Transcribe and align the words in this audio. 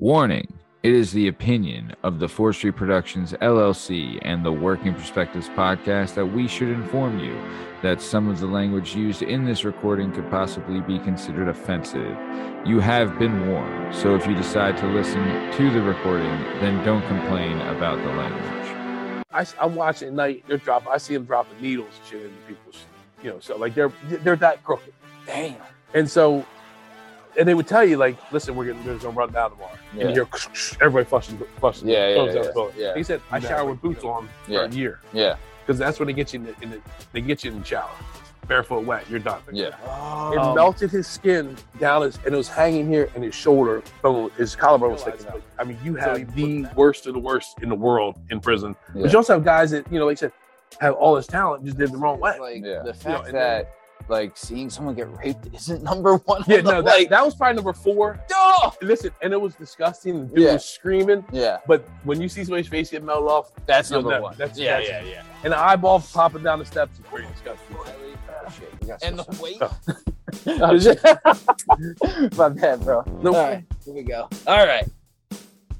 Warning 0.00 0.52
It 0.82 0.92
is 0.92 1.12
the 1.12 1.28
opinion 1.28 1.94
of 2.02 2.18
the 2.18 2.26
Forestry 2.26 2.72
Productions 2.72 3.32
LLC 3.34 4.18
and 4.22 4.44
the 4.44 4.50
Working 4.50 4.92
Perspectives 4.92 5.48
podcast 5.50 6.14
that 6.14 6.26
we 6.26 6.48
should 6.48 6.70
inform 6.70 7.20
you 7.20 7.40
that 7.80 8.02
some 8.02 8.28
of 8.28 8.40
the 8.40 8.48
language 8.48 8.96
used 8.96 9.22
in 9.22 9.44
this 9.44 9.64
recording 9.64 10.10
could 10.10 10.28
possibly 10.32 10.80
be 10.80 10.98
considered 10.98 11.46
offensive. 11.46 12.18
You 12.66 12.80
have 12.80 13.20
been 13.20 13.48
warned, 13.48 13.94
so 13.94 14.16
if 14.16 14.26
you 14.26 14.34
decide 14.34 14.76
to 14.78 14.86
listen 14.88 15.22
to 15.52 15.70
the 15.70 15.80
recording, 15.80 16.40
then 16.58 16.84
don't 16.84 17.06
complain 17.06 17.60
about 17.60 17.98
the 17.98 18.12
language. 18.14 19.24
I, 19.30 19.46
am 19.64 19.76
watching 19.76 20.08
at 20.08 20.14
night. 20.14 20.44
They're 20.48 20.58
dropping. 20.58 20.88
I 20.90 20.98
see 20.98 21.14
them 21.14 21.24
dropping 21.24 21.62
needles 21.62 21.90
and 22.00 22.10
shit 22.10 22.22
into 22.22 22.36
people's, 22.48 22.84
you 23.22 23.30
know. 23.30 23.38
So 23.38 23.56
like 23.56 23.76
they're 23.76 23.92
they're 24.08 24.34
that 24.34 24.64
crooked. 24.64 24.92
Damn. 25.24 25.54
And 25.94 26.10
so, 26.10 26.44
and 27.38 27.48
they 27.48 27.54
would 27.54 27.66
tell 27.66 27.84
you 27.84 27.96
like, 27.96 28.16
listen, 28.32 28.54
we're 28.56 28.66
gonna, 28.66 28.80
we're 28.86 28.98
gonna 28.98 29.10
run 29.16 29.32
down 29.32 29.50
tomorrow. 29.50 29.72
Yeah. 29.96 30.06
And 30.06 30.16
you're 30.16 30.28
everybody 30.80 31.04
flushing, 31.04 31.38
flushing. 31.58 31.88
Yeah, 31.88 32.08
yeah, 32.08 32.14
clothes 32.52 32.74
yeah, 32.78 32.86
yeah. 32.88 32.96
He 32.96 33.02
said, 33.02 33.20
I 33.30 33.40
shower 33.40 33.70
with 33.70 33.80
boots 33.82 34.04
on 34.04 34.28
for 34.44 34.52
Yeah. 34.52 34.64
a 34.64 34.68
year 34.68 35.00
Yeah. 35.12 35.36
because 35.66 35.78
that's 35.78 35.98
when 35.98 36.06
they 36.06 36.12
get 36.12 36.32
you 36.32 36.40
in 36.40 36.46
the, 36.46 36.54
in 36.62 36.70
the 36.70 36.80
they 37.12 37.20
get 37.20 37.44
you 37.44 37.50
in 37.52 37.60
the 37.60 37.64
shower, 37.64 37.90
barefoot, 38.48 38.84
wet. 38.84 39.04
You're 39.08 39.18
done. 39.20 39.40
Yeah. 39.52 39.68
It 40.32 40.38
Um, 40.38 40.54
melted 40.54 40.90
his 40.90 41.06
skin 41.06 41.56
down 41.80 42.02
his, 42.02 42.16
and 42.24 42.34
it 42.34 42.36
was 42.36 42.48
hanging 42.48 42.86
here, 42.88 43.08
and 43.14 43.24
his 43.24 43.34
shoulder, 43.34 43.82
from 44.00 44.30
his 44.36 44.54
collarbone 44.54 44.92
was 44.92 45.00
sticking 45.02 45.26
out. 45.28 45.40
I 45.58 45.64
mean, 45.64 45.78
you 45.84 45.94
have 45.96 46.34
the 46.34 46.66
worst 46.76 47.06
of 47.06 47.14
the 47.14 47.20
worst 47.20 47.60
in 47.62 47.68
the 47.68 47.74
world 47.74 48.18
in 48.30 48.40
prison. 48.40 48.76
Yeah. 48.94 49.02
But 49.02 49.12
you 49.12 49.18
also 49.18 49.34
have 49.34 49.44
guys 49.44 49.70
that, 49.70 49.90
you 49.90 49.98
know, 49.98 50.06
like 50.06 50.18
I 50.18 50.20
said, 50.20 50.32
have 50.80 50.94
all 50.94 51.14
this 51.14 51.26
talent, 51.26 51.64
just 51.64 51.78
did 51.78 51.92
the 51.92 51.96
wrong 51.98 52.18
way. 52.20 52.38
Like 52.38 52.64
Yeah. 52.64 52.80
the 52.80 52.86
You 52.86 52.86
know, 52.86 52.92
fact 52.92 53.26
and 53.28 53.34
that 53.36 53.72
like 54.08 54.36
seeing 54.36 54.68
someone 54.68 54.94
get 54.94 55.08
raped 55.18 55.48
isn't 55.54 55.82
number 55.82 56.16
one. 56.16 56.42
Yeah, 56.46 56.58
on 56.58 56.64
no, 56.64 56.82
that, 56.82 57.08
that 57.08 57.24
was 57.24 57.34
probably 57.34 57.54
number 57.56 57.72
four. 57.72 58.20
oh! 58.32 58.72
Listen, 58.82 59.10
and 59.22 59.32
it 59.32 59.40
was 59.40 59.54
disgusting. 59.54 60.28
The 60.28 60.34
dude 60.34 60.44
Yeah. 60.44 60.52
was 60.54 60.64
screaming, 60.64 61.24
Yeah, 61.32 61.58
but 61.66 61.88
when 62.04 62.20
you 62.20 62.28
see 62.28 62.44
somebody's 62.44 62.68
face 62.68 62.90
get 62.90 63.02
melted 63.02 63.28
off, 63.30 63.52
that's 63.66 63.90
you 63.90 63.96
know, 63.96 64.00
number 64.02 64.14
that- 64.16 64.22
one. 64.22 64.34
That's, 64.36 64.58
yeah, 64.58 64.80
that's- 64.80 65.04
yeah, 65.06 65.10
yeah. 65.10 65.22
And 65.42 65.52
the 65.52 65.58
eyeball 65.58 66.00
popping 66.00 66.42
down 66.42 66.58
the 66.58 66.64
steps 66.66 66.98
is 66.98 67.04
pretty 67.06 67.28
disgusting. 67.28 67.76
Oh, 67.78 68.96
and 69.02 69.18
the 69.18 69.38
weight. 69.42 69.58
Oh. 69.60 69.76
oh 72.06 72.28
My 72.36 72.48
bad, 72.50 72.80
bro. 72.84 73.02
No, 73.22 73.34
All 73.34 73.42
right, 73.50 73.64
here 73.84 73.94
we 73.94 74.02
go. 74.02 74.28
All 74.46 74.66
right. 74.66 74.86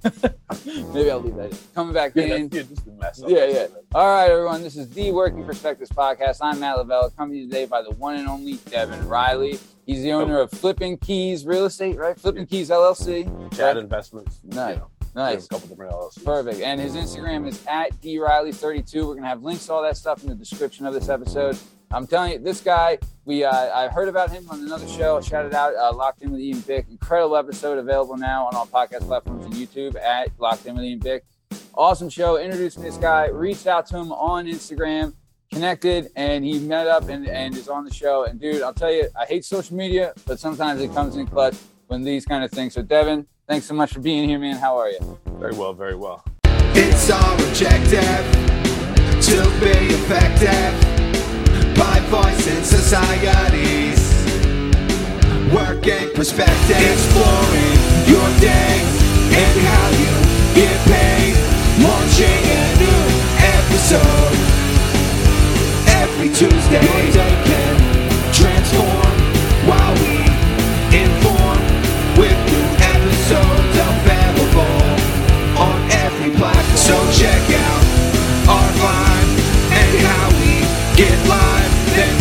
Maybe 0.93 1.11
I'll 1.11 1.21
leave 1.21 1.37
that. 1.37 1.51
in. 1.51 1.59
Coming 1.75 1.95
back 1.95 2.13
yeah, 2.15 2.25
in. 2.37 2.51
yeah, 2.53 2.63
just 2.63 2.87
a 2.87 2.91
mess 2.91 3.23
up. 3.23 3.31
Yeah, 3.31 3.47
yeah. 3.47 3.67
All 3.95 4.07
right, 4.15 4.31
everyone. 4.31 4.63
This 4.63 4.77
is 4.77 4.91
the 4.91 5.11
Working 5.13 5.45
Perspectives 5.45 5.91
podcast. 5.91 6.39
I'm 6.43 6.61
Matt 6.61 6.77
Lavelle, 6.77 7.11
coming 7.11 7.35
to 7.35 7.39
you 7.41 7.47
today 7.49 7.65
by 7.65 7.81
the 7.83 7.91
one 7.93 8.17
and 8.17 8.29
only 8.29 8.55
Devin 8.69 9.09
Reilly. 9.09 9.59
He's 9.87 10.03
the 10.03 10.13
owner 10.13 10.39
of 10.41 10.51
Flipping 10.51 10.99
Keys 10.99 11.47
Real 11.47 11.65
Estate, 11.65 11.97
right? 11.97 12.19
Flipping 12.19 12.47
Keys 12.47 12.69
LLC. 12.71 13.57
Chat 13.57 13.77
investments. 13.79 14.41
Nice. 14.45 14.75
You 14.75 14.81
know, 14.81 14.91
Nice. 15.15 15.47
A 15.47 15.49
couple 15.49 15.69
different 15.69 15.93
LLCs. 15.93 16.25
Perfect. 16.25 16.61
And 16.61 16.81
his 16.81 16.95
Instagram 16.95 17.47
is 17.49 17.65
at 17.67 17.93
dreilly32. 18.03 19.07
We're 19.07 19.15
gonna 19.15 19.29
have 19.29 19.43
links 19.43 19.67
to 19.67 19.73
all 19.73 19.83
that 19.83 19.97
stuff 19.97 20.23
in 20.23 20.29
the 20.29 20.35
description 20.35 20.87
of 20.87 20.93
this 20.95 21.09
episode. 21.09 21.57
I'm 21.95 22.09
telling 22.09 22.33
you, 22.33 22.39
this 22.41 22.61
guy, 22.61 22.99
we 23.25 23.45
uh, 23.45 23.53
I 23.53 23.87
heard 23.87 24.09
about 24.09 24.31
him 24.31 24.51
on 24.51 24.61
another 24.61 24.89
show. 24.89 25.21
Shout 25.21 25.47
it 25.47 25.55
out, 25.55 25.77
uh, 25.77 25.95
Locked 25.95 26.23
In 26.23 26.33
with 26.33 26.41
Ian 26.41 26.59
Bick. 26.61 26.87
Incredible 26.91 27.37
episode 27.37 27.79
available 27.79 28.17
now 28.17 28.47
on 28.47 28.57
all 28.57 28.67
podcast 28.67 29.07
platforms 29.07 29.45
and 29.47 29.55
YouTube 29.55 29.95
at 29.95 30.29
Locked 30.41 30.67
In 30.67 30.75
with 30.75 30.85
Ian 30.85 30.99
Bick. 30.99 31.25
Awesome 31.73 32.09
show. 32.09 32.37
Introduced 32.37 32.79
me 32.79 32.85
this 32.87 32.97
guy. 32.97 33.29
Reached 33.29 33.69
out 33.69 33.87
to 33.87 33.97
him 33.97 34.11
on 34.11 34.47
Instagram. 34.47 35.15
Connected 35.53 36.11
and 36.17 36.45
he 36.45 36.59
met 36.59 36.89
up 36.89 37.09
and, 37.09 37.29
and 37.29 37.57
is 37.57 37.69
on 37.69 37.85
the 37.85 37.95
show. 37.95 38.25
And 38.25 38.41
dude, 38.41 38.63
I'll 38.63 38.75
tell 38.75 38.93
you, 38.93 39.09
I 39.17 39.25
hate 39.25 39.45
social 39.45 39.77
media, 39.77 40.15
but 40.27 40.41
sometimes 40.41 40.81
it 40.81 40.93
comes 40.93 41.15
in 41.15 41.29
clutch 41.29 41.55
when 41.87 42.03
these 42.03 42.25
kind 42.25 42.43
of 42.43 42.51
things. 42.51 42.75
So 42.75 42.83
Devin, 42.83 43.25
thanks 43.47 43.67
so 43.67 43.75
much 43.75 43.93
for 43.93 44.01
being 44.01 44.29
here, 44.29 44.41
man. 44.41 44.57
How 44.57 44.77
are 44.77 44.91
you? 44.91 45.21
Very 45.39 45.55
well, 45.55 45.73
very 45.73 45.95
well. 45.95 46.25
It's 46.75 47.09
all 47.09 47.35
objective 47.35 48.03
to 49.21 49.61
be 49.61 49.95
effective 49.95 50.94
by 51.77 52.01
voicing 52.11 52.63
societies. 52.65 54.01
Working 55.53 56.11
perspective, 56.15 56.79
exploring 56.79 57.79
your 58.07 58.29
day 58.41 58.75
and 59.35 59.57
how 59.69 59.89
you 60.03 60.15
get 60.55 60.79
paid. 60.87 61.35
Launching 61.83 62.43
a 62.61 62.65
new 62.83 63.05
episode 63.59 64.37
every 66.03 66.29
Tuesday. 66.29 66.83
Your 66.83 67.13
day 67.13 67.35
can 67.49 67.75
transform 68.33 69.15
while 69.69 69.95
we 70.03 70.17
inform 70.95 71.59
with 72.19 72.39
new 72.53 72.67
episodes 72.95 73.75
available 73.91 74.81
on 75.59 75.79
every 75.91 76.31
platform. 76.31 76.77
So 76.77 76.95
check 77.13 77.43
out 77.59 77.84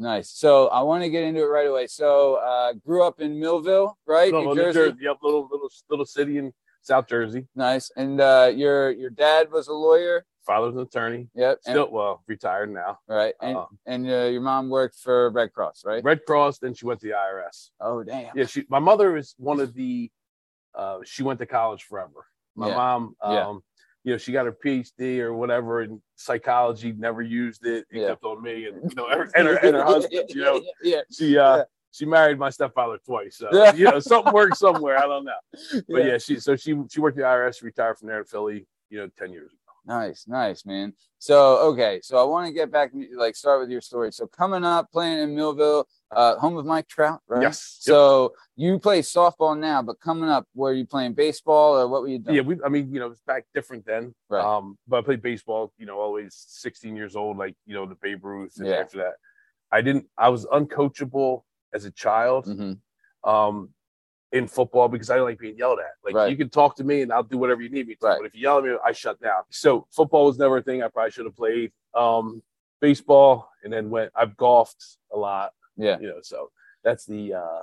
Nice. 0.00 0.30
So 0.30 0.68
I 0.68 0.80
want 0.80 1.04
to 1.04 1.10
get 1.10 1.24
into 1.24 1.42
it 1.42 1.44
right 1.48 1.66
away. 1.68 1.86
So 1.86 2.36
uh, 2.36 2.72
grew 2.72 3.04
up 3.04 3.20
in 3.20 3.38
Millville, 3.38 3.98
right? 4.06 4.32
Little, 4.32 4.54
New 4.54 4.72
Jersey. 4.72 4.96
Yep, 5.00 5.18
little 5.22 5.46
little 5.52 5.68
little 5.90 6.06
city 6.06 6.38
in 6.38 6.52
South 6.80 7.06
Jersey. 7.06 7.46
Nice. 7.54 7.90
And 7.96 8.18
uh, 8.18 8.50
your 8.54 8.90
your 8.92 9.10
dad 9.10 9.52
was 9.52 9.68
a 9.68 9.74
lawyer. 9.74 10.24
Father's 10.46 10.74
an 10.74 10.80
attorney. 10.80 11.28
Yep. 11.34 11.58
And, 11.66 11.72
Still, 11.74 11.90
well, 11.92 12.24
retired 12.26 12.72
now. 12.72 12.98
right. 13.06 13.34
And 13.42 13.58
Uh, 13.58 13.66
and 13.84 14.06
uh, 14.10 14.24
your 14.32 14.40
mom 14.40 14.70
worked 14.70 14.96
for 14.96 15.28
Red 15.30 15.52
Cross, 15.52 15.82
right? 15.84 16.02
Red 16.02 16.24
Cross. 16.26 16.60
Then 16.60 16.72
she 16.72 16.86
went 16.86 16.98
to 17.00 17.06
the 17.08 17.12
IRS. 17.12 17.68
Oh 17.78 18.02
damn. 18.02 18.34
Yeah, 18.34 18.46
she. 18.46 18.64
My 18.70 18.78
mother 18.78 19.18
is 19.18 19.34
one 19.36 19.60
of 19.60 19.74
the. 19.74 20.10
Uh, 20.74 21.00
she 21.04 21.22
went 21.22 21.40
to 21.40 21.46
college 21.46 21.82
forever. 21.84 22.24
My 22.56 22.68
Yeah. 22.68 22.74
mom. 22.76 23.16
Um, 23.20 23.32
Yeah. 23.34 23.54
You 24.04 24.12
know, 24.12 24.18
she 24.18 24.32
got 24.32 24.46
her 24.46 24.56
PhD 24.64 25.18
or 25.20 25.34
whatever 25.34 25.82
in 25.82 26.00
psychology. 26.16 26.92
Never 26.96 27.20
used 27.22 27.66
it 27.66 27.86
Yeah. 27.92 28.02
except 28.04 28.24
on 28.24 28.42
me 28.42 28.66
and 28.66 28.76
you 28.90 28.94
know, 28.96 29.06
and 29.10 29.20
her, 29.20 29.30
and 29.34 29.48
her, 29.48 29.56
and 29.56 29.76
her 29.76 29.84
husband. 29.84 30.24
You 30.30 30.42
know, 30.42 30.62
Yeah. 30.82 31.00
she 31.12 31.36
uh 31.36 31.56
Yeah. 31.58 31.62
she 31.92 32.06
married 32.06 32.38
my 32.38 32.50
stepfather 32.50 32.98
twice. 33.04 33.36
So 33.36 33.48
Yeah. 33.52 33.74
you 33.74 33.84
know, 33.84 33.98
something 34.00 34.32
worked 34.32 34.56
somewhere. 34.56 34.96
I 34.98 35.06
don't 35.06 35.24
know. 35.24 35.32
yeah. 35.74 35.80
But 35.88 36.04
yeah, 36.06 36.18
she 36.18 36.40
so 36.40 36.56
she 36.56 36.74
she 36.90 37.00
worked 37.00 37.18
at 37.18 37.22
the 37.22 37.26
IRS, 37.28 37.62
retired 37.62 37.98
from 37.98 38.08
there 38.08 38.20
in 38.20 38.24
Philly. 38.24 38.66
You 38.88 38.98
know, 39.00 39.10
ten 39.18 39.32
years 39.32 39.52
ago. 39.52 39.59
Nice, 39.90 40.28
nice, 40.28 40.64
man. 40.64 40.92
So 41.18 41.58
okay, 41.72 41.98
so 42.00 42.16
I 42.16 42.22
want 42.22 42.46
to 42.46 42.52
get 42.52 42.70
back, 42.70 42.92
like, 43.16 43.34
start 43.34 43.60
with 43.60 43.70
your 43.70 43.80
story. 43.80 44.12
So 44.12 44.24
coming 44.28 44.64
up, 44.64 44.92
playing 44.92 45.18
in 45.18 45.34
Millville, 45.34 45.88
uh, 46.14 46.36
home 46.36 46.56
of 46.56 46.64
Mike 46.64 46.86
Trout, 46.86 47.20
right? 47.26 47.42
Yes. 47.42 47.78
So 47.80 48.32
you 48.54 48.78
play 48.78 49.00
softball 49.02 49.58
now, 49.58 49.82
but 49.82 49.98
coming 49.98 50.30
up, 50.30 50.46
were 50.54 50.72
you 50.72 50.86
playing 50.86 51.14
baseball 51.14 51.76
or 51.76 51.88
what 51.88 52.02
were 52.02 52.08
you 52.08 52.20
doing? 52.20 52.36
Yeah, 52.36 52.42
we. 52.42 52.56
I 52.64 52.68
mean, 52.68 52.94
you 52.94 53.00
know, 53.00 53.08
it's 53.10 53.20
back 53.22 53.46
different 53.52 53.84
then. 53.84 54.14
Right. 54.28 54.44
Um, 54.44 54.78
but 54.86 54.98
I 54.98 55.02
played 55.02 55.22
baseball. 55.22 55.72
You 55.76 55.86
know, 55.86 55.98
always 55.98 56.36
16 56.36 56.94
years 56.94 57.16
old, 57.16 57.36
like 57.36 57.56
you 57.66 57.74
know, 57.74 57.84
the 57.84 57.96
Babe 57.96 58.24
Ruth. 58.24 58.58
And 58.58 58.68
Yeah. 58.68 58.76
after 58.82 58.98
that, 58.98 59.14
I 59.72 59.80
didn't. 59.82 60.06
I 60.16 60.28
was 60.28 60.46
uncoachable 60.46 61.42
as 61.74 61.84
a 61.84 61.90
child. 61.90 62.44
hmm 62.46 62.74
Um, 63.28 63.70
in 64.32 64.46
football 64.46 64.88
because 64.88 65.10
I 65.10 65.16
don't 65.16 65.24
like 65.26 65.38
being 65.38 65.56
yelled 65.58 65.78
at. 65.80 65.92
Like 66.04 66.14
Right. 66.14 66.30
you 66.30 66.36
can 66.36 66.48
talk 66.50 66.76
to 66.76 66.84
me 66.84 67.02
and 67.02 67.12
I'll 67.12 67.22
do 67.24 67.36
whatever 67.38 67.62
you 67.62 67.68
need 67.68 67.88
me 67.88 67.96
to. 67.96 68.06
Right. 68.06 68.18
But 68.18 68.26
if 68.26 68.34
you 68.34 68.42
yell 68.42 68.58
at 68.58 68.64
me, 68.64 68.76
I 68.84 68.92
shut 68.92 69.20
down. 69.20 69.42
So 69.50 69.86
football 69.90 70.26
was 70.26 70.38
never 70.38 70.58
a 70.58 70.62
thing. 70.62 70.82
I 70.82 70.88
probably 70.88 71.10
should 71.10 71.24
have 71.26 71.36
played. 71.36 71.72
Um, 71.94 72.42
baseball 72.80 73.50
and 73.64 73.72
then 73.72 73.90
went. 73.90 74.12
I've 74.14 74.36
golfed 74.36 74.98
a 75.12 75.18
lot. 75.18 75.52
Yeah. 75.76 75.98
You 76.00 76.08
know, 76.08 76.18
so 76.22 76.50
that's 76.84 77.04
the 77.04 77.34
uh 77.34 77.62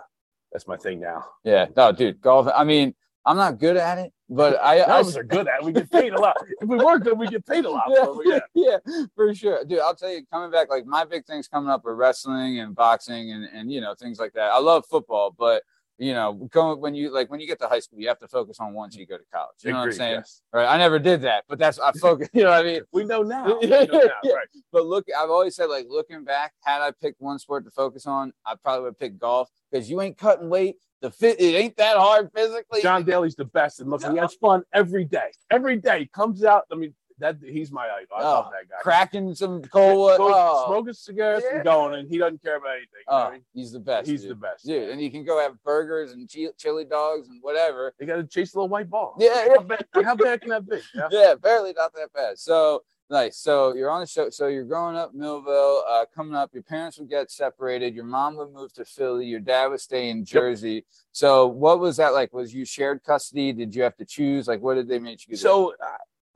that's 0.52 0.68
my 0.68 0.78
thing 0.78 1.00
now. 1.00 1.26
Yeah. 1.44 1.68
No, 1.76 1.92
dude, 1.92 2.22
golf. 2.22 2.48
I 2.54 2.64
mean, 2.64 2.96
I'm 3.26 3.36
not 3.36 3.60
good 3.60 3.76
at 3.78 3.98
it, 3.98 4.14
but 4.30 4.58
I. 4.64 4.78
None 4.80 4.90
I 4.90 5.00
of 5.00 5.08
us 5.08 5.18
are 5.18 5.24
good 5.24 5.48
at 5.48 5.60
it. 5.60 5.66
We 5.66 5.74
get 5.74 5.92
paid 5.92 6.14
a 6.14 6.20
lot. 6.20 6.38
If 6.62 6.70
we 6.70 6.78
were 6.78 6.98
good, 6.98 7.18
we 7.20 7.28
get 7.28 7.46
paid 7.46 7.66
a 7.66 7.70
lot. 7.70 7.84
yeah, 7.90 8.04
So, 8.06 8.22
yeah. 8.26 8.40
yeah, 8.54 8.78
for 9.16 9.34
sure, 9.36 9.66
dude. 9.66 9.80
I'll 9.80 9.96
tell 9.96 10.10
you, 10.10 10.22
coming 10.32 10.50
back, 10.52 10.70
like 10.70 10.86
my 10.86 11.04
big 11.04 11.26
things 11.26 11.48
coming 11.48 11.70
up 11.70 11.86
are 11.86 11.96
wrestling 11.96 12.60
and 12.60 12.74
boxing 12.76 13.32
and 13.32 13.44
and 13.54 13.72
you 13.72 13.82
know 13.82 13.96
things 13.96 14.20
like 14.20 14.34
that. 14.34 14.52
I 14.54 14.60
love 14.60 14.86
football, 14.90 15.36
but 15.38 15.64
you 15.98 16.14
know, 16.14 16.34
going 16.52 16.80
when 16.80 16.94
you 16.94 17.12
like 17.12 17.30
when 17.32 17.40
you 17.40 17.48
get 17.48 17.60
to 17.60 17.68
high 17.68 17.80
school, 17.80 18.00
you 18.00 18.08
have 18.08 18.20
to 18.20 18.28
focus 18.28 18.58
on 18.60 18.74
once 18.74 18.96
you 18.96 19.06
go 19.06 19.18
to 19.18 19.24
college. 19.34 19.56
You 19.64 19.72
know 19.72 19.80
what 19.80 19.86
I'm 19.86 19.94
saying? 19.94 20.16
yes. 20.16 20.42
Right? 20.54 20.68
I 20.68 20.78
never 20.78 21.00
did 21.00 21.22
that, 21.22 21.46
but 21.50 21.58
that's 21.58 21.80
I 21.80 21.92
focus. 21.94 22.30
You 22.34 22.44
know 22.44 22.52
what 22.52 22.60
I 22.60 22.64
mean? 22.64 22.82
We 22.92 23.04
know 23.04 23.24
now. 23.24 23.58
We 23.62 23.68
know 23.68 23.86
now. 23.86 24.00
Right. 24.24 24.48
But 24.72 24.86
look, 24.86 25.06
I've 25.18 25.30
always 25.30 25.56
said 25.56 25.66
like 25.66 25.88
looking 25.90 26.24
back, 26.24 26.54
had 26.64 26.82
I 26.82 26.92
picked 26.92 27.20
one 27.20 27.40
sport 27.40 27.66
to 27.66 27.72
focus 27.72 28.06
on, 28.06 28.32
I 28.46 28.56
probably 28.62 28.84
would 28.84 29.00
pick 29.00 29.18
golf 29.18 29.50
because 29.72 29.90
you 29.90 30.02
ain't 30.02 30.18
cutting 30.18 30.50
weight. 30.50 30.76
The 31.02 31.10
fit 31.12 31.40
it 31.40 31.56
ain't 31.56 31.78
that 31.78 31.98
hard 31.98 32.30
physically. 32.34 32.82
John 32.82 33.04
Daly's 33.04 33.36
the 33.36 33.46
best, 33.46 33.80
and 33.80 33.90
look, 33.90 34.04
he 34.04 34.18
has 34.18 34.36
fun 34.36 34.64
every 34.74 35.06
day. 35.06 35.32
Every 35.50 35.78
day 35.78 36.00
he 36.00 36.06
comes 36.08 36.44
out. 36.44 36.64
I 36.72 36.76
mean, 36.76 36.94
that 37.20 37.38
he's 37.44 37.72
my 37.72 37.84
idol. 37.86 38.16
I 38.16 38.22
Oh, 38.22 38.26
love 38.26 38.52
that 38.52 38.70
guy. 38.70 38.76
Cracking 38.82 39.34
some 39.34 39.62
cold. 39.64 40.18
Go- 40.18 40.32
Oh, 40.34 40.66
smoking 40.68 40.94
cigars 40.94 41.44
Yeah. 41.46 41.56
and 41.58 41.64
going, 41.64 41.96
and 42.00 42.08
he 42.10 42.18
doesn't 42.18 42.42
care 42.44 42.58
about 42.58 42.72
anything. 42.74 42.88
you 43.08 43.12
know 43.14 43.18
oh, 43.18 43.28
I 43.28 43.32
mean? 43.34 43.46
he's 43.54 43.72
the 43.72 43.80
best. 43.80 44.08
he's 44.10 44.22
dude. 44.22 44.32
the 44.32 44.36
best. 44.36 44.66
dude. 44.66 44.90
And 44.90 45.02
you 45.02 45.10
can 45.10 45.24
go 45.26 45.40
have 45.40 45.62
burgers 45.64 46.12
and 46.12 46.30
chili 46.30 46.86
dogs 46.86 47.30
and 47.30 47.42
whatever. 47.42 47.94
You 48.00 48.06
got 48.08 48.18
to 48.18 48.24
chase 48.26 48.52
the 48.52 48.60
little 48.60 48.70
white 48.70 48.90
ball. 48.90 49.16
Yeah, 49.20 49.48
How 49.56 49.62
bad, 49.62 49.86
how 50.04 50.16
bad 50.16 50.42
can 50.42 50.50
that 50.52 50.70
be? 50.70 50.78
Yeah. 50.94 51.08
yeah, 51.12 51.36
barely 51.36 51.74
not 51.74 51.94
that 51.94 52.14
bad. 52.14 52.38
So 52.38 52.84
nice. 53.10 53.38
So 53.38 53.74
you're 53.74 53.90
on 53.90 54.02
the 54.02 54.08
show. 54.08 54.30
So 54.30 54.48
you're 54.48 54.64
growing 54.66 54.96
up 54.96 55.14
Millville, 55.14 55.84
uh, 55.90 56.06
coming 56.14 56.36
up. 56.36 56.52
Your 56.54 56.64
parents 56.64 57.00
would 57.00 57.10
get 57.10 57.32
separated. 57.32 57.96
Your 57.96 58.06
mom 58.06 58.36
would 58.38 58.52
move 58.54 58.74
to 58.74 58.86
Philly. 58.86 59.26
Your 59.26 59.40
dad 59.40 59.68
would 59.68 59.82
stay 59.82 60.10
in 60.10 60.24
Jersey. 60.26 60.86
So 61.14 61.48
what 61.48 61.80
was 61.80 61.98
that 61.98 62.14
like? 62.14 62.34
Was 62.34 62.54
you 62.54 62.64
shared 62.66 63.04
custody? 63.04 63.54
Did 63.54 63.74
you 63.74 63.82
have 63.84 63.96
to 63.98 64.06
choose? 64.06 64.48
Like, 64.48 64.62
what 64.62 64.76
did 64.76 64.88
they 64.88 65.00
make 65.00 65.26
you 65.28 65.32
do? 65.34 65.38
So 65.38 65.74
uh, 65.82 65.88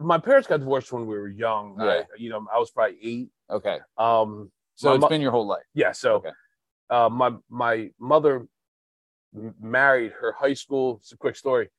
my 0.01 0.17
parents 0.17 0.47
got 0.47 0.57
divorced 0.59 0.91
when 0.91 1.05
we 1.07 1.15
were 1.17 1.27
young. 1.29 1.75
Yeah. 1.79 1.85
I, 1.85 2.03
you 2.17 2.29
know, 2.29 2.45
I 2.53 2.57
was 2.59 2.71
probably 2.71 2.97
eight. 3.01 3.29
okay. 3.49 3.79
Um, 3.97 4.51
So 4.75 4.93
it's 4.93 5.01
mo- 5.01 5.09
been 5.09 5.21
your 5.21 5.31
whole 5.31 5.47
life. 5.47 5.65
yeah. 5.73 5.91
So, 5.91 6.15
Okay. 6.15 6.31
uh, 6.89 7.09
my 7.09 7.33
my 7.49 7.91
mother 7.99 8.47
married 9.59 10.11
her 10.19 10.31
high 10.33 10.53
school. 10.53 10.97
It's 11.01 11.11
a 11.13 11.17
quick 11.17 11.35
story. 11.35 11.69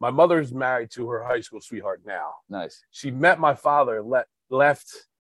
My 0.00 0.10
mother's 0.10 0.52
married 0.52 0.90
to 0.92 1.08
her 1.10 1.22
high 1.24 1.40
school 1.40 1.60
sweetheart 1.60 2.02
now. 2.04 2.34
Nice. 2.48 2.82
She 2.90 3.10
met 3.10 3.38
my 3.38 3.54
father. 3.54 4.02
Let 4.02 4.26
left 4.50 4.88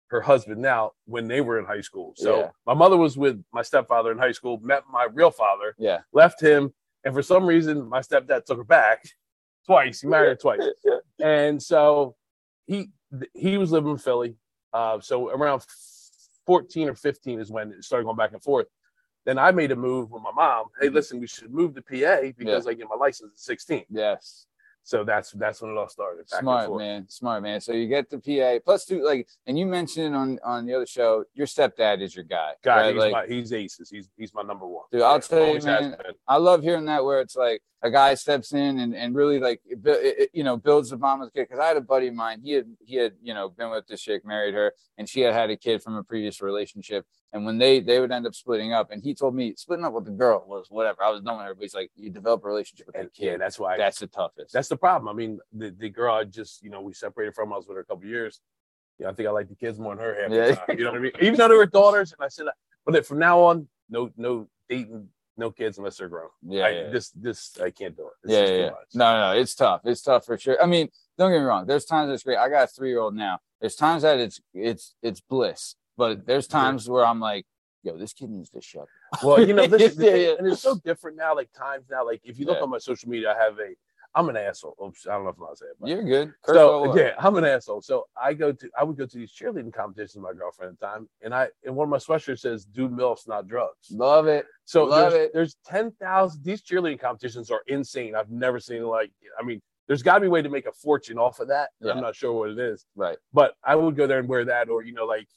her 0.08 0.22
husband 0.22 0.62
now 0.62 0.92
when 1.06 1.28
they 1.28 1.42
were 1.42 1.60
in 1.60 1.66
high 1.66 1.82
school. 1.82 2.14
So 2.16 2.40
Yeah. 2.40 2.50
my 2.66 2.74
mother 2.74 2.98
was 2.98 3.18
with 3.18 3.44
my 3.54 3.62
stepfather 3.62 4.12
in 4.12 4.18
high 4.18 4.32
school. 4.32 4.60
Met 4.62 4.84
my 4.92 5.06
real 5.12 5.32
father. 5.32 5.76
Yeah. 5.78 6.02
left 6.14 6.42
him, 6.42 6.74
and 7.04 7.14
for 7.14 7.22
some 7.24 7.46
reason, 7.46 7.88
my 7.88 8.00
stepdad 8.02 8.46
took 8.46 8.58
her 8.58 8.64
back 8.64 9.04
twice. 9.66 10.02
He 10.02 10.08
married 10.08 10.30
her 10.30 10.36
twice, 10.36 10.62
and 11.20 11.62
so 11.62 12.16
he 12.70 12.90
he 13.34 13.58
was 13.58 13.72
living 13.72 13.92
in 13.92 13.98
Philly. 13.98 14.36
Uh, 14.72 15.00
so 15.02 15.30
around 15.30 15.66
fourteen 16.46 16.88
or 16.88 16.96
fifteen 16.96 17.40
is 17.40 17.52
when 17.52 17.72
it 17.72 17.84
started 17.84 18.06
going 18.06 18.16
back 18.16 18.32
and 18.34 18.44
forth. 18.44 18.68
Then 19.26 19.38
I 19.38 19.52
made 19.52 19.72
a 19.72 19.76
move 19.76 20.12
with 20.12 20.22
my 20.24 20.32
mom. 20.32 20.68
Hey, 20.80 20.88
Mhm. 20.88 20.94
listen, 20.94 21.20
we 21.20 21.28
should 21.28 21.52
move 21.52 21.74
to 21.76 21.82
PA 21.82 22.32
because 22.38 22.68
I 22.68 22.74
get 22.74 22.88
my 22.88 22.96
license 22.96 23.32
at 23.34 23.40
sixteen. 23.40 23.86
Yes. 23.90 24.46
So 24.84 25.04
that's 25.04 25.32
that's 25.32 25.62
when 25.62 25.72
it 25.72 25.78
all 25.78 25.90
started. 25.90 26.30
Smart 26.30 26.76
man, 26.76 27.08
smart 27.10 27.44
man. 27.44 27.60
So 27.62 27.74
you 27.74 27.88
get 27.88 28.10
the 28.10 28.18
PA 28.20 28.60
plus 28.64 28.86
two, 28.86 29.04
like, 29.04 29.28
and 29.46 29.58
you 29.58 29.66
mentioned 29.66 30.16
on 30.16 30.40
on 30.44 30.66
the 30.66 30.74
other 30.76 30.86
show, 30.86 31.26
your 31.34 31.48
stepdad 31.48 32.02
is 32.02 32.16
your 32.16 32.24
guy. 32.26 32.54
God, 32.64 32.78
right? 32.78 32.94
he's 32.94 33.00
Like, 33.00 33.12
my 33.12 33.26
he's 33.28 33.52
aces. 33.52 33.90
He's 33.90 34.10
he's 34.16 34.34
my 34.34 34.42
number 34.44 34.66
one. 34.68 34.86
Dude, 34.92 35.02
I'll 35.02 35.16
Yeah, 35.16 35.20
tell 35.20 35.48
you, 35.56 35.62
man. 35.62 35.96
I 36.28 36.38
love 36.38 36.62
hearing 36.64 36.86
that 36.86 37.04
where 37.04 37.20
it's 37.22 37.36
like 37.36 37.62
a 37.82 37.90
guy 37.90 38.14
steps 38.14 38.54
in 38.54 38.80
and, 38.80 38.94
and 38.96 39.16
really 39.16 39.40
like 39.40 39.62
it, 39.66 39.80
it, 39.86 40.30
you 40.34 40.44
know 40.44 40.58
builds 40.58 40.90
the 40.90 40.98
bond 40.98 41.22
with 41.22 41.32
the 41.32 41.40
kid. 41.40 41.48
Because 41.50 41.60
I 41.64 41.68
had 41.68 41.78
a 41.78 41.82
buddy 41.82 42.08
of 42.08 42.14
mine, 42.16 42.42
he 42.44 42.52
had 42.54 42.66
he 42.86 42.96
had 42.96 43.14
you 43.22 43.34
know 43.34 43.50
been 43.50 43.70
with 43.70 43.88
this 43.88 44.02
chick, 44.02 44.26
married 44.26 44.54
her, 44.54 44.74
and 44.98 45.08
she 45.08 45.22
had 45.22 45.34
had 45.34 45.50
a 45.50 45.58
kid 45.58 45.82
from 45.82 45.96
a 45.96 46.04
previous 46.04 46.42
relationship. 46.42 47.06
And 47.32 47.46
when 47.46 47.58
they 47.58 47.80
they 47.80 48.00
would 48.00 48.12
end 48.12 48.26
up 48.28 48.36
splitting 48.36 48.74
up, 48.74 48.92
and 48.92 49.02
he 49.04 49.14
told 49.14 49.36
me 49.36 49.54
splitting 49.56 49.86
up 49.86 49.94
with 49.94 50.06
the 50.06 50.12
girl 50.12 50.44
was 50.48 50.68
whatever. 50.70 51.04
I 51.04 51.10
was 51.12 51.22
done 51.22 51.38
with 51.38 51.46
her, 51.46 51.56
but 51.56 51.62
he's 51.62 51.76
like, 51.76 51.92
you 51.96 52.10
develop 52.10 52.44
a 52.44 52.48
relationship 52.48 52.88
with 52.88 52.96
that 52.96 53.14
kid. 53.14 53.26
yeah, 53.26 53.38
that's 53.38 53.60
why 53.60 53.78
that's 53.78 54.00
the 54.00 54.08
toughest. 54.08 54.52
that's 54.54 54.68
the 54.68 54.78
problem. 54.78 55.08
I 55.08 55.14
mean, 55.18 55.40
the, 55.54 55.72
the 55.72 55.90
girl 55.90 56.16
I 56.16 56.24
just, 56.26 56.64
you 56.64 56.70
know, 56.70 56.82
we 56.82 56.94
separated 56.94 57.36
from, 57.36 57.54
I 57.54 57.58
was 57.58 57.68
with 57.68 57.78
her 57.78 57.82
a 57.82 57.86
couple 57.86 58.06
years. 58.06 58.42
Yeah, 58.98 59.10
I 59.10 59.14
think 59.14 59.30
I 59.30 59.32
like 59.32 59.48
the 59.48 59.56
kids 59.56 59.80
more 59.80 59.96
than 59.96 60.04
her 60.04 60.22
half 60.22 60.32
Yeah. 60.32 60.48
the 60.48 60.56
time. 60.56 60.78
You 60.78 60.84
know 60.86 60.92
what 60.92 60.98
I 61.00 61.02
mean? 61.04 61.12
Even 61.22 61.36
though 61.36 61.48
they 61.48 61.56
were 61.56 61.66
daughters, 61.66 62.12
and 62.12 62.26
I 62.26 62.28
said, 62.28 62.48
but 62.86 63.06
from 63.06 63.20
now 63.20 63.40
on, 63.42 63.68
no, 63.90 64.10
no 64.18 64.50
dating, 64.68 65.08
no 65.40 65.50
kids 65.52 65.78
unless 65.80 65.98
they're 65.98 66.10
grown. 66.10 66.30
yeah, 66.48 66.66
I, 66.66 66.70
yeah. 66.70 66.90
This, 66.90 67.10
this, 67.12 67.58
I 67.62 67.72
can't 67.72 67.96
do 67.98 68.04
it. 68.08 68.14
It's 68.24 68.34
yeah, 68.34 68.42
just 68.42 68.54
yeah, 68.54 68.66
too 68.66 68.72
much. 68.72 68.88
No, 68.94 69.34
no, 69.34 69.40
it's 69.40 69.56
tough. 69.56 69.82
It's 69.86 70.02
tough 70.02 70.26
for 70.26 70.38
sure. 70.38 70.62
I 70.62 70.66
mean, 70.68 70.90
don't 71.18 71.32
get 71.32 71.40
me 71.40 71.46
wrong. 71.46 71.66
There's 71.66 71.86
times 71.86 72.12
it's 72.12 72.24
great. 72.24 72.38
I 72.38 72.50
got 72.50 72.66
a 72.66 72.68
three 72.68 72.90
year 72.90 73.00
old 73.00 73.16
now. 73.16 73.40
There's 73.60 73.76
times 73.76 74.04
that 74.04 74.20
it's 74.20 74.40
it's 74.54 74.96
it's 75.02 75.22
bliss, 75.22 75.76
but 75.98 76.26
there's 76.28 76.48
times 76.48 76.88
where 76.88 77.06
I'm 77.06 77.20
like, 77.20 77.46
yo, 77.84 77.98
this 77.98 78.14
kid 78.14 78.30
needs 78.30 78.50
to 78.52 78.62
shut. 78.62 78.84
up. 79.14 79.24
Well, 79.24 79.46
you 79.46 79.54
know, 79.54 79.68
this 79.74 79.94
is 79.94 79.98
Yeah, 79.98 80.16
yeah. 80.16 80.34
and 80.38 80.48
it's 80.48 80.62
so 80.62 80.76
different 80.84 81.18
now. 81.18 81.36
Like 81.36 81.50
times 81.52 81.86
now, 81.90 82.06
like 82.06 82.22
if 82.24 82.38
you 82.40 82.46
look 82.46 82.58
Yeah. 82.58 82.64
on 82.64 82.70
my 82.70 82.78
social 82.78 83.10
media, 83.10 83.34
I 83.34 83.44
have 83.44 83.58
a, 83.60 83.74
I'm 84.16 84.28
an 84.30 84.38
asshole. 84.38 84.76
Oh, 84.80 84.88
Oops, 84.88 85.06
I 85.08 85.12
don't 85.14 85.24
know 85.24 85.30
if 85.30 85.36
I'm 85.38 85.44
allowed 85.44 85.52
to 85.52 85.58
say 85.58 85.66
it. 85.68 85.76
but- 85.80 85.90
You're 85.90 86.04
good. 86.04 86.34
Curse 86.44 86.56
so 86.56 86.98
yeah, 86.98 87.14
I'm 87.20 87.36
an 87.36 87.46
asshole. 87.46 87.82
So 87.82 88.06
I 88.22 88.34
go 88.34 88.52
to 88.52 88.70
I 88.78 88.84
would 88.84 88.98
go 88.98 89.06
to 89.06 89.18
these 89.18 89.32
cheerleading 89.32 89.72
competitions 89.74 90.16
with 90.16 90.24
my 90.24 90.34
girlfriend 90.34 90.74
at 90.74 90.80
the 90.80 90.86
time, 90.86 91.08
and 91.22 91.34
I 91.34 91.50
and 91.64 91.76
one 91.76 91.86
of 91.86 91.90
my 91.90 91.98
sweatshirts 91.98 92.40
says 92.40 92.66
"Do 92.66 92.90
milfs, 92.90 93.28
not 93.28 93.48
drugs." 93.48 93.92
love 93.92 94.28
it. 94.28 94.46
So 94.66 94.86
Love 94.86 95.12
there's, 95.12 95.26
it. 95.26 95.32
there's 95.34 95.56
ten 95.66 95.92
thousand. 96.02 96.44
These 96.44 96.64
cheerleading 96.64 97.00
competitions 97.00 97.52
are 97.52 97.62
insane. 97.68 98.16
I've 98.16 98.32
never 98.32 98.60
seen 98.60 98.84
like. 98.84 99.12
I 99.40 99.44
mean, 99.44 99.62
there's 99.88 100.02
got 100.04 100.16
to 100.16 100.22
be 100.22 100.28
a 100.28 100.30
way 100.32 100.42
to 100.42 100.50
make 100.50 100.66
a 100.66 100.72
fortune 100.72 101.18
off 101.20 101.40
of 101.40 101.48
that. 101.50 101.70
Yeah. 101.80 101.92
I'm 101.92 102.02
not 102.02 102.16
sure 102.16 102.34
what 102.34 102.50
it 102.50 102.60
is, 102.60 102.86
Right. 102.96 103.18
but 103.34 103.56
I 103.64 103.76
would 103.76 103.96
go 103.96 104.08
there 104.08 104.20
and 104.20 104.28
wear 104.28 104.44
that, 104.46 104.70
or 104.70 104.84
you 104.84 104.94
know, 104.94 105.06
like 105.06 105.28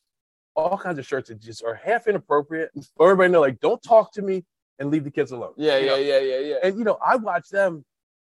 all 0.56 0.76
kinds 0.78 0.98
of 0.98 1.06
shirts 1.06 1.28
that 1.28 1.40
just 1.40 1.62
are 1.64 1.74
half 1.74 2.06
inappropriate. 2.06 2.70
Everybody 3.00 3.32
know, 3.32 3.40
like, 3.40 3.58
don't 3.60 3.82
talk 3.82 4.12
to 4.12 4.22
me 4.22 4.44
and 4.78 4.90
leave 4.90 5.04
the 5.04 5.10
kids 5.10 5.30
alone. 5.32 5.54
Yeah, 5.56 5.78
You 5.78 5.84
yeah, 5.86 5.90
know? 5.92 5.96
yeah, 5.96 6.18
yeah, 6.18 6.38
yeah. 6.40 6.54
and 6.62 6.78
you 6.78 6.84
know, 6.84 6.98
I 7.04 7.16
watch 7.16 7.48
them. 7.48 7.84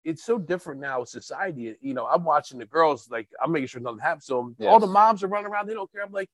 It's 0.06 0.24
so 0.24 0.38
different 0.38 0.80
now 0.80 1.00
with 1.00 1.08
society. 1.08 1.74
You 1.80 1.92
know, 1.94 2.06
I'm 2.06 2.24
watching 2.24 2.58
the 2.58 2.64
girls. 2.66 3.08
Like, 3.10 3.28
I'm 3.42 3.50
making 3.52 3.66
sure 3.66 3.80
nothing 3.80 3.98
happens 3.98 4.26
to 4.26 4.34
them. 4.34 4.68
All 4.68 4.78
the 4.80 4.86
moms 4.86 5.22
are 5.24 5.28
running 5.28 5.50
around. 5.50 5.66
They 5.66 5.74
don't 5.74 5.90
care. 5.92 6.02
I'm 6.04 6.12
like, 6.12 6.30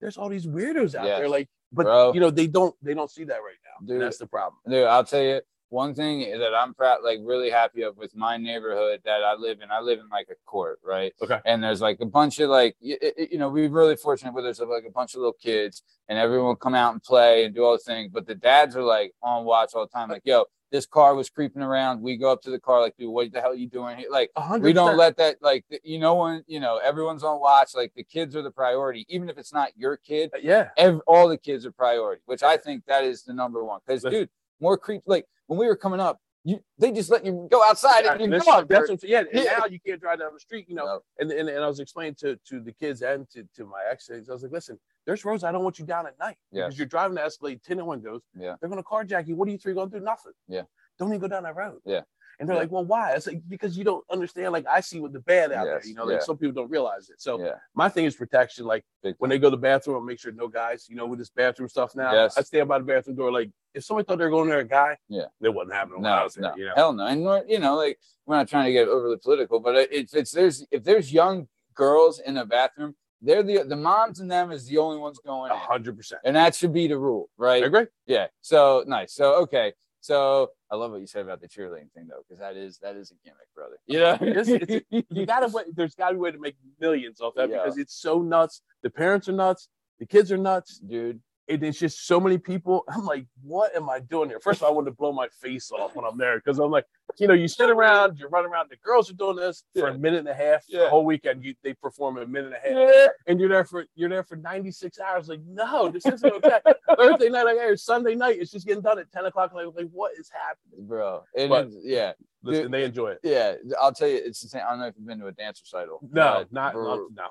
there's 0.00 0.16
all 0.16 0.28
these 0.28 0.46
weirdos 0.46 0.94
out 0.94 1.06
Yes. 1.06 1.18
there. 1.18 1.28
Like, 1.28 1.48
but 1.72 1.84
Bro. 1.84 2.12
you 2.14 2.20
know, 2.20 2.30
they 2.30 2.46
don't. 2.46 2.74
They 2.80 2.94
don't 2.94 3.10
see 3.10 3.24
that 3.24 3.38
right 3.38 3.58
now. 3.64 3.86
Dude. 3.86 4.00
That's 4.00 4.18
the 4.18 4.26
problem. 4.26 4.60
Dude, 4.68 4.84
I'll 4.86 5.04
tell 5.04 5.22
you 5.22 5.40
one 5.68 5.94
thing 5.94 6.20
that 6.38 6.54
I'm 6.54 6.72
proud, 6.74 6.98
like 7.02 7.18
really 7.24 7.50
happy 7.50 7.82
of 7.82 7.96
with 7.96 8.14
my 8.14 8.36
neighborhood 8.36 9.00
that 9.04 9.24
I 9.24 9.34
live 9.34 9.60
in. 9.60 9.70
I 9.72 9.80
live 9.80 9.98
in 9.98 10.08
like 10.08 10.28
a 10.30 10.36
court, 10.48 10.78
right? 10.84 11.12
Okay. 11.20 11.40
And 11.44 11.60
there's 11.62 11.80
like 11.80 11.98
a 12.00 12.06
bunch 12.06 12.38
of 12.38 12.50
like, 12.50 12.76
you, 12.80 12.96
you 13.32 13.38
know, 13.38 13.48
we're 13.48 13.68
really 13.68 13.96
fortunate 13.96 14.32
where 14.32 14.44
there's 14.44 14.60
like 14.60 14.84
a 14.86 14.92
bunch 14.92 15.14
of 15.14 15.18
little 15.18 15.32
kids 15.42 15.82
and 16.08 16.18
everyone 16.18 16.46
will 16.46 16.56
come 16.56 16.76
out 16.76 16.92
and 16.92 17.02
play 17.02 17.44
and 17.44 17.52
do 17.54 17.64
all 17.64 17.72
the 17.72 17.78
things. 17.78 18.10
But 18.12 18.26
the 18.28 18.36
dads 18.36 18.76
are 18.76 18.82
like 18.82 19.12
on 19.22 19.44
watch 19.44 19.70
all 19.74 19.84
the 19.84 19.92
time, 19.92 20.08
like, 20.08 20.22
yo, 20.24 20.44
this 20.72 20.84
car 20.86 21.14
was 21.14 21.30
creeping 21.30 21.62
around. 21.62 22.00
We 22.02 22.16
go 22.16 22.30
up 22.32 22.42
to 22.42 22.50
the 22.50 22.58
car, 22.58 22.80
like, 22.80 22.96
dude, 22.96 23.08
what 23.10 23.32
the 23.32 23.40
hell 23.40 23.50
are 23.52 23.54
you 23.54 23.68
doing 23.68 23.98
here? 23.98 24.08
Like, 24.10 24.30
A 24.36 24.40
hundred 24.40 24.64
we 24.66 24.72
don't 24.72 24.96
let 24.96 25.16
that 25.18 25.36
like 25.40 25.64
you 25.84 25.98
know 25.98 26.16
when 26.16 26.42
you 26.46 26.58
know 26.60 26.78
everyone's 26.78 27.22
on 27.22 27.40
watch 27.40 27.70
like 27.74 27.92
the 27.94 28.02
kids 28.04 28.34
are 28.34 28.42
the 28.42 28.50
priority 28.50 29.06
even 29.08 29.28
if 29.28 29.38
it's 29.38 29.52
not 29.52 29.70
your 29.76 29.96
kid 29.96 30.30
uh, 30.34 30.38
Yeah. 30.42 30.70
ev- 30.76 31.00
all 31.06 31.28
the 31.28 31.38
kids 31.38 31.64
are 31.66 31.72
priority 31.72 32.20
which 32.26 32.42
i 32.42 32.56
think 32.56 32.84
that 32.86 33.04
is 33.04 33.22
the 33.22 33.32
number 33.32 33.64
one 33.64 33.80
because 33.86 34.02
dude 34.02 34.28
more 34.60 34.76
creep 34.76 35.02
like 35.06 35.26
when 35.46 35.58
we 35.58 35.66
were 35.66 35.76
coming 35.76 36.00
up 36.00 36.18
you 36.44 36.60
they 36.78 36.90
just 36.92 37.10
let 37.10 37.24
you 37.24 37.46
go 37.50 37.62
outside 37.64 38.04
and 38.06 38.20
you 38.20 38.30
That's, 38.30 38.44
go 38.44 38.64
that's 38.64 38.88
what, 38.90 39.02
yeah, 39.04 39.20
and 39.20 39.28
Yeah. 39.32 39.58
now 39.58 39.66
you 39.66 39.78
can't 39.80 40.00
drive 40.00 40.20
down 40.20 40.30
the 40.32 40.38
street, 40.40 40.66
you 40.68 40.76
know. 40.76 40.84
No. 40.84 41.00
And, 41.18 41.30
and 41.32 41.48
and 41.48 41.64
I 41.64 41.66
was 41.66 41.80
explaining 41.80 42.14
to 42.20 42.36
to 42.48 42.60
the 42.60 42.70
kids 42.72 43.02
and 43.02 43.28
to, 43.30 43.42
to 43.56 43.64
my 43.64 43.82
ex, 43.90 44.08
I 44.10 44.20
was 44.32 44.42
like, 44.44 44.52
listen, 44.52 44.78
there's 45.06 45.24
roads 45.24 45.44
I 45.44 45.52
don't 45.52 45.64
want 45.64 45.78
you 45.78 45.86
down 45.86 46.06
at 46.06 46.18
night 46.18 46.36
Yes. 46.52 46.66
because 46.66 46.78
you're 46.78 46.86
driving 46.86 47.14
the 47.14 47.22
Escalade, 47.24 47.62
tinted 47.62 47.86
windows. 47.86 48.22
Yeah. 48.36 48.56
They're 48.60 48.68
gonna 48.68 48.82
carjack 48.82 49.26
you. 49.28 49.36
What 49.36 49.48
are 49.48 49.52
you 49.52 49.58
three 49.58 49.72
gonna 49.74 49.90
do? 49.90 50.00
Nothing. 50.00 50.32
Yeah. 50.48 50.62
Don't 50.98 51.08
even 51.08 51.20
go 51.20 51.28
down 51.28 51.44
that 51.44 51.56
road. 51.56 51.80
Yeah. 51.84 52.00
And 52.38 52.46
they're 52.46 52.56
Yeah. 52.56 52.62
like, 52.62 52.70
well, 52.70 52.84
why? 52.84 53.12
It's 53.14 53.26
like 53.26 53.40
because 53.48 53.78
you 53.78 53.84
don't 53.84 54.04
understand. 54.10 54.52
Like 54.52 54.66
I 54.66 54.80
see 54.80 55.00
what 55.00 55.12
the 55.14 55.20
bad 55.20 55.52
out 55.52 55.66
Yes. 55.66 55.82
there. 55.84 55.88
You 55.88 55.94
know, 55.94 56.04
like 56.04 56.14
Yeah. 56.18 56.20
some 56.24 56.36
people 56.36 56.52
don't 56.54 56.70
realize 56.70 57.08
it. 57.08 57.20
So 57.20 57.40
yeah 57.42 57.54
my 57.74 57.88
thing 57.88 58.04
is 58.04 58.14
protection. 58.16 58.66
Like 58.66 58.84
Big 59.02 59.14
when 59.18 59.30
they 59.30 59.38
go 59.38 59.48
to 59.48 59.56
the 59.56 59.60
bathroom, 59.60 60.02
I 60.02 60.04
make 60.06 60.18
sure 60.18 60.32
no 60.32 60.48
guys. 60.48 60.86
You 60.88 60.96
know, 60.96 61.06
with 61.06 61.18
this 61.18 61.30
bathroom 61.30 61.68
stuff 61.68 61.94
now, 61.94 62.12
Yes. 62.12 62.36
I 62.36 62.42
stand 62.42 62.68
by 62.68 62.78
the 62.78 62.84
bathroom 62.84 63.16
door. 63.16 63.32
Like 63.32 63.50
if 63.74 63.84
somebody 63.84 64.06
thought 64.06 64.18
they 64.18 64.24
were 64.24 64.30
going 64.30 64.48
there, 64.48 64.58
a 64.60 64.64
guy, 64.64 64.98
Yeah. 65.08 65.26
it 65.40 65.48
wasn't 65.54 65.74
happening. 65.74 66.02
when 66.02 66.12
I 66.12 66.18
no 66.18 66.24
was 66.24 66.34
there, 66.34 66.42
no 66.50 66.56
you 66.56 66.66
know? 66.66 66.72
hell 66.74 66.92
no 66.92 67.06
and 67.06 67.48
you 67.50 67.58
know 67.58 67.74
like 67.76 67.98
we're 68.26 68.36
not 68.36 68.48
trying 68.48 68.66
to 68.66 68.72
get 68.72 68.88
overly 68.88 69.16
political 69.18 69.60
but 69.60 69.76
it's 69.76 70.12
it's 70.12 70.32
there's 70.32 70.66
if 70.70 70.82
there's 70.82 71.12
young 71.12 71.48
girls 71.74 72.18
in 72.20 72.36
a 72.38 72.44
bathroom 72.44 72.96
they're 73.22 73.42
the 73.42 73.62
the 73.64 73.76
moms 73.76 74.20
and 74.20 74.30
them 74.30 74.50
is 74.52 74.66
the 74.66 74.78
only 74.78 74.98
ones 74.98 75.18
going 75.24 75.50
A 75.50 75.56
hundred 75.56 75.96
percent. 75.96 76.20
and 76.24 76.36
that 76.36 76.54
should 76.54 76.72
be 76.72 76.86
the 76.88 76.98
rule 76.98 77.28
right 77.38 77.62
I 77.62 77.66
agree. 77.66 77.86
Yeah. 78.06 78.26
So 78.42 78.84
nice. 78.86 79.14
So 79.14 79.34
okay. 79.42 79.72
So 80.00 80.50
I 80.70 80.76
love 80.76 80.92
what 80.92 81.00
you 81.00 81.06
said 81.08 81.22
about 81.22 81.40
the 81.40 81.48
cheerleading 81.48 81.90
thing 81.92 82.06
though, 82.08 82.22
because 82.28 82.38
that 82.40 82.56
is 82.56 82.78
that 82.78 82.94
is 82.96 83.10
a 83.10 83.14
gimmick, 83.24 83.48
brother. 83.54 83.76
You 83.86 83.98
know, 84.00 84.14
It's- 84.20 84.48
it's- 84.48 85.04
you 85.10 85.26
gotta 85.32 85.48
wait. 85.48 85.66
There's 85.74 85.94
gotta 85.94 86.14
be 86.14 86.18
a 86.18 86.20
way 86.22 86.30
to 86.32 86.38
make 86.38 86.56
millions 86.80 87.20
off 87.20 87.34
that 87.36 87.48
Yeah. 87.50 87.58
because 87.62 87.78
it's 87.78 87.94
so 87.94 88.22
nuts. 88.22 88.62
The 88.82 88.90
parents 88.90 89.28
are 89.28 89.32
nuts. 89.32 89.68
The 89.98 90.06
kids 90.06 90.30
are 90.30 90.36
nuts. 90.36 90.78
dude. 90.78 91.20
And 91.48 91.62
it's 91.62 91.78
just 91.78 92.06
so 92.08 92.18
many 92.18 92.38
people. 92.38 92.82
I'm 92.88 93.04
like, 93.04 93.26
what 93.42 93.74
am 93.76 93.88
I 93.88 94.00
doing 94.00 94.28
here? 94.28 94.40
First 94.40 94.60
of 94.60 94.64
all, 94.64 94.70
I 94.70 94.74
want 94.74 94.86
to 94.88 94.92
blow 94.92 95.12
my 95.12 95.28
face 95.40 95.70
off 95.70 95.94
when 95.94 96.04
I'm 96.04 96.18
there 96.18 96.36
because 96.38 96.58
I'm 96.58 96.72
like, 96.72 96.86
you 97.18 97.28
know, 97.28 97.34
you 97.34 97.46
sit 97.46 97.70
around, 97.70 98.18
you 98.18 98.26
run 98.26 98.44
around. 98.44 98.68
The 98.68 98.76
girls 98.84 99.08
are 99.10 99.14
doing 99.14 99.36
this 99.36 99.62
for 99.74 99.88
Yeah. 99.88 99.94
a 99.94 99.98
minute 99.98 100.18
and 100.20 100.28
a 100.28 100.34
half. 100.34 100.64
Yeah. 100.68 100.80
The 100.84 100.90
whole 100.90 101.04
weekend, 101.04 101.44
you, 101.44 101.54
they 101.62 101.72
perform 101.74 102.18
a 102.18 102.26
minute 102.26 102.52
and 102.52 102.54
a 102.54 102.58
half, 102.58 102.88
Yeah. 102.94 103.06
and 103.28 103.38
you're 103.38 103.48
there 103.48 103.64
for 103.64 103.86
you're 103.94 104.08
there 104.08 104.24
for 104.24 104.34
96 104.36 104.98
hours. 104.98 105.28
Like, 105.28 105.40
no, 105.46 105.88
this 105.88 106.04
isn't 106.04 106.32
okay. 106.32 106.58
Thursday 106.96 107.28
night, 107.28 107.44
like, 107.44 107.58
hey, 107.58 107.76
Sunday 107.76 108.16
night, 108.16 108.38
it's 108.40 108.50
just 108.50 108.66
getting 108.66 108.82
done 108.82 108.98
at 108.98 109.10
10 109.12 109.26
o'clock. 109.26 109.52
Like, 109.54 109.66
like 109.76 109.88
what 109.92 110.12
is 110.18 110.28
happening? 110.30 110.86
Bro. 110.88 111.22
It 111.34 111.48
But- 111.48 111.68
is- 111.68 111.76
yeah. 111.84 112.12
Listen, 112.42 112.64
Dude. 112.64 112.72
they 112.72 112.84
enjoy 112.84 113.08
it. 113.10 113.20
Yeah. 113.24 113.54
I'll 113.80 113.92
tell 113.92 114.06
you, 114.08 114.16
it's 114.24 114.40
the 114.40 114.48
same. 114.48 114.62
I 114.66 114.70
don't 114.70 114.80
know 114.80 114.86
if 114.86 114.94
you've 114.96 115.06
been 115.06 115.18
to 115.18 115.26
a 115.26 115.32
dance 115.32 115.60
recital. 115.60 115.98
No, 116.12 116.44
not, 116.52 116.74
not 116.74 117.00
no. 117.12 117.26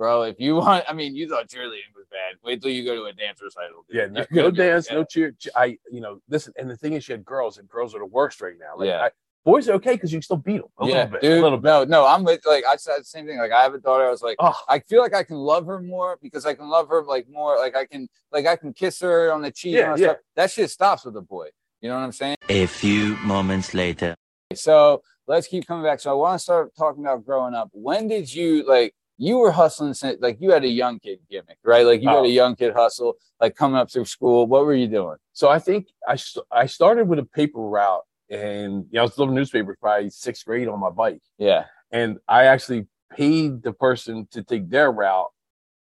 Bro. 0.00 0.22
If 0.22 0.40
you 0.40 0.56
want, 0.56 0.84
I 0.88 0.94
mean, 0.94 1.14
you 1.14 1.28
thought 1.28 1.46
cheerleading 1.48 1.92
was 1.94 2.06
bad. 2.10 2.36
Wait 2.42 2.62
till 2.62 2.70
you 2.70 2.86
go 2.86 2.94
to 2.94 3.04
a 3.04 3.12
dance 3.12 3.40
recital. 3.42 3.84
dude. 3.86 3.96
Yeah, 3.96 4.06
no, 4.10 4.20
no 4.20 4.26
gonna 4.32 4.50
be 4.50 4.62
like, 4.62 4.70
dance, 4.70 4.86
yeah. 4.88 4.94
no 4.96 5.04
cheer. 5.04 5.36
I, 5.54 5.76
you 5.92 6.00
know, 6.00 6.20
listen, 6.28 6.54
and 6.58 6.70
the 6.70 6.76
thing 6.76 6.94
is, 6.94 7.06
you 7.06 7.12
had 7.12 7.24
girls, 7.24 7.58
and 7.58 7.68
girls 7.68 7.94
are 7.94 7.98
the 7.98 8.06
worst 8.06 8.40
right 8.40 8.54
now. 8.58 8.78
Like, 8.78 8.86
Yeah. 8.88 9.02
I, 9.02 9.10
boys 9.44 9.68
are 9.68 9.74
okay 9.74 9.92
because 9.92 10.10
you 10.10 10.16
can 10.16 10.22
still 10.22 10.38
beat 10.38 10.62
them 10.62 10.70
a 10.78 10.86
yeah, 10.86 10.94
little 10.94 11.10
bit. 11.10 11.20
dude. 11.20 11.38
a 11.38 11.42
little 11.42 11.58
bit. 11.58 11.68
No, 11.68 11.84
no, 11.84 12.06
I'm 12.06 12.24
with 12.24 12.40
like 12.46 12.64
I 12.64 12.76
said 12.76 13.00
the 13.00 13.04
same 13.04 13.26
thing. 13.26 13.38
Like 13.38 13.52
I 13.52 13.62
have 13.62 13.74
a 13.74 13.78
daughter. 13.78 14.06
I 14.06 14.10
was 14.10 14.22
like, 14.22 14.36
Oh, 14.38 14.56
I 14.68 14.78
feel 14.80 15.02
like 15.02 15.14
I 15.14 15.22
can 15.22 15.36
love 15.36 15.66
her 15.66 15.80
more 15.80 16.18
because 16.22 16.46
I 16.46 16.54
can 16.54 16.68
love 16.68 16.88
her 16.88 17.02
like 17.04 17.26
more. 17.28 17.58
Like 17.58 17.76
I 17.76 17.84
can 17.84 18.08
like 18.32 18.46
I 18.46 18.56
can 18.56 18.72
kiss 18.72 19.00
her 19.00 19.32
on 19.32 19.42
the 19.42 19.50
cheek. 19.50 19.74
Yeah, 19.74 19.92
and 19.92 20.00
yeah. 20.00 20.06
stuff. 20.08 20.16
That 20.36 20.50
shit 20.50 20.70
stops 20.70 21.04
with 21.04 21.16
a 21.16 21.22
boy. 21.22 21.48
You 21.80 21.88
know 21.90 21.96
what 21.96 22.04
I'm 22.04 22.12
saying? 22.12 22.36
A 22.48 22.66
few 22.66 23.16
moments 23.18 23.72
later. 23.74 24.14
So 24.54 25.02
let's 25.26 25.46
keep 25.46 25.66
coming 25.66 25.84
back. 25.84 26.00
So 26.00 26.10
I 26.10 26.14
want 26.14 26.38
to 26.38 26.42
start 26.42 26.72
talking 26.76 27.04
about 27.04 27.24
growing 27.24 27.54
up. 27.54 27.68
When 27.72 28.08
did 28.08 28.32
you 28.32 28.66
like? 28.66 28.94
You 29.22 29.36
were 29.38 29.50
hustling 29.52 29.92
since 29.92 30.16
like 30.20 30.38
you 30.40 30.50
had 30.50 30.64
a 30.64 30.68
young 30.68 30.98
kid 30.98 31.18
gimmick, 31.30 31.58
right? 31.62 31.84
Like 31.84 32.00
you 32.00 32.08
had 32.08 32.16
Oh. 32.20 32.24
a 32.24 32.28
young 32.28 32.56
kid 32.56 32.72
hustle, 32.74 33.16
like 33.38 33.54
coming 33.54 33.76
up 33.76 33.90
through 33.92 34.06
school. 34.06 34.46
What 34.46 34.64
were 34.64 34.74
you 34.74 34.88
doing? 34.88 35.16
so 35.34 35.48
I 35.50 35.58
think 35.58 35.88
I 36.08 36.16
st- 36.16 36.46
I 36.50 36.64
started 36.66 37.06
with 37.06 37.18
a 37.18 37.24
paper 37.40 37.60
route, 37.60 38.04
and 38.30 38.72
you 38.90 38.94
know, 38.94 39.00
I 39.00 39.02
was 39.02 39.14
delivering 39.14 39.36
newspapers 39.36 39.76
probably 39.80 40.08
sixth 40.10 40.44
grade 40.46 40.68
on 40.68 40.80
my 40.80 40.88
bike, 40.90 41.20
Yeah, 41.38 41.64
and 41.90 42.18
I 42.28 42.44
actually 42.46 42.86
paid 43.12 43.62
the 43.62 43.72
person 43.74 44.26
to 44.30 44.42
take 44.42 44.70
their 44.70 44.90
route, 44.90 45.30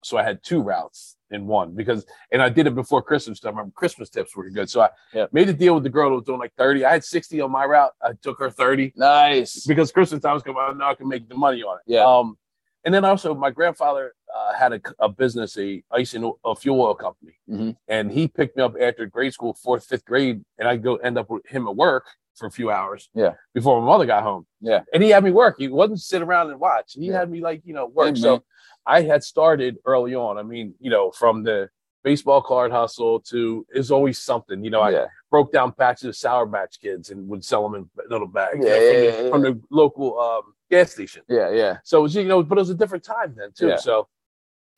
so 0.02 0.16
I 0.16 0.22
had 0.22 0.42
two 0.42 0.60
routes 0.62 1.16
in 1.30 1.46
one 1.46 1.74
because, 1.74 2.06
and 2.32 2.40
I 2.40 2.48
did 2.48 2.66
it 2.66 2.74
before 2.74 3.02
Christmas. 3.02 3.44
I 3.44 3.48
remember 3.50 3.72
Christmas 3.74 4.08
tips 4.08 4.34
were 4.36 4.48
good, 4.48 4.70
so 4.70 4.80
I 4.82 4.90
Yep. 5.12 5.32
made 5.32 5.48
a 5.50 5.52
deal 5.52 5.74
with 5.74 5.82
the 5.82 5.90
girl 5.90 6.08
that 6.10 6.16
was 6.16 6.24
doing 6.24 6.38
like 6.38 6.54
thirty. 6.56 6.84
I 6.86 6.92
had 6.92 7.04
sixty 7.04 7.40
on 7.42 7.50
my 7.50 7.64
route. 7.66 7.92
I 8.02 8.12
took 8.22 8.38
her 8.38 8.50
thirty. 8.50 8.92
nice. 8.96 9.66
because 9.66 9.92
Christmas 9.92 10.22
time 10.22 10.34
was 10.34 10.42
coming. 10.42 10.62
I 10.66 10.72
know 10.72 10.86
I 10.86 10.94
can 10.94 11.08
make 11.08 11.28
the 11.28 11.34
money 11.34 11.62
on 11.62 11.76
it. 11.78 11.82
Yeah. 11.92 12.04
Um, 12.04 12.38
and 12.86 12.94
then 12.94 13.04
also 13.04 13.34
my 13.34 13.50
grandfather 13.50 14.14
uh, 14.34 14.54
had 14.54 14.72
a, 14.72 14.80
a 15.00 15.08
business, 15.08 15.58
a 15.58 15.82
ice 15.92 16.14
and 16.14 16.32
a 16.44 16.54
fuel 16.56 16.80
oil 16.80 16.94
company, 16.94 17.34
Mhm. 17.50 17.76
and 17.88 18.10
he 18.12 18.28
picked 18.28 18.56
me 18.56 18.62
up 18.62 18.74
after 18.80 19.04
grade 19.06 19.34
school, 19.34 19.52
fourth, 19.52 19.84
fifth 19.84 20.04
grade, 20.06 20.42
and 20.58 20.66
I 20.68 20.76
go 20.76 20.96
end 20.96 21.18
up 21.18 21.28
with 21.28 21.44
him 21.46 21.66
at 21.68 21.76
work 21.76 22.06
for 22.36 22.46
a 22.46 22.50
few 22.50 22.70
hours. 22.70 23.08
Yeah. 23.14 23.32
Before 23.54 23.80
my 23.80 23.86
mother 23.86 24.06
got 24.06 24.22
home. 24.22 24.46
Yeah. 24.60 24.82
And 24.94 25.02
he 25.02 25.08
had 25.10 25.24
me 25.24 25.30
work. 25.32 25.56
He 25.58 25.68
wasn't 25.68 26.00
sit 26.00 26.22
around 26.22 26.50
and 26.50 26.60
watch. 26.60 26.92
He 26.92 27.06
Yeah. 27.06 27.18
had 27.20 27.30
me 27.30 27.40
like 27.40 27.62
you 27.64 27.74
know 27.74 27.86
work. 27.86 28.16
So. 28.16 28.44
I 28.88 29.02
had 29.02 29.24
started 29.24 29.78
early 29.84 30.14
on. 30.14 30.38
I 30.38 30.44
mean, 30.44 30.74
you 30.78 30.90
know, 30.90 31.10
from 31.10 31.42
the 31.42 31.68
baseball 32.06 32.40
card 32.40 32.70
hustle 32.70 33.18
to 33.18 33.66
is 33.74 33.90
always 33.90 34.16
something. 34.16 34.62
You 34.64 34.70
know, 34.70 34.80
I 34.80 34.90
yeah, 34.90 35.06
broke 35.28 35.52
down 35.52 35.74
batches 35.76 36.04
of 36.04 36.14
Sour 36.16 36.46
Patch 36.46 36.80
Kids 36.80 37.10
and 37.10 37.28
would 37.28 37.44
sell 37.44 37.68
them 37.68 37.74
in 37.74 37.90
little 38.08 38.28
bags 38.28 38.58
Yeah, 38.62 38.76
you 38.76 38.92
know, 38.92 38.98
yeah, 39.02 39.10
from, 39.10 39.22
the, 39.24 39.30
from 39.30 39.42
the 39.42 39.60
local 39.70 40.16
um, 40.20 40.54
gas 40.70 40.92
station. 40.92 41.22
yeah, 41.28 41.50
yeah. 41.50 41.78
So 41.82 41.98
it 41.98 42.02
was, 42.02 42.14
you 42.14 42.22
know, 42.24 42.44
but 42.44 42.58
it 42.58 42.60
was 42.60 42.70
a 42.70 42.74
different 42.74 43.02
time 43.02 43.34
then 43.36 43.50
too. 43.52 43.76
So 43.78 44.06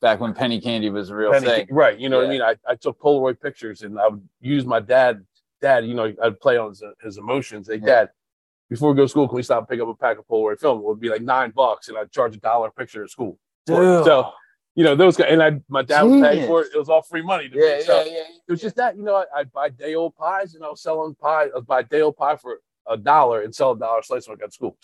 Back 0.01 0.21
when 0.21 0.33
penny 0.33 0.59
candy 0.59 0.89
was 0.91 1.11
a 1.11 1.15
real 1.17 1.33
penny- 1.33 1.47
thing. 1.47 1.67
right? 1.71 1.99
You 1.99 2.09
know 2.09 2.19
what 2.19 2.27
I 2.27 2.31
mean? 2.31 2.41
I, 2.41 2.55
I 2.67 2.77
took 2.77 2.99
Polaroid 2.99 3.41
pictures 3.43 3.83
and 3.83 4.01
I 4.01 4.09
would 4.09 4.27
use 4.41 4.65
my 4.65 4.81
dad. 4.81 5.23
Dad, 5.61 5.85
you 5.87 5.93
know, 5.95 6.15
I'd 6.23 6.41
play 6.41 6.57
on 6.57 6.71
his, 6.71 6.83
his 7.03 7.19
emotions. 7.19 7.69
Hey. 7.69 7.77
Dad, 7.79 8.09
before 8.71 8.91
we 8.91 8.97
go 8.97 9.03
to 9.03 9.09
school, 9.09 9.27
can 9.29 9.37
we 9.37 9.43
stop 9.43 9.59
and 9.59 9.69
pick 9.69 9.81
up 9.81 9.89
a 9.89 9.95
pack 9.95 10.17
of 10.19 10.27
Polaroid 10.27 10.61
film? 10.61 10.79
It 10.79 10.85
would 10.85 11.01
be 11.01 11.09
like 11.11 11.21
nine 11.23 11.51
bucks, 11.51 11.89
and 11.89 11.99
I'd 11.99 12.11
charge 12.13 12.37
a 12.37 12.39
dollar 12.39 12.69
a 12.69 12.71
picture 12.71 13.03
at 13.05 13.11
school. 13.11 13.39
Dude. 13.67 14.05
So, 14.05 14.31
you 14.79 14.85
know, 14.85 14.95
those 14.95 15.17
guys, 15.17 15.27
and 15.33 15.43
I, 15.43 15.59
my 15.69 15.83
dad 15.83 16.05
would 16.05 16.23
pay 16.23 16.35
Genius. 16.35 16.47
for 16.47 16.63
it. 16.63 16.69
It 16.73 16.79
was 16.79 16.89
all 16.89 17.03
free 17.03 17.21
money. 17.23 17.49
To 17.49 17.59
yeah, 17.59 17.79
me. 17.79 17.83
So, 17.83 17.99
yeah, 18.05 18.13
yeah, 18.13 18.23
it 18.47 18.51
was 18.53 18.61
just 18.61 18.77
that, 18.77 18.97
you 18.97 19.03
know, 19.03 19.17
I, 19.17 19.41
I'd 19.41 19.53
buy 19.53 19.71
day 19.71 19.97
old 19.97 20.15
pies 20.15 20.55
and 20.55 20.65
I 20.65 20.69
was 20.69 20.81
selling 20.81 21.17
pie, 21.17 21.47
I'd 21.57 21.67
buy 21.67 21.83
day 21.83 22.01
old 22.01 22.17
pie 22.17 22.37
for 22.37 22.61
a 22.89 22.97
dollar 22.97 23.43
and 23.43 23.53
sell 23.53 23.73
a 23.73 23.79
dollar 23.79 24.03
slice 24.03 24.29
when 24.29 24.37
I 24.37 24.39
got 24.39 24.51
to 24.51 24.53
school. 24.53 24.77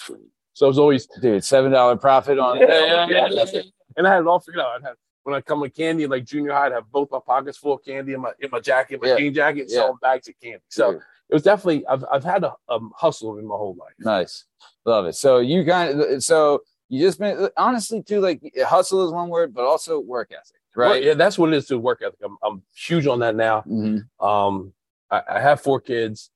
So 0.53 0.67
it 0.67 0.69
was 0.69 0.81
always, 0.81 1.07
dude. 1.23 1.45
Seven 1.45 1.71
dollar 1.71 1.95
profit 1.95 2.41
on 2.41 2.59
Yeah, 2.59 2.67
yeah, 2.67 3.29
yeah, 3.31 3.45
it. 3.53 3.67
and 3.97 4.05
I 4.09 4.15
had 4.15 4.23
it 4.23 4.27
all 4.27 4.41
figured 4.41 4.61
out. 4.65 4.73
I'd 4.77 4.83
have, 4.83 4.97
when 5.23 5.37
I 5.37 5.41
come 5.41 5.61
with 5.61 5.77
candy, 5.77 6.09
like 6.09 6.25
junior 6.25 6.51
high, 6.53 6.67
I'd 6.67 6.73
have 6.73 6.91
both 6.91 7.13
my 7.13 7.21
pockets 7.25 7.57
full 7.57 7.75
of 7.75 7.85
candy 7.85 8.15
in 8.15 8.21
my 8.21 8.33
in 8.41 8.51
my 8.51 8.59
jacket, 8.59 9.01
my 9.01 9.11
Yeah. 9.11 9.17
jean 9.17 9.33
jacket, 9.33 9.67
Yeah. 9.69 9.77
selling 9.77 9.99
bags 10.03 10.27
of 10.27 10.35
candy. 10.43 10.59
So 10.71 10.95
Dude, 10.95 11.03
it 11.31 11.35
was 11.35 11.43
definitely, 11.45 11.87
I've, 11.87 12.05
I've 12.13 12.25
had 12.25 12.43
a 12.43 12.53
um, 12.69 12.91
hustle 12.97 13.39
in 13.39 13.47
my 13.47 13.55
whole 13.55 13.77
life. 13.79 13.95
nice, 14.01 14.45
love 14.85 15.07
it. 15.07 15.15
So 15.15 15.39
you 15.39 15.65
kind 15.65 16.01
of 16.01 16.23
so 16.25 16.63
you 16.89 17.01
just 17.01 17.19
been 17.19 17.49
honestly 17.57 18.03
too 18.03 18.21
like 18.21 18.41
hustle 18.67 19.05
is 19.07 19.13
one 19.13 19.29
word, 19.29 19.55
but 19.55 19.65
also 19.65 19.99
work 20.01 20.31
ethic, 20.33 20.61
Right. 20.77 20.89
right? 20.91 21.03
Yeah, 21.03 21.15
that's 21.15 21.39
what 21.39 21.53
it 21.53 21.57
is 21.57 21.67
to 21.69 21.79
work 21.79 22.03
ethic. 22.03 22.19
I'm, 22.25 22.37
I'm 22.43 22.63
huge 22.75 23.07
on 23.07 23.19
that 23.21 23.35
now. 23.37 23.63
Mhm. 23.67 24.05
Um, 24.21 24.73
I, 25.11 25.23
I 25.29 25.41
have 25.41 25.61
four 25.61 25.81
kids. 25.81 26.31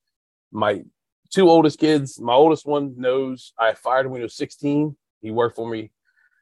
My 0.51 0.83
two 1.31 1.49
oldest 1.51 1.79
kids, 1.79 2.19
my 2.21 2.33
oldest 2.33 2.67
one 2.67 2.95
knows 2.97 3.53
I 3.59 3.75
fired 3.75 4.07
him 4.07 4.13
when 4.13 4.21
he 4.21 4.25
was 4.25 4.35
16. 4.37 4.97
He 5.21 5.31
worked 5.31 5.57
for 5.57 5.69
me. 5.69 5.91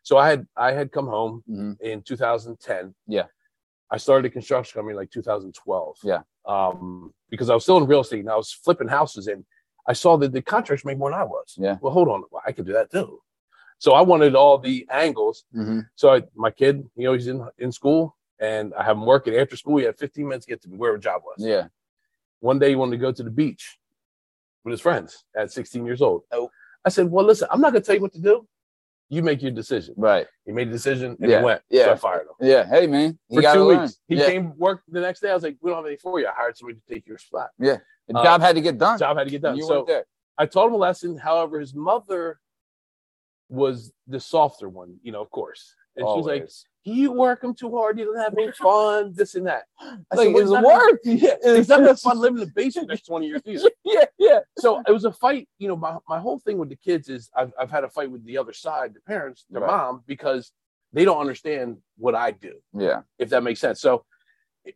So 0.02 0.16
I 0.16 0.28
had 0.28 0.46
I 0.56 0.72
had 0.72 0.92
come 0.92 1.06
home 1.08 1.42
Mhm. 1.50 1.80
in 1.80 2.02
2010. 2.02 2.94
Yeah. 3.08 3.24
I 3.90 3.96
started 3.98 4.26
a 4.26 4.30
construction 4.30 4.78
company 4.78 4.96
like 4.96 5.10
2012. 5.10 5.96
Yeah. 6.04 6.20
Um, 6.44 7.12
because 7.30 7.50
I 7.50 7.54
was 7.54 7.64
still 7.64 7.76
in 7.78 7.86
real 7.86 8.00
estate 8.00 8.20
and 8.20 8.30
I 8.30 8.36
was 8.36 8.52
flipping 8.52 8.88
houses 8.88 9.26
and 9.26 9.44
I 9.88 9.92
saw 9.92 10.16
that 10.18 10.32
the 10.32 10.42
contractors 10.42 10.84
make 10.84 10.98
more 10.98 11.10
than 11.10 11.20
I 11.20 11.24
was. 11.24 11.54
Yeah. 11.56 11.76
Well, 11.80 11.92
hold 11.92 12.08
on. 12.08 12.22
I 12.44 12.52
could 12.52 12.66
do 12.66 12.72
that 12.72 12.90
too. 12.90 13.20
So 13.78 13.92
I 13.92 14.00
wanted 14.00 14.34
all 14.34 14.58
the 14.58 14.86
angles. 14.90 15.44
Mhm. 15.54 15.86
So 15.96 16.14
I, 16.14 16.22
my 16.34 16.50
kid, 16.50 16.88
you 16.96 17.04
know, 17.04 17.12
he's 17.12 17.26
in 17.28 17.46
in 17.58 17.72
school 17.72 18.16
and 18.40 18.72
I 18.74 18.82
have 18.84 18.96
him 18.96 19.06
working 19.06 19.34
after 19.34 19.56
school. 19.56 19.76
He 19.78 19.84
had 19.84 19.98
15 19.98 20.26
minutes 20.28 20.46
to 20.46 20.52
get 20.52 20.62
to 20.62 20.68
wherever 20.70 20.98
job 20.98 21.22
was. 21.24 21.36
Yeah. 21.38 21.68
One 22.40 22.58
day 22.58 22.70
he 22.70 22.76
wanted 22.76 22.92
to 22.92 22.98
go 22.98 23.12
to 23.12 23.22
the 23.22 23.30
beach 23.30 23.78
with 24.64 24.72
his 24.72 24.80
friends 24.80 25.24
at 25.36 25.52
16 25.52 25.84
years 25.86 26.02
old. 26.02 26.22
Oh. 26.32 26.50
I 26.84 26.88
said, 26.88 27.10
Well, 27.10 27.24
listen, 27.24 27.48
I'm 27.50 27.60
not 27.60 27.72
gonna 27.72 27.84
tell 27.84 27.94
you 27.94 28.00
what 28.02 28.12
to 28.14 28.20
do. 28.20 28.46
You 29.08 29.22
make 29.22 29.40
your 29.40 29.52
decision. 29.52 29.94
Right. 29.96 30.26
He 30.44 30.52
made 30.52 30.68
a 30.68 30.72
decision 30.72 31.16
and 31.20 31.30
Yeah, 31.30 31.38
he 31.38 31.44
went. 31.44 31.62
yeah. 31.70 31.84
So 31.84 31.92
I 31.92 31.96
fired 31.96 32.22
him. 32.22 32.48
Yeah. 32.48 32.66
Hey 32.66 32.86
man, 32.86 33.18
For 33.32 33.42
two 33.42 33.48
learn. 33.64 33.80
weeks. 33.82 33.98
He 34.08 34.16
yeah. 34.16 34.26
came 34.26 34.56
work 34.56 34.82
the 34.88 35.00
next 35.00 35.20
day. 35.20 35.30
I 35.30 35.34
was 35.34 35.42
like, 35.42 35.56
We 35.60 35.70
don't 35.70 35.78
have 35.78 35.86
any 35.86 35.96
for 35.96 36.18
you. 36.18 36.26
I 36.26 36.32
hired 36.32 36.56
somebody 36.56 36.78
to 36.86 36.94
take 36.94 37.06
your 37.06 37.18
spot. 37.18 37.50
the 37.58 37.80
uh, 38.14 38.22
job 38.24 38.40
had 38.40 38.54
to 38.56 38.60
get 38.60 38.78
done. 38.78 38.98
Job 38.98 39.16
had 39.18 39.24
to 39.24 39.30
get 39.30 39.42
done. 39.42 39.56
You 39.56 39.64
so 39.64 39.84
there. 39.86 40.06
I 40.38 40.46
taught 40.46 40.66
him 40.68 40.74
a 40.74 40.78
lesson. 40.78 41.16
However, 41.16 41.60
his 41.60 41.74
mother 41.74 42.40
was 43.48 43.92
the 44.06 44.20
softer 44.20 44.68
one, 44.68 44.96
you 45.02 45.12
know, 45.12 45.20
of 45.22 45.30
course. 45.30 45.74
And 45.96 46.04
she 46.04 46.16
was 46.16 46.26
like, 46.26 46.40
Always. 46.42 46.64
You 46.84 47.10
work 47.10 47.42
him 47.42 47.52
too 47.52 47.74
hard, 47.76 47.98
you 47.98 48.04
don't 48.04 48.18
have 48.18 48.34
any 48.38 48.52
fun, 48.52 49.12
this 49.12 49.34
and 49.34 49.46
that. 49.48 49.64
I 49.80 49.96
like 50.14 50.32
"Well, 50.32 50.38
it's 50.42 50.50
not- 50.52 50.62
work. 50.64 51.00
Yeah, 51.04 51.34
it's 51.42 51.68
not 51.68 51.80
that 51.82 51.98
fun 51.98 52.18
living 52.18 52.38
in 52.40 52.46
the 52.46 52.52
basement 52.54 52.88
next 52.88 53.06
20 53.06 53.26
years 53.26 53.42
either. 53.44 53.70
yeah, 53.84 54.04
yeah. 54.18 54.38
So 54.58 54.82
it 54.86 54.92
was 54.92 55.04
a 55.04 55.12
fight. 55.12 55.48
You 55.58 55.66
know, 55.68 55.76
my, 55.76 55.96
my 56.08 56.20
whole 56.20 56.38
thing 56.38 56.58
with 56.58 56.68
the 56.68 56.76
kids 56.76 57.08
is 57.08 57.28
I've, 57.34 57.52
I've 57.58 57.70
had 57.72 57.82
a 57.82 57.88
fight 57.88 58.10
with 58.10 58.24
the 58.24 58.38
other 58.38 58.52
side, 58.52 58.94
the 58.94 59.00
parents, 59.00 59.46
their 59.50 59.62
Right. 59.62 59.70
mom, 59.70 60.02
because 60.06 60.52
they 60.92 61.04
don't 61.04 61.18
understand 61.20 61.78
what 61.98 62.14
I 62.14 62.30
do, 62.30 62.54
Yeah. 62.72 63.00
if 63.18 63.30
that 63.30 63.42
makes 63.42 63.58
sense. 63.60 63.80
So, 63.80 64.04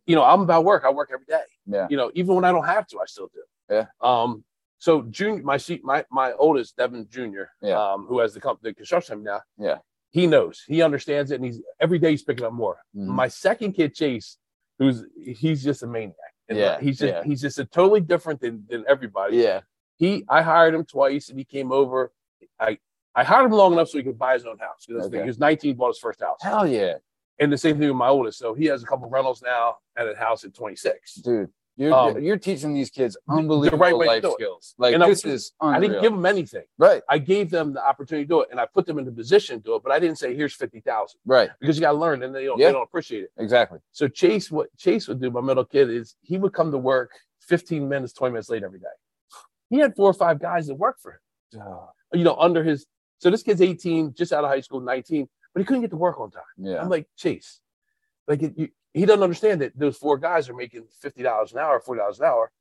you 0.05 0.15
know, 0.15 0.23
I'm 0.23 0.41
about 0.41 0.65
work. 0.65 0.83
I 0.85 0.89
work 0.91 1.11
every 1.13 1.25
day. 1.27 1.41
Yeah. 1.65 1.87
You 1.89 1.95
know, 1.97 2.11
even 2.13 2.35
when 2.35 2.43
I 2.45 2.51
don't 2.51 2.65
have 2.65 2.87
to, 2.87 2.99
I 2.99 3.05
still 3.05 3.29
do. 3.33 3.41
Yeah. 3.75 3.85
Um, 4.01 4.43
so 4.81 5.03
junior, 5.03 5.43
my 5.43 5.57
seat, 5.57 5.83
my 5.83 6.03
my 6.11 6.33
oldest, 6.33 6.75
Devin 6.75 7.07
Jr., 7.07 7.43
Yeah. 7.61 7.77
um, 7.79 8.07
who 8.07 8.17
has 8.19 8.33
the 8.33 8.41
company, 8.41 8.71
the 8.71 8.73
construction 8.75 9.17
company 9.23 9.31
now. 9.35 9.41
Yeah. 9.69 9.77
He 10.09 10.25
knows, 10.25 10.63
he 10.67 10.81
understands 10.81 11.29
it, 11.31 11.35
and 11.35 11.45
he's 11.45 11.61
every 11.79 11.99
day 11.99 12.09
he's 12.09 12.23
picking 12.23 12.45
up 12.45 12.51
more. 12.53 12.77
Mhm. 12.95 13.05
My 13.05 13.27
second 13.27 13.73
kid, 13.73 13.93
Chase, 13.93 14.37
who's 14.79 15.05
he's 15.23 15.63
just 15.63 15.83
a 15.83 15.87
maniac. 15.87 16.15
And 16.49 16.57
Yeah, 16.57 16.79
he's 16.79 16.97
just 16.97 17.13
yeah. 17.13 17.23
he's 17.23 17.41
just 17.41 17.59
a 17.59 17.65
totally 17.65 18.01
different 18.01 18.41
than 18.41 18.65
than 18.71 18.83
everybody. 18.87 19.37
Yeah. 19.37 19.61
He 19.97 20.25
I 20.27 20.41
hired 20.41 20.73
him 20.73 20.83
twice 20.83 21.29
and 21.29 21.37
he 21.37 21.45
came 21.45 21.71
over. 21.71 22.11
I 22.59 22.79
I 23.13 23.23
hired 23.23 23.45
him 23.45 23.51
long 23.51 23.73
enough 23.73 23.89
so 23.89 23.99
he 23.99 24.03
could 24.03 24.17
buy 24.17 24.33
his 24.33 24.45
own 24.47 24.57
house. 24.57 24.87
Okay. 24.89 25.19
He 25.21 25.27
was 25.27 25.37
19, 25.37 25.75
bought 25.75 25.89
his 25.89 25.99
first 25.99 26.21
house. 26.21 26.39
Hell 26.41 26.65
yeah, 26.65 26.95
And 27.39 27.53
the 27.53 27.57
same 27.57 27.77
thing 27.77 27.87
with 27.87 27.97
my 27.97 28.07
oldest. 28.07 28.39
So 28.39 28.53
he 28.55 28.65
has 28.65 28.81
a 28.81 28.85
couple 28.87 29.07
rentals 29.09 29.41
now 29.43 29.77
and 29.95 30.09
a 30.09 30.15
house 30.15 30.43
at 30.43 30.53
26. 30.55 31.15
dude. 31.15 31.51
You're 31.81 31.93
Um, 31.95 32.21
you're 32.21 32.37
teaching 32.37 32.75
these 32.75 32.91
kids 32.91 33.17
the 33.27 33.33
unbelievable 33.33 33.79
right 33.79 33.97
way 33.97 34.05
to 34.21 34.27
life 34.27 34.33
skills. 34.35 34.75
Like 34.77 34.93
And 34.93 35.03
I- 35.03 35.09
this 35.09 35.25
is 35.25 35.51
unreal. 35.59 35.77
I 35.77 35.79
didn't 35.79 36.01
give 36.03 36.11
them 36.13 36.25
anything. 36.27 36.65
right, 36.77 37.01
I 37.09 37.17
gave 37.17 37.49
them 37.49 37.73
the 37.73 37.83
opportunity 37.83 38.25
to 38.25 38.29
do 38.29 38.41
it 38.41 38.49
and 38.51 38.59
I 38.59 38.67
put 38.67 38.85
them 38.85 38.99
in 38.99 39.05
the 39.05 39.11
position 39.11 39.57
to 39.57 39.63
do 39.63 39.75
it, 39.75 39.81
but 39.83 39.91
I 39.91 39.97
didn't 39.97 40.19
say 40.19 40.35
here's 40.35 40.53
50,000 40.53 41.19
right, 41.25 41.49
because 41.59 41.77
you 41.77 41.81
got 41.81 41.93
to 41.93 41.97
learn 41.97 42.21
and 42.21 42.35
they 42.35 42.45
don't, 42.45 42.59
Yeah. 42.59 42.67
they 42.67 42.73
don't 42.73 42.83
appreciate 42.83 43.23
it. 43.23 43.31
exactly. 43.37 43.79
So 43.91 44.07
Chase, 44.07 44.51
what 44.51 44.67
Chase 44.77 45.07
would 45.07 45.19
do, 45.19 45.31
my 45.31 45.41
middle 45.41 45.65
kid, 45.65 45.89
is 45.89 46.15
he 46.21 46.37
would 46.37 46.53
come 46.53 46.69
to 46.71 46.77
work 46.77 47.13
15 47.39 47.89
minutes, 47.89 48.13
20 48.13 48.31
minutes 48.33 48.49
late 48.49 48.61
every 48.63 48.79
day. 48.79 48.85
He 49.71 49.79
had 49.79 49.95
four 49.95 50.07
or 50.09 50.13
five 50.13 50.37
guys 50.39 50.67
that 50.67 50.75
work 50.75 50.99
for 50.99 51.13
him, 51.53 51.61
you 52.13 52.23
know, 52.23 52.35
under 52.35 52.63
his. 52.63 52.85
So 53.17 53.31
this 53.31 53.41
kid's 53.41 53.61
18, 53.61 54.13
just 54.13 54.31
out 54.33 54.43
of 54.43 54.51
high 54.51 54.61
school, 54.61 54.81
19, 54.81 55.27
but 55.53 55.61
he 55.61 55.65
couldn't 55.65 55.81
get 55.81 55.89
to 55.91 55.97
work 55.97 56.19
on 56.19 56.29
time. 56.29 56.43
Yeah, 56.57 56.79
I'm 56.81 56.89
like, 56.89 57.07
Chase, 57.17 57.59
like 58.27 58.43
it, 58.43 58.53
you, 58.55 58.69
he 58.93 59.05
doesn't 59.05 59.23
understand 59.23 59.61
that 59.61 59.77
those 59.77 59.97
four 59.97 60.17
guys 60.17 60.49
are 60.49 60.53
making 60.53 60.83
$50 61.03 61.51
an 61.51 61.57
hour, 61.59 61.81
$40 61.85 62.19
an 62.19 62.25
hour, 62.25 62.51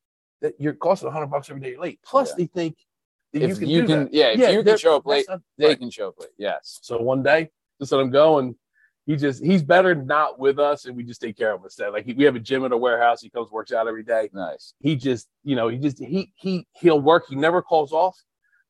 that 0.43 0.55
you're 0.59 0.75
costing 0.75 1.07
100 1.07 1.27
bucks 1.27 1.51
every 1.51 1.61
day 1.63 1.77
late. 1.77 2.01
Plus, 2.05 2.31
Yeah. 2.31 2.35
they 2.39 2.47
think 2.47 2.77
that 3.33 3.43
if 3.43 3.51
you 3.51 3.57
can, 3.57 3.69
you 3.69 3.81
do 3.83 3.87
can, 3.89 4.05
that. 4.05 4.15
yeah, 4.15 4.27
if 4.29 4.53
you 4.55 4.63
can 4.63 4.79
show 4.79 4.97
up 4.97 5.07
late, 5.07 5.27
not- 5.29 5.41
they 5.59 5.67
right. 5.69 5.79
can 5.79 5.91
show 5.91 6.09
up 6.09 6.19
late. 6.21 6.31
Yes, 6.39 6.79
So 6.83 7.01
one 7.01 7.23
day, 7.23 7.51
just 7.81 7.93
let 7.93 8.01
him 8.01 8.11
go, 8.11 8.39
and 8.39 8.55
he 9.07 9.17
just 9.17 9.43
he's 9.43 9.63
better 9.63 9.95
not 9.95 10.39
with 10.39 10.59
us, 10.59 10.85
and 10.85 10.97
we 10.97 11.03
just 11.03 11.21
take 11.21 11.37
care 11.37 11.53
of 11.53 11.61
him 11.61 11.65
instead. 11.65 11.89
Like 11.93 12.05
he, 12.05 12.13
we 12.13 12.25
have 12.25 12.37
a 12.37 12.41
gym 12.41 12.65
at 12.65 12.73
our 12.73 12.79
warehouse. 12.79 13.21
He 13.23 13.31
comes 13.31 13.51
works 13.51 13.73
out 13.73 13.89
every 13.89 14.05
day. 14.05 14.29
nice. 14.33 14.75
He 14.81 14.95
just 14.95 15.27
you 15.43 15.57
know 15.57 15.69
he 15.69 15.79
just 15.79 15.99
he 15.99 16.31
he 16.37 16.67
he'll 16.75 17.01
work. 17.01 17.25
He 17.29 17.35
never 17.35 17.61
calls 17.63 17.93
off, 17.93 18.17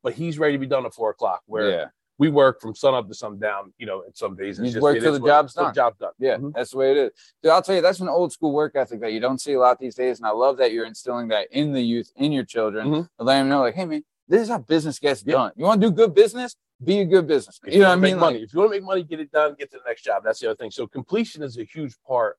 but 0.02 0.14
he's 0.14 0.38
ready 0.38 0.54
to 0.54 0.58
be 0.58 0.66
done 0.68 0.86
at 0.86 0.94
four 0.94 1.10
o'clock. 1.10 1.42
Where 1.46 1.70
yeah, 1.70 1.84
we 2.20 2.28
work 2.28 2.60
from 2.60 2.74
sun 2.74 2.94
up 2.94 3.08
to 3.08 3.14
sundown. 3.14 3.72
You 3.78 3.86
know, 3.86 4.02
in 4.02 4.14
some 4.14 4.36
days 4.36 4.58
it's 4.58 4.66
You 4.66 4.72
just 4.74 4.82
work 4.82 5.00
till 5.00 5.14
the 5.18 5.26
job's 5.26 5.54
done. 5.54 5.74
Job's 5.74 5.98
done. 5.98 6.12
yeah, 6.18 6.36
Mhm. 6.36 6.52
that's 6.54 6.72
the 6.72 6.76
way 6.76 6.90
it 6.90 6.96
is. 6.98 7.10
Dude, 7.42 7.50
I'll 7.50 7.62
tell 7.62 7.74
you, 7.74 7.80
that's 7.80 7.98
an 8.00 8.10
old 8.10 8.30
school 8.30 8.52
work 8.52 8.76
ethic 8.76 9.00
that 9.00 9.12
you 9.14 9.20
don't 9.20 9.40
see 9.40 9.54
a 9.54 9.58
lot 9.58 9.78
these 9.78 9.94
days, 9.94 10.18
and 10.18 10.26
I 10.26 10.30
love 10.30 10.58
that 10.58 10.70
you're 10.70 10.84
instilling 10.84 11.28
that 11.28 11.48
in 11.50 11.72
the 11.72 11.80
youth, 11.80 12.12
in 12.16 12.30
your 12.30 12.44
children, 12.44 12.88
Mhm. 12.88 13.08
letting 13.18 13.44
them 13.44 13.48
know, 13.48 13.60
like, 13.60 13.74
hey 13.74 13.86
man, 13.86 14.04
this 14.28 14.42
is 14.42 14.48
how 14.50 14.58
business 14.58 14.98
gets 14.98 15.24
Yeah. 15.26 15.32
done. 15.32 15.52
You 15.56 15.64
want 15.64 15.80
to 15.80 15.88
do 15.88 15.92
good 15.92 16.14
business? 16.14 16.54
Be 16.84 17.00
a 17.00 17.06
good 17.06 17.26
business. 17.26 17.58
If 17.66 17.72
You 17.72 17.80
know 17.80 17.88
what 17.88 17.92
I 17.92 17.96
mean? 17.96 18.18
Money. 18.18 18.34
Like, 18.38 18.44
if 18.44 18.52
you 18.52 18.60
want 18.60 18.70
to 18.72 18.76
make 18.78 18.84
money, 18.84 19.02
get 19.02 19.18
it 19.20 19.32
done. 19.32 19.54
Get 19.58 19.70
to 19.70 19.78
the 19.78 19.84
next 19.86 20.02
job. 20.02 20.22
That's 20.22 20.40
the 20.40 20.48
other 20.48 20.56
thing. 20.56 20.70
So 20.70 20.86
completion 20.86 21.42
is 21.42 21.56
a 21.56 21.64
huge 21.64 21.94
part. 22.06 22.36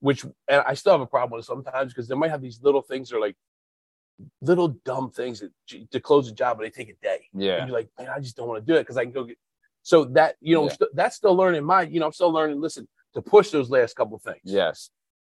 Which 0.00 0.24
and 0.48 0.62
I 0.66 0.74
still 0.74 0.92
have 0.92 1.00
a 1.00 1.06
problem 1.06 1.38
with 1.38 1.46
sometimes 1.46 1.92
because 1.92 2.06
they 2.08 2.14
might 2.14 2.30
have 2.30 2.42
these 2.42 2.60
little 2.62 2.82
things 2.82 3.08
that 3.08 3.16
are 3.16 3.20
like 3.20 3.36
little 4.40 4.68
dumb 4.84 5.10
things 5.10 5.40
that 5.40 5.50
to 5.90 6.00
close 6.00 6.28
a 6.28 6.32
job, 6.32 6.56
but 6.58 6.64
they 6.64 6.70
take 6.70 6.88
a 6.88 6.94
day. 7.02 7.26
yeah, 7.32 7.56
And 7.58 7.68
you're 7.68 7.76
like, 7.76 7.88
man, 7.98 8.08
I 8.08 8.20
just 8.20 8.36
don't 8.36 8.48
want 8.48 8.64
to 8.64 8.72
do 8.72 8.76
it 8.78 8.82
because 8.82 8.96
I 8.96 9.04
can 9.04 9.12
go 9.12 9.24
get. 9.24 9.38
So 9.82 10.04
that 10.06 10.36
you 10.40 10.54
know, 10.54 10.64
Yeah. 10.64 10.72
st- 10.72 10.90
that's 10.94 11.16
still 11.16 11.34
learning. 11.34 11.64
My, 11.64 11.82
you 11.82 12.00
know, 12.00 12.06
I'm 12.06 12.12
still 12.12 12.32
learning. 12.32 12.60
Listen, 12.60 12.88
to 13.14 13.22
push 13.22 13.50
those 13.50 13.70
last 13.70 13.94
couple 13.96 14.18
things. 14.18 14.40
yes, 14.44 14.90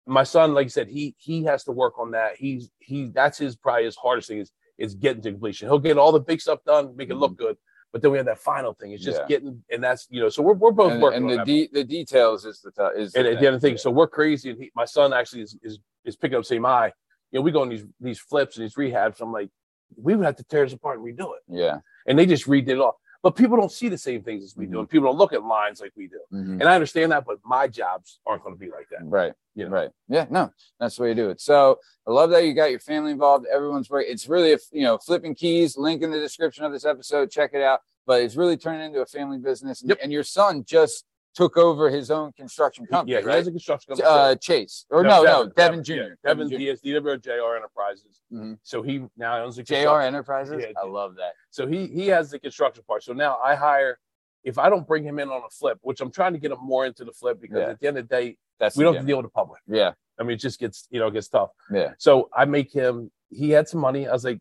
My 0.06 0.22
son, 0.24 0.54
like 0.54 0.66
I 0.66 0.68
said, 0.68 0.88
he 0.88 1.14
he 1.18 1.44
has 1.44 1.64
to 1.64 1.72
work 1.72 1.98
on 1.98 2.10
that. 2.12 2.36
He's 2.36 2.70
he 2.78 3.06
that's 3.08 3.38
his 3.38 3.54
probably 3.56 3.84
his 3.84 3.96
hardest 3.96 4.28
thing 4.28 4.38
is 4.38 4.50
is 4.78 4.94
getting 4.94 5.22
to 5.22 5.30
completion. 5.30 5.68
He'll 5.68 5.78
get 5.78 5.98
all 5.98 6.10
the 6.12 6.20
big 6.20 6.40
stuff 6.40 6.60
done, 6.64 6.96
make 6.96 7.10
it 7.10 7.14
look 7.16 7.36
good, 7.36 7.56
but 7.92 8.00
then 8.02 8.10
we 8.12 8.16
have 8.16 8.26
that 8.26 8.38
final 8.38 8.72
thing. 8.72 8.92
It's 8.92 9.04
just 9.04 9.18
Mm-hmm. 9.20 9.30
Yeah. 9.30 9.38
getting, 9.38 9.64
and 9.70 9.84
that's 9.84 10.06
you 10.10 10.20
know. 10.20 10.30
So 10.30 10.42
we're 10.42 10.54
we're 10.54 10.72
both 10.72 10.92
and, 10.92 11.02
working 11.02 11.16
and 11.18 11.24
on 11.26 11.30
the 11.30 11.36
that. 11.36 11.46
de- 11.46 11.70
the 11.72 11.84
details 11.84 12.44
is 12.46 12.60
the 12.60 12.70
t- 12.72 13.00
is 13.00 13.14
and 13.14 13.26
the 13.26 13.32
at 13.32 13.40
the 13.40 13.50
the 13.52 13.60
thing, 13.60 13.72
Yeah. 13.74 13.78
so 13.78 13.90
we're 13.90 14.08
crazy. 14.08 14.50
And 14.50 14.58
he, 14.60 14.70
my 14.74 14.86
son 14.86 15.12
actually 15.12 15.42
is, 15.42 15.56
is 15.62 15.78
is 16.04 16.16
picking 16.16 16.38
up 16.38 16.44
same 16.44 16.64
eye. 16.66 16.92
You 17.30 17.38
know, 17.38 17.42
we 17.42 17.50
go 17.52 17.62
on 17.62 17.68
these 17.68 17.84
these 18.00 18.18
flips 18.18 18.56
and 18.56 18.64
these 18.64 18.74
rehabs. 18.74 19.20
I'm 19.20 19.32
like, 19.32 19.50
we 19.96 20.14
would 20.16 20.24
have 20.26 20.36
to 20.36 20.44
tear 20.44 20.64
this 20.64 20.72
apart 20.72 20.98
and 20.98 21.06
redo 21.06 21.34
it. 21.36 21.42
yeah, 21.48 21.78
And 22.06 22.18
they 22.18 22.26
just 22.26 22.46
redid 22.46 22.68
it 22.70 22.78
all. 22.80 22.98
But 23.22 23.36
people 23.36 23.58
don't 23.58 23.70
see 23.70 23.90
the 23.90 23.98
same 23.98 24.22
things 24.22 24.42
as 24.44 24.56
we 24.56 24.64
Mm-hmm. 24.64 24.72
do, 24.72 24.78
and 24.80 24.88
people 24.88 25.08
don't 25.08 25.18
look 25.18 25.34
at 25.34 25.42
lines 25.44 25.78
like 25.80 25.92
we 25.94 26.06
do. 26.08 26.20
Mhm. 26.32 26.52
And 26.60 26.62
I 26.64 26.74
understand 26.74 27.12
that, 27.12 27.26
but 27.26 27.36
my 27.44 27.68
jobs 27.68 28.18
aren't 28.24 28.42
going 28.42 28.54
to 28.54 28.58
be 28.58 28.70
like 28.70 28.88
that. 28.90 29.00
right, 29.04 29.34
You 29.54 29.66
know? 29.66 29.70
right, 29.72 29.90
yeah, 30.08 30.26
no, 30.30 30.50
that's 30.78 30.96
the 30.96 31.02
way 31.02 31.08
you 31.10 31.14
do 31.14 31.28
it. 31.28 31.38
So 31.40 31.78
I 32.06 32.12
love 32.12 32.30
that 32.30 32.44
you 32.46 32.54
got 32.54 32.70
your 32.70 32.80
family 32.80 33.12
involved. 33.12 33.44
Everyone's 33.52 33.90
work. 33.90 34.06
It's 34.08 34.26
really 34.26 34.52
a 34.54 34.58
you 34.72 34.82
know 34.84 34.96
flipping 34.98 35.34
keys. 35.34 35.76
Link 35.76 36.02
in 36.02 36.10
the 36.10 36.18
description 36.18 36.64
of 36.64 36.72
this 36.72 36.84
episode. 36.86 37.30
Check 37.30 37.50
it 37.52 37.60
out. 37.62 37.80
But 38.06 38.22
it's 38.22 38.36
really 38.36 38.56
turning 38.56 38.86
into 38.86 39.02
a 39.02 39.06
family 39.06 39.38
business. 39.38 39.82
And, 39.82 39.90
Yep. 39.90 39.98
and 40.02 40.10
your 40.10 40.24
son 40.24 40.64
just 40.64 41.04
took 41.34 41.56
over 41.56 41.88
his 41.90 42.10
own 42.10 42.32
construction 42.32 42.86
company, 42.86 43.12
yeah, 43.12 43.20
he 43.20 43.26
right? 43.26 43.36
has 43.36 43.46
a 43.46 43.50
construction 43.50 43.94
company. 43.94 44.08
uh, 44.08 44.34
Chase 44.36 44.86
or 44.90 45.02
no, 45.04 45.22
no, 45.22 45.46
Devin, 45.48 45.84
Jr. 45.84 46.14
Devin, 46.24 46.50
he 46.50 46.66
has 46.66 46.80
DWR 46.80 47.22
JR 47.22 47.56
Enterprises. 47.56 48.20
Mhm. 48.32 48.58
So 48.62 48.82
he 48.82 49.04
now 49.16 49.42
owns 49.44 49.56
the 49.56 49.62
JR 49.62 50.00
Enterprises. 50.00 50.56
Yeah, 50.60 50.72
I 50.82 50.86
love 50.86 51.14
that. 51.16 51.32
So 51.50 51.66
he 51.66 51.86
he 51.86 52.08
has 52.08 52.30
the 52.30 52.38
construction 52.38 52.82
part. 52.86 53.02
So 53.04 53.12
now 53.12 53.38
I 53.38 53.54
hire. 53.54 53.98
If 54.42 54.58
I 54.58 54.70
don't 54.70 54.86
bring 54.86 55.04
him 55.04 55.18
in 55.18 55.28
on 55.28 55.42
a 55.46 55.50
flip, 55.50 55.78
which 55.82 56.00
I'm 56.00 56.10
trying 56.10 56.32
to 56.32 56.38
get 56.38 56.50
him 56.50 56.58
more 56.62 56.86
into 56.86 57.04
the 57.04 57.12
flip 57.12 57.40
because 57.40 57.58
Yeah. 57.58 57.68
at 57.70 57.80
the 57.80 57.86
end 57.88 57.98
of 57.98 58.08
the 58.08 58.14
day, 58.16 58.38
That's 58.58 58.76
we 58.76 58.84
don't 58.84 58.94
have 58.94 59.02
to 59.02 59.06
deal 59.06 59.18
with 59.18 59.26
the 59.26 59.30
public. 59.30 59.60
yeah, 59.66 59.92
I 60.18 60.22
mean, 60.22 60.32
it 60.32 60.40
just 60.40 60.58
gets 60.58 60.88
you 60.90 60.98
know 60.98 61.08
it 61.08 61.12
gets 61.12 61.28
tough. 61.28 61.50
yeah. 61.70 61.92
So 61.98 62.28
I 62.34 62.44
make 62.46 62.72
him. 62.72 63.10
He 63.28 63.50
had 63.50 63.68
some 63.68 63.80
money. 63.80 64.08
I 64.08 64.12
was 64.12 64.24
like, 64.24 64.40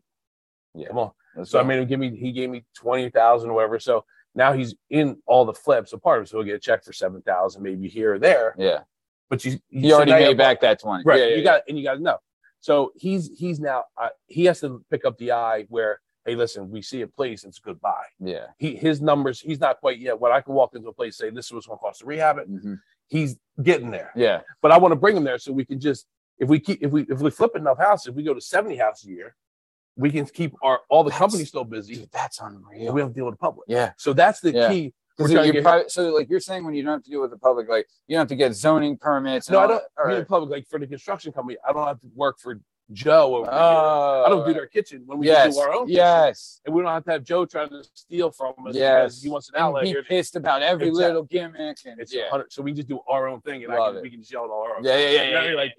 Yeah. 0.74 0.88
come 0.88 0.98
on. 0.98 1.10
So 1.44 1.60
I 1.60 1.62
made 1.62 1.78
him 1.78 1.86
give 1.86 2.00
me. 2.00 2.16
He 2.16 2.32
gave 2.32 2.50
me 2.50 2.64
twenty 2.74 3.08
thousand 3.10 3.50
or 3.50 3.52
whatever. 3.54 3.78
So 3.78 4.04
now 4.34 4.52
he's 4.52 4.74
in 4.90 5.16
all 5.26 5.44
the 5.44 5.52
flips. 5.52 5.90
So 5.90 5.98
part 5.98 6.20
of 6.20 6.28
so 6.28 6.38
he'll 6.38 6.46
get 6.46 6.54
a 6.56 6.60
check 6.60 6.84
for 6.84 6.92
seven 6.92 7.22
thousand, 7.22 7.62
maybe 7.62 7.88
here 7.88 8.14
or 8.14 8.18
there. 8.18 8.54
yeah. 8.58 8.80
But 9.28 9.44
you, 9.44 9.52
you 9.68 9.80
He 9.82 9.90
so 9.90 9.96
already 9.96 10.10
you 10.12 10.18
made 10.18 10.36
back 10.38 10.60
that 10.60 10.80
twenty. 10.80 11.04
Right. 11.04 11.20
Yeah, 11.20 11.26
yeah, 11.26 11.36
you 11.36 11.44
got 11.44 11.62
and 11.68 11.78
you 11.78 11.84
got 11.84 11.94
to 11.94 12.00
know. 12.02 12.18
So 12.60 12.92
he's 12.96 13.30
he's 13.38 13.60
now 13.60 13.84
uh, 13.96 14.08
he 14.26 14.44
has 14.46 14.60
to 14.60 14.84
pick 14.90 15.04
up 15.04 15.16
the 15.18 15.32
eye 15.32 15.66
where 15.68 16.00
hey 16.26 16.34
listen 16.34 16.68
we 16.70 16.82
see 16.82 17.00
a 17.02 17.06
place 17.06 17.44
it's 17.44 17.58
goodbye. 17.58 18.04
yeah. 18.18 18.46
He 18.58 18.74
his 18.76 19.00
numbers 19.00 19.40
he's 19.40 19.60
not 19.60 19.78
quite 19.80 19.98
yet. 19.98 20.18
When 20.20 20.32
I 20.32 20.40
can 20.40 20.54
walk 20.54 20.74
into 20.74 20.88
a 20.88 20.92
place 20.92 21.16
say 21.16 21.30
this 21.30 21.46
is 21.46 21.52
what's 21.52 21.66
going 21.66 21.78
to 21.78 21.80
cost 21.82 22.00
to 22.00 22.06
rehab 22.06 22.38
it. 22.38 22.50
Mhm. 22.50 22.80
He's 23.08 23.36
getting 23.62 23.90
there. 23.90 24.12
Yeah. 24.14 24.40
But 24.62 24.72
I 24.72 24.78
want 24.78 24.92
to 24.92 24.96
bring 24.96 25.16
him 25.16 25.24
there 25.24 25.38
so 25.38 25.52
we 25.52 25.64
can 25.64 25.80
just 25.80 26.06
if 26.38 26.48
we 26.48 26.58
keep 26.60 26.82
if 26.82 26.90
we 26.90 27.02
if 27.08 27.20
we 27.20 27.30
flip 27.30 27.54
enough 27.56 27.78
houses 27.78 28.08
if 28.08 28.14
we 28.14 28.22
go 28.22 28.34
to 28.34 28.40
seventy 28.40 28.76
houses 28.76 29.08
a 29.08 29.12
year 29.12 29.36
we 30.00 30.10
can 30.10 30.24
keep 30.26 30.52
our 30.62 30.80
all 30.88 31.04
the 31.04 31.10
That's- 31.10 31.18
companies 31.18 31.48
still 31.48 31.64
busy 31.64 31.94
Dude, 31.96 32.10
that's 32.10 32.40
unreal. 32.40 32.92
we 32.92 33.00
don't 33.00 33.14
deal 33.14 33.26
with 33.26 33.34
the 33.34 33.38
public. 33.38 33.66
Yeah. 33.68 33.92
So 33.98 34.12
that's 34.12 34.40
the 34.40 34.52
Yeah. 34.52 34.68
key. 34.70 34.94
We're 35.18 35.26
Because 35.28 35.32
trying 35.34 35.52
to 35.52 35.60
you're 35.62 35.88
so 35.88 36.14
like 36.14 36.30
you're 36.30 36.40
saying 36.40 36.64
when 36.64 36.74
you 36.74 36.82
don't 36.82 36.92
have 36.94 37.02
to 37.04 37.10
deal 37.10 37.20
with 37.20 37.30
the 37.30 37.38
public, 37.38 37.68
like 37.68 37.86
you 38.06 38.14
don't 38.14 38.22
have 38.22 38.28
to 38.28 38.36
get 38.36 38.54
zoning 38.54 38.96
permits. 38.96 39.48
And 39.48 39.54
No, 39.54 39.60
I 39.60 39.66
don't. 39.66 39.82
mean, 40.08 40.18
the 40.20 40.24
public 40.24 40.50
like 40.50 40.66
for 40.68 40.78
the 40.78 40.86
construction 40.86 41.30
company. 41.32 41.58
I 41.68 41.72
don't 41.74 41.86
have 41.86 42.00
to 42.00 42.08
work 42.14 42.38
for 42.38 42.58
Joe. 42.92 43.44
Oh, 43.48 44.24
I 44.26 44.28
don't 44.30 44.46
do 44.46 44.52
their 44.54 44.66
kitchen 44.66 45.02
when 45.06 45.18
we 45.18 45.26
yes. 45.26 45.54
do 45.54 45.60
our 45.60 45.72
own. 45.72 45.86
kitchen. 45.86 45.96
yes. 45.96 46.60
and 46.64 46.74
we 46.74 46.82
don't 46.82 46.90
have 46.90 47.04
to 47.04 47.10
have 47.12 47.22
Joe 47.22 47.44
trying 47.44 47.68
to 47.68 47.84
steal 47.94 48.30
from 48.32 48.54
us 48.66 48.74
Yes. 48.74 49.22
he 49.22 49.28
wants 49.28 49.48
an 49.50 49.56
outlet 49.58 49.84
here. 49.84 50.02
pissed 50.02 50.34
about 50.36 50.62
every 50.62 50.88
Exactly. 50.88 51.06
little 51.06 51.22
gimmick. 51.24 51.76
And 51.86 52.00
It's 52.00 52.12
yeah. 52.14 52.30
so 52.48 52.62
we 52.62 52.72
just 52.72 52.88
do 52.88 52.98
our 53.06 53.28
own 53.28 53.42
thing, 53.42 53.62
and 53.62 53.72
I 53.72 53.76
can, 53.92 54.02
we 54.02 54.10
can 54.10 54.20
just 54.20 54.32
yell 54.32 54.44
it 54.44 54.48
all 54.48 54.62
our 54.62 54.76
own. 54.78 54.84
Yeah, 54.84 54.96
yeah, 54.96 55.10
yeah, 55.10 55.30
know 55.30 55.40
what 55.40 55.50
yeah. 55.50 55.54
Like, 55.54 55.72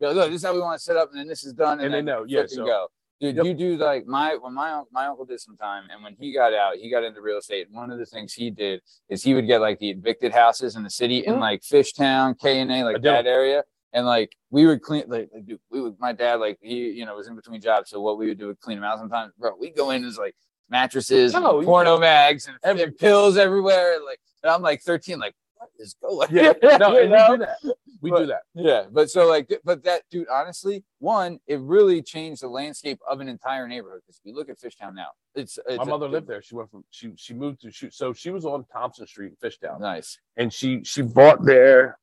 like, 0.00 0.14
look, 0.16 0.30
this 0.30 0.40
is 0.40 0.44
how 0.46 0.54
we 0.54 0.60
want 0.60 0.76
to 0.78 0.82
set 0.82 0.96
up, 0.96 1.10
and 1.10 1.20
then 1.20 1.28
this 1.28 1.44
is 1.44 1.52
done, 1.52 1.78
and, 1.80 1.86
And 1.86 1.94
they 1.94 2.02
know, 2.02 2.24
yeah, 2.26 2.46
so- 2.46 2.64
go. 2.66 2.88
Dude, 3.20 3.36
Yep. 3.36 3.46
you 3.46 3.54
do 3.54 3.76
like 3.78 4.06
my 4.06 4.36
when 4.36 4.52
my 4.52 4.72
un- 4.72 4.84
my 4.92 5.06
uncle 5.06 5.24
did 5.24 5.40
some 5.40 5.56
time, 5.56 5.84
and 5.90 6.02
when 6.04 6.14
he 6.20 6.32
got 6.34 6.52
out, 6.52 6.76
he 6.76 6.90
got 6.90 7.02
into 7.02 7.22
real 7.22 7.38
estate. 7.38 7.66
One 7.70 7.90
of 7.90 7.98
the 7.98 8.04
things 8.04 8.34
he 8.34 8.50
did 8.50 8.82
is 9.08 9.22
he 9.22 9.32
would 9.34 9.46
get 9.46 9.60
like 9.62 9.78
the 9.78 9.88
evicted 9.90 10.32
houses 10.32 10.76
in 10.76 10.82
the 10.82 10.90
city 10.90 11.24
in 11.24 11.36
Mhm. 11.36 11.40
like 11.40 11.62
Fishtown, 11.62 12.38
K 12.38 12.60
and 12.60 12.70
A, 12.70 12.84
like 12.84 13.00
that 13.02 13.26
area, 13.26 13.64
and 13.94 14.04
like 14.04 14.36
we 14.50 14.66
would 14.66 14.82
clean 14.82 15.04
like, 15.08 15.30
like 15.32 15.46
dude, 15.46 15.60
we 15.70 15.80
would 15.80 15.98
my 15.98 16.12
dad 16.12 16.40
like 16.40 16.58
he 16.60 16.90
you 16.90 17.06
know 17.06 17.16
was 17.16 17.26
in 17.26 17.34
between 17.36 17.60
jobs, 17.62 17.88
so 17.88 18.02
what 18.02 18.18
we 18.18 18.26
would 18.28 18.38
do 18.38 18.48
would 18.48 18.60
clean 18.60 18.76
them 18.76 18.84
out 18.84 18.98
sometimes. 18.98 19.32
Bro, 19.38 19.56
we 19.58 19.70
go 19.70 19.90
in 19.92 20.04
as 20.04 20.18
like 20.18 20.36
mattresses, 20.68 21.34
and 21.34 21.42
No, 21.42 21.62
porno 21.62 21.98
bags, 21.98 22.46
and, 22.48 22.58
Every- 22.62 22.82
and 22.82 22.98
pills 22.98 23.38
everywhere. 23.38 23.98
Like 24.04 24.20
and 24.42 24.52
I'm 24.52 24.60
like 24.60 24.82
13, 24.82 25.18
like 25.18 25.34
what 25.56 25.70
is 25.78 25.94
going? 26.00 26.28
yeah, 26.30 26.52
no, 26.78 26.98
You 26.98 27.08
know? 27.08 27.30
we 27.30 27.36
do 27.38 27.44
that. 27.44 27.76
We 28.02 28.10
But- 28.10 28.18
do 28.20 28.26
that. 28.26 28.42
Yeah, 28.54 28.84
but 28.92 29.10
so 29.10 29.26
like, 29.26 29.50
but 29.64 29.82
that 29.84 30.02
dude, 30.10 30.28
honestly, 30.28 30.84
one, 30.98 31.38
it 31.46 31.60
really 31.60 32.02
changed 32.02 32.42
the 32.42 32.48
landscape 32.48 32.98
of 33.08 33.20
an 33.20 33.28
entire 33.28 33.66
neighborhood. 33.66 34.00
Because 34.06 34.18
if 34.18 34.24
you 34.26 34.34
look 34.34 34.48
at 34.50 34.58
Fishtown 34.60 34.94
now, 34.94 35.08
it's, 35.34 35.58
it's 35.66 35.78
My 35.78 35.84
a- 35.84 35.86
mother 35.86 36.08
lived 36.08 36.26
there. 36.28 36.42
She 36.42 36.54
went 36.54 36.70
from 36.70 36.84
she 36.90 37.12
she 37.16 37.32
moved 37.34 37.60
to 37.62 37.70
shoot. 37.70 37.94
So 37.94 38.12
she 38.12 38.30
was 38.30 38.44
on 38.44 38.64
Thompson 38.72 39.06
Street 39.06 39.32
in 39.40 39.48
Fishtown, 39.50 39.80
Nice. 39.80 40.18
and 40.36 40.52
she 40.52 40.82
she 40.84 41.02
bought 41.02 41.44
there. 41.44 41.98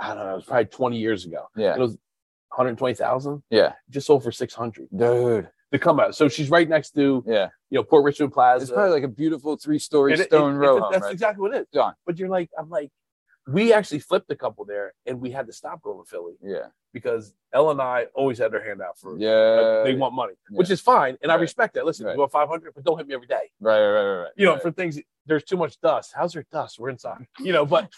I 0.00 0.14
don't 0.14 0.24
know. 0.24 0.32
It 0.32 0.36
was 0.36 0.44
probably 0.44 0.66
20 0.66 0.96
years 0.98 1.24
ago. 1.24 1.46
Yeah. 1.56 1.74
It 1.74 1.78
was 1.80 1.96
120,000. 2.50 3.42
Yeah, 3.50 3.72
Just 3.90 4.06
sold 4.06 4.22
for 4.24 4.32
600 4.32 4.88
dude. 4.96 5.48
To 5.72 5.78
come 5.78 6.00
out. 6.00 6.14
So 6.14 6.28
she's 6.28 6.48
right 6.48 6.66
next 6.66 6.92
to 6.92 7.22
Yeah, 7.26 7.48
you 7.68 7.76
know 7.78 7.82
Port 7.84 8.02
Richmond 8.04 8.32
Plaza. 8.32 8.62
it's 8.62 8.72
probably 8.72 8.92
like 8.92 9.02
a 9.02 9.08
beautiful 9.08 9.56
three-story 9.58 10.12
And 10.12 10.20
it- 10.22 10.28
stone 10.28 10.54
it- 10.54 10.58
row 10.58 10.80
home, 10.80 10.92
That's 10.92 11.02
right? 11.04 11.12
exactly 11.12 11.42
what 11.42 11.54
it 11.54 11.60
is. 11.62 11.66
Done. 11.72 11.92
But 12.06 12.18
you're 12.18 12.30
like, 12.30 12.48
I'm 12.58 12.70
like, 12.70 12.90
we 13.46 13.74
actually 13.74 13.98
flipped 13.98 14.30
a 14.30 14.36
couple 14.36 14.64
there, 14.64 14.94
and 15.04 15.20
we 15.20 15.30
had 15.30 15.46
to 15.46 15.52
stop 15.52 15.82
going 15.82 16.02
to 16.02 16.08
Philly 16.08 16.34
Yeah, 16.42 16.68
because 16.94 17.34
L&I 17.52 18.04
always 18.14 18.38
had 18.38 18.50
their 18.52 18.64
hand 18.64 18.80
out 18.80 18.98
for. 18.98 19.18
yeah. 19.18 19.28
Uh, 19.30 19.84
they 19.84 19.94
want 19.94 20.14
money, 20.14 20.34
yeah. 20.50 20.56
which 20.56 20.70
is 20.70 20.80
fine, 20.80 21.18
and 21.22 21.30
I 21.30 21.34
respect 21.34 21.74
that. 21.74 21.84
Listen, 21.84 22.06
Right. 22.06 22.12
you 22.14 22.18
want 22.18 22.32
500, 22.32 22.72
but 22.74 22.82
don't 22.84 22.96
hit 22.96 23.06
me 23.06 23.14
every 23.14 23.26
day. 23.26 23.50
right, 23.60 23.78
right, 23.78 23.92
right, 24.04 24.22
right. 24.22 24.32
You 24.36 24.46
know, 24.46 24.58
for 24.58 24.70
things 24.70 24.98
there's 25.26 25.44
too 25.44 25.58
much 25.58 25.78
dust. 25.82 26.12
How's 26.14 26.32
there 26.32 26.46
dust? 26.50 26.78
We're 26.78 26.88
inside. 26.88 27.26
You 27.40 27.52
know, 27.52 27.66
but 27.66 27.90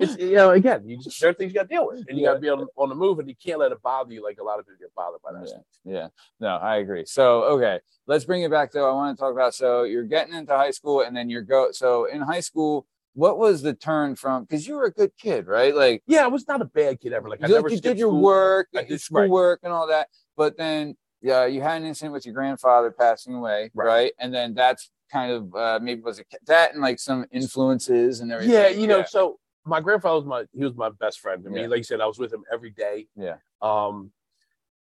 it's 0.00 0.18
you 0.18 0.34
know 0.34 0.50
again, 0.50 0.82
you 0.86 0.98
just 0.98 1.20
there 1.20 1.30
are 1.30 1.34
things 1.34 1.52
you 1.52 1.54
got 1.58 1.68
to 1.68 1.74
deal 1.74 1.86
with, 1.86 2.04
and 2.08 2.18
you 2.18 2.24
got 2.26 2.34
to 2.34 2.40
be 2.40 2.48
on, 2.48 2.66
on 2.76 2.88
the 2.88 2.94
move, 2.94 3.18
and 3.18 3.28
you 3.28 3.34
can't 3.34 3.58
let 3.58 3.72
it 3.72 3.82
bother 3.82 4.12
you 4.12 4.22
like 4.22 4.38
a 4.40 4.44
lot 4.44 4.58
of 4.58 4.66
people 4.66 4.78
get 4.80 4.94
bothered 4.94 5.20
by 5.22 5.32
that. 5.32 5.40
Yeah, 5.42 5.46
stuff. 5.46 5.62
yeah. 5.84 6.08
No, 6.40 6.56
I 6.56 6.76
agree. 6.76 7.04
So, 7.06 7.42
okay, 7.44 7.80
let's 8.06 8.24
bring 8.24 8.42
it 8.42 8.50
back 8.50 8.72
though. 8.72 8.90
I 8.90 8.94
want 8.94 9.16
to 9.16 9.20
talk 9.20 9.32
about 9.32 9.54
so 9.54 9.84
you're 9.84 10.04
getting 10.04 10.34
into 10.34 10.56
high 10.56 10.70
school 10.72 11.02
and 11.02 11.16
then 11.16 11.30
you're 11.30 11.42
go. 11.42 11.68
So 11.72 12.04
in 12.06 12.20
high 12.20 12.40
school, 12.40 12.86
what 13.14 13.38
was 13.38 13.62
the 13.62 13.74
turn 13.74 14.16
from? 14.16 14.44
Because 14.44 14.66
you 14.66 14.74
were 14.74 14.84
a 14.84 14.92
good 14.92 15.12
kid, 15.18 15.46
right? 15.46 15.74
Like 15.74 16.02
Yeah, 16.06 16.24
I 16.24 16.28
was 16.28 16.46
not 16.46 16.60
a 16.60 16.66
bad 16.66 17.00
kid 17.00 17.12
ever. 17.12 17.28
Like 17.28 17.42
I 17.42 17.48
you, 17.48 17.54
never 17.54 17.68
you 17.68 17.80
did 17.80 17.98
your 17.98 18.10
school. 18.10 18.22
work, 18.22 18.68
I 18.76 18.84
did- 18.84 19.00
school 19.00 19.20
right. 19.22 19.30
work 19.30 19.60
and 19.62 19.72
all 19.72 19.86
that. 19.88 20.08
But 20.36 20.56
then, 20.56 20.96
yeah, 21.20 21.44
you 21.46 21.60
had 21.60 21.82
an 21.82 21.88
incident 21.88 22.12
with 22.14 22.24
your 22.24 22.34
grandfather 22.34 22.90
passing 22.90 23.34
away, 23.34 23.70
right? 23.74 23.86
Right. 23.86 24.12
And 24.18 24.32
then 24.32 24.54
that's 24.54 24.90
kind 25.12 25.32
of 25.32 25.54
uh, 25.54 25.78
maybe 25.82 26.00
was 26.00 26.20
it 26.20 26.26
that 26.46 26.72
and 26.72 26.80
like 26.80 27.00
some 27.00 27.26
influences 27.32 28.20
and 28.20 28.30
everything. 28.30 28.54
Yeah, 28.54 28.68
you 28.68 28.86
know, 28.86 29.04
so 29.06 29.39
my 29.64 29.80
grandfather 29.80 30.16
was 30.16 30.24
my 30.26 30.44
he 30.52 30.64
was 30.64 30.74
my 30.74 30.90
best 30.90 31.20
friend 31.20 31.42
to 31.44 31.50
me. 31.50 31.62
Yeah. 31.62 31.66
Like 31.68 31.78
you 31.78 31.84
said, 31.84 32.00
I 32.00 32.06
was 32.06 32.18
with 32.18 32.32
him 32.32 32.44
every 32.52 32.70
day. 32.70 33.06
Yeah. 33.16 33.36
Um, 33.62 34.12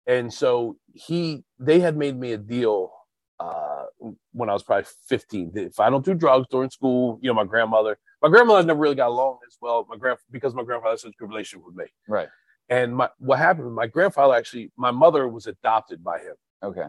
and 0.07 0.33
so 0.33 0.77
he 0.93 1.43
they 1.59 1.79
had 1.79 1.95
made 1.97 2.17
me 2.19 2.33
a 2.33 2.37
deal 2.37 2.91
uh 3.39 3.85
when 4.33 4.49
I 4.49 4.53
was 4.53 4.63
probably 4.63 4.85
15. 5.07 5.51
If 5.55 5.79
I 5.79 5.89
don't 5.89 6.03
do 6.03 6.13
drugs 6.13 6.47
during 6.49 6.69
school, 6.69 7.19
you 7.21 7.29
know, 7.29 7.33
my 7.33 7.45
grandmother, 7.45 7.97
my 8.21 8.29
grandmother 8.29 8.65
never 8.65 8.79
really 8.79 8.95
got 8.95 9.09
along 9.09 9.37
as 9.47 9.57
well. 9.61 9.85
My 9.89 9.95
grand 9.97 10.17
because 10.31 10.53
my 10.53 10.63
grandfather 10.63 10.91
had 10.93 10.99
such 10.99 11.13
a 11.13 11.17
good 11.17 11.29
relationship 11.29 11.65
with 11.65 11.75
me. 11.75 11.85
right. 12.07 12.29
And 12.69 12.95
my 12.95 13.09
what 13.19 13.39
happened, 13.39 13.73
my 13.75 13.87
grandfather 13.87 14.33
actually, 14.35 14.71
my 14.77 14.91
mother 14.91 15.27
was 15.27 15.47
adopted 15.47 16.03
by 16.03 16.19
him. 16.19 16.35
Okay. 16.63 16.87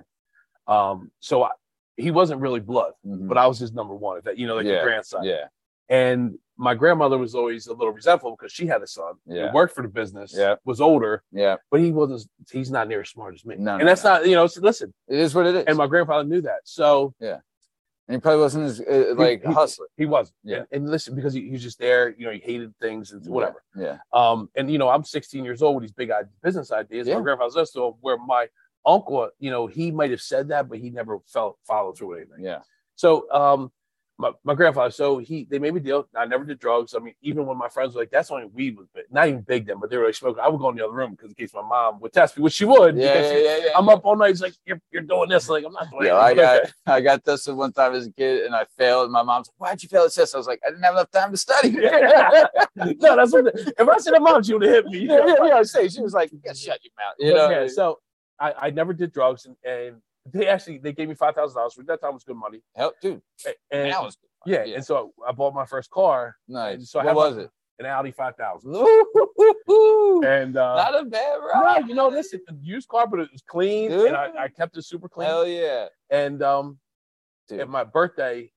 Um, 0.67 1.11
so 1.21 1.43
I, 1.43 1.51
he 1.97 2.11
wasn't 2.11 2.41
really 2.41 2.61
blood, 2.61 2.93
Mhm. 3.07 3.29
but 3.29 3.37
I 3.39 3.47
was 3.47 3.59
his 3.59 3.73
number 3.73 3.95
one, 3.95 4.21
that 4.25 4.39
you 4.39 4.47
know, 4.47 4.57
like 4.57 4.67
Yeah, 4.67 4.83
grandson. 4.83 5.25
yeah. 5.25 5.47
And 5.89 6.39
my 6.57 6.75
grandmother 6.75 7.19
was 7.19 7.35
always 7.35 7.67
a 7.67 7.73
little 7.75 7.93
resentful 7.93 8.31
because 8.37 8.53
she 8.53 8.67
had 8.67 8.81
a 8.83 8.87
son 8.87 9.15
Yeah. 9.27 9.49
who 9.49 9.55
worked 9.55 9.75
for 9.75 9.83
the 9.83 9.89
business, 9.89 10.33
Yeah. 10.37 10.55
was 10.65 10.81
older, 10.81 11.23
Yeah. 11.33 11.57
but 11.71 11.81
he 11.81 11.91
wasn't. 11.93 12.31
He's 12.51 12.71
not 12.71 12.87
near 12.89 13.01
as 13.01 13.09
smart 13.11 13.35
as 13.35 13.45
me. 13.45 13.57
No, 13.57 13.73
and 13.75 13.81
no, 13.81 13.87
that's 13.87 14.05
no. 14.05 14.11
not, 14.15 14.27
you 14.27 14.35
know. 14.37 14.47
So 14.47 14.61
listen, 14.61 14.95
It 15.09 15.19
is 15.19 15.35
what 15.35 15.47
it 15.47 15.55
is. 15.57 15.65
and 15.67 15.77
my 15.77 15.87
grandfather 15.89 16.25
knew 16.25 16.41
that, 16.43 16.61
so 16.65 17.13
yeah. 17.19 17.39
and 18.07 18.15
he 18.17 18.21
probably 18.21 18.41
wasn't 18.41 18.65
as 18.67 18.81
uh, 18.81 19.15
like 19.17 19.43
he- 19.43 19.53
hustler. 19.53 19.89
he 19.97 20.07
wasn't. 20.07 20.37
Yeah. 20.45 20.59
And, 20.59 20.67
and 20.73 20.91
listen, 20.91 21.17
because 21.17 21.35
he, 21.35 21.43
he 21.47 21.51
was 21.51 21.63
just 21.63 21.79
there, 21.81 22.15
you 22.17 22.25
know, 22.25 22.31
he 22.33 22.39
hated 22.39 22.73
things 22.81 23.11
and 23.13 23.27
whatever. 23.27 23.63
Yeah. 23.77 23.99
Um, 24.13 24.49
and 24.55 24.71
you 24.71 24.79
know, 24.79 24.89
I'm 24.91 25.03
16 25.05 25.45
years 25.45 25.61
old 25.61 25.75
with 25.77 25.83
these 25.85 25.93
big 25.93 26.13
business 26.43 26.71
ideas. 26.71 27.09
Yeah. 27.09 27.17
My 27.17 27.23
grandfather's 27.23 27.55
there, 27.55 27.65
so 27.67 27.97
where 28.01 28.17
my 28.19 28.47
uncle, 28.87 29.29
you 29.41 29.51
know, 29.51 29.67
he 29.67 29.91
might 29.91 30.11
have 30.13 30.21
said 30.21 30.49
that, 30.49 30.69
but 30.69 30.79
he 30.79 30.91
never 30.91 31.19
felt 31.27 31.59
followed 31.67 31.97
through 31.99 32.09
with 32.11 32.19
anything. 32.19 32.45
Yeah. 32.45 32.61
So 32.95 33.29
um 33.33 33.73
my, 34.17 34.31
my 34.45 34.55
grandfather, 34.55 34.91
so 34.91 35.19
he 35.19 35.47
they 35.51 35.59
made 35.59 35.75
me 35.75 35.81
deal. 35.81 36.09
I 36.17 36.25
never 36.27 36.45
did 36.45 36.61
drugs. 36.61 36.95
I 36.95 37.01
mean, 37.01 37.15
even 37.23 37.47
when 37.47 37.59
my 37.59 37.69
friends 37.69 37.95
were 37.95 38.03
like, 38.03 38.11
that's 38.11 38.31
only 38.31 38.47
weed 38.47 38.77
was 38.77 38.87
big. 38.95 39.05
not 39.11 39.27
even 39.27 39.41
big 39.41 39.67
then, 39.67 39.81
but 39.81 39.91
they 39.91 39.97
were 39.97 40.07
like 40.07 40.15
smoking. 40.15 40.41
I 40.41 40.49
would 40.49 40.61
go 40.61 40.69
in 40.69 40.77
the 40.77 40.85
other 40.85 40.95
room 40.95 41.13
because 41.13 41.31
in 41.31 41.35
case 41.35 41.53
my 41.53 41.63
mom 41.63 41.99
would 42.01 42.13
test 42.13 42.37
me, 42.37 42.45
which 42.45 42.53
she 42.53 42.65
would. 42.65 42.97
Yeah, 42.97 43.15
yeah, 43.15 43.39
yeah, 43.39 43.57
yeah, 43.65 43.71
I'm 43.77 43.89
up 43.89 44.05
all 44.05 44.17
night. 44.17 44.29
He's 44.29 44.41
like, 44.41 44.55
You're 44.65 44.81
you're 44.93 45.03
doing 45.03 45.31
this. 45.31 45.49
Like, 45.49 45.65
I'm 45.65 45.73
not 45.73 45.91
doing 45.91 46.07
Yeah, 46.07 46.17
I 46.17 46.35
got 46.35 46.73
I 46.87 47.01
got 47.01 47.25
tested 47.25 47.57
one 47.57 47.73
time 47.73 47.95
as 47.95 48.07
a 48.07 48.13
kid 48.13 48.45
and 48.45 48.55
I 48.55 48.67
failed. 48.79 49.11
My 49.11 49.25
mom's 49.25 49.49
like, 49.49 49.71
Why'd 49.71 49.83
you 49.83 49.89
fail 49.89 50.05
this 50.05 50.15
test? 50.15 50.35
I 50.35 50.39
was 50.39 50.47
like, 50.47 50.61
I 50.65 50.71
didn't 50.71 50.85
have 50.85 50.95
enough 50.95 51.11
time 51.11 51.33
to 51.33 51.37
study. 51.37 51.71
Yeah. 51.71 52.45
no, 52.77 53.17
that's 53.17 53.33
what 53.33 53.47
if 53.47 53.89
I 53.89 53.99
said 53.99 54.13
to 54.13 54.21
mom, 54.21 54.45
she 54.45 54.55
would 54.55 54.63
have 54.63 54.75
hit 54.75 54.87
me. 54.87 55.07
yeah, 55.07 55.27
yeah, 55.27 55.35
yeah. 55.45 55.55
I 55.55 55.63
say 55.65 55.89
she 55.89 56.01
was 56.01 56.13
like, 56.13 56.31
yeah, 56.45 56.53
shut 56.55 56.79
your 56.85 56.93
mouth. 56.97 57.15
You 57.19 57.35
know, 57.35 57.51
yeah, 57.51 57.67
so 57.67 57.99
I, 58.39 58.53
I 58.53 58.71
never 58.71 58.93
did 58.93 59.13
drugs 59.13 59.47
and, 59.47 59.57
and 59.65 59.97
they 60.33 60.47
actually 60.49 60.79
they 60.79 60.93
gave 60.93 61.09
me 61.09 61.15
five 61.15 61.35
thousand 61.35 61.57
dollars, 61.57 61.75
which 61.77 61.87
that 61.87 62.01
time 62.01 62.15
was 62.15 62.25
good 62.25 62.37
money. 62.37 62.61
help, 62.75 62.95
dude. 63.01 63.21
And 63.71 63.89
it's 63.89 63.97
good. 64.17 64.17
yeah, 64.47 64.65
yeah. 64.65 64.77
and 64.77 64.85
so 64.85 65.13
I 65.27 65.33
bought 65.33 65.55
my 65.55 65.67
first 65.67 65.91
car, 65.91 66.37
Nice. 66.49 66.91
so 66.91 67.01
I 67.01 67.05
what 67.07 67.15
was 67.15 67.37
my- 67.37 67.43
it? 67.43 67.51
an 67.81 67.87
Audi 67.87 68.13
five 68.13 68.35
thousand. 68.37 68.75
And 70.25 70.57
uh 70.57 70.77
Not 70.77 71.01
a 71.01 71.05
bad 71.05 71.37
ride. 71.39 71.81
no, 71.83 71.89
you 71.89 71.95
know, 71.95 72.09
listen, 72.09 72.41
a 72.49 72.55
used 72.63 72.89
car, 72.89 73.07
but 73.07 73.21
it 73.21 73.29
was 73.33 73.43
clean, 73.47 73.91
Dude. 73.91 74.07
and 74.09 74.17
I, 74.17 74.31
I 74.45 74.49
kept 74.49 74.77
it 74.77 74.85
super 74.85 75.09
clean. 75.09 75.29
Hell 75.29 75.47
yeah. 75.47 75.87
And 76.11 76.43
um, 76.43 76.79
Dude. 77.49 77.61
at 77.61 77.69
my 77.69 77.83
birthday, 77.85 78.51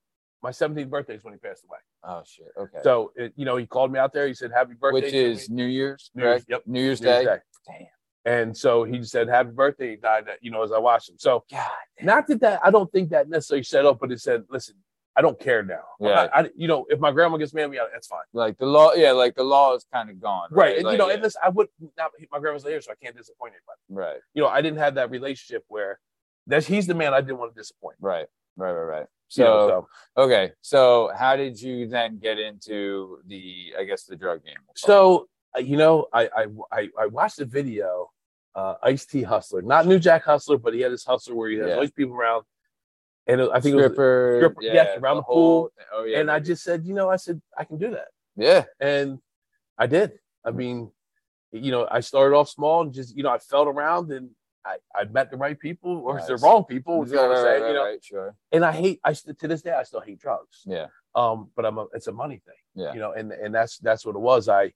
my 0.43 0.51
17th 0.51 0.89
birthday 0.89 1.15
is 1.15 1.23
when 1.23 1.33
he 1.33 1.39
passed 1.39 1.63
away. 1.65 1.79
Oh 2.03 2.21
shit. 2.25 2.47
Okay. 2.55 2.77
So 2.83 3.11
it, 3.15 3.33
you 3.35 3.43
know, 3.45 3.57
he 3.57 3.65
called 3.65 3.91
me 3.91 3.97
out 3.99 4.13
there. 4.13 4.27
He 4.27 4.33
said, 4.35 4.51
"Happy 4.53 4.75
birthday!" 4.79 5.01
Which 5.01 5.13
is. 5.13 5.49
New 5.49 5.65
Year's, 5.65 6.11
New 6.13 6.23
Year's, 6.23 6.45
yep. 6.47 6.61
New 6.67 6.79
Year's 6.79 7.01
New 7.01 7.07
Year's 7.09 7.25
Day. 7.25 7.25
Day. 7.25 7.39
Damn. 7.67 7.87
And 8.27 8.55
so 8.55 8.83
he 8.83 9.01
said, 9.03 9.27
"Happy 9.29 9.51
birthday!" 9.51 9.91
He 9.91 9.95
died. 9.95 10.25
That 10.27 10.39
you 10.41 10.51
know, 10.51 10.61
as 10.63 10.71
I 10.71 10.79
watched 10.79 11.09
him. 11.09 11.15
So 11.17 11.43
God. 11.49 11.65
not 12.01 12.27
that 12.27 12.41
that 12.41 12.59
I 12.63 12.69
don't 12.71 12.91
think 12.91 13.09
that 13.11 13.29
necessarily 13.29 13.63
set 13.63 13.85
up, 13.85 13.99
but 14.01 14.11
it 14.11 14.19
said, 14.19 14.43
"Listen, 14.49 14.75
I 15.15 15.21
don't 15.21 15.39
care 15.39 15.63
now. 15.63 15.83
Yeah. 15.99 16.13
not- 16.15 16.29
I, 16.35 16.49
you 16.55 16.67
know, 16.67 16.85
if 16.89 16.99
my 16.99 17.11
grandma 17.11 17.37
gets 17.37 17.53
mad 17.53 17.63
at 17.63 17.69
me, 17.71 17.79
I- 17.79 17.87
that's 17.93 18.07
fine." 18.07 18.27
Like 18.33 18.57
the 18.57 18.65
law, 18.65 18.91
yeah, 18.93 19.13
like 19.13 19.35
the 19.35 19.43
law 19.45 19.73
is 19.75 19.85
kind 19.93 20.09
of 20.09 20.19
gone. 20.19 20.49
Right. 20.51 20.75
And, 20.75 20.85
Like, 20.85 20.91
you 20.93 20.97
know, 20.97 21.07
yeah. 21.07 21.15
and 21.15 21.23
this, 21.23 21.37
I 21.41 21.49
would 21.49 21.69
not. 21.97 22.11
My 22.31 22.39
grandma's 22.39 22.63
not 22.65 22.69
here, 22.71 22.81
so 22.81 22.91
I 22.91 22.95
can't 23.03 23.15
disappoint 23.15 23.53
anybody. 23.53 23.79
right, 24.09 24.21
You 24.33 24.43
know, 24.43 24.49
I 24.49 24.59
didn't 24.61 24.79
have 24.79 24.95
that 24.95 25.09
relationship 25.09 25.63
where 25.69 25.99
that's 26.47 26.67
he's 26.67 26.85
the 26.85 26.95
man 26.95 27.13
I 27.13 27.21
didn't 27.21 27.37
want 27.39 27.55
to 27.55 27.59
disappoint. 27.59 27.95
right, 28.01 28.27
right, 28.57 28.71
right, 28.73 28.83
right. 28.83 29.01
You 29.01 29.07
So, 29.29 29.43
know, 29.43 29.87
so 30.15 30.23
okay, 30.23 30.51
so 30.61 31.11
how 31.17 31.35
did 31.37 31.61
you 31.61 31.87
then 31.87 32.17
get 32.19 32.39
into 32.39 33.19
the, 33.25 33.73
I 33.79 33.83
guess, 33.85 34.03
the 34.03 34.15
drug 34.17 34.43
game? 34.45 34.55
So 34.75 35.27
uh, 35.57 35.61
you 35.61 35.77
know, 35.77 36.07
I 36.13 36.23
I 36.27 36.45
I, 36.71 36.89
I 37.03 37.05
watched 37.07 37.39
a 37.39 37.45
video, 37.45 38.09
uh, 38.57 38.75
Ice 38.83 39.05
T 39.05 39.21
Hustler, 39.21 39.61
not 39.61 39.85
New 39.85 39.99
Jack 39.99 40.23
Hustler, 40.23 40.57
but 40.57 40.73
he 40.73 40.81
had 40.81 40.91
this 40.91 41.05
hustler 41.05 41.35
where 41.35 41.49
he 41.49 41.57
has 41.57 41.67
Yeah. 41.67 41.75
all 41.75 41.81
these 41.81 41.91
people 41.91 42.15
around, 42.15 42.43
and 43.27 43.39
it- 43.41 43.49
I 43.53 43.59
think 43.61 43.73
it 43.73 43.75
was, 43.77 43.85
stripper, 43.85 44.37
stripper, 44.39 44.61
yes, 44.63 44.97
around 44.99 45.17
the 45.17 45.21
whole- 45.21 45.69
Oh 45.93 46.03
yeah, 46.03 46.19
and 46.19 46.31
I 46.31 46.39
just 46.39 46.63
said, 46.63 46.83
you 46.83 46.93
know, 46.95 47.07
I 47.09 47.17
said 47.17 47.39
I 47.55 47.63
can 47.65 47.77
do 47.77 47.91
that, 47.91 48.07
yeah, 48.35 48.65
and 48.79 49.19
I 49.77 49.85
did. 49.87 50.19
I 50.43 50.51
mean, 50.51 50.91
you 51.51 51.71
know, 51.71 51.87
I 51.89 51.99
started 52.01 52.35
off 52.35 52.49
small 52.49 52.81
and 52.81 52.91
just 52.93 53.15
you 53.15 53.23
know 53.23 53.29
I 53.29 53.37
felt 53.39 53.67
around 53.67 54.11
and. 54.11 54.31
I, 54.65 54.79
I 54.93 55.05
met 55.05 55.31
the 55.31 55.37
right 55.37 55.57
people 55.57 55.99
or 56.05 56.19
the 56.19 56.35
wrong 56.43 56.65
people, 56.65 56.95
you 57.07 57.13
Right, 57.15 57.21
want 57.29 57.37
to 57.37 57.41
say, 57.41 57.53
right, 57.53 57.61
right, 57.61 57.67
you 57.69 57.73
know. 57.73 57.83
right, 57.85 58.03
sure, 58.03 58.35
And 58.51 58.65
I 58.65 58.73
hate, 58.73 58.99
I 59.01 59.13
to 59.13 59.47
this 59.47 59.61
day, 59.61 59.71
I 59.71 59.83
still 59.83 60.01
hate 60.01 60.19
drugs. 60.19 60.63
yeah, 60.65 60.87
Um, 61.15 61.51
but 61.55 61.65
I'm 61.65 61.77
a, 61.77 61.85
it's 61.93 62.07
a 62.07 62.11
money 62.11 62.41
thing. 62.45 62.61
Yeah. 62.75 62.91
You 62.93 62.99
know, 62.99 63.13
and 63.13 63.31
and 63.31 63.55
that's 63.55 63.77
that's 63.77 64.05
what 64.05 64.17
it 64.17 64.19
was. 64.19 64.49
I, 64.49 64.73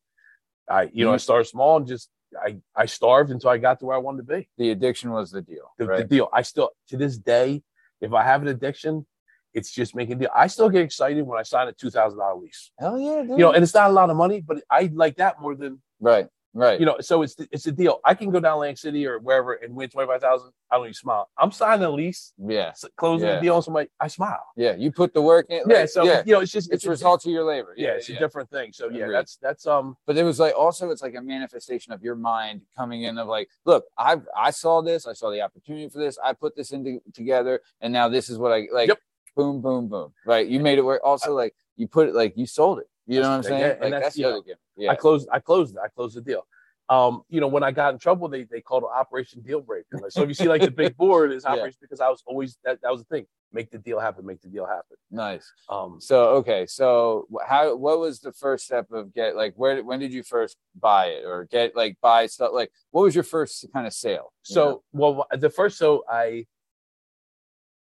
I, 0.69 0.83
you 0.93 1.03
know, 1.03 1.11
I 1.11 1.17
started 1.17 1.43
small 1.49 1.75
and 1.75 1.85
just 1.85 2.09
I 2.39 2.57
I 2.75 2.85
starved 2.85 3.31
until 3.31 3.49
I 3.49 3.57
got 3.57 3.79
to 3.79 3.85
where 3.85 3.95
I 3.95 3.99
wanted 3.99 4.27
to 4.27 4.35
be. 4.35 4.49
the 4.57 4.71
addiction 4.71 5.11
was 5.11 5.31
the 5.31 5.41
deal, 5.41 5.73
The, 5.77 5.85
the 5.85 6.03
deal. 6.03 6.29
I 6.33 6.41
still 6.43 6.69
to 6.89 6.97
this 6.97 7.17
day, 7.17 7.63
if 7.99 8.13
I 8.13 8.23
have 8.23 8.41
an 8.41 8.47
addiction, 8.47 9.05
it's 9.53 9.71
just 9.71 9.95
making 9.95 10.13
a 10.15 10.19
deal. 10.19 10.29
I 10.35 10.47
still 10.47 10.69
get 10.69 10.81
excited 10.81 11.25
when 11.25 11.39
I 11.39 11.43
sign 11.43 11.67
a 11.67 11.73
two 11.73 11.89
thousand 11.89 12.19
dollar 12.19 12.39
lease. 12.39 12.71
Hell 12.79 12.97
yeah, 12.99 13.21
dude. 13.21 13.31
You 13.31 13.37
know, 13.37 13.51
and 13.51 13.63
it's 13.63 13.73
not 13.73 13.89
a 13.89 13.93
lot 13.93 14.09
of 14.09 14.15
money, 14.15 14.41
but 14.41 14.63
I 14.69 14.89
like 14.93 15.17
that 15.17 15.41
more 15.41 15.55
than 15.55 15.81
right, 15.99 16.27
right, 16.53 16.79
you 16.79 16.85
know. 16.85 16.97
So 17.01 17.21
it's 17.21 17.35
it's 17.51 17.65
a 17.67 17.71
deal. 17.71 17.99
I 18.05 18.13
can 18.13 18.29
go 18.31 18.39
down 18.39 18.59
Lang 18.59 18.75
City 18.75 19.05
or 19.07 19.19
wherever 19.19 19.53
and 19.53 19.75
win 19.75 19.89
twenty 19.89 20.07
five 20.07 20.21
thousand. 20.21 20.51
I 20.69 20.75
don't 20.77 20.85
even 20.85 20.93
smile. 20.93 21.29
I'm 21.37 21.51
signing 21.51 21.83
a 21.85 21.89
lease, 21.89 22.33
yeah, 22.37 22.71
closing 22.95 23.27
Yeah. 23.27 23.35
the 23.35 23.41
deal 23.41 23.55
on 23.55 23.61
somebody. 23.63 23.89
I 23.99 24.07
smile. 24.07 24.43
yeah. 24.55 24.75
You 24.75 24.91
put 24.91 25.13
the 25.13 25.21
work 25.21 25.45
in, 25.49 25.63
yeah. 25.67 25.85
So 25.85 26.03
yeah, 26.03 26.23
you 26.25 26.33
know, 26.33 26.39
it's 26.39 26.51
just 26.51 26.71
it's 26.71 26.85
a- 26.85 26.89
results 26.89 27.25
of 27.25 27.31
your 27.31 27.43
labor. 27.43 27.73
Yeah, 27.77 27.91
it's 27.91 28.09
a 28.09 28.17
different 28.17 28.49
thing. 28.49 28.71
So 28.73 28.89
yeah, 28.89 29.03
Agreed. 29.03 29.13
that's 29.15 29.35
that's 29.37 29.67
um 29.67 29.97
but 30.05 30.17
it 30.17 30.23
was 30.23 30.39
like 30.39 30.53
also 30.57 30.89
it's 30.91 31.01
like 31.01 31.15
a 31.15 31.21
manifestation 31.21 31.91
of 31.93 32.01
your 32.03 32.15
mind 32.15 32.61
coming 32.75 33.03
in 33.03 33.17
of 33.17 33.27
like 33.27 33.49
look 33.65 33.85
i 33.97 34.17
i 34.37 34.49
saw 34.51 34.81
this 34.81 35.07
i 35.07 35.13
saw 35.13 35.29
the 35.29 35.41
opportunity 35.41 35.89
for 35.89 35.97
this 35.99 36.17
i 36.23 36.31
put 36.33 36.55
this 36.55 36.71
into 36.71 37.01
together 37.13 37.61
and 37.81 37.91
now 37.91 38.07
this 38.07 38.29
is 38.29 38.37
what 38.37 38.51
i 38.51 38.67
like 38.71 38.87
Yep. 38.89 38.99
boom 39.35 39.61
boom 39.61 39.87
boom 39.87 40.13
right 40.25 40.47
you 40.47 40.59
made 40.59 40.77
it 40.77 40.85
work 40.85 41.01
also 41.03 41.33
like 41.33 41.53
you 41.75 41.87
put 41.87 42.07
it 42.07 42.15
like 42.15 42.33
you 42.37 42.45
sold 42.45 42.79
it 42.79 42.87
you 43.15 43.21
know 43.21 43.29
what 43.29 43.35
i'm 43.37 43.43
saying 43.43 43.61
yeah, 43.61 43.67
and 43.71 43.81
like 43.81 43.91
that's- 43.91 44.03
that's 44.03 44.15
the 44.15 44.21
you 44.21 44.27
other 44.27 44.35
know, 44.37 44.41
game 44.43 44.55
yeah 44.77 44.91
I 44.91 44.95
closed. 44.95 45.27
I 45.31 45.39
closed. 45.39 45.77
I 45.77 45.87
closed 45.89 46.15
the 46.15 46.21
deal. 46.21 46.45
Um, 46.89 47.21
you 47.29 47.39
know, 47.39 47.47
when 47.47 47.63
I 47.63 47.71
got 47.71 47.93
in 47.93 47.99
trouble, 47.99 48.27
they 48.27 48.43
they 48.43 48.59
called 48.59 48.83
it 48.83 48.89
Operation 48.93 49.41
Deal 49.41 49.61
Breaker. 49.61 49.99
Like, 50.01 50.11
so 50.11 50.23
if 50.23 50.27
you 50.27 50.33
see 50.33 50.49
like 50.49 50.61
the 50.61 50.71
big 50.71 50.97
board 51.03 51.31
is 51.31 51.45
Yeah. 51.45 51.67
Because 51.79 52.01
I 52.01 52.09
was 52.09 52.21
always 52.25 52.57
that, 52.65 52.79
that 52.81 52.91
was 52.91 53.01
the 53.03 53.05
thing. 53.13 53.25
Make 53.53 53.69
the 53.71 53.77
deal 53.77 53.99
happen. 53.99 54.25
Make 54.25 54.41
the 54.41 54.47
deal 54.49 54.65
happen. 54.65 54.97
nice 55.09 55.45
Um, 55.69 55.97
so 56.01 56.17
okay 56.39 56.65
so 56.65 57.27
how 57.47 57.75
what 57.85 57.99
was 57.99 58.19
the 58.21 58.33
first 58.33 58.65
step 58.65 58.87
of 58.91 59.13
get 59.13 59.35
like 59.35 59.53
where 59.55 59.81
when 59.83 59.99
did 59.99 60.11
you 60.13 60.23
first 60.23 60.55
buy 60.79 61.03
it 61.17 61.23
or 61.25 61.45
get 61.45 61.75
like 61.75 61.97
buy 62.01 62.25
stuff 62.27 62.51
like 62.53 62.71
what 62.91 63.03
was 63.03 63.13
your 63.15 63.25
first 63.35 63.65
kind 63.73 63.85
of 63.87 63.93
sale 63.93 64.27
so 64.43 64.63
know? 64.63 64.83
well, 64.93 65.27
the 65.45 65.49
first 65.49 65.77
so 65.77 66.03
I 66.09 66.45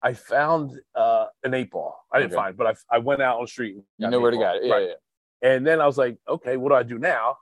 I 0.02 0.12
found 0.12 0.78
uh 0.94 1.26
an 1.42 1.54
eight 1.54 1.70
ball. 1.70 1.96
I 2.12 2.18
didn't 2.20 2.32
Okay. 2.32 2.42
find, 2.42 2.56
but 2.56 2.66
I 2.66 2.74
I 2.96 2.98
went 2.98 3.20
out 3.22 3.36
on 3.38 3.44
the 3.44 3.48
street. 3.48 3.76
you 3.98 4.08
know 4.10 4.20
where 4.20 4.30
to 4.30 4.38
get 4.38 4.56
it 4.56 4.64
yeah, 4.66 4.74
Right. 4.74 4.88
yeah 4.88 4.94
And 5.42 5.66
then 5.66 5.80
I 5.80 5.86
was 5.86 5.98
like, 5.98 6.18
okay, 6.28 6.56
what 6.56 6.70
do 6.70 6.74
I 6.76 6.82
do 6.82 6.98
now? 6.98 7.36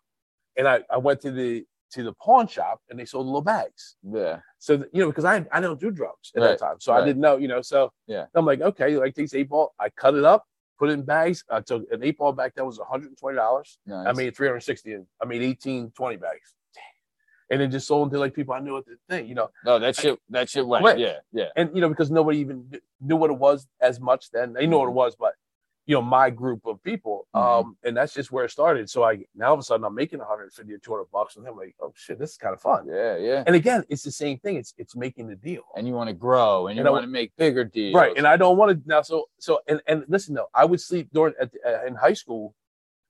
And 0.57 0.67
I 0.69 0.81
I 0.91 0.99
went 0.99 1.21
to 1.23 1.31
the 1.31 1.65
to 1.93 2.03
the 2.03 2.13
pawn 2.15 2.49
shop 2.49 2.81
and 2.91 2.99
they 2.99 3.05
sold 3.05 3.27
little 3.27 3.41
bags. 3.41 3.97
yeah 4.03 4.41
So 4.59 4.85
you 4.93 5.01
know, 5.01 5.09
because 5.09 5.25
I 5.25 5.47
I 5.53 5.61
don't 5.61 5.81
do 5.81 5.91
drugs 5.91 6.33
at 6.35 6.43
Right, 6.43 6.49
that 6.49 6.59
time, 6.59 6.77
so 6.81 6.93
right. 6.93 7.03
I 7.03 7.07
didn't 7.07 7.23
know, 7.23 7.37
you 7.37 7.49
know. 7.49 7.63
So 7.63 7.93
Yeah. 8.07 8.27
I'm 8.35 8.45
like, 8.45 8.61
okay, 8.61 8.97
like 8.97 9.15
these 9.15 9.35
eight 9.35 9.49
ball, 9.49 9.75
I 9.79 9.91
cut 9.91 10.15
it 10.15 10.25
up, 10.25 10.45
put 10.79 10.91
it 10.91 10.95
in 10.95 11.03
bags. 11.03 11.45
I 11.51 11.61
took 11.61 11.85
an 11.93 12.03
eight 12.03 12.19
ball 12.19 12.33
back 12.33 12.55
that 12.57 12.65
was 12.65 12.79
120 12.79 13.37
dollars. 13.37 13.79
nice. 13.87 14.07
I 14.09 14.13
made 14.13 14.37
360, 14.37 14.93
and 14.93 15.07
I 15.23 15.27
made 15.27 15.43
18, 15.43 15.93
20 15.93 16.17
bags, 16.17 16.55
and 17.51 17.61
then 17.61 17.71
just 17.71 17.87
sold 17.87 18.07
them 18.07 18.11
to 18.15 18.19
like 18.19 18.35
people 18.35 18.55
I 18.55 18.61
knew 18.61 18.77
at 18.77 18.87
the 18.87 18.97
thing, 19.09 19.29
you 19.29 19.35
know. 19.35 19.51
no 19.65 19.79
that 19.79 19.95
shit 19.97 20.19
that 20.31 20.49
shit 20.51 20.67
went 20.67 20.83
Went. 20.83 20.99
yeah 20.99 21.19
yeah 21.33 21.49
And 21.57 21.71
you 21.75 21.81
know, 21.81 21.89
because 21.89 22.11
nobody 22.11 22.39
even 22.39 22.73
knew 23.01 23.17
what 23.17 23.31
it 23.31 23.39
was 23.39 23.69
as 23.81 24.01
much 24.01 24.31
then. 24.31 24.53
They 24.55 24.67
knew 24.67 24.79
what 24.79 24.87
it 24.87 24.89
mm-hmm. 24.89 24.97
was, 24.97 25.17
but 25.17 25.35
you 25.87 25.95
know, 25.95 26.01
my 26.03 26.31
group 26.31 26.65
of 26.65 26.83
people, 26.83 27.27
Mhm. 27.35 27.41
um, 27.61 27.77
and 27.85 27.95
that's 27.97 28.15
just 28.15 28.33
where 28.33 28.45
it 28.47 28.51
started. 28.51 28.89
So 28.89 29.03
I 29.05 29.25
now 29.35 29.49
all 29.49 29.55
of 29.55 29.61
a 29.61 29.63
sudden 29.63 29.85
I'm 29.85 29.95
making 29.95 30.19
150 30.21 30.73
or 30.73 30.79
200 30.79 31.05
bucks, 31.13 31.37
and 31.37 31.47
I'm 31.47 31.57
like, 31.57 31.75
oh 31.81 31.93
shit, 31.95 32.19
this 32.19 32.31
is 32.33 32.37
kind 32.39 32.55
of 32.55 32.61
fun. 32.61 32.87
yeah 32.87 33.17
yeah 33.17 33.45
And 33.47 33.55
again, 33.55 33.85
it's 33.91 34.03
the 34.03 34.11
same 34.11 34.39
thing. 34.39 34.57
It's 34.57 34.73
it's 34.79 34.97
making 34.97 35.27
the 35.29 35.37
deal. 35.37 35.63
and 35.77 35.87
you 35.87 35.93
want 35.95 36.09
to 36.09 36.15
grow 36.15 36.69
and 36.69 36.79
you 36.79 36.85
want 36.85 37.03
to 37.05 37.09
make 37.11 37.37
bigger 37.37 37.65
deals. 37.65 37.95
right 37.95 38.17
and 38.17 38.27
i 38.27 38.37
don't 38.37 38.57
want 38.57 38.71
to 38.83 38.89
now 38.89 39.03
so 39.03 39.27
so 39.39 39.61
and 39.69 39.81
and 39.87 40.05
listen 40.09 40.35
though 40.35 40.49
i 40.55 40.65
would 40.65 40.81
sleep 40.81 41.09
during 41.13 41.35
at, 41.41 41.51
uh, 41.67 41.85
in 41.87 41.95
high 41.95 42.13
school 42.15 42.55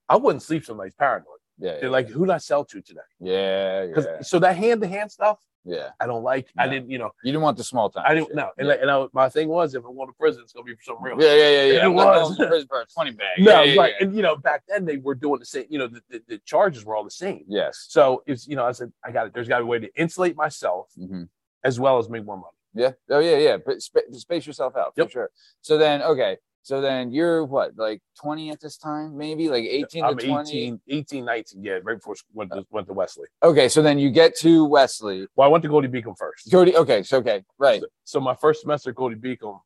i 0.09 0.17
wouldn't 0.17 0.43
sleep 0.43 0.65
somebody's 0.65 0.95
paranoid 0.95 1.34
yeah, 1.59 1.79
they're 1.81 1.91
like 1.91 2.09
who 2.09 2.31
i 2.31 2.39
sell 2.39 2.65
to 2.65 2.81
today 2.81 3.01
yeah, 3.21 3.85
yeah, 3.85 4.21
so 4.23 4.39
that 4.39 4.57
hand-to-hand 4.57 5.11
stuff 5.11 5.39
yeah. 5.65 5.91
i 6.01 6.07
don't 6.07 6.23
like 6.25 6.49
i 6.59 6.69
didn't 6.69 6.91
you 6.91 6.99
know 6.99 7.11
You 7.23 7.33
didn't 7.33 7.43
want 7.43 7.57
the 7.57 7.65
small 7.65 7.89
time. 7.91 8.05
i 8.07 8.13
didn't 8.15 8.27
shit. 8.29 8.37
know 8.37 8.51
and, 8.59 8.67
yeah. 8.67 8.73
like, 8.73 8.83
and 8.83 8.91
I, 8.91 9.07
my 9.13 9.29
thing 9.29 9.49
was 9.49 9.75
if 9.75 9.85
i 9.85 9.89
want 9.89 10.11
to 10.11 10.15
prison 10.19 10.43
it's 10.43 10.53
gonna 10.53 10.65
be 10.65 10.75
for 10.75 10.83
something 10.83 11.05
real 11.05 11.21
yeah, 11.23 11.35
yeah, 11.35 11.51
yeah, 11.51 11.73
yeah. 11.73 11.79
It 11.81 11.85
I'm 11.87 11.95
was. 11.95 12.37
to 12.37 12.47
prison 12.49 12.69
for 12.69 12.81
a 12.81 12.87
twenty 12.87 13.13
bag. 13.13 13.39
no 13.39 13.63
yeah, 13.63 13.73
yeah, 13.75 13.81
right 13.81 13.95
yeah. 13.99 14.07
and 14.07 14.17
you 14.17 14.23
know 14.23 14.37
back 14.37 14.63
then 14.69 14.85
they 14.85 14.97
were 14.99 15.15
doing 15.15 15.39
the 15.39 15.47
same 15.47 15.67
you 15.71 15.79
know 15.79 15.87
the, 15.87 16.01
the, 16.11 16.23
the 16.29 16.39
charges 16.45 16.85
were 16.85 16.97
all 16.97 17.05
the 17.05 17.11
same 17.11 17.45
Yes. 17.49 17.87
so 17.89 18.23
it's 18.27 18.47
you 18.49 18.57
know 18.57 18.65
i 18.65 18.73
said 18.73 18.93
i 19.05 19.11
got 19.11 19.27
it 19.27 19.33
there's 19.35 19.49
got 19.49 19.59
to 19.59 19.65
be 19.65 19.69
a 19.69 19.71
way 19.71 19.79
to 19.79 19.91
insulate 19.97 20.37
myself 20.37 20.89
hmm 20.97 21.25
as 21.63 21.81
well 21.81 21.99
as 21.99 22.11
make 22.11 22.27
more 22.27 22.37
money 22.37 22.59
Yeah. 22.75 22.91
Oh 23.09 23.21
yeah, 23.21 23.39
yeah. 23.39 23.57
But 23.65 23.81
sp- 23.81 24.11
space 24.13 24.47
yourself 24.47 24.77
out 24.77 24.95
for 24.95 25.01
Yep. 25.03 25.11
sure. 25.11 25.31
So 25.63 25.79
then, 25.79 26.03
okay. 26.03 26.37
So 26.65 26.81
then 26.81 27.13
you're 27.13 27.45
what, 27.45 27.77
like 27.77 28.01
20 28.23 28.51
at 28.51 28.59
this 28.59 28.79
time, 28.79 29.19
maybe 29.19 29.51
like 29.51 29.65
18 29.65 30.03
i'm 30.03 30.17
to 30.17 30.27
20. 30.27 30.51
18 30.51 30.81
18 30.89 31.25
19 31.27 31.63
yeah 31.63 31.73
right 31.85 31.99
before 31.99 32.15
I 32.15 32.25
went 32.33 32.53
to, 32.53 32.59
oh. 32.61 32.67
went 32.71 32.87
to 32.87 32.95
wesley 32.95 33.27
Okay, 33.43 33.69
so 33.69 33.83
then 33.83 33.99
you 33.99 34.11
get 34.11 34.35
to 34.39 34.65
Wesley. 34.65 35.27
well 35.37 35.47
i 35.47 35.51
went 35.53 35.61
to 35.65 35.69
Goldey-Beacom 35.69 36.17
first 36.17 36.51
Cody. 36.51 36.75
Okay, 36.75 37.03
so 37.03 37.19
okay, 37.19 37.45
right. 37.59 37.83
So, 37.83 37.87
so 38.05 38.21
my 38.21 38.35
first 38.35 38.63
semester 38.63 38.91
at 38.91 38.97
Cody 38.97 39.15
Beacom, 39.17 39.61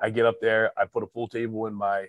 I 0.00 0.08
get 0.08 0.24
up 0.24 0.36
there, 0.40 0.72
I 0.78 0.86
put 0.86 1.02
a 1.02 1.06
pool 1.06 1.28
table 1.28 1.66
in 1.66 1.74
my 1.74 2.06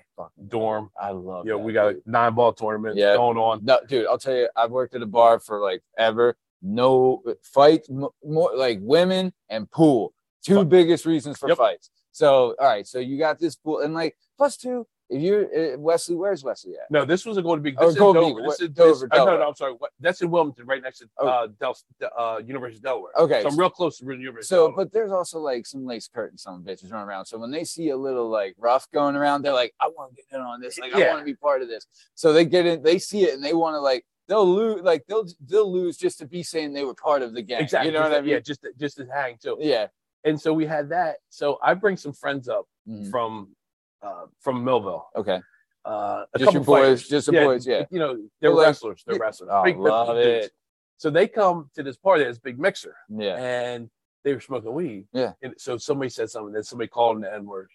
dorm. 0.48 0.92
I 1.00 1.10
love. 1.12 1.46
You 1.46 1.52
know, 1.52 1.58
we 1.58 1.74
got 1.74 1.90
dude. 1.92 2.04
a 2.06 2.10
nine 2.10 2.34
ball 2.34 2.54
tournament 2.54 2.96
Yeah. 2.96 3.18
going 3.18 3.38
on. 3.38 3.60
No, 3.66 3.80
dude, 3.86 4.08
I'll 4.08 4.18
tell 4.18 4.34
you, 4.36 4.48
I've 4.56 4.72
worked 4.72 4.96
at 4.96 5.02
a 5.02 5.06
bar 5.06 5.40
for 5.42 5.60
like 5.60 5.82
ever. 5.98 6.38
No 6.62 7.22
fight, 7.44 7.82
m- 7.90 8.08
more 8.24 8.52
like 8.56 8.80
women 8.82 9.34
and 9.50 9.70
pool. 9.70 10.14
Two 10.42 10.64
biggest 10.64 11.06
reasons 11.06 11.38
for 11.38 11.50
Yep. 11.50 11.58
fights. 11.58 11.90
So, 12.12 12.56
all 12.60 12.68
right, 12.68 12.86
so 12.88 13.00
you 13.00 13.18
got 13.18 13.40
this 13.40 13.56
pool, 13.56 13.80
and 13.80 13.94
like 13.94 14.18
plus 14.38 14.58
two, 14.58 14.86
If 15.10 15.22
you're 15.22 15.44
uh, 15.74 15.78
Wesley, 15.78 16.16
where's 16.16 16.42
Wesley 16.42 16.74
at? 16.82 16.90
No, 16.90 17.04
this 17.04 17.26
was 17.26 17.36
a 17.38 17.42
going 17.42 17.60
to 17.60 17.64
be. 17.64 17.76
Oh, 17.78 17.88
This 17.88 17.96
is 17.96 18.00
Golden 18.00 18.24
Dover. 18.24 18.42
This 18.48 18.62
is 18.62 18.70
Dover, 18.70 19.08
this- 19.12 19.20
uh, 19.20 19.26
no, 19.26 19.38
no, 19.38 19.48
I'm 19.50 19.56
sorry. 19.56 19.74
What, 19.78 19.92
that's 20.00 20.22
in 20.22 20.32
Wilmington, 20.32 20.66
right 20.66 20.82
next 20.82 21.00
to 21.00 21.10
Oh. 21.20 21.28
uh, 21.28 21.48
Del, 21.60 21.76
uh, 22.18 22.40
University 22.46 22.78
of 22.78 22.84
Delaware. 22.84 23.12
Okay. 23.20 23.42
So 23.42 23.50
I'm 23.50 23.60
real 23.60 23.70
close 23.70 23.98
to 23.98 24.06
the 24.06 24.12
University. 24.16 24.46
of 24.46 24.46
So, 24.48 24.56
Delaware. 24.68 24.76
but 24.86 24.94
there's 24.94 25.12
also 25.12 25.40
like 25.40 25.66
some 25.66 25.86
lace 25.86 26.08
curtains, 26.08 26.44
some 26.44 26.64
bitches 26.64 26.92
running 26.94 27.08
around. 27.10 27.26
So 27.26 27.38
when 27.38 27.52
they 27.52 27.66
see 27.66 27.90
a 27.90 27.98
little 27.98 28.30
like 28.30 28.56
rough 28.58 28.90
going 28.92 29.18
around, 29.18 29.42
they're 29.42 29.54
like, 29.54 29.74
I 29.82 29.88
want 29.90 30.12
to 30.12 30.16
get 30.16 30.26
in 30.34 30.40
on 30.42 30.62
this. 30.62 30.80
Like, 30.80 30.94
I 30.94 31.08
want 31.10 31.20
to 31.20 31.26
be 31.26 31.36
part 31.36 31.62
of 31.62 31.68
this. 31.68 31.86
So 32.16 32.32
they 32.32 32.46
get 32.46 32.66
in, 32.66 32.82
they 32.82 32.98
see 32.98 33.24
it, 33.24 33.34
and 33.34 33.44
they 33.44 33.54
want 33.54 33.76
to 33.76 33.82
like, 33.82 34.06
they'll 34.30 34.46
lose, 34.48 34.82
like 34.82 35.04
they'll 35.10 35.26
they'll 35.46 35.70
lose 35.70 35.98
just 35.98 36.20
to 36.20 36.26
be 36.26 36.42
saying 36.42 36.72
they 36.72 36.86
were 36.86 36.96
part 36.96 37.22
of 37.22 37.34
the 37.34 37.42
gang. 37.42 37.64
exactly, 37.64 37.92
You 37.92 37.98
know 37.98 38.04
what 38.04 38.14
I 38.14 38.22
mean? 38.22 38.30
Yeah, 38.30 38.40
just 38.40 38.62
to- 38.62 38.72
just 38.80 38.96
to 38.98 39.06
hang 39.14 39.38
too. 39.44 39.58
Yeah. 39.60 39.88
And 40.24 40.40
so 40.40 40.54
we 40.54 40.66
had 40.66 40.90
that. 40.90 41.18
So 41.30 41.58
I 41.64 41.74
bring 41.74 41.98
some 41.98 42.14
friends 42.14 42.48
up 42.48 42.66
Mhm. 42.88 43.10
from 43.12 43.56
uh, 44.04 44.26
from 44.40 44.64
Millville. 44.64 45.08
Okay. 45.16 45.40
Uh, 45.86 46.26
a 46.34 46.40
Just 46.40 46.54
your 46.54 46.64
boys, 46.64 47.08
just 47.08 47.28
the 47.28 47.34
boys, 47.34 47.68
yeah. 47.68 47.86
You 47.92 48.00
know, 48.00 48.18
they're 48.40 48.50
like- 48.52 48.66
wrestlers. 48.68 49.04
They're 49.06 49.20
wrestlers. 49.20 49.50
Oh, 49.52 49.64
big, 49.64 49.78
love 49.78 50.16
dudes. 50.16 50.46
it. 50.48 50.52
So 50.98 51.10
they 51.12 51.28
come 51.28 51.70
to 51.76 51.84
this 51.84 51.98
party. 51.98 52.24
This 52.24 52.40
big 52.40 52.60
mixer. 52.60 52.96
Yeah. 53.10 53.36
and 53.38 53.90
they 54.24 54.34
were 54.34 54.40
smoking 54.40 54.74
weed. 54.74 55.08
Yeah. 55.14 55.34
And 55.42 55.54
so 55.58 55.78
somebody 55.78 56.10
said 56.10 56.30
something, 56.30 56.54
then 56.54 56.64
somebody 56.64 56.88
called 56.88 57.18
them 57.18 57.22
the 57.24 57.34
N 57.34 57.46
word, 57.46 57.70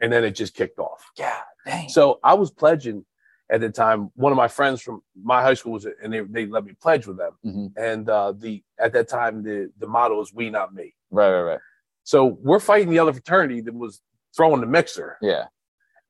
and 0.00 0.12
then 0.12 0.24
it 0.24 0.32
just 0.32 0.54
kicked 0.54 0.78
off. 0.78 1.10
Yeah. 1.18 1.40
dang. 1.66 1.88
So 1.88 2.20
I 2.22 2.34
was 2.34 2.50
pledging 2.50 3.04
at 3.50 3.60
the 3.60 3.70
time. 3.70 4.10
One 4.14 4.32
of 4.32 4.36
my 4.36 4.48
friends 4.48 4.80
from 4.82 5.02
my 5.14 5.40
high 5.42 5.54
school 5.54 5.72
was, 5.72 5.86
and 6.02 6.12
they, 6.12 6.20
they 6.20 6.46
let 6.46 6.64
me 6.64 6.72
pledge 6.80 7.06
with 7.06 7.16
them. 7.18 7.32
Mhm. 7.44 7.72
And 7.78 8.08
uh, 8.08 8.32
the 8.32 8.62
at 8.78 8.92
that 8.94 9.08
time 9.08 9.42
the 9.42 9.70
the 9.78 9.86
motto 9.86 10.16
was 10.18 10.32
"We 10.34 10.48
not 10.50 10.74
me." 10.74 10.94
Right, 11.10 11.30
right, 11.32 11.42
right. 11.42 11.60
So 12.06 12.38
we're 12.40 12.60
fighting 12.60 12.88
the 12.90 13.00
other 13.00 13.12
fraternity 13.12 13.60
that 13.62 13.74
was 13.74 14.00
throwing 14.36 14.60
the 14.60 14.66
mixer, 14.68 15.18
Yeah. 15.20 15.46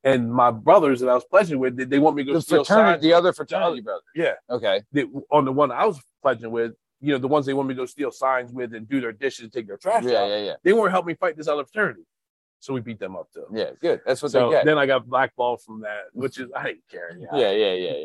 and 0.04 0.30
my 0.30 0.50
brothers 0.50 1.00
that 1.00 1.08
I 1.08 1.14
was 1.14 1.24
pledging 1.24 1.58
with, 1.58 1.74
they, 1.78 1.84
they 1.84 1.98
want 1.98 2.16
me 2.16 2.22
to 2.24 2.26
go 2.26 2.34
The 2.34 2.42
steal 2.42 2.64
fraternity, 2.64 2.92
signs. 2.92 3.02
the 3.02 3.12
other 3.14 3.32
fraternity 3.32 3.80
brother. 3.80 4.02
Yeah, 4.14 4.34
Okay. 4.50 4.82
they, 4.92 5.06
on 5.30 5.46
the 5.46 5.52
one 5.52 5.72
I 5.72 5.86
was 5.86 5.98
pledging 6.20 6.50
with, 6.50 6.72
you 7.00 7.12
know, 7.12 7.18
the 7.18 7.28
ones 7.28 7.46
they 7.46 7.54
want 7.54 7.68
me 7.68 7.74
to 7.74 7.78
go 7.80 7.86
steal 7.86 8.10
signs 8.12 8.52
with 8.52 8.74
and 8.74 8.86
do 8.86 9.00
their 9.00 9.12
dishes, 9.12 9.44
and 9.44 9.52
take 9.52 9.66
their 9.66 9.78
trash 9.78 10.04
Yeah, 10.04 10.18
out. 10.24 10.28
yeah, 10.28 10.42
yeah. 10.42 10.54
They 10.64 10.74
weren't 10.74 10.90
helping 10.92 11.08
me 11.08 11.14
fight 11.14 11.34
this 11.34 11.48
other 11.48 11.64
fraternity. 11.64 12.02
So 12.60 12.74
we 12.74 12.80
beat 12.80 12.98
them 12.98 13.16
up 13.16 13.28
too. 13.32 13.46
Yeah, 13.54 13.70
good. 13.80 14.02
That's 14.04 14.20
what 14.22 14.32
so 14.32 14.50
they 14.50 14.56
get. 14.56 14.64
then 14.66 14.76
I 14.76 14.84
got 14.84 15.06
blackballed 15.06 15.62
from 15.62 15.80
that, 15.80 16.04
which 16.12 16.38
is 16.38 16.48
I 16.54 16.64
didn't 16.64 16.88
care. 16.90 17.16
yeah, 17.32 17.50
yeah, 17.52 17.72
yeah, 17.72 17.92
yeah. 17.96 18.04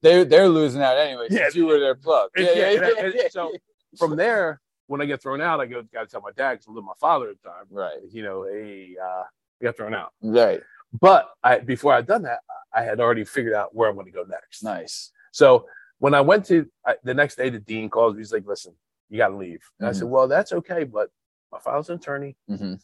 They're 0.00 0.24
they're 0.24 0.48
losing 0.48 0.80
out 0.80 0.96
anyway. 0.96 1.26
Yeah. 1.30 1.48
you 1.52 1.66
were 1.66 1.78
their 1.80 1.94
plug. 1.94 2.30
Yeah, 2.36 2.52
yeah, 2.54 2.70
yeah, 2.70 2.90
yeah, 2.96 3.10
yeah, 3.14 3.28
so- 3.30 3.52
From 3.98 4.16
there, 4.16 4.60
when 4.88 5.00
I 5.00 5.04
get 5.06 5.22
thrown 5.22 5.40
out, 5.40 5.60
I 5.60 5.66
go 5.66 5.82
got 5.92 6.02
to 6.02 6.06
tell 6.08 6.20
my 6.20 6.32
dad 6.32 6.54
because 6.54 6.66
I 6.66 6.70
live 6.72 6.76
with 6.76 6.84
my 6.86 6.92
father 7.00 7.30
at 7.30 7.36
the 7.42 7.48
time. 7.48 7.64
Right, 7.70 7.96
You 8.10 8.22
know, 8.24 8.42
hey, 8.44 8.96
uh, 9.02 9.22
I 9.60 9.64
got 9.64 9.76
thrown 9.76 9.94
out. 9.94 10.12
right. 10.22 10.60
But 11.00 11.28
I 11.44 11.58
before 11.58 11.92
I'd 11.92 12.06
done 12.06 12.22
that, 12.22 12.40
I 12.74 12.82
had 12.82 12.98
already 12.98 13.24
figured 13.24 13.52
out 13.54 13.74
where 13.74 13.88
I'm 13.88 13.94
going 13.94 14.06
to 14.06 14.12
go 14.12 14.24
next. 14.28 14.62
Nice. 14.64 15.12
So 15.32 15.66
when 15.98 16.14
I 16.14 16.20
went 16.22 16.46
to 16.46 16.66
I, 16.86 16.96
the 17.04 17.12
next 17.14 17.36
day, 17.36 17.50
the 17.50 17.58
dean 17.60 17.90
calls 17.90 18.14
me. 18.14 18.20
He's 18.20 18.32
like, 18.32 18.46
"Listen, 18.46 18.74
you 19.10 19.18
got 19.18 19.28
to 19.28 19.36
leave." 19.36 19.60
And 19.78 19.88
I 19.88 19.92
said, 19.92 20.08
"Well, 20.08 20.26
that's 20.28 20.52
okay, 20.52 20.84
but 20.84 21.10
my 21.52 21.58
father's 21.58 21.90
an 21.90 21.96
attorney. 21.96 22.36
Mm-hmm. 22.50 22.74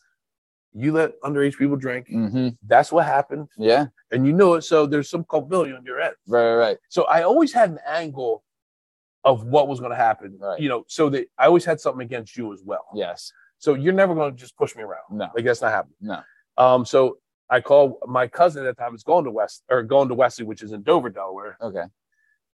You 0.74 0.92
let 0.92 1.18
underage 1.22 1.56
people 1.56 1.76
drink. 1.76 2.08
Mm-hmm. 2.08 2.48
That's 2.66 2.90
what 2.92 3.06
happened, 3.06 3.48
Yeah. 3.56 3.86
and 4.10 4.26
you 4.26 4.32
know 4.32 4.54
it. 4.54 4.62
So 4.62 4.86
there's 4.86 5.08
some 5.08 5.24
culpability 5.24 5.72
on 5.72 5.84
your 5.86 6.00
end." 6.00 6.14
Right, 6.28 6.44
right, 6.46 6.56
right. 6.56 6.76
So 6.90 7.04
I 7.04 7.22
always 7.22 7.52
had 7.54 7.70
an 7.70 7.78
angle 7.86 8.42
of 9.24 9.44
what 9.44 9.68
was 9.68 9.80
going 9.80 9.90
to 9.90 9.96
happen, 9.96 10.36
Right. 10.40 10.60
you 10.60 10.68
know, 10.68 10.84
so 10.86 11.08
that 11.10 11.26
I 11.38 11.46
always 11.46 11.64
had 11.64 11.80
something 11.80 12.04
against 12.04 12.36
you 12.36 12.52
as 12.52 12.62
well. 12.64 12.86
Yes. 12.94 13.32
So 13.58 13.74
you're 13.74 13.94
never 13.94 14.14
going 14.14 14.32
to 14.34 14.38
just 14.38 14.56
push 14.56 14.76
me 14.76 14.82
around. 14.82 15.04
No. 15.10 15.28
Like 15.34 15.44
that's 15.44 15.62
not 15.62 15.72
happening. 15.72 15.96
No. 16.00 16.20
Um, 16.58 16.84
so 16.84 17.18
I 17.48 17.60
call 17.60 17.98
my 18.06 18.26
cousin 18.28 18.66
at 18.66 18.76
the 18.76 18.82
time 18.82 18.94
is 18.94 19.02
going 19.02 19.24
to 19.24 19.30
West 19.30 19.62
or 19.70 19.82
going 19.82 20.08
to 20.08 20.14
Wesley, 20.14 20.44
which 20.44 20.62
is 20.62 20.72
in 20.72 20.82
Dover, 20.82 21.08
Delaware. 21.10 21.56
Okay. 21.60 21.84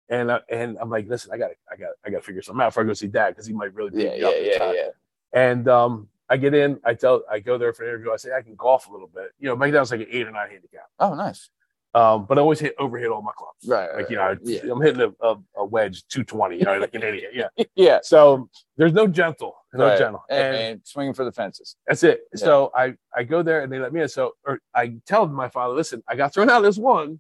And 0.10 0.32
uh, 0.32 0.40
and 0.50 0.78
I'm 0.80 0.90
like, 0.90 1.08
listen, 1.08 1.32
I 1.34 1.38
got 1.38 1.52
I 1.72 1.76
got 1.76 1.90
I 2.06 2.10
got 2.10 2.18
to 2.20 2.24
figure 2.24 2.42
something 2.42 2.62
out 2.62 2.70
before 2.70 2.84
I 2.84 2.88
go 2.88 2.94
see 2.94 3.08
dad 3.08 3.30
because 3.32 3.46
he 3.46 3.54
might 3.54 3.74
really 3.74 3.90
beat 3.92 4.04
Yeah, 4.06 4.12
me 4.12 4.20
yeah, 4.22 4.28
up 4.28 4.34
the 4.34 4.46
yeah, 4.46 4.74
yeah. 4.74 4.90
And 5.34 5.68
um, 5.68 6.08
I 6.30 6.38
get 6.38 6.54
in, 6.54 6.80
I 6.86 6.94
tell, 6.94 7.24
I 7.30 7.40
go 7.40 7.58
there 7.58 7.74
for 7.74 7.84
an 7.84 7.90
interview. 7.90 8.12
I 8.12 8.18
say 8.18 8.32
I 8.34 8.42
can 8.42 8.56
golf 8.56 8.88
a 8.88 8.92
little 8.92 9.08
bit. 9.08 9.32
You 9.40 9.48
know, 9.54 9.62
I 9.62 9.80
was 9.80 9.92
like 9.92 10.02
an 10.02 10.08
eight 10.10 10.28
or 10.28 10.32
nine 10.32 10.50
handicap. 10.50 10.88
Oh, 11.00 11.14
nice. 11.14 11.50
Um, 11.94 12.26
but 12.26 12.38
I 12.38 12.42
always 12.42 12.60
hit 12.60 12.78
overhit 12.78 13.12
all 13.12 13.22
my 13.22 13.32
clubs. 13.36 13.66
Right, 13.66 13.90
Like 13.96 14.10
you 14.10 14.18
know, 14.18 14.24
right. 14.24 14.38
Yeah. 14.44 14.60
I'm 14.72 14.82
hitting 14.82 15.02
a, 15.02 15.26
a, 15.26 15.36
a 15.58 15.66
wedge 15.66 16.04
220. 16.10 16.58
You 16.60 16.66
know, 16.66 16.78
like 16.78 16.94
an 16.94 17.04
idiot. 17.04 17.32
Yeah. 17.34 17.48
Yeah. 17.76 18.00
So 18.04 18.50
there's 18.76 18.94
no 18.94 19.08
gentle, 19.08 19.56
no 19.74 19.88
Right. 19.88 19.98
gentle, 19.98 20.24
and 20.30 20.54
man, 20.54 20.82
swinging 20.84 21.14
for 21.14 21.26
the 21.26 21.32
fences. 21.32 21.76
that's 21.88 22.04
it. 22.04 22.22
Yeah. 22.36 22.40
So 22.46 22.72
I 22.76 22.96
I 23.16 23.24
go 23.24 23.42
there 23.42 23.62
and 23.62 23.72
they 23.72 23.80
let 23.80 23.94
me 23.94 24.02
in. 24.02 24.10
So 24.10 24.34
or 24.46 24.60
I 24.76 24.98
tell 25.08 25.26
my 25.28 25.50
father, 25.50 25.74
listen, 25.74 26.04
I 26.08 26.16
got 26.16 26.34
thrown 26.34 26.50
out 26.50 26.58
of 26.58 26.64
this 26.64 26.78
one, 26.78 27.20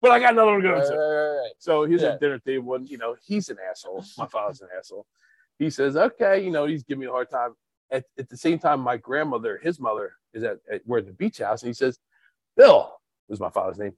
but 0.00 0.10
I 0.10 0.20
got 0.20 0.32
another 0.32 0.52
one 0.52 0.62
to 0.62 0.68
go 0.68 0.74
Right, 0.74 0.86
to. 0.86 1.54
So 1.58 1.84
he's 1.84 2.02
Yeah. 2.02 2.10
at 2.10 2.20
dinner 2.20 2.38
table, 2.38 2.74
and 2.74 2.88
you 2.88 2.96
know 2.98 3.16
he's 3.22 3.48
an 3.50 3.58
asshole. 3.68 4.04
My 4.16 4.26
father's 4.26 4.60
an 4.62 4.68
asshole. 4.78 5.06
He 5.58 5.68
says, 5.70 5.96
"Okay," 5.96 6.42
you 6.44 6.50
know, 6.50 6.66
he's 6.66 6.84
giving 6.84 7.00
me 7.00 7.06
a 7.06 7.10
hard 7.10 7.28
time. 7.30 7.54
At, 7.90 8.04
at 8.18 8.28
the 8.28 8.36
same 8.36 8.58
time, 8.58 8.80
my 8.80 8.96
grandmother, 8.96 9.58
his 9.62 9.78
mother, 9.80 10.12
is 10.32 10.42
at, 10.44 10.58
at 10.70 10.82
we're 10.86 10.98
at 10.98 11.06
the 11.06 11.12
beach 11.12 11.38
house, 11.38 11.62
and 11.62 11.68
he 11.68 11.74
says, 11.74 11.98
"Bill," 12.56 12.92
was 13.28 13.40
my 13.40 13.50
father's 13.50 13.78
name. 13.78 13.92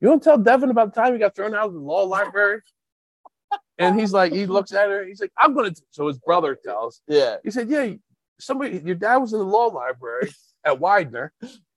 You 0.00 0.08
don't 0.08 0.22
tell 0.22 0.38
Devin 0.38 0.70
about 0.70 0.94
the 0.94 1.00
time 1.00 1.12
he 1.12 1.18
got 1.18 1.34
thrown 1.34 1.54
out 1.54 1.68
of 1.68 1.72
the 1.72 1.80
law 1.80 2.02
library. 2.02 2.60
And 3.78 3.98
he's 3.98 4.12
like, 4.12 4.32
he 4.32 4.46
looks 4.46 4.72
at 4.72 4.88
her. 4.88 5.04
He's 5.04 5.20
like, 5.20 5.32
"I'm 5.38 5.54
gonna." 5.54 5.72
So 5.90 6.08
his 6.08 6.18
brother 6.18 6.54
tells. 6.62 7.02
Yeah. 7.06 7.36
He 7.44 7.50
said, 7.50 7.68
"Yeah, 7.68 7.92
somebody, 8.40 8.80
your 8.84 8.94
dad 8.94 9.18
was 9.18 9.32
in 9.32 9.38
the 9.38 9.44
law 9.44 9.66
library 9.66 10.30
at 10.64 10.80
Widener, 10.80 11.32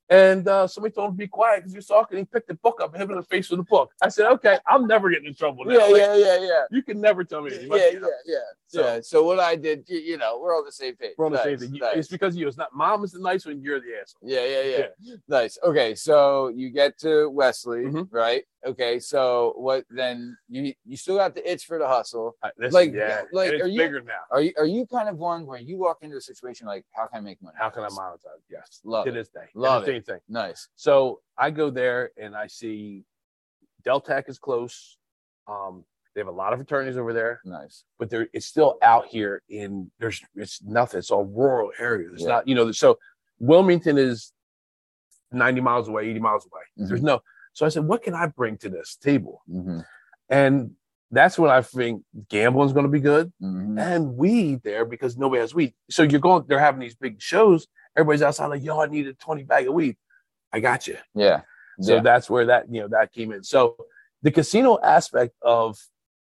and 0.10 0.48
uh, 0.48 0.66
somebody 0.68 0.94
told 0.94 1.10
him 1.10 1.14
to 1.14 1.18
be 1.18 1.28
quiet 1.28 1.58
because 1.60 1.72
he 1.74 1.78
was 1.78 1.86
talking. 1.86 2.18
He 2.18 2.26
picked 2.26 2.48
the 2.48 2.56
book 2.56 2.80
up, 2.82 2.90
and 2.94 2.98
hit 3.02 3.06
him 3.06 3.12
in 3.12 3.18
the 3.18 3.24
face 3.26 3.50
with 3.50 3.60
the 3.60 3.64
book. 3.64 3.92
I 4.02 4.10
said, 4.10 4.26
"Okay, 4.34 4.58
I'm 4.68 4.88
never 4.88 5.10
getting 5.10 5.28
in 5.28 5.36
trouble 5.36 5.66
now. 5.66 5.74
Yeah, 5.74 5.80
Like, 5.86 5.96
yeah, 5.98 6.16
yeah, 6.16 6.38
yeah. 6.42 6.62
You 6.72 6.82
can 6.82 7.00
never 7.00 7.24
tell 7.24 7.42
me. 7.42 7.52
Yeah, 7.52 7.58
anything. 7.58 7.78
yeah, 7.78 7.92
You 7.92 8.12
yeah. 8.26 8.36
So- 8.68 8.82
yeah. 8.82 9.00
So 9.02 9.24
what 9.24 9.40
I 9.40 9.56
did, 9.56 9.84
you, 9.88 10.00
you 10.00 10.18
know, 10.18 10.40
we're 10.40 10.56
on 10.58 10.66
the 10.66 10.72
same 10.72 10.96
page. 10.96 11.14
We're 11.18 11.26
on 11.28 11.32
the 11.34 11.44
same 11.44 11.60
Nice. 11.60 11.70
You- 11.72 11.80
nice. 11.80 11.96
It's 11.98 12.08
because 12.08 12.36
you. 12.36 12.48
It's 12.48 12.58
not 12.58 12.70
mom 12.74 13.04
is 13.04 13.12
the 13.12 13.20
nice 13.20 13.46
one. 13.46 13.62
You're 13.62 13.80
the 13.80 14.00
asshole. 14.02 14.20
Yeah, 14.24 14.46
yeah, 14.46 14.88
yeah, 15.02 15.16
Nice. 15.28 15.58
Okay, 15.64 15.96
so 15.96 16.50
you 16.50 16.70
get 16.70 16.98
to 17.00 17.30
Wesley, 17.30 17.86
Mhm. 17.86 18.08
right? 18.12 18.44
Okay, 18.66 19.00
so 19.00 19.54
what 19.56 19.86
then? 19.90 20.38
You 20.50 20.74
you 20.86 20.98
still 20.98 21.16
got 21.16 21.34
the 21.34 21.50
itch 21.50 21.66
for 21.66 21.80
the 21.80 21.88
hustle. 21.88 22.36
I- 22.44 22.52
listen, 22.58 22.74
Like- 22.74 22.94
yeah, 22.94 23.22
like, 23.32 23.54
are 23.54 23.68
you- 23.68 23.78
bigger 23.80 24.02
now. 24.02 24.20
Are 24.32 24.42
you 24.42 24.52
are 24.58 24.66
you 24.66 24.86
kind 24.86 25.08
of 25.08 25.18
one 25.18 25.46
where 25.46 25.60
you 25.60 25.78
walk 25.78 26.00
into 26.02 26.18
a 26.18 26.22
situation 26.22 26.68
like, 26.68 26.86
how 26.92 27.08
can 27.08 27.20
I 27.20 27.22
make 27.22 27.42
money? 27.42 27.56
How 27.58 27.70
can 27.70 27.84
I 27.84 27.88
monetize? 27.88 28.42
Yes, 28.50 28.82
Love 28.84 29.06
to 29.06 29.12
it. 29.12 29.14
this 29.14 29.30
day. 29.30 29.46
Love 29.54 29.86
Same 29.86 30.04
thing. 30.04 30.20
Nice. 30.28 30.68
So 30.76 31.22
I 31.38 31.52
go 31.52 31.70
there 31.70 32.12
and 32.18 32.36
I 32.36 32.48
see 32.48 33.06
Deltec 33.86 34.28
is 34.28 34.38
close. 34.40 34.98
Um, 35.48 35.86
they 36.14 36.20
have 36.20 36.28
a 36.28 36.32
lot 36.32 36.52
of 36.52 36.60
attorneys 36.60 36.98
over 36.98 37.14
there. 37.14 37.40
Nice. 37.46 37.86
but 37.98 38.10
there 38.10 38.28
it's 38.34 38.46
still 38.46 38.78
out 38.82 39.06
here 39.08 39.42
in 39.48 39.90
there's 40.00 40.22
it's 40.36 40.62
nothing. 40.64 40.98
It's 40.98 41.12
all 41.12 41.24
rural 41.24 41.72
areas. 41.80 42.12
It's 42.16 42.22
Yeah. 42.24 42.28
not, 42.30 42.48
you 42.48 42.56
know, 42.56 42.74
so 42.74 43.00
Wilmington 43.40 43.98
is 43.98 44.34
90 45.32 45.62
miles 45.62 45.88
away, 45.88 46.10
80 46.10 46.20
miles 46.20 46.46
away. 46.46 46.62
Mhm. 46.78 46.88
There's 46.90 47.04
no 47.04 47.22
so 47.60 47.66
I 47.66 47.70
said, 47.70 47.84
what 47.84 48.04
can 48.04 48.14
I 48.14 48.28
bring 48.28 48.56
to 48.60 48.70
this 48.70 48.96
table? 48.96 49.42
hmm 49.46 49.82
And 50.30 50.72
that's 51.12 51.38
when 51.38 51.52
I 51.52 51.62
think 51.62 52.04
gambling's 52.30 52.72
gonna 52.72 52.88
be 52.88 53.02
good 53.02 53.34
hmm 53.42 53.78
and 53.78 54.16
weed 54.16 54.62
there 54.64 54.86
because 54.86 55.18
nobody 55.18 55.42
has 55.42 55.54
weed. 55.54 55.74
So 55.90 56.04
you're 56.04 56.22
going, 56.22 56.46
they're 56.48 56.58
having 56.58 56.80
these 56.80 56.96
big 56.96 57.22
shows, 57.22 57.68
everybody's 57.98 58.22
outside 58.22 58.48
like, 58.48 58.64
yo, 58.64 58.80
I 58.80 58.86
need 58.86 59.08
a 59.08 59.14
20 59.14 59.44
bag 59.44 59.68
of 59.68 59.74
weed. 59.74 59.98
I 60.54 60.62
got 60.62 60.88
you. 60.88 60.96
Yeah. 61.14 61.42
So 61.82 61.96
yeah. 61.96 62.02
that's 62.02 62.30
where 62.30 62.46
that 62.46 62.74
you 62.74 62.80
know 62.80 62.88
that 62.88 63.12
came 63.12 63.34
in. 63.34 63.44
So 63.44 63.76
the 64.22 64.32
casino 64.32 64.80
aspect 64.82 65.36
of 65.42 65.78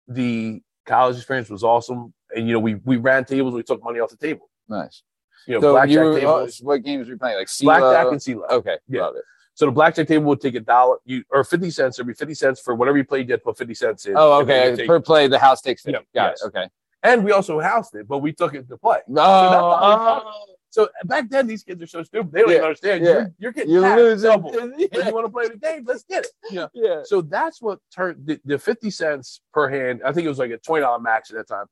the 0.07 0.61
college 0.85 1.15
experience 1.17 1.49
was 1.49 1.63
awesome, 1.63 2.13
and 2.35 2.47
you 2.47 2.53
know 2.53 2.59
we 2.59 2.75
we 2.75 2.97
ran 2.97 3.25
tables, 3.25 3.55
we 3.55 3.63
took 3.63 3.83
money 3.83 3.99
off 3.99 4.11
the 4.11 4.17
table. 4.17 4.49
nice. 4.69 5.01
You 5.47 5.55
know, 5.55 5.61
So 5.61 5.71
blackjack 5.73 5.93
you 5.93 5.99
were, 5.99 6.11
oh, 6.11 6.19
tables, 6.19 6.59
what 6.61 6.83
games 6.83 7.07
were 7.07 7.13
you 7.13 7.19
playing? 7.19 7.37
Like 7.37 7.49
blackjack 7.61 8.05
CeeLo? 8.07 8.11
and 8.11 8.21
CeeLo. 8.21 8.49
Okay. 8.51 8.77
Yeah. 8.87 9.01
Love 9.01 9.15
it. 9.17 9.25
So 9.55 9.65
the 9.67 9.71
blackjack 9.71 10.07
table 10.07 10.25
would 10.25 10.41
take 10.41 10.55
a 10.55 10.59
dollar, 10.59 10.97
you 11.05 11.23
or 11.29 11.43
fifty 11.43 11.69
cents. 11.69 11.97
There'd 11.97 12.07
be 12.07 12.13
fifty 12.13 12.33
cents 12.33 12.59
for 12.59 12.73
whatever 12.75 12.97
you 12.97 13.03
played. 13.03 13.27
You 13.27 13.33
had 13.33 13.41
to 13.41 13.43
put 13.43 13.57
fifty 13.57 13.75
cents 13.75 14.05
in. 14.05 14.15
Oh, 14.17 14.39
you 14.39 14.43
okay. 14.45 14.87
Per 14.87 14.99
play, 14.99 15.27
the 15.27 15.39
house 15.39 15.61
takes 15.61 15.85
it. 15.85 15.91
Yeah. 15.91 15.99
Got 16.15 16.31
yes. 16.31 16.41
it. 16.43 16.47
Okay. 16.47 16.69
and 17.03 17.23
we 17.23 17.31
also 17.31 17.59
housed 17.59 17.93
it, 17.95 18.07
but 18.07 18.19
we 18.19 18.33
took 18.33 18.55
it 18.55 18.67
to 18.69 18.77
play. 18.77 18.99
No. 19.07 19.21
Oh, 19.21 20.23
oh. 20.25 20.45
So 20.69 20.89
back 21.05 21.29
then, 21.29 21.45
these 21.45 21.63
kids 21.63 21.83
are 21.83 21.87
so 21.87 22.01
stupid; 22.01 22.31
they 22.31 22.39
don't 22.39 22.49
Yeah, 22.49 22.55
even 22.55 22.65
understand. 22.65 23.03
yeah. 23.05 23.11
You're, 23.11 23.31
you're 23.37 23.51
getting 23.51 23.71
You're 23.71 23.95
losing. 23.95 24.31
double. 24.31 24.51
But 24.91 25.05
you 25.05 25.13
want 25.13 25.27
to 25.27 25.31
play 25.31 25.47
the 25.49 25.57
game? 25.57 25.83
Let's 25.85 26.03
get 26.03 26.25
it. 26.25 26.31
Yeah. 26.49 26.67
yeah. 26.73 27.01
So 27.03 27.21
that's 27.21 27.61
what 27.61 27.77
turned 27.95 28.25
the, 28.25 28.39
the 28.43 28.57
50 28.57 28.89
cents 28.89 29.41
per 29.53 29.69
hand. 29.69 30.01
I 30.03 30.11
think 30.11 30.25
it 30.25 30.29
was 30.29 30.39
like 30.39 30.49
a 30.49 30.57
$20 30.57 30.99
max 31.03 31.29
at 31.29 31.35
that 31.37 31.47
time. 31.47 31.65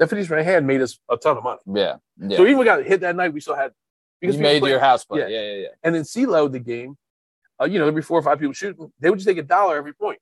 That 0.00 0.08
50 0.10 0.22
cents 0.22 0.28
per 0.28 0.42
hand 0.42 0.66
made 0.66 0.80
us 0.80 0.98
a 1.08 1.16
ton 1.16 1.36
of 1.36 1.44
money. 1.44 1.60
Yeah. 1.72 1.96
Yeah. 2.20 2.36
So 2.36 2.42
even 2.46 2.58
we 2.58 2.64
got 2.64 2.82
hit 2.84 3.00
that 3.02 3.14
night, 3.14 3.32
we 3.32 3.40
still 3.40 3.54
had 3.54 3.70
you 4.20 4.30
people 4.30 4.42
made 4.42 4.64
your 4.64 4.80
house 4.80 5.04
play. 5.04 5.20
Yeah. 5.20 5.28
Yeah. 5.28 5.40
Yeah. 5.52 5.58
Yeah. 5.60 5.68
and 5.84 5.94
then 5.94 6.02
CeeLo 6.02 6.50
the 6.50 6.58
game, 6.58 6.96
uh, 7.60 7.64
you 7.64 7.78
know, 7.78 7.84
there'd 7.84 7.94
be 7.94 8.02
four 8.02 8.18
or 8.18 8.22
five 8.22 8.38
people 8.38 8.52
shooting. 8.52 8.90
They 9.00 9.10
would 9.10 9.18
just 9.18 9.28
take 9.28 9.38
a 9.38 9.42
dollar 9.42 9.76
every 9.76 9.92
point. 9.92 10.18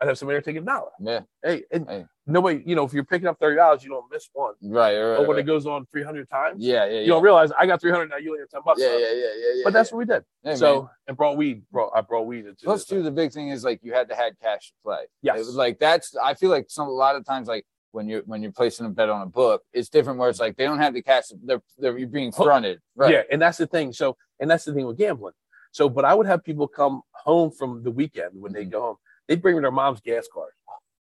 I'd 0.00 0.08
have 0.08 0.18
somebody 0.18 0.34
there 0.34 0.42
taking 0.42 0.62
a 0.62 0.66
dollar. 0.66 0.90
Yeah. 0.98 1.20
Hey, 1.44 1.62
and 1.70 1.88
Hey. 1.88 2.06
nobody, 2.26 2.60
you 2.66 2.74
know, 2.74 2.84
if 2.84 2.92
you're 2.92 3.04
picking 3.04 3.28
up 3.28 3.38
thirty 3.38 3.54
dollars, 3.54 3.84
you 3.84 3.90
don't 3.90 4.04
miss 4.10 4.28
one. 4.32 4.54
Right. 4.60 4.98
right, 4.98 5.16
But 5.16 5.28
when 5.28 5.36
right. 5.36 5.44
it 5.44 5.46
goes 5.46 5.64
on 5.64 5.86
three 5.92 6.02
hundred 6.02 6.28
times, 6.28 6.56
yeah, 6.60 6.86
yeah, 6.86 6.92
yeah. 6.94 7.00
you 7.02 7.06
don't 7.06 7.22
realize 7.22 7.52
I 7.52 7.66
got 7.66 7.80
three 7.80 7.92
hundred 7.92 8.10
now. 8.10 8.16
You 8.16 8.30
only 8.30 8.40
have 8.40 8.48
ten 8.48 8.62
bucks. 8.64 8.80
yeah, 8.80 8.88
yeah, 8.90 8.98
yeah, 8.98 9.14
yeah, 9.14 9.52
yeah. 9.54 9.62
But 9.62 9.72
that's 9.72 9.92
what 9.92 9.98
we 9.98 10.04
did. 10.06 10.24
Hey, 10.42 10.56
so 10.56 10.80
man. 10.82 10.90
and 11.06 11.16
brought 11.16 11.36
weed. 11.36 11.62
Brought 11.70 11.92
I 11.94 12.00
brought 12.00 12.26
weed 12.26 12.46
into 12.46 12.64
plus 12.64 12.84
too, 12.84 13.02
the 13.04 13.12
big 13.12 13.30
thing 13.32 13.50
is 13.50 13.62
like 13.62 13.78
you 13.84 13.92
had 13.92 14.08
to 14.08 14.16
have 14.16 14.32
cash 14.42 14.70
to 14.70 14.74
play. 14.82 15.02
Yes. 15.22 15.36
It 15.36 15.46
was 15.46 15.54
like 15.54 15.78
that's 15.78 16.16
I 16.16 16.34
feel 16.34 16.50
like 16.50 16.66
some 16.68 16.88
a 16.88 16.90
lot 16.90 17.14
of 17.14 17.24
times 17.24 17.46
like 17.46 17.64
when 17.92 18.08
you're 18.08 18.22
when 18.22 18.42
you're 18.42 18.50
placing 18.50 18.86
a 18.86 18.88
bet 18.88 19.08
on 19.08 19.22
a 19.22 19.26
book, 19.26 19.62
it's 19.72 19.88
different 19.88 20.18
where 20.18 20.30
it's 20.30 20.40
like 20.40 20.56
they 20.56 20.64
don't 20.64 20.78
have 20.78 20.94
the 20.94 21.02
cash. 21.02 21.26
They're 21.44 21.62
they're 21.78 21.96
you're 21.96 22.08
being 22.08 22.32
fronted. 22.32 22.80
Right. 22.96 23.12
Yeah, 23.12 23.22
and 23.30 23.40
that's 23.40 23.58
the 23.58 23.68
thing. 23.68 23.92
So, 23.92 24.16
and 24.40 24.50
that's 24.50 24.64
the 24.64 24.72
thing 24.74 24.84
with 24.86 24.98
gambling. 24.98 25.34
So, 25.72 25.88
but 25.88 26.04
I 26.04 26.14
would 26.14 26.26
have 26.26 26.44
people 26.44 26.68
come 26.68 27.02
home 27.12 27.50
from 27.50 27.82
the 27.82 27.90
weekend 27.90 28.30
when 28.40 28.52
they 28.52 28.64
Mhm. 28.64 28.70
go 28.70 28.80
home. 28.82 28.96
They'd 29.26 29.42
bring 29.42 29.56
me 29.56 29.62
their 29.62 29.70
mom's 29.70 30.00
gas 30.00 30.28
card. 30.32 30.52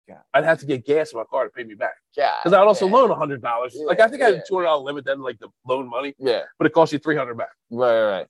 God. 0.08 0.20
I'd 0.34 0.44
have 0.44 0.60
to 0.60 0.66
get 0.66 0.84
gas 0.86 1.10
in 1.12 1.18
my 1.18 1.24
car 1.24 1.42
to 1.44 1.50
pay 1.50 1.64
me 1.64 1.74
back 1.74 1.94
Yeah. 2.16 2.36
because 2.40 2.52
I'd 2.52 2.60
also 2.64 2.86
yeah. 2.86 2.94
loan 2.94 3.10
hundred 3.10 3.42
dollars. 3.42 3.74
like 3.86 3.98
I 3.98 4.06
think 4.06 4.22
I 4.22 4.26
had 4.26 4.34
a 4.34 4.42
two 4.46 4.54
hundred 4.54 4.66
dollar 4.66 4.82
limit 4.84 5.04
then, 5.04 5.20
like 5.20 5.38
the 5.40 5.48
loan 5.66 5.88
money, 5.88 6.14
Yeah. 6.18 6.44
but 6.58 6.66
it 6.68 6.72
costs 6.72 6.92
you 6.92 7.00
three 7.00 7.16
hundred 7.16 7.34
back. 7.36 7.50
Right. 7.70 8.04
Right. 8.04 8.26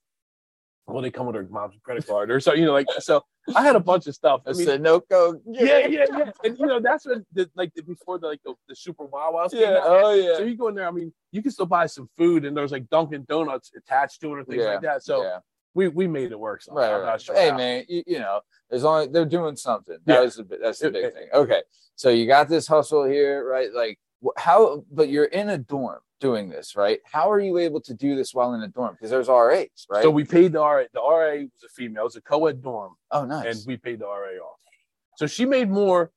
Well, 0.87 1.03
they 1.03 1.11
come 1.11 1.27
with 1.27 1.35
their 1.35 1.43
mom's 1.49 1.75
credit 1.83 2.07
card 2.07 2.31
or 2.31 2.39
so, 2.41 2.55
you 2.55 2.65
know, 2.65 2.73
like 2.73 2.87
so. 3.01 3.23
I 3.55 3.63
had 3.63 3.77
a 3.77 3.81
bunch 3.81 4.07
of 4.07 4.15
stuff. 4.15 4.41
I 4.47 4.53
mean, 4.53 4.65
said 4.67 4.81
no 4.81 5.01
go. 5.01 5.39
yeah, 5.45 5.87
yeah, 5.87 6.05
yeah, 6.17 6.31
and 6.45 6.59
you 6.59 6.65
know 6.67 6.81
that's 6.81 7.05
when 7.07 7.27
the, 7.33 7.49
like 7.55 7.73
the, 7.75 7.83
before 7.83 8.19
the 8.19 8.27
like 8.29 8.41
the, 8.45 8.55
the 8.69 8.75
super 8.75 9.05
Wawa's 9.05 9.53
Yeah. 9.53 9.73
out. 9.79 9.83
Oh 9.87 10.15
yeah. 10.15 10.37
So 10.37 10.43
you 10.45 10.57
go 10.57 10.69
in 10.69 10.75
there. 10.77 10.89
I 10.89 10.91
mean, 10.93 11.13
you 11.31 11.43
can 11.43 11.51
still 11.53 11.67
buy 11.67 11.87
some 11.87 12.09
food, 12.17 12.45
and 12.47 12.57
there's 12.57 12.73
like 12.73 12.89
Dunkin' 12.89 13.25
Donuts 13.29 13.71
attached 13.77 14.21
to 14.23 14.33
it 14.35 14.39
or 14.39 14.45
things 14.45 14.63
Yeah, 14.63 14.71
like 14.71 14.81
that. 14.83 15.03
So 15.03 15.23
yeah. 15.25 15.39
We 15.77 15.89
we 15.89 16.07
made 16.09 16.33
it 16.33 16.39
work. 16.39 16.63
So 16.63 16.73
Right, 16.75 16.91
I'm 16.91 17.01
right. 17.01 17.07
not 17.07 17.21
sure 17.21 17.35
Hey 17.37 17.51
how. 17.51 17.57
man, 17.57 17.85
you, 17.89 18.03
you 18.07 18.19
know, 18.19 18.41
as 18.71 18.83
long 18.83 19.05
as 19.07 19.13
they're 19.13 19.25
doing 19.27 19.55
something. 19.57 19.99
That 20.07 20.15
Yeah. 20.15 20.21
was 20.23 20.37
the 20.37 20.45
that's 20.63 20.81
the 20.81 20.91
big 20.91 21.05
it- 21.05 21.15
thing. 21.15 21.29
Okay, 21.33 21.63
so 21.95 22.09
you 22.09 22.27
got 22.27 22.49
this 22.49 22.67
hustle 22.67 23.05
here, 23.05 23.47
right? 23.49 23.73
Like 23.73 23.99
how? 24.39 24.85
But 24.91 25.09
you're 25.11 25.27
in 25.27 25.51
a 25.51 25.59
dorm 25.59 26.01
doing 26.19 26.49
this, 26.49 26.75
right? 26.75 27.01
How 27.05 27.31
are 27.31 27.39
you 27.39 27.59
able 27.59 27.81
to 27.83 27.93
do 27.95 28.17
this 28.17 28.35
while 28.35 28.55
in 28.55 28.63
a 28.63 28.69
dorm? 28.69 28.95
Because 28.95 29.11
there's 29.11 29.29
RAs, 29.29 29.69
right? 29.91 30.03
So 30.03 30.11
we 30.11 30.25
paid 30.25 30.53
the 30.53 30.61
RA. 30.61 30.85
The 30.93 31.01
RA 31.01 31.43
was 31.53 31.63
a 31.65 31.69
female. 31.69 32.03
It 32.03 32.05
was 32.05 32.17
a 32.17 32.23
co-ed 32.23 32.63
dorm, 32.63 32.95
oh 33.11 33.25
nice. 33.27 33.47
and 33.59 33.67
we 33.67 33.77
paid 33.77 33.99
the 34.01 34.07
RA 34.07 34.33
off. 34.43 34.59
So 35.19 35.27
she 35.27 35.45
made 35.45 35.69
more 35.71 36.11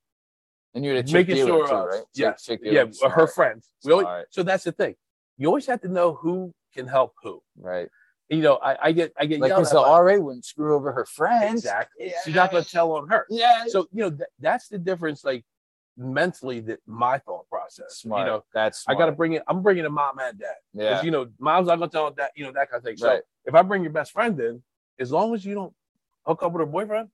And 0.73 0.85
you're 0.85 0.95
the 0.95 1.03
chick 1.03 1.27
making 1.27 1.45
sure. 1.47 1.67
too, 1.67 1.73
right? 1.75 2.03
yeah, 2.15 2.33
Chick- 2.33 2.61
yeah, 2.63 2.85
her 3.09 3.27
friends. 3.27 3.69
We 3.83 3.91
always, 3.91 4.05
Smart. 4.05 4.27
so 4.31 4.43
that's 4.43 4.63
the 4.63 4.71
thing. 4.71 4.95
You 5.37 5.47
always 5.47 5.65
have 5.67 5.81
to 5.81 5.87
know 5.89 6.13
who 6.13 6.53
can 6.75 6.85
help 6.87 7.13
who. 7.23 7.41
right? 7.57 7.89
You 8.29 8.41
know, 8.41 8.55
I, 8.57 8.77
I 8.87 8.91
get 8.91 9.11
I 9.19 9.25
get 9.25 9.39
Like 9.39 9.55
the 9.55 9.73
RA 9.75 10.15
wouldn't 10.17 10.45
screw 10.45 10.75
over 10.75 10.91
her 10.91 11.05
friends. 11.05 11.61
exactly. 11.65 12.13
She's 12.23 12.35
not 12.35 12.51
going 12.51 12.63
to 12.63 12.69
tell 12.69 12.91
on 12.93 13.07
her. 13.09 13.25
Yeah. 13.29 13.63
So 13.67 13.87
you 13.91 14.03
know 14.03 14.09
that, 14.11 14.29
that's 14.39 14.67
the 14.67 14.77
difference. 14.77 15.23
Like 15.25 15.43
mentally, 15.97 16.59
that 16.61 16.79
my 16.85 17.17
thought 17.17 17.47
process. 17.49 17.97
smart. 17.97 18.21
You 18.21 18.25
know, 18.33 18.43
that's 18.53 18.85
I 18.87 18.93
got 18.95 19.07
to 19.07 19.11
bring 19.11 19.33
it. 19.33 19.43
I'm 19.47 19.61
bringing 19.63 19.85
a 19.85 19.89
mom 19.89 20.19
and 20.19 20.37
dad. 20.39 20.55
yeah. 20.73 21.01
you 21.01 21.11
know, 21.11 21.27
mom's 21.39 21.67
not 21.67 21.77
gonna 21.79 21.89
tell 21.91 22.11
that, 22.11 22.31
you 22.35 22.45
know, 22.45 22.51
that 22.53 22.69
kind 22.69 22.79
of 22.79 22.83
thing. 22.83 22.97
So 22.97 23.07
Right. 23.07 23.21
if 23.45 23.55
I 23.55 23.61
bring 23.63 23.83
your 23.83 23.91
best 23.91 24.11
friend 24.11 24.39
in, 24.39 24.63
as 24.99 25.11
long 25.11 25.33
as 25.33 25.43
you 25.43 25.55
don't 25.55 25.73
hook 26.25 26.43
up 26.43 26.51
with 26.53 26.59
her 26.61 26.65
boyfriend, 26.65 27.09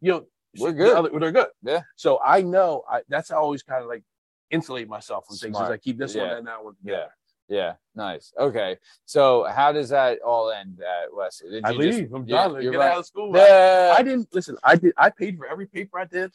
you 0.00 0.12
know, 0.12 0.26
We're 0.58 0.72
good. 0.72 0.90
the 0.92 0.98
other- 0.98 1.18
they're 1.18 1.32
good. 1.32 1.48
Yeah. 1.62 1.80
So 1.96 2.20
I 2.24 2.42
know 2.42 2.84
I 2.90 3.02
that's 3.08 3.30
how 3.30 3.36
I 3.36 3.40
always 3.40 3.62
kind 3.62 3.82
of 3.82 3.88
like 3.88 4.04
insulate 4.50 4.88
myself 4.88 5.26
from 5.26 5.36
things. 5.36 5.56
Is 5.56 5.62
I 5.62 5.76
keep 5.78 5.98
this 5.98 6.14
one 6.14 6.28
and 6.28 6.46
that 6.46 6.62
one. 6.62 6.74
Yeah. 6.84 7.06
Yeah, 7.48 7.74
nice. 7.94 8.32
Okay, 8.38 8.76
so 9.06 9.44
how 9.44 9.72
does 9.72 9.88
that 9.88 10.20
all 10.20 10.50
end 10.50 10.80
at 10.80 11.12
Wesley? 11.14 11.50
Did 11.50 11.64
I 11.64 11.70
you 11.70 11.82
just- 11.82 11.98
leave. 11.98 12.12
I'm 12.12 12.24
yeah, 12.26 12.48
done. 12.48 12.62
you're 12.62 12.72
Get 12.72 12.78
right. 12.78 12.92
out 12.92 12.98
of 12.98 13.06
school. 13.06 13.32
Yeah. 13.34 13.94
I 13.96 14.02
didn't 14.02 14.28
listen. 14.32 14.56
I 14.62 14.76
did. 14.76 14.92
I 14.98 15.08
paid 15.10 15.38
for 15.38 15.46
every 15.46 15.66
paper 15.66 15.98
I 15.98 16.04
did. 16.04 16.30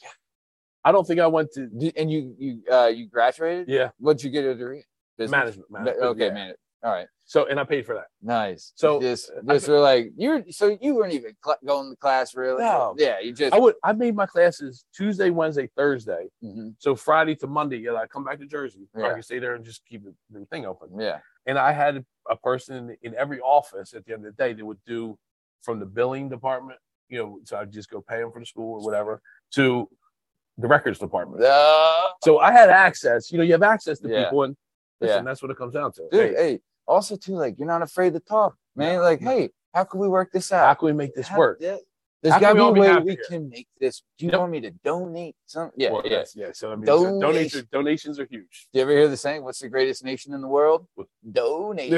I 0.84 0.92
don't 0.92 1.06
think 1.08 1.20
I 1.20 1.28
went 1.28 1.52
to. 1.54 1.70
And 1.96 2.12
you 2.12 2.36
you 2.38 2.62
uh 2.72 2.88
you 2.88 3.08
graduated? 3.08 3.68
Yeah, 3.70 3.90
What'd 4.00 4.24
you 4.24 4.32
get 4.32 4.44
a 4.44 4.56
degree? 4.56 4.84
Business? 5.18 5.32
management. 5.32 5.72
Management 5.72 6.04
Okay, 6.04 6.26
yeah. 6.28 6.34
man. 6.34 6.54
All 6.84 6.92
right, 6.92 7.08
So 7.26 7.48
and 7.48 7.58
I 7.60 7.64
paid 7.64 7.86
for 7.86 7.96
that. 7.96 8.08
nice. 8.22 8.74
So, 8.76 9.00
just 9.00 9.32
I- 9.48 9.58
were 9.72 9.80
like 9.80 10.12
you're 10.18 10.44
so 10.50 10.78
you 10.82 10.96
weren't 10.96 11.14
even 11.14 11.34
cl- 11.44 11.58
going 11.66 11.92
to 11.92 11.96
class 11.96 12.36
really. 12.36 12.62
No. 12.64 12.96
Yeah, 12.98 13.20
you 13.20 13.32
just 13.34 13.54
I 13.54 13.60
would. 13.60 13.76
I 13.84 13.94
made 13.94 14.16
my 14.16 14.26
classes 14.26 14.86
Tuesday, 14.94 15.30
Wednesday, 15.30 15.68
Thursday. 15.78 16.28
Mhm. 16.44 16.76
So 16.80 16.96
Friday 16.96 17.36
to 17.36 17.48
Monday, 17.48 17.78
yeah, 17.78 17.82
you 17.82 17.92
know, 17.92 17.98
I 17.98 18.08
come 18.08 18.26
back 18.26 18.40
to 18.40 18.46
Jersey. 18.46 18.88
Yeah. 18.96 19.06
I 19.08 19.14
can 19.14 19.24
stay 19.24 19.40
there 19.40 19.56
and 19.56 19.64
just 19.64 19.86
keep 19.86 20.04
the, 20.04 20.14
the 20.32 20.46
thing 20.48 20.66
open. 20.66 20.90
yeah. 21.00 21.20
And 21.46 21.58
I 21.58 21.72
had 21.72 22.06
a 22.30 22.36
person 22.38 22.96
in 23.02 23.16
every 23.16 23.40
office 23.42 23.94
at 23.94 24.06
the 24.06 24.14
end 24.14 24.26
of 24.26 24.36
the 24.36 24.44
day 24.44 24.54
that 24.54 24.66
would 24.66 24.80
do 24.86 25.18
from 25.62 25.80
the 25.80 25.86
billing 25.86 26.30
department, 26.30 26.80
you 27.10 27.18
know, 27.20 27.40
so 27.46 27.58
I'd 27.58 27.72
just 27.72 27.90
go 27.90 28.02
pay 28.02 28.20
them 28.20 28.32
for 28.32 28.40
the 28.40 28.46
school 28.46 28.80
or 28.80 28.86
whatever, 28.86 29.22
to 29.56 29.90
the 30.58 30.68
records 30.68 31.00
department. 31.00 31.42
Uh, 31.44 32.10
So 32.24 32.40
I 32.40 32.52
had 32.52 32.70
access. 32.70 33.32
You 33.32 33.38
know, 33.40 33.44
you 33.46 33.54
have 33.54 33.64
access 33.64 34.00
to 34.00 34.10
Yeah. 34.10 34.24
people, 34.26 34.44
and 34.44 34.56
listen, 35.02 35.18
Yeah. 35.18 35.24
that's 35.24 35.42
what 35.42 35.52
it 35.52 35.58
comes 35.58 35.74
down 35.74 35.92
to. 35.94 36.08
dude, 36.12 36.36
Hey, 36.36 36.36
hey, 36.36 36.62
also 36.88 37.16
too 37.16 37.34
like 37.36 37.56
you're 37.58 37.68
not 37.68 37.82
afraid 37.82 38.14
to 38.14 38.20
talk, 38.20 38.56
man. 38.76 39.00
Like, 39.02 39.22
hey, 39.22 39.50
how 39.74 39.84
can 39.86 40.00
we 40.00 40.08
work 40.08 40.32
this 40.32 40.52
out? 40.52 40.66
how 40.68 40.74
can 40.76 40.86
we 40.88 40.94
make 40.94 41.14
this 41.16 41.28
How- 41.28 41.38
work? 41.40 41.58
yeah. 41.62 41.78
There's 42.22 42.40
got 42.40 42.54
to 42.54 42.56
be 42.56 42.62
a 42.62 42.72
way 42.72 42.96
we 43.00 43.12
here? 43.12 43.24
can 43.28 43.50
make 43.50 43.68
this. 43.82 44.02
Do 44.18 44.24
you 44.26 44.32
Yep. 44.32 44.40
want 44.40 44.52
me 44.54 44.62
to 44.62 44.72
donate 44.86 45.36
some? 45.46 45.72
Yeah, 45.76 45.92
Well, 45.92 46.04
yeah. 46.06 46.24
yeah. 46.36 46.52
So 46.54 46.72
I 46.72 46.76
mean, 46.78 46.86
Donation. 46.86 47.20
donations, 47.20 47.64
donations 47.70 48.18
are 48.18 48.26
huge. 48.32 48.70
Do 48.72 48.80
you 48.80 48.84
ever 48.84 48.92
hear 48.92 49.10
the 49.10 49.18
saying, 49.18 49.44
"What's 49.44 49.60
the 49.60 49.68
greatest 49.68 50.06
nation 50.06 50.34
in 50.34 50.40
the 50.40 50.48
world?" 50.48 50.88
Donate. 51.30 51.92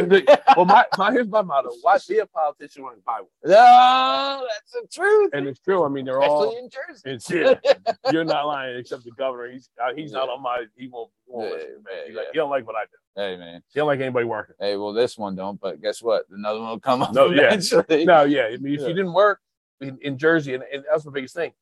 well, 0.57 0.65
my, 0.65 0.83
my 0.97 1.11
here's 1.11 1.27
my 1.27 1.43
motto: 1.43 1.69
Why 1.83 1.99
be 2.09 2.17
a 2.17 2.25
politician 2.25 2.83
when 2.85 2.93
buy 3.05 3.19
one? 3.19 3.29
No, 3.43 4.47
that's 4.49 4.71
the 4.71 4.87
truth. 4.91 5.29
And 5.33 5.47
it's 5.47 5.59
true. 5.59 5.83
I 5.85 5.89
mean, 5.89 6.05
they're 6.05 6.17
Especially 6.17 6.35
all. 6.47 6.57
in 6.57 6.69
Jersey. 6.71 7.01
It's 7.05 7.29
yeah. 7.29 8.11
You're 8.11 8.23
not 8.23 8.47
lying, 8.47 8.77
except 8.79 9.03
the 9.03 9.11
governor. 9.11 9.51
He's 9.51 9.69
uh, 9.79 9.93
he's 9.95 10.11
not 10.11 10.27
on 10.29 10.41
my. 10.41 10.63
He 10.75 10.87
won't. 10.87 11.11
won't 11.27 11.49
Yeah, 11.49 11.53
listen 11.55 11.69
to 11.69 11.77
me. 11.77 11.83
yeah, 11.85 12.15
like, 12.15 12.25
yeah. 12.25 12.29
he 12.33 12.37
don't 12.39 12.49
like 12.49 12.65
what 12.65 12.75
I 12.75 12.85
do. 12.85 12.97
Hey 13.15 13.37
man. 13.37 13.61
He 13.71 13.79
don't 13.79 13.87
like 13.87 14.01
anybody 14.01 14.25
working. 14.25 14.55
Hey, 14.59 14.75
well, 14.75 14.91
this 14.93 15.17
one 15.17 15.35
don't, 15.35 15.59
but 15.59 15.81
guess 15.81 16.01
what? 16.01 16.25
Another 16.31 16.59
one 16.59 16.69
will 16.69 16.79
come 16.79 17.01
up 17.01 17.13
No, 17.13 17.29
yeah. 17.31 17.43
eventually. 17.47 18.05
No, 18.05 18.23
yeah. 18.23 18.47
I 18.51 18.57
mean, 18.57 18.73
if 18.73 18.81
Yeah. 18.81 18.87
you 18.87 18.93
didn't 18.93 19.13
work 19.13 19.39
in, 19.81 19.97
in 20.01 20.17
Jersey, 20.17 20.53
and, 20.53 20.63
and 20.73 20.83
that's 20.89 21.03
the 21.05 21.11
biggest 21.11 21.33
thing. 21.35 21.53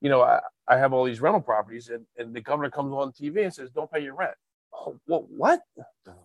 You 0.00 0.10
know, 0.10 0.22
I, 0.22 0.40
I 0.68 0.76
have 0.76 0.92
all 0.92 1.04
these 1.04 1.20
rental 1.20 1.40
properties, 1.40 1.88
and, 1.88 2.04
and 2.18 2.34
the 2.34 2.40
governor 2.40 2.70
comes 2.70 2.92
on 2.92 3.12
TV 3.12 3.44
and 3.44 3.54
says, 3.54 3.70
"Don't 3.70 3.90
pay 3.90 4.00
your 4.00 4.14
rent." 4.14 4.34
Oh, 4.74 4.98
well, 5.06 5.26
what? 5.30 5.60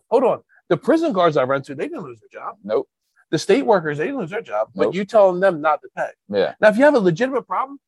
Hold 0.10 0.24
on. 0.24 0.44
The 0.68 0.78
prison 0.78 1.14
guards 1.14 1.38
I 1.38 1.44
rent 1.44 1.66
to, 1.66 1.76
they 1.76 1.88
didn't 1.88 2.04
lose 2.04 2.20
their 2.20 2.42
job. 2.42 2.58
Nope. 2.64 2.90
The 3.30 3.40
state 3.40 3.66
workers, 3.66 3.98
they 3.98 4.06
didn't 4.06 4.20
lose 4.20 4.30
their 4.30 4.42
job. 4.42 4.70
But 4.76 4.94
you 4.94 5.06
telling 5.06 5.40
them 5.40 5.62
not 5.62 5.82
to 5.84 5.90
pay. 5.96 6.10
Yeah. 6.30 6.54
Now, 6.60 6.68
if 6.70 6.78
you 6.78 6.84
have 6.84 6.96
a 6.96 7.00
legitimate 7.00 7.44
problem, 7.48 7.80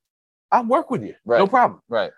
I'll 0.52 0.64
work 0.66 0.90
with 0.90 1.04
you. 1.04 1.16
Right. 1.26 1.40
No 1.40 1.48
problem. 1.48 1.82
Right. 1.90 2.12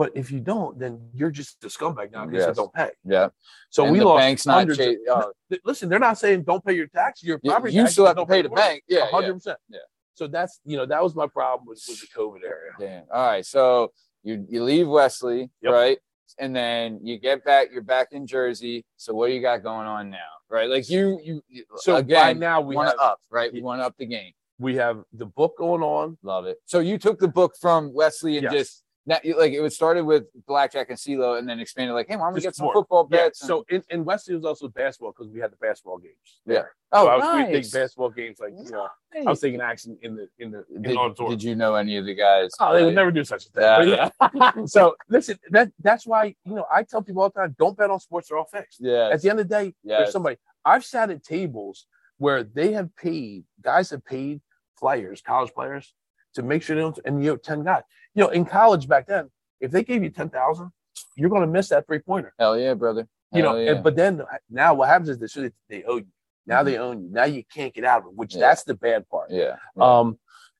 But 0.00 0.12
if 0.14 0.30
you 0.34 0.40
don't, 0.40 0.78
then 0.78 0.92
you're 1.12 1.30
just 1.40 1.62
a 1.62 1.66
scumbag 1.66 2.10
now 2.12 2.24
because 2.24 2.46
Yes. 2.46 2.48
you 2.48 2.54
don't 2.62 2.72
pay. 2.72 2.90
Yeah. 3.04 3.28
So 3.68 3.80
And 3.84 3.92
we 3.92 4.00
lost 4.00 4.20
bank's 4.22 4.46
not 4.46 4.66
cha- 4.74 4.94
oh. 5.10 5.32
Listen, 5.70 5.90
they're 5.90 5.98
not 6.08 6.16
saying 6.16 6.44
don't 6.44 6.64
pay 6.64 6.72
your 6.72 6.86
tax. 6.86 7.22
Your 7.22 7.38
You, 7.42 7.50
property 7.50 7.74
you 7.74 7.80
taxes, 7.82 7.92
still 7.96 8.06
have 8.06 8.16
to 8.16 8.24
pay 8.24 8.40
the 8.40 8.48
bank. 8.48 8.82
Yeah. 8.88 9.06
Hundred 9.10 9.34
percent. 9.34 9.58
Yeah. 9.68 9.80
So 10.14 10.26
that's 10.26 10.54
you 10.64 10.78
know 10.78 10.86
that 10.86 11.02
was 11.02 11.14
my 11.14 11.26
problem 11.26 11.66
with, 11.68 11.84
with 11.86 12.00
the 12.00 12.06
COVID 12.18 12.42
area. 12.54 12.72
Damn. 12.78 13.04
All 13.12 13.26
right. 13.26 13.44
So 13.44 13.92
you 14.22 14.46
you 14.48 14.64
leave 14.64 14.88
Wesley, 14.88 15.50
Yep. 15.60 15.72
right? 15.80 15.98
And 16.38 16.56
then 16.56 17.00
you 17.02 17.18
get 17.18 17.44
back. 17.44 17.68
You're 17.70 17.82
back 17.96 18.08
in 18.12 18.26
Jersey. 18.26 18.86
So 18.96 19.12
what 19.12 19.26
do 19.28 19.34
you 19.34 19.42
got 19.42 19.62
going 19.62 19.86
on 19.86 20.08
now? 20.08 20.32
Right? 20.48 20.70
Like 20.70 20.88
you 20.88 21.20
you. 21.22 21.42
you- 21.46 21.64
So 21.76 21.96
again, 21.96 22.38
now 22.38 22.62
we 22.62 22.74
want 22.74 22.96
to 22.96 23.04
up, 23.04 23.20
right? 23.30 23.52
We 23.52 23.60
want 23.60 23.82
to 23.82 23.84
up 23.84 23.96
the 23.98 24.06
game. 24.06 24.32
we 24.58 24.76
have 24.76 24.96
the 25.12 25.26
book 25.26 25.58
going 25.58 25.82
on. 25.82 26.16
Love 26.22 26.46
it. 26.46 26.56
So 26.64 26.78
you 26.80 26.96
took 26.98 27.18
the 27.18 27.28
book 27.28 27.52
from 27.60 27.92
Wesley 27.92 28.38
and 28.38 28.44
Yes. 28.44 28.52
just 28.52 28.84
now, 29.06 29.18
like 29.38 29.52
it 29.52 29.60
was 29.60 29.74
started 29.74 30.04
with 30.04 30.24
blackjack 30.46 30.90
and 30.90 30.98
CeeLo, 30.98 31.38
and 31.38 31.48
then 31.48 31.58
expanded 31.58 31.94
like, 31.94 32.06
hey, 32.08 32.16
why 32.16 32.24
don't 32.26 32.34
we 32.34 32.38
Just 32.40 32.46
get 32.48 32.54
some 32.56 32.64
more. 32.66 32.74
football 32.74 33.08
Yeah. 33.10 33.16
bets? 33.24 33.40
So 33.40 33.64
in, 33.70 33.82
in 33.90 34.04
Wesley 34.04 34.34
was 34.34 34.44
also 34.44 34.68
basketball 34.68 35.12
because 35.12 35.28
we 35.32 35.40
had 35.40 35.50
the 35.52 35.56
basketball 35.56 35.98
games. 35.98 36.14
Yeah. 36.46 36.54
there. 36.54 36.72
oh, 36.92 37.04
so 37.06 37.08
I 37.10 37.16
was 37.16 37.24
nice. 37.50 37.70
basketball 37.72 38.10
games 38.10 38.38
like 38.40 38.52
you 38.62 38.70
know 38.70 38.88
I 39.16 39.22
was 39.30 39.40
taking 39.40 39.60
action 39.60 39.96
in 40.02 40.16
the 40.16 40.28
in 40.38 40.50
the 40.50 40.64
in 40.74 40.82
Did, 40.82 40.92
the 40.92 40.98
auditorium. 40.98 41.38
did 41.38 41.42
you 41.42 41.54
know 41.56 41.74
any 41.76 41.96
of 41.96 42.04
the 42.04 42.14
guys? 42.14 42.50
Oh, 42.60 42.74
they 42.74 42.84
would 42.84 42.94
never 42.94 43.10
do 43.10 43.24
such 43.24 43.46
a 43.46 43.48
thing. 43.48 43.62
Yeah, 43.88 44.10
yeah. 44.34 44.52
so 44.66 44.94
listen, 45.08 45.38
that 45.50 45.72
that's 45.80 46.06
why 46.06 46.34
you 46.44 46.54
know 46.54 46.66
I 46.72 46.82
tell 46.82 47.02
people 47.02 47.22
all 47.22 47.30
the 47.30 47.40
time, 47.40 47.56
don't 47.58 47.76
bet 47.76 47.90
on 47.90 48.00
sports; 48.00 48.28
they're 48.28 48.38
all 48.38 48.44
fixed. 48.44 48.80
Yeah. 48.80 49.08
At 49.12 49.22
the 49.22 49.30
end 49.30 49.40
of 49.40 49.48
the 49.48 49.54
day, 49.54 49.74
Yes. 49.82 49.98
there's 49.98 50.12
somebody. 50.12 50.36
I've 50.64 50.84
sat 50.84 51.08
at 51.10 51.24
tables 51.24 51.86
where 52.18 52.44
they 52.44 52.72
have 52.72 52.94
paid 52.96 53.44
guys 53.62 53.88
have 53.90 54.04
paid 54.04 54.42
players, 54.78 55.22
college 55.22 55.52
players, 55.54 55.94
to 56.34 56.42
make 56.42 56.62
sure 56.62 56.76
they 56.76 56.82
don't. 56.82 56.98
And 57.04 57.22
you 57.22 57.30
know, 57.30 57.36
ten 57.36 57.64
guys. 57.64 57.82
You 58.14 58.24
know, 58.24 58.30
in 58.30 58.44
college 58.44 58.88
back 58.88 59.06
then, 59.06 59.30
if 59.60 59.70
they 59.70 59.84
gave 59.84 60.02
you 60.02 60.10
ten 60.10 60.30
thousand, 60.30 60.70
you're 61.16 61.30
going 61.30 61.42
to 61.42 61.48
miss 61.48 61.68
that 61.68 61.86
three 61.86 61.98
pointer. 62.00 62.32
Hell 62.38 62.58
yeah, 62.58 62.74
brother. 62.74 63.08
You 63.32 63.42
know, 63.42 63.56
yeah. 63.56 63.72
and, 63.72 63.84
but 63.84 63.94
then 63.94 64.22
now 64.50 64.74
what 64.74 64.88
happens 64.88 65.08
is 65.08 65.18
they 65.18 65.26
so 65.28 65.50
they 65.68 65.84
owe 65.84 65.98
you. 65.98 66.06
Now 66.46 66.64
they 66.64 66.78
own 66.78 67.04
you. 67.04 67.10
Now 67.12 67.24
you 67.24 67.44
can't 67.54 67.72
get 67.72 67.84
out 67.84 68.00
of 68.02 68.06
it, 68.08 68.14
which 68.14 68.34
Yeah. 68.34 68.40
that's 68.40 68.64
the 68.64 68.74
bad 68.74 69.08
part. 69.08 69.30
yeah. 69.30 69.56
yeah. 69.76 69.98
Um. 69.98 70.18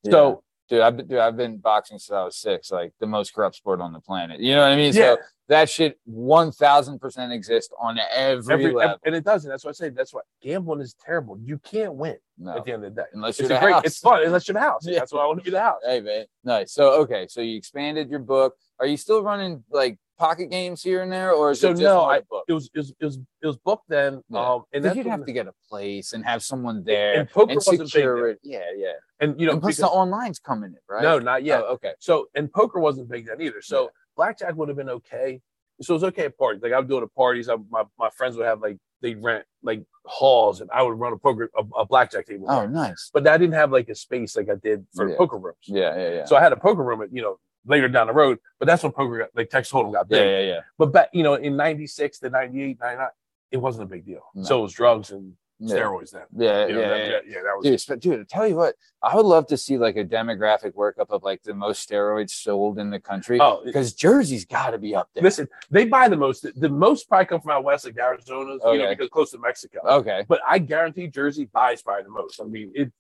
So 0.08 0.44
dude, 0.68 0.80
I've 0.80 0.96
been, 0.96 1.08
dude, 1.08 1.18
I've 1.18 1.36
been 1.36 1.58
boxing 1.58 1.98
since 1.98 2.14
I 2.14 2.24
was 2.24 2.36
six, 2.36 2.70
like 2.70 2.92
the 3.00 3.06
most 3.06 3.34
corrupt 3.34 3.56
sport 3.56 3.80
on 3.80 3.92
the 3.92 4.00
planet. 4.00 4.38
You 4.40 4.54
know 4.54 4.62
what 4.62 4.70
I 4.70 4.76
mean? 4.76 4.94
Yeah. 4.94 5.16
So 5.16 5.18
that 5.50 5.68
shit 5.68 5.98
one 6.04 6.52
thousand 6.52 7.00
percent 7.00 7.32
exists 7.32 7.72
on 7.78 7.98
every, 8.14 8.54
Every, 8.54 8.72
level. 8.72 8.96
and 9.04 9.14
it 9.14 9.24
doesn't. 9.24 9.50
That's 9.50 9.64
what 9.64 9.70
I 9.70 9.72
say. 9.72 9.88
That's 9.90 10.14
why 10.14 10.20
gambling 10.40 10.80
is 10.80 10.94
terrible. 11.04 11.38
You 11.42 11.58
can't 11.58 11.94
win 11.94 12.16
No, 12.38 12.56
at 12.56 12.64
the 12.64 12.72
end 12.72 12.84
of 12.84 12.94
the 12.94 13.02
day. 13.02 13.08
unless 13.12 13.38
It's 13.38 13.48
you're 13.48 13.58
a 13.58 13.60
the 13.60 13.64
great. 13.66 13.72
house. 13.74 13.82
It's 13.84 13.98
fun 13.98 14.22
unless 14.24 14.48
you're 14.48 14.54
the 14.54 14.60
house. 14.60 14.86
Yeah. 14.86 15.00
That's 15.00 15.12
why 15.12 15.22
I 15.22 15.26
want 15.26 15.40
to 15.40 15.44
be 15.44 15.50
the 15.50 15.60
house. 15.60 15.80
Hey 15.84 16.00
man, 16.00 16.24
nice. 16.44 16.72
So 16.72 16.92
okay, 17.02 17.26
so 17.28 17.40
you 17.42 17.56
expanded 17.56 18.08
your 18.10 18.20
book. 18.20 18.54
Are 18.78 18.86
you 18.86 18.96
still 18.96 19.22
running 19.22 19.62
like 19.70 19.98
pocket 20.18 20.50
games 20.50 20.82
here 20.82 21.02
and 21.02 21.10
there, 21.10 21.32
or 21.32 21.50
is 21.50 21.60
So 21.60 21.68
it 21.68 21.72
just 21.72 21.82
no, 21.82 22.02
I- 22.04 22.20
book? 22.20 22.44
It 22.48 22.52
was 22.52 22.70
it 22.72 22.78
was 22.78 22.90
it 23.00 23.04
was, 23.04 23.16
it 23.42 23.46
was 23.46 23.56
booked 23.58 23.88
then. 23.88 24.22
Yeah. 24.30 24.52
Um, 24.52 24.62
and 24.72 24.84
you'd 24.96 25.06
have 25.06 25.26
to 25.26 25.32
get 25.32 25.48
a 25.48 25.54
place 25.68 26.12
and 26.12 26.24
have 26.24 26.42
someone 26.44 26.84
there 26.84 27.18
and 27.20 27.28
poker 27.28 27.50
and 27.50 27.56
wasn't 27.56 27.78
big 27.80 27.88
secure 27.88 28.28
it. 28.30 28.38
Yeah, 28.44 28.60
yeah. 28.76 28.92
And 29.18 29.38
you 29.40 29.46
know, 29.46 29.52
and 29.54 29.60
plus 29.60 29.76
because- 29.78 29.90
the 29.90 29.96
online's 29.96 30.38
coming 30.38 30.70
in, 30.70 30.78
right? 30.88 31.02
no, 31.02 31.18
not 31.18 31.42
yet. 31.42 31.62
Oh, 31.66 31.72
okay. 31.74 31.92
So 31.98 32.26
and 32.36 32.52
poker 32.52 32.78
wasn't 32.78 33.08
big 33.10 33.26
then 33.26 33.40
either. 33.40 33.60
So. 33.62 33.90
Blackjack 34.20 34.54
would 34.56 34.68
have 34.68 34.76
been 34.76 34.90
okay. 35.00 35.40
So 35.80 35.94
it 35.94 35.96
was 35.96 36.04
okay 36.04 36.26
at 36.26 36.36
parties. 36.36 36.62
Like 36.62 36.72
I 36.74 36.78
would 36.78 36.88
go 36.90 37.00
to 37.00 37.06
parties. 37.06 37.48
I, 37.48 37.56
my 37.70 37.84
my 37.98 38.10
friends 38.10 38.36
would 38.36 38.44
have 38.44 38.60
like 38.60 38.76
they'd 39.00 39.22
rent 39.22 39.44
like 39.62 39.82
halls, 40.04 40.60
and 40.60 40.68
I 40.78 40.82
would 40.82 40.98
run 41.02 41.12
a 41.14 41.16
poker 41.16 41.48
a, 41.56 41.62
a 41.82 41.86
blackjack 41.86 42.26
table. 42.26 42.46
Oh, 42.50 42.66
nice. 42.66 43.10
but 43.14 43.26
I 43.26 43.38
didn't 43.38 43.54
have 43.54 43.72
like 43.72 43.88
a 43.88 43.94
space 43.94 44.36
like 44.36 44.50
I 44.50 44.56
did 44.62 44.84
for 44.94 45.08
Yeah. 45.08 45.16
poker 45.16 45.38
rooms. 45.38 45.56
Yeah, 45.66 45.96
yeah, 45.96 46.10
yeah. 46.16 46.24
So 46.26 46.36
I 46.36 46.42
had 46.42 46.52
a 46.52 46.56
poker 46.66 46.82
room 46.84 47.00
at 47.00 47.08
you 47.16 47.22
know 47.22 47.38
later 47.64 47.88
down 47.88 48.08
the 48.08 48.12
road. 48.12 48.36
But 48.58 48.66
that's 48.66 48.82
when 48.82 48.92
poker 48.92 49.16
got 49.20 49.30
like 49.34 49.48
Texas 49.48 49.72
Hold'em 49.72 49.92
got 49.94 50.06
yeah, 50.10 50.18
big. 50.18 50.26
yeah, 50.30 50.54
yeah. 50.54 50.60
But 50.76 50.92
back 50.92 51.08
you 51.14 51.22
know 51.22 51.34
in 51.34 51.56
'96 51.56 52.18
to 52.18 52.28
'98, 52.28 52.78
'99, 52.78 53.08
it 53.50 53.56
wasn't 53.56 53.84
a 53.84 53.90
big 53.94 54.04
deal. 54.04 54.24
No. 54.34 54.42
So 54.42 54.58
it 54.58 54.62
was 54.66 54.74
drugs 54.74 55.12
and 55.12 55.32
Yeah, 55.62 55.76
steroids 55.76 56.10
then. 56.10 56.22
yeah, 56.36 56.66
You 56.66 56.74
know, 56.74 56.80
yeah, 56.80 56.88
that, 56.88 56.98
yeah. 56.98 57.06
yeah, 57.06 57.18
yeah, 57.26 57.42
that 57.42 57.54
was 57.56 57.64
Dude, 57.66 57.80
sp- 57.84 58.00
dude, 58.00 58.20
I 58.20 58.24
tell 58.26 58.48
you 58.48 58.56
what, 58.56 58.74
I 59.02 59.14
would 59.14 59.26
love 59.26 59.46
to 59.48 59.56
see 59.58 59.76
like 59.76 59.96
a 59.96 60.04
demographic 60.04 60.72
workup 60.72 61.10
of 61.10 61.22
like 61.22 61.42
the 61.42 61.52
most 61.54 61.86
steroids 61.88 62.30
sold 62.30 62.78
in 62.78 62.88
the 62.90 62.98
country. 63.00 63.38
oh. 63.40 63.60
Because 63.64 63.92
Jersey's 63.92 64.46
got 64.46 64.70
to 64.70 64.78
be 64.78 64.94
up 64.94 65.10
there. 65.14 65.22
Listen, 65.22 65.46
they 65.70 65.84
buy 65.84 66.08
the 66.08 66.16
most. 66.16 66.46
The 66.58 66.68
most 66.70 67.08
probably 67.08 67.26
come 67.26 67.40
from 67.42 67.50
out 67.50 67.64
west, 67.64 67.84
like 67.84 67.98
Arizona, 67.98 68.54
you 68.72 68.78
know, 68.78 68.88
because 68.90 69.08
close 69.10 69.30
to 69.32 69.38
Mexico. 69.38 69.80
Okay, 69.84 70.24
But 70.28 70.40
I 70.48 70.58
guarantee 70.58 71.08
Jersey 71.08 71.44
buys 71.44 71.82
probably 71.82 72.04
the 72.04 72.10
most. 72.10 72.40
I 72.40 72.44
mean, 72.44 72.72
it, 72.74 72.90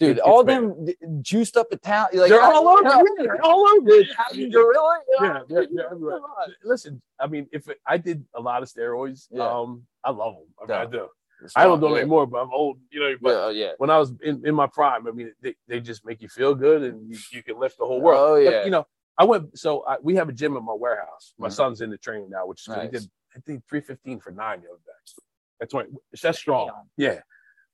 dude, 0.00 0.16
It- 0.16 0.20
all 0.22 0.40
it's 0.40 0.46
them 0.48 1.22
juiced 1.22 1.56
up 1.56 1.68
Italian, 1.70 2.20
like 2.20 2.30
they're 2.30 2.42
all 2.42 2.66
over. 2.68 2.82
Yeah, 2.82 2.96
yeah, 3.18 3.22
They're 3.24 3.44
all 3.44 3.64
over. 3.68 3.90
Italian 3.90 4.50
gorilla. 4.50 4.98
Yeah, 5.20 5.40
they're- 5.48 5.68
they're. 5.72 5.90
Listen, 6.64 7.00
I 7.20 7.28
mean, 7.28 7.46
if 7.52 7.68
it, 7.68 7.78
I 7.86 7.96
did 7.98 8.24
a 8.34 8.40
lot 8.40 8.64
of 8.64 8.68
steroids, 8.68 9.28
Yeah. 9.30 9.46
um, 9.46 9.82
I 10.02 10.10
love 10.10 10.34
them. 10.34 10.46
I, 10.60 10.66
mean, 10.66 10.88
I 10.88 10.90
do. 10.90 11.08
I 11.56 11.64
don't 11.64 11.80
do 11.80 11.86
them 11.86 11.94
yeah. 11.94 12.00
anymore, 12.00 12.26
but 12.26 12.38
I'm 12.42 12.52
old, 12.52 12.78
you 12.90 13.00
know. 13.00 13.14
But 13.20 13.30
Yeah, 13.30 13.36
oh, 13.44 13.48
yeah. 13.50 13.72
when 13.78 13.90
I 13.90 13.98
was 13.98 14.12
in, 14.22 14.46
in 14.46 14.54
my 14.54 14.66
prime, 14.66 15.06
I 15.06 15.10
mean, 15.10 15.32
they, 15.40 15.54
they 15.68 15.80
just 15.80 16.04
make 16.04 16.20
you 16.22 16.28
feel 16.28 16.54
good 16.54 16.82
and 16.82 17.10
you, 17.10 17.18
you 17.30 17.42
can 17.42 17.58
lift 17.58 17.78
the 17.78 17.86
whole 17.86 18.00
world. 18.00 18.20
Oh, 18.20 18.44
But, 18.44 18.50
yeah. 18.52 18.64
you 18.64 18.70
know, 18.70 18.86
I 19.18 19.24
went, 19.24 19.58
so 19.58 19.84
I, 19.86 19.96
we 20.02 20.14
have 20.16 20.28
a 20.28 20.32
gym 20.32 20.56
in 20.56 20.64
my 20.64 20.74
warehouse. 20.74 21.34
My 21.38 21.48
Mhm. 21.48 21.52
son's 21.52 21.80
in 21.80 21.90
the 21.90 21.98
training 21.98 22.30
now, 22.30 22.46
which 22.46 22.60
is 22.66 22.74
good. 22.74 22.82
He 22.84 22.88
did, 22.88 23.10
I 23.36 23.40
think, 23.40 23.62
315 23.68 24.20
for 24.20 24.30
nine 24.30 24.60
the 24.62 24.68
other 24.68 24.78
day. 24.84 25.22
That's 25.60 25.74
right. 25.74 25.86
That's 26.22 26.38
strong. 26.38 26.70
Yeah. 26.96 27.20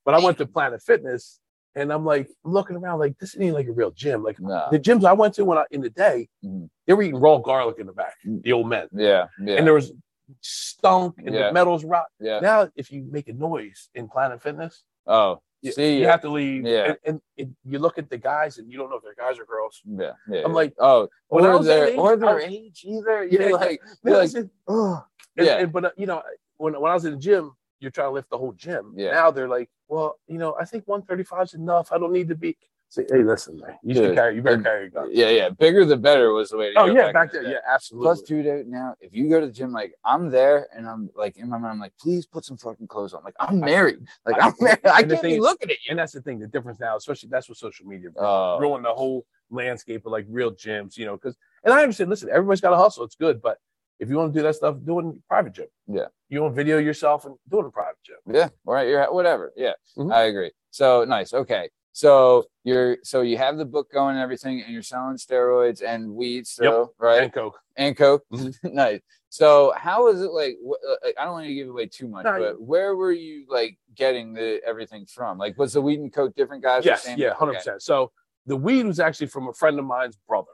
But 0.05 0.15
I 0.15 0.19
went 0.25 0.39
to 0.39 0.47
Planet 0.57 0.83
Fitness 0.83 1.41
and 1.75 1.93
I'm 1.93 2.05
like, 2.05 2.29
I'm 2.45 2.53
looking 2.53 2.77
around 2.77 2.99
like, 2.99 3.19
this 3.19 3.37
ain't 3.39 3.55
like 3.55 3.67
a 3.69 3.73
real 3.73 3.91
gym. 3.93 4.23
Like, 4.23 4.41
No. 4.41 4.67
the 4.71 4.79
gyms 4.81 5.05
I 5.05 5.13
went 5.13 5.35
to 5.35 5.45
when 5.45 5.59
I, 5.59 5.65
in 5.71 5.81
the 5.81 5.91
day, 5.91 6.29
Mhm. 6.45 6.69
they 6.87 6.95
were 6.95 7.03
eating 7.03 7.21
raw 7.21 7.39
garlic 7.39 7.79
in 7.79 7.87
the 7.87 7.93
back, 7.93 8.15
the 8.25 8.53
old 8.53 8.67
men. 8.69 8.89
Yeah, 8.93 9.29
yeah, 9.41 9.57
And 9.57 9.67
there 9.67 9.75
was 9.75 9.93
stunk 10.41 11.17
and 11.19 11.35
Yeah. 11.35 11.49
the 11.49 11.53
metals 11.53 11.85
rot. 11.85 12.07
yeah. 12.21 12.41
Now, 12.41 12.69
if 12.77 12.91
you 12.93 13.07
make 13.11 13.29
a 13.29 13.33
noise 13.33 13.89
in 13.95 14.09
Planet 14.09 14.43
Fitness, 14.43 14.85
Oh, 15.07 15.41
you, 15.63 15.73
see, 15.73 15.99
you 15.99 16.07
have 16.07 16.21
to 16.23 16.29
leave. 16.31 16.65
Yeah. 16.67 16.85
And, 16.89 16.97
and, 17.07 17.21
and 17.39 17.57
you 17.65 17.79
look 17.79 17.97
at 17.99 18.11
the 18.11 18.19
guys 18.19 18.59
and 18.59 18.71
you 18.71 18.77
don't 18.79 18.91
know 18.91 18.97
if 18.97 19.03
they're 19.03 19.15
guys 19.15 19.39
or 19.39 19.45
girls. 19.47 19.81
yeah, 19.87 20.13
yeah. 20.29 20.43
I'm 20.45 20.53
like, 20.53 20.75
oh, 20.79 21.09
when 21.29 21.45
I 21.45 21.49
or 21.49 21.59
was 21.59 21.67
their 21.67 21.87
age, 21.89 21.99
or 21.99 22.17
their 22.17 22.41
age 22.41 22.83
either. 22.87 23.25
Yeah, 23.25 23.41
You're 23.49 23.59
like, 23.59 23.81
you're 24.05 24.19
like, 24.19 24.31
oh, 24.69 25.03
and- 25.37 25.47
yeah. 25.47 25.57
and- 25.59 25.73
but 25.73 25.99
you 25.99 26.07
know, 26.07 26.23
when, 26.59 26.79
when 26.81 26.91
I 26.91 26.95
was 26.95 27.05
in 27.07 27.13
the 27.13 27.19
gym, 27.19 27.53
you're 27.81 27.91
trying 27.91 28.09
to 28.09 28.13
lift 28.13 28.29
the 28.31 28.37
whole 28.39 28.53
gym. 28.53 28.93
Yeah. 28.97 29.13
Now 29.13 29.31
they're 29.31 29.49
like, 29.49 29.71
well, 29.89 30.19
you 30.27 30.37
know, 30.39 30.57
I 30.61 30.65
think 30.65 30.87
135 30.87 31.45
is 31.45 31.55
enough. 31.55 31.91
I 31.93 31.99
don't 31.99 32.13
need 32.13 32.29
to 32.29 32.35
be. 32.35 32.57
Say, 32.91 33.05
hey, 33.11 33.23
listen, 33.23 33.59
man, 33.61 33.77
you 33.83 33.95
should 33.95 34.15
carry. 34.15 34.35
You 34.37 34.41
better 34.43 34.55
And- 34.57 34.65
carry 34.65 34.81
your 34.85 34.89
gun. 34.91 35.11
yeah, 35.13 35.29
yeah. 35.29 35.51
Bigger 35.51 35.85
the 35.85 35.97
better 35.99 36.33
was 36.33 36.49
the 36.49 36.57
way 36.57 36.73
to 36.73 36.81
Oh 36.81 36.87
go 36.87 36.95
yeah, 36.95 37.13
back 37.13 37.35
in 37.35 37.43
the 37.43 37.49
there, 37.49 37.53
yeah, 37.57 37.75
absolutely. 37.75 38.07
Plus, 38.07 38.23
dude, 38.23 38.47
uh, 38.47 38.63
now 38.67 38.95
if 39.01 39.13
you 39.15 39.29
go 39.29 39.41
to 39.41 39.47
the 39.47 39.53
gym, 39.53 39.73
like 39.73 39.93
I'm 40.07 40.31
there, 40.31 40.69
and 40.75 40.89
I'm 40.89 41.11
like 41.15 41.37
in 41.37 41.51
my 41.51 41.59
mind, 41.59 41.73
I'm 41.73 41.81
like, 41.81 41.93
please 42.01 42.25
put 42.25 42.47
some 42.47 42.57
fucking 42.57 42.87
clothes 42.87 43.13
on. 43.13 43.23
Like 43.25 43.35
I'm 43.39 43.61
married. 43.61 43.99
Like 44.25 44.41
I- 44.41 44.47
I'm 44.47 44.55
married. 44.59 44.87
I 44.87 45.03
can't 45.03 45.21
thing 45.21 45.33
be 45.33 45.35
is- 45.35 45.41
looking 45.41 45.71
at 45.71 45.77
you. 45.85 45.91
and 45.91 45.99
that's 45.99 46.13
the 46.13 46.23
thing. 46.23 46.39
The 46.39 46.47
difference 46.47 46.81
now, 46.81 46.97
especially 46.97 47.29
that's 47.29 47.47
what 47.47 47.59
social 47.59 47.85
media 47.87 48.09
Oh. 48.17 48.59
ruined 48.59 48.87
the 48.87 48.95
whole 48.95 49.27
landscape 49.51 50.07
of 50.07 50.13
like 50.13 50.25
real 50.31 50.53
gyms. 50.53 50.97
You 50.97 51.05
know, 51.05 51.17
because 51.17 51.37
and 51.65 51.75
I 51.75 51.83
understand. 51.83 52.09
Listen, 52.09 52.31
everybody's 52.31 52.63
got 52.63 52.73
a 52.73 52.77
hustle. 52.77 53.05
It's 53.05 53.17
good, 53.17 53.43
but 53.43 53.59
if 54.01 54.09
you 54.09 54.17
want 54.17 54.33
to 54.33 54.39
do 54.39 54.43
that 54.45 54.55
stuff, 54.55 54.77
do 54.83 54.99
it 54.99 55.03
in 55.03 55.09
a 55.11 55.29
private 55.29 55.53
gym. 55.53 55.67
Yeah. 55.89 56.07
You 56.31 56.41
want 56.41 56.55
to 56.55 56.57
video 56.57 56.79
yourself 56.79 57.27
and 57.27 57.35
do 57.51 57.59
it 57.59 57.61
in 57.61 57.67
a 57.67 57.71
private 57.71 58.03
gym. 58.03 58.17
Yeah, 58.33 58.49
all 58.67 58.73
right. 58.73 58.89
You're 58.89 59.13
whatever. 59.13 59.53
Yeah, 59.57 59.73
Mhm. 59.99 60.11
I 60.11 60.23
agree. 60.23 60.53
So 60.71 61.05
nice. 61.05 61.35
Okay. 61.35 61.69
So 61.99 62.45
you're 62.63 62.99
so 63.03 63.23
you 63.23 63.37
have 63.39 63.59
the 63.59 63.65
book 63.65 63.91
going 63.91 64.15
and 64.15 64.23
everything, 64.23 64.63
and 64.63 64.73
you're 64.73 64.85
selling 64.85 65.17
steroids 65.17 65.83
and 65.83 66.15
weed 66.15 66.47
still, 66.47 66.95
right? 66.97 67.25
And 67.25 67.33
Coke. 67.33 67.59
and 67.77 67.97
coke. 67.97 68.23
Mhm. 68.33 68.55
nice. 68.73 69.01
So 69.31 69.73
how 69.77 70.07
is 70.07 70.23
it 70.23 70.31
like? 70.31 70.59
wh- 70.65 70.79
uh, 70.89 70.95
like, 71.05 71.17
I 71.19 71.25
don't 71.25 71.33
want 71.33 71.47
to 71.47 71.55
give 71.55 71.69
away 71.69 71.87
too 71.87 72.07
much, 72.07 72.25
No, 72.25 72.39
but 72.39 72.61
where 72.63 72.95
were 72.95 73.11
you 73.11 73.47
like 73.49 73.79
getting 73.97 74.33
the 74.33 74.61
everything 74.65 75.07
from? 75.07 75.39
Like, 75.39 75.59
was 75.59 75.73
the 75.73 75.81
weed 75.83 75.99
and 75.99 76.13
coke 76.13 76.37
different 76.37 76.63
guys? 76.63 76.85
or 76.87 76.91
Yes, 76.91 77.03
same- 77.03 77.19
yeah, 77.19 77.35
hundred 77.35 77.55
percent. 77.55 77.83
So 77.83 78.13
the 78.47 78.57
weed 78.57 78.87
was 78.87 79.01
actually 79.01 79.27
from 79.27 79.49
a 79.49 79.53
friend 79.53 79.77
of 79.77 79.85
mine's 79.85 80.17
brother 80.29 80.47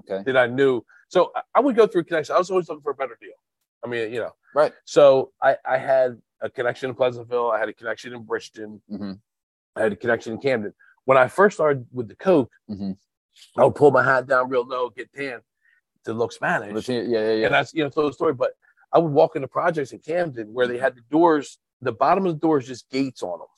Okay. 0.00 0.22
that 0.26 0.36
I 0.36 0.46
knew. 0.46 0.84
So 1.08 1.32
I- 1.34 1.40
I 1.54 1.60
would 1.60 1.74
go 1.74 1.86
through 1.86 2.04
connection. 2.04 2.34
I 2.34 2.38
was 2.38 2.50
always 2.50 2.68
looking 2.68 2.82
for 2.82 2.90
a 2.92 2.94
better 2.94 3.16
deal. 3.18 3.30
I 3.82 3.88
mean, 3.88 4.12
you 4.12 4.20
know. 4.20 4.32
Right. 4.54 4.74
So 4.84 5.32
I, 5.42 5.56
I 5.66 5.78
had 5.78 6.20
a 6.42 6.50
connection 6.50 6.90
in 6.90 6.96
Pleasantville. 6.96 7.50
I 7.50 7.58
had 7.58 7.70
a 7.70 7.72
connection 7.72 8.12
in 8.12 8.24
Bridgeton. 8.24 8.82
Mhm. 8.92 9.20
I 9.76 9.82
had 9.82 9.92
a 9.92 9.96
connection 9.96 10.32
in 10.32 10.38
Camden. 10.40 10.72
When 11.04 11.18
I 11.18 11.28
first 11.28 11.56
started 11.56 11.86
with 11.92 12.08
the 12.08 12.16
coke, 12.16 12.50
Mhm. 12.68 12.96
I 13.56 13.64
would 13.64 13.74
pull 13.74 13.90
my 13.90 14.02
hat 14.02 14.26
down 14.26 14.48
real 14.48 14.66
low, 14.66 14.88
get 14.90 15.12
tan 15.12 15.42
to 16.04 16.14
look 16.14 16.32
Spanish. 16.32 16.88
Yeah, 16.88 17.02
yeah, 17.02 17.32
yeah. 17.32 17.46
And 17.46 17.54
that's 17.54 17.74
you 17.74 17.84
know, 17.84 17.90
so 17.90 18.06
the 18.06 18.12
story. 18.12 18.32
But 18.34 18.52
I 18.92 18.98
would 18.98 19.12
walk 19.12 19.36
into 19.36 19.48
projects 19.48 19.92
in 19.92 19.98
Camden 19.98 20.52
where 20.54 20.66
they 20.66 20.78
had 20.78 20.96
the 20.96 21.02
doors, 21.10 21.58
the 21.82 21.92
bottom 21.92 22.24
of 22.26 22.34
the 22.34 22.40
doors 22.40 22.66
just 22.66 22.88
gates 22.90 23.22
on 23.22 23.38
them. 23.40 23.48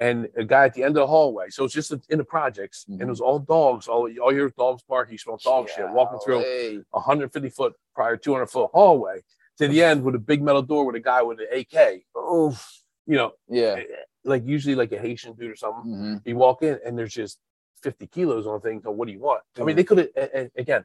And 0.00 0.28
a 0.36 0.44
guy 0.44 0.66
at 0.66 0.74
the 0.74 0.82
end 0.82 0.96
of 0.96 1.02
the 1.02 1.06
hallway. 1.06 1.50
So 1.50 1.64
it's 1.64 1.72
just 1.72 1.92
in 2.10 2.18
the 2.18 2.24
projects, 2.24 2.84
and 2.88 3.00
it 3.00 3.06
was 3.06 3.20
all 3.20 3.38
dogs. 3.38 3.86
All 3.88 4.10
all 4.20 4.32
your 4.34 4.50
dogs 4.50 4.82
barking, 4.82 5.12
you 5.12 5.18
smell 5.18 5.38
dog 5.38 5.68
shit, 5.70 5.88
walking 5.88 6.18
through 6.18 6.40
a 6.44 6.82
150 6.90 7.48
foot, 7.50 7.74
prior 7.94 8.16
200 8.16 8.46
foot 8.46 8.70
hallway 8.74 9.22
to 9.58 9.68
the 9.68 9.82
end 9.82 10.02
with 10.04 10.16
a 10.16 10.18
big 10.18 10.42
metal 10.42 10.62
door 10.62 10.84
with 10.84 10.96
a 10.96 11.00
guy 11.00 11.22
with 11.22 11.38
an 11.40 11.46
AK. 11.52 12.04
Oof. 12.18 12.82
You 13.06 13.16
know, 13.16 13.32
Yeah. 13.48 13.80
Like 14.24 14.42
usually 14.46 14.74
like 14.74 14.92
a 14.92 14.98
Haitian 14.98 15.34
dude 15.34 15.50
or 15.50 15.56
something. 15.56 15.90
Mhm. 15.92 16.22
You 16.26 16.36
walk 16.36 16.62
in 16.62 16.78
and 16.84 16.98
there's 16.98 17.12
just 17.12 17.38
50 17.82 18.06
kilos 18.06 18.46
on 18.46 18.60
things. 18.60 18.82
So 18.84 18.90
what 18.90 19.06
do 19.06 19.12
you 19.12 19.20
want? 19.20 19.42
I 19.58 19.62
mean, 19.64 19.76
they 19.76 19.84
could 19.84 19.98
have, 20.16 20.50
again, 20.56 20.84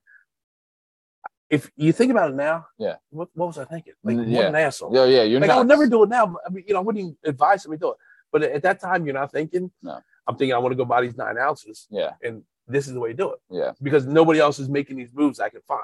if 1.49 1.71
you 1.75 1.91
think 1.91 2.11
about 2.11 2.29
it 2.31 2.35
now, 2.35 2.67
Yeah. 2.77 2.97
what, 3.09 3.29
what 3.33 3.47
was 3.47 3.57
I 3.57 3.65
thinking? 3.65 3.93
Like, 4.03 4.17
Mm, 4.17 4.19
what 4.19 4.27
yeah. 4.29 4.47
an 4.49 4.55
asshole. 4.55 4.93
Yeah, 4.93 5.05
yeah. 5.05 5.23
You're 5.23 5.39
like, 5.39 5.49
I 5.49 5.57
would 5.57 5.67
never 5.67 5.87
do 5.87 6.03
it 6.03 6.09
now. 6.09 6.35
I 6.45 6.49
mean, 6.49 6.63
you 6.67 6.73
know, 6.73 6.79
I 6.79 6.83
wouldn't 6.83 7.01
even 7.01 7.17
advise 7.23 7.63
somebody 7.63 7.79
to 7.79 7.85
do 7.85 7.91
it. 7.91 7.97
But 8.31 8.43
at 8.43 8.61
that 8.61 8.79
time, 8.79 9.05
you're 9.05 9.15
not 9.15 9.31
thinking, 9.31 9.71
No. 9.81 9.99
I'm 10.27 10.35
thinking, 10.35 10.53
I 10.53 10.59
want 10.59 10.73
to 10.73 10.75
go 10.77 10.85
buy 10.85 11.01
these 11.01 11.17
nine 11.17 11.37
ounces. 11.39 11.87
Yeah. 11.89 12.13
And 12.21 12.43
this 12.67 12.87
is 12.87 12.93
the 12.93 12.99
way 12.99 13.09
to 13.09 13.15
do 13.15 13.31
it 13.33 13.39
Yeah. 13.49 13.71
because 13.81 14.05
nobody 14.05 14.39
else 14.39 14.59
is 14.59 14.69
making 14.69 14.97
these 14.97 15.11
moves 15.13 15.39
I 15.39 15.49
can 15.49 15.61
find. 15.61 15.81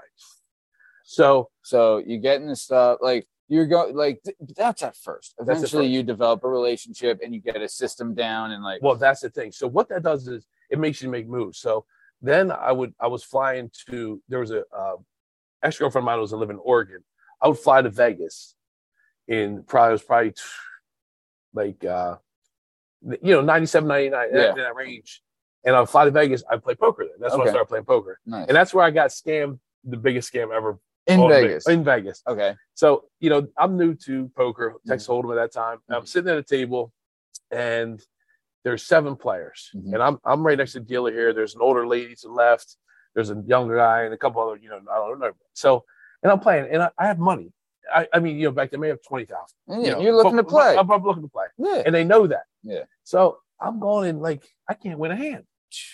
So, 1.04 1.50
So 1.64 1.98
you 1.98 2.20
getting 2.20 2.48
the 2.48 2.56
stuff 2.56 3.00
like 3.02 3.28
you're 3.48 3.68
going 3.68 3.96
like 3.96 4.22
th- 4.24 4.38
that's 4.56 4.82
at 4.84 4.96
first. 4.96 5.36
Eventually, 5.40 5.86
first. 5.86 5.94
you 5.94 6.04
develop 6.04 6.44
a 6.44 6.50
relationship 6.50 7.20
and 7.24 7.34
you 7.34 7.42
get 7.42 7.62
a 7.62 7.70
system 7.70 8.14
down 8.16 8.52
and 8.52 8.64
like. 8.64 8.82
well, 8.82 8.96
that's 8.96 9.22
the 9.22 9.30
thing. 9.30 9.52
So, 9.52 9.68
what 9.68 9.90
that 9.90 10.04
does 10.04 10.28
is 10.28 10.46
it 10.70 10.80
makes 10.80 11.02
you 11.02 11.10
make 11.10 11.28
moves. 11.28 11.60
So, 11.60 11.86
then 12.22 12.52
I 12.52 12.72
would, 12.72 12.94
I 13.00 13.08
was 13.08 13.24
flying 13.24 13.70
to, 13.90 14.22
there 14.30 14.40
was 14.40 14.52
a 14.52 14.64
uh, 14.76 14.96
ex 15.62 15.78
girlfriend 15.78 16.04
of 16.04 16.06
mine 16.06 16.16
who 16.18 16.22
was 16.22 16.32
living 16.34 16.56
in 16.56 16.62
Oregon. 16.64 17.04
I 17.42 17.50
would 17.50 17.60
fly 17.60 17.82
to 17.82 17.90
Vegas 17.90 18.56
in 19.28 19.64
probably, 19.64 19.90
it 19.90 19.92
was 19.94 20.04
probably 20.04 20.32
t- 20.32 20.42
like, 21.54 21.84
uh, 21.86 22.16
you 23.22 23.34
know, 23.34 23.42
97, 23.42 23.88
99, 23.88 24.30
Yeah. 24.34 24.50
in 24.52 24.56
that 24.58 24.76
range. 24.76 25.22
And 25.64 25.76
I 25.76 25.80
would 25.82 25.90
fly 25.90 26.06
to 26.06 26.12
Vegas. 26.12 26.44
I'd 26.50 26.64
play 26.64 26.76
poker 26.76 27.06
there. 27.06 27.16
That's 27.20 27.38
when 27.38 27.48
I 27.48 27.52
started 27.52 27.68
playing 27.68 27.86
poker. 27.86 28.20
nice. 28.26 28.48
And 28.48 28.56
that's 28.56 28.74
where 28.74 28.86
I 28.86 28.92
got 28.92 29.10
scammed, 29.10 29.60
the 29.84 29.98
biggest 29.98 30.32
scam 30.34 30.56
ever. 30.56 30.80
In 31.08 31.20
on 31.20 31.30
Vegas. 31.30 31.68
In 31.68 31.84
Vegas. 31.84 32.22
okay. 32.28 32.56
So, 32.74 33.06
you 33.20 33.30
know, 33.30 33.48
I'm 33.58 33.78
new 33.78 33.94
to 34.06 34.30
poker, 34.36 34.76
Texas 34.88 35.08
Mm-hmm. 35.08 35.28
Hold'em 35.28 35.32
at 35.38 35.42
that 35.42 35.54
time. 35.60 35.78
I'm 35.90 36.06
sitting 36.06 36.30
at 36.30 36.38
a 36.38 36.44
table 36.44 36.92
and 37.52 38.02
there's 38.64 38.84
seven 38.84 39.16
players. 39.16 39.70
Mhm. 39.76 39.94
And 39.94 40.04
I'm 40.04 40.20
I'm 40.26 40.46
right 40.46 40.58
next 40.58 40.74
to 40.74 40.80
the 40.80 40.86
dealer 40.86 41.12
here. 41.12 41.34
There's 41.34 41.56
an 41.56 41.62
older 41.62 41.86
lady 41.88 42.16
to 42.16 42.28
the 42.28 42.34
left, 42.34 42.78
there's 43.14 43.30
a 43.30 43.42
younger 43.46 43.78
guy 43.78 44.04
and 44.04 44.14
a 44.14 44.18
couple 44.18 44.42
other, 44.42 44.58
you 44.58 44.70
know, 44.70 44.80
I 44.92 44.96
don't 44.98 45.20
know. 45.20 45.32
So 45.54 45.86
and 46.24 46.32
I'm 46.32 46.40
playing 46.40 46.70
and 46.72 46.82
I, 46.84 46.90
I 46.98 47.08
have 47.08 47.20
money. 47.20 47.52
I, 47.94 48.08
I 48.12 48.20
mean, 48.20 48.38
you 48.40 48.46
know, 48.48 48.52
back 48.52 48.72
then 48.72 48.80
may 48.80 48.88
have 48.88 49.04
twenty 49.08 49.26
thousand. 49.26 49.86
Yeah, 49.86 50.00
you're 50.00 50.16
looking 50.16 50.38
to 50.38 50.44
play. 50.44 50.76
I'm, 50.76 50.90
I'm 50.92 51.04
looking 51.04 51.22
to 51.22 51.30
play. 51.30 51.46
Yeah. 51.58 51.84
And 51.86 51.94
they 51.94 52.04
know 52.04 52.26
that. 52.26 52.44
Yeah. 52.64 52.84
So 53.04 53.38
I'm 53.62 53.80
going 53.80 54.10
in 54.10 54.20
like 54.20 54.44
I 54.68 54.74
can't 54.74 54.98
win 54.98 55.12
a 55.12 55.16
hand. 55.16 55.44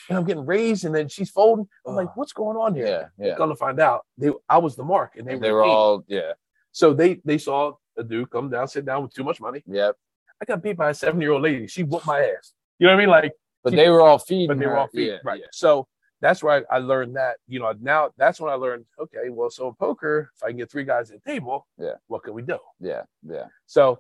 And 0.10 0.18
I'm 0.18 0.26
getting 0.26 0.46
raised, 0.46 0.86
and 0.86 0.94
then 0.96 1.08
she's 1.08 1.30
folding. 1.30 1.68
I'm 1.86 1.96
like, 1.96 2.08
Oh. 2.10 2.14
what's 2.16 2.34
going 2.34 2.58
on 2.58 2.76
here? 2.76 3.12
Yeah, 3.18 3.28
yeah. 3.28 3.36
Gonna 3.38 3.56
find 3.56 3.80
out. 3.80 4.06
They, 4.18 4.32
I 4.50 4.58
was 4.58 4.76
the 4.76 4.84
mark, 4.84 5.16
and 5.18 5.28
they, 5.28 5.38
They 5.38 5.52
were, 5.52 5.58
were 5.60 5.64
all 5.64 6.04
yeah, 6.08 6.34
So 6.72 6.94
they 6.94 7.22
they 7.26 7.38
saw 7.38 7.74
a 7.98 8.04
dude 8.04 8.30
come 8.30 8.50
down, 8.50 8.68
sit 8.68 8.86
down 8.86 9.04
with 9.04 9.14
too 9.14 9.24
much 9.24 9.40
money. 9.42 9.64
yep. 9.68 9.96
I 10.42 10.46
got 10.46 10.64
beat 10.64 10.78
by 10.78 10.90
a 10.90 10.94
seven 10.94 11.22
year 11.22 11.32
old 11.32 11.44
lady. 11.44 11.68
She 11.68 11.84
whooped 11.84 12.08
my 12.08 12.20
ass. 12.20 12.54
You 12.80 12.88
know 12.88 12.94
what 12.94 12.98
I 13.00 13.04
mean? 13.04 13.10
Like, 13.10 13.34
But 13.64 13.72
She- 13.72 13.76
they 13.78 13.90
were 13.90 14.02
all 14.02 14.18
feeding. 14.18 14.48
but 14.48 14.58
they 14.60 14.66
were 14.66 14.78
all 14.78 14.88
feet, 14.88 15.08
Yeah, 15.10 15.18
right? 15.24 15.40
yeah. 15.40 15.46
So 15.52 15.88
that's 16.20 16.42
where 16.42 16.66
I, 16.72 16.76
I 16.78 16.80
learned 16.80 17.16
that. 17.16 17.38
You 17.48 17.60
know, 17.60 17.74
now 17.80 18.10
that's 18.18 18.40
when 18.42 18.52
I 18.52 18.56
learned. 18.56 18.86
Okay, 19.00 19.30
well, 19.30 19.50
so 19.52 19.68
in 19.68 19.76
poker, 19.76 20.32
if 20.36 20.44
I 20.44 20.48
can 20.50 20.58
get 20.58 20.72
three 20.72 20.84
guys 20.84 21.12
at 21.12 21.24
the 21.24 21.30
table, 21.32 21.68
Yeah. 21.78 21.94
what 22.08 22.24
can 22.24 22.34
we 22.34 22.42
do? 22.42 22.58
Yeah, 22.80 23.04
yeah, 23.24 23.46
So, 23.68 24.00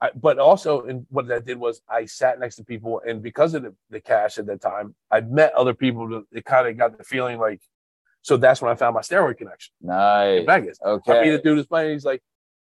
I, 0.00 0.10
but 0.14 0.38
also, 0.38 0.82
and 0.82 1.06
what 1.10 1.26
that 1.28 1.44
did 1.44 1.58
was 1.58 1.82
I 1.88 2.04
sat 2.06 2.38
next 2.38 2.56
to 2.56 2.64
people, 2.64 3.00
and 3.06 3.20
because 3.22 3.54
of 3.54 3.62
the, 3.64 3.74
the 3.90 4.00
cash 4.00 4.38
at 4.38 4.46
that 4.46 4.60
time, 4.60 4.94
I 5.10 5.20
met 5.22 5.52
other 5.54 5.74
people. 5.74 6.08
That 6.08 6.24
it 6.32 6.44
kind 6.44 6.68
of 6.68 6.76
got 6.78 6.96
the 6.96 7.04
feeling 7.04 7.38
like. 7.38 7.60
So 8.22 8.36
that's 8.36 8.60
when 8.60 8.70
I 8.70 8.74
found 8.74 8.94
my 8.94 9.00
steroid 9.00 9.38
connection 9.38 9.72
in 9.80 9.88
nice. 9.88 10.44
Vegas. 10.46 10.78
I 10.84 10.88
mean, 10.90 11.00
Okay. 11.08 11.30
the 11.30 11.38
dude 11.38 11.56
was 11.56 11.66
playing. 11.66 11.92
He's 11.92 12.04
like, 12.04 12.20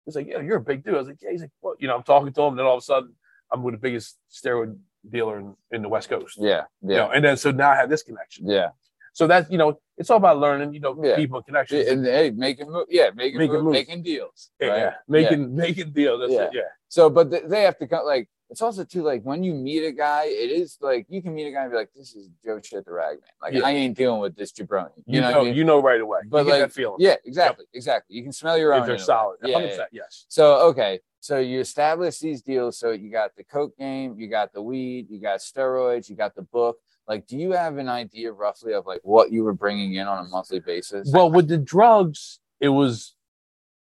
he's 0.05 0.15
like, 0.15 0.27
yeah, 0.27 0.41
you're 0.41 0.57
a 0.57 0.61
big 0.61 0.83
dude. 0.83 0.95
I 0.95 0.97
was 0.99 1.07
like, 1.07 1.17
yeah. 1.21 1.31
He's 1.31 1.41
like, 1.41 1.51
well, 1.61 1.75
you 1.79 1.87
know, 1.87 1.95
I'm 1.95 2.03
talking 2.03 2.31
to 2.31 2.41
him, 2.41 2.49
and 2.49 2.59
then 2.59 2.65
all 2.65 2.75
of 2.75 2.79
a 2.83 2.85
sudden, 2.85 3.13
I'm 3.51 3.63
with 3.63 3.73
the 3.73 3.79
biggest 3.79 4.17
steroid 4.31 4.77
dealer 5.09 5.39
in, 5.39 5.55
in 5.71 5.81
the 5.81 5.89
West 5.89 6.09
Coast. 6.09 6.37
Yeah, 6.39 6.63
You 6.81 6.91
yeah, 6.91 6.97
know, 6.97 7.11
and 7.11 7.23
then 7.25 7.35
so 7.37 7.51
now 7.51 7.69
I 7.71 7.75
have 7.75 7.89
this 7.89 8.03
connection. 8.03 8.47
yeah. 8.49 8.69
So 9.13 9.27
that's 9.27 9.49
you 9.49 9.57
know, 9.57 9.79
it's 9.99 10.09
all 10.09 10.17
about 10.17 10.39
learning. 10.39 10.73
You 10.73 10.79
know, 10.79 10.97
Yeah. 11.03 11.15
people 11.15 11.37
and 11.37 11.45
connections. 11.45 11.87
And 11.87 12.05
hey, 12.05 12.31
making 12.31 12.71
move. 12.71 12.87
Yeah, 12.89 13.09
making 13.13 13.37
Making 13.37 13.61
move, 13.63 13.73
making 13.73 14.01
deals. 14.01 14.49
yeah, 14.59 14.67
right? 14.67 14.77
yeah, 14.79 14.93
making 15.07 15.55
making 15.55 15.91
deals. 15.91 16.21
That's 16.21 16.33
Yeah. 16.33 16.43
it. 16.45 16.51
Yeah, 16.53 16.61
So, 16.87 17.09
but 17.09 17.29
they 17.49 17.61
have 17.63 17.77
to 17.79 17.87
come 17.87 18.05
like 18.05 18.29
it's 18.49 18.63
also 18.63 18.83
too 18.83 19.03
like 19.03 19.21
when 19.21 19.43
you 19.43 19.53
meet 19.53 19.83
a 19.85 19.91
guy, 19.91 20.23
it 20.25 20.49
is 20.49 20.77
like 20.81 21.05
you 21.07 21.21
can 21.21 21.35
meet 21.35 21.47
a 21.49 21.51
guy 21.51 21.63
and 21.63 21.71
be 21.71 21.77
like, 21.77 21.91
"This 21.95 22.15
is 22.15 22.29
Joe 22.43 22.59
shit 22.63 22.83
the 22.83 22.91
ragman." 22.91 23.29
Like 23.39 23.53
Yeah. 23.53 23.61
I 23.67 23.71
ain't 23.73 23.95
dealing 23.95 24.21
with 24.21 24.35
this 24.35 24.51
jabroni. 24.51 24.89
You, 24.97 25.03
you, 25.05 25.21
know, 25.21 25.31
know, 25.31 25.41
I 25.41 25.43
mean? 25.43 25.53
you 25.53 25.63
know 25.65 25.79
right 25.79 26.01
away. 26.01 26.21
But 26.25 26.39
you 26.39 26.43
get 26.45 26.51
like, 26.53 26.61
that 26.61 26.71
feeling. 26.73 26.95
yeah, 26.99 27.15
exactly, 27.25 27.65
exactly. 27.73 28.15
You 28.15 28.23
can 28.23 28.31
smell 28.31 28.57
your 28.57 28.73
own. 28.73 28.79
if 28.81 28.85
they're 28.87 28.95
in 28.95 29.01
a 29.01 29.03
way. 29.03 29.05
solid, 29.05 29.37
Yeah, 29.43 29.53
100. 29.53 29.77
yeah, 29.77 29.85
Yes. 29.91 30.25
So 30.29 30.61
okay, 30.69 30.99
so 31.19 31.37
you 31.37 31.59
establish 31.59 32.17
these 32.17 32.41
deals. 32.41 32.79
So 32.79 32.89
you 32.89 33.11
got 33.11 33.35
the 33.35 33.43
coke 33.43 33.77
game, 33.77 34.15
you 34.17 34.27
got 34.27 34.51
the 34.51 34.63
weed, 34.63 35.11
you 35.11 35.19
got 35.21 35.41
steroids, 35.41 36.09
you 36.09 36.15
got 36.15 36.33
the 36.33 36.41
book. 36.41 36.77
Like, 37.09 37.25
do 37.25 37.37
you 37.37 37.53
have 37.53 37.77
an 37.77 37.89
idea 37.89 38.31
roughly 38.31 38.73
of 38.73 38.85
like 38.85 38.99
what 39.01 39.31
you 39.31 39.43
were 39.43 39.53
bringing 39.53 39.95
in 39.95 40.05
on 40.05 40.23
a 40.23 40.29
monthly 40.29 40.59
basis? 40.59 41.09
Well, 41.11 41.31
with 41.31 41.47
the 41.47 41.57
drugs, 41.57 42.39
it 42.59 42.69
was 42.69 43.15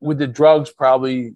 with 0.01 0.19
the 0.19 0.29
drugs 0.29 0.71
probably 0.71 1.35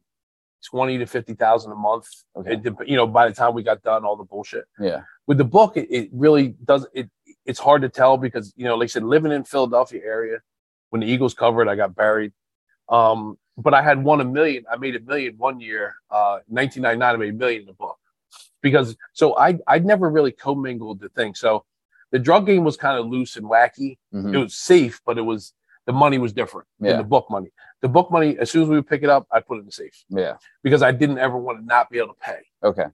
twenty 0.64 0.98
to 0.98 1.06
fifty 1.06 1.34
thousand 1.34 1.72
a 1.72 1.74
month. 1.74 2.06
Okay. 2.36 2.60
It 2.64 2.74
you 2.86 2.94
know, 2.94 3.08
by 3.08 3.28
the 3.28 3.34
time 3.34 3.54
we 3.54 3.64
got 3.64 3.82
done 3.82 4.04
all 4.04 4.14
the 4.14 4.22
bullshit. 4.22 4.66
yeah, 4.78 5.02
With 5.26 5.38
the 5.38 5.44
book, 5.44 5.76
it, 5.76 5.88
it 5.90 6.10
really 6.12 6.54
does. 6.64 6.86
It 6.94 7.10
it's 7.44 7.58
hard 7.58 7.82
to 7.82 7.88
tell 7.88 8.16
because 8.16 8.54
you 8.56 8.66
know, 8.66 8.76
like 8.76 8.86
I 8.86 8.90
said, 8.90 9.02
living 9.02 9.32
in 9.32 9.42
Philadelphia 9.42 10.00
area, 10.04 10.38
when 10.90 11.00
the 11.00 11.08
Eagles 11.08 11.34
covered, 11.34 11.68
I 11.68 11.74
got 11.74 11.96
buried. 11.96 12.32
Um, 12.88 13.36
but 13.58 13.74
I 13.74 13.82
had 13.82 14.04
won 14.04 14.20
a 14.20 14.24
million. 14.24 14.64
I 14.70 14.76
made 14.76 14.94
a 14.94 15.00
million 15.00 15.34
one 15.38 15.58
year. 15.58 15.96
Uh, 16.08 16.38
1999, 16.46 17.02
I 17.02 17.16
made 17.16 17.30
a 17.30 17.36
million 17.36 17.62
in 17.62 17.66
the 17.66 17.72
book 17.72 17.98
because 18.62 18.96
so 19.12 19.36
I 19.36 19.58
I'd 19.66 19.84
never 19.84 20.08
really 20.08 20.30
commingled 20.30 21.00
the 21.00 21.08
thing. 21.08 21.34
So 21.34 21.64
the 22.12 22.18
drug 22.18 22.46
game 22.46 22.64
was 22.64 22.76
kind 22.76 22.98
of 22.98 23.06
loose 23.06 23.36
and 23.36 23.46
wacky. 23.46 23.98
Mhm. 24.14 24.34
It 24.34 24.38
was 24.38 24.54
safe, 24.54 25.00
but 25.06 25.18
it 25.18 25.22
was 25.22 25.52
the 25.86 25.92
money 25.92 26.18
was 26.18 26.32
different 26.32 26.68
Yeah. 26.80 26.90
than 26.92 26.98
the 26.98 27.04
book 27.04 27.26
money. 27.30 27.50
The 27.80 27.88
book 27.88 28.10
money, 28.10 28.36
as 28.38 28.50
soon 28.50 28.62
as 28.64 28.68
we 28.68 28.76
would 28.76 28.86
pick 28.86 29.02
it 29.02 29.08
up, 29.08 29.26
I 29.32 29.40
put 29.40 29.56
it 29.56 29.60
in 29.60 29.66
the 29.66 29.72
safe 29.72 30.04
yeah. 30.10 30.36
because 30.62 30.82
I 30.82 30.92
didn't 30.92 31.18
ever 31.18 31.36
want 31.38 31.58
to 31.60 31.64
not 31.64 31.88
be 31.90 31.98
able 31.98 32.08
to 32.14 32.20
pay. 32.20 32.40
Okay, 32.62 32.84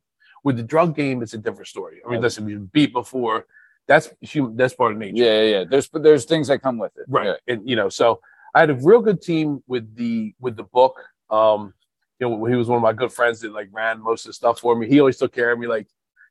With 0.45 0.57
the 0.57 0.63
drug 0.63 0.95
game, 0.95 1.23
it's 1.23 1.35
a 1.35 1.39
different 1.39 1.67
story. 1.67 2.01
I 2.07 2.11
mean, 2.11 2.21
listen, 2.21 2.45
we 2.45 2.57
beat 2.57 2.93
before. 2.93 3.47
That's 3.89 4.11
human. 4.21 4.57
That's 4.57 4.75
part 4.75 4.93
of 4.93 4.99
nature. 4.99 5.17
yeah, 5.17 5.41
yeah, 5.43 5.59
yeah. 5.59 5.65
There's 5.69 5.89
there's 5.93 6.25
things 6.25 6.49
that 6.49 6.61
come 6.63 6.79
with 6.79 6.97
it. 6.97 7.05
right 7.09 7.27
Yeah. 7.27 7.53
and 7.55 7.69
you 7.69 7.77
know 7.77 7.89
so 7.89 8.21
i 8.55 8.61
had 8.61 8.71
a 8.71 8.75
real 8.75 9.01
good 9.01 9.21
team 9.23 9.63
with 9.69 9.95
the 9.95 10.35
with 10.41 10.57
the 10.57 10.65
book 10.65 10.97
um 11.31 11.73
you 12.19 12.29
know 12.29 12.45
he 12.47 12.57
was 12.57 12.69
one 12.69 12.79
of 12.79 12.83
my 12.83 12.93
good 12.93 13.13
friends 13.13 13.41
that 13.41 13.53
like 13.53 13.69
ran 13.73 14.01
most 14.03 14.25
of 14.25 14.31
the 14.31 14.33
stuff 14.33 14.59
for 14.61 14.75
me 14.75 14.89
he 14.89 14.99
always 14.99 15.19
took 15.19 15.33
care 15.33 15.53
of 15.53 15.59
me 15.59 15.67
like 15.69 15.87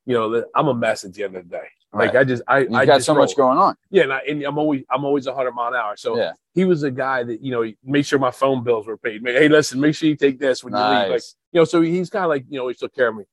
you 0.05 0.13
know 0.13 0.43
i'm 0.55 0.67
a 0.67 0.73
mess 0.73 1.03
at 1.05 1.13
the 1.13 1.23
end 1.23 1.35
of 1.37 1.43
the 1.47 1.57
day 1.59 1.67
like 1.93 2.13
Right. 2.13 2.21
i 2.21 2.23
just 2.23 2.43
i 2.47 2.59
You've 2.59 2.73
I 2.73 2.85
got 2.85 3.03
so 3.03 3.13
much 3.15 3.35
going 3.37 3.57
on. 3.57 3.75
yeah 3.89 4.03
and, 4.03 4.13
I, 4.13 4.19
and 4.27 4.43
i'm 4.43 4.57
always 4.57 4.83
i'm 4.89 5.05
always 5.05 5.27
a 5.27 5.31
100 5.31 5.51
mile 5.53 5.69
an 5.69 5.75
hour 5.75 5.95
so 5.97 6.17
Yeah. 6.17 6.33
he 6.53 6.65
was 6.65 6.83
a 6.83 6.91
guy 6.91 7.23
that 7.23 7.41
you 7.41 7.51
know 7.51 7.61
he 7.61 7.77
made 7.83 8.05
sure 8.05 8.19
my 8.19 8.31
phone 8.31 8.63
bills 8.63 8.85
were 8.87 8.97
paid 8.97 9.21
hey 9.25 9.47
listen 9.47 9.79
make 9.79 9.95
sure 9.95 10.09
you 10.09 10.15
take 10.15 10.39
this 10.39 10.63
when 10.63 10.73
you 10.73 10.79
leave 10.79 11.09
like 11.09 11.21
you 11.51 11.61
know 11.61 11.65
so 11.65 11.81
he's 11.81 12.09
kind 12.09 12.25
of 12.25 12.29
like 12.29 12.45
you 12.49 12.57
know 12.59 12.67
he 12.67 12.73
took 12.75 12.93
care 12.93 13.07
of 13.09 13.15
me 13.15 13.23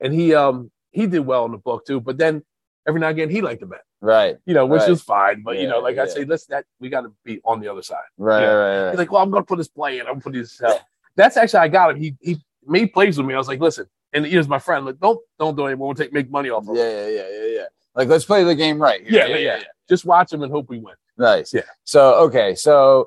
and 0.00 0.12
he 0.14 0.34
um 0.34 0.70
he 0.90 1.06
did 1.06 1.20
well 1.20 1.44
in 1.46 1.52
the 1.52 1.58
book 1.58 1.84
too 1.86 2.00
but 2.00 2.16
then 2.18 2.42
every 2.86 3.00
now 3.00 3.08
and 3.08 3.18
again 3.18 3.30
he 3.30 3.40
liked 3.40 3.60
to 3.60 3.66
bet 3.66 3.80
Right, 4.04 4.36
you 4.46 4.54
know 4.54 4.66
which 4.66 4.80
Right. 4.80 4.90
is 4.90 5.00
fine 5.02 5.42
but 5.42 5.58
you 5.58 5.66
know 5.68 5.76
Yeah, 5.78 5.82
like 5.84 5.98
i 5.98 6.06
say 6.06 6.24
let's 6.24 6.46
that 6.46 6.64
we 6.80 6.88
got 6.88 7.02
to 7.02 7.12
be 7.24 7.40
on 7.44 7.60
the 7.60 7.68
other 7.68 7.82
side 7.82 7.98
right, 8.18 8.40
Yeah. 8.42 8.46
right, 8.48 8.82
right. 8.84 8.90
He's 8.90 8.98
like, 8.98 9.12
well, 9.12 9.22
I'm 9.22 9.30
gonna 9.30 9.44
put 9.44 9.58
this 9.58 9.68
play 9.68 9.94
in. 9.98 10.06
I'm 10.06 10.14
gonna 10.14 10.20
put 10.20 10.32
this. 10.32 10.60
Uh, 10.60 10.76
that's 11.14 11.36
actually 11.36 11.60
I 11.60 11.68
got 11.68 11.90
him. 11.92 11.96
He 11.98 12.16
he 12.20 12.42
made 12.66 12.92
plays 12.92 13.16
with 13.16 13.26
me. 13.28 13.34
I 13.34 13.38
was 13.38 13.46
like, 13.46 13.60
listen, 13.60 13.86
and 14.12 14.26
he 14.26 14.36
was 14.36 14.48
my 14.48 14.58
friend. 14.58 14.84
Like, 14.86 14.98
don't 14.98 15.20
don't 15.38 15.54
do 15.56 15.64
it 15.66 15.68
anymore. 15.70 15.86
We'll 15.88 15.94
take 15.94 16.12
make 16.12 16.28
money 16.32 16.50
off 16.50 16.68
of 16.68 16.74
yeah, 16.76 16.82
him. 16.82 17.14
yeah, 17.14 17.22
yeah, 17.22 17.28
yeah, 17.30 17.46
yeah. 17.58 17.66
Like, 17.94 18.08
let's 18.08 18.24
play 18.24 18.44
the 18.44 18.54
game 18.54 18.80
right. 18.80 19.00
here. 19.02 19.26
Yeah, 19.26 19.36
yeah, 19.36 19.36
yeah. 19.36 19.62
Just 19.88 20.04
watch 20.04 20.30
them 20.30 20.42
and 20.42 20.50
hope 20.50 20.68
we 20.68 20.78
win. 20.78 20.94
Nice. 21.18 21.52
Yeah. 21.52 21.62
So 21.84 22.14
okay, 22.24 22.54
so 22.54 23.06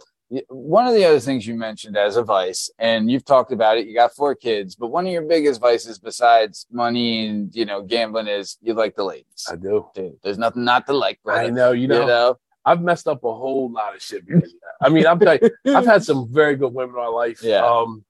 one 0.50 0.88
of 0.88 0.94
the 0.94 1.06
other 1.06 1.20
things 1.20 1.46
you 1.46 1.56
mentioned 1.56 1.98
as 1.98 2.18
a 2.18 2.24
vice, 2.24 2.70
and 2.80 3.10
you've 3.10 3.26
talked 3.26 3.52
about 3.52 3.78
it. 3.78 3.88
You 3.88 3.96
got 3.96 4.14
four 4.14 4.36
kids, 4.36 4.76
but 4.76 4.88
one 4.88 5.06
of 5.06 5.14
your 5.14 5.24
biggest 5.24 5.62
vices, 5.62 6.00
besides 6.00 6.66
money 6.72 7.28
and 7.28 7.56
you 7.56 7.66
know 7.66 7.82
gambling, 7.82 8.28
is 8.28 8.58
you 8.62 8.74
like 8.74 8.96
the 8.96 9.04
ladies. 9.04 9.46
I 9.50 9.56
do. 9.56 9.88
Dude, 9.96 10.18
there's 10.24 10.38
nothing 10.38 10.64
not 10.64 10.86
to 10.88 10.94
like, 10.94 11.22
brother. 11.24 11.42
I 11.42 11.50
know. 11.50 11.72
You 11.72 11.88
know, 11.88 12.02
You 12.02 12.08
know? 12.08 12.38
I've 12.66 12.82
messed 12.82 13.08
up 13.08 13.24
a 13.24 13.34
whole 13.34 13.72
lot 13.72 13.96
of 13.96 14.02
shit. 14.02 14.26
Because 14.26 14.52
of 14.52 14.60
that. 14.60 14.88
I 14.88 14.90
mean, 14.90 15.06
I'm 15.06 15.20
telling 15.20 15.40
you, 15.64 15.76
I've 15.76 15.86
had 15.86 16.04
some 16.04 16.28
very 16.32 16.56
good 16.56 16.74
women 16.74 16.96
in 16.96 17.02
my 17.02 17.08
life. 17.08 17.42
Yeah. 17.44 17.64
Um, 17.64 18.04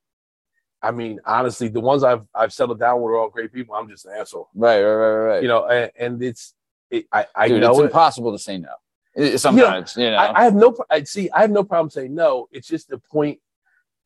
I 0.81 0.91
mean, 0.91 1.19
honestly, 1.25 1.67
the 1.67 1.81
ones 1.81 2.03
I've 2.03 2.25
I've 2.33 2.53
settled 2.53 2.79
down 2.79 3.01
with 3.01 3.11
are 3.11 3.17
all 3.17 3.29
great 3.29 3.51
people. 3.51 3.75
I'm 3.75 3.89
just 3.89 4.05
an 4.05 4.13
asshole. 4.17 4.49
Right, 4.55 4.81
right, 4.81 4.93
right, 4.93 5.25
right. 5.25 5.41
You 5.41 5.49
know, 5.49 5.65
and, 5.65 5.91
and 5.99 6.23
it's 6.23 6.53
it, 6.95 7.05
I 7.11 7.25
I 7.35 7.47
Dude, 7.47 7.61
know 7.61 7.71
it's 7.71 7.79
it. 7.79 7.85
impossible 7.85 8.31
to 8.31 8.39
say 8.39 8.57
no. 8.57 9.37
Sometimes, 9.37 9.95
you 9.95 10.11
know. 10.11 10.17
I, 10.17 10.41
I 10.41 10.43
have 10.43 10.55
no. 10.55 10.75
I 10.89 11.03
see. 11.03 11.29
I 11.31 11.41
have 11.41 11.51
no 11.51 11.63
problem 11.63 11.89
saying 11.89 12.13
no. 12.13 12.47
It's 12.51 12.67
just 12.67 12.89
the 12.89 12.97
point. 12.97 13.39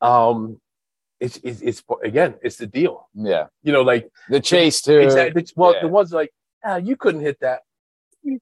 Um, 0.00 0.60
it's 1.18 1.36
it's, 1.42 1.60
it's 1.60 1.82
again. 2.04 2.34
It's 2.42 2.56
the 2.56 2.66
deal. 2.66 3.08
yeah, 3.14 3.46
You 3.62 3.72
know, 3.72 3.82
like 3.82 4.08
the 4.28 4.40
chase 4.40 4.80
too. 4.82 4.98
exactly. 4.98 5.44
Well, 5.56 5.74
yeah. 5.74 5.82
the 5.82 5.88
ones 5.88 6.12
like, 6.12 6.30
ah, 6.64 6.76
you 6.76 6.96
couldn't 6.96 7.20
hit 7.22 7.38
that. 7.40 7.60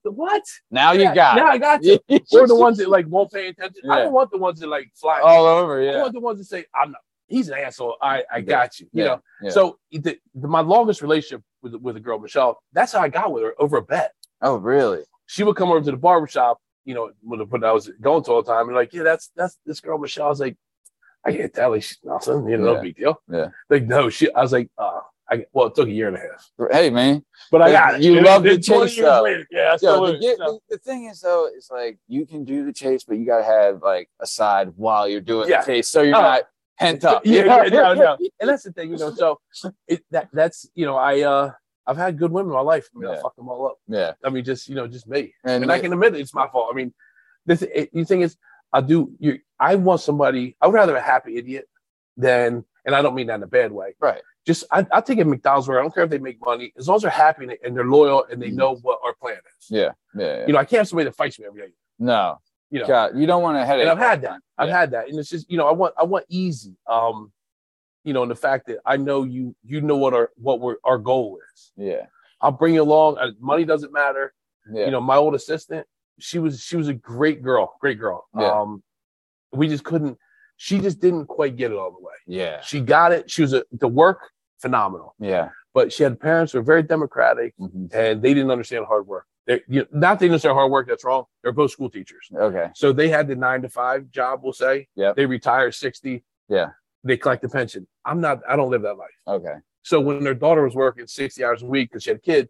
What? 0.03 0.43
Now 0.69 0.91
you 0.91 1.01
Yeah, 1.03 1.15
got. 1.15 1.37
Yeah, 1.37 1.45
I 1.45 1.57
got 1.57 1.83
you. 1.87 1.99
it. 2.07 2.23
Or 2.33 2.47
the 2.47 2.55
ones 2.55 2.77
that 2.77 2.89
like 2.89 3.07
won't 3.07 3.31
pay 3.31 3.47
attention. 3.47 3.89
I 3.89 3.99
don't 4.03 4.13
want 4.13 4.29
the 4.31 4.37
ones 4.37 4.59
that 4.59 4.67
like 4.67 4.91
fly. 4.95 5.21
all 5.21 5.45
over. 5.45 5.81
Yeah. 5.81 5.91
I 5.91 5.93
Yeah, 5.95 6.01
want 6.01 6.13
the 6.13 6.19
ones 6.19 6.39
that 6.39 6.45
say, 6.45 6.65
"I'm 6.75 6.91
not." 6.91 7.01
He's 7.27 7.47
an 7.49 7.57
asshole. 7.59 7.95
I 8.01 8.23
I 8.31 8.41
got 8.41 8.79
you. 8.79 8.87
You 8.91 9.03
Yeah. 9.03 9.07
know. 9.09 9.21
Yeah. 9.41 9.49
So 9.51 9.79
the, 9.91 10.17
the, 10.35 10.47
my 10.47 10.61
longest 10.61 11.01
relationship 11.01 11.43
with 11.61 11.75
with 11.75 11.95
a 11.97 11.99
girl, 11.99 12.19
Michelle. 12.19 12.59
That's 12.73 12.91
how 12.91 12.99
I 13.01 13.09
got 13.09 13.31
with 13.31 13.43
her 13.43 13.53
over 13.59 13.77
a 13.77 13.81
bet. 13.81 14.13
Oh, 14.41 14.57
really? 14.57 15.03
she 15.25 15.43
would 15.43 15.55
come 15.55 15.69
over 15.69 15.81
to 15.81 15.91
the 15.91 15.97
barbershop, 15.97 16.57
you 16.85 16.95
know, 16.95 17.11
when, 17.21 17.63
I 17.63 17.71
was 17.71 17.87
going 18.01 18.23
to 18.23 18.31
all 18.31 18.41
the 18.41 18.51
time, 18.51 18.67
and 18.67 18.75
like, 18.75 18.93
yeah, 18.93 19.03
that's 19.03 19.29
that's 19.35 19.57
this 19.65 19.79
girl 19.79 19.97
Michelle. 19.99 20.25
I 20.25 20.29
was 20.29 20.39
like, 20.39 20.57
I 21.25 21.31
get 21.31 21.53
that, 21.53 21.67
like 21.67 21.83
she's 21.83 21.99
nothing, 22.03 22.47
you 22.47 22.57
know, 22.57 22.67
Yeah. 22.67 22.73
no 22.77 22.81
big 22.81 22.95
deal. 22.95 23.21
Yeah. 23.31 23.49
Like, 23.69 23.85
no, 23.85 24.09
she 24.09 24.31
I 24.33 24.41
was 24.41 24.51
like, 24.53 24.69
uh, 24.77 25.01
I 25.29 25.45
well, 25.53 25.67
it 25.67 25.75
took 25.75 25.87
a 25.87 25.91
year 25.91 26.07
and 26.07 26.17
a 26.17 26.19
half. 26.21 26.49
Hey, 26.71 26.89
man. 26.89 27.23
But 27.51 27.61
I 27.61 27.71
got 27.71 27.95
it. 27.95 28.01
you 28.01 28.19
love 28.21 28.41
the 28.41 28.57
chase, 28.57 28.97
though. 28.97 29.21
later, 29.21 29.45
Yeah, 29.51 29.77
Yo, 29.81 30.07
the, 30.07 30.17
get- 30.17 30.37
the, 30.39 30.59
the 30.71 30.77
thing 30.79 31.05
is 31.05 31.19
though, 31.21 31.47
it's 31.53 31.69
like 31.69 31.99
you 32.07 32.25
can 32.25 32.43
do 32.43 32.65
the 32.65 32.73
chase, 32.73 33.03
but 33.03 33.17
you 33.17 33.25
gotta 33.27 33.43
have 33.43 33.83
like 33.83 34.09
a 34.19 34.25
side 34.25 34.69
while 34.75 35.07
you're 35.07 35.21
doing 35.21 35.47
Yeah. 35.47 35.61
the 35.61 35.65
chase, 35.67 35.89
so 35.89 36.01
you're 36.01 36.15
Oh. 36.17 36.21
not 36.21 36.43
pent 36.79 37.05
up. 37.05 37.21
Yeah, 37.25 37.43
yeah, 37.65 37.69
no, 37.69 37.93
no. 37.93 38.17
And 38.39 38.49
that's 38.49 38.63
the 38.63 38.71
thing, 38.71 38.89
you 38.91 38.97
know. 38.97 39.13
So 39.13 39.39
it 39.87 40.03
that 40.09 40.29
that's 40.33 40.67
you 40.73 40.87
know, 40.87 40.95
I 40.95 41.21
uh 41.21 41.51
I've 41.89 41.97
had 41.97 42.17
good 42.19 42.31
women 42.31 42.51
in 42.51 42.55
my 42.55 42.61
life. 42.61 42.87
I 42.95 42.99
mean, 42.99 43.09
I 43.09 43.13
Yeah. 43.15 43.21
fucked 43.21 43.37
them 43.37 43.49
all 43.49 43.65
up. 43.67 43.77
yeah. 43.87 44.13
I 44.23 44.29
mean, 44.29 44.43
just 44.43 44.69
you 44.69 44.75
know, 44.75 44.87
just 44.87 45.07
me. 45.07 45.33
And, 45.43 45.63
and 45.63 45.71
I 45.71 45.79
can 45.79 45.91
admit 45.91 46.15
it, 46.15 46.21
it's 46.21 46.33
my 46.35 46.47
fault. 46.47 46.69
I 46.71 46.75
mean, 46.75 46.93
this 47.45 47.61
it, 47.63 47.89
the 47.93 48.03
thing 48.05 48.21
is, 48.21 48.37
I 48.71 48.81
do 48.81 49.11
you. 49.19 49.39
I 49.59 49.75
want 49.75 50.01
somebody. 50.01 50.55
I 50.61 50.67
would 50.67 50.75
rather 50.75 50.95
a 50.95 51.01
happy 51.01 51.37
idiot 51.37 51.67
than, 52.15 52.63
and 52.85 52.95
I 52.95 53.01
don't 53.01 53.15
mean 53.15 53.27
that 53.27 53.35
in 53.35 53.43
a 53.43 53.47
bad 53.47 53.71
way. 53.71 53.95
Right. 53.99 54.21
Just 54.45 54.63
I, 54.71 54.85
I 54.91 55.01
take 55.01 55.19
a 55.19 55.25
McDonald's 55.25 55.67
where 55.67 55.79
I 55.79 55.81
don't 55.81 55.93
care 55.93 56.03
if 56.03 56.09
they 56.09 56.17
make 56.19 56.37
money 56.45 56.71
as 56.77 56.87
long 56.87 56.97
as 56.97 57.01
they're 57.01 57.11
happy 57.11 57.43
and, 57.45 57.57
and 57.63 57.75
they're 57.75 57.85
loyal 57.85 58.25
and 58.31 58.41
they 58.41 58.49
Mhm. 58.49 58.55
know 58.61 58.75
what 58.75 58.99
our 59.05 59.13
plan 59.15 59.37
is. 59.59 59.65
yeah, 59.69 59.91
yeah, 60.15 60.37
yeah. 60.37 60.47
You 60.47 60.53
know, 60.53 60.59
I 60.59 60.65
can't 60.65 60.79
have 60.79 60.87
somebody 60.87 61.05
that 61.09 61.15
fights 61.15 61.39
me 61.39 61.45
every 61.45 61.61
day. 61.61 61.73
no. 61.99 62.37
You 62.71 62.81
know, 62.81 62.87
God, 62.87 63.17
you 63.17 63.25
don't 63.25 63.41
want 63.41 63.57
a 63.57 63.65
headache. 63.65 63.81
and 63.87 63.89
I've 63.91 63.97
had 63.97 64.21
that. 64.21 64.39
I've 64.55 64.67
Yeah. 64.69 64.79
had 64.79 64.91
that, 64.91 65.09
and 65.09 65.17
it's 65.17 65.29
just 65.29 65.49
you 65.49 65.57
know, 65.57 65.67
I 65.67 65.71
want 65.71 65.95
I 65.97 66.03
want 66.03 66.25
easy. 66.29 66.75
Um, 66.87 67.31
you 68.03 68.13
know, 68.13 68.21
and 68.23 68.31
the 68.31 68.35
fact 68.35 68.67
that 68.67 68.77
I 68.85 68.97
know 68.97 69.23
you 69.23 69.55
you 69.63 69.81
know 69.81 69.97
what 69.97 70.13
our 70.13 70.29
what 70.37 70.59
we're, 70.59 70.77
our 70.83 70.97
goal 70.97 71.39
is. 71.53 71.71
Yeah, 71.75 72.05
I'll 72.41 72.51
bring 72.51 72.73
you 72.75 72.81
along. 72.81 73.17
Uh, 73.17 73.31
money 73.39 73.65
doesn't 73.65 73.91
matter. 73.93 74.33
yeah. 74.71 74.85
you 74.85 74.91
know 74.91 75.01
my 75.01 75.15
old 75.15 75.35
assistant 75.35 75.85
she 76.19 76.37
was 76.37 76.61
she 76.61 76.75
was 76.75 76.89
a 76.89 76.93
great 76.93 77.41
girl 77.41 77.65
great 77.79 77.97
girl 77.97 78.27
Yeah. 78.37 78.51
um 78.59 78.83
we 79.53 79.67
just 79.69 79.83
couldn't 79.85 80.17
she 80.57 80.77
just 80.79 80.99
didn't 80.99 81.27
quite 81.27 81.55
get 81.55 81.71
it 81.71 81.77
all 81.77 81.91
the 81.97 82.03
way 82.05 82.17
yeah, 82.27 82.59
she 82.61 82.81
got 82.81 83.13
it 83.13 83.31
she 83.31 83.41
was 83.41 83.53
a, 83.53 83.63
the 83.71 83.87
work 83.87 84.19
phenomenal 84.59 85.15
yeah. 85.19 85.47
but 85.73 85.93
she 85.93 86.03
had 86.03 86.19
parents 86.19 86.51
who 86.51 86.59
were 86.59 86.63
very 86.73 86.83
democratic 86.83 87.55
Mhm. 87.57 87.93
and 87.93 88.21
they 88.21 88.33
didn't 88.33 88.51
understand 88.51 88.85
hard 88.85 89.07
work 89.07 89.25
They, 89.47 89.61
you 89.69 89.79
know, 89.81 89.87
not 90.05 90.19
they 90.19 90.27
necessarily 90.27 90.57
hard 90.59 90.71
work. 90.71 90.87
That's 90.89 91.05
wrong. 91.05 91.23
They're 91.41 91.53
both 91.61 91.71
school 91.71 91.89
teachers. 91.89 92.25
Okay. 92.49 92.67
So 92.75 92.91
they 92.99 93.07
had 93.17 93.25
the 93.31 93.35
nine 93.47 93.61
to 93.65 93.69
five 93.69 94.01
job, 94.11 94.41
we'll 94.43 94.59
say. 94.65 94.75
Yeah. 95.01 95.13
They 95.17 95.25
retire 95.25 95.71
60. 95.71 96.23
Yeah. 96.49 96.69
They 97.03 97.17
collect 97.17 97.41
the 97.41 97.49
pension. 97.49 97.87
I'm 98.05 98.19
not, 98.21 98.41
I 98.47 98.55
don't 98.55 98.69
live 98.69 98.81
that 98.83 98.95
life. 98.97 99.09
Okay. 99.27 99.55
So 99.83 99.99
when 100.01 100.23
their 100.23 100.33
daughter 100.33 100.63
was 100.63 100.75
working 100.75 101.07
60 101.07 101.43
hours 101.43 101.61
a 101.63 101.65
week 101.65 101.89
because 101.89 102.03
she 102.03 102.09
had 102.09 102.17
a 102.17 102.21
kid, 102.21 102.49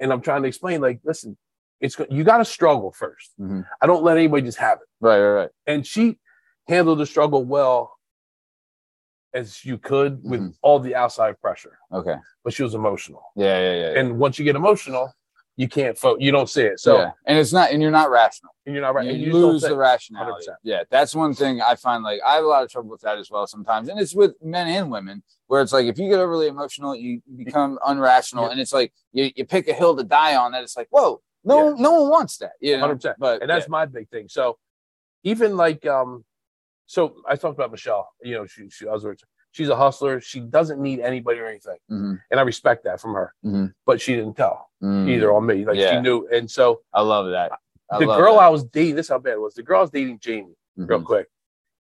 and 0.00 0.12
I'm 0.12 0.20
trying 0.22 0.42
to 0.42 0.48
explain, 0.48 0.80
like, 0.80 1.00
listen, 1.04 1.36
it's 1.80 1.96
you 2.10 2.24
got 2.24 2.38
to 2.38 2.44
struggle 2.44 2.92
1st 2.92 3.32
Mhm. 3.40 3.66
I 3.80 3.86
don't 3.86 4.02
let 4.04 4.16
anybody 4.16 4.42
just 4.44 4.58
have 4.58 4.78
it. 4.78 4.88
Right. 5.00 5.20
Right. 5.20 5.32
Right. 5.42 5.50
And 5.66 5.86
she 5.86 6.18
handled 6.68 6.98
the 7.00 7.06
struggle 7.06 7.44
well 7.44 7.98
as 9.34 9.64
you 9.64 9.78
could 9.78 10.22
with 10.22 10.40
Mhm. 10.40 10.54
all 10.62 10.78
the 10.78 10.94
outside 10.94 11.40
pressure, 11.40 11.78
Okay. 11.92 12.16
but 12.44 12.52
she 12.52 12.62
was 12.62 12.74
emotional. 12.74 13.22
Yeah. 13.36 13.58
Yeah. 13.58 13.72
Yeah. 13.74 13.92
yeah. 13.92 13.98
And 14.00 14.18
once 14.18 14.38
you 14.38 14.44
get 14.44 14.56
emotional, 14.56 15.12
you 15.56 15.68
can't 15.68 15.98
vote. 15.98 16.20
you 16.20 16.32
don't 16.32 16.48
see 16.48 16.62
it. 16.62 16.80
So 16.80 16.98
yeah. 16.98 17.10
and 17.26 17.38
it's 17.38 17.52
not, 17.52 17.70
and 17.70 17.82
you're 17.82 17.90
not 17.90 18.10
rational. 18.10 18.52
and 18.64 18.74
you're 18.74 18.82
not 18.82 18.94
right. 18.94 19.06
You, 19.06 19.26
you 19.26 19.32
lose 19.32 19.62
the 19.62 19.72
it. 19.74 19.76
rationality. 19.76 20.46
100%. 20.48 20.54
Yeah, 20.62 20.82
that's 20.90 21.14
one 21.14 21.34
thing 21.34 21.60
I 21.60 21.74
find. 21.76 22.02
Like 22.02 22.20
I 22.26 22.36
have 22.36 22.44
a 22.44 22.46
lot 22.46 22.62
of 22.62 22.70
trouble 22.70 22.90
with 22.90 23.02
that 23.02 23.18
as 23.18 23.30
well 23.30 23.46
sometimes, 23.46 23.88
and 23.88 24.00
it's 24.00 24.14
with 24.14 24.32
men 24.42 24.66
and 24.68 24.90
women, 24.90 25.22
where 25.48 25.60
it's 25.60 25.72
like 25.72 25.86
if 25.86 25.98
you 25.98 26.08
get 26.08 26.20
overly 26.20 26.46
emotional, 26.46 26.96
you 26.96 27.20
become 27.36 27.78
unrational, 27.86 28.46
Yeah. 28.46 28.52
and 28.52 28.60
it's 28.60 28.72
like 28.72 28.92
you, 29.12 29.30
you 29.36 29.44
pick 29.44 29.68
a 29.68 29.74
hill 29.74 29.94
to 29.96 30.04
die 30.04 30.36
on. 30.36 30.52
That 30.52 30.62
it's 30.62 30.76
like, 30.76 30.88
whoa, 30.90 31.20
no, 31.44 31.74
no 31.74 32.00
one 32.00 32.10
wants 32.10 32.38
that. 32.38 32.52
You 32.60 32.78
know, 32.78 32.88
100%. 32.88 33.14
but 33.18 33.42
and 33.42 33.50
that's 33.50 33.68
my 33.68 33.84
big 33.84 34.08
thing. 34.08 34.28
So 34.28 34.58
even 35.22 35.56
like 35.56 35.84
um, 35.86 36.24
so 36.86 37.16
I 37.28 37.36
talked 37.36 37.56
about 37.58 37.70
Michelle. 37.70 38.08
You 38.22 38.34
know, 38.36 38.46
she 38.46 38.68
she 38.70 38.88
I 38.88 38.92
was 38.92 39.04
she's 39.52 39.68
a 39.68 39.76
hustler. 39.76 40.20
She 40.20 40.40
doesn't 40.40 40.80
need 40.80 41.00
anybody 41.00 41.38
or 41.38 41.46
anything. 41.46 41.76
Mhm, 41.90 42.20
and 42.30 42.40
I 42.40 42.42
respect 42.42 42.84
that 42.84 43.00
from 43.00 43.14
her. 43.14 43.32
Mhm. 43.44 43.72
But 43.86 44.00
she 44.00 44.14
didn't 44.16 44.34
tell 44.34 44.70
mm. 44.82 45.08
either 45.08 45.32
on 45.32 45.46
me. 45.46 45.64
Like 45.64 45.76
Yeah. 45.76 45.92
she 45.92 46.00
knew, 46.00 46.26
and 46.28 46.50
so 46.50 46.80
I 46.92 47.02
love 47.02 47.30
that. 47.30 47.52
I 47.90 47.98
the 48.00 48.06
love 48.06 48.18
girl 48.18 48.34
that. 48.36 48.42
I 48.42 48.48
was 48.48 48.64
dating. 48.64 48.96
This 48.96 49.06
is 49.06 49.10
how 49.10 49.18
bad 49.18 49.34
it 49.34 49.40
was. 49.40 49.54
The 49.54 49.62
girl 49.62 49.78
I 49.78 49.82
was 49.82 49.90
dating, 49.90 50.18
Jamie, 50.18 50.56
real 50.76 51.00
Mhm. 51.00 51.04
quick. 51.04 51.28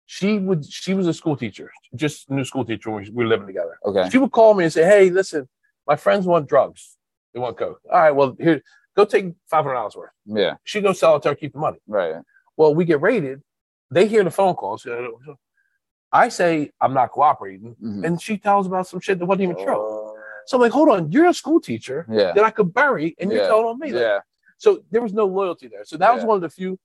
She 0.06 0.38
would. 0.38 0.64
She 0.64 0.92
was 0.94 1.06
a 1.06 1.14
school 1.14 1.36
teacher, 1.36 1.72
just 1.94 2.28
a 2.28 2.34
new 2.34 2.44
school 2.44 2.64
teacher 2.64 2.90
when 2.90 3.02
we 3.04 3.10
we 3.10 3.24
were 3.24 3.28
living 3.28 3.46
together. 3.46 3.78
Okay. 3.84 4.08
She 4.10 4.18
would 4.18 4.32
call 4.32 4.52
me 4.54 4.64
and 4.64 4.72
say, 4.72 4.84
"Hey, 4.84 5.08
listen, 5.10 5.48
my 5.86 5.96
friends 5.96 6.26
want 6.26 6.46
drugs. 6.48 6.98
They 7.32 7.40
want 7.40 7.56
coke. 7.56 7.80
All 7.90 7.98
right, 7.98 8.10
well 8.12 8.36
here, 8.38 8.62
go 8.94 9.04
take 9.06 9.34
five 9.46 9.64
hundred 9.64 9.74
dollars 9.76 9.96
worth. 9.96 10.10
Yeah. 10.26 10.56
She 10.64 10.80
go 10.82 10.92
sell 10.92 11.16
it 11.16 11.22
to 11.22 11.30
her, 11.30 11.34
keep 11.34 11.54
the 11.54 11.58
money. 11.58 11.78
Right. 11.88 12.16
Well, 12.56 12.74
we 12.74 12.84
get 12.84 13.00
raided. 13.00 13.42
They 13.90 14.06
hear 14.06 14.22
the 14.24 14.30
phone 14.30 14.54
calls. 14.54 14.86
I 16.14 16.28
say 16.28 16.70
I'm 16.80 16.94
not 16.94 17.10
cooperating, 17.10 17.74
Mhm. 17.82 18.06
and 18.06 18.22
she 18.22 18.38
tells 18.38 18.66
about 18.66 18.86
some 18.86 19.00
shit 19.00 19.18
that 19.18 19.26
wasn't 19.26 19.42
even 19.42 19.56
Oh. 19.58 19.64
true. 19.64 20.14
So 20.46 20.56
I'm 20.56 20.60
like, 20.62 20.72
hold 20.72 20.88
on, 20.90 21.10
you're 21.10 21.26
a 21.26 21.34
school 21.34 21.60
teacher 21.60 22.06
Yeah. 22.08 22.32
that 22.32 22.44
I 22.44 22.50
could 22.50 22.72
bury, 22.72 23.16
and 23.18 23.32
you're 23.32 23.46
telling 23.46 23.66
on 23.66 23.78
me. 23.80 23.92
Like, 23.92 24.00
Yeah. 24.00 24.18
so 24.56 24.82
there 24.92 25.02
was 25.02 25.12
no 25.12 25.26
loyalty 25.26 25.66
there. 25.68 25.84
So 25.84 25.96
that 25.96 26.14
was 26.14 26.24
one 26.24 26.36
of 26.36 26.42
the 26.42 26.48
few 26.50 26.78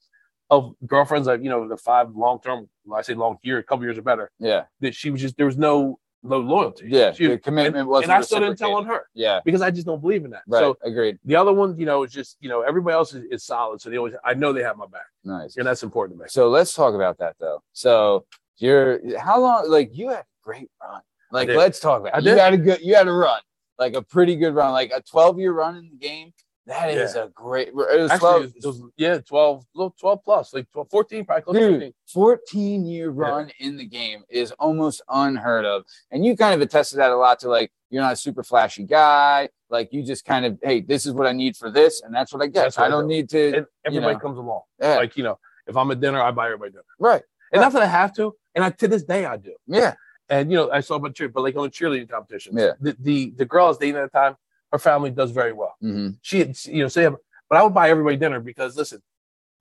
of 0.50 0.74
girlfriends 0.88 1.28
that 1.28 1.44
you 1.44 1.50
know 1.50 1.68
the 1.68 1.78
five 1.78 2.10
long 2.16 2.40
term. 2.42 2.68
I 2.92 3.04
say 3.04 3.14
long 3.14 3.38
year, 3.44 3.60
a 3.60 3.64
couple 3.64 3.86
years 3.86 4.00
or 4.00 4.02
better. 4.02 4.32
Yeah. 4.40 4.64
That 4.80 4.96
she 4.96 5.12
was 5.12 5.22
just 5.22 5.38
there 5.38 5.46
was 5.46 5.58
no 5.58 6.00
no 6.24 6.38
loyalty. 6.40 6.88
Yeah. 6.90 7.12
She- 7.14 7.28
the 7.28 7.38
commitment 7.38 7.88
wasn't. 7.88 8.12
and 8.12 8.18
I 8.18 8.22
still 8.22 8.40
didn't 8.42 8.58
tell 8.58 8.74
on 8.76 8.86
her 8.88 9.08
Yeah. 9.14 9.40
because 9.46 9.62
I 9.62 9.70
just 9.72 9.86
don't 9.88 10.02
believe 10.02 10.26
in 10.26 10.32
that. 10.32 10.42
Right. 10.48 10.60
So 10.60 10.78
Agreed. 10.84 11.18
the 11.24 11.36
other 11.38 11.54
one, 11.54 11.78
you 11.80 11.86
know, 11.86 12.04
is 12.04 12.12
just 12.12 12.36
you 12.42 12.50
know 12.50 12.62
everybody 12.62 12.94
else 12.96 13.14
is, 13.14 13.24
is 13.36 13.44
solid, 13.46 13.80
so 13.80 13.90
they 13.92 13.98
always 13.98 14.16
I 14.24 14.34
know 14.34 14.52
they 14.52 14.64
have 14.64 14.76
my 14.78 14.88
back, 14.88 15.06
Nice. 15.24 15.56
and 15.58 15.66
that's 15.68 15.84
important 15.84 16.18
to 16.18 16.24
me. 16.24 16.30
So 16.30 16.50
let's 16.50 16.74
talk 16.74 16.94
about 16.96 17.18
that 17.20 17.36
though. 17.40 17.62
So 17.74 18.26
you're 18.62 19.20
how 19.20 19.40
long? 19.40 19.70
Like 19.70 19.90
you 19.94 20.10
had 20.10 20.20
a 20.20 20.26
great 20.44 20.70
run. 20.82 21.02
Like 21.32 21.50
let's 21.50 21.80
talk 21.80 22.02
about. 22.02 22.20
It. 22.20 22.26
You 22.26 22.38
had 22.38 22.54
a 22.54 22.58
good. 22.58 22.82
You 22.82 22.96
had 22.96 23.08
a 23.08 23.14
run. 23.14 23.42
Like 23.78 23.94
a 23.94 24.02
pretty 24.02 24.36
good 24.36 24.54
run. 24.56 24.72
Like 24.72 24.92
a 24.94 25.02
12 25.02 25.40
year 25.40 25.54
run 25.54 25.78
in 25.78 25.90
the 25.90 25.96
game. 25.96 26.34
That 26.70 26.92
is 26.92 27.16
a 27.16 27.32
great. 27.34 27.70
It 27.70 27.76
was 27.76 28.12
12. 28.20 28.44
It 28.56 28.66
was, 28.66 28.84
yeah, 28.96 29.18
12, 29.18 29.66
12 30.00 30.24
plus, 30.24 30.54
like 30.54 30.70
12, 30.72 30.88
14, 30.92 31.26
probably 31.26 31.60
Dude, 31.60 31.74
15. 31.74 31.94
14 32.14 32.86
year 32.86 33.10
run 33.10 33.50
in 33.58 33.76
the 33.76 33.86
game 33.86 34.24
is 34.30 34.52
almost 34.52 35.02
unheard 35.10 35.66
of. 35.66 35.84
And 36.12 36.24
you 36.24 36.38
kind 36.38 36.54
of 36.54 36.62
attested 36.62 37.00
that 37.00 37.10
a 37.10 37.16
lot 37.16 37.40
to 37.40 37.50
like, 37.50 37.72
you're 37.90 38.04
not 38.04 38.14
a 38.14 38.18
super 38.18 38.44
flashy 38.44 38.84
guy. 38.84 39.50
Like, 39.72 39.92
you 39.92 40.04
just 40.04 40.26
kind 40.26 40.46
of, 40.46 40.60
hey, 40.62 40.82
this 40.82 41.08
is 41.08 41.14
what 41.14 41.26
I 41.26 41.32
need 41.32 41.58
for 41.58 41.72
this. 41.72 42.04
And 42.04 42.14
that's 42.14 42.32
what 42.32 42.44
I 42.44 42.48
get. 42.48 42.66
What 42.66 42.80
I 42.80 42.86
I 42.86 42.90
don't 42.90 43.08
do. 43.08 43.16
need 43.16 43.30
to. 43.30 43.58
And 43.58 43.66
everybody 43.84 44.14
know. 44.14 44.20
comes 44.20 44.38
along. 44.38 44.62
yeah. 44.80 44.98
Like, 44.98 45.18
you 45.18 45.24
know, 45.24 45.40
if 45.66 45.76
I'm 45.76 45.90
at 45.90 46.00
dinner, 46.00 46.22
I 46.22 46.30
buy 46.30 46.46
everybody 46.46 46.72
dinner. 46.72 46.84
right. 47.00 47.24
And 47.52 47.62
not 47.62 47.74
that 47.74 47.82
I 47.82 47.88
have 47.88 48.14
to. 48.18 48.36
And 48.56 48.64
I, 48.64 48.70
to 48.72 48.88
this 48.88 49.04
day, 49.04 49.26
I 49.26 49.38
do. 49.38 49.54
Yeah. 49.68 49.94
And, 50.30 50.52
you 50.52 50.58
know, 50.58 50.72
I 50.72 50.82
saw 50.82 50.96
about 50.96 51.16
cheer, 51.16 51.30
but 51.30 51.42
like 51.44 51.56
on 51.56 51.64
the 51.64 51.70
cheerleading 51.70 52.10
competitions, 52.10 52.56
Yeah. 52.60 52.72
the, 52.80 52.96
the, 53.00 53.34
the 53.38 53.46
girl 53.46 53.66
I 53.66 53.70
was 53.70 53.78
dating 53.78 53.98
at 53.98 54.12
the 54.12 54.18
time, 54.20 54.36
her 54.72 54.80
family 54.80 55.10
does 55.12 55.32
very 55.32 55.54
well. 55.54 55.76
hmm 55.82 56.10
She 56.22 56.40
had, 56.40 56.56
you 56.66 56.84
know, 56.84 56.88
say, 56.88 57.08
but 57.50 57.58
I 57.58 57.64
would 57.64 57.74
buy 57.74 57.90
everybody 57.90 58.18
dinner 58.18 58.40
because 58.40 58.78
listen, 58.78 59.02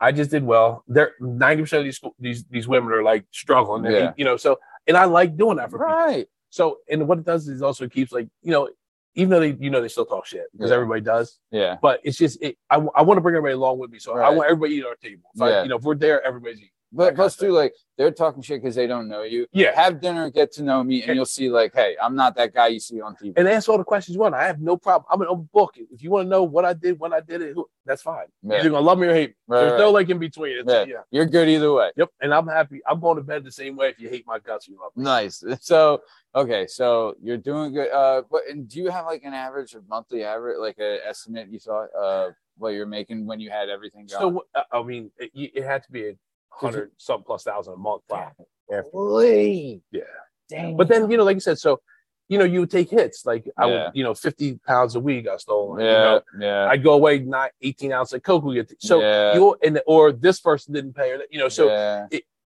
I 0.01 0.13
just 0.13 0.31
did 0.31 0.45
well. 0.45 0.85
They're 0.87 1.13
90% 1.21 1.79
of 1.79 1.85
these, 1.85 1.97
school- 1.97 2.15
these, 2.19 2.45
these 2.45 2.69
women 2.69 2.93
are 2.93 3.03
like 3.03 3.25
struggling. 3.31 3.87
And, 3.87 3.95
Yeah. 3.95 4.13
you 4.17 4.25
know, 4.25 4.37
so, 4.37 4.59
and 4.87 4.97
I 4.97 5.05
like 5.07 5.37
doing 5.37 5.57
that 5.57 5.71
for 5.71 5.79
people. 5.79 5.87
Right. 5.95 6.27
So, 6.51 6.79
and 6.91 7.09
what 7.09 7.19
it 7.19 7.25
does 7.25 7.49
is 7.49 7.63
also 7.63 7.89
keeps 7.89 8.13
like, 8.13 8.29
you 8.43 8.53
know, 8.53 8.69
even 9.15 9.31
though 9.31 9.41
they, 9.41 9.57
you 9.59 9.71
know, 9.71 9.81
they 9.81 9.89
still 9.89 10.07
talk 10.07 10.27
shit 10.27 10.45
because 10.53 10.69
Yeah. 10.71 10.77
everybody 10.77 11.01
does, 11.01 11.39
Yeah. 11.51 11.77
but 11.83 12.01
it's 12.05 12.17
just, 12.19 12.41
it, 12.43 12.57
I, 12.71 12.77
want 12.77 13.17
to 13.17 13.21
bring 13.21 13.35
everybody 13.35 13.55
along 13.55 13.79
with 13.79 13.91
me. 13.91 13.99
So 13.99 14.17
I 14.19 14.29
want 14.31 14.51
everybody 14.51 14.75
to 14.75 14.77
eat 14.77 14.83
at 14.85 14.89
our 14.89 14.95
table. 14.97 15.31
If 15.35 15.43
I, 15.43 15.49
Yeah. 15.51 15.63
you 15.63 15.69
know, 15.71 15.77
if 15.77 15.83
we're 15.83 15.95
there, 15.97 16.23
everybody's 16.25 16.59
eating. 16.59 16.71
But 16.91 17.15
plus, 17.15 17.37
too, 17.37 17.51
like 17.53 17.75
they're 17.99 18.11
talking 18.11 18.41
shit 18.43 18.63
because 18.63 18.75
they 18.75 18.87
don't 18.87 19.09
know 19.09 19.23
you. 19.23 19.47
Yeah. 19.53 19.75
Have 19.75 20.01
dinner, 20.01 20.31
get 20.31 20.53
to 20.53 20.63
know 20.63 20.83
me, 20.83 21.03
and 21.03 21.15
you'll 21.17 21.27
see, 21.27 21.51
like, 21.51 21.75
hey, 21.75 21.97
I'm 22.03 22.15
not 22.15 22.35
that 22.37 22.55
guy 22.55 22.69
you 22.69 22.81
see 22.81 23.01
on 23.01 23.15
TV. 23.15 23.35
And 23.37 23.47
ask 23.47 23.69
all 23.69 23.77
the 23.77 23.85
questions 23.85 24.15
you 24.15 24.21
want. 24.21 24.35
I 24.35 24.47
have 24.47 24.61
no 24.61 24.77
problem. 24.77 25.07
I'm 25.11 25.21
an 25.21 25.29
open 25.29 25.49
book. 25.53 25.75
If 25.77 26.03
you 26.03 26.11
want 26.11 26.27
to 26.27 26.31
know 26.31 26.45
what 26.45 26.65
I 26.65 26.73
did, 26.73 26.99
when 26.99 27.13
I 27.13 27.21
did 27.21 27.43
it, 27.43 27.55
who- 27.55 27.69
that's 27.85 28.03
fine. 28.03 28.27
Yeah. 28.43 28.63
You're 28.63 28.71
gonna 28.73 28.85
love 28.85 28.99
me 28.99 29.07
or 29.07 29.15
hate 29.15 29.31
me. 29.31 29.35
Right, 29.49 29.61
There's 29.61 29.73
right. 29.73 29.79
no 29.79 29.91
like 29.91 30.09
in 30.11 30.19
between. 30.19 30.59
It's, 30.59 30.71
Yeah. 30.71 30.85
yeah. 30.87 30.95
You're 31.11 31.25
good 31.27 31.49
either 31.49 31.73
way. 31.73 31.91
Yep. 31.97 32.11
And 32.21 32.35
I'm 32.35 32.47
happy. 32.47 32.81
I'm 32.87 33.01
going 33.01 33.17
to 33.17 33.23
bed 33.23 33.45
the 33.45 33.53
same 33.53 33.77
way 33.77 33.89
if 33.89 33.99
you 33.99 34.09
hate 34.11 34.27
my 34.27 34.39
guts, 34.39 34.69
you 34.69 34.79
love 34.81 34.93
me. 34.97 35.05
Nice. 35.05 35.43
So 35.61 36.01
okay, 36.35 36.67
so 36.67 37.15
you're 37.23 37.39
doing 37.39 37.73
good. 37.73 37.91
Uh, 37.91 38.23
but 38.31 38.43
and 38.51 38.69
do 38.69 38.79
you 38.79 38.91
have 38.91 39.07
like 39.07 39.25
an 39.25 39.33
average 39.35 39.75
or 39.75 39.83
monthly 39.89 40.23
average, 40.25 40.59
like 40.59 40.79
a 40.79 40.99
estimate 41.07 41.49
you 41.51 41.59
thought 41.59 41.89
uh 41.99 42.31
what 42.59 42.71
you're 42.71 42.87
making 42.87 43.27
when 43.27 43.41
you 43.41 43.51
had 43.51 43.69
everything 43.71 44.07
going? 44.07 44.21
So 44.35 44.63
I 44.73 44.83
mean, 44.83 45.11
it, 45.19 45.31
it 45.35 45.65
had 45.65 45.83
to 45.85 45.91
be 45.93 46.09
a 46.09 46.13
hundred 46.59 46.91
something 46.99 47.25
plus 47.25 47.43
thousand 47.45 47.75
a 47.75 47.77
month. 47.77 48.03
Probably. 48.09 48.47
Holy. 48.93 49.83
Yeah. 49.91 50.03
Dang. 50.49 50.77
But 50.77 50.89
then, 50.89 51.11
you 51.11 51.17
know, 51.17 51.25
like 51.25 51.37
you 51.37 51.41
said, 51.41 51.59
so 51.59 51.81
you 52.29 52.37
know, 52.39 52.45
you 52.45 52.61
would 52.61 52.71
take 52.71 52.91
hits. 52.91 53.25
Like 53.25 53.49
I 53.57 53.65
would, 53.67 53.91
you 53.95 54.05
know, 54.05 54.13
50 54.15 54.61
pounds 54.67 54.95
a 54.95 55.01
week 55.01 55.25
got 55.25 55.41
stolen. 55.41 55.81
yeah, 55.83 55.87
You 55.87 55.95
know, 55.95 56.23
yeah, 56.47 56.69
I'd 56.71 56.83
go 56.85 56.93
away 56.93 57.21
not 57.21 57.53
18 57.63 57.91
ounces 57.93 58.15
of 58.15 58.23
coke. 58.23 58.45
We 58.45 58.57
get 58.57 58.71
so 58.81 59.01
Yeah. 59.01 59.35
you 59.35 59.57
and 59.65 59.81
or 59.87 60.13
this 60.13 60.39
person 60.41 60.75
didn't 60.75 60.93
pay 60.95 61.13
or 61.13 61.19
that, 61.19 61.29
you 61.31 61.39
know. 61.39 61.49
So 61.49 61.69
yeah. 61.69 62.07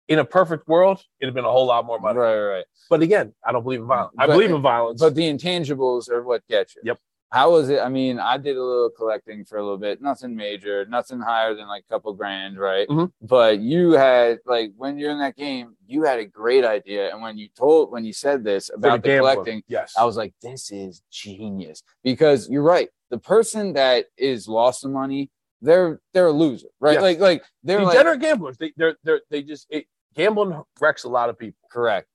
in 0.10 0.20
a 0.20 0.26
perfect 0.26 0.68
world, 0.68 1.02
it'd 1.22 1.30
have 1.30 1.36
been 1.36 1.46
a 1.46 1.52
whole 1.52 1.66
lot 1.68 1.86
more 1.86 2.00
money. 2.00 2.20
right, 2.20 2.38
right. 2.40 2.66
But 2.90 3.02
again, 3.02 3.34
I 3.46 3.52
don't 3.54 3.64
believe 3.64 3.80
in 3.82 3.88
violence. 3.88 4.16
I 4.18 4.28
believe 4.28 4.52
in 4.52 4.62
violence. 4.62 5.00
But 5.00 5.16
the 5.16 5.22
intangibles 5.24 6.10
are 6.10 6.24
what 6.24 6.46
get 6.50 6.76
you. 6.76 6.82
Yep. 6.86 7.00
How 7.32 7.52
was 7.52 7.70
it? 7.70 7.80
I 7.80 7.90
mean, 7.90 8.18
I 8.20 8.38
did 8.38 8.58
a 8.58 8.64
little 8.64 8.90
collecting 8.90 9.46
for 9.46 9.60
a 9.60 9.62
little 9.62 9.78
bit. 9.78 10.02
Nothing 10.02 10.36
major, 10.36 10.86
nothing 10.86 11.20
higher 11.20 11.54
than 11.54 11.68
like 11.68 11.84
a 11.88 11.94
couple 11.94 12.12
grand, 12.14 12.58
right? 12.58 12.88
Mhm. 12.88 13.12
But 13.22 13.60
you 13.60 13.92
had 13.92 14.40
like 14.46 14.72
when 14.78 14.98
you're 14.98 15.12
in 15.12 15.20
that 15.20 15.36
game, 15.36 15.76
you 15.86 16.04
had 16.04 16.18
a 16.18 16.26
great 16.26 16.66
idea. 16.66 17.12
And 17.12 17.22
when 17.22 17.38
you 17.38 17.48
told 17.56 17.92
when 17.92 18.04
you 18.04 18.14
said 18.14 18.44
this 18.44 18.72
about 18.74 19.04
the, 19.04 19.18
collecting, 19.18 19.62
yes, 19.68 19.94
I 19.98 20.06
was 20.06 20.18
like, 20.18 20.34
this 20.42 20.72
is 20.72 21.04
genius. 21.12 21.84
Because 22.04 22.50
you're 22.50 22.64
right. 22.64 22.90
The 23.12 23.20
person 23.20 23.74
that 23.74 24.06
is 24.18 24.48
lost 24.48 24.82
the 24.82 24.90
money, 24.90 25.30
they're 25.62 26.00
they're 26.14 26.28
a 26.28 26.32
loser, 26.32 26.70
right? 26.80 26.94
Yes. 26.94 27.02
Like 27.04 27.20
like 27.20 27.44
they're 27.64 27.84
like, 27.84 27.94
degenerate 27.94 28.22
gamblers. 28.22 28.58
They 28.58 28.74
they're, 28.76 28.96
they're 29.04 29.22
they 29.30 29.44
just 29.44 29.68
it, 29.70 29.86
gambling 30.16 30.64
wrecks 30.82 31.04
a 31.04 31.10
lot 31.10 31.30
of 31.30 31.38
people. 31.38 31.60
correct. 31.72 32.08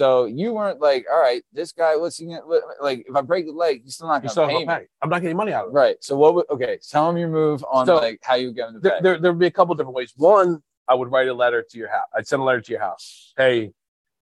So 0.00 0.24
you 0.24 0.54
weren't 0.54 0.80
like, 0.80 1.04
all 1.12 1.20
right, 1.20 1.42
this 1.52 1.72
guy, 1.72 1.94
what's 1.96 2.16
he 2.16 2.24
gonna 2.24 2.40
like? 2.80 3.04
If 3.06 3.14
I 3.14 3.20
break 3.20 3.44
the 3.44 3.52
leg, 3.52 3.82
he's 3.84 3.96
still 3.96 4.08
not 4.08 4.22
gonna 4.22 4.30
still 4.30 4.48
pay 4.48 4.64
me. 4.64 4.74
I'm 5.02 5.10
not 5.10 5.20
getting 5.20 5.36
money 5.36 5.52
out 5.52 5.66
of 5.66 5.72
it. 5.72 5.74
Right. 5.74 5.96
So 6.00 6.16
what 6.16 6.34
would 6.34 6.46
okay, 6.48 6.78
tell 6.88 7.10
him 7.10 7.18
your 7.18 7.28
move 7.28 7.62
on 7.70 7.84
So, 7.84 7.96
like 7.96 8.18
how 8.22 8.36
you 8.36 8.50
get 8.54 8.68
him 8.68 8.74
to 8.76 8.80
There, 8.80 8.92
pay. 8.92 9.02
there 9.02 9.18
there 9.20 9.32
would 9.32 9.38
be 9.38 9.46
a 9.46 9.50
couple 9.50 9.74
different 9.74 9.94
ways. 9.94 10.14
One, 10.16 10.62
I 10.88 10.94
would 10.94 11.12
write 11.12 11.28
a 11.28 11.34
letter 11.34 11.62
to 11.70 11.78
your 11.78 11.90
house. 11.90 12.06
I'd 12.16 12.26
send 12.26 12.40
a 12.40 12.44
letter 12.46 12.62
to 12.62 12.72
your 12.72 12.80
house. 12.80 13.34
Hey, 13.36 13.72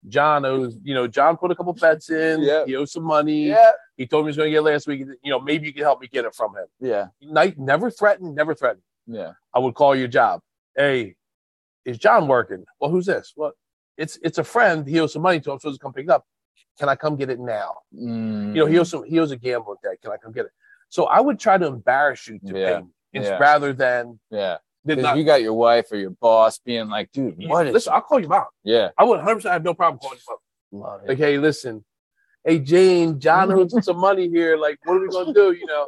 John 0.08 0.44
owes. 0.44 0.76
You 0.82 0.94
know, 0.94 1.06
John 1.06 1.36
put 1.36 1.52
a 1.52 1.54
couple 1.54 1.72
bets 1.74 2.10
in. 2.10 2.42
Yeah. 2.42 2.64
He 2.66 2.74
owes 2.74 2.90
some 2.90 3.04
money. 3.04 3.46
yeah. 3.46 3.70
He 3.96 4.04
told 4.08 4.24
me 4.24 4.26
he 4.26 4.30
was 4.30 4.36
going 4.36 4.46
to 4.48 4.50
get 4.50 4.58
it 4.58 4.62
last 4.62 4.88
week. 4.88 5.00
You 5.22 5.30
know, 5.30 5.38
maybe 5.38 5.68
you 5.68 5.72
can 5.72 5.82
help 5.84 6.00
me 6.00 6.08
get 6.08 6.24
it 6.24 6.34
from 6.34 6.56
him. 6.56 6.66
Yeah. 6.80 7.06
Night, 7.22 7.56
never 7.56 7.88
threatened, 7.88 8.34
Never 8.34 8.52
threatened. 8.52 8.82
Yeah. 9.06 9.32
I 9.54 9.60
would 9.60 9.74
call 9.74 9.94
your 9.94 10.08
job. 10.08 10.40
Hey, 10.76 11.14
is 11.84 11.98
John 11.98 12.26
working? 12.26 12.64
Well, 12.80 12.90
who's 12.90 13.06
this? 13.06 13.32
Well, 13.36 13.52
it's 13.98 14.18
it's 14.22 14.38
a 14.38 14.44
friend. 14.44 14.86
He 14.88 14.98
owes 15.00 15.12
some 15.12 15.22
money 15.22 15.40
to 15.40 15.52
him, 15.52 15.58
so 15.58 15.68
he's 15.68 15.78
come 15.78 15.92
pick 15.92 16.04
it 16.04 16.10
up. 16.10 16.24
Can 16.78 16.88
I 16.88 16.94
come 16.96 17.16
get 17.16 17.28
it 17.28 17.40
now? 17.40 17.74
Mm, 17.94 18.54
You 18.54 18.60
know, 18.62 18.66
he 18.66 18.78
owes 18.78 18.90
some. 18.90 19.04
He 19.04 19.18
owes 19.18 19.32
a 19.32 19.36
gambling 19.36 19.78
debt. 19.82 20.00
Can 20.00 20.12
I 20.12 20.16
come 20.16 20.32
get 20.32 20.46
it? 20.46 20.52
So 20.88 21.04
I 21.04 21.20
would 21.20 21.38
try 21.38 21.58
to 21.58 21.66
embarrass 21.66 22.26
you 22.28 22.38
to 22.46 22.58
Yeah. 22.58 22.80
pay 22.80 22.86
it's 23.12 23.26
Yeah. 23.28 23.38
rather 23.38 23.72
than 23.72 24.20
yeah. 24.30 24.58
than 24.84 25.02
not. 25.02 25.16
you 25.18 25.24
got 25.24 25.42
your 25.42 25.54
wife 25.54 25.90
or 25.92 25.96
your 25.96 26.10
boss 26.10 26.58
being 26.58 26.88
like, 26.88 27.10
dude, 27.12 27.34
what 27.46 27.66
is 27.66 27.74
listen, 27.74 27.92
I'll 27.92 28.00
call 28.00 28.20
you 28.20 28.28
mom. 28.28 28.46
yeah. 28.62 28.90
I 28.96 29.04
would 29.04 29.16
100 29.18 29.34
percent 29.36 29.52
have 29.54 29.64
no 29.64 29.74
problem 29.74 29.98
calling 29.98 30.18
you 30.72 30.78
mom. 30.78 31.00
Like, 31.06 31.18
hey, 31.18 31.36
listen, 31.38 31.84
hey 32.44 32.58
Jane, 32.60 33.18
John 33.18 33.50
owes 33.52 33.84
some 33.84 33.98
money 33.98 34.28
here. 34.28 34.56
Like, 34.56 34.78
what 34.84 34.94
are 34.94 35.00
we 35.00 35.08
gonna 35.08 35.32
do? 35.34 35.52
You 35.52 35.66
know, 35.66 35.86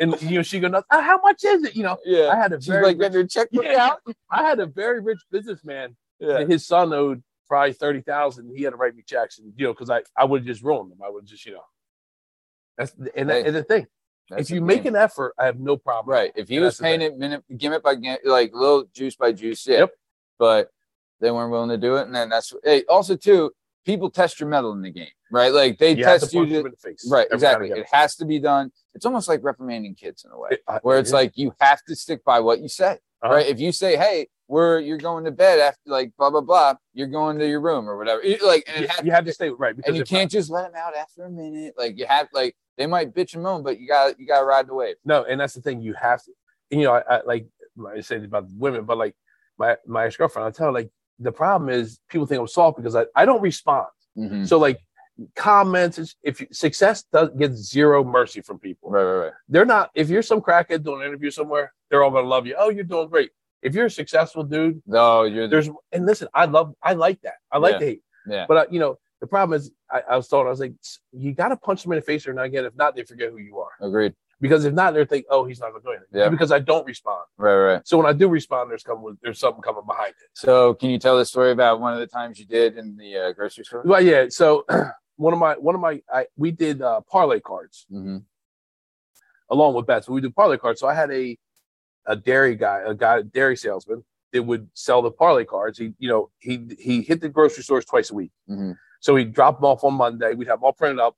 and 0.00 0.20
you 0.22 0.36
know 0.38 0.42
she 0.42 0.58
go 0.58 0.68
nuts. 0.68 0.86
"Ah, 0.90 1.00
how 1.02 1.20
much 1.22 1.44
is 1.44 1.62
it? 1.64 1.76
You 1.76 1.84
know, 1.84 1.96
Yeah. 2.04 2.30
I 2.30 2.36
had 2.36 2.52
a 2.52 2.56
She's 2.56 2.66
very 2.66 2.86
like 2.86 2.98
getting 2.98 3.20
her 3.20 3.26
checkbook 3.26 3.64
Yeah. 3.76 3.86
out. 3.92 4.00
I 4.30 4.42
had 4.42 4.58
a 4.58 4.66
very 4.66 5.00
rich 5.00 5.20
businessman 5.30 5.96
Yeah. 6.18 6.44
his 6.44 6.66
son 6.66 6.92
owed 6.92 7.22
probably 7.48 7.72
thirty 7.72 8.00
thousand. 8.00 8.52
He 8.56 8.62
had 8.62 8.70
to 8.70 8.76
write 8.76 8.94
me 8.94 9.02
checks, 9.06 9.38
and 9.38 9.52
you 9.56 9.66
know, 9.66 9.72
because 9.72 9.90
I 9.90 10.02
I 10.16 10.24
would 10.24 10.40
have 10.42 10.46
just 10.46 10.62
ruined 10.62 10.90
them. 10.90 10.98
I 11.04 11.10
would 11.10 11.26
just 11.26 11.44
you 11.46 11.52
know. 11.52 11.64
That's 12.76 12.92
and, 13.16 13.28
that, 13.30 13.42
Hey, 13.42 13.46
and 13.46 13.56
the 13.56 13.62
thing. 13.62 13.86
If 14.30 14.50
you 14.50 14.60
make 14.62 14.84
an 14.86 14.96
effort, 14.96 15.34
I 15.38 15.44
have 15.44 15.60
no 15.60 15.76
problem. 15.76 16.12
Right. 16.12 16.32
If 16.34 16.48
he 16.48 16.56
And 16.56 16.64
was 16.64 16.78
paying 16.80 17.02
it 17.02 17.18
minute, 17.18 17.44
gimmick 17.58 17.82
by 17.82 17.94
gimmick, 17.94 18.22
like 18.24 18.52
little 18.54 18.84
juice 18.94 19.16
by 19.16 19.32
juice, 19.32 19.66
yeah. 19.66 19.80
Yep. 19.80 19.90
But 20.38 20.70
they 21.20 21.30
weren't 21.30 21.50
willing 21.52 21.68
to 21.68 21.76
do 21.76 21.96
it, 21.96 22.06
and 22.06 22.14
then 22.14 22.30
that's 22.30 22.52
hey, 22.64 22.84
also 22.88 23.16
too. 23.16 23.52
People 23.84 24.08
test 24.08 24.40
your 24.40 24.48
mettle 24.48 24.72
in 24.72 24.80
the 24.80 24.90
game, 24.90 25.06
right? 25.30 25.52
Like 25.52 25.76
they 25.78 25.90
You 25.94 26.04
test 26.04 26.32
you 26.32 26.46
to, 26.46 26.56
in 26.60 26.64
the 26.64 26.76
face. 26.78 27.06
right. 27.10 27.26
every 27.26 27.34
Exactly. 27.34 27.70
It 27.70 27.86
has 27.92 28.16
to 28.16 28.24
be 28.24 28.38
done. 28.38 28.72
It's 28.94 29.04
almost 29.04 29.28
like 29.28 29.40
reprimanding 29.42 29.94
kids 29.94 30.24
in 30.24 30.30
a 30.30 30.38
way, 30.38 30.48
again. 30.52 30.58
I- 30.66 30.78
where 30.82 30.98
it's 30.98 31.10
yeah. 31.10 31.16
like 31.16 31.32
you 31.36 31.52
have 31.60 31.82
to 31.88 31.94
stick 31.94 32.24
by 32.24 32.40
what 32.40 32.60
you 32.60 32.68
say, 32.68 32.92
Uh-huh. 33.22 33.34
right? 33.34 33.46
If 33.46 33.60
you 33.60 33.72
say, 33.72 33.96
"Hey, 33.98 34.28
we're 34.48 34.78
you're 34.80 34.98
going 34.98 35.24
to 35.24 35.30
bed 35.30 35.58
after 35.58 35.80
like 35.86 36.12
blah 36.18 36.30
blah 36.30 36.40
blah," 36.40 36.74
you're 36.92 37.06
going 37.06 37.38
to 37.38 37.48
your 37.48 37.60
room 37.60 37.88
or 37.88 37.96
whatever. 37.96 38.22
Like, 38.42 38.64
and, 38.66 38.82
you, 38.84 38.88
you 39.04 39.12
have 39.12 39.24
to 39.24 39.32
stay 39.32 39.50
right 39.50 39.74
and 39.86 39.96
you 39.96 40.04
can't 40.04 40.30
just 40.30 40.50
let 40.50 40.62
them 40.62 40.72
out 40.76 40.94
after 40.96 41.24
a 41.24 41.30
minute. 41.30 41.74
Like 41.76 41.98
you 41.98 42.06
have, 42.06 42.28
like 42.32 42.56
they 42.76 42.86
might 42.86 43.14
bitch 43.14 43.34
and 43.34 43.42
moan, 43.42 43.62
but 43.62 43.78
you 43.80 43.88
got 43.88 44.18
you 44.18 44.26
got 44.26 44.40
to 44.40 44.44
ride 44.44 44.66
the 44.66 44.74
wave. 44.74 44.96
No, 45.04 45.24
and 45.24 45.40
that's 45.40 45.54
the 45.54 45.60
thing. 45.62 45.80
You 45.80 45.94
have 45.94 46.22
to. 46.24 46.32
You 46.70 46.84
know, 46.84 46.94
I, 46.94 47.16
I 47.16 47.22
like 47.24 47.46
I 47.94 48.00
said 48.00 48.24
about 48.24 48.46
women, 48.50 48.84
but 48.84 48.98
like 48.98 49.14
my 49.58 49.76
my 49.86 50.06
ex 50.06 50.16
girlfriend, 50.16 50.46
I 50.46 50.50
tell 50.50 50.66
her 50.66 50.72
like 50.72 50.90
the 51.18 51.32
problem 51.32 51.70
is 51.70 51.98
people 52.08 52.26
think 52.26 52.40
I'm 52.40 52.48
soft 52.48 52.76
because 52.76 52.96
I, 52.96 53.06
I 53.14 53.24
don't 53.24 53.40
respond. 53.40 53.88
Mhm. 54.16 54.46
So 54.46 54.58
like 54.58 54.80
comments, 55.36 56.16
if 56.22 56.40
you, 56.40 56.46
success 56.50 57.04
does 57.12 57.30
get 57.38 57.52
zero 57.52 58.02
mercy 58.02 58.40
from 58.40 58.58
people. 58.58 58.90
Right, 58.90 59.04
right, 59.04 59.24
right. 59.26 59.32
They're 59.48 59.64
not. 59.64 59.90
If 59.94 60.08
you're 60.08 60.22
some 60.22 60.40
crackhead 60.40 60.82
doing 60.82 61.02
an 61.02 61.06
interview 61.06 61.30
somewhere, 61.30 61.72
they're 61.90 62.02
all 62.02 62.10
gonna 62.10 62.26
love 62.26 62.46
you. 62.46 62.56
Oh, 62.58 62.70
you're 62.70 62.84
doing 62.84 63.08
great. 63.08 63.30
If 63.64 63.74
you're 63.74 63.86
a 63.86 63.90
successful 63.90 64.44
dude, 64.44 64.82
No, 64.86 65.24
you're 65.24 65.48
there's 65.48 65.68
and 65.90 66.06
listen, 66.06 66.28
I 66.34 66.44
love 66.44 66.74
I 66.82 66.92
like 66.92 67.20
that. 67.22 67.34
I 67.50 67.58
like 67.58 67.72
Yeah. 67.74 67.78
the 67.78 67.84
hate. 67.86 68.02
yeah. 68.26 68.44
But 68.46 68.56
uh, 68.56 68.66
you 68.70 68.78
know, 68.78 68.98
the 69.20 69.26
problem 69.26 69.56
is 69.56 69.70
I, 69.90 70.02
I 70.10 70.16
was 70.16 70.28
told 70.28 70.46
I 70.46 70.50
was 70.50 70.60
like, 70.60 70.74
you 71.12 71.32
got 71.32 71.48
to 71.48 71.56
punch 71.56 71.82
them 71.82 71.92
in 71.92 71.96
the 71.96 72.02
face 72.02 72.26
or 72.28 72.34
not 72.34 72.44
again. 72.44 72.64
If 72.66 72.76
not, 72.76 72.94
they 72.94 73.02
forget 73.04 73.30
who 73.30 73.38
you 73.38 73.58
are. 73.58 73.70
Agreed. 73.80 74.14
Because 74.40 74.64
if 74.66 74.74
not, 74.74 74.92
they're 74.92 75.06
think, 75.06 75.24
oh, 75.30 75.46
he's 75.46 75.60
not 75.60 75.70
going 75.70 75.80
to 75.82 75.86
do 75.86 75.92
anything. 75.92 76.20
Yeah. 76.20 76.28
Because 76.28 76.52
I 76.52 76.58
don't 76.58 76.84
respond. 76.86 77.24
Right, 77.38 77.56
right. 77.56 77.88
So 77.88 77.96
when 77.96 78.04
I 78.06 78.12
do 78.12 78.28
respond, 78.28 78.70
there's 78.70 78.82
come 78.82 79.16
there's 79.22 79.38
something 79.38 79.62
coming 79.62 79.84
behind 79.86 80.10
it. 80.10 80.28
So, 80.34 80.74
can 80.74 80.90
you 80.90 80.98
tell 80.98 81.16
the 81.16 81.24
story 81.24 81.52
about 81.52 81.80
one 81.80 81.94
of 81.94 82.00
the 82.00 82.06
times 82.06 82.38
you 82.38 82.44
did 82.44 82.76
in 82.76 82.96
the 82.96 83.16
uh, 83.16 83.32
grocery 83.32 83.64
store? 83.64 83.82
Well, 83.86 84.02
yeah. 84.02 84.26
So 84.28 84.66
one 85.16 85.32
of 85.32 85.38
my 85.38 85.54
one 85.54 85.74
of 85.74 85.80
my 85.80 86.02
I, 86.12 86.26
we 86.36 86.50
did 86.50 86.82
uh, 86.82 87.00
parlay 87.10 87.40
cards 87.40 87.86
Mm-hmm. 87.90 88.18
along 89.50 89.74
with 89.74 89.86
bets. 89.86 90.08
We 90.08 90.20
do 90.20 90.30
parlay 90.30 90.58
cards. 90.58 90.80
So 90.80 90.88
I 90.88 90.94
had 90.94 91.10
a 91.10 91.38
a 92.06 92.16
dairy 92.16 92.56
guy, 92.56 92.82
a 92.86 92.94
guy, 92.94 93.22
dairy 93.22 93.56
salesman 93.56 94.04
that 94.32 94.42
would 94.42 94.68
sell 94.74 95.00
the 95.02 95.10
parlay 95.10 95.44
cards. 95.44 95.78
He, 95.78 95.94
you 95.98 96.08
know, 96.08 96.30
he 96.38 96.66
he 96.78 97.02
hit 97.02 97.20
the 97.20 97.28
grocery 97.28 97.62
stores 97.62 97.84
twice 97.84 98.10
a 98.10 98.14
week. 98.14 98.32
Mm-hmm. 98.48 98.72
So 99.00 99.16
he'd 99.16 99.32
drop 99.32 99.58
them 99.58 99.66
off 99.66 99.84
on 99.84 99.94
Monday. 99.94 100.34
We'd 100.34 100.48
have 100.48 100.58
them 100.60 100.64
all 100.64 100.72
printed 100.72 101.00
up. 101.00 101.16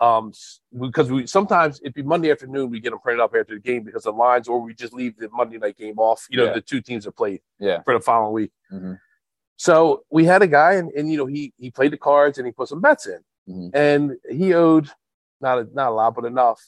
Um, 0.00 0.32
because 0.80 1.12
we 1.12 1.26
sometimes 1.26 1.78
it'd 1.80 1.94
be 1.94 2.02
Monday 2.02 2.30
afternoon, 2.32 2.70
we 2.70 2.80
get 2.80 2.90
them 2.90 2.98
printed 2.98 3.20
up 3.20 3.34
after 3.38 3.54
the 3.54 3.60
game 3.60 3.84
because 3.84 4.02
the 4.04 4.12
lines, 4.12 4.48
or 4.48 4.58
we 4.60 4.74
just 4.74 4.92
leave 4.92 5.16
the 5.16 5.28
Monday 5.30 5.58
night 5.58 5.76
game 5.76 5.98
off. 5.98 6.26
You 6.30 6.38
know, 6.38 6.44
Yeah. 6.46 6.54
the 6.54 6.60
two 6.60 6.80
teams 6.80 7.06
are 7.06 7.12
played 7.12 7.40
Yeah. 7.60 7.82
for 7.82 7.94
the 7.94 8.00
following 8.00 8.32
week. 8.32 8.52
Mhm. 8.72 8.98
So 9.56 10.04
we 10.10 10.24
had 10.24 10.42
a 10.42 10.48
guy, 10.48 10.72
and, 10.74 10.90
and 10.92 11.10
you 11.10 11.16
know, 11.18 11.26
he 11.26 11.52
he 11.56 11.70
played 11.70 11.92
the 11.92 11.98
cards 11.98 12.38
and 12.38 12.46
he 12.46 12.52
put 12.52 12.68
some 12.68 12.80
bets 12.80 13.06
in, 13.06 13.20
Mhm. 13.48 13.70
and 13.74 14.16
he 14.28 14.54
owed 14.54 14.88
not 15.40 15.58
a, 15.58 15.68
not 15.72 15.90
a 15.90 15.94
lot, 15.94 16.14
but 16.16 16.24
enough. 16.24 16.60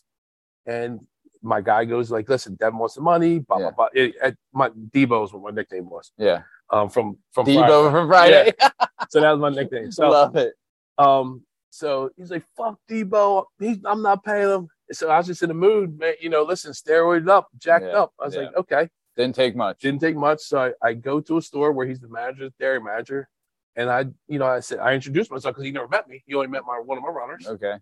And 0.66 1.04
my 1.44 1.60
guy 1.60 1.84
goes 1.84 2.10
like, 2.10 2.28
"Listen, 2.28 2.54
Devin 2.56 2.78
wants 2.78 2.94
the 2.94 3.02
money." 3.02 3.38
Blah 3.40 3.58
Yeah. 3.58 3.62
blah 3.70 3.70
blah. 3.76 3.88
It, 3.94 4.14
it, 4.22 4.36
my 4.52 4.70
Debo 4.70 5.24
is 5.24 5.32
what 5.32 5.42
my 5.42 5.50
nickname 5.50 5.88
was. 5.90 6.10
Yeah. 6.18 6.42
Um, 6.70 6.88
from 6.88 7.18
from 7.32 7.44
Friday. 7.46 7.60
Debo 7.62 7.90
from 7.92 8.08
Friday. 8.08 8.52
So 9.10 9.20
that 9.20 9.30
was 9.32 9.40
my 9.40 9.50
nickname. 9.50 9.92
So 9.92 10.08
Love 10.08 10.34
it. 10.36 10.54
um, 10.98 11.42
so 11.70 12.10
he's 12.16 12.30
like, 12.30 12.44
"Fuck 12.56 12.78
Debo, 12.90 13.44
he's, 13.60 13.78
I'm 13.84 14.02
not 14.02 14.24
paying 14.24 14.48
him." 14.48 14.68
So 14.92 15.10
I 15.10 15.18
was 15.18 15.26
just 15.26 15.42
in 15.42 15.48
the 15.48 15.54
mood, 15.54 15.98
man. 15.98 16.14
You 16.20 16.30
know, 16.30 16.42
listen, 16.42 16.72
steroid 16.72 17.28
up, 17.28 17.48
jacked 17.58 17.84
Yeah, 17.84 18.00
up. 18.02 18.12
I 18.20 18.24
was 18.24 18.34
yeah. 18.34 18.42
like, 18.42 18.56
okay, 18.56 18.88
Didn't 19.16 19.34
take 19.34 19.54
much. 19.56 19.80
didn't 19.80 20.00
take 20.00 20.16
much. 20.16 20.40
So 20.40 20.58
I, 20.58 20.72
I 20.88 20.94
go 20.94 21.20
to 21.20 21.36
a 21.38 21.42
store 21.42 21.72
where 21.72 21.86
he's 21.86 22.00
the 22.00 22.08
manager, 22.08 22.48
dairy 22.58 22.80
manager, 22.80 23.28
and 23.76 23.90
I, 23.90 24.06
you 24.28 24.38
know, 24.38 24.46
I 24.46 24.60
said 24.60 24.78
I 24.78 24.94
introduced 24.94 25.30
myself 25.30 25.54
because 25.54 25.64
he 25.64 25.70
never 25.72 25.88
met 25.88 26.08
me. 26.08 26.22
He 26.26 26.34
only 26.34 26.48
met 26.48 26.62
my 26.66 26.80
one 26.84 26.96
of 26.98 27.04
my 27.04 27.10
runners, 27.10 27.46
Okay. 27.46 27.74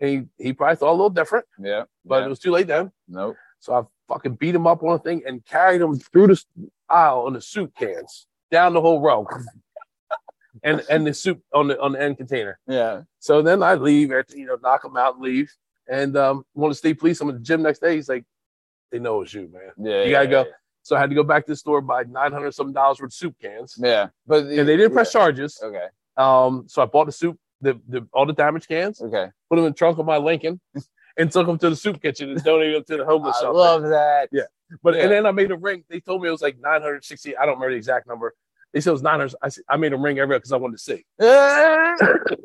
And 0.00 0.28
he, 0.38 0.44
he 0.46 0.52
probably 0.52 0.76
thought 0.76 0.90
a 0.90 0.92
little 0.92 1.10
different, 1.10 1.46
Yeah. 1.58 1.84
but 2.04 2.18
yeah. 2.20 2.26
it 2.26 2.28
was 2.28 2.38
too 2.38 2.50
late 2.50 2.66
then. 2.66 2.90
nope. 3.08 3.36
So 3.60 3.74
I 3.74 3.82
fucking 4.08 4.34
beat 4.34 4.54
him 4.56 4.66
up 4.66 4.82
on 4.82 4.94
a 4.96 4.98
thing 4.98 5.22
and 5.26 5.44
carried 5.44 5.80
him 5.80 5.96
through 5.96 6.26
the 6.28 6.44
aisle 6.88 7.20
on 7.26 7.34
the 7.34 7.40
soup 7.40 7.72
cans 7.78 8.26
down 8.50 8.72
the 8.74 8.80
whole 8.80 9.00
row, 9.00 9.26
and 10.62 10.82
and 10.90 11.06
the 11.06 11.14
soup 11.14 11.40
on 11.54 11.68
the 11.68 11.80
on 11.80 11.92
the 11.92 12.02
end 12.02 12.16
container. 12.16 12.58
Yeah. 12.66 13.02
So 13.20 13.40
then 13.42 13.62
I 13.62 13.74
leave, 13.74 14.10
you 14.34 14.46
know, 14.46 14.58
knock 14.62 14.84
him 14.84 14.96
out 14.96 15.14
and 15.14 15.22
leave. 15.22 15.52
And 15.88 16.16
um, 16.16 16.44
one 16.52 16.70
of 16.70 16.72
the 16.72 16.78
state 16.78 16.98
police, 16.98 17.20
I'm 17.20 17.28
at 17.28 17.34
the 17.34 17.40
gym 17.40 17.62
next 17.62 17.80
day. 17.80 17.94
He's 17.96 18.08
like, 18.08 18.24
they 18.90 18.98
know 18.98 19.22
it's 19.22 19.32
you, 19.34 19.48
man. 19.52 19.72
Yeah. 19.78 20.02
You 20.04 20.10
gotta 20.10 20.26
go. 20.28 20.40
Yeah. 20.42 20.50
So 20.82 20.96
I 20.96 21.00
had 21.00 21.10
to 21.10 21.14
go 21.16 21.22
back 21.22 21.46
to 21.46 21.52
the 21.52 21.56
store, 21.56 21.80
buy 21.80 22.02
900 22.02 22.52
some 22.52 22.72
dollars 22.72 23.00
worth 23.00 23.10
of 23.10 23.14
soup 23.14 23.36
cans. 23.40 23.76
Yeah. 23.78 24.08
But 24.26 24.44
And 24.46 24.68
they 24.68 24.76
didn't 24.76 24.92
press 24.92 25.12
charges. 25.12 25.60
Okay. 25.62 25.86
Um, 26.16 26.64
so 26.66 26.82
I 26.82 26.86
bought 26.86 27.06
the 27.06 27.12
soup, 27.12 27.38
the, 27.62 27.80
the 27.88 28.06
all 28.12 28.26
the 28.26 28.32
damaged 28.34 28.68
cans, 28.68 29.00
Okay. 29.00 29.28
put 29.48 29.56
them 29.56 29.64
in 29.64 29.72
the 29.72 29.76
trunk 29.76 29.98
of 29.98 30.04
my 30.06 30.18
Lincoln, 30.18 30.60
and 31.16 31.30
took 31.32 31.46
them 31.46 31.58
to 31.58 31.70
the 31.70 31.76
soup 31.76 32.00
kitchen 32.02 32.30
and 32.30 32.42
donated 32.44 32.76
them 32.76 32.84
to 32.84 32.96
the 32.98 33.04
homeless 33.04 33.36
I 33.38 33.42
shelter. 33.42 33.58
love 33.58 33.82
that. 33.84 34.28
Yeah. 34.32 34.42
But 34.82 34.94
yeah. 34.94 35.02
and 35.04 35.12
then 35.12 35.26
I 35.26 35.32
made 35.32 35.50
a 35.50 35.56
ring. 35.56 35.84
They 35.88 36.00
told 36.00 36.22
me 36.22 36.28
it 36.28 36.32
was 36.32 36.42
like 36.42 36.58
960. 36.60 37.36
I 37.36 37.44
don't 37.46 37.54
remember 37.54 37.70
the 37.72 37.76
exact 37.76 38.06
number. 38.06 38.34
They 38.72 38.80
said 38.80 38.90
it 38.90 38.92
was 38.92 39.02
900. 39.02 39.34
I, 39.42 39.50
I 39.74 39.76
made 39.76 39.92
a 39.92 39.98
ring 39.98 40.18
everywhere 40.18 40.38
because 40.38 40.52
I 40.52 40.56
wanted 40.56 40.78
to 40.78 40.82
see. 40.82 41.04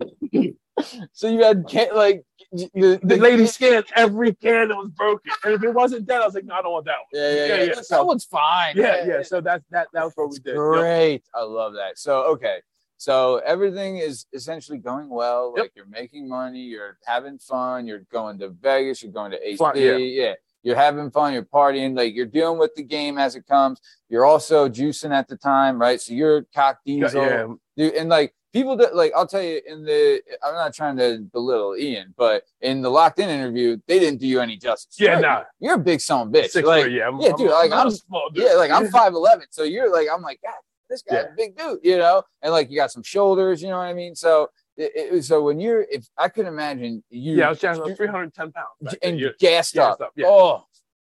so 1.14 1.28
you 1.28 1.44
had 1.44 1.68
can- 1.68 1.96
like 1.96 2.24
the, 2.52 3.00
The 3.04 3.18
lady 3.18 3.46
scanned 3.48 3.86
every 3.96 4.34
can 4.34 4.70
that 4.70 4.78
was 4.78 4.90
broken, 4.90 5.32
and 5.44 5.54
if 5.54 5.64
it 5.64 5.74
wasn't 5.74 6.08
that, 6.08 6.22
I 6.22 6.26
was 6.26 6.36
like, 6.36 6.46
no, 6.46 6.56
I 6.56 6.62
don't 6.62 6.72
want 6.72 6.86
that 6.86 6.96
one. 6.98 7.08
Yeah, 7.22 7.30
yeah, 7.34 7.46
Yeah, 7.46 7.56
yeah. 7.56 7.64
yeah. 7.64 7.76
That 7.76 7.86
So- 7.86 8.06
one's 8.06 8.26
fine. 8.26 8.78
Yeah, 8.78 9.06
yeah. 9.06 9.22
So 9.24 9.42
that 9.42 9.64
that 9.72 9.88
that 9.94 10.04
was 10.04 10.14
what 10.16 10.30
we 10.30 10.38
did. 10.40 10.48
Yep. 10.48 10.56
Great. 10.58 11.24
I 11.34 11.44
love 11.44 11.74
that. 11.74 11.98
So 11.98 12.24
okay. 12.34 12.60
So 12.98 13.38
everything 13.46 13.98
is 13.98 14.26
essentially 14.34 14.80
going 14.80 15.10
well. 15.10 15.54
Yep. 15.56 15.64
Like 15.64 15.72
you're 15.76 15.86
making 15.86 16.28
money, 16.28 16.62
you're 16.62 16.98
having 17.06 17.38
fun, 17.38 17.86
you're 17.88 18.06
going 18.12 18.40
to 18.40 18.50
Vegas, 18.50 19.04
you're 19.04 19.12
going 19.12 19.32
to 19.32 19.48
AC. 19.48 19.58
Fun, 19.58 19.74
yeah. 19.78 19.98
yeah. 19.98 20.34
You're 20.64 20.76
having 20.76 21.12
fun, 21.12 21.34
you're 21.34 21.44
partying, 21.44 21.96
like 21.96 22.14
you're 22.16 22.26
dealing 22.26 22.58
with 22.60 22.74
the 22.76 22.84
game 22.84 23.18
as 23.18 23.36
it 23.36 23.46
comes. 23.48 23.80
You're 24.10 24.26
also 24.26 24.68
juicing 24.68 25.12
at 25.14 25.28
the 25.28 25.38
time, 25.38 25.80
right? 25.80 26.02
So 26.02 26.14
you're 26.14 26.44
cock 26.54 26.80
diesel. 26.86 27.24
Yeah, 27.24 27.48
Dude, 27.78 27.94
and 27.94 28.10
like 28.10 28.34
people 28.52 28.76
that 28.78 28.96
like 28.96 29.12
I'll 29.16 29.28
tell 29.28 29.44
you 29.44 29.62
in 29.66 29.86
the 29.86 30.22
I'm 30.44 30.56
not 30.56 30.74
trying 30.74 30.98
to 30.98 31.20
belittle 31.32 31.76
Ian, 31.78 32.14
but 32.18 32.44
in 32.62 32.82
the 32.82 32.90
locked 32.90 33.20
in 33.20 33.30
interview, 33.30 33.78
they 33.88 34.00
didn't 34.00 34.20
do 34.20 34.28
you 34.28 34.42
any 34.42 34.58
justice. 34.58 35.00
yeah, 35.00 35.12
You're- 35.12 35.22
nah. 35.22 35.44
You're 35.60 35.76
a 35.76 35.80
big 35.80 36.02
son 36.02 36.28
of 36.28 36.34
a 36.34 36.38
bitch. 36.38 36.50
Six 36.50 36.68
like, 36.68 36.90
yeah, 36.90 37.08
I'm, 37.08 37.22
yeah, 37.22 37.34
dude, 37.38 37.52
like, 37.52 37.70
not 37.70 37.80
I'm- 37.80 37.88
a 37.88 37.92
small 37.92 38.30
dude. 38.34 38.44
yeah, 38.46 38.54
like 38.54 38.72
I'm 38.72 38.88
five 38.92 39.14
eleven, 39.14 39.46
so 39.52 39.64
you're 39.64 39.92
like 39.94 40.08
I'm 40.12 40.22
like 40.24 40.40
God, 40.44 40.54
this 40.90 41.02
guy's 41.02 41.26
Yeah. 41.26 41.32
a 41.34 41.36
big 41.36 41.58
dude, 41.58 41.80
you 41.84 41.98
know, 41.98 42.24
and 42.42 42.52
like 42.52 42.70
you 42.70 42.78
got 42.78 42.92
some 42.92 43.04
shoulders, 43.04 43.62
you 43.62 43.70
know 43.70 43.78
what 43.78 43.84
I 43.88 43.94
mean. 43.94 44.16
So, 44.16 44.50
it, 44.78 44.92
it- 45.16 45.24
so 45.26 45.42
when 45.44 45.60
you're, 45.60 45.82
if 45.90 46.08
I 46.18 46.30
could 46.30 46.46
imagine 46.46 47.04
you, 47.10 47.36
yeah, 47.38 47.48
I 47.48 47.50
was 47.50 47.60
challenging 47.60 47.96
310 47.96 48.52
pounds. 48.52 48.96
and 49.02 49.20
Yeah. 49.20 49.30
gassed, 49.40 49.74
gassed 49.74 50.02
up. 50.02 50.08
up, 50.08 50.12
yeah. 50.16 50.28
Oh, 50.28 50.64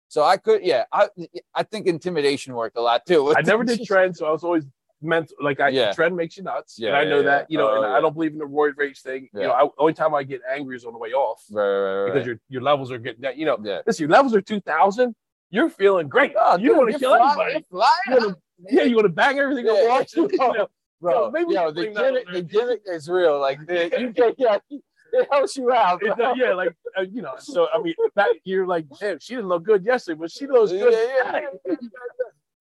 so 0.08 0.22
I 0.24 0.36
could, 0.38 0.64
yeah, 0.64 0.84
I 0.92 1.08
I 1.54 1.62
think 1.62 1.86
intimidation 1.86 2.54
worked 2.54 2.76
a 2.76 2.80
lot 2.80 3.06
too. 3.06 3.32
I 3.36 3.42
never 3.42 3.62
did 3.64 3.80
tren, 3.80 4.14
so 4.16 4.26
I 4.26 4.30
was 4.32 4.42
always 4.42 4.64
meant 5.02 5.32
like 5.40 5.60
I 5.60 5.68
Yeah. 5.68 5.92
tren 5.92 6.14
makes 6.16 6.36
you 6.36 6.42
nuts. 6.42 6.76
Yeah, 6.78 6.88
and 6.88 6.96
I 6.96 7.04
know 7.04 7.18
yeah, 7.18 7.22
that, 7.22 7.46
you 7.50 7.56
know, 7.58 7.74
and 7.76 7.84
Oh, 7.86 7.94
I 7.96 8.00
don't 8.00 8.12
believe 8.12 8.32
in 8.32 8.38
the 8.38 8.44
roid 8.44 8.72
rage 8.76 9.00
thing. 9.00 9.28
You 9.32 9.42
know, 9.42 9.52
I, 9.52 9.66
only 9.78 9.94
time 9.94 10.14
I 10.14 10.24
get 10.24 10.42
angry 10.50 10.76
is 10.76 10.84
on 10.84 10.92
the 10.92 10.98
way 10.98 11.10
off 11.12 11.42
Right, 11.50 11.64
right, 11.64 11.94
right, 12.02 12.12
because 12.12 12.26
your 12.26 12.38
your 12.48 12.60
levels 12.60 12.90
are 12.90 12.98
getting 12.98 13.22
that. 13.22 13.36
You 13.38 13.46
know, 13.46 13.56
yeah. 13.62 13.80
listen, 13.86 14.02
your 14.02 14.10
levels 14.10 14.34
are 14.34 14.40
2,000. 14.42 15.14
You're 15.52 15.70
feeling 15.70 16.08
great. 16.08 16.34
Oh, 16.38 16.56
you 16.58 16.68
dude, 16.70 16.76
want 16.76 16.92
to 16.92 16.98
kill 16.98 17.16
flying- 17.16 17.50
you're 17.52 17.60
flying 17.70 17.92
You 18.08 18.14
wanna- 18.16 18.28
up, 18.30 18.38
Yeah, 18.68 18.82
you 18.82 18.94
want 18.96 19.06
to 19.06 19.10
bang 19.12 19.38
everything 19.38 19.66
Yeah, 19.66 19.72
on 19.72 20.04
yeah. 20.14 20.26
You 20.30 20.36
know, 20.38 20.68
bro. 21.00 21.24
Yo, 21.26 21.30
maybe 21.30 21.44
we 21.46 21.54
yo, 21.54 21.70
the 21.70 21.86
gimmick, 21.88 22.26
the 22.32 22.42
gimmick 22.42 22.82
is 22.86 23.08
real. 23.08 23.38
Like 23.40 23.66
the, 23.66 23.90
you 23.98 24.10
get, 24.10 24.34
yeah, 24.38 24.58
it 24.70 25.28
helps 25.30 25.56
you 25.56 25.72
out. 25.72 26.02
It 26.02 26.16
does- 26.16 26.36
yeah, 26.36 26.52
like 26.54 26.74
uh, 26.98 27.02
you 27.02 27.22
know. 27.22 27.34
So 27.38 27.68
I 27.72 27.80
mean, 27.80 27.94
that, 28.16 28.28
you're 28.44 28.66
like, 28.66 28.86
damn, 29.00 29.18
she 29.18 29.34
didn't 29.34 29.48
look 29.48 29.64
good 29.64 29.84
yesterday, 29.84 30.18
but 30.20 30.30
she 30.30 30.46
looks 30.46 30.72
good. 30.72 30.92
yeah, 30.92 31.40
yeah. 31.66 31.74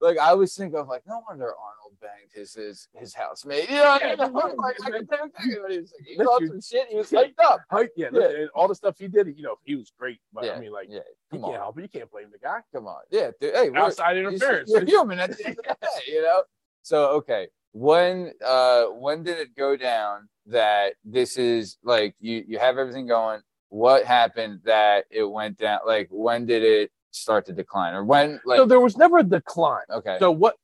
Like 0.00 0.18
I 0.18 0.28
always 0.30 0.54
think 0.54 0.74
of 0.74 0.88
like, 0.88 1.02
no 1.06 1.22
wonder 1.28 1.44
Arnold 1.44 1.79
banged 2.00 2.30
his 2.32 2.54
his 2.54 2.88
his 2.94 3.14
housemate. 3.14 3.68
You 3.68 3.76
know, 3.76 3.98
Yeah, 4.00 4.14
I 4.18 4.28
mean? 4.28 4.56
like, 4.56 4.76
I 4.84 4.90
can 4.90 5.06
tell 5.06 5.24
exactly 5.26 5.60
what 5.60 5.70
he 5.72 5.78
was 5.80 5.92
like. 5.92 6.40
He 6.40 6.46
some 6.48 6.60
shit. 6.60 6.88
He 6.88 6.96
was 6.96 7.10
hyped 7.10 7.34
up. 7.42 7.60
Hype, 7.70 7.90
yeah, 7.96 8.08
listen, 8.12 8.40
and 8.42 8.50
all 8.54 8.68
the 8.68 8.74
stuff 8.74 8.96
he 8.98 9.08
did, 9.08 9.26
you 9.36 9.42
know, 9.42 9.56
he 9.64 9.76
was 9.76 9.92
great. 9.98 10.18
But 10.32 10.44
Yeah, 10.44 10.52
I 10.52 10.60
mean, 10.60 10.72
like, 10.72 10.88
yeah. 10.90 11.00
you 11.32 11.38
Come 11.38 11.40
can't 11.42 11.54
on, 11.54 11.60
help 11.60 11.78
it. 11.78 11.82
You 11.82 11.88
can't 11.88 12.10
blame 12.10 12.28
the 12.32 12.38
guy. 12.38 12.60
come 12.74 12.86
on. 12.86 13.00
Yeah, 13.10 13.30
dude, 13.40 13.54
hey, 13.54 13.70
Outside 13.74 14.16
you're, 14.16 14.30
interference. 14.30 14.70
you're 14.70 14.84
human 14.84 15.18
at 15.18 15.36
the 15.36 15.46
end 15.46 15.58
of 15.58 15.64
the 15.64 15.76
day, 15.80 16.12
you 16.12 16.22
know. 16.22 16.42
So 16.82 17.08
okay, 17.10 17.48
when 17.72 18.32
uh 18.44 18.84
when 18.86 19.22
did 19.22 19.38
it 19.38 19.54
go 19.56 19.76
down 19.76 20.28
that 20.46 20.94
this 21.04 21.36
is 21.36 21.76
like 21.84 22.14
you 22.20 22.42
you 22.46 22.58
have 22.58 22.78
everything 22.78 23.06
going? 23.06 23.40
what 23.72 24.04
happened 24.04 24.58
that 24.64 25.04
it 25.12 25.22
went 25.22 25.56
down? 25.56 25.78
Like, 25.86 26.08
when 26.10 26.44
did 26.44 26.64
it 26.64 26.90
start 27.12 27.46
to 27.46 27.52
decline, 27.52 27.94
or 27.94 28.02
when? 28.04 28.40
Like, 28.44 28.56
so 28.58 28.66
there 28.66 28.80
was 28.80 28.96
never 28.96 29.18
a 29.18 29.22
decline. 29.22 29.84
okay, 29.90 30.16
So 30.18 30.32
what 30.32 30.56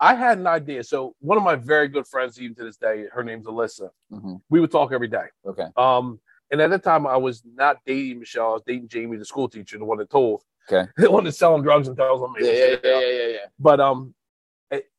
I 0.00 0.14
had 0.14 0.38
an 0.38 0.46
idea. 0.46 0.82
So 0.82 1.14
one 1.20 1.36
of 1.36 1.44
my 1.44 1.56
very 1.56 1.86
good 1.88 2.06
friends, 2.06 2.40
even 2.40 2.54
to 2.56 2.64
this 2.64 2.76
day, 2.78 3.06
her 3.12 3.22
name's 3.22 3.46
Alyssa. 3.46 3.90
Mhm. 4.12 4.40
We 4.48 4.60
would 4.60 4.70
talk 4.70 4.92
every 4.92 5.08
day. 5.08 5.26
okay, 5.46 5.66
Um, 5.76 6.20
and 6.50 6.60
at 6.60 6.70
the 6.70 6.78
time, 6.78 7.06
I 7.06 7.16
was 7.18 7.42
not 7.44 7.76
dating 7.84 8.20
Michelle. 8.20 8.50
I 8.50 8.52
was 8.54 8.62
dating 8.66 8.88
Jamie, 8.88 9.18
the 9.18 9.24
school 9.24 9.48
teacher, 9.48 9.78
the 9.78 9.84
one 9.84 9.98
that 9.98 10.10
told, 10.10 10.42
Okay. 10.70 10.90
the 10.96 11.10
one 11.10 11.24
that's 11.24 11.38
selling 11.38 11.62
drugs 11.62 11.86
and 11.88 11.96
tells 11.96 12.20
them. 12.20 12.34
yeah, 12.40 12.50
yeah, 12.50 12.76
yeah, 12.82 13.00
yeah, 13.00 13.26
yeah. 13.26 13.46
But 13.58 13.80
um, 13.80 14.14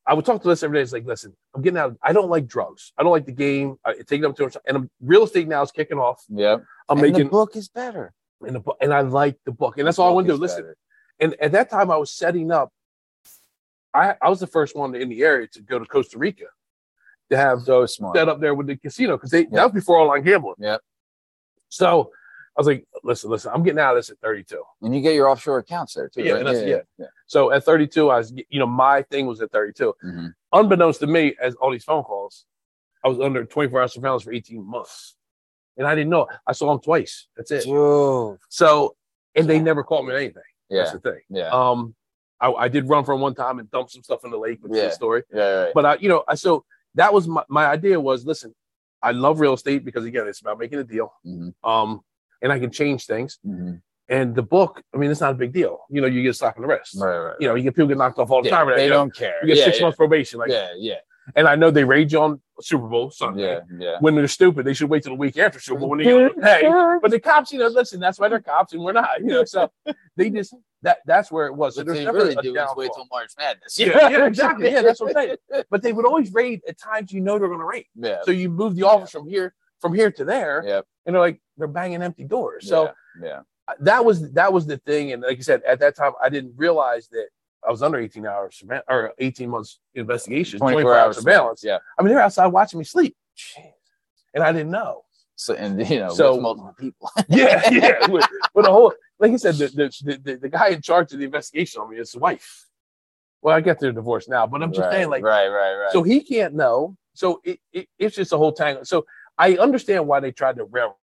I, 0.07 0.13
would 0.13 0.25
talk 0.25 0.41
to 0.41 0.47
Alyssa 0.49 0.63
every 0.65 0.77
day. 0.79 0.81
It's 0.83 0.91
like, 0.93 1.05
listen, 1.05 1.35
I'm 1.55 1.61
getting 1.61 1.77
out. 1.77 1.95
I 2.03 2.11
don't 2.13 2.29
like 2.29 2.45
drugs. 2.47 2.91
I 2.97 3.03
don't 3.03 3.11
like 3.11 3.25
the 3.25 3.31
game. 3.31 3.77
I 3.85 3.93
take 3.93 4.21
it 4.21 4.25
up 4.25 4.35
to 4.37 4.45
her. 4.45 4.51
And 4.67 4.77
um, 4.77 4.89
real 4.99 5.23
estate 5.23 5.47
now 5.47 5.61
is 5.61 5.71
kicking 5.71 5.97
off. 5.99 6.23
Yeah, 6.27 6.57
I'm 6.89 6.97
and 6.97 7.01
making 7.01 7.25
the 7.25 7.29
book 7.29 7.55
is 7.55 7.69
better. 7.69 8.11
in 8.45 8.53
the 8.53 8.59
book, 8.59 8.77
and 8.81 8.93
I 8.93 9.01
like 9.01 9.37
the 9.45 9.51
book, 9.51 9.77
and 9.77 9.87
that's 9.87 9.99
all 9.99 10.09
I 10.09 10.11
want 10.11 10.27
to 10.27 10.33
do. 10.33 10.39
Listen, 10.39 10.73
and 11.19 11.35
at 11.39 11.51
that 11.53 11.69
time, 11.69 11.89
I 11.91 11.97
was 11.97 12.11
setting 12.11 12.51
up. 12.51 12.71
I 13.93 14.15
I 14.21 14.29
was 14.29 14.39
the 14.39 14.47
first 14.47 14.75
one 14.75 14.95
in 14.95 15.09
the 15.09 15.23
area 15.23 15.47
to 15.47 15.61
go 15.61 15.79
to 15.79 15.85
Costa 15.85 16.17
Rica 16.17 16.45
to 17.29 17.37
have 17.37 17.61
so 17.63 17.85
smart. 17.85 18.15
set 18.15 18.27
up 18.29 18.39
there 18.41 18.53
with 18.55 18.67
the 18.67 18.75
casino 18.77 19.17
because 19.17 19.31
they 19.31 19.41
Yeah. 19.43 19.47
that 19.53 19.63
was 19.65 19.73
before 19.73 19.97
online 19.99 20.23
gambling. 20.23 20.55
Yeah. 20.59 20.77
So 21.69 22.11
I 22.57 22.59
was 22.59 22.67
like, 22.67 22.85
listen, 23.03 23.29
listen, 23.29 23.51
I'm 23.53 23.63
getting 23.63 23.79
out 23.79 23.95
of 23.95 23.99
this 23.99 24.09
at 24.09 24.17
32. 24.19 24.61
And 24.81 24.93
you 24.93 24.99
get 25.01 25.15
your 25.15 25.29
offshore 25.29 25.59
accounts 25.59 25.93
there 25.93 26.09
too. 26.09 26.21
Yeah, 26.23 26.31
right? 26.33 26.39
and 26.39 26.47
that's- 26.49 26.67
yeah, 26.67 26.81
yeah. 26.97 27.05
So 27.25 27.51
at 27.51 27.63
32, 27.63 28.09
I 28.09 28.17
was, 28.17 28.33
you 28.49 28.59
know, 28.59 28.65
my 28.67 29.03
thing 29.03 29.25
was 29.25 29.41
at 29.41 29.51
32. 29.51 29.93
Mhm. 30.03 30.33
Unbeknownst 30.51 30.99
to 30.99 31.07
me, 31.07 31.33
as 31.41 31.55
all 31.55 31.71
these 31.71 31.85
phone 31.85 32.03
calls, 32.03 32.45
I 33.05 33.07
was 33.07 33.19
under 33.21 33.45
24 33.45 33.81
hour 33.81 33.87
surveillance 33.87 34.23
for 34.23 34.33
18 34.33 34.61
months, 34.65 35.15
and 35.77 35.87
I 35.87 35.95
didn't 35.95 36.09
know. 36.09 36.23
it. 36.23 36.35
I 36.45 36.51
saw 36.51 36.67
them 36.71 36.81
twice. 36.81 37.27
That's 37.37 37.51
it. 37.51 37.63
So, 38.49 38.95
and 39.35 39.47
they 39.49 39.59
never 39.59 39.83
caught 39.85 40.03
me 40.05 40.13
anything. 40.13 40.43
Yeah, 40.69 40.79
That's 40.83 40.91
the 40.91 40.99
thing. 40.99 41.21
yeah, 41.29 41.49
Um, 41.49 41.95
I, 42.41 42.51
I 42.51 42.67
did 42.67 42.89
run 42.89 43.05
from 43.05 43.21
one 43.21 43.35
time 43.35 43.59
and 43.59 43.69
dump 43.71 43.89
some 43.91 44.03
stuff 44.03 44.25
in 44.25 44.31
the 44.31 44.37
lake, 44.37 44.59
which 44.61 44.71
is 44.73 44.77
Yeah. 44.79 44.83
a 44.85 44.91
story. 44.91 45.23
yeah, 45.33 45.43
right. 45.63 45.73
But 45.73 45.85
I, 45.85 45.95
you 45.95 46.09
know, 46.09 46.23
I 46.27 46.35
so 46.35 46.65
that 46.95 47.13
was 47.13 47.27
my, 47.27 47.43
my 47.47 47.65
idea 47.67 47.99
was 47.99 48.25
listen, 48.25 48.53
I 49.01 49.11
love 49.11 49.39
real 49.39 49.53
estate 49.53 49.85
because 49.85 50.05
again, 50.05 50.27
it's 50.27 50.41
about 50.41 50.59
making 50.59 50.79
a 50.79 50.83
deal. 50.83 51.13
Mhm. 51.25 51.53
Um, 51.63 52.01
and 52.41 52.51
I 52.51 52.59
can 52.59 52.71
change 52.71 53.05
things. 53.05 53.39
Mhm. 53.45 53.81
And 54.09 54.35
the 54.35 54.41
book, 54.41 54.81
I 54.93 54.97
mean, 54.97 55.09
it's 55.11 55.21
not 55.21 55.31
a 55.31 55.35
big 55.35 55.53
deal. 55.53 55.81
You 55.89 56.01
know, 56.01 56.07
you 56.07 56.21
get 56.23 56.29
a 56.29 56.33
slap 56.33 56.57
on 56.57 56.63
the 56.63 56.67
wrist. 56.67 56.97
Right, 56.99 57.17
right. 57.17 57.35
You 57.39 57.47
know, 57.47 57.55
you 57.55 57.63
get 57.63 57.75
people 57.75 57.87
get 57.87 57.97
knocked 57.97 58.19
off 58.19 58.29
all 58.31 58.41
the 58.41 58.49
Yeah, 58.49 58.57
time. 58.57 58.67
they 58.75 58.83
you 58.85 58.89
know, 58.89 58.95
don't 58.97 59.15
care. 59.15 59.35
You 59.41 59.47
get 59.49 59.57
yeah, 59.57 59.65
six 59.65 59.77
yeah. 59.77 59.83
months 59.83 59.95
probation. 59.97 60.39
Like, 60.39 60.49
yeah, 60.49 60.69
yeah, 60.77 60.95
and 61.35 61.47
I 61.47 61.55
know 61.55 61.71
they 61.71 61.83
rage 61.83 62.13
on 62.13 62.41
Super 62.61 62.87
Bowl 62.87 63.11
Sunday. 63.11 63.53
yeah, 63.53 63.59
yeah. 63.77 63.97
When 63.99 64.15
they're 64.15 64.27
stupid, 64.27 64.65
they 64.65 64.73
should 64.73 64.89
wait 64.89 65.03
till 65.03 65.13
the 65.13 65.17
week 65.17 65.37
after 65.37 65.59
Super 65.59 65.79
Bowl 65.79 65.89
when 65.89 65.99
they 65.99 66.05
get 66.05 66.31
hey. 66.43 66.69
But 67.01 67.11
the 67.11 67.19
cops, 67.19 67.51
you 67.51 67.59
know, 67.59 67.67
listen, 67.67 67.99
that's 67.99 68.19
why 68.19 68.29
they're 68.29 68.39
cops 68.41 68.73
and 68.73 68.83
we're 68.83 68.91
not. 68.93 69.19
You 69.19 69.27
know, 69.27 69.45
so 69.45 69.71
they 70.15 70.29
just 70.29 70.55
that 70.83 70.99
that's 71.05 71.31
where 71.31 71.47
it 71.47 71.53
was. 71.55 71.75
So 71.75 71.83
What 71.83 71.93
they 71.93 72.05
never 72.05 72.17
really 72.17 72.35
do 72.35 72.55
is 72.55 72.69
wait 72.75 72.91
till 72.95 73.07
March 73.11 73.31
Madness. 73.37 73.77
Yeah, 73.79 73.87
yeah, 74.09 74.25
exactly. 74.25 74.71
Yeah, 74.71 74.81
that's 74.81 74.99
what 74.99 75.15
I'm 75.17 75.37
saying. 75.51 75.63
But 75.69 75.81
they 75.81 75.93
would 75.93 76.05
always 76.05 76.33
raid 76.33 76.61
at 76.67 76.77
times 76.79 77.11
you 77.11 77.21
know 77.21 77.37
they're 77.37 77.47
going 77.47 77.59
to 77.59 77.65
raid. 77.65 77.85
Yeah. 77.95 78.19
So 78.23 78.31
you 78.31 78.49
move 78.49 78.75
the 78.75 78.83
office 78.83 79.11
from 79.11 79.27
here 79.27 79.53
from 79.79 79.93
here 79.93 80.11
to 80.11 80.25
there, 80.25 80.63
Yep. 80.65 80.85
and 81.05 81.15
they're 81.15 81.21
like 81.21 81.41
they're 81.57 81.67
banging 81.67 82.01
empty 82.01 82.23
doors. 82.23 82.67
So 82.67 82.91
yeah, 83.21 83.27
yeah. 83.27 83.39
that 83.79 84.03
was 84.05 84.31
that 84.33 84.51
was 84.53 84.65
the 84.65 84.77
thing. 84.77 85.11
And 85.11 85.21
like 85.23 85.37
you 85.37 85.43
said, 85.43 85.61
at 85.63 85.79
that 85.79 85.95
time, 85.95 86.13
I 86.21 86.29
didn't 86.29 86.53
realize 86.55 87.07
that 87.09 87.27
I 87.65 87.71
was 87.71 87.83
under 87.83 87.99
18 87.99 88.25
hours 88.25 88.63
or 88.87 89.13
18 89.19 89.49
months 89.49 89.79
investigation, 89.93 90.59
24 90.59 90.97
hours 90.97 91.17
surveillance. 91.17 91.63
Yeah. 91.63 91.77
I 91.97 92.01
mean, 92.01 92.13
they're 92.13 92.23
outside 92.23 92.47
watching 92.47 92.79
me 92.79 92.85
sleep, 92.85 93.15
and 94.33 94.43
I 94.43 94.51
didn't 94.51 94.71
know. 94.71 95.03
So 95.35 95.55
and 95.55 95.89
you 95.89 95.99
know, 95.99 96.13
So- 96.13 96.33
with 96.33 96.41
multiple 96.41 96.75
people. 96.79 97.09
Yeah, 97.29 97.69
yeah. 97.71 98.07
With, 98.07 98.25
with 98.53 98.65
a 98.65 98.71
whole, 98.71 98.93
like 99.19 99.31
you 99.31 99.37
said, 99.37 99.55
the, 99.55 99.67
the 99.67 100.19
the 100.23 100.35
the 100.37 100.49
guy 100.49 100.69
in 100.69 100.81
charge 100.81 101.13
of 101.13 101.19
the 101.19 101.25
investigation 101.25 101.81
on 101.81 101.89
me 101.89 101.97
is 101.97 102.11
his 102.11 102.21
wife. 102.21 102.67
Well, 103.41 103.55
I 103.55 103.61
get 103.61 103.79
they're 103.79 103.91
divorced 103.91 104.29
now, 104.29 104.45
but 104.45 104.61
I'm 104.61 104.71
just 104.71 104.81
right, 104.81 104.91
saying, 104.93 105.09
like, 105.09 105.23
right, 105.23 105.47
right, 105.47 105.75
right. 105.75 105.91
so 105.91 106.03
he 106.03 106.21
can't 106.21 106.53
know. 106.53 106.95
So 107.13 107.41
it, 107.43 107.59
it 107.73 107.87
it's 107.97 108.15
just 108.15 108.33
a 108.33 108.37
whole 108.37 108.51
tangle. 108.51 108.85
So 108.85 109.05
I 109.37 109.57
understand 109.57 110.07
why 110.07 110.19
they 110.19 110.31
tried 110.31 110.57
to 110.57 110.65
railroad. 110.65 110.95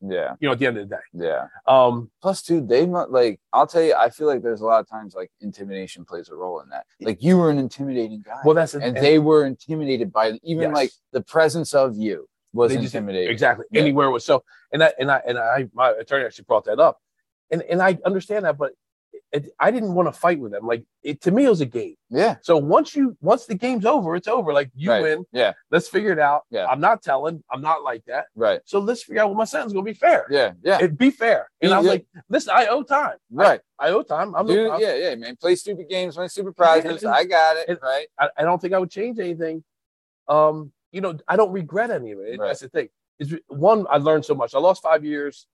Yeah, 0.00 0.34
You 0.40 0.48
know, 0.48 0.52
at 0.52 0.58
the 0.58 0.66
end 0.66 0.78
of 0.78 0.88
the 0.88 0.94
day. 0.96 1.02
yeah. 1.12 1.46
Um, 1.66 2.10
Plus, 2.22 2.42
too, 2.42 2.60
they 2.60 2.86
like. 2.86 3.40
I'll 3.52 3.66
tell 3.66 3.82
you, 3.82 3.94
I 3.94 4.10
feel 4.10 4.26
like 4.26 4.42
there's 4.42 4.60
a 4.60 4.64
lot 4.64 4.80
of 4.80 4.88
times 4.88 5.14
like 5.14 5.30
intimidation 5.40 6.04
plays 6.04 6.28
a 6.28 6.34
role 6.34 6.60
in 6.60 6.68
that. 6.68 6.86
Like 7.00 7.22
you 7.22 7.36
were 7.38 7.50
an 7.50 7.58
intimidating 7.58 8.22
guy, 8.22 8.40
well, 8.44 8.54
that's 8.54 8.74
and 8.74 8.96
they 8.96 9.18
were 9.18 9.44
intimidated 9.44 10.12
by 10.12 10.38
even 10.42 10.64
Yes. 10.70 10.74
like 10.74 10.90
the 11.12 11.22
presence 11.22 11.74
of 11.74 11.96
you 11.96 12.28
was 12.52 12.70
they 12.72 12.80
just 12.80 12.94
intimidating. 12.94 13.30
exactly 13.30 13.66
Yeah. 13.72 13.82
anywhere 13.82 14.10
was 14.10 14.24
so. 14.24 14.44
And 14.72 14.82
that 14.82 14.94
and 14.98 15.10
I 15.10 15.20
and 15.26 15.36
I 15.38 15.68
my 15.74 15.90
attorney 15.90 16.24
actually 16.24 16.44
brought 16.44 16.64
that 16.66 16.78
up, 16.78 16.98
and 17.50 17.62
and 17.62 17.82
I 17.82 17.98
understand 18.04 18.44
that, 18.44 18.56
but 18.56 18.72
it, 19.32 19.50
I 19.60 19.70
didn't 19.70 19.92
want 19.94 20.08
to 20.08 20.12
fight 20.18 20.38
with 20.40 20.52
them. 20.52 20.66
Like 20.66 20.84
it 21.02 21.20
to 21.22 21.30
me, 21.30 21.44
it 21.44 21.50
was 21.50 21.60
a 21.60 21.66
game. 21.66 21.96
Yeah, 22.10 22.36
So 22.40 22.56
once 22.56 22.96
you 22.96 23.16
once 23.20 23.44
the 23.46 23.54
game's 23.54 23.84
over, 23.84 24.16
it's 24.16 24.28
over. 24.28 24.52
Like 24.54 24.70
you 24.74 24.90
Right. 24.90 25.02
win. 25.02 25.24
yeah, 25.32 25.52
Let's 25.70 25.86
figure 25.88 26.12
it 26.12 26.18
out. 26.18 26.42
Yeah. 26.50 26.66
I'm 26.66 26.80
not 26.80 27.02
telling. 27.02 27.42
I'm 27.50 27.60
not 27.60 27.82
like 27.82 28.04
that. 28.06 28.26
right. 28.34 28.60
So 28.64 28.78
let's 28.78 29.02
figure 29.02 29.20
out 29.22 29.28
what 29.28 29.36
my 29.36 29.44
sentence 29.44 29.70
is 29.70 29.74
gonna 29.74 29.84
be 29.84 29.92
fair. 29.92 30.26
Yeah, 30.30 30.52
yeah, 30.62 30.78
It 30.80 30.96
be 30.96 31.10
fair. 31.10 31.50
And 31.60 31.74
I 31.74 31.78
was 31.78 31.86
like, 31.88 32.06
listen, 32.30 32.52
I 32.56 32.66
owe 32.68 32.82
time. 32.82 33.16
right. 33.30 33.60
I 33.78 33.90
owe 33.90 34.02
time. 34.02 34.34
I'm, 34.34 34.46
Dude, 34.46 34.70
I'm 34.70 34.80
yeah, 34.80 34.94
yeah, 34.94 35.14
man. 35.14 35.36
Play 35.36 35.54
stupid 35.56 35.88
games, 35.88 36.16
win 36.16 36.28
stupid 36.28 36.56
prizes. 36.56 37.04
I 37.04 37.24
got 37.24 37.56
it. 37.58 37.68
and- 37.68 37.78
right. 37.82 38.06
I, 38.18 38.28
I 38.38 38.42
don't 38.42 38.60
think 38.60 38.72
I 38.74 38.78
would 38.78 38.90
change 38.90 39.18
anything. 39.18 39.62
Um, 40.28 40.72
you 40.92 41.00
know, 41.00 41.18
I 41.28 41.36
don't 41.36 41.52
regret 41.52 41.90
any 41.90 42.12
of 42.12 42.18
it. 42.20 42.38
Right. 42.38 42.46
That's 42.48 42.60
the 42.60 42.68
thing. 42.70 42.88
It's 43.18 43.32
one, 43.48 43.86
I 43.90 43.98
learned 43.98 44.24
so 44.24 44.34
much. 44.34 44.54
I 44.54 44.58
lost 44.58 44.82
five 44.82 45.04
years. 45.04 45.46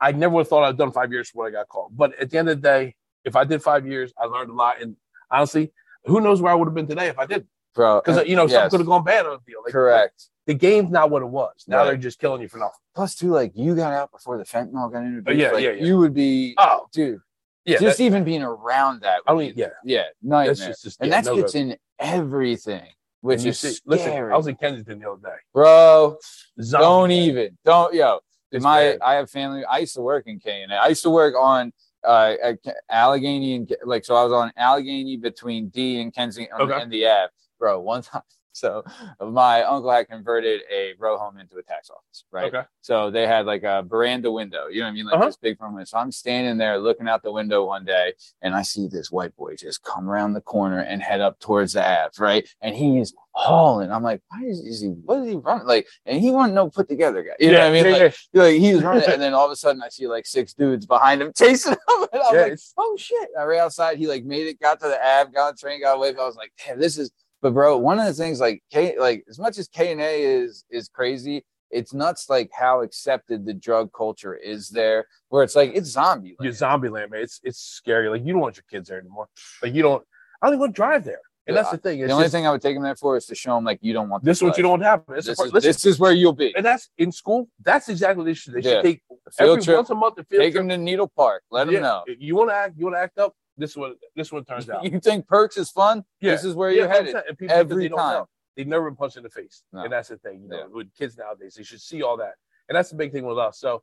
I 0.00 0.12
never 0.12 0.34
would 0.34 0.40
have 0.42 0.48
thought 0.48 0.64
I'd 0.64 0.76
done 0.78 0.92
five 0.92 1.12
years 1.12 1.30
before 1.30 1.46
I 1.46 1.50
got 1.50 1.68
called. 1.68 1.96
But 1.96 2.14
at 2.20 2.30
the 2.30 2.38
end 2.38 2.48
of 2.48 2.60
the 2.60 2.62
day, 2.62 2.94
if 3.24 3.36
I 3.36 3.44
did 3.44 3.62
five 3.62 3.86
years, 3.86 4.12
I 4.18 4.26
learned 4.26 4.50
a 4.50 4.54
lot. 4.54 4.80
And 4.80 4.96
honestly, 5.30 5.72
who 6.04 6.20
knows 6.20 6.40
where 6.42 6.52
I 6.52 6.54
would 6.54 6.66
have 6.66 6.74
been 6.74 6.86
today 6.86 7.08
if 7.08 7.18
I 7.18 7.26
didn't? 7.26 7.46
Bro, 7.74 8.02
Because 8.04 8.26
you 8.28 8.36
know, 8.36 8.42
yes, 8.42 8.52
something 8.52 8.70
could 8.70 8.80
have 8.80 8.86
gone 8.86 9.02
bad 9.04 9.26
on 9.26 9.32
the 9.44 9.50
deal. 9.50 9.62
Like, 9.64 9.72
correct. 9.72 10.28
The 10.46 10.54
game's 10.54 10.90
not 10.90 11.10
what 11.10 11.22
it 11.22 11.28
was. 11.28 11.64
Now 11.66 11.78
Right. 11.78 11.84
they're 11.86 11.96
just 11.96 12.20
killing 12.20 12.40
you 12.42 12.48
for 12.48 12.58
nothing. 12.58 12.74
Plus, 12.94 13.16
too, 13.16 13.30
like 13.30 13.52
you 13.54 13.74
got 13.74 13.92
out 13.92 14.12
before 14.12 14.38
the 14.38 14.44
fentanyl 14.44 14.92
got 14.92 15.02
introduced. 15.02 15.26
Oh, 15.28 15.32
yeah, 15.32 15.50
like, 15.50 15.64
yeah, 15.64 15.70
yeah. 15.72 15.84
You 15.84 15.98
would 15.98 16.14
be, 16.14 16.54
Oh, 16.58 16.86
dude. 16.92 17.20
yeah. 17.64 17.78
just 17.78 17.98
that- 17.98 18.04
even 18.04 18.22
being 18.22 18.42
around 18.42 19.00
that. 19.00 19.20
I 19.26 19.34
mean, 19.34 19.54
be- 19.54 19.60
yeah. 19.62 19.68
yeah, 19.84 20.02
nightmare. 20.22 20.54
That's 20.54 20.66
just, 20.66 20.84
just 20.84 21.00
and 21.00 21.10
yeah, 21.10 21.22
that 21.22 21.26
no 21.30 21.36
gets 21.36 21.54
good. 21.54 21.62
in 21.62 21.76
everything, 21.98 22.86
which 23.22 23.38
And 23.38 23.44
you 23.46 23.50
is 23.50 23.58
see- 23.58 23.72
scary. 23.72 23.98
listen, 23.98 24.32
I 24.32 24.36
was 24.36 24.46
in 24.46 24.54
Kensington 24.56 24.98
the 25.00 25.10
other 25.10 25.20
day. 25.22 25.36
bro. 25.52 26.16
Zombie 26.62 26.84
Don't 26.84 27.08
day. 27.08 27.18
even. 27.22 27.58
Don't 27.64 27.94
yo. 27.94 28.20
My 28.62 28.80
bad. 28.80 28.98
I 29.02 29.14
have 29.14 29.30
family. 29.30 29.64
I 29.64 29.78
used 29.78 29.94
to 29.94 30.02
work 30.02 30.26
in 30.26 30.38
K 30.38 30.62
and 30.62 30.72
I 30.72 30.88
used 30.88 31.02
to 31.02 31.10
work 31.10 31.34
on 31.38 31.72
uh 32.06 32.34
at 32.42 32.58
Allegheny 32.90 33.54
and 33.56 33.76
like 33.84 34.04
so 34.04 34.14
I 34.14 34.22
was 34.24 34.32
on 34.32 34.52
Allegheny 34.56 35.16
between 35.16 35.68
D 35.68 36.00
and 36.00 36.14
Kensington 36.14 36.60
Okay. 36.60 36.80
and 36.80 36.92
the 36.92 37.06
Ave, 37.06 37.30
bro. 37.58 37.80
One 37.80 38.02
time, 38.02 38.22
so 38.54 38.82
my 39.20 39.62
uncle 39.64 39.90
had 39.90 40.08
converted 40.08 40.62
a 40.72 40.94
row 40.98 41.18
home 41.18 41.38
into 41.38 41.56
a 41.56 41.62
tax 41.62 41.90
office, 41.90 42.24
right? 42.30 42.54
Okay. 42.54 42.66
So 42.80 43.10
they 43.10 43.26
had 43.26 43.46
like 43.46 43.64
a 43.64 43.82
veranda 43.86 44.30
window, 44.30 44.68
you 44.68 44.78
know 44.80 44.86
what 44.86 44.90
I 44.90 44.94
mean, 44.94 45.04
like 45.06 45.14
Uh-huh. 45.16 45.26
this 45.26 45.36
big 45.36 45.58
front 45.58 45.74
window. 45.74 45.84
So 45.86 45.98
I'm 45.98 46.12
standing 46.12 46.56
there 46.56 46.78
looking 46.78 47.08
out 47.08 47.22
the 47.22 47.32
window 47.32 47.64
one 47.64 47.84
day, 47.84 48.14
and 48.42 48.54
I 48.54 48.62
see 48.62 48.86
this 48.88 49.10
white 49.10 49.34
boy 49.36 49.56
just 49.56 49.82
come 49.82 50.08
around 50.08 50.32
the 50.34 50.40
corner 50.40 50.78
and 50.80 51.02
head 51.02 51.20
up 51.20 51.38
towards 51.40 51.72
the 51.74 51.84
Ave, 51.86 52.12
right? 52.18 52.48
And 52.60 52.74
he's 52.74 53.12
hauling. 53.32 53.90
I'm 53.90 54.04
like, 54.04 54.22
why 54.28 54.42
is, 54.46 54.60
is 54.60 54.80
he? 54.80 54.88
What 54.88 55.18
is 55.22 55.28
he 55.30 55.34
running? 55.36 55.66
Like, 55.66 55.88
and 56.06 56.20
he 56.20 56.30
wasn't 56.30 56.54
no 56.54 56.70
put 56.70 56.88
together 56.88 57.22
guy. 57.24 57.32
You 57.40 57.50
know 57.50 57.58
what 57.58 57.66
I 57.68 57.72
mean? 57.72 57.84
yeah, 57.86 57.90
Like, 57.90 58.16
yeah. 58.32 58.42
like 58.42 58.54
he 58.60 58.74
was 58.74 58.82
running, 58.84 59.04
and 59.10 59.20
then 59.20 59.34
all 59.34 59.46
of 59.46 59.50
a 59.50 59.56
sudden 59.56 59.82
I 59.82 59.88
see 59.88 60.06
like 60.06 60.26
six 60.26 60.54
dudes 60.54 60.86
behind 60.86 61.20
him 61.20 61.32
chasing 61.36 61.72
him, 61.72 61.78
and 62.12 62.22
I'm 62.22 62.34
Yeah, 62.34 62.42
like, 62.42 62.58
oh 62.78 62.96
shit! 62.96 63.28
I 63.38 63.42
ran 63.42 63.60
outside. 63.60 63.98
He 63.98 64.06
like 64.06 64.24
made 64.24 64.46
it, 64.46 64.60
got 64.60 64.78
to 64.80 64.86
the 64.86 65.04
Ave, 65.04 65.32
got 65.32 65.48
on 65.48 65.52
the 65.54 65.58
train, 65.58 65.80
got 65.80 65.96
away. 65.96 66.12
But 66.12 66.22
I 66.22 66.26
was 66.26 66.36
like, 66.36 66.52
damn, 66.64 66.78
this 66.78 66.96
is. 66.98 67.10
But 67.44 67.52
bro, 67.52 67.76
one 67.76 67.98
of 68.00 68.06
the 68.06 68.14
things 68.14 68.40
like 68.40 68.62
K, 68.72 68.96
like 68.98 69.22
as 69.28 69.38
much 69.38 69.58
as 69.58 69.68
K 69.68 69.92
and 69.92 70.00
A 70.00 70.22
is 70.22 70.64
is 70.70 70.88
crazy, 70.88 71.44
it's 71.70 71.92
nuts 71.92 72.30
like 72.30 72.50
how 72.58 72.80
accepted 72.80 73.44
the 73.44 73.52
drug 73.52 73.90
culture 73.92 74.34
is 74.34 74.70
there. 74.70 75.06
Where 75.28 75.42
it's 75.42 75.54
like 75.54 75.72
it's 75.74 75.90
zombie. 75.90 76.36
You're 76.40 76.52
zombie 76.54 76.88
land, 76.88 77.10
man. 77.10 77.20
It's 77.20 77.40
it's 77.44 77.58
scary. 77.60 78.08
Like 78.08 78.24
you 78.24 78.32
don't 78.32 78.40
want 78.40 78.56
your 78.56 78.64
kids 78.70 78.88
there 78.88 78.98
anymore. 78.98 79.28
Like 79.62 79.74
you 79.74 79.82
don't. 79.82 80.02
I 80.40 80.46
don't 80.46 80.54
even 80.54 80.60
want 80.60 80.74
to 80.74 80.76
drive 80.76 81.04
there. 81.04 81.20
And 81.46 81.54
Yeah, 81.54 81.60
that's 81.60 81.72
the 81.72 81.76
thing. 81.76 82.00
The 82.00 82.10
only 82.12 82.24
just, 82.24 82.32
thing 82.32 82.46
I 82.46 82.50
would 82.50 82.62
take 82.62 82.76
them 82.76 82.82
there 82.82 82.96
for 82.96 83.14
is 83.18 83.26
to 83.26 83.34
show 83.34 83.54
them 83.56 83.64
like 83.64 83.78
you 83.82 83.92
don't 83.92 84.08
want 84.08 84.24
this 84.24 84.38
is 84.38 84.42
what 84.42 84.56
you 84.56 84.62
don't 84.62 84.70
want 84.70 84.82
to 84.84 84.86
happen. 84.88 85.14
It's 85.18 85.26
a 85.26 85.32
This 85.32 85.36
part- 85.36 85.48
is, 85.48 85.52
listen, 85.52 85.68
this 85.68 85.84
is 85.84 85.98
where 85.98 86.12
you'll 86.12 86.32
be. 86.32 86.56
and 86.56 86.64
that's 86.64 86.88
in 86.96 87.12
school. 87.12 87.50
That's 87.62 87.90
exactly 87.90 88.24
they 88.24 88.32
should. 88.32 88.54
They 88.54 88.62
should 88.62 88.70
Yeah. 88.76 88.80
take 88.80 89.02
Field 89.36 89.50
every 89.50 89.62
trip. 89.64 89.76
once 89.76 89.90
a 89.90 89.94
month. 89.94 90.14
A 90.18 90.24
field 90.24 90.40
Take 90.40 90.54
trip. 90.54 90.62
him 90.62 90.70
to 90.70 90.78
Needle 90.78 91.12
Park. 91.14 91.42
Let 91.50 91.70
Yeah, 91.70 91.80
know. 91.80 92.04
You 92.18 92.36
want 92.36 92.48
to 92.48 92.54
act. 92.54 92.74
You 92.78 92.84
want 92.86 92.96
to 92.96 93.00
act 93.00 93.18
up. 93.18 93.34
This 93.56 93.70
is 93.70 93.76
what 93.76 93.96
this 94.16 94.32
one 94.32 94.44
turns 94.44 94.68
out. 94.68 94.84
You 94.92 95.00
think 95.00 95.26
Percs 95.26 95.56
is 95.58 95.70
fun? 95.70 96.04
Yeah. 96.20 96.32
This 96.32 96.44
is 96.44 96.54
where 96.54 96.70
Yeah, 96.70 96.82
you're 96.82 96.88
headed. 96.88 97.16
People, 97.38 97.54
every 97.56 97.88
they 97.88 97.94
time. 97.94 98.12
know. 98.14 98.28
They've 98.56 98.66
never 98.66 98.88
been 98.90 98.96
punched 98.96 99.16
in 99.16 99.22
the 99.24 99.30
face, 99.30 99.62
No. 99.72 99.82
and 99.82 99.92
that's 99.92 100.08
the 100.08 100.16
thing. 100.18 100.42
You 100.42 100.48
know, 100.48 100.58
Yeah. 100.58 100.64
with 100.70 100.94
kids 100.94 101.16
nowadays, 101.16 101.54
they 101.56 101.64
should 101.64 101.80
see 101.80 102.02
all 102.02 102.16
that, 102.18 102.34
and 102.68 102.76
that's 102.76 102.90
the 102.90 102.96
big 102.96 103.10
thing 103.12 103.26
with 103.26 103.38
us. 103.38 103.58
So, 103.58 103.82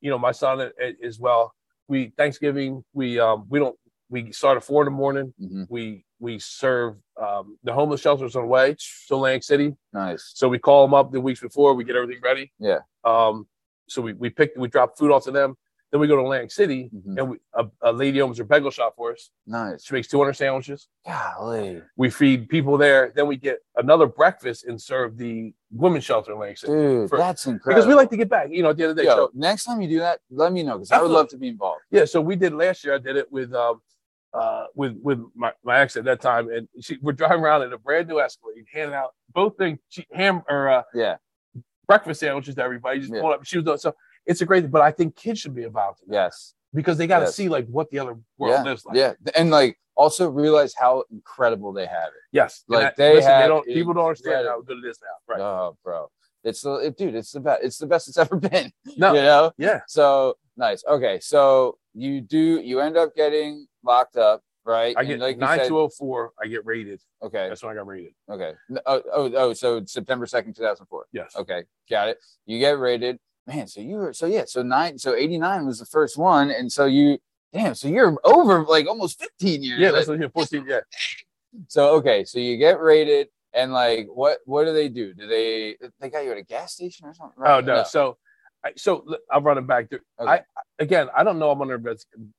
you 0.00 0.10
know, 0.10 0.18
my 0.18 0.32
son 0.32 0.60
a- 0.60 0.72
a- 0.80 0.96
as 1.06 1.18
well. 1.18 1.54
We 1.88 2.12
Thanksgiving. 2.16 2.84
We 2.92 3.18
um 3.18 3.46
we 3.48 3.58
don't 3.58 3.76
we 4.10 4.32
start 4.32 4.56
at 4.56 4.64
four 4.64 4.82
in 4.82 4.86
the 4.86 4.90
morning. 4.90 5.32
Mhm. 5.40 5.66
We 5.70 6.04
we 6.18 6.38
serve 6.38 6.96
um 7.16 7.58
the 7.62 7.72
homeless 7.72 8.00
shelters 8.02 8.36
on 8.36 8.42
the 8.42 8.48
way 8.48 8.76
to 9.08 9.14
Atlantic 9.14 9.42
City. 9.44 9.74
Nice. 9.92 10.32
So 10.34 10.48
we 10.48 10.58
call 10.58 10.86
them 10.86 10.94
up 10.94 11.12
the 11.12 11.20
weeks 11.20 11.40
before. 11.40 11.74
We 11.74 11.84
get 11.84 11.96
everything 11.96 12.22
ready. 12.22 12.52
Yeah. 12.58 12.80
Um, 13.04 13.48
so 13.88 14.02
we 14.02 14.12
we 14.12 14.30
pick 14.30 14.52
we 14.56 14.68
drop 14.68 14.96
food 14.98 15.10
off 15.10 15.24
to 15.24 15.30
them. 15.30 15.56
Then 15.92 16.00
we 16.00 16.06
go 16.06 16.14
to 16.14 16.22
Atlantic 16.22 16.52
City, 16.52 16.88
Mhm. 16.94 17.18
and 17.18 17.30
we, 17.30 17.38
a, 17.52 17.66
a 17.82 17.92
lady 17.92 18.22
owns 18.22 18.38
her 18.38 18.44
bagel 18.44 18.70
shop 18.70 18.94
for 18.96 19.10
us. 19.12 19.30
Nice. 19.44 19.84
She 19.84 19.92
makes 19.92 20.06
200 20.06 20.34
sandwiches. 20.34 20.86
Golly. 21.04 21.82
We 21.96 22.10
feed 22.10 22.48
people 22.48 22.78
there. 22.78 23.12
Then 23.14 23.26
we 23.26 23.36
get 23.36 23.58
another 23.74 24.06
breakfast 24.06 24.64
and 24.66 24.80
serve 24.80 25.16
the 25.16 25.52
women's 25.72 26.04
shelter 26.04 26.30
in 26.30 26.36
Atlantic 26.36 26.58
City. 26.58 26.72
Dude, 26.72 27.08
For- 27.10 27.18
that's 27.18 27.44
incredible. 27.46 27.74
Because 27.74 27.88
we 27.88 27.94
like 27.94 28.08
to 28.10 28.16
get 28.16 28.28
back, 28.28 28.50
you 28.50 28.62
know, 28.62 28.70
at 28.70 28.76
the 28.76 28.84
end 28.84 28.90
of 28.90 28.96
the 28.96 29.02
day. 29.02 29.08
Yo, 29.08 29.16
So, 29.16 29.30
next 29.34 29.64
time 29.64 29.80
you 29.80 29.88
do 29.88 29.98
that, 29.98 30.20
let 30.30 30.52
me 30.52 30.62
know 30.62 30.74
because 30.78 30.92
I 30.92 31.02
would 31.02 31.10
love 31.10 31.28
to 31.30 31.36
be 31.36 31.48
involved. 31.48 31.80
yeah, 31.90 32.04
so 32.04 32.20
we 32.20 32.36
did 32.36 32.52
last 32.54 32.84
year. 32.84 32.94
I 32.94 32.98
did 32.98 33.16
it 33.16 33.30
with 33.32 33.52
um, 33.52 33.80
uh, 34.32 34.66
with 34.76 34.96
with 35.02 35.20
my, 35.34 35.52
my 35.64 35.80
ex 35.80 35.96
at 35.96 36.04
that 36.04 36.20
time, 36.20 36.48
and 36.52 36.68
she, 36.80 36.98
we're 37.02 37.10
driving 37.12 37.40
around 37.40 37.62
in 37.62 37.72
a 37.72 37.78
brand 37.78 38.06
new 38.06 38.20
Escalade, 38.20 38.64
handing 38.72 38.94
out 38.94 39.10
both 39.34 39.56
things, 39.58 39.80
she, 39.88 40.06
ham 40.12 40.42
or 40.48 40.68
uh, 40.68 40.82
Yeah. 40.94 41.16
breakfast 41.88 42.20
sandwiches 42.20 42.54
to 42.54 42.62
everybody. 42.62 43.00
Just 43.00 43.12
Yeah. 43.12 43.22
pulled 43.22 43.32
up. 43.32 43.44
She 43.44 43.56
was 43.58 43.64
doing 43.64 43.78
so. 43.78 43.92
It's 44.26 44.40
a 44.40 44.46
great 44.46 44.62
thing, 44.62 44.70
but 44.70 44.82
I 44.82 44.90
think 44.90 45.16
kids 45.16 45.40
should 45.40 45.54
be 45.54 45.64
involved 45.64 46.00
in 46.06 46.12
Yes. 46.12 46.54
because 46.74 46.98
they 46.98 47.06
got 47.06 47.20
to 47.20 47.24
Yes. 47.26 47.34
see 47.34 47.48
like 47.48 47.66
what 47.66 47.90
the 47.90 47.98
other 47.98 48.16
world 48.38 48.54
Yeah. 48.54 48.62
lives 48.62 48.84
like. 48.84 48.96
Yeah. 48.96 49.14
And 49.36 49.50
like 49.50 49.78
also 49.96 50.30
realize 50.30 50.74
how 50.74 51.04
incredible 51.10 51.72
they 51.72 51.86
have 51.86 52.08
it. 52.08 52.22
Yes, 52.32 52.64
Like, 52.68 52.80
that- 52.82 52.96
they 52.96 53.14
listen, 53.16 53.30
have 53.30 53.48
don't 53.48 53.66
people 53.66 53.92
don't 53.94 54.04
understand 54.06 54.46
how 54.46 54.60
good 54.62 54.78
it 54.84 54.88
is 54.88 54.98
now. 55.02 55.34
Right? 55.34 55.40
Oh, 55.40 55.76
bro. 55.84 56.10
It's 56.42 56.62
the 56.62 56.74
it, 56.76 56.96
dude, 56.96 57.14
it's 57.14 57.32
the 57.32 57.40
best. 57.40 57.62
It's 57.62 57.78
the 57.78 57.86
best 57.86 58.08
it's 58.08 58.16
ever 58.24 58.36
been. 58.36 58.72
No. 58.96 59.12
You 59.14 59.22
know? 59.22 59.52
Yeah. 59.58 59.80
So 59.88 60.36
nice. 60.56 60.82
Okay. 60.86 61.20
So 61.20 61.78
you 61.94 62.20
do 62.20 62.60
you 62.60 62.80
end 62.80 62.96
up 62.96 63.14
getting 63.14 63.66
locked 63.82 64.16
up, 64.16 64.42
right? 64.64 64.96
I 64.96 65.00
And 65.00 65.08
get 65.08 65.20
like 65.20 65.36
nine 65.38 65.66
two 65.68 65.78
oh 65.78 65.88
four. 65.90 66.32
I 66.42 66.46
get 66.46 66.64
rated. 66.64 67.02
Okay. 67.22 67.48
That's 67.48 67.62
when 67.62 67.72
I 67.72 67.74
got 67.74 67.86
rated. 67.86 68.14
Okay. 68.30 68.52
Oh, 68.86 69.02
oh, 69.12 69.32
oh, 69.34 69.52
so 69.52 69.84
September 69.84 70.24
2nd, 70.24 70.54
2004. 70.56 71.06
Yes. 71.12 71.34
Okay. 71.36 71.64
Got 71.90 72.08
it. 72.08 72.18
You 72.46 72.58
get 72.58 72.78
rated. 72.78 73.18
Man, 73.50 73.66
so 73.66 73.80
you 73.80 73.96
were, 73.96 74.12
so 74.12 74.26
yeah, 74.26 74.44
so 74.46 74.62
nine, 74.62 74.96
so 74.96 75.14
89 75.14 75.66
was 75.66 75.80
the 75.80 75.86
first 75.86 76.16
one. 76.16 76.52
And 76.52 76.70
so 76.70 76.86
you, 76.86 77.18
damn, 77.52 77.74
so 77.74 77.88
you're 77.88 78.16
over 78.22 78.64
like 78.64 78.86
almost 78.86 79.18
15 79.18 79.62
years. 79.62 79.80
Yeah, 79.80 79.88
Like, 79.88 79.94
that's 79.96 80.08
what 80.08 80.18
here. 80.20 80.30
Fourteen. 80.30 80.64
Yeah. 80.68 80.80
so, 81.66 81.96
okay. 81.96 82.24
So 82.24 82.38
you 82.38 82.56
get 82.58 82.80
rated 82.80 83.26
and 83.52 83.72
like, 83.72 84.06
what, 84.12 84.38
what 84.44 84.66
do 84.66 84.72
they 84.72 84.88
do? 84.88 85.14
Do 85.14 85.26
they, 85.26 85.76
they 86.00 86.10
got 86.10 86.24
you 86.24 86.30
at 86.30 86.38
a 86.38 86.44
gas 86.44 86.74
station 86.74 87.06
or 87.06 87.14
something? 87.14 87.42
Oh 87.44 87.58
no. 87.58 87.82
So, 87.82 88.10
I, 88.10 88.29
so 88.76 89.04
l- 89.08 89.18
I'm 89.30 89.44
running 89.44 89.66
back. 89.66 89.86
Okay. 89.92 90.00
I 90.18 90.42
again, 90.78 91.08
I 91.16 91.24
don't 91.24 91.38
know. 91.38 91.50
I'm 91.50 91.60
under 91.62 91.80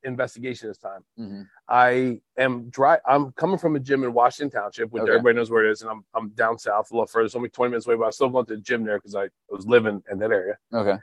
investigation 0.03 0.67
this 0.67 0.77
time. 0.77 1.03
Mhm. 1.19 1.47
I 1.67 2.21
am 2.37 2.69
dry. 2.69 2.99
I'm 3.05 3.31
coming 3.33 3.57
from 3.57 3.75
a 3.75 3.79
gym 3.79 4.03
in 4.03 4.13
Washington 4.13 4.59
Township, 4.61 4.91
which 4.91 5.03
Okay. 5.03 5.11
everybody 5.11 5.35
knows 5.35 5.49
where 5.51 5.65
it 5.65 5.71
is, 5.71 5.81
and 5.81 5.89
I'm 5.91 6.05
I'm 6.13 6.29
down 6.29 6.57
south 6.59 6.91
a 6.91 6.93
little 6.93 7.07
further. 7.07 7.25
It's 7.25 7.35
only 7.35 7.49
20 7.49 7.71
minutes 7.71 7.87
away, 7.87 7.95
but 7.95 8.05
I 8.05 8.09
still 8.11 8.29
went 8.29 8.47
to 8.49 8.55
the 8.55 8.61
gym 8.61 8.83
there 8.83 8.97
because 8.97 9.15
I 9.15 9.29
was 9.49 9.65
living 9.67 10.03
in 10.11 10.19
that 10.19 10.31
area. 10.31 10.57
Okay. 10.73 10.97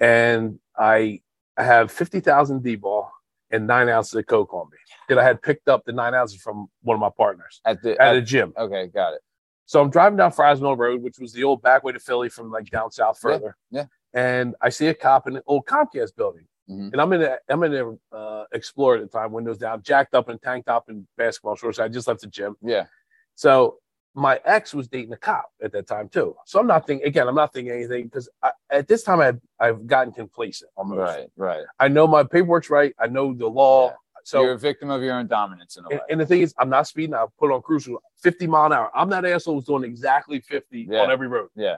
And 0.00 0.58
I 0.78 1.20
I 1.56 1.64
have 1.64 1.90
50,000 1.92 2.62
D-bol 2.62 3.10
and 3.50 3.66
nine 3.66 3.88
ounces 3.88 4.14
of 4.14 4.26
coke 4.26 4.54
on 4.54 4.68
me 4.70 4.78
that 5.08 5.18
I 5.18 5.24
had 5.24 5.42
picked 5.42 5.68
up 5.68 5.84
the 5.84 5.92
nine 5.92 6.14
ounces 6.14 6.40
from 6.40 6.68
one 6.82 6.94
of 6.94 7.00
my 7.00 7.10
partners 7.14 7.60
At 7.66 7.82
the, 7.82 8.00
at 8.00 8.10
at- 8.10 8.16
a 8.16 8.22
gym. 8.22 8.54
okay. 8.56 8.86
Got 8.86 9.14
it. 9.14 9.20
So 9.66 9.80
I'm 9.80 9.90
driving 9.90 10.16
down 10.16 10.32
Fries 10.32 10.60
Mill 10.60 10.74
Road, 10.76 11.00
which 11.02 11.18
was 11.20 11.32
the 11.32 11.44
old 11.44 11.62
back 11.62 11.84
way 11.84 11.92
to 11.92 11.98
Philly 12.00 12.28
from 12.28 12.50
like 12.50 12.66
down 12.70 12.90
south 12.90 13.18
Yeah, 13.22 13.30
further. 13.30 13.56
yeah. 13.70 13.84
And 14.14 14.54
I 14.60 14.70
see 14.70 14.88
a 14.88 14.94
cop 14.94 15.28
in 15.28 15.36
an 15.36 15.42
old 15.46 15.66
Comcast 15.66 16.16
building. 16.16 16.46
Mhm. 16.68 16.92
And 16.92 17.00
I'm 17.00 17.12
in 17.12 17.22
a 17.22 17.36
I'm 17.48 17.62
in 17.64 17.74
a 17.74 18.16
uh, 18.16 18.44
Explorer 18.52 18.96
at 18.98 19.02
the 19.10 19.18
time, 19.18 19.32
windows 19.32 19.58
down, 19.58 19.82
jacked 19.82 20.14
up 20.14 20.28
and 20.28 20.40
tank 20.40 20.66
top 20.66 20.88
and 20.88 21.06
basketball 21.16 21.56
shorts. 21.56 21.78
I 21.78 21.88
just 21.88 22.06
left 22.08 22.20
the 22.20 22.26
gym. 22.26 22.56
Yeah. 22.62 22.86
So 23.34 23.78
my 24.14 24.40
ex 24.44 24.74
was 24.74 24.88
dating 24.88 25.12
a 25.12 25.16
cop 25.16 25.50
at 25.62 25.70
that 25.72 25.86
time 25.86 26.08
too. 26.08 26.36
So 26.46 26.58
I'm 26.58 26.66
not 26.66 26.86
thinking 26.86 27.06
again. 27.06 27.28
I'm 27.28 27.34
not 27.34 27.52
thinking 27.52 27.72
anything 27.72 28.04
because 28.04 28.28
at 28.70 28.88
this 28.88 29.02
time 29.04 29.20
I've 29.20 29.40
I've 29.58 29.86
gotten 29.86 30.12
complacent 30.12 30.70
almost. 30.76 30.98
Right. 30.98 31.26
Right. 31.36 31.64
I 31.78 31.88
know 31.88 32.06
my 32.06 32.22
paperwork's 32.24 32.70
right. 32.70 32.94
I 32.98 33.06
know 33.06 33.32
the 33.34 33.46
law. 33.48 33.88
Yeah. 33.88 33.94
So 34.22 34.42
you're 34.42 34.52
a 34.52 34.58
victim 34.58 34.90
of 34.90 35.02
your 35.02 35.14
own 35.14 35.26
dominance 35.28 35.76
in 35.78 35.84
a 35.84 35.88
way. 35.88 35.94
and, 35.94 36.02
and 36.10 36.20
the 36.20 36.26
thing 36.26 36.42
is, 36.42 36.54
I'm 36.58 36.68
not 36.68 36.86
speeding. 36.86 37.14
I 37.14 37.24
put 37.38 37.50
on 37.50 37.62
cruise 37.62 37.88
50 38.22 38.46
mile 38.48 38.66
an 38.66 38.72
hour. 38.74 38.90
I'm 38.94 39.08
that 39.10 39.24
asshole 39.24 39.54
who's 39.54 39.64
doing 39.64 39.82
exactly 39.84 40.40
50 40.40 40.88
Yeah. 40.90 41.00
on 41.00 41.10
every 41.10 41.26
road. 41.26 41.48
Yeah. 41.56 41.76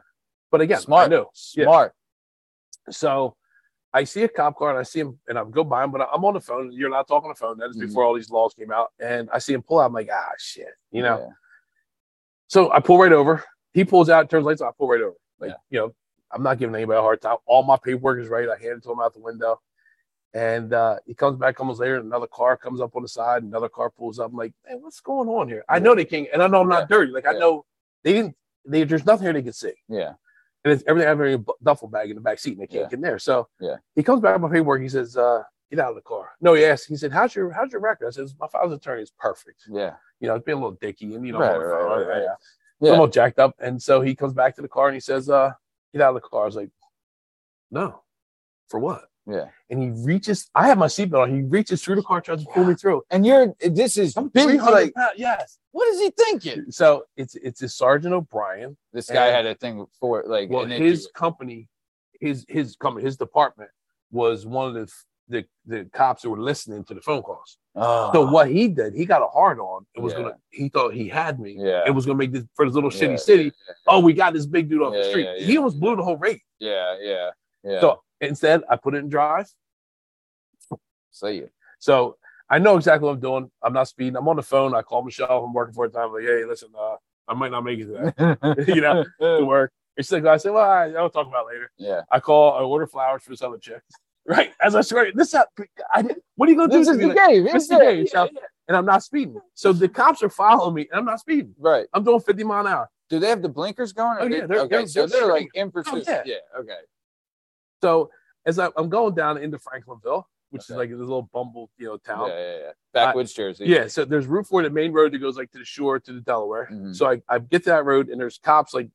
But 0.51 0.61
again, 0.61 0.80
Smart. 0.80 1.07
I 1.07 1.09
know. 1.09 1.30
Yeah. 1.55 1.89
So 2.91 3.37
I 3.95 4.05
see 4.05 4.22
a 4.22 4.28
cop 4.28 4.57
car 4.57 4.70
and 4.70 4.78
I 4.78 4.83
see 4.83 5.01
him 5.01 5.18
and 5.28 5.39
I 5.39 5.45
go 5.45 5.64
by 5.64 5.85
him, 5.85 5.91
but 5.91 6.09
I'm 6.12 6.24
on 6.24 6.35
the 6.35 6.41
phone. 6.41 6.72
You're 6.72 6.91
not 6.91 7.07
talking 7.07 7.26
on 7.28 7.35
the 7.35 7.39
phone. 7.39 7.59
That 7.59 7.70
is 7.70 7.76
Mhm. 7.76 7.80
before 7.89 8.05
all 8.05 8.14
these 8.14 8.30
laws 8.30 8.55
came 8.55 8.72
out. 8.72 8.93
And 8.99 9.28
I 9.33 9.39
see 9.39 9.53
him 9.53 9.62
pull 9.62 9.80
out. 9.80 9.87
I'm 9.87 9.93
like, 9.93 10.09
ah, 10.12 10.30
shit. 10.39 10.68
You 10.91 11.03
know? 11.03 11.18
Yeah. 11.18 11.30
So 12.49 12.72
I 12.72 12.80
pull 12.80 12.99
right 12.99 13.12
over. 13.12 13.45
He 13.72 13.85
pulls 13.85 14.09
out, 14.11 14.28
turns 14.30 14.45
lights 14.47 14.61
on. 14.61 14.68
I 14.68 14.72
pull 14.76 14.89
right 14.89 15.01
over. 15.01 15.16
Like, 15.39 15.51
Yeah. 15.51 15.57
you 15.70 15.78
know, 15.80 15.95
I'm 16.30 16.43
not 16.43 16.59
giving 16.59 16.74
anybody 16.74 16.99
a 16.99 17.03
hard 17.03 17.20
time. 17.20 17.37
All 17.47 17.62
my 17.62 17.76
paperwork 17.76 18.18
is 18.20 18.28
right. 18.28 18.49
I 18.49 18.57
hand 18.57 18.78
it 18.78 18.83
to 18.85 18.93
him 18.93 19.01
out 19.01 19.12
the 19.14 19.20
window. 19.20 19.61
And 20.35 20.72
uh, 20.72 20.97
he 21.05 21.12
comes 21.14 21.37
back 21.39 21.61
almost 21.61 21.78
later. 21.80 21.97
and 21.97 22.07
Another 22.07 22.26
car 22.26 22.57
comes 22.57 22.80
up 22.80 22.97
on 22.97 23.03
the 23.03 23.09
side. 23.09 23.43
Another 23.43 23.68
car 23.68 23.91
pulls 23.91 24.18
up. 24.18 24.30
I'm 24.30 24.37
like, 24.37 24.55
man, 24.66 24.80
what's 24.80 25.01
going 25.01 25.28
on 25.28 25.47
here? 25.49 25.62
I 25.68 25.78
know 25.78 25.95
they 25.95 26.07
can't, 26.07 26.28
and 26.33 26.43
I 26.43 26.47
know 26.47 26.62
I'm 26.62 26.68
not 26.70 26.89
dirty. 26.89 27.12
Like 27.12 27.26
I 27.26 27.33
Yeah. 27.35 27.39
know 27.41 27.66
they 28.03 28.14
didn't. 28.14 28.37
They, 28.64 28.85
there's 28.85 29.05
nothing 29.05 29.24
here 29.24 29.33
they 29.35 29.43
can 29.43 29.53
see, 29.53 29.74
Yeah. 29.89 30.14
And 30.64 30.72
it's 30.72 30.84
everything. 30.86 31.06
I 31.06 31.10
have 31.10 31.20
a 31.20 31.44
duffel 31.62 31.88
bag 31.88 32.10
in 32.10 32.16
the 32.16 32.22
back 32.22 32.38
seat, 32.38 32.52
and 32.52 32.62
they 32.62 32.66
can't 32.66 32.82
Yeah. 32.84 32.88
get 32.88 32.94
in 32.94 33.00
there. 33.00 33.18
So 33.18 33.48
Yeah. 33.60 33.76
he 33.94 34.02
comes 34.02 34.20
back 34.20 34.34
with 34.34 34.42
my 34.42 34.48
paperwork. 34.56 34.80
He 34.82 34.88
says, 34.88 35.16
uh, 35.16 35.42
"Get 35.70 35.80
out 35.80 35.90
of 35.90 35.96
the 35.96 36.02
car." 36.02 36.32
No, 36.40 36.54
he 36.54 36.64
asked. 36.64 36.86
He 36.86 36.96
said, 36.96 37.12
"How's 37.12 37.34
your 37.34 37.50
How's 37.50 37.72
your 37.72 37.80
record?" 37.80 38.06
I 38.08 38.10
says, 38.10 38.34
"My 38.38 38.46
father's 38.48 38.76
attorney 38.76 39.02
is 39.02 39.10
perfect. 39.18 39.62
Yeah. 39.68 39.96
You 40.20 40.28
know, 40.28 40.36
it's 40.36 40.44
being 40.44 40.58
a 40.58 40.60
little 40.60 40.78
dicky, 40.80 41.14
and 41.14 41.26
you 41.26 41.32
know, 41.32 41.40
Right, 41.40 41.54
I'm 41.54 41.60
right, 41.60 41.82
right, 41.82 42.06
right. 42.08 42.22
yeah. 42.22 42.34
Yeah. 42.80 42.94
I'm 42.94 43.00
all 43.00 43.06
jacked 43.08 43.38
up. 43.38 43.54
And 43.60 43.80
so 43.80 44.00
he 44.00 44.14
comes 44.16 44.32
back 44.34 44.56
to 44.56 44.62
the 44.62 44.68
car 44.68 44.88
and 44.88 44.94
he 44.94 45.00
says, 45.00 45.30
uh, 45.30 45.52
get 45.92 46.02
out 46.02 46.16
of 46.16 46.20
the 46.22 46.28
car. 46.28 46.42
I 46.42 46.46
was 46.46 46.56
like, 46.56 46.70
no, 47.70 48.02
for 48.68 48.80
what? 48.80 49.04
Yeah. 49.26 49.46
And 49.70 49.80
he 49.82 49.90
reaches, 50.04 50.50
I 50.54 50.66
have 50.66 50.78
my 50.78 50.86
seatbelt 50.86 51.22
on. 51.22 51.34
He 51.34 51.42
reaches 51.42 51.82
through 51.82 51.96
the 51.96 52.02
car, 52.02 52.20
tries 52.20 52.42
to 52.44 52.50
pull 52.52 52.64
me 52.64 52.74
through. 52.74 53.02
And 53.10 53.24
you're 53.24 53.54
this 53.60 53.96
is 53.96 54.16
I'm 54.16 54.28
big 54.28 54.44
300 54.48 54.72
like 54.72 54.94
pounds, 54.94 55.12
yes. 55.16 55.58
what 55.70 55.86
is 55.88 56.00
he 56.00 56.10
thinking? 56.10 56.66
So 56.70 57.04
it's 57.16 57.34
it's 57.36 57.62
a 57.62 57.68
Sergeant 57.68 58.14
O'Brien. 58.14 58.76
This 58.92 59.08
guy 59.08 59.26
And- 59.28 59.36
had 59.36 59.46
a 59.46 59.54
thing 59.54 59.86
for 60.00 60.24
like 60.26 60.50
Well, 60.50 60.64
his 60.66 61.08
company, 61.14 61.68
his 62.20 62.44
his 62.48 62.74
company, 62.76 63.04
his 63.04 63.16
department 63.16 63.70
was 64.10 64.44
one 64.44 64.68
of 64.68 64.74
the 64.74 64.92
the, 65.28 65.44
the 65.66 65.84
cops 65.94 66.22
that 66.22 66.30
were 66.30 66.40
listening 66.40 66.84
to 66.84 66.92
the 66.94 67.00
phone 67.00 67.22
calls. 67.22 67.56
oh, 67.76 68.10
So 68.12 68.26
ah. 68.26 68.30
what 68.30 68.50
he 68.50 68.66
did, 68.68 68.92
he 68.92 69.06
got 69.06 69.22
a 69.22 69.28
hard 69.28 69.60
on. 69.60 69.86
It 69.94 70.00
was 70.00 70.12
Yeah. 70.14 70.18
gonna. 70.22 70.34
He 70.50 70.68
thought 70.68 70.92
he 70.94 71.08
had 71.08 71.38
me. 71.38 71.54
Yeah. 71.56 71.84
It 71.86 71.90
was 71.92 72.04
gonna 72.06 72.18
make 72.18 72.32
this 72.32 72.44
for 72.54 72.66
this 72.66 72.74
little 72.74 72.90
shitty 72.90 73.10
Yeah, 73.10 73.16
city. 73.16 73.44
yeah, 73.44 73.74
Oh, 73.86 74.00
we 74.00 74.12
got 74.14 74.32
this 74.34 74.46
big 74.46 74.68
dude 74.68 74.82
off 74.82 74.92
the 74.92 75.04
street. 75.04 75.28
He 75.38 75.56
almost 75.56 75.78
blew 75.78 75.94
the 75.94 76.02
whole 76.02 76.16
rate. 76.18 76.42
Yeah, 76.58 76.96
yeah, 77.00 77.30
yeah. 77.62 77.80
So 77.80 78.02
instead, 78.30 78.62
I 78.70 78.76
put 78.76 78.94
it 78.94 78.98
in 78.98 79.08
drive. 79.08 79.46
So 81.10 81.26
you 81.28 81.48
So 81.78 82.16
I 82.48 82.58
know 82.58 82.76
exactly 82.76 83.06
what 83.06 83.14
I'm 83.14 83.20
doing. 83.20 83.50
I'm 83.62 83.72
not 83.72 83.88
speeding. 83.88 84.16
I'm 84.16 84.28
on 84.28 84.36
the 84.36 84.42
phone. 84.42 84.74
I 84.74 84.82
call 84.82 85.02
Michelle. 85.02 85.44
I'm 85.44 85.52
working 85.52 85.74
for 85.74 85.84
a 85.86 85.90
time. 85.90 86.08
I'm 86.08 86.12
like, 86.14 86.24
hey, 86.24 86.44
listen, 86.44 86.68
uh, 86.78 86.96
I 87.28 87.34
might 87.34 87.50
not 87.50 87.64
make 87.64 87.78
it 87.80 87.86
to 87.86 88.14
that 88.18 88.64
You 88.74 88.80
know, 88.80 89.04
to 89.38 89.44
work. 89.44 89.72
And 89.96 90.04
she's 90.06 90.12
like, 90.12 90.24
I 90.24 90.36
said, 90.38 90.52
well, 90.52 90.68
I, 90.68 90.90
I'll 90.90 91.10
talk 91.10 91.26
about 91.26 91.44
it 91.46 91.54
later. 91.54 91.70
yeah. 91.76 92.00
I 92.10 92.20
call. 92.20 92.54
I 92.54 92.60
order 92.62 92.86
flowers 92.86 93.22
for 93.22 93.30
this 93.30 93.42
other 93.42 93.58
chick. 93.58 93.82
Right 94.24 94.52
as 94.62 94.76
I 94.76 94.82
swear, 94.82 95.10
this 95.12 95.34
is 95.34 95.40
I 95.92 96.02
did. 96.02 96.16
What 96.36 96.48
are 96.48 96.52
you 96.52 96.56
gonna 96.56 96.70
do? 96.72 96.78
This 96.78 96.86
is 96.86 96.96
the 96.96 97.12
game. 97.12 97.42
this 97.42 97.64
is 97.64 97.68
the 97.68 97.78
game, 97.80 98.06
so- 98.06 98.28
And 98.68 98.76
I'm 98.76 98.86
not 98.86 99.02
speeding. 99.02 99.36
So 99.54 99.72
the 99.72 99.88
cops 99.88 100.22
are 100.22 100.28
following 100.30 100.74
me, 100.76 100.82
and 100.92 101.00
I'm 101.00 101.04
not 101.04 101.18
speeding. 101.18 101.52
Right. 101.58 101.88
I'm 101.92 102.04
doing 102.04 102.20
50 102.20 102.44
mile 102.44 102.64
an 102.64 102.72
hour. 102.72 102.88
Do 103.10 103.18
they 103.18 103.26
have 103.28 103.42
the 103.42 103.48
blinkers 103.48 103.92
going? 103.92 104.18
Oh, 104.20 104.26
yeah, 104.26 104.46
they're- 104.46 104.60
okay, 104.60 104.68
they're- 104.76 104.86
so 104.86 105.06
they're 105.08 105.22
they're 105.22 105.32
like 105.32 105.48
in 105.54 105.72
pursuit. 105.72 106.04
Oh, 106.06 106.12
yeah. 106.12 106.22
yeah. 106.24 106.36
Okay. 106.60 106.76
So 107.83 108.11
as 108.47 108.59
I, 108.59 108.70
I'm 108.76 108.89
going 108.89 109.14
down 109.14 109.39
into 109.39 109.59
Franklinville, 109.59 110.24
which 110.51 110.62
is 110.62 110.70
like 110.70 110.91
this 110.91 110.99
little 110.99 111.28
bumble, 111.33 111.70
you 111.78 111.87
know, 111.87 111.97
town. 111.97 112.28
Yeah, 112.28 112.39
yeah, 112.39 112.59
yeah. 112.59 112.70
Backwoods 112.93 113.33
Jersey. 113.33 113.64
Yeah, 113.66 113.87
so 113.89 114.05
there's 114.05 114.26
Route 114.26 114.47
4, 114.47 114.62
the 114.62 114.70
main 114.70 114.93
road 114.93 115.12
that 115.12 115.18
goes 115.18 115.37
like 115.37 115.51
to 115.53 115.59
the 115.59 115.64
shore 115.64 115.99
to 115.99 116.12
the 116.12 116.20
Delaware. 116.20 116.68
Mhm. 116.70 116.95
So 116.95 117.11
I, 117.11 117.22
I 117.28 117.39
get 117.39 117.64
to 117.64 117.70
that 117.70 117.85
road 117.85 118.09
and 118.09 118.20
there's 118.20 118.39
cops 118.39 118.74
like 118.74 118.89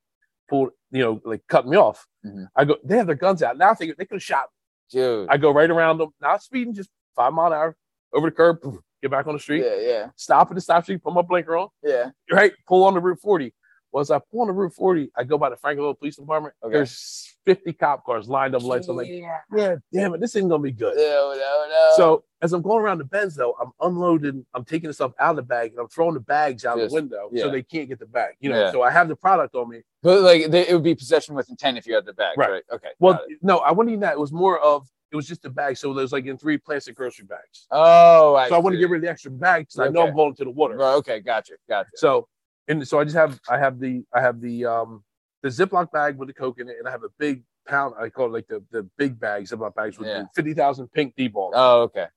pulled, 0.50 0.70
you 0.92 1.02
know, 1.02 1.22
like 1.26 1.42
cutting 1.48 1.72
me 1.72 1.78
off. 1.78 2.06
Mhm. 2.26 2.48
I 2.56 2.66
go, 2.66 2.78
they 2.84 2.98
have 2.98 3.08
their 3.08 3.16
guns 3.16 3.42
out. 3.44 3.58
Now 3.58 3.74
they, 3.74 3.88
they 3.88 4.06
could 4.06 4.16
have 4.16 4.24
shot 4.24 4.44
me. 4.44 5.00
Dude. 5.00 5.28
I 5.30 5.38
go 5.38 5.52
right 5.52 5.70
around 5.70 5.98
them, 5.98 6.10
not 6.22 6.42
speeding, 6.44 6.74
just 6.74 6.90
five 7.16 7.34
mile 7.34 7.48
an 7.48 7.54
hour 7.54 7.76
over 8.14 8.30
the 8.30 8.36
curb, 8.36 8.60
get 9.02 9.12
back 9.12 9.28
on 9.28 9.34
the 9.34 9.40
street, 9.40 9.66
yeah, 9.66 9.80
yeah, 9.80 10.10
stop 10.16 10.50
at 10.50 10.56
the 10.56 10.62
stop 10.62 10.84
street, 10.84 11.04
put 11.04 11.14
my 11.14 11.22
blinker 11.22 11.58
on, 11.58 11.68
yeah. 11.84 12.12
right, 12.32 12.54
pull 12.68 12.86
on 12.86 12.94
the 12.94 13.00
Route 13.02 13.20
40. 13.22 13.54
Well, 13.92 14.02
as 14.02 14.12
I 14.12 14.20
pull 14.20 14.42
on 14.42 14.48
the 14.48 14.54
Route 14.54 14.74
40, 14.74 15.12
I 15.16 15.24
go 15.24 15.38
by 15.38 15.50
the 15.50 15.56
Franklinville 15.56 15.98
Police 15.98 16.18
Department. 16.18 16.54
Okay. 16.64 16.74
There's 16.74 17.36
50 17.46 17.74
cop 17.74 18.06
cars 18.06 18.28
lined 18.28 18.54
up 18.54 18.64
lights. 18.64 18.88
I'm 18.90 18.98
like, 18.98 19.08
yeah. 19.08 19.38
yeah, 19.56 19.76
damn 19.94 20.14
it, 20.14 20.20
this 20.20 20.36
ain't 20.36 20.50
gonna 20.50 20.62
be 20.62 20.72
good. 20.72 20.98
No, 20.98 21.34
no, 21.34 21.66
no. 21.70 21.90
So 21.96 22.24
as 22.42 22.52
I'm 22.54 22.62
going 22.62 22.82
around 22.84 22.98
the 22.98 23.06
bends, 23.06 23.36
though, 23.36 23.56
I'm 23.62 23.72
unloading, 23.82 24.46
I'm 24.54 24.66
taking 24.66 24.90
the 24.90 24.94
stuff 24.94 25.14
out 25.20 25.32
of 25.32 25.36
the 25.38 25.42
bag, 25.44 25.72
and 25.72 25.80
I'm 25.80 25.88
throwing 25.88 26.14
the 26.16 26.20
bags 26.20 26.66
out 26.66 26.78
Yes. 26.78 26.90
the 26.90 26.94
window 26.96 27.30
Yeah. 27.32 27.44
so 27.44 27.50
they 27.50 27.64
can't 27.64 27.88
get 27.88 28.00
the 28.00 28.06
bag. 28.06 28.36
You 28.42 28.50
know, 28.52 28.60
Yeah. 28.60 28.72
so 28.72 28.82
I 28.82 28.92
have 28.92 29.08
the 29.08 29.16
product 29.16 29.56
on 29.56 29.70
me. 29.70 29.82
but 30.04 30.22
like 30.22 30.52
they, 30.52 30.68
it 30.68 30.74
would 30.74 30.84
be 30.84 30.94
possession 30.96 31.34
with 31.36 31.50
intent 31.50 31.78
if 31.78 31.88
you 31.88 31.96
had 31.96 32.06
the 32.06 32.14
bag, 32.14 32.38
right? 32.38 32.50
Right. 32.52 32.64
Okay. 32.72 32.90
Well, 33.00 33.20
no, 33.42 33.60
I 33.60 33.72
wasn't 33.72 33.92
even 33.92 34.02
that. 34.02 34.14
It 34.14 34.20
was 34.20 34.32
more 34.34 34.60
of 34.60 34.88
it 35.10 35.16
was 35.16 35.26
just 35.26 35.46
a 35.46 35.50
bag. 35.50 35.78
So 35.78 35.94
there's 35.94 36.12
like 36.12 36.26
in 36.26 36.38
three 36.38 36.58
plastic 36.58 36.96
grocery 36.98 37.26
bags. 37.26 37.66
oh, 37.72 38.36
I 38.36 38.50
so 38.50 38.56
I 38.56 38.58
want 38.60 38.74
to 38.74 38.78
see. 38.78 38.82
get 38.82 38.90
rid 38.90 38.98
of 38.98 39.04
the 39.04 39.10
extra 39.10 39.32
bags. 39.32 39.74
'cause 39.74 39.88
I 39.88 39.90
know 39.90 40.06
I'm 40.06 40.14
going 40.14 40.36
to 40.36 40.44
the 40.44 40.52
water. 40.52 40.76
Right, 40.76 40.94
okay, 40.96 41.22
gotcha, 41.22 41.54
gotcha. 41.70 41.90
So 41.96 42.28
and 42.68 42.88
so 42.88 43.00
I 43.00 43.04
just 43.04 43.16
have 43.16 43.40
I 43.50 43.58
have 43.58 43.80
the 43.80 44.04
I 44.14 44.22
have 44.22 44.42
the 44.42 44.66
um 44.66 45.04
the 45.44 45.50
Ziploc 45.50 45.92
bag 45.92 46.18
with 46.18 46.28
the 46.28 46.34
coke 46.34 46.60
in 46.60 46.68
it, 46.70 46.76
and 46.80 46.88
I 46.88 46.92
have 46.92 47.04
a 47.04 47.10
big 47.20 47.44
pound. 47.68 47.96
I 48.00 48.10
call 48.10 48.26
it 48.28 48.32
like 48.34 48.48
the, 48.48 48.64
the 48.72 48.90
big 48.98 49.20
bags 49.20 49.52
of 49.52 49.60
my 49.60 49.70
bags 49.70 49.98
with 50.00 50.08
Yeah. 50.08 50.24
fifty 50.36 50.54
thousand 50.54 50.92
pink 50.92 51.14
D-bols. 51.16 51.54
Oh, 51.56 51.82
okay. 51.84 52.08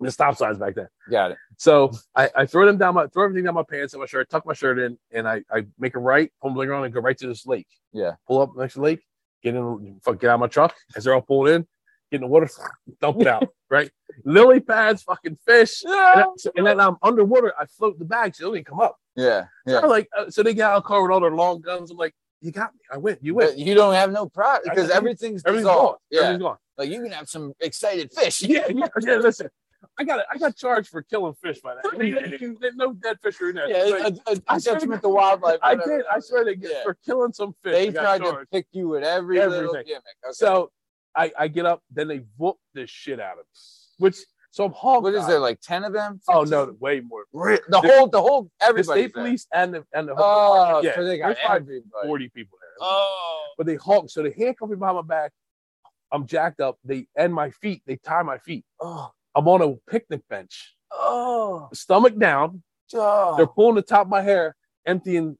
the 0.00 0.10
stop 0.12 0.36
signs 0.36 0.58
back 0.58 0.74
then. 0.76 0.86
Got 1.10 1.32
it. 1.32 1.38
So 1.56 1.90
I, 2.14 2.30
I 2.36 2.46
throw 2.46 2.66
them 2.66 2.78
down 2.78 2.94
my 2.94 3.06
throw 3.08 3.24
everything 3.24 3.44
down 3.44 3.54
my 3.54 3.64
pants 3.68 3.94
and 3.94 4.00
my 4.00 4.06
shirt, 4.06 4.30
tuck 4.30 4.46
my 4.46 4.52
shirt 4.54 4.78
in, 4.78 4.96
and 5.10 5.26
I, 5.28 5.42
I 5.50 5.66
make 5.78 5.96
a 5.96 5.98
right, 5.98 6.30
pull 6.40 6.50
my 6.50 6.64
around 6.64 6.84
and 6.84 6.94
go 6.94 7.00
right 7.00 7.18
to 7.18 7.26
this 7.26 7.46
lake. 7.46 7.66
Yeah. 7.92 8.12
Pull 8.28 8.40
up 8.40 8.50
next 8.56 8.74
to 8.74 8.78
the 8.78 8.84
lake, 8.84 9.00
get 9.42 9.54
in, 9.56 9.98
fuck, 10.04 10.20
get 10.20 10.30
out 10.30 10.34
of 10.34 10.40
my 10.40 10.46
truck 10.46 10.74
as 10.94 11.02
they're 11.04 11.14
all 11.14 11.20
pulled 11.22 11.48
in, 11.48 11.62
get 12.12 12.18
in 12.18 12.20
the 12.20 12.26
water, 12.28 12.48
dump 13.00 13.20
it 13.20 13.26
out. 13.26 13.48
right, 13.70 13.90
lily 14.24 14.60
pads, 14.60 15.02
fucking 15.02 15.36
fish, 15.44 15.82
and, 15.84 15.92
I- 15.94 16.24
and 16.56 16.64
then 16.66 16.78
I'm 16.80 16.96
underwater. 17.02 17.52
I 17.58 17.66
float 17.66 17.98
the 17.98 18.04
bag 18.04 18.36
so 18.36 18.44
they 18.44 18.46
don't 18.46 18.54
even 18.56 18.64
come 18.64 18.80
up. 18.80 18.96
Yeah. 19.18 19.46
So 19.66 19.74
Yeah. 19.74 19.80
I'm 19.80 19.88
like, 19.90 20.08
uh, 20.16 20.30
so 20.30 20.42
they 20.42 20.54
get 20.54 20.70
out 20.70 20.76
of 20.76 20.82
the 20.84 20.86
car 20.86 21.02
with 21.02 21.10
all 21.10 21.20
their 21.20 21.32
long 21.32 21.60
guns. 21.60 21.90
I'm 21.90 21.96
like, 21.96 22.14
you 22.40 22.52
got 22.52 22.72
me. 22.72 22.80
I 22.92 22.98
win. 22.98 23.18
You 23.20 23.34
win. 23.34 23.48
But 23.48 23.58
you 23.58 23.74
don't 23.74 23.94
have 23.94 24.12
no 24.12 24.28
pride 24.28 24.60
because 24.64 24.90
everything's 24.90 25.42
Everything's 25.44 25.66
gone. 25.66 25.96
Yeah. 26.10 26.20
Everything's 26.20 26.42
gone. 26.42 26.56
Like 26.76 26.90
you 26.90 27.02
can 27.02 27.10
have 27.10 27.28
some 27.28 27.52
excited 27.60 28.12
fish. 28.12 28.42
Yeah, 28.42 28.66
yeah, 28.68 28.86
yeah. 29.00 29.16
Listen, 29.16 29.48
I 29.98 30.04
got 30.04 30.20
it. 30.20 30.26
I 30.32 30.38
got 30.38 30.56
charged 30.56 30.88
for 30.88 31.02
killing 31.02 31.34
fish 31.42 31.60
by 31.60 31.74
that. 31.74 32.72
no 32.76 32.92
dead 32.92 33.16
fish 33.20 33.40
are 33.40 33.50
in 33.50 33.56
there. 33.56 33.68
Yeah, 33.68 34.10
But 34.24 34.34
a, 34.34 34.38
a, 34.38 34.42
I 34.46 34.58
swear 34.58 34.78
to 34.78 35.08
wildlife. 35.08 35.58
I 35.62 35.74
did. 35.74 36.02
I 36.10 36.20
swear 36.20 36.44
to 36.44 36.54
God, 36.54 36.70
Yeah. 36.72 36.82
for 36.84 36.94
killing 37.04 37.32
some 37.32 37.54
fish. 37.64 37.72
They 37.72 37.90
got 37.90 38.18
tried 38.18 38.30
to 38.30 38.46
pick 38.52 38.66
you 38.70 38.88
with 38.88 39.02
every 39.02 39.38
little 39.40 39.72
gimmick. 39.72 39.86
Okay. 40.24 40.32
So 40.32 40.70
I, 41.16 41.32
I 41.36 41.48
get 41.48 41.66
up, 41.66 41.82
then 41.90 42.06
they 42.06 42.22
whoop 42.36 42.56
the 42.74 42.86
shit 42.86 43.18
out 43.18 43.32
of 43.32 43.38
me. 43.38 43.44
Which 43.98 44.18
so 44.50 44.64
I'm 44.64 44.72
hog. 44.72 45.02
what 45.02 45.14
is 45.14 45.26
there 45.26 45.38
like 45.40 45.60
ten 45.60 45.84
of 45.84 45.92
them? 45.92 46.20
Oh 46.28 46.40
15? 46.44 46.50
no, 46.50 46.76
way 46.80 47.00
more. 47.00 47.24
Re- 47.32 47.58
the 47.68 47.80
The- 47.80 47.88
whole 47.88 48.06
the 48.08 48.20
whole 48.20 48.50
The 48.60 48.66
everybody. 48.66 49.02
state 49.02 49.14
police 49.14 49.46
and 49.52 49.74
the 49.74 49.84
and 49.92 50.08
the 50.08 50.14
Oh, 50.16 50.80
yeah, 50.82 50.94
so 50.94 51.04
they 51.04 51.18
got 51.18 51.36
everybody. 51.48 51.82
forty 52.04 52.28
people 52.30 52.58
there. 52.60 52.70
Oh, 52.80 53.46
But 53.56 53.66
they 53.66 53.74
hawk, 53.76 54.08
so 54.10 54.22
they 54.22 54.30
handcuff 54.32 54.68
me 54.70 54.76
behind 54.76 54.96
my 54.96 55.02
back. 55.02 55.32
I'm 56.10 56.26
jacked 56.26 56.60
up. 56.60 56.78
They 56.84 57.06
and 57.16 57.32
my 57.34 57.50
feet. 57.50 57.82
They 57.86 57.96
tie 57.96 58.22
my 58.22 58.38
feet. 58.38 58.64
oh, 58.80 59.10
I'm 59.34 59.46
on 59.48 59.60
a 59.62 59.74
picnic 59.90 60.22
bench, 60.30 60.74
oh, 60.90 61.68
stomach 61.74 62.16
down. 62.18 62.62
oh. 62.94 63.36
They're 63.36 63.46
pulling 63.46 63.74
the 63.76 63.82
top 63.82 64.02
of 64.02 64.08
my 64.08 64.22
hair, 64.22 64.56
emptying 64.86 65.36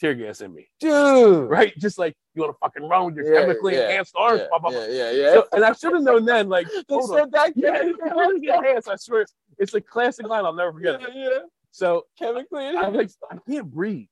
tear 0.00 0.14
gas 0.14 0.40
in 0.40 0.54
me. 0.54 0.68
dude. 0.80 1.48
Right? 1.50 1.76
Just 1.78 1.98
like 1.98 2.14
you 2.34 2.42
want 2.42 2.54
to 2.54 2.58
fucking 2.60 2.88
run 2.88 3.06
with 3.06 3.16
your 3.16 3.32
Yeah, 3.34 3.40
chemically 3.40 3.74
yeah, 3.74 3.86
enhanced 3.88 4.14
arms. 4.16 4.40
Yeah, 4.42 4.46
blah, 4.50 4.58
blah, 4.58 4.70
blah. 4.70 4.80
yeah, 4.84 4.86
yeah, 4.88 5.10
yeah. 5.10 5.32
So- 5.34 5.48
and 5.52 5.64
I 5.64 5.72
should 5.72 5.92
have 5.94 6.02
known 6.02 6.24
then, 6.24 6.48
like, 6.48 6.66
they 6.88 6.94
hold 6.94 7.10
on. 7.10 7.16
said 7.18 7.32
that. 7.32 7.52
Yeah, 7.56 7.78
chemically 8.04 8.48
enhanced. 8.52 8.88
I 8.88 8.96
swear, 8.96 9.26
it's 9.58 9.74
a 9.74 9.80
classic 9.80 10.26
line. 10.28 10.44
I'll 10.44 10.52
never 10.52 10.72
forget. 10.72 11.00
yeah, 11.00 11.06
it. 11.08 11.12
yeah. 11.16 11.38
So 11.70 12.06
Chemically, 12.18 12.66
I'm 12.66 12.94
like, 12.94 13.10
I 13.30 13.36
can't 13.48 13.70
breathe. 13.70 14.06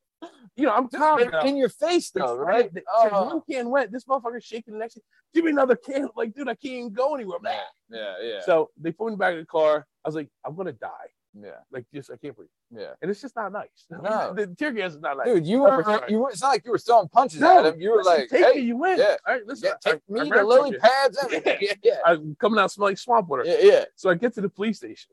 You 0.56 0.64
know, 0.66 0.72
I'm 0.72 0.88
tired. 0.88 1.34
in, 1.44 1.56
your 1.58 1.68
face 1.68 2.10
though, 2.10 2.32
It's 2.34 2.40
right? 2.40 2.70
It's 2.74 2.86
Oh. 2.92 3.24
One 3.26 3.42
can 3.50 3.68
wet. 3.68 3.92
This 3.92 4.04
motherfucker's 4.04 4.44
shaking 4.44 4.72
the 4.74 4.78
next. 4.80 4.98
Give 5.34 5.44
me 5.44 5.50
another 5.50 5.76
can. 5.76 6.08
Like, 6.16 6.32
dude, 6.34 6.48
I 6.48 6.54
can't 6.54 6.64
even 6.74 6.92
go 6.92 7.14
anywhere. 7.14 7.38
Yeah, 7.90 8.14
yeah, 8.22 8.40
So 8.44 8.70
they 8.80 8.92
put 8.92 9.10
me 9.10 9.16
back 9.16 9.34
in 9.34 9.40
the 9.40 9.46
car. 9.46 9.86
I 10.04 10.08
was 10.08 10.14
like, 10.14 10.28
I'm 10.44 10.56
gonna 10.56 10.72
die. 10.72 10.88
Yeah, 11.42 11.50
Like, 11.70 11.84
just 11.92 12.10
I 12.10 12.16
can't 12.16 12.34
breathe. 12.36 12.48
yeah. 12.70 12.92
And 13.02 13.10
it's 13.10 13.20
just 13.20 13.36
not 13.36 13.52
nice. 13.52 13.68
No. 13.90 14.32
the 14.34 14.46
tear 14.56 14.72
gas 14.72 14.92
is 14.92 15.00
not 15.00 15.18
nice. 15.18 15.26
Dude, 15.26 15.46
you 15.46 15.62
weren't. 15.62 16.10
You 16.10 16.18
weren't. 16.20 16.32
It's 16.32 16.42
not 16.42 16.48
like 16.48 16.64
you 16.64 16.70
were 16.70 16.78
throwing 16.78 17.08
punches 17.08 17.40
No, 17.40 17.58
at 17.64 17.74
him. 17.74 17.80
You 17.80 17.90
were 17.90 17.96
listen, 17.98 18.12
like, 18.20 18.28
take 18.30 18.44
"Hey, 18.44 18.60
it, 18.60 18.64
you 18.64 18.76
win. 18.76 18.98
yeah. 18.98 19.16
All 19.26 19.34
right, 19.34 19.46
listen. 19.46 19.68
yeah, 19.68 19.74
I- 19.84 19.90
take 19.92 20.08
me 20.08 20.20
I 20.20 20.24
the 20.36 20.44
lily 20.44 20.78
pads." 20.78 21.18
everything. 21.22 21.58
Yeah, 21.60 21.72
yeah, 21.82 21.98
I'm 22.06 22.36
coming 22.40 22.58
out 22.60 22.70
smelling 22.72 22.92
like 22.92 22.98
swamp 22.98 23.28
water. 23.28 23.44
yeah, 23.44 23.56
yeah. 23.60 23.84
So 23.96 24.08
I 24.10 24.14
get 24.14 24.34
to 24.34 24.40
the 24.40 24.48
police 24.48 24.78
station, 24.78 25.12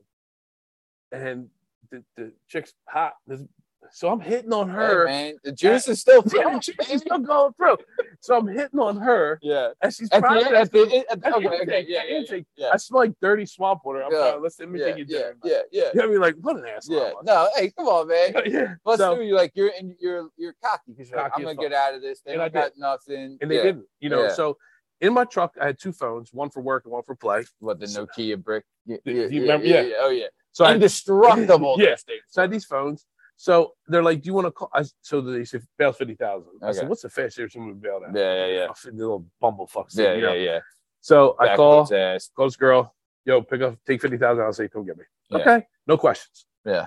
and 1.12 1.48
the, 1.90 2.02
the 2.16 2.32
chick's 2.48 2.72
hot. 2.88 3.14
There's- 3.26 3.44
So 3.92 4.08
I'm 4.10 4.20
hitting 4.20 4.52
on 4.52 4.68
Hey, 4.68 4.74
her. 4.74 5.04
man, 5.06 5.34
the 5.44 5.52
juice 5.52 5.86
is 5.88 6.00
still 6.00 6.22
Yeah, 6.26 6.42
flowing. 6.42 6.60
she's 6.60 6.74
still 7.00 7.18
going 7.18 7.52
through. 7.54 7.76
So 8.20 8.36
I'm 8.36 8.46
hitting 8.46 8.78
on 8.80 8.96
her, 8.96 9.38
Yeah. 9.42 9.70
and 9.82 9.92
she's 9.94 10.10
At 10.10 10.22
the 10.22 10.28
end, 10.30 10.54
at 10.56 10.72
the, 10.72 11.04
at 11.10 11.22
the, 11.22 11.30
the 11.30 11.36
okay, 11.36 11.46
okay, 11.46 11.60
intake, 11.60 11.86
yeah, 11.88 12.00
yeah, 12.08 12.38
yeah. 12.56 12.70
I 12.72 12.76
smell 12.76 13.00
like 13.02 13.12
dirty 13.20 13.46
swamp 13.46 13.80
water. 13.84 14.02
I'm 14.02 14.12
Yeah. 14.12 14.18
like, 14.18 14.40
let's 14.40 14.58
let 14.58 14.68
me 14.70 14.80
yeah, 14.80 14.86
take 14.86 14.96
you 14.98 15.04
yeah, 15.08 15.18
dinner. 15.18 15.36
yeah, 15.44 15.60
yeah, 15.72 15.82
You 15.94 16.00
know 16.00 16.04
I 16.04 16.10
mean? 16.10 16.20
Like, 16.20 16.34
what 16.40 16.56
an 16.56 16.66
asshole. 16.66 16.96
yeah. 16.96 17.10
No, 17.24 17.48
hey, 17.56 17.70
come 17.70 17.86
on, 17.86 18.08
man. 18.08 18.32
yeah. 18.46 18.74
Plus, 18.84 18.98
So- 18.98 19.20
you're 19.20 19.36
like 19.36 19.52
you're 19.54 19.70
and 19.78 19.94
you're 20.00 20.28
you're 20.36 20.54
cocky 20.62 20.82
because 20.92 21.10
you're 21.10 21.20
like, 21.20 21.32
I'm 21.36 21.42
gonna 21.42 21.54
get 21.56 21.72
out 21.72 21.94
of 21.94 22.02
this. 22.02 22.20
They 22.24 22.32
And 22.32 22.42
I 22.42 22.48
got 22.48 22.72
nothing. 22.76 23.38
and 23.40 23.50
they 23.50 23.56
Yeah. 23.56 23.62
didn't, 23.62 23.86
you 24.00 24.08
know. 24.08 24.22
Yeah. 24.24 24.32
So 24.32 24.56
in 25.00 25.12
my 25.12 25.24
truck, 25.24 25.54
I 25.60 25.66
had 25.66 25.78
two 25.78 25.92
phones, 25.92 26.32
one 26.32 26.50
for 26.50 26.60
work 26.62 26.84
and 26.84 26.92
one 26.92 27.02
for 27.02 27.14
play. 27.14 27.44
What 27.58 27.78
the 27.80 27.86
Nokia 27.86 28.42
brick? 28.42 28.64
Yeah, 28.86 28.96
Do 29.04 29.12
yeah, 29.12 29.22
you 29.22 29.28
yeah, 29.28 29.40
remember? 29.40 29.66
yeah, 29.66 29.80
Yeah. 29.82 29.94
Oh 30.00 30.08
yeah. 30.10 30.26
So 30.52 30.64
I, 30.64 30.74
Indestructible. 30.74 31.76
Yeah. 31.80 31.96
so 32.28 32.40
I 32.40 32.44
had 32.44 32.50
these 32.50 32.64
phones. 32.64 33.06
So 33.36 33.72
they're 33.88 34.02
like, 34.02 34.22
"Do 34.22 34.28
you 34.28 34.34
want 34.34 34.46
to 34.46 34.50
call?" 34.52 34.70
I, 34.72 34.84
so 35.02 35.20
they 35.20 35.44
said, 35.44 35.62
"Bail 35.76 35.92
fifty 35.92 36.14
thousand. 36.14 36.50
I 36.62 36.66
Okay. 36.68 36.78
said, 36.78 36.88
"What's 36.88 37.02
the 37.02 37.10
fast 37.10 37.36
here? 37.36 37.48
Someone 37.48 37.74
bailed 37.74 38.04
out." 38.04 38.14
Yeah, 38.14 38.46
yeah, 38.46 38.52
yeah. 38.58 38.66
Oh, 38.70 38.74
the 38.84 38.92
little 38.92 39.26
bumblefucks. 39.42 39.96
Yeah, 39.98 40.14
you 40.14 40.22
yeah, 40.22 40.26
know? 40.28 40.34
yeah. 40.34 40.58
So 41.00 41.36
I 41.38 41.56
call, 41.56 41.92
ass. 41.94 42.30
call 42.34 42.46
this 42.46 42.56
girl. 42.56 42.94
Yo, 43.24 43.42
pick 43.42 43.60
up, 43.62 43.76
take 43.86 44.00
fifty 44.00 44.16
thousand. 44.18 44.44
I'll 44.44 44.52
say, 44.52 44.68
come 44.68 44.84
get 44.86 44.96
me. 44.96 45.04
Yeah. 45.30 45.38
Okay, 45.38 45.66
no 45.86 45.96
questions. 45.98 46.46
Yeah. 46.64 46.86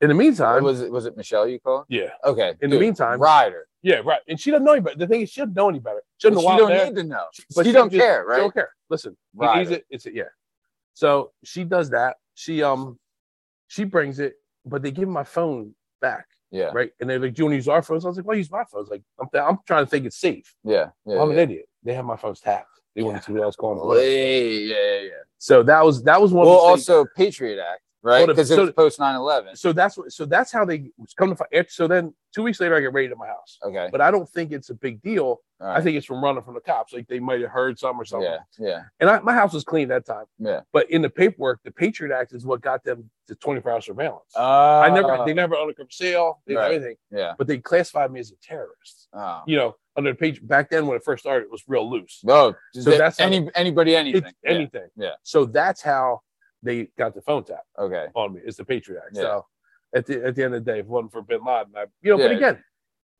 In 0.00 0.08
the 0.08 0.14
meantime, 0.14 0.64
was 0.64 0.80
it 0.82 0.90
was 0.90 1.06
it 1.06 1.16
Michelle 1.16 1.46
you 1.48 1.60
called? 1.60 1.86
yeah, 1.88 2.10
Okay. 2.24 2.54
In 2.60 2.68
the 2.68 2.78
meantime- 2.78 3.20
Ryder. 3.20 3.68
yeah, 3.82 4.00
right. 4.04 4.20
And 4.28 4.38
she 4.38 4.50
doesn't 4.50 4.64
know 4.64 4.72
any 4.72 4.80
better. 4.82 4.98
The 4.98 5.06
thing 5.06 5.20
is, 5.22 5.30
she 5.30 5.40
doesn't 5.40 5.54
know 5.54 5.68
any 5.68 5.78
better. 5.78 6.02
She 6.18 6.28
doesn't 6.28 6.42
she 6.42 6.56
don't 6.58 6.68
there. 6.68 6.86
need 6.86 6.96
to 6.96 7.04
know. 7.04 7.24
But 7.54 7.64
she 7.64 7.70
she 7.70 7.72
don't 7.72 7.90
just- 7.90 8.00
care, 8.02 8.24
right? 8.26 8.36
She 8.36 8.40
don't 8.40 8.52
care. 8.52 8.70
Listen. 8.90 9.16
He's 9.54 9.70
a- 9.70 9.82
it's 9.88 10.06
a, 10.06 10.14
yeah. 10.14 10.24
So 10.94 11.32
she 11.44 11.64
does 11.64 11.90
that. 11.90 12.16
She 12.34 12.62
um, 12.62 12.98
she 13.68 13.84
brings 13.84 14.18
it, 14.18 14.34
but 14.64 14.82
they 14.82 14.90
give 14.90 15.08
my 15.08 15.24
phone 15.24 15.74
back, 16.00 16.26
Yeah. 16.50 16.70
right? 16.74 16.90
And 17.00 17.08
they're 17.08 17.18
like, 17.18 17.34
"Do 17.34 17.40
you 17.40 17.44
want 17.46 17.52
to 17.52 17.56
use 17.56 17.68
our 17.68 17.82
phones?" 17.82 18.04
I 18.04 18.08
was 18.08 18.16
like, 18.16 18.26
"Why 18.26 18.34
use 18.34 18.50
my 18.50 18.64
phones?" 18.64 18.88
Like, 18.88 19.02
I'm, 19.20 19.28
I'm 19.40 19.58
trying 19.66 19.84
to 19.84 19.90
think 19.90 20.06
it's 20.06 20.16
safe. 20.16 20.54
Yeah. 20.64 20.90
Yeah. 21.06 21.20
I'm 21.20 21.30
an 21.30 21.38
idiot. 21.38 21.68
They 21.82 21.94
have 21.94 22.04
my 22.04 22.16
phones 22.16 22.40
tapped. 22.40 22.68
They 22.94 23.02
want 23.02 23.16
to 23.18 23.22
see 23.22 23.32
what 23.32 23.42
else 23.42 23.56
going 23.56 23.78
on. 23.78 23.88
Way, 23.88 24.58
yeah, 24.58 24.76
yeah, 24.76 25.00
yeah. 25.02 25.10
So 25.38 25.62
that 25.64 25.84
was 25.84 26.02
that 26.04 26.20
was 26.20 26.32
one. 26.32 26.46
Well, 26.46 26.56
of 26.56 26.62
the 26.62 26.76
things- 26.76 26.88
also 26.88 27.06
Patriot 27.16 27.58
Act, 27.60 27.82
right? 28.04 28.26
Because 28.26 28.50
it 28.50 28.54
so- 28.54 28.62
was 28.66 28.72
post 28.72 28.98
9/11. 29.00 29.56
so 29.56 29.72
that's 29.72 29.96
what. 29.96 30.12
So 30.12 30.24
that's 30.26 30.52
how 30.52 30.64
they 30.64 30.90
come 31.16 31.30
to 31.30 31.36
find. 31.36 31.66
So 31.68 31.88
then 31.88 32.14
two 32.32 32.42
weeks 32.42 32.60
later, 32.60 32.76
I 32.76 32.80
get 32.80 32.92
raided 32.92 33.12
at 33.12 33.18
my 33.18 33.26
house. 33.26 33.58
Okay. 33.64 33.88
But 33.90 34.00
I 34.00 34.10
don't 34.10 34.28
think 34.28 34.52
it's 34.52 34.70
a 34.70 34.74
big 34.74 35.00
deal. 35.02 35.40
All 35.60 35.68
I 35.68 35.80
think 35.80 35.96
it's 35.96 36.04
from 36.04 36.22
running 36.22 36.42
from 36.42 36.54
the 36.54 36.60
cops. 36.60 36.92
Like 36.92 37.06
they 37.08 37.20
might 37.20 37.40
have 37.40 37.50
heard 37.50 37.78
something 37.78 38.00
or 38.00 38.04
something. 38.04 38.30
Yeah. 38.30 38.66
Yeah. 38.68 38.82
And 39.00 39.08
I, 39.08 39.20
my 39.20 39.32
house 39.32 39.52
was 39.52 39.64
clean 39.64 39.88
that 39.88 40.04
time. 40.04 40.24
Yeah. 40.38 40.60
But 40.72 40.90
in 40.90 41.00
the 41.02 41.08
paperwork, 41.10 41.60
the 41.64 41.70
Patriot 41.70 42.14
Act 42.14 42.32
is 42.34 42.44
what 42.44 42.60
got 42.60 42.82
them 42.84 43.08
to 43.28 43.34
24 43.36 43.72
hour 43.72 43.80
surveillance. 43.80 44.32
Uh, 44.36 44.80
I 44.80 44.90
never, 44.90 45.22
they 45.24 45.32
never 45.32 45.54
undercover 45.56 45.88
sale, 45.90 46.42
they 46.46 46.54
Right. 46.56 46.62
right. 46.62 46.74
anything, 46.74 46.96
Yeah. 47.10 47.34
but 47.38 47.46
they 47.46 47.58
classified 47.58 48.10
me 48.12 48.20
as 48.20 48.32
a 48.32 48.36
terrorist. 48.42 49.08
Oh. 49.14 49.42
You 49.46 49.56
know, 49.56 49.76
under 49.96 50.10
the 50.10 50.16
page 50.16 50.44
back 50.46 50.68
then 50.70 50.86
when 50.88 50.96
it 50.96 51.04
first 51.04 51.22
started, 51.22 51.44
it 51.46 51.50
was 51.52 51.62
real 51.68 51.88
loose. 51.88 52.20
No. 52.24 52.52
So 52.74 52.80
So 52.80 52.90
that's 52.90 52.98
that's 52.98 53.18
how- 53.20 53.26
any 53.26 53.48
anybody 53.54 53.94
anything. 53.96 54.24
It's 54.24 54.34
anything. 54.44 54.88
Yeah. 54.96 55.12
So 55.22 55.44
that's 55.46 55.80
how 55.80 56.20
they 56.64 56.88
got 56.98 57.14
the 57.14 57.22
phone 57.22 57.44
tap 57.44 57.62
Okay. 57.78 58.06
on 58.14 58.34
me. 58.34 58.40
It's 58.44 58.56
the 58.56 58.64
Patriot 58.64 59.02
Act. 59.06 59.16
Yeah. 59.16 59.22
So 59.22 59.46
at 59.94 60.06
the 60.06 60.24
at 60.24 60.34
the 60.34 60.44
end 60.44 60.54
of 60.54 60.64
the 60.64 60.72
day, 60.72 60.78
if 60.80 60.86
it 60.86 60.90
wasn't 60.90 61.12
for 61.12 61.22
Bin 61.22 61.44
Laden, 61.44 61.72
I, 61.76 61.84
you 62.02 62.10
know. 62.10 62.18
But 62.18 62.32
again, 62.32 62.62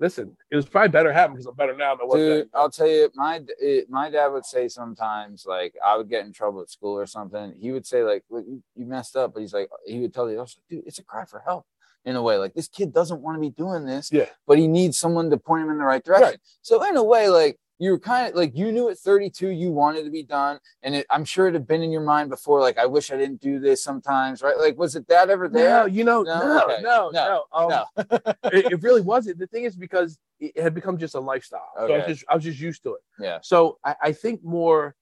listen, 0.00 0.36
it 0.50 0.56
was 0.56 0.66
probably 0.66 0.88
better 0.88 1.12
happen 1.12 1.34
because 1.34 1.46
I'm 1.46 1.54
better 1.54 1.76
now 1.76 1.94
than 1.94 2.02
I 2.02 2.04
was 2.06 2.16
Dude, 2.16 2.38
then. 2.42 2.50
I'll 2.54 2.70
tell 2.70 2.88
you, 2.88 3.10
my 3.14 3.40
it, 3.60 3.88
my 3.88 4.10
dad 4.10 4.28
would 4.28 4.44
say 4.44 4.66
sometimes, 4.68 5.44
like 5.46 5.74
I 5.84 5.96
would 5.96 6.08
get 6.08 6.24
in 6.26 6.32
trouble 6.32 6.60
at 6.62 6.70
school 6.70 6.98
or 6.98 7.06
something. 7.06 7.54
He 7.60 7.70
would 7.70 7.86
say, 7.86 8.02
like, 8.02 8.24
"Look, 8.30 8.44
you, 8.46 8.62
you 8.74 8.86
messed 8.86 9.14
up," 9.16 9.34
but 9.34 9.40
he's 9.40 9.54
like, 9.54 9.68
he 9.86 10.00
would 10.00 10.12
tell 10.14 10.26
the 10.26 10.38
officer, 10.38 10.60
"Dude, 10.68 10.84
it's 10.86 10.98
a 10.98 11.04
cry 11.04 11.24
for 11.24 11.40
help." 11.40 11.66
In 12.06 12.16
a 12.16 12.22
way, 12.22 12.36
like 12.36 12.52
this 12.52 12.68
kid 12.68 12.92
doesn't 12.92 13.22
want 13.22 13.36
to 13.36 13.40
be 13.40 13.48
doing 13.48 13.86
this, 13.86 14.12
Yeah. 14.12 14.26
but 14.46 14.58
he 14.58 14.68
needs 14.68 14.98
someone 14.98 15.30
to 15.30 15.38
point 15.38 15.64
him 15.64 15.70
in 15.70 15.78
the 15.78 15.84
right 15.84 16.04
direction. 16.04 16.26
Right. 16.32 16.38
So 16.60 16.82
in 16.86 16.96
a 16.98 17.02
way, 17.02 17.30
like 17.30 17.58
you 17.78 17.90
were 17.90 17.98
kind 17.98 18.28
of 18.28 18.34
like 18.36 18.56
you 18.56 18.70
knew 18.70 18.88
at 18.88 18.98
32 18.98 19.48
you 19.48 19.70
wanted 19.70 20.04
to 20.04 20.10
be 20.10 20.22
done, 20.22 20.58
and 20.82 20.94
it, 20.94 21.06
I'm 21.10 21.24
sure 21.24 21.48
it 21.48 21.54
had 21.54 21.66
been 21.66 21.82
in 21.82 21.90
your 21.90 22.02
mind 22.02 22.30
before. 22.30 22.60
Like, 22.60 22.78
I 22.78 22.86
wish 22.86 23.10
I 23.10 23.16
didn't 23.16 23.40
do 23.40 23.58
this 23.58 23.82
sometimes, 23.82 24.42
right? 24.42 24.56
Like, 24.56 24.78
was 24.78 24.94
it 24.94 25.06
that 25.08 25.28
ever 25.30 25.48
there 25.48 25.80
No, 25.80 25.84
you 25.86 26.04
know, 26.04 26.22
No? 26.22 26.38
no, 26.40 26.62
Okay. 26.64 26.82
no, 26.82 27.10
No. 27.12 27.44
no. 27.52 27.58
Um, 27.58 27.68
No. 27.70 27.84
it, 28.52 28.72
it 28.72 28.82
really 28.82 29.00
wasn't. 29.00 29.38
The 29.38 29.46
thing 29.48 29.64
is 29.64 29.74
because 29.76 30.18
it 30.40 30.58
had 30.58 30.74
become 30.74 30.98
just 30.98 31.14
a 31.14 31.20
lifestyle. 31.20 31.68
So 31.76 31.80
I 31.80 31.84
was 31.84 31.92
Okay. 32.02 32.12
just 32.12 32.24
I 32.28 32.34
was 32.36 32.44
just 32.44 32.60
used 32.60 32.82
to 32.84 32.94
it. 32.94 33.00
Yeah. 33.18 33.38
So 33.42 33.78
I, 33.84 33.96
I 34.02 34.12
think 34.12 34.44
more, 34.44 34.94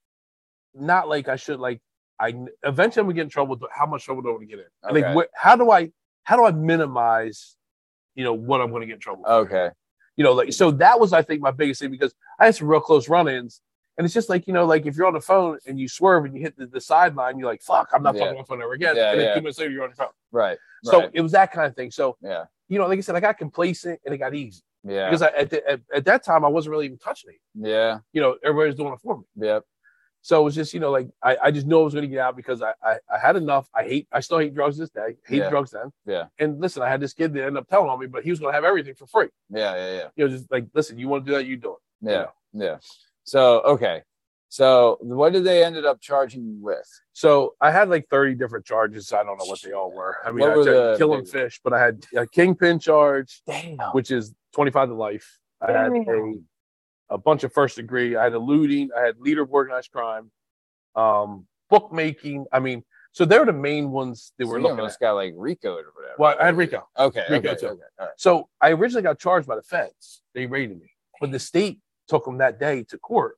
not 0.74 1.08
like 1.08 1.28
I 1.28 1.36
should 1.36 1.60
like. 1.60 1.80
I 2.18 2.34
eventually 2.62 3.00
I'm 3.00 3.06
gonna 3.06 3.14
get 3.14 3.22
in 3.22 3.28
trouble. 3.28 3.56
but 3.56 3.70
How 3.74 3.84
much 3.86 4.04
trouble 4.04 4.22
do 4.22 4.28
I 4.28 4.32
want 4.32 4.42
to 4.42 4.46
get 4.46 4.58
in? 4.60 4.90
Okay. 4.90 5.02
Like, 5.02 5.14
where, 5.16 5.28
how 5.34 5.56
do 5.56 5.70
I 5.70 5.90
how 6.24 6.36
do 6.36 6.44
I 6.44 6.52
minimize, 6.52 7.56
you 8.14 8.24
know, 8.24 8.32
what 8.32 8.60
I'm 8.60 8.70
going 8.70 8.80
to 8.82 8.86
get 8.86 8.94
in 8.94 9.00
trouble? 9.00 9.24
for? 9.24 9.30
You 10.16 10.24
know, 10.24 10.32
like 10.32 10.52
so 10.52 10.70
that 10.72 11.00
was 11.00 11.12
I 11.12 11.22
think 11.22 11.40
my 11.40 11.50
biggest 11.50 11.80
thing 11.80 11.90
because 11.90 12.14
I 12.38 12.46
had 12.46 12.54
some 12.54 12.68
real 12.68 12.80
close 12.80 13.08
run-ins, 13.08 13.60
and 13.96 14.04
it's 14.04 14.12
just 14.14 14.28
like 14.28 14.46
you 14.46 14.52
know, 14.52 14.66
like 14.66 14.84
if 14.86 14.96
you're 14.96 15.06
on 15.06 15.14
the 15.14 15.20
phone 15.20 15.58
and 15.66 15.78
you 15.78 15.88
swerve 15.88 16.24
and 16.24 16.34
you 16.34 16.42
hit 16.42 16.56
the, 16.56 16.66
the 16.66 16.80
sideline, 16.80 17.38
you're 17.38 17.48
like, 17.48 17.62
"Fuck, 17.62 17.88
I'm 17.94 18.02
not 18.02 18.14
Yeah. 18.14 18.20
talking 18.20 18.36
on 18.36 18.42
the 18.42 18.46
phone 18.46 18.62
ever 18.62 18.72
again." 18.74 18.96
Yeah, 18.96 19.12
and 19.12 19.20
then 19.20 19.26
yeah. 19.28 19.34
two 19.34 19.40
minutes 19.40 19.58
later, 19.58 19.70
you're 19.70 19.84
on 19.84 19.90
your 19.90 19.96
phone. 19.96 20.08
Right. 20.30 20.58
So 20.84 21.00
right. 21.00 21.10
it 21.14 21.20
was 21.20 21.32
that 21.32 21.52
kind 21.52 21.66
of 21.66 21.74
thing. 21.76 21.90
So 21.90 22.16
yeah. 22.20 22.44
you 22.68 22.78
know, 22.78 22.86
like 22.86 22.98
I 22.98 23.00
said, 23.02 23.14
I 23.16 23.20
got 23.20 23.38
complacent 23.38 24.00
and 24.04 24.14
it 24.14 24.18
got 24.18 24.34
easy 24.34 24.62
Yeah. 24.84 25.08
because 25.08 25.22
I, 25.22 25.28
at, 25.28 25.50
the, 25.50 25.70
at 25.70 25.80
at 25.94 26.04
that 26.06 26.24
time 26.24 26.44
I 26.44 26.48
wasn't 26.48 26.72
really 26.72 26.86
even 26.86 26.98
touching 26.98 27.30
it. 27.30 27.40
yeah. 27.54 27.98
You 28.12 28.20
know, 28.20 28.36
everybody 28.44 28.68
was 28.68 28.76
doing 28.76 28.92
it 28.92 28.98
for 29.00 29.18
me. 29.18 29.24
Yep. 29.36 29.64
So 30.24 30.40
it 30.40 30.44
was 30.44 30.54
just, 30.54 30.72
you 30.72 30.78
know, 30.80 30.90
like 30.92 31.08
I, 31.22 31.36
I 31.44 31.50
just 31.50 31.66
knew 31.66 31.80
I 31.80 31.82
was 31.82 31.94
going 31.94 32.02
to 32.04 32.08
get 32.08 32.20
out 32.20 32.36
because 32.36 32.62
I, 32.62 32.72
I 32.82 32.96
I 33.12 33.18
had 33.20 33.34
enough. 33.36 33.68
I 33.74 33.82
hate, 33.82 34.06
I 34.12 34.20
still 34.20 34.38
hate 34.38 34.54
drugs 34.54 34.78
this 34.78 34.88
day. 34.90 35.16
Hate 35.26 35.38
Yeah. 35.38 35.50
drugs 35.50 35.72
then. 35.72 35.92
Yeah. 36.06 36.26
And 36.38 36.60
listen, 36.60 36.80
I 36.82 36.88
had 36.88 37.00
this 37.00 37.12
kid 37.12 37.32
that 37.34 37.40
ended 37.40 37.56
up 37.58 37.68
telling 37.68 37.90
on 37.90 37.98
me, 37.98 38.06
but 38.06 38.22
he 38.22 38.30
was 38.30 38.38
going 38.38 38.52
to 38.52 38.54
have 38.54 38.64
everything 38.64 38.94
for 38.94 39.06
free. 39.08 39.28
Yeah. 39.50 39.74
Yeah. 39.74 39.92
Yeah. 39.96 40.08
You 40.14 40.24
know, 40.28 40.36
just 40.36 40.50
like, 40.50 40.66
listen, 40.74 40.96
you 40.96 41.08
want 41.08 41.24
to 41.26 41.30
do 41.32 41.36
that, 41.36 41.44
you 41.46 41.56
do 41.56 41.72
it. 41.72 42.08
Yeah. 42.10 42.26
Yeah. 42.52 42.78
So 43.24 43.60
okay. 43.62 44.02
So 44.48 44.98
what 45.00 45.32
did 45.32 45.44
they 45.44 45.64
ended 45.64 45.86
up 45.86 46.00
charging 46.00 46.44
you 46.44 46.56
with? 46.60 46.86
So 47.14 47.54
I 47.60 47.70
had 47.70 47.88
like 47.88 48.06
30 48.10 48.34
different 48.34 48.66
charges. 48.66 49.10
I 49.12 49.24
don't 49.24 49.38
know 49.38 49.46
what 49.46 49.60
they 49.62 49.72
all 49.72 49.90
were. 49.90 50.18
I 50.26 50.30
mean, 50.30 50.46
I 50.46 50.54
were 50.54 50.62
the 50.64 50.94
killing 50.98 51.24
fish, 51.24 51.58
but 51.64 51.72
I 51.72 51.80
had 51.80 52.04
a 52.14 52.26
kingpin 52.26 52.78
charge, 52.78 53.42
Damn. 53.46 53.78
which 53.92 54.10
is 54.10 54.34
25 54.54 54.88
to 54.90 54.94
life. 54.94 55.38
I 55.60 55.72
had 55.72 55.90
a. 55.92 56.34
a 57.12 57.18
bunch 57.18 57.44
of 57.44 57.52
first 57.52 57.76
degree. 57.76 58.16
I 58.16 58.24
had 58.24 58.32
eluding. 58.32 58.90
I 58.96 59.04
had 59.04 59.20
leader 59.20 59.42
of 59.42 59.52
organized 59.52 59.92
crime, 59.92 60.30
um, 60.96 61.46
bookmaking. 61.70 62.46
I 62.52 62.58
mean, 62.58 62.82
so 63.12 63.24
they're 63.24 63.44
the 63.44 63.52
main 63.52 63.90
ones 63.90 64.32
that 64.38 64.46
So 64.46 64.50
we're 64.50 64.60
looking 64.60 64.78
at. 64.78 64.82
got 64.82 64.86
this 64.88 64.96
guy 64.96 65.10
like 65.10 65.34
RICO 65.36 65.72
or 65.74 65.92
whatever. 65.94 66.14
Well, 66.18 66.36
I 66.40 66.46
had 66.46 66.56
RICO. 66.56 66.88
Okay. 66.98 67.24
RICO 67.28 67.50
okay, 67.50 67.60
too. 67.60 67.66
okay. 67.68 67.82
All 67.98 68.06
right. 68.06 68.14
So 68.16 68.48
I 68.60 68.70
originally 68.72 69.02
got 69.02 69.18
charged 69.18 69.46
by 69.46 69.56
the 69.56 69.62
feds. 69.62 70.22
They 70.34 70.46
raided 70.46 70.80
me, 70.80 70.90
but 71.20 71.30
the 71.30 71.38
state 71.38 71.80
took 72.08 72.24
them 72.24 72.38
that 72.38 72.58
day 72.58 72.84
to 72.84 72.98
court 72.98 73.36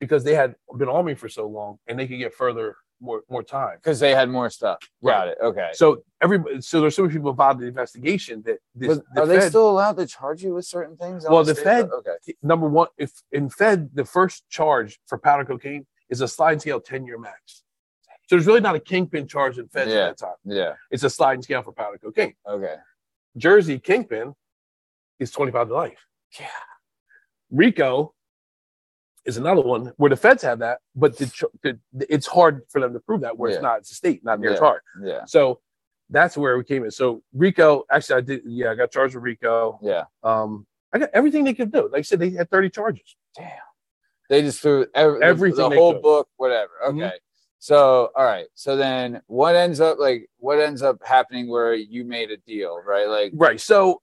because 0.00 0.22
they 0.24 0.34
had 0.34 0.54
been 0.76 0.88
on 0.88 1.04
me 1.04 1.14
for 1.14 1.28
so 1.28 1.46
long 1.48 1.78
and 1.86 1.98
they 1.98 2.06
could 2.06 2.18
get 2.18 2.34
further 2.34 2.76
more 3.00 3.22
more 3.28 3.42
time. 3.42 3.76
Because 3.76 4.00
they 4.00 4.14
had 4.14 4.28
more 4.28 4.50
stuff. 4.50 4.78
Got 5.04 5.28
it. 5.28 5.38
Okay. 5.42 5.70
So 5.72 6.02
everybody, 6.20 6.60
so 6.60 6.80
there's 6.80 6.96
so 6.96 7.02
many 7.02 7.14
people 7.14 7.30
involved 7.30 7.60
in 7.60 7.62
the 7.62 7.68
investigation 7.68 8.42
that 8.46 8.58
this, 8.74 8.98
But 8.98 9.04
the 9.14 9.20
are 9.22 9.26
they 9.26 9.48
still 9.48 9.70
allowed 9.70 9.96
to 9.98 10.06
charge 10.06 10.42
you 10.42 10.54
with 10.54 10.64
certain 10.66 10.96
things? 10.96 11.24
Well, 11.28 11.44
the 11.44 11.54
state? 11.54 11.64
Fed- 11.64 11.88
oh, 11.92 11.98
Okay. 11.98 12.34
number 12.42 12.68
one, 12.68 12.88
if 12.98 13.12
in 13.32 13.48
Fed 13.50 13.90
the 13.94 14.04
first 14.04 14.48
charge 14.48 14.98
for 15.06 15.18
powder 15.18 15.44
cocaine 15.44 15.86
is 16.10 16.20
a 16.20 16.28
sliding 16.28 16.60
scale 16.60 16.80
10 16.80 17.06
year 17.06 17.18
max. 17.18 17.62
So 18.26 18.36
there's 18.36 18.46
really 18.46 18.60
not 18.60 18.74
a 18.74 18.80
kingpin 18.80 19.26
charge 19.26 19.58
in 19.58 19.68
Fed 19.68 19.88
Yeah. 19.88 19.94
at 20.08 20.18
that 20.18 20.26
time. 20.26 20.36
Yeah. 20.44 20.74
It's 20.90 21.02
a 21.02 21.10
sliding 21.10 21.42
scale 21.42 21.62
for 21.62 21.72
powder 21.72 21.98
cocaine. 21.98 22.34
Okay. 22.46 22.76
Jersey 23.36 23.78
kingpin 23.78 24.34
is 25.18 25.30
25 25.30 25.68
to 25.68 25.74
life. 25.74 25.98
Yeah. 26.38 26.46
RICO 27.50 28.14
is 29.28 29.36
another 29.36 29.60
one 29.60 29.92
where 29.98 30.08
the 30.10 30.16
feds 30.16 30.42
have 30.42 30.58
that, 30.60 30.78
but 30.96 31.16
the, 31.18 31.48
the, 31.62 31.78
it's 32.12 32.26
hard 32.26 32.62
for 32.70 32.80
them 32.80 32.92
to 32.94 33.00
prove 33.00 33.20
that 33.20 33.36
where 33.36 33.50
Yeah. 33.50 33.56
it's 33.56 33.62
not. 33.62 33.78
It's 33.80 33.90
a 33.92 33.94
state, 33.94 34.24
not 34.24 34.40
near 34.40 34.52
Yeah. 34.54 34.58
hard. 34.58 34.80
Yeah. 35.04 35.24
So 35.26 35.60
that's 36.10 36.36
where 36.36 36.56
we 36.56 36.64
came 36.64 36.84
in. 36.84 36.90
So 36.90 37.22
RICO, 37.34 37.84
actually, 37.92 38.16
I 38.16 38.20
did. 38.22 38.40
Yeah, 38.46 38.70
I 38.70 38.74
got 38.74 38.90
charged 38.90 39.14
with 39.14 39.22
RICO. 39.24 39.78
Yeah. 39.82 40.04
Um, 40.22 40.66
I 40.92 40.98
got 40.98 41.10
everything 41.12 41.44
they 41.44 41.52
could 41.54 41.70
do. 41.70 41.82
Like 41.92 41.98
I 41.98 42.02
said, 42.02 42.18
they 42.18 42.30
had 42.30 42.50
30 42.50 42.70
charges. 42.70 43.14
Damn. 43.36 43.50
They 44.30 44.40
just 44.42 44.60
threw 44.60 44.86
every, 44.94 45.22
Everything 45.22 45.70
the 45.70 45.76
whole 45.76 45.92
could. 45.94 46.02
book, 46.02 46.28
whatever. 46.38 46.72
Okay. 46.86 46.98
Mhm. 46.98 47.12
So, 47.58 48.10
all 48.16 48.24
right. 48.24 48.46
So 48.54 48.76
then 48.76 49.20
what 49.26 49.54
ends 49.56 49.80
up 49.80 49.98
like 49.98 50.30
what 50.38 50.58
ends 50.60 50.80
up 50.82 50.96
happening 51.04 51.48
where 51.48 51.74
you 51.74 52.04
made 52.04 52.30
a 52.30 52.36
deal, 52.38 52.80
right? 52.86 53.08
Like 53.08 53.32
Right. 53.34 53.60
So 53.60 54.00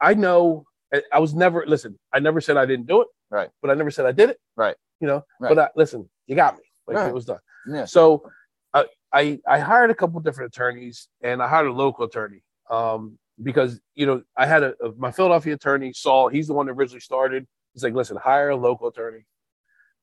I 0.00 0.14
know 0.14 0.64
I- 1.12 1.18
was 1.18 1.34
never 1.34 1.64
listen. 1.66 1.98
I 2.12 2.18
never 2.20 2.40
said 2.40 2.56
I 2.56 2.66
didn't 2.66 2.86
do 2.86 3.02
it. 3.02 3.08
Right. 3.30 3.50
But 3.60 3.70
I 3.70 3.74
never 3.74 3.90
said 3.90 4.06
I 4.06 4.12
did 4.12 4.30
it. 4.30 4.38
Right. 4.56 4.76
You 5.00 5.06
know. 5.06 5.22
Right. 5.40 5.48
But 5.54 5.58
I, 5.58 5.68
listen, 5.76 6.08
you 6.26 6.34
got 6.36 6.56
me. 6.56 6.62
Like 6.86 6.96
Right. 6.96 7.08
it 7.08 7.14
was 7.14 7.26
done. 7.26 7.38
yeah. 7.68 7.84
So 7.84 8.30
I, 8.72 8.86
I 9.12 9.38
I 9.46 9.58
hired 9.58 9.90
a 9.90 9.94
couple 9.94 10.18
different 10.20 10.54
attorneys 10.54 11.08
and 11.22 11.42
I 11.42 11.48
hired 11.48 11.66
a 11.66 11.72
local 11.72 12.04
attorney 12.06 12.42
um, 12.70 13.18
because 13.42 13.80
you 13.94 14.06
know 14.06 14.22
I 14.36 14.46
had 14.46 14.62
a, 14.62 14.74
a- 14.82 14.92
my 14.96 15.10
Philadelphia 15.12 15.54
attorney 15.54 15.92
Saul. 15.92 16.28
He's 16.28 16.46
the 16.46 16.54
one 16.54 16.66
that 16.66 16.72
originally 16.72 17.00
started. 17.00 17.46
He's 17.74 17.82
like, 17.84 17.94
listen, 17.94 18.16
hire 18.16 18.48
a 18.50 18.56
local 18.56 18.88
attorney 18.88 19.26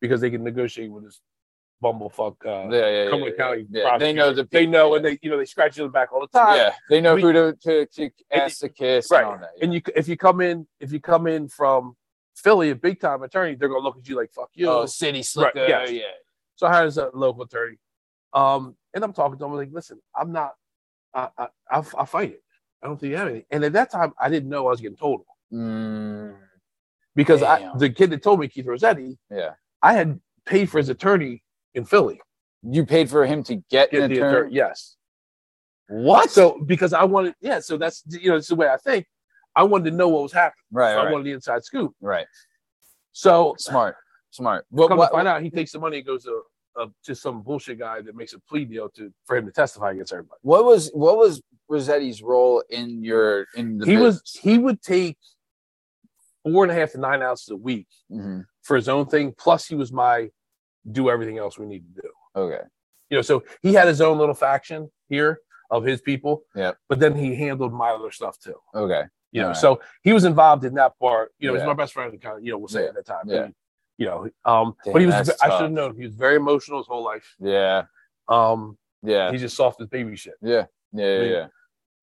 because 0.02 0.22
they 0.22 0.30
can 0.30 0.44
negotiate 0.44 0.92
with 0.92 1.04
this 1.06 1.20
bumblefuck. 1.86 2.36
Uh, 2.46 2.70
Yeah, 2.70 2.80
yeah, 2.80 3.10
yeah, 3.10 3.26
yeah, 3.26 3.32
County 3.38 3.68
yeah. 3.70 3.98
They 3.98 4.14
know 4.14 4.34
the 4.34 4.48
they 4.52 4.66
know 4.66 4.90
yeah. 4.90 4.96
and 4.98 5.06
they 5.06 5.20
you 5.22 5.30
know 5.30 5.38
they 5.38 5.46
scratch 5.46 5.78
you 5.78 5.84
in 5.84 5.90
the 5.90 5.94
back 5.94 6.12
all 6.14 6.22
the 6.22 6.28
time. 6.40 6.58
Yeah, 6.58 6.74
they 6.90 7.02
know 7.02 7.16
we- 7.16 7.22
who 7.22 7.34
to, 7.34 7.56
to, 7.64 7.86
to 7.86 8.10
ask 8.32 8.60
to 8.60 8.70
kiss 8.70 9.10
right. 9.12 9.26
and 9.34 9.44
that. 9.44 9.52
And 9.62 9.74
you 9.74 9.82
if 9.96 10.08
you 10.08 10.18
come 10.18 10.42
in 10.42 10.68
if 10.80 10.92
you 10.92 11.00
come 11.00 11.28
in 11.28 11.48
from 11.48 11.96
Philly, 12.36 12.70
a 12.72 12.76
big 12.76 13.00
time 13.00 13.24
attorney, 13.24 13.56
they're 13.56 13.70
gonna 13.70 13.84
look 13.88 13.98
at 13.98 14.08
you 14.08 14.16
like 14.16 14.32
fuck 14.32 14.50
you. 14.54 14.70
oh, 14.70 14.86
city 14.86 15.24
slicker. 15.24 15.66
yes. 15.68 15.92
Yeah. 15.92 16.02
So 16.56 16.68
I 16.68 16.72
hired 16.72 16.96
a 16.98 17.10
local 17.14 17.44
attorney. 17.44 17.78
Um, 18.34 18.76
and 18.94 19.04
I'm 19.04 19.14
talking 19.14 19.38
to 19.40 19.46
him 19.46 19.54
like, 19.54 19.70
listen, 19.72 20.00
I'm 20.16 20.32
not, 20.32 20.54
I, 21.14 21.30
I, 21.38 21.48
I'll, 21.72 21.88
I'll 21.98 22.06
fight 22.06 22.32
it. 22.32 22.44
I 22.84 22.88
don't 22.88 23.00
think 23.00 23.12
you 23.12 23.18
have 23.18 23.28
anything. 23.28 23.46
And 23.52 23.64
at 23.64 23.74
that 23.74 23.90
time, 23.92 24.14
I 24.20 24.30
didn't 24.30 24.50
know 24.50 24.68
I 24.68 24.72
was 24.72 24.82
getting 24.82 24.98
told 24.98 25.22
Mm, 25.54 26.36
because 27.16 27.42
I, 27.44 27.72
the 27.78 27.90
kid 27.90 28.10
that 28.10 28.22
told 28.24 28.40
me, 28.40 28.48
Keith 28.48 28.66
Rossetti, 28.66 29.18
yeah. 29.32 29.52
I 29.82 29.94
had 29.94 30.20
paid 30.46 30.70
for 30.70 30.80
his 30.80 30.90
attorney 30.90 31.44
in 31.76 31.86
Philly. 31.86 32.20
You 32.64 32.86
paid 32.86 33.10
for 33.10 33.26
him 33.26 33.44
to 33.44 33.56
get, 33.70 33.92
Get 33.92 34.02
an 34.04 34.10
the 34.10 34.18
attorney. 34.18 34.34
attorney, 34.38 34.56
yes. 34.56 34.96
What? 35.88 36.32
So 36.32 36.60
because 36.66 36.94
I 36.94 37.04
wanted, 37.04 37.36
yeah. 37.42 37.60
So 37.60 37.78
that's 37.78 38.04
you 38.10 38.30
know, 38.32 38.38
it's 38.38 38.48
the 38.48 38.56
way 38.56 38.68
I 38.70 38.78
think. 38.78 39.06
I 39.56 39.64
wanted 39.64 39.92
to 39.92 39.96
know 39.96 40.10
what 40.10 40.24
was 40.24 40.34
happening. 40.34 40.64
right, 40.72 40.94
So 40.94 41.00
I 41.00 41.12
wanted 41.12 41.26
the 41.26 41.32
inside 41.34 41.64
scoop. 41.64 41.94
right. 42.02 42.26
So 43.14 43.56
Smart, 43.58 43.96
smart. 44.32 44.66
What, 44.70 44.90
come 44.90 44.98
what, 44.98 45.08
to 45.08 45.12
find 45.14 45.28
out, 45.28 45.42
he 45.42 45.50
takes 45.50 45.72
the 45.72 45.80
money 45.80 45.98
and 45.98 46.06
goes 46.06 46.26
to 46.26 46.42
uh, 46.78 46.88
just 47.06 47.22
some 47.22 47.42
bullshit 47.42 47.80
guy 47.80 48.02
that 48.02 48.16
makes 48.16 48.34
a 48.34 48.40
plea 48.42 48.66
deal 48.66 48.90
to 48.90 49.14
for 49.26 49.38
him 49.38 49.46
to 49.46 49.52
testify 49.52 49.92
against 49.92 50.12
everybody. 50.12 50.40
what 50.42 50.66
was 50.66 50.90
what 50.94 51.18
was 51.18 51.42
Rossetti's 51.72 52.22
role 52.22 52.62
in 52.70 53.02
your 53.04 53.46
in 53.56 53.78
the 53.78 53.86
he 53.86 53.96
was 53.96 54.22
he 54.42 54.58
would 54.58 54.82
take 54.82 55.18
four 56.44 56.64
and 56.64 56.72
a 56.72 56.76
half 56.76 56.92
to 56.92 57.00
nine 57.00 57.22
ounces 57.22 57.50
a 57.50 57.56
week 57.56 57.88
Mhm. 58.12 58.46
for 58.64 58.76
his 58.76 58.90
own 58.90 59.06
thing. 59.06 59.34
Plus, 59.38 59.66
he 59.68 59.76
was 59.76 59.92
my 59.94 60.30
do 60.92 61.10
everything 61.10 61.38
else 61.38 61.58
we 61.58 61.66
need 61.66 61.84
to 61.96 62.02
do. 62.02 62.10
okay. 62.36 62.62
You 63.10 63.18
know, 63.18 63.22
so 63.22 63.44
he 63.62 63.74
had 63.74 63.88
his 63.88 64.02
own 64.02 64.18
little 64.18 64.34
faction 64.34 64.90
here 65.10 65.40
of 65.70 65.84
his 65.84 66.02
people. 66.02 66.44
Yeah. 66.56 66.72
But 66.90 67.00
then 67.00 67.16
he 67.16 67.36
handled 67.36 67.72
my 67.72 67.90
other 67.92 68.10
stuff 68.12 68.40
too. 68.40 68.56
Okay. 68.74 69.04
You 69.32 69.42
know, 69.42 69.48
Alright. 69.48 69.58
so 69.62 69.80
he 70.04 70.12
was 70.12 70.24
involved 70.24 70.66
in 70.66 70.74
that 70.76 70.98
part. 71.00 71.32
You 71.38 71.50
know, 71.50 71.56
he's 71.58 71.66
my 71.68 71.74
best 71.74 71.94
friend. 71.94 72.20
Kind 72.20 72.40
of, 72.40 72.44
you 72.44 72.52
know, 72.52 72.58
we'll 72.58 72.68
say 72.68 72.82
Yeah. 72.84 72.90
at 72.90 72.96
that 72.96 73.06
time. 73.06 73.24
Yeah. 73.28 73.48
You 73.98 74.06
know, 74.08 74.30
um, 74.44 74.76
Damn, 74.84 74.94
but 74.94 75.02
he 75.02 75.06
was. 75.06 75.30
I 75.42 75.50
should 75.52 75.62
have 75.62 75.72
known. 75.72 75.96
He 75.96 76.04
was 76.06 76.16
very 76.16 76.36
emotional 76.38 76.80
his 76.80 76.88
whole 76.88 77.04
life. 77.04 77.36
Yeah. 77.40 77.84
Um, 78.28 78.78
Yeah. 79.04 79.32
he's 79.32 79.42
just 79.42 79.56
soft 79.56 79.80
as 79.82 79.88
baby 79.88 80.16
shit. 80.16 80.34
Yeah. 80.42 80.66
Yeah. 80.92 81.06
Yeah. 81.06 81.20
mean, 81.20 81.32
Yeah. 81.32 81.48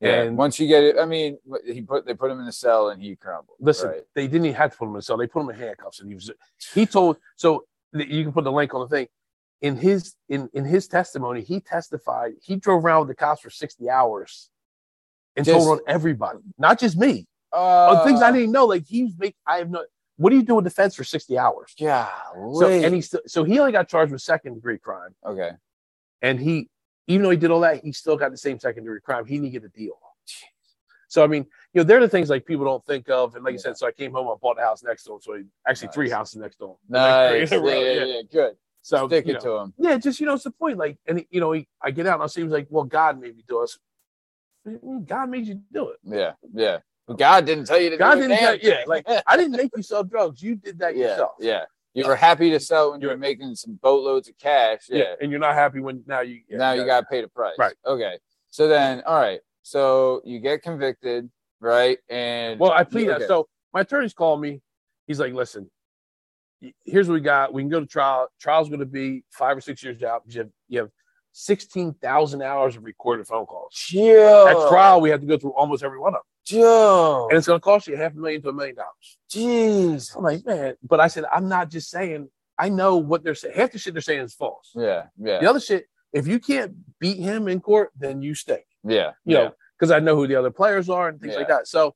Yeah. 0.01 0.23
and- 0.23 0.37
Once 0.39 0.59
you 0.61 0.69
get 0.69 0.83
it, 0.85 0.97
I 0.99 1.05
mean, 1.05 1.39
he 1.67 1.83
put 1.83 2.07
they 2.07 2.15
put 2.15 2.31
him 2.31 2.41
in 2.41 2.47
a 2.47 2.53
cell 2.53 2.91
and 2.91 3.03
he 3.03 3.17
crumbled. 3.17 3.57
Listen, 3.61 3.91
Right. 3.91 4.03
they 4.15 4.27
didn't 4.29 4.47
even 4.47 4.57
have 4.57 4.71
to 4.73 4.77
put 4.79 4.85
him 4.87 4.93
in 4.93 4.99
a 4.99 5.03
cell. 5.03 5.17
They 5.17 5.27
put 5.27 5.41
him 5.43 5.51
in 5.51 5.57
handcuffs, 5.57 6.01
and 6.01 6.09
he 6.09 6.15
was. 6.15 6.31
He 6.75 6.87
told 6.87 7.17
so 7.37 7.65
you 7.93 8.24
can 8.24 8.32
put 8.32 8.44
the 8.44 8.52
link 8.52 8.74
on 8.74 8.81
the 8.81 8.89
thing. 8.89 9.06
In 9.60 9.77
his 9.77 10.14
in 10.28 10.48
in 10.55 10.64
his 10.64 10.89
testimony, 10.89 11.43
he 11.43 11.60
testified 11.60 12.32
he 12.43 12.56
drove 12.56 12.85
around 12.85 13.01
with 13.01 13.09
the 13.09 13.14
cops 13.14 13.43
for 13.43 13.51
sixty 13.51 13.89
hours 13.89 14.51
and 15.36 15.47
Just- 15.47 15.56
told 15.56 15.78
on 15.78 15.85
everybody, 15.86 16.40
not 16.59 16.78
just 16.78 16.97
me. 16.97 17.27
Uh, 17.55 17.97
on 17.98 18.06
things 18.06 18.23
I 18.23 18.32
didn't 18.32 18.52
know. 18.52 18.64
Like 18.64 18.86
he's 18.86 19.10
was 19.10 19.19
make. 19.19 19.36
I 19.47 19.59
have 19.59 19.70
no. 19.70 19.85
What 20.16 20.31
do 20.31 20.36
you 20.36 20.43
do 20.43 20.55
with 20.55 20.64
the 20.64 20.70
feds 20.70 20.97
for 20.97 21.05
sixty 21.05 21.39
hours? 21.39 21.74
Yeah. 21.77 22.09
So 22.35 22.69
and 22.69 22.94
he 22.94 23.02
still. 23.02 23.20
So 23.27 23.44
he 23.44 23.59
only 23.59 23.73
got 23.73 23.89
charged 23.89 24.10
with 24.10 24.23
second 24.23 24.55
degree 24.55 24.78
crime, 24.78 25.14
okay. 25.24 25.52
and 26.23 26.40
he 26.40 26.70
even 27.09 27.24
though 27.24 27.31
he 27.31 27.36
did 27.36 27.51
all 27.51 27.60
that, 27.60 27.85
he 27.85 27.93
still 27.93 28.16
got 28.16 28.31
the 28.31 28.39
same 28.39 28.59
second 28.59 28.85
degree 28.85 29.01
crime. 29.01 29.27
He 29.27 29.39
didn't 29.39 29.52
get 29.52 29.64
a 29.64 29.69
deal. 29.69 29.98
So 31.12 31.22
I 31.22 31.26
mean, 31.26 31.44
you 31.74 31.80
know, 31.80 31.84
they're 31.84 32.01
the 32.01 32.09
things 32.09 32.30
like 32.30 32.47
people 32.47 32.64
don't 32.64 32.82
think 32.86 33.10
of. 33.10 33.34
And 33.34 33.44
like 33.44 33.52
you 33.52 33.59
said, 33.59 33.76
so 33.76 33.86
I 33.86 33.93
came 33.93 34.12
home, 34.12 34.28
I 34.28 34.34
bought 34.40 34.59
a 34.59 34.62
house 34.62 34.82
next 34.82 35.05
to 35.05 35.12
him. 35.12 35.18
So 35.20 35.34
he, 35.34 35.43
actually 35.68 35.89
three 35.89 36.09
houses 36.09 36.36
next 36.36 36.56
to 36.56 36.70
him. 36.70 36.76
Nice. 36.89 37.51
Like, 37.51 37.60
Yeah, 37.62 37.74
yeah, 37.74 37.93
yeah. 37.93 38.05
yeah. 38.05 38.20
Good. 38.32 38.56
So 38.80 39.06
Stick 39.09 39.26
it 39.26 39.34
know, 39.34 39.40
to 39.40 39.51
him. 39.59 39.74
yeah, 39.76 39.98
just 39.98 40.20
you 40.20 40.26
know, 40.26 40.32
it's 40.32 40.44
the 40.44 40.52
point. 40.52 40.78
Like, 40.78 40.97
and 41.06 41.22
you 41.28 41.39
know, 41.39 41.52
he, 41.52 41.68
I 41.82 41.90
get 41.90 42.06
out 42.06 42.14
and 42.14 42.22
I 42.22 42.28
see 42.28 42.40
he 42.40 42.44
was 42.44 42.52
like, 42.55 42.66
well, 42.70 42.84
God 42.84 43.20
made 43.20 43.36
me 43.36 43.44
do 43.47 43.62
it. 43.62 45.06
God 45.06 45.28
made 45.28 45.47
you 45.47 45.60
do 45.70 45.90
it. 45.90 45.98
Yeah. 46.02 46.32
Yeah. 46.55 46.78
But 47.06 47.18
God 47.18 47.44
didn't 47.44 47.66
tell 47.66 47.78
you 47.78 47.90
to 47.90 47.98
God 47.98 48.14
didn't 48.14 48.39
tell 48.39 48.56
yeah, 48.56 48.84
like 48.86 49.06
I 49.26 49.36
didn't 49.36 49.52
make 49.52 49.70
you 49.76 49.82
sell 49.82 50.05
drugs. 50.05 50.43
You 50.43 50.56
did 50.56 50.78
that 50.78 50.97
yeah. 50.97 51.09
yourself. 51.09 51.32
Yeah. 51.39 51.64
You 51.93 52.06
were 52.06 52.16
happy 52.16 52.48
to 52.52 52.59
sell 52.59 52.93
when 52.93 53.02
you 53.02 53.09
were 53.09 53.18
making 53.18 53.55
some 53.56 53.78
boatloads 53.82 54.30
of 54.30 54.39
cash. 54.39 54.84
Yeah. 54.89 54.98
Yeah. 54.98 55.14
And 55.20 55.30
you're 55.30 55.40
not 55.40 55.56
happy 55.56 55.80
when 55.80 56.05
now 56.06 56.20
you 56.22 56.40
yeah, 56.48 56.56
now 56.56 56.72
you 56.72 56.86
got 56.86 57.01
to 57.01 57.06
pay 57.06 57.20
the 57.20 57.28
price. 57.28 57.56
Right. 57.59 57.74
Okay. 57.84 58.18
So 58.48 58.66
then, 58.66 59.02
all 59.05 59.20
right. 59.20 59.40
So 59.62 60.22
you 60.24 60.40
get 60.40 60.62
convicted, 60.62 61.30
right? 61.60 61.98
And 62.09 62.59
Well, 62.59 62.72
I 62.72 62.84
plead. 62.84 63.09
Okay. 63.09 63.26
So 63.26 63.48
my 63.72 63.80
attorney's 63.80 64.14
called 64.14 64.40
me. 64.40 64.60
He's 65.06 65.20
like, 65.20 65.32
listen, 65.34 65.70
here's 66.84 67.09
what 67.09 67.14
we 67.14 67.20
got. 67.20 67.52
We 67.52 67.62
can 67.62 67.68
go 67.68 67.80
to 67.80 67.86
trial. 67.86 68.28
Trial's 68.40 68.68
going 68.68 68.80
to 68.80 68.86
be 68.86 69.24
five 69.30 69.56
or 69.56 69.60
six 69.60 69.82
years 69.82 70.02
out. 70.02 70.22
You 70.26 70.40
have, 70.40 70.51
you 70.68 70.78
have 70.80 70.90
16,000 71.32 72.43
hours 72.43 72.76
of 72.76 72.84
recorded 72.84 73.26
phone 73.26 73.47
calls. 73.47 73.74
Joe. 73.74 74.47
At 74.48 74.70
trial, 74.70 75.01
we 75.01 75.10
have 75.10 75.20
to 75.20 75.26
go 75.26 75.39
through 75.39 75.55
almost 75.55 75.82
every 75.82 75.98
one 75.98 76.14
of 76.14 76.20
them. 76.20 76.22
Joe. 76.44 77.28
And 77.30 77.39
it's 77.39 77.47
going 77.47 77.59
to 77.59 77.64
cost 77.64 77.86
you 77.86 77.97
half 77.97 78.14
a 78.14 78.16
million 78.16 78.43
to 78.43 78.48
a 78.51 78.52
million 78.52 78.76
dollars. 78.76 79.18
Jeez. 79.30 80.16
I'm 80.16 80.22
like, 80.22 80.44
man. 80.44 80.74
But 80.82 81.01
I 81.01 81.09
said, 81.09 81.24
I'm 81.32 81.48
not 81.48 81.70
just 81.70 81.90
saying, 81.90 82.28
I 82.59 82.68
know 82.68 82.97
what 82.97 83.24
they're 83.24 83.34
saying. 83.34 83.55
Half 83.56 83.72
the 83.72 83.78
shit 83.78 83.94
they're 83.94 84.02
saying 84.02 84.20
is 84.20 84.34
false. 84.34 84.70
Yeah. 84.74 85.05
Yeah. 85.18 85.40
The 85.40 85.48
other 85.48 85.60
shit, 85.60 85.86
if 86.12 86.26
you 86.26 86.39
can't 86.39 86.74
beat 87.01 87.18
him 87.18 87.48
in 87.48 87.60
court, 87.60 87.90
then 87.97 88.22
you 88.22 88.34
stay. 88.34 88.64
Yeah. 88.85 89.13
you 89.25 89.37
yeah. 89.37 89.45
know, 89.45 89.55
because 89.79 89.91
I 89.91 89.99
know 90.01 90.17
who 90.17 90.27
the 90.27 90.37
other 90.37 90.51
players 90.51 90.89
are 90.89 91.09
and 91.09 91.21
things 91.21 91.35
like 91.35 91.49
that. 91.49 91.69
So 91.69 91.95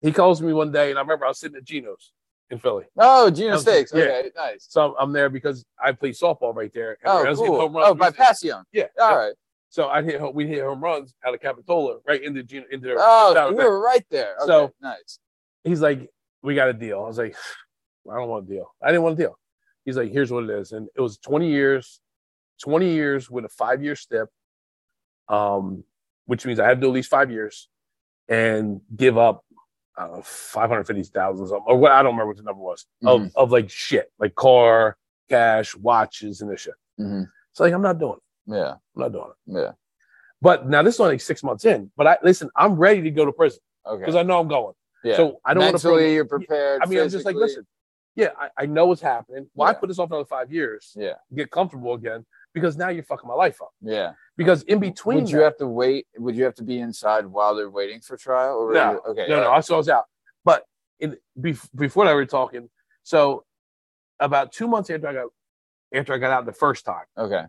he 0.00 0.12
calls 0.12 0.40
me 0.40 0.52
one 0.52 0.72
day, 0.72 0.90
and 0.90 0.98
I 0.98 1.02
remember 1.02 1.24
I 1.24 1.28
was 1.28 1.38
sitting 1.38 1.56
at 1.56 1.64
Geno's 1.64 2.12
in 2.50 2.58
Philly. 2.58 2.84
Oh, 2.96 3.30
Geno 3.30 3.58
Steaks. 3.58 3.92
Yeah. 3.94 4.02
Okay. 4.02 4.30
Nice. 4.36 4.66
So 4.68 4.96
I'm 4.98 5.12
there 5.12 5.28
because 5.28 5.64
I 5.82 5.92
play 5.92 6.10
softball 6.10 6.54
right 6.54 6.72
there. 6.72 6.98
Oh, 7.04 7.26
I 7.26 7.34
cool. 7.34 7.60
home 7.60 7.76
runs. 7.76 7.88
Oh, 7.90 7.94
by 7.94 8.10
Passyunk. 8.10 8.64
Yeah. 8.72 8.86
All 8.98 9.10
yeah. 9.10 9.16
right. 9.16 9.34
So 9.68 9.88
I 9.88 10.02
hit 10.02 10.34
we 10.34 10.48
hit 10.48 10.62
home 10.62 10.82
runs 10.82 11.14
out 11.24 11.32
of 11.34 11.40
Capitolo 11.40 12.00
right 12.06 12.22
into 12.22 12.40
the 12.40 12.46
Geno 12.46 12.64
into 12.70 12.86
their 12.88 12.96
Oh, 12.98 13.32
there. 13.34 13.52
were 13.52 13.80
right 13.80 14.04
there. 14.10 14.34
Okay, 14.40 14.46
So- 14.46 14.72
nice. 14.80 15.18
He's 15.62 15.82
like, 15.82 16.10
"We 16.42 16.54
got 16.54 16.70
a 16.70 16.72
deal." 16.72 17.02
I 17.04 17.06
was 17.06 17.18
like, 17.18 17.36
I 18.10 18.16
don't 18.16 18.28
want 18.28 18.48
a 18.48 18.52
deal. 18.52 18.74
I 18.82 18.88
didn't 18.88 19.02
want 19.02 19.18
a 19.18 19.22
deal. 19.22 19.38
He's 19.84 19.96
like, 19.96 20.10
here's 20.10 20.30
what 20.30 20.44
it 20.44 20.50
is. 20.50 20.72
And 20.72 20.88
it 20.94 21.00
was 21.00 21.18
20 21.18 21.48
years, 21.48 22.00
20 22.62 22.90
years 22.90 23.30
with 23.30 23.44
a 23.44 23.48
five 23.48 23.82
year 23.82 23.96
step, 23.96 24.28
um, 25.28 25.84
which 26.30 26.46
means 26.46 26.60
I 26.60 26.68
had 26.68 26.76
to 26.76 26.80
do 26.82 26.86
at 26.86 26.92
least 26.94 27.10
five 27.10 27.28
years 27.28 27.68
and 28.28 28.80
give 28.94 29.18
up 29.18 29.44
uh, 29.98 30.20
550,000 30.22 31.44
or 31.44 31.48
something, 31.48 31.64
or 31.66 31.76
what 31.76 31.90
I 31.90 32.02
don't 32.04 32.12
remember 32.12 32.28
what 32.28 32.36
the 32.36 32.44
number 32.44 32.62
was 32.62 32.86
of, 33.04 33.32
of 33.34 33.50
like 33.50 33.68
shit, 33.68 34.12
like 34.20 34.36
car, 34.36 34.96
cash, 35.28 35.74
watches, 35.74 36.40
and 36.40 36.48
this 36.50 36.60
shit. 36.60 36.74
Mhm. 37.00 37.26
So 37.52 37.64
like, 37.64 37.72
I'm 37.74 37.82
not 37.82 37.98
doing 37.98 38.14
it. 38.46 38.54
Yeah. 38.54 38.74
I'm 38.74 39.02
not 39.02 39.12
doing 39.12 39.24
it. 39.48 39.52
Yeah. 39.58 39.72
But 40.40 40.68
now 40.68 40.82
this 40.84 40.94
is 40.94 41.00
only 41.00 41.18
six 41.18 41.42
months 41.42 41.64
in. 41.64 41.90
But 41.96 42.06
I 42.06 42.18
listen, 42.22 42.48
I'm 42.54 42.74
ready 42.76 43.02
to 43.02 43.10
go 43.10 43.24
to 43.24 43.32
prison 43.32 43.58
Okay. 43.84 43.98
because 44.00 44.14
I 44.14 44.22
know 44.22 44.38
I'm 44.38 44.46
going. 44.48 44.74
yeah. 45.02 45.16
So 45.16 45.40
I 45.44 45.52
don't 45.52 45.64
want 45.64 45.78
to. 45.80 45.88
Mentally, 45.88 46.14
you're 46.14 46.24
prepared. 46.24 46.80
I 46.82 46.86
mean, 46.86 47.00
I'm 47.00 47.08
just 47.10 47.26
like, 47.26 47.34
listen, 47.34 47.66
yeah, 48.14 48.28
I, 48.38 48.48
I 48.56 48.66
know 48.66 48.86
what's 48.86 49.02
happening. 49.02 49.50
Why 49.54 49.70
Yeah. 49.70 49.72
put 49.80 49.88
this 49.88 49.98
off 49.98 50.10
another 50.10 50.24
five 50.24 50.52
years? 50.52 50.92
Yeah. 50.96 51.14
Get 51.34 51.50
comfortable 51.50 51.94
again 51.94 52.24
because 52.54 52.76
now 52.76 52.88
you're 52.88 53.04
fucking 53.04 53.28
my 53.28 53.34
life 53.34 53.60
up. 53.62 53.70
Yeah. 53.80 54.12
Because 54.36 54.62
in 54.64 54.78
between, 54.80 55.18
Would 55.20 55.30
you 55.30 55.38
that- 55.38 55.44
have 55.44 55.56
to 55.58 55.66
wait? 55.66 56.06
Would 56.18 56.36
you 56.36 56.44
have 56.44 56.54
to 56.56 56.64
be 56.64 56.80
inside 56.80 57.26
while 57.26 57.54
they're 57.54 57.70
waiting 57.70 58.00
for 58.00 58.16
trial? 58.16 58.56
Or 58.58 58.72
No, 58.72 59.00
okay. 59.08 59.26
no, 59.28 59.40
no, 59.40 59.50
I 59.52 59.60
saw 59.60 59.74
I 59.74 59.78
was 59.78 59.88
out. 59.88 60.04
But 60.44 60.64
in 60.98 61.16
bef- 61.38 61.68
before 61.74 62.04
that, 62.06 62.12
we 62.12 62.16
were 62.16 62.26
talking. 62.26 62.68
So 63.02 63.44
about 64.18 64.52
two 64.52 64.68
months 64.68 64.90
after 64.90 65.08
I 65.08 65.12
got 65.14 65.26
after 65.94 66.12
I 66.14 66.18
got 66.18 66.30
out 66.30 66.46
the 66.46 66.52
first 66.52 66.84
time, 66.84 67.04
Okay. 67.18 67.42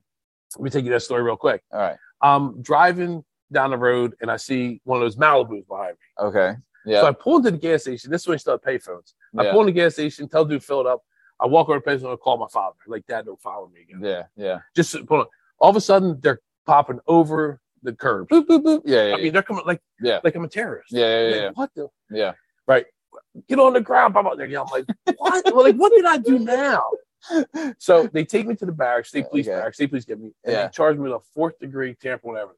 let 0.55 0.61
me 0.63 0.69
take 0.69 0.83
you 0.85 0.91
that 0.91 1.01
story 1.01 1.21
real 1.21 1.37
quick. 1.37 1.61
All 1.71 1.79
right. 1.79 1.97
I'm 2.21 2.61
driving 2.61 3.23
down 3.51 3.69
the 3.71 3.77
road 3.77 4.15
and 4.21 4.31
I 4.31 4.37
see 4.37 4.81
one 4.83 4.97
of 4.97 5.01
those 5.03 5.15
Malibus 5.15 5.67
behind 5.67 5.91
me. 5.91 6.25
Okay. 6.27 6.55
Yeah. 6.85 7.01
So 7.01 7.07
I 7.07 7.11
pull 7.11 7.37
into 7.37 7.51
the 7.51 7.57
gas 7.57 7.83
station. 7.83 8.09
This 8.09 8.21
is 8.21 8.27
when 8.27 8.39
you 8.43 8.51
have 8.51 8.61
payphones. 8.61 9.13
I 9.37 9.43
yeah. 9.43 9.51
pull 9.51 9.61
in 9.61 9.67
the 9.67 9.73
gas 9.73 9.93
station, 9.93 10.27
tell 10.27 10.45
dude 10.45 10.63
fill 10.63 10.81
it 10.81 10.87
up. 10.87 11.01
I 11.41 11.47
walk 11.47 11.69
over 11.69 11.79
to 11.79 11.83
the 11.83 11.91
payphone 11.91 12.11
and 12.11 12.19
call 12.19 12.37
my 12.37 12.47
father. 12.51 12.75
Like, 12.87 13.05
Dad, 13.07 13.25
don't 13.25 13.41
follow 13.41 13.67
me 13.73 13.81
again. 13.81 14.01
yeah. 14.03 14.23
Yeah. 14.35 14.59
Just. 14.75 14.95
All 15.09 15.69
of 15.69 15.75
a 15.75 15.81
sudden, 15.81 16.19
they're 16.21 16.39
popping 16.65 16.99
over 17.07 17.59
the 17.83 17.93
curb. 17.93 18.29
Boop, 18.29 18.45
boop, 18.45 18.63
boop. 18.63 18.81
Yeah. 18.85 19.07
Yeah. 19.07 19.15
I 19.15 19.17
mean, 19.21 19.33
they're 19.33 19.43
coming 19.43 19.63
like 19.65 19.81
yeah. 20.01 20.19
like 20.23 20.35
I'm 20.35 20.43
a 20.43 20.47
terrorist. 20.47 20.91
Yeah. 20.91 20.99
Yeah. 21.07 21.25
Like, 21.29 21.35
Yeah. 21.41 21.49
What 21.55 21.69
the? 21.75 21.87
Yeah. 22.11 22.31
Right. 22.67 22.85
Get 23.47 23.59
on 23.59 23.73
the 23.73 23.81
ground. 23.81 24.15
I'm 24.17 24.25
out 24.27 24.37
there. 24.37 24.45
I'm 24.47 24.67
like, 24.67 24.85
what? 25.17 25.43
well, 25.53 25.63
like, 25.63 25.75
what 25.75 25.91
did 25.91 26.05
I 26.05 26.17
do 26.17 26.39
now? 26.39 26.83
So 27.77 28.07
they 28.07 28.25
take 28.25 28.47
me 28.47 28.55
to 28.55 28.65
the 28.65 28.71
barracks, 28.71 29.09
state 29.09 29.29
police 29.29 29.47
Okay. 29.47 29.55
barracks, 29.55 29.77
state 29.77 29.89
police 29.89 30.05
get 30.05 30.19
me, 30.19 30.31
and 30.43 30.53
Yeah. 30.53 30.65
they 30.65 30.71
charge 30.71 30.97
me 30.97 31.03
with 31.03 31.11
a 31.11 31.19
fourth 31.35 31.59
degree 31.59 31.93
tampering 31.93 32.35
evidence. 32.37 32.57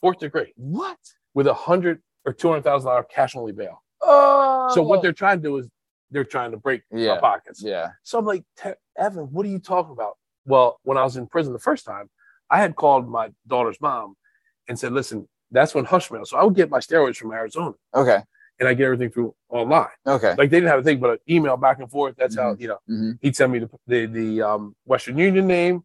Fourth 0.00 0.20
degree 0.20 0.52
What? 0.56 0.98
with 1.34 1.48
a 1.48 1.54
hundred 1.54 2.00
or 2.24 2.32
two 2.32 2.48
hundred 2.48 2.62
thousand 2.62 2.86
dollar 2.88 3.02
cash 3.02 3.34
only 3.34 3.50
bail. 3.52 3.82
Oh. 4.00 4.70
So 4.74 4.82
what 4.82 5.02
they're 5.02 5.12
trying 5.12 5.38
to 5.38 5.42
do 5.42 5.56
is 5.56 5.68
they're 6.10 6.24
trying 6.24 6.50
to 6.52 6.56
break 6.56 6.82
Yeah. 6.90 7.14
my 7.14 7.20
pockets. 7.20 7.62
Yeah. 7.62 7.90
So 8.02 8.18
I'm 8.18 8.24
like, 8.24 8.44
Evan, 8.96 9.24
what 9.32 9.44
are 9.46 9.48
you 9.50 9.58
talking 9.58 9.92
about? 9.92 10.16
Well, 10.46 10.78
when 10.82 10.96
I 10.96 11.02
was 11.04 11.16
in 11.16 11.26
prison 11.26 11.52
the 11.52 11.58
first 11.58 11.84
time, 11.84 12.08
I 12.50 12.58
had 12.58 12.76
called 12.76 13.08
my 13.08 13.30
daughter's 13.46 13.80
mom 13.80 14.14
and 14.68 14.78
said, 14.78 14.92
listen, 14.92 15.28
that's 15.50 15.74
when 15.74 15.84
Hushmail. 15.84 16.26
So 16.26 16.38
I 16.38 16.44
would 16.44 16.54
get 16.54 16.70
my 16.70 16.78
steroids 16.78 17.16
from 17.16 17.32
Arizona 17.32 17.74
Okay. 17.94 18.20
and 18.58 18.68
I 18.68 18.74
get 18.74 18.84
everything 18.84 19.10
through 19.10 19.34
online. 19.50 19.88
Okay. 20.06 20.30
Like 20.30 20.50
they 20.50 20.56
didn't 20.58 20.68
have 20.70 20.80
a 20.80 20.82
thing, 20.82 21.00
but 21.00 21.10
an 21.10 21.18
email 21.28 21.56
back 21.56 21.78
and 21.78 21.90
forth. 21.90 22.14
That's 22.16 22.36
how, 22.36 22.56
you 22.58 22.68
know, 22.68 22.78
hmm 22.86 23.12
he'd 23.20 23.36
send 23.36 23.52
me 23.52 23.58
the, 23.60 23.70
the, 23.86 24.06
the 24.06 24.42
um, 24.42 24.74
Western 24.84 25.18
Union 25.18 25.46
name. 25.46 25.84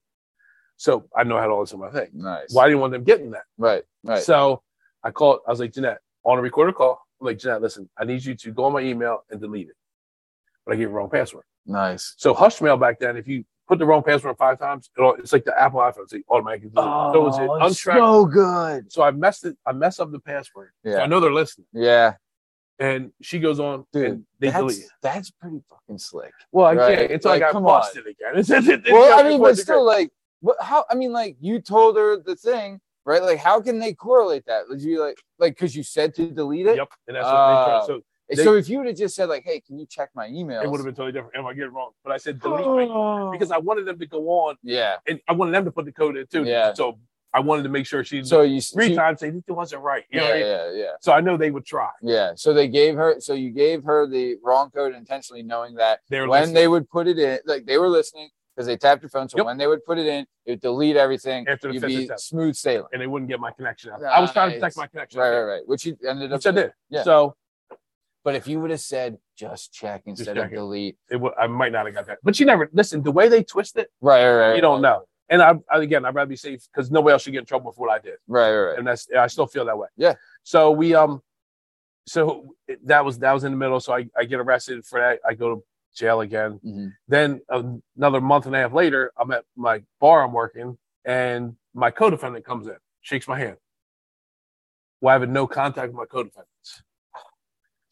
So 0.77 1.07
I 1.15 1.23
know 1.23 1.37
I 1.37 1.41
had 1.41 1.49
all 1.49 1.61
this 1.61 1.71
in 1.73 1.79
my 1.79 1.89
thing. 1.91 2.09
Nice. 2.13 2.53
Why 2.53 2.67
didn't 2.67 2.81
want 2.81 2.93
them 2.93 3.03
getting 3.03 3.31
that? 3.31 3.43
Right. 3.57 3.83
Right. 4.03 4.21
So 4.23 4.63
I 5.03 5.11
called, 5.11 5.39
I 5.47 5.51
was 5.51 5.59
like, 5.59 5.73
Jeanette, 5.73 5.99
on 6.23 6.37
a 6.37 6.41
recorded 6.41 6.75
call, 6.75 6.99
I'm 7.21 7.27
like, 7.27 7.37
Jeanette, 7.39 7.61
listen, 7.61 7.89
I 7.97 8.05
need 8.05 8.23
you 8.23 8.35
to 8.35 8.51
go 8.51 8.65
on 8.65 8.73
my 8.73 8.81
email 8.81 9.23
and 9.29 9.39
delete 9.39 9.67
it. 9.69 9.75
But 10.65 10.73
I 10.73 10.77
gave 10.77 10.89
the 10.89 10.93
wrong 10.93 11.09
password. 11.09 11.43
nice. 11.65 12.13
So 12.17 12.33
Hushmail 12.33 12.79
back 12.79 12.99
then, 12.99 13.17
if 13.17 13.27
you 13.27 13.43
put 13.67 13.79
the 13.79 13.85
wrong 13.85 14.03
password 14.03 14.37
five 14.37 14.59
times, 14.59 14.89
it'll, 14.97 15.15
it's 15.15 15.33
like 15.33 15.45
the 15.45 15.59
Apple 15.59 15.79
iPhone, 15.79 16.03
it's 16.03 16.13
oh, 16.13 16.17
like 16.17 16.25
automatically. 16.29 16.69
delete. 16.69 17.13
so 17.13 17.27
it 17.27 17.43
an 17.45 17.61
untracked. 17.61 17.99
so 17.99 18.25
good. 18.25 18.91
So 18.91 19.03
I 19.03 19.11
messed 19.11 19.45
it. 19.45 19.57
I 19.65 19.71
messed 19.73 19.99
up 19.99 20.11
the 20.11 20.19
password. 20.19 20.71
So 20.85 20.97
I 20.99 21.05
know 21.05 21.19
they're 21.19 21.33
listening. 21.33 21.67
Yeah. 21.73 22.15
And 22.79 23.11
she 23.21 23.39
goes 23.39 23.59
on, 23.59 23.85
Dude, 23.93 24.05
and 24.05 24.25
they 24.39 24.47
that's, 24.47 24.57
delete. 24.57 24.77
it. 24.79 24.89
that's 25.01 25.31
pretty 25.31 25.61
fucking 25.69 25.99
slick. 25.99 26.33
Well, 26.51 26.65
I 26.65 26.73
right. 26.73 26.97
can't 26.97 27.11
until 27.11 27.31
Like, 27.31 27.41
I 27.41 27.45
got 27.45 27.51
come 27.53 27.65
on. 27.65 27.81
busted 27.81 28.07
again. 28.07 28.33
It's, 28.35 28.49
it's, 28.49 28.67
it's 28.67 28.91
well, 28.91 29.19
I 29.19 29.29
mean, 29.29 29.39
but 29.39 29.57
still, 29.57 29.85
degree. 29.87 30.03
like, 30.03 30.11
what? 30.41 30.57
How? 30.59 30.83
I 30.89 30.95
mean, 30.95 31.13
like, 31.13 31.37
you 31.39 31.61
told 31.61 31.95
her 31.97 32.17
the 32.17 32.35
thing, 32.35 32.81
right? 33.05 33.21
Like, 33.21 33.37
how 33.37 33.61
can 33.61 33.79
they 33.79 33.93
correlate 33.93 34.45
that? 34.47 34.63
Did 34.69 34.81
you 34.81 35.01
like, 35.01 35.17
like, 35.37 35.53
because 35.53 35.75
you 35.75 35.83
said 35.83 36.15
to 36.15 36.29
delete 36.31 36.65
it? 36.65 36.75
Yep. 36.77 36.89
And 37.07 37.15
that's 37.15 37.25
what 37.25 37.31
they 37.31 37.63
tried. 37.65 37.79
Oh. 37.83 37.87
So 37.87 38.01
And 38.39 38.45
so 38.45 38.55
if 38.55 38.69
you 38.69 38.77
would 38.79 38.87
have 38.87 38.97
just 38.97 39.15
said, 39.15 39.29
like, 39.29 39.43
hey, 39.43 39.59
can 39.61 39.79
you 39.79 39.85
check 39.85 40.09
my 40.15 40.27
email? 40.27 40.61
it 40.61 40.69
would 40.69 40.77
have 40.77 40.85
been 40.85 40.95
totally 40.95 41.11
different. 41.11 41.35
Am 41.35 41.45
I 41.45 41.53
getting 41.53 41.69
it 41.69 41.73
wrong? 41.73 41.91
But 42.03 42.13
I 42.13 42.17
said 42.17 42.39
delete 42.39 42.65
my 42.65 42.87
oh. 42.93 43.31
because 43.31 43.51
I 43.51 43.57
wanted 43.57 43.85
them 43.85 43.99
to 43.99 44.05
go 44.05 44.27
on, 44.29 44.55
yeah. 44.63 44.95
and 45.07 45.19
I 45.27 45.33
wanted 45.33 45.53
them 45.53 45.65
to 45.65 45.71
put 45.71 45.85
the 45.85 45.91
code 45.91 46.17
in 46.17 46.27
too. 46.27 46.43
Yeah. 46.43 46.73
So 46.73 46.99
I 47.33 47.39
wanted 47.39 47.63
to 47.63 47.69
make 47.69 47.85
sure 47.87 48.03
she 48.03 48.23
So 48.23 48.41
you 48.41 48.61
three 48.61 48.89
she- 48.89 48.95
times 48.95 49.19
say 49.19 49.31
this 49.31 49.41
wasn't 49.47 49.81
right. 49.81 50.03
You 50.11 50.21
Yeah, 50.21 50.27
I 50.27 50.33
mean? 50.33 50.41
yeah, 50.41 50.71
yeah, 50.73 50.91
So 51.01 51.13
I 51.13 51.19
know 51.21 51.35
they 51.35 51.49
would 51.51 51.65
try. 51.65 51.89
yeah. 52.01 52.33
So 52.35 52.53
they 52.53 52.67
gave 52.67 52.95
her. 52.95 53.15
So 53.19 53.33
you 53.33 53.49
gave 53.49 53.83
her 53.85 54.05
the 54.07 54.35
wrong 54.43 54.69
code 54.69 54.93
intentionally, 54.93 55.41
knowing 55.41 55.75
that 55.75 56.01
They 56.09 56.19
when 56.21 56.29
listening. 56.29 56.53
they 56.53 56.67
would 56.67 56.87
put 56.89 57.07
it 57.07 57.17
in, 57.17 57.39
like 57.45 57.65
they 57.65 57.77
were 57.79 57.89
listening 57.89 58.29
because 58.55 58.67
they 58.67 58.77
tapped 58.77 59.01
your 59.01 59.09
phone. 59.09 59.27
So 59.29 59.37
Yep. 59.37 59.45
when 59.47 59.57
they 59.57 59.65
would 59.65 59.83
put 59.83 59.97
it 59.97 60.05
in, 60.05 60.27
it 60.45 60.51
would 60.51 60.61
delete 60.61 60.95
everything. 60.95 61.47
After 61.47 61.69
the 61.69 61.73
You'd 61.73 61.87
be 61.87 62.03
attempt. 62.03 62.21
smooth 62.21 62.53
sailing. 62.55 62.87
and 62.93 63.01
they 63.01 63.07
wouldn't 63.07 63.29
get 63.29 63.39
my 63.39 63.49
connection 63.51 63.89
out. 63.91 64.03
I 64.03 64.19
was 64.19 64.31
trying 64.31 64.51
to 64.51 64.57
protect 64.57 64.77
my 64.77 64.85
connection. 64.85 65.19
Right, 65.19 65.31
right, 65.31 65.43
right. 65.43 65.61
Which 65.67 65.87
you 65.87 65.97
ended 66.07 66.31
up. 66.31 66.37
Which 66.37 66.45
I 66.45 66.51
did. 66.51 66.71
Yeah. 66.89 67.01
So 67.01 67.35
But 68.23 68.35
if 68.35 68.47
you 68.47 68.59
would 68.61 68.71
have 68.71 68.79
said 68.79 69.17
just 69.37 69.73
check 69.73 70.03
instead 70.05 70.37
of 70.37 70.49
delete, 70.49 70.97
it 71.09 71.17
would, 71.17 71.33
I 71.37 71.47
might 71.47 71.71
not 71.71 71.85
have 71.85 71.95
got 71.95 72.05
that. 72.07 72.19
But 72.23 72.39
you 72.39 72.45
never 72.45 72.69
listen. 72.71 73.03
The 73.03 73.11
way 73.11 73.27
they 73.27 73.43
twist 73.43 73.77
it, 73.77 73.89
right, 74.01 74.25
right, 74.25 74.47
right. 74.47 74.55
you 74.55 74.61
don't 74.61 74.81
know. 74.81 75.03
And 75.29 75.41
I, 75.41 75.55
I 75.69 75.79
again, 75.79 76.05
I'd 76.05 76.15
rather 76.15 76.29
be 76.29 76.35
safe 76.35 76.65
because 76.71 76.89
nobody 76.89 77.13
else 77.13 77.23
should 77.23 77.33
get 77.33 77.39
in 77.39 77.45
trouble 77.45 77.71
for 77.71 77.87
what 77.87 77.93
I 77.93 77.99
did. 77.99 78.15
Right, 78.27 78.51
right, 78.51 78.69
right. 78.69 78.77
and 78.77 78.87
that's 78.87 79.07
I 79.17 79.27
still 79.27 79.47
feel 79.47 79.65
that 79.65 79.77
way. 79.77 79.87
Yeah. 79.97 80.13
So 80.43 80.71
we 80.71 80.93
um, 80.95 81.21
so 82.05 82.55
that 82.85 83.03
was 83.03 83.19
that 83.19 83.33
was 83.33 83.43
in 83.43 83.51
the 83.51 83.57
middle. 83.57 83.79
So 83.79 83.93
I, 83.93 84.07
I 84.17 84.23
get 84.23 84.39
arrested 84.39 84.85
for 84.85 84.99
that. 84.99 85.19
I 85.27 85.33
go 85.33 85.55
to 85.55 85.63
jail 85.95 86.21
again. 86.21 86.59
Mhm. 86.65 86.93
Then 87.07 87.41
another 87.97 88.21
month 88.21 88.45
and 88.45 88.55
a 88.55 88.59
half 88.59 88.73
later, 88.73 89.11
I'm 89.17 89.31
at 89.31 89.43
my 89.55 89.83
bar. 89.99 90.23
I'm 90.23 90.33
working, 90.33 90.77
and 91.03 91.55
my 91.73 91.91
co-defendant 91.91 92.45
comes 92.45 92.67
in, 92.67 92.77
shakes 93.01 93.27
my 93.27 93.37
hand. 93.37 93.57
Well, 95.01 95.15
I 95.15 95.19
have 95.19 95.29
no 95.29 95.47
contact 95.47 95.89
with 95.89 95.97
my 95.97 96.05
co-defendants. 96.05 96.83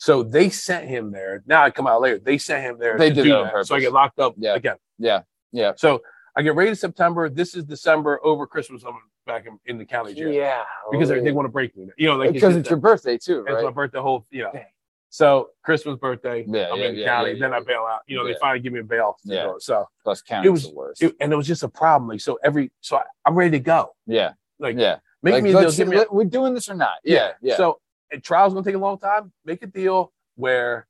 So 0.01 0.23
they 0.23 0.49
sent 0.49 0.87
him 0.89 1.11
there. 1.11 1.43
Now 1.45 1.61
I 1.63 1.69
come 1.69 1.85
out 1.85 2.01
later. 2.01 2.17
They 2.17 2.39
sent 2.39 2.63
him 2.63 2.79
there. 2.79 2.97
They 2.97 3.11
did 3.11 3.21
do 3.25 3.29
that 3.29 3.37
on 3.37 3.49
purpose. 3.51 3.67
So 3.67 3.75
I 3.75 3.79
get 3.79 3.93
locked 3.93 4.17
up 4.17 4.33
Yeah. 4.35 4.55
again. 4.55 4.77
Yeah, 4.97 5.21
yeah. 5.51 5.73
So 5.77 6.01
I 6.35 6.41
get 6.41 6.55
ready 6.55 6.71
in 6.71 6.75
September. 6.75 7.29
This 7.29 7.53
is 7.53 7.65
December 7.65 8.19
over 8.23 8.47
Christmas. 8.47 8.83
I'm 8.83 8.95
back 9.27 9.45
in, 9.45 9.59
in 9.67 9.77
the 9.77 9.85
county 9.85 10.15
jail 10.15 10.31
Yeah, 10.31 10.63
because 10.91 11.07
they, 11.09 11.19
they 11.19 11.31
want 11.31 11.45
to 11.45 11.51
break 11.51 11.77
me. 11.77 11.85
You 11.97 12.07
know, 12.07 12.15
like 12.15 12.33
because 12.33 12.55
it's 12.55 12.67
your 12.67 12.79
birthday 12.79 13.15
too, 13.19 13.45
it's 13.47 13.61
my 13.63 13.69
birthday. 13.69 13.99
Whole 13.99 14.25
you 14.31 14.41
know. 14.41 14.49
Dang. 14.51 14.65
So 15.11 15.49
Christmas 15.61 15.99
birthday, 15.99 16.45
Yeah, 16.47 16.69
I'm 16.71 16.79
yeah, 16.79 16.85
in 16.87 16.95
the 16.95 17.01
yeah, 17.01 17.05
county. 17.07 17.31
yeah, 17.33 17.39
then 17.41 17.51
yeah. 17.51 17.57
I 17.57 17.59
bail 17.59 17.87
out. 17.87 17.99
You 18.07 18.17
know, 18.17 18.25
Yeah. 18.25 18.33
they 18.33 18.39
finally 18.39 18.59
give 18.61 18.73
me 18.73 18.79
a 18.79 18.83
bail. 18.83 19.17
Yeah. 19.23 19.43
go. 19.43 19.57
So 19.59 19.85
Plus, 20.03 20.23
county 20.23 20.47
it 20.47 20.49
was- 20.51 20.63
the 20.67 20.73
worst. 20.73 21.03
it, 21.03 21.15
and 21.21 21.31
it 21.31 21.35
was 21.35 21.45
just 21.45 21.61
a 21.61 21.69
problem. 21.69 22.09
Like 22.09 22.21
so, 22.21 22.39
every 22.43 22.71
so 22.81 22.97
I, 22.97 23.03
I'm 23.23 23.35
ready 23.35 23.51
to 23.51 23.59
go. 23.59 23.93
yeah, 24.07 24.31
Like 24.57 24.77
yeah. 24.79 24.97
make 25.21 25.33
Like, 25.35 25.43
me 25.43 25.49
a 25.51 25.53
deal. 25.53 25.61
let's- 25.61 25.77
Give 25.77 25.89
me 25.89 25.97
a, 25.97 26.05
we're 26.09 26.23
doing 26.23 26.55
this 26.55 26.69
or 26.69 26.73
not? 26.73 26.95
Yeah, 27.03 27.33
yeah. 27.43 27.55
So 27.55 27.80
and 28.11 28.23
trial's 28.23 28.53
gonna 28.53 28.65
take 28.65 28.75
a 28.75 28.79
long 28.79 28.97
time. 28.99 29.31
Make 29.45 29.63
a 29.63 29.67
deal 29.67 30.11
where 30.35 30.87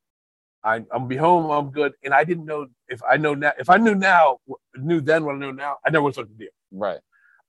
I, 0.63 0.75
I'm 0.75 0.85
gonna 0.91 1.07
be 1.07 1.15
home. 1.17 1.49
I'm 1.49 1.71
good. 1.71 1.93
And 2.03 2.13
I 2.13 2.23
didn't 2.23 2.45
know 2.45 2.67
if 2.87 3.01
I 3.09 3.17
know 3.17 3.33
now. 3.33 3.51
If 3.59 3.69
I 3.69 3.77
knew 3.77 3.95
now, 3.95 4.39
knew 4.75 5.01
then 5.01 5.25
what 5.25 5.35
I 5.35 5.37
know 5.39 5.51
now, 5.51 5.77
I 5.85 5.89
never 5.89 6.03
would 6.03 6.15
have 6.15 6.25
took 6.27 6.37
the 6.37 6.45
deal. 6.45 6.53
right. 6.71 6.99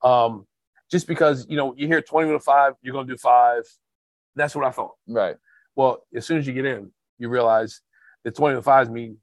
Um, 0.03 0.47
just 0.91 1.07
because 1.07 1.47
you 1.49 1.57
know 1.57 1.75
you 1.77 1.87
hear 1.87 2.03
20 2.03 2.27
minute 2.27 2.43
five, 2.43 2.75
you're 2.83 2.93
gonna 2.95 3.07
do 3.09 3.17
five. 3.17 3.63
That's 4.35 4.55
what 4.55 4.65
I 4.65 4.71
thought. 4.71 4.95
Right. 5.07 5.37
Well, 5.77 6.05
as 6.15 6.27
soon 6.27 6.39
as 6.39 6.47
you 6.47 6.53
get 6.53 6.65
in, 6.67 6.91
you 7.19 7.29
realize 7.29 7.81
that 8.25 8.35
20 8.35 8.57
to 8.57 8.63
5s 8.63 8.91
mean 8.91 9.19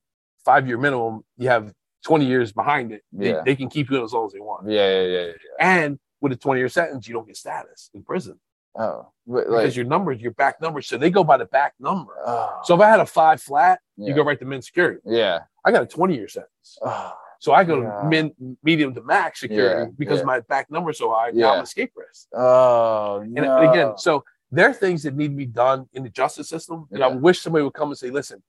five 0.46 0.68
year 0.68 0.78
minimum. 0.78 1.24
You 1.38 1.50
have 1.50 1.74
20 2.06 2.26
years 2.26 2.52
behind 2.52 2.92
it. 2.92 3.04
They, 3.12 3.30
Yeah. 3.32 3.42
they 3.46 3.56
can 3.56 3.70
keep 3.70 3.90
you 3.90 3.98
in 3.98 4.04
as 4.04 4.14
long 4.14 4.26
as 4.28 4.34
they 4.34 4.40
want. 4.40 4.70
Yeah, 4.70 4.90
yeah, 4.90 5.06
yeah. 5.08 5.26
yeah. 5.28 5.34
And 5.60 6.00
with 6.22 6.32
a 6.32 6.36
20 6.38 6.60
year 6.60 6.70
sentence, 6.70 7.08
you 7.08 7.14
don't 7.14 7.28
get 7.28 7.38
status 7.38 7.90
in 7.94 8.04
prison 8.04 8.40
Oh, 8.78 9.12
but, 9.28 9.46
because 9.46 9.76
your 9.76 9.86
numbers, 9.86 10.22
your 10.22 10.32
back 10.34 10.62
numbers. 10.62 10.88
So 10.88 10.98
they 10.98 11.10
go 11.10 11.24
by 11.24 11.38
the 11.38 11.46
back 11.46 11.74
number. 11.80 12.14
oh, 12.26 12.60
So 12.64 12.76
if 12.76 12.82
I 12.82 12.90
had 12.90 13.00
a 13.00 13.06
five 13.06 13.42
flat, 13.42 13.80
yeah. 13.98 14.08
you 14.10 14.14
go 14.16 14.24
right 14.24 14.40
to 14.40 14.46
min 14.46 14.62
security. 14.62 15.00
Yeah. 15.06 15.40
I 15.66 15.72
got 15.72 15.84
a 15.84 15.88
20 15.88 16.16
year 16.16 16.28
sentence. 16.28 16.78
Oh, 16.82 17.14
So 17.40 17.54
I 17.54 17.64
go 17.64 17.82
Yeah. 17.82 18.02
to 18.02 18.08
min, 18.08 18.58
medium 18.64 18.94
to 18.96 19.02
max 19.02 19.40
security 19.42 19.82
Yeah, 19.86 19.96
because 19.98 20.24
my 20.24 20.40
back 20.42 20.70
number's 20.70 20.98
so 21.00 21.10
high. 21.12 21.32
Now 21.32 21.52
I'm 21.52 21.58
Yeah. 21.58 21.62
escape 21.64 21.94
risk. 21.96 22.28
oh 22.34 23.20
And 23.22 23.34
no. 23.34 23.72
again, 23.72 23.98
so 23.98 24.24
there 24.52 24.70
are 24.70 24.74
things 24.74 25.04
that 25.04 25.16
need 25.16 25.30
to 25.30 25.36
be 25.36 25.46
done 25.46 25.88
in 25.94 26.04
the 26.04 26.10
justice 26.10 26.50
system. 26.50 26.88
And 26.92 27.04
I 27.04 27.08
wish 27.08 27.42
somebody 27.42 27.64
would 27.64 27.74
come 27.74 27.90
and 27.90 27.98
say, 27.98 28.10
listen, 28.10 28.42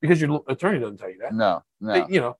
because 0.00 0.20
your 0.20 0.42
attorney 0.48 0.78
doesn't 0.80 0.98
tell 0.98 1.10
you 1.10 1.18
that. 1.22 1.34
no, 1.34 1.62
no. 1.80 1.92
They- 1.94 2.14
you 2.14 2.20
know, 2.20 2.36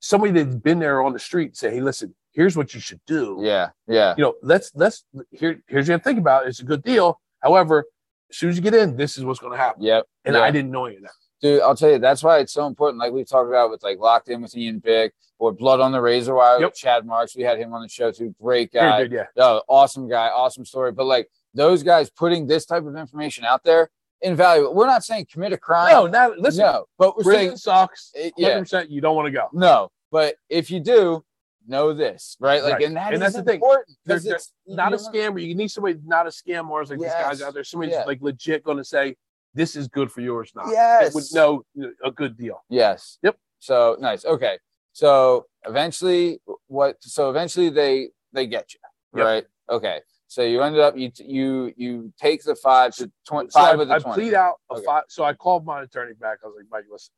somebody 0.00 0.32
that's 0.32 0.54
been 0.56 0.78
there 0.78 1.02
on 1.02 1.12
the 1.12 1.18
street 1.18 1.56
say, 1.56 1.70
hey, 1.74 1.80
listen, 1.80 2.14
here's 2.36 2.56
what 2.56 2.72
you 2.74 2.78
should 2.80 3.00
do. 3.06 3.38
yeah, 3.42 3.70
yeah, 3.88 4.14
You 4.16 4.22
know, 4.24 4.34
let's 4.42 4.70
let's 4.74 5.04
here 5.32 5.60
here's 5.66 5.88
your 5.88 5.98
think 5.98 6.18
about 6.20 6.44
it. 6.46 6.50
It's 6.50 6.60
a 6.60 6.64
good 6.64 6.84
deal. 6.84 7.20
However, 7.42 7.84
as 8.30 8.36
soon 8.36 8.50
as 8.50 8.56
you 8.56 8.62
get 8.62 8.74
in, 8.74 8.96
this 8.96 9.18
is 9.18 9.24
what's 9.24 9.40
going 9.40 9.52
to 9.52 9.58
happen. 9.58 9.82
yep. 9.82 10.04
And. 10.24 10.36
I 10.36 10.50
didn't 10.50 10.70
know 10.70 10.84
any 10.84 10.96
of 10.96 11.02
that. 11.02 11.10
Dude, 11.42 11.60
I'll 11.62 11.76
tell 11.76 11.90
you, 11.90 11.98
that's 11.98 12.22
why 12.22 12.38
it's 12.38 12.52
so 12.52 12.66
important. 12.66 12.98
Like 12.98 13.12
we've 13.12 13.28
talked 13.28 13.48
about 13.48 13.70
with 13.70 13.82
like 13.82 13.98
Locked 13.98 14.28
In 14.28 14.40
with 14.42 14.56
Ian 14.56 14.78
Bick 14.78 15.12
or 15.38 15.52
Blood 15.52 15.80
on 15.80 15.92
the 15.92 16.00
Razor 16.00 16.34
Wire 16.34 16.60
Yep. 16.60 16.74
Chad 16.74 17.04
Marks. 17.06 17.36
We 17.36 17.42
had 17.42 17.58
him 17.58 17.72
on 17.74 17.82
the 17.82 17.88
show 17.88 18.10
too. 18.10 18.34
Great 18.40 18.72
guy. 18.72 19.02
good, 19.02 19.12
yeah. 19.12 19.26
Oh, 19.36 19.60
awesome 19.68 20.08
guy, 20.08 20.28
awesome 20.28 20.64
story. 20.64 20.92
But 20.92 21.04
like 21.04 21.28
those 21.54 21.82
guys 21.82 22.08
putting 22.10 22.46
this 22.46 22.64
type 22.64 22.84
of 22.86 22.96
information 22.96 23.44
out 23.44 23.62
there, 23.64 23.90
invaluable. 24.22 24.74
We're 24.74 24.86
not 24.86 25.04
saying 25.04 25.26
commit 25.30 25.52
a 25.52 25.58
crime. 25.58 25.92
No, 25.92 26.06
not 26.06 26.38
listen. 26.38 26.64
no, 26.64 26.86
but 26.98 27.16
we're 27.16 27.24
saying 27.24 27.50
Prison 27.50 27.56
sucks. 27.58 28.12
eh, 28.16 28.30
yeah. 28.38 28.62
You 28.88 29.00
don't 29.02 29.14
want 29.14 29.26
to 29.26 29.32
go. 29.32 29.48
no. 29.52 29.90
But 30.10 30.36
if 30.48 30.70
you 30.70 30.80
do, 30.80 31.22
know 31.68 31.92
this, 31.92 32.36
right? 32.40 32.62
Like, 32.62 32.74
Right. 32.74 32.82
and 32.84 32.96
that 32.96 33.06
And 33.12 33.14
is 33.14 33.20
that's 33.20 33.36
the 33.36 33.42
thing. 33.42 33.54
important. 33.56 33.96
They're- 34.04 34.16
'cause 34.16 34.24
they're 34.24 34.36
it's 34.36 34.52
Not 34.66 34.92
a 34.92 34.96
scammer. 34.96 35.42
You 35.42 35.54
need 35.54 35.68
somebody 35.68 35.98
not 36.04 36.26
a 36.26 36.30
scam 36.30 36.68
or 36.70 36.84
like 36.84 36.98
these 36.98 37.08
guys 37.08 37.42
out 37.42 37.54
there. 37.54 37.64
Somebody 37.64 37.92
Yeah. 37.92 38.04
like 38.04 38.20
legit 38.20 38.62
going 38.64 38.78
to 38.78 38.84
say 38.84 39.16
this 39.54 39.76
is 39.76 39.88
good 39.88 40.10
for 40.12 40.20
yours. 40.20 40.52
Not 40.54 40.68
Yes. 40.68 41.14
would 41.14 41.24
know 41.32 41.64
uh, 41.82 41.88
a 42.04 42.10
good 42.10 42.36
deal. 42.36 42.64
Yes. 42.68 43.18
Yep. 43.22 43.36
So 43.58 43.96
nice. 44.00 44.24
Okay. 44.24 44.58
So 44.92 45.46
eventually, 45.66 46.40
what? 46.68 47.02
So 47.02 47.30
eventually, 47.30 47.68
they 47.70 48.10
they 48.32 48.46
get 48.46 48.72
you, 48.74 48.80
Yep. 49.18 49.24
right? 49.26 49.46
Okay. 49.70 50.02
So 50.28 50.42
you 50.42 50.60
ended 50.62 50.80
up 50.80 50.96
you 50.96 51.10
you 51.18 51.72
you 51.76 52.12
take 52.20 52.42
the 52.44 52.54
five 52.56 52.94
to 52.96 53.10
twenty 53.26 53.50
So 53.50 53.60
five 53.60 53.78
I, 53.78 53.82
of 53.82 53.88
the 53.88 53.94
I 53.94 53.98
twenty. 53.98 54.22
plead 54.22 54.34
out 54.34 54.56
a 54.70 54.74
Okay. 54.74 54.84
five. 54.84 55.04
So 55.08 55.24
I 55.24 55.32
called 55.34 55.64
my 55.64 55.82
attorney 55.82 56.14
back. 56.14 56.38
I 56.42 56.46
was 56.48 56.56
like, 56.56 56.66
Mike, 56.70 56.84
listen. 56.90 57.12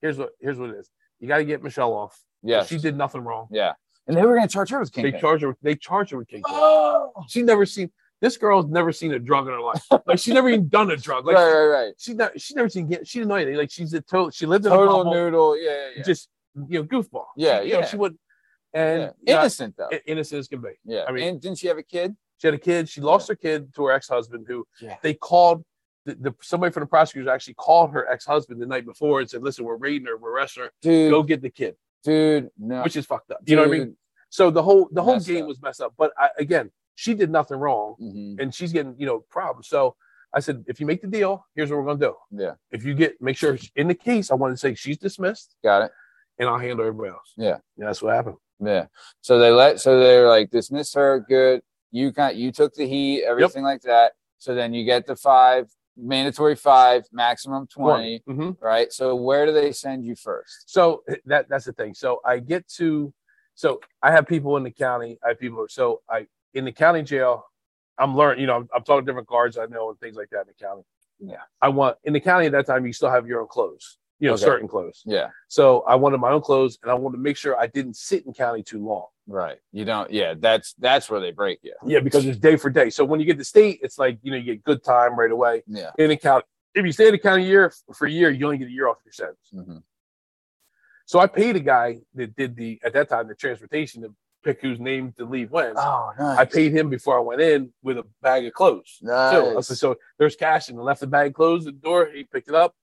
Here's 0.00 0.16
what 0.18 0.30
here's 0.40 0.58
what 0.58 0.70
it 0.70 0.76
is. 0.76 0.90
You 1.20 1.28
got 1.28 1.38
to 1.38 1.44
get 1.44 1.62
Michelle 1.62 1.92
off. 1.92 2.24
Yes. 2.42 2.68
She 2.68 2.78
did 2.78 2.96
nothing 2.96 3.22
wrong. 3.22 3.48
Yeah. 3.50 3.72
And 4.06 4.16
they 4.16 4.22
were 4.24 4.34
going 4.36 4.46
to 4.48 4.52
charge 4.52 4.70
her 4.70 4.80
with 4.80 4.92
They 4.92 5.02
kingpin. 5.02 5.20
charge 5.20 5.42
her. 5.42 5.56
They 5.62 5.74
charge 5.74 6.10
her 6.10 6.18
with 6.18 6.28
kingpin. 6.28 6.50
Oh. 6.54 7.12
She 7.28 7.42
never 7.42 7.66
seen. 7.66 7.90
This 8.20 8.36
girl's 8.36 8.66
never 8.66 8.90
seen 8.92 9.12
a 9.12 9.18
drug 9.18 9.46
in 9.46 9.52
her 9.52 9.60
life. 9.60 9.84
Like 10.06 10.18
she 10.18 10.32
never 10.32 10.48
even 10.48 10.68
done 10.68 10.90
a 10.90 10.96
drug. 10.96 11.26
Like 11.26 11.36
right, 11.36 11.52
right, 11.52 11.66
right. 11.66 11.94
she 11.98 12.14
never 12.14 12.32
she 12.38 12.54
never 12.54 12.68
seen. 12.68 12.90
She 13.04 13.18
didn't 13.18 13.28
know 13.28 13.34
anything. 13.36 13.56
Like 13.56 13.70
she's 13.70 13.92
a 13.94 14.00
total. 14.00 14.30
She 14.30 14.46
lived 14.46 14.64
in 14.66 14.72
a 14.72 14.74
Total 14.74 15.04
noodle. 15.04 15.56
Yeah, 15.60 15.70
yeah, 15.70 15.88
yeah. 15.98 16.02
Just 16.02 16.28
you 16.68 16.78
know 16.80 16.84
goofball. 16.84 17.26
Yeah, 17.36 17.60
You 17.60 17.74
know, 17.74 17.82
she 17.82 17.96
would. 17.96 18.16
And 18.72 19.02
yeah. 19.02 19.10
you 19.26 19.34
know, 19.34 19.40
Innocent 19.40 19.74
though. 19.76 19.88
innocent 20.06 20.38
as 20.40 20.48
can 20.48 20.60
be. 20.60 20.68
yeah. 20.84 21.04
I 21.06 21.12
mean- 21.12 21.28
and 21.28 21.40
didn't 21.40 21.58
she 21.58 21.68
have 21.68 21.78
a 21.78 21.82
kid? 21.82 22.16
She 22.38 22.46
had 22.46 22.54
a 22.54 22.58
kid. 22.58 22.88
She 22.88 23.00
lost 23.00 23.28
her 23.28 23.34
kid 23.34 23.74
to 23.74 23.84
her 23.86 23.92
ex 23.92 24.08
husband, 24.08 24.46
who 24.48 24.66
Yeah. 24.80 24.96
they 25.02 25.14
called. 25.14 25.64
The, 26.06 26.14
the 26.14 26.34
somebody 26.40 26.72
from 26.72 26.82
the 26.82 26.86
prosecutors 26.86 27.28
actually 27.28 27.54
called 27.54 27.92
her 27.92 28.08
ex 28.08 28.24
husband 28.24 28.60
the 28.62 28.66
night 28.66 28.86
before 28.86 29.20
and 29.20 29.28
said, 29.28 29.42
"Listen, 29.42 29.64
we're 29.64 29.76
raiding 29.76 30.06
her. 30.06 30.16
We're 30.16 30.32
arresting 30.32 30.62
her. 30.64 30.72
Dude, 30.80 31.10
Go 31.10 31.22
get 31.22 31.42
the 31.42 31.50
kid," 31.50 31.76
dude, 32.08 32.50
no. 32.58 32.82
which 32.82 32.96
is 32.96 33.06
fucked 33.06 33.30
up. 33.30 33.40
You 33.46 33.56
know 33.56 33.62
what 33.62 33.74
I 33.74 33.78
mean? 33.78 33.96
So 34.30 34.50
the 34.50 34.62
whole 34.62 34.88
the 34.92 35.02
whole 35.02 35.20
game 35.20 35.42
up. 35.44 35.48
was 35.48 35.60
messed 35.62 35.80
up. 35.80 35.94
But 35.96 36.12
I, 36.18 36.30
again, 36.38 36.70
she 36.94 37.14
did 37.14 37.30
nothing 37.30 37.58
wrong, 37.58 37.94
Mhm. 38.00 38.40
and 38.40 38.54
she's 38.54 38.72
getting 38.72 38.94
you 38.98 39.06
know 39.06 39.20
problems. 39.30 39.68
So 39.68 39.96
I 40.34 40.40
said, 40.40 40.64
if 40.66 40.78
you 40.80 40.86
make 40.86 41.00
the 41.00 41.08
deal, 41.08 41.46
here's 41.54 41.70
what 41.70 41.78
we're 41.78 41.86
gonna 41.86 41.98
do. 42.10 42.14
Yeah. 42.44 42.54
If 42.70 42.84
you 42.84 42.94
get 42.94 43.20
make 43.20 43.36
sure 43.36 43.56
in 43.76 43.88
the 43.88 43.94
case, 43.94 44.30
I 44.30 44.34
want 44.34 44.52
to 44.52 44.58
say 44.58 44.74
she's 44.74 44.98
dismissed, 44.98 45.56
Got 45.64 45.82
it. 45.86 45.92
and 46.38 46.48
I'll 46.48 46.58
handle 46.58 46.80
everybody 46.86 47.10
else. 47.10 47.32
Yeah. 47.36 47.58
And 47.78 47.86
that's 47.88 48.02
what 48.02 48.14
happened. 48.14 48.36
Yeah. 48.60 48.86
So 49.22 49.38
they 49.38 49.50
let 49.50 49.80
so 49.80 49.98
they're 50.00 50.28
like 50.28 50.50
dismiss 50.50 50.92
her, 50.94 51.20
good. 51.20 51.62
You 51.90 52.12
kind 52.12 52.36
you 52.36 52.52
took 52.52 52.74
the 52.74 52.86
heat, 52.86 53.24
everything 53.24 53.62
like 53.64 53.80
that. 53.82 54.12
So 54.36 54.54
then 54.54 54.74
you 54.74 54.84
get 54.84 55.06
the 55.06 55.16
five, 55.16 55.70
mandatory 55.98 56.54
five, 56.56 57.04
maximum 57.12 57.66
20, 57.66 58.22
hmm 58.26 58.50
right? 58.60 58.92
So 58.92 59.14
where 59.14 59.46
do 59.46 59.52
they 59.52 59.72
send 59.72 60.04
you 60.04 60.14
first? 60.14 60.70
So 60.70 61.02
that 61.26 61.48
that's 61.48 61.64
the 61.64 61.72
thing. 61.72 61.94
So 61.94 62.20
I 62.24 62.38
get 62.38 62.66
to, 62.76 63.12
so 63.54 63.80
I 64.02 64.12
have 64.12 64.26
people 64.26 64.56
in 64.56 64.62
the 64.62 64.70
county. 64.70 65.18
I 65.24 65.28
have 65.28 65.40
people. 65.40 65.66
So 65.68 66.00
I 66.08 66.26
in 66.54 66.64
the 66.64 66.72
county 66.72 67.02
jail. 67.02 67.44
I'm 68.00 68.16
learning. 68.16 68.40
You 68.42 68.46
know, 68.46 68.54
I'm, 68.56 68.68
I'm 68.72 68.84
talking 68.84 69.04
different 69.04 69.26
guards 69.26 69.58
I 69.58 69.66
know 69.66 69.90
and 69.90 69.98
things 69.98 70.16
like 70.16 70.30
that 70.30 70.42
in 70.42 70.46
the 70.56 70.64
county. 70.64 70.82
Yeah. 71.18 71.42
I 71.60 71.68
want 71.68 71.96
in 72.04 72.12
the 72.12 72.20
county 72.20 72.46
at 72.46 72.52
that 72.52 72.66
time. 72.66 72.86
You 72.86 72.92
still 72.92 73.10
have 73.10 73.26
your 73.26 73.40
own 73.40 73.48
clothes. 73.48 73.98
You 74.20 74.28
know, 74.28 74.34
Okay. 74.34 74.44
certain 74.44 74.68
clothes. 74.68 75.02
Yeah. 75.04 75.30
So 75.48 75.80
I 75.80 75.96
wanted 75.96 76.18
my 76.18 76.30
own 76.30 76.40
clothes, 76.40 76.78
and 76.82 76.90
I 76.92 76.94
wanted 76.94 77.16
to 77.16 77.22
make 77.22 77.36
sure 77.36 77.58
I 77.58 77.66
didn't 77.66 77.96
sit 77.96 78.24
in 78.26 78.32
county 78.32 78.62
too 78.62 78.84
long. 78.84 79.06
Right. 79.28 79.58
You 79.72 79.84
don't 79.84 80.10
yeah, 80.10 80.34
that's 80.38 80.72
that's 80.78 81.10
where 81.10 81.20
they 81.20 81.32
break 81.32 81.58
you. 81.62 81.74
Yeah, 81.84 82.00
because 82.00 82.24
it's 82.24 82.38
day 82.38 82.56
for 82.56 82.70
day. 82.70 82.88
So 82.88 83.04
when 83.04 83.20
you 83.20 83.26
get 83.26 83.36
to 83.36 83.44
state, 83.44 83.80
it's 83.82 83.98
like 83.98 84.18
you 84.22 84.30
know 84.30 84.38
you 84.38 84.54
get 84.54 84.64
good 84.64 84.82
time 84.82 85.18
right 85.18 85.30
away. 85.30 85.62
Yeah. 85.66 85.90
In 85.98 86.08
the 86.08 86.16
county, 86.16 86.46
if 86.74 86.84
you 86.86 86.92
stay 86.92 87.06
in 87.08 87.12
the 87.12 87.18
county 87.18 87.44
year 87.44 87.70
for 87.94 88.06
a 88.06 88.10
year, 88.10 88.30
you 88.30 88.46
only 88.46 88.56
get 88.56 88.68
a 88.68 88.72
year 88.72 88.88
off 88.88 88.96
your 89.04 89.12
sentence. 89.12 89.50
Mhm. 89.54 89.82
So 91.04 91.18
I 91.20 91.26
paid 91.26 91.56
a 91.56 91.60
guy 91.60 91.98
that 92.14 92.34
did 92.36 92.56
the 92.56 92.80
at 92.82 92.94
that 92.94 93.10
time 93.10 93.28
the 93.28 93.34
transportation 93.34 94.02
to 94.02 94.14
pick 94.42 94.62
whose 94.62 94.80
name 94.80 95.12
to 95.18 95.26
leave 95.26 95.50
when. 95.50 95.74
Oh 95.76 96.12
nice. 96.18 96.38
I 96.38 96.44
paid 96.46 96.72
him 96.72 96.88
before 96.88 97.18
I 97.18 97.20
went 97.20 97.42
in 97.42 97.72
with 97.82 97.98
a 97.98 98.06
bag 98.22 98.46
of 98.46 98.54
clothes. 98.54 98.98
nice. 99.02 99.66
So, 99.66 99.74
so 99.74 99.96
there's 100.18 100.36
cash 100.36 100.70
and 100.70 100.78
I 100.78 100.82
left 100.82 101.00
the 101.00 101.06
bag 101.06 101.34
closed 101.34 101.68
at 101.68 101.74
the 101.74 101.80
door. 101.80 102.08
He 102.14 102.24
picked 102.24 102.48
it 102.48 102.54
up. 102.54 102.74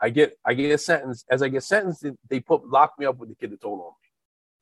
I 0.00 0.10
get 0.10 0.36
I 0.44 0.52
get 0.52 0.70
a 0.70 0.76
sentence. 0.78 1.24
As 1.30 1.42
I 1.42 1.48
get 1.48 1.62
sentenced, 1.62 2.04
they 2.28 2.40
put 2.40 2.66
lock 2.68 2.92
me 2.98 3.06
up 3.06 3.16
with 3.16 3.30
the 3.30 3.34
kid 3.34 3.52
that 3.52 3.62
told 3.62 3.80
on 3.80 3.86
me 3.86 4.07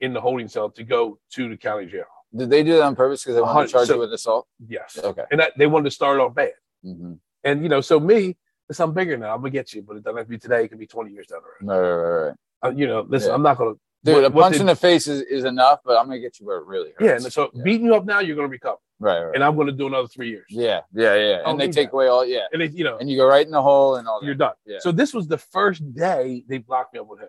in 0.00 0.12
the 0.12 0.20
holding 0.20 0.48
cell 0.48 0.70
to 0.70 0.84
go 0.84 1.18
to 1.32 1.48
the 1.48 1.56
county 1.56 1.86
jail. 1.86 2.04
Did 2.34 2.50
they 2.50 2.62
do 2.62 2.72
that 2.74 2.82
on 2.82 2.96
purpose 2.96 3.22
because 3.22 3.36
they 3.36 3.40
wanted 3.40 3.66
to 3.68 3.72
charge 3.72 3.88
so- 3.88 3.94
you 3.94 4.00
with 4.00 4.12
assault? 4.12 4.46
Yes. 4.68 4.98
Okay. 5.02 5.22
And 5.30 5.40
that, 5.40 5.52
they 5.56 5.66
wanted 5.66 5.84
to 5.84 5.90
start 5.90 6.20
off 6.20 6.34
bad. 6.34 6.52
Mm-hmm. 6.84 7.14
And 7.44 7.62
you 7.62 7.68
know, 7.68 7.80
so 7.80 7.98
me, 8.00 8.36
listen, 8.68 8.84
I'm 8.84 8.92
bigger 8.94 9.16
now. 9.16 9.32
I'm 9.34 9.40
gonna 9.40 9.50
get 9.50 9.72
you, 9.72 9.82
but 9.82 9.96
it 9.96 10.02
doesn't 10.04 10.16
have 10.18 10.26
to 10.26 10.30
be 10.30 10.38
today. 10.38 10.64
It 10.64 10.68
could 10.68 10.78
be 10.78 10.86
20 10.86 11.12
years 11.12 11.28
down 11.28 11.40
the 11.60 11.66
road. 11.66 11.80
Right, 11.80 11.88
right, 11.88 12.02
right, 12.02 12.26
right. 12.28 12.36
Uh, 12.62 12.74
you 12.76 12.86
know, 12.86 13.06
listen, 13.08 13.28
Yeah. 13.30 13.34
I'm 13.36 13.42
not 13.42 13.56
gonna. 13.58 13.74
Dude, 14.04 14.14
what- 14.16 14.24
a 14.24 14.30
punch 14.30 14.54
they- 14.56 14.60
in 14.60 14.66
the 14.66 14.76
face 14.76 15.06
is, 15.08 15.22
is 15.22 15.44
enough, 15.44 15.80
but 15.84 15.96
I'm 15.96 16.06
gonna 16.06 16.18
get 16.20 16.38
you 16.38 16.46
where 16.46 16.58
it 16.58 16.66
really 16.66 16.90
hurts. 16.90 17.00
Yeah. 17.00 17.12
And 17.14 17.32
so 17.32 17.50
yeah. 17.54 17.62
beating 17.62 17.86
you 17.86 17.94
up 17.94 18.04
now, 18.04 18.20
you're 18.20 18.36
gonna 18.36 18.48
recover, 18.48 18.76
right, 18.98 19.22
right. 19.24 19.34
and 19.34 19.42
I'm 19.42 19.56
gonna 19.56 19.72
do 19.72 19.86
another 19.86 20.08
three 20.08 20.28
years. 20.30 20.46
yeah, 20.50 20.80
yeah, 20.92 21.14
yeah. 21.14 21.42
And 21.46 21.58
they 21.58 21.68
take 21.68 21.90
that. 21.90 21.94
away 21.94 22.08
all 22.08 22.24
yeah. 22.26 22.46
And 22.52 22.60
they, 22.60 22.66
you 22.68 22.84
know, 22.84 22.98
And 22.98 23.08
you 23.10 23.16
go 23.16 23.26
right 23.26 23.46
in 23.46 23.52
the 23.52 23.62
hole 23.62 23.96
and 23.96 24.06
all 24.06 24.20
that. 24.20 24.26
you're 24.26 24.34
done. 24.34 24.54
Yeah. 24.66 24.78
So 24.80 24.92
this 24.92 25.14
was 25.14 25.26
the 25.28 25.38
first 25.38 25.94
day 25.94 26.44
they 26.48 26.58
blocked 26.58 26.92
me 26.92 27.00
up 27.00 27.06
with 27.06 27.20
him. 27.20 27.28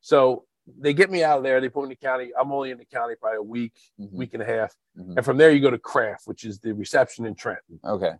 So 0.00 0.44
they 0.80 0.94
get 0.94 1.10
me 1.10 1.22
out 1.22 1.38
of 1.38 1.44
there. 1.44 1.60
They 1.60 1.68
put 1.68 1.80
me 1.80 1.84
in 1.84 1.88
the 1.90 1.96
county. 1.96 2.30
I'm 2.38 2.50
only 2.52 2.70
in 2.70 2.78
the 2.78 2.84
county 2.86 3.14
probably 3.20 3.38
a 3.38 3.42
week, 3.42 3.72
Mhm, 4.00 4.12
week 4.12 4.34
and 4.34 4.42
a 4.42 4.46
half, 4.46 4.74
mhm. 4.98 5.16
and 5.16 5.24
from 5.24 5.36
there 5.36 5.50
you 5.50 5.60
go 5.60 5.70
to 5.70 5.78
CRAF, 5.78 6.26
which 6.26 6.44
is 6.44 6.58
the 6.60 6.72
reception 6.72 7.26
in 7.26 7.34
Trenton. 7.34 7.80
Okay. 7.84 8.12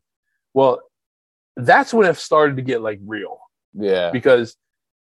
Well, 0.53 0.81
that's 1.57 1.95
when 1.95 2.07
it 2.09 2.17
started 2.17 2.57
to 2.57 2.63
get 2.63 2.81
like 2.83 3.01
real. 3.05 3.39
Yeah. 3.77 4.11
because 4.13 4.57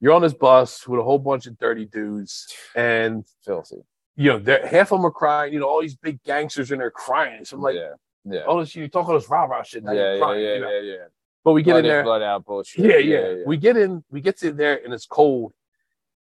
you're 0.02 0.12
on 0.14 0.22
this 0.22 0.34
bus 0.34 0.86
with 0.88 1.00
a 1.00 1.04
whole 1.04 1.20
bunch 1.20 1.46
of 1.46 1.58
dirty 1.58 1.86
dudes, 1.86 2.48
and 2.76 3.26
Filthy. 3.46 3.84
you 4.16 4.32
know, 4.32 4.40
they're, 4.40 4.66
half 4.68 4.92
of 4.92 4.98
them 5.00 5.06
are 5.06 5.12
crying. 5.12 5.54
You 5.54 5.60
know, 5.60 5.68
all 5.70 5.82
these 5.82 5.96
big 5.96 6.22
gangsters 6.24 6.72
in 6.72 6.80
there 6.80 6.92
crying. 6.92 7.46
So 7.46 7.56
I'm 7.58 7.62
like, 7.64 7.76
yeah. 7.76 7.94
Yeah. 8.26 8.42
oh, 8.48 8.60
this, 8.60 8.76
you 8.76 8.88
talk 8.90 9.08
all 9.08 9.14
this 9.16 9.30
rah 9.30 9.44
rah 9.46 9.64
shit. 9.64 9.84
Now 9.84 9.94
yeah, 9.94 10.14
yeah, 10.14 10.20
crying. 10.20 10.44
yeah, 10.44 10.54
you 10.56 10.60
know? 10.62 10.70
yeah, 10.72 10.80
yeah. 10.94 11.06
But 11.46 11.54
we 11.54 11.64
get 11.64 11.72
blood 11.72 11.86
in 11.86 11.90
there. 11.90 12.04
blood 12.04 12.22
out 12.22 12.46
bullshit. 12.46 12.86
Yeah, 12.86 12.98
yeah, 12.98 13.44
We 13.46 13.56
get 13.56 13.78
in. 13.78 14.04
We 14.12 14.20
get 14.20 14.38
to 14.40 14.52
there, 14.52 14.82
and 14.84 14.94
it's 14.94 15.06
cold. 15.06 15.54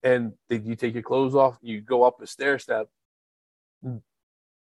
And 0.03 0.33
then 0.49 0.65
you 0.65 0.75
take 0.75 0.93
your 0.93 1.03
clothes 1.03 1.35
off. 1.35 1.57
You 1.61 1.81
go 1.81 2.03
up 2.03 2.21
a 2.21 2.27
stair 2.27 2.59
step. 2.59 2.87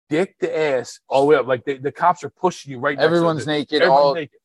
Dick 0.10 0.36
the 0.40 0.56
ass 0.57 0.99
all 1.10 1.22
the 1.22 1.28
way 1.28 1.36
up. 1.36 1.48
Like 1.48 1.66
the, 1.66 1.78
the 1.78 1.91
cops 1.91 2.24
are 2.24 2.30
pushing 2.30 2.72
you 2.72 2.80
right. 2.80 2.98
Everyone's 2.98 3.48
naked. 3.48 3.82
Everyone's 3.82 3.99
all 4.06 4.14
naked. 4.14 4.40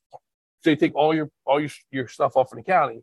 So 0.62 0.70
you 0.70 0.76
take 0.76 0.94
all 0.94 1.14
your 1.14 1.30
all 1.44 1.60
your 1.60 1.70
your 1.90 2.08
stuff 2.08 2.36
off 2.36 2.52
in 2.52 2.56
the 2.58 2.62
county, 2.62 3.02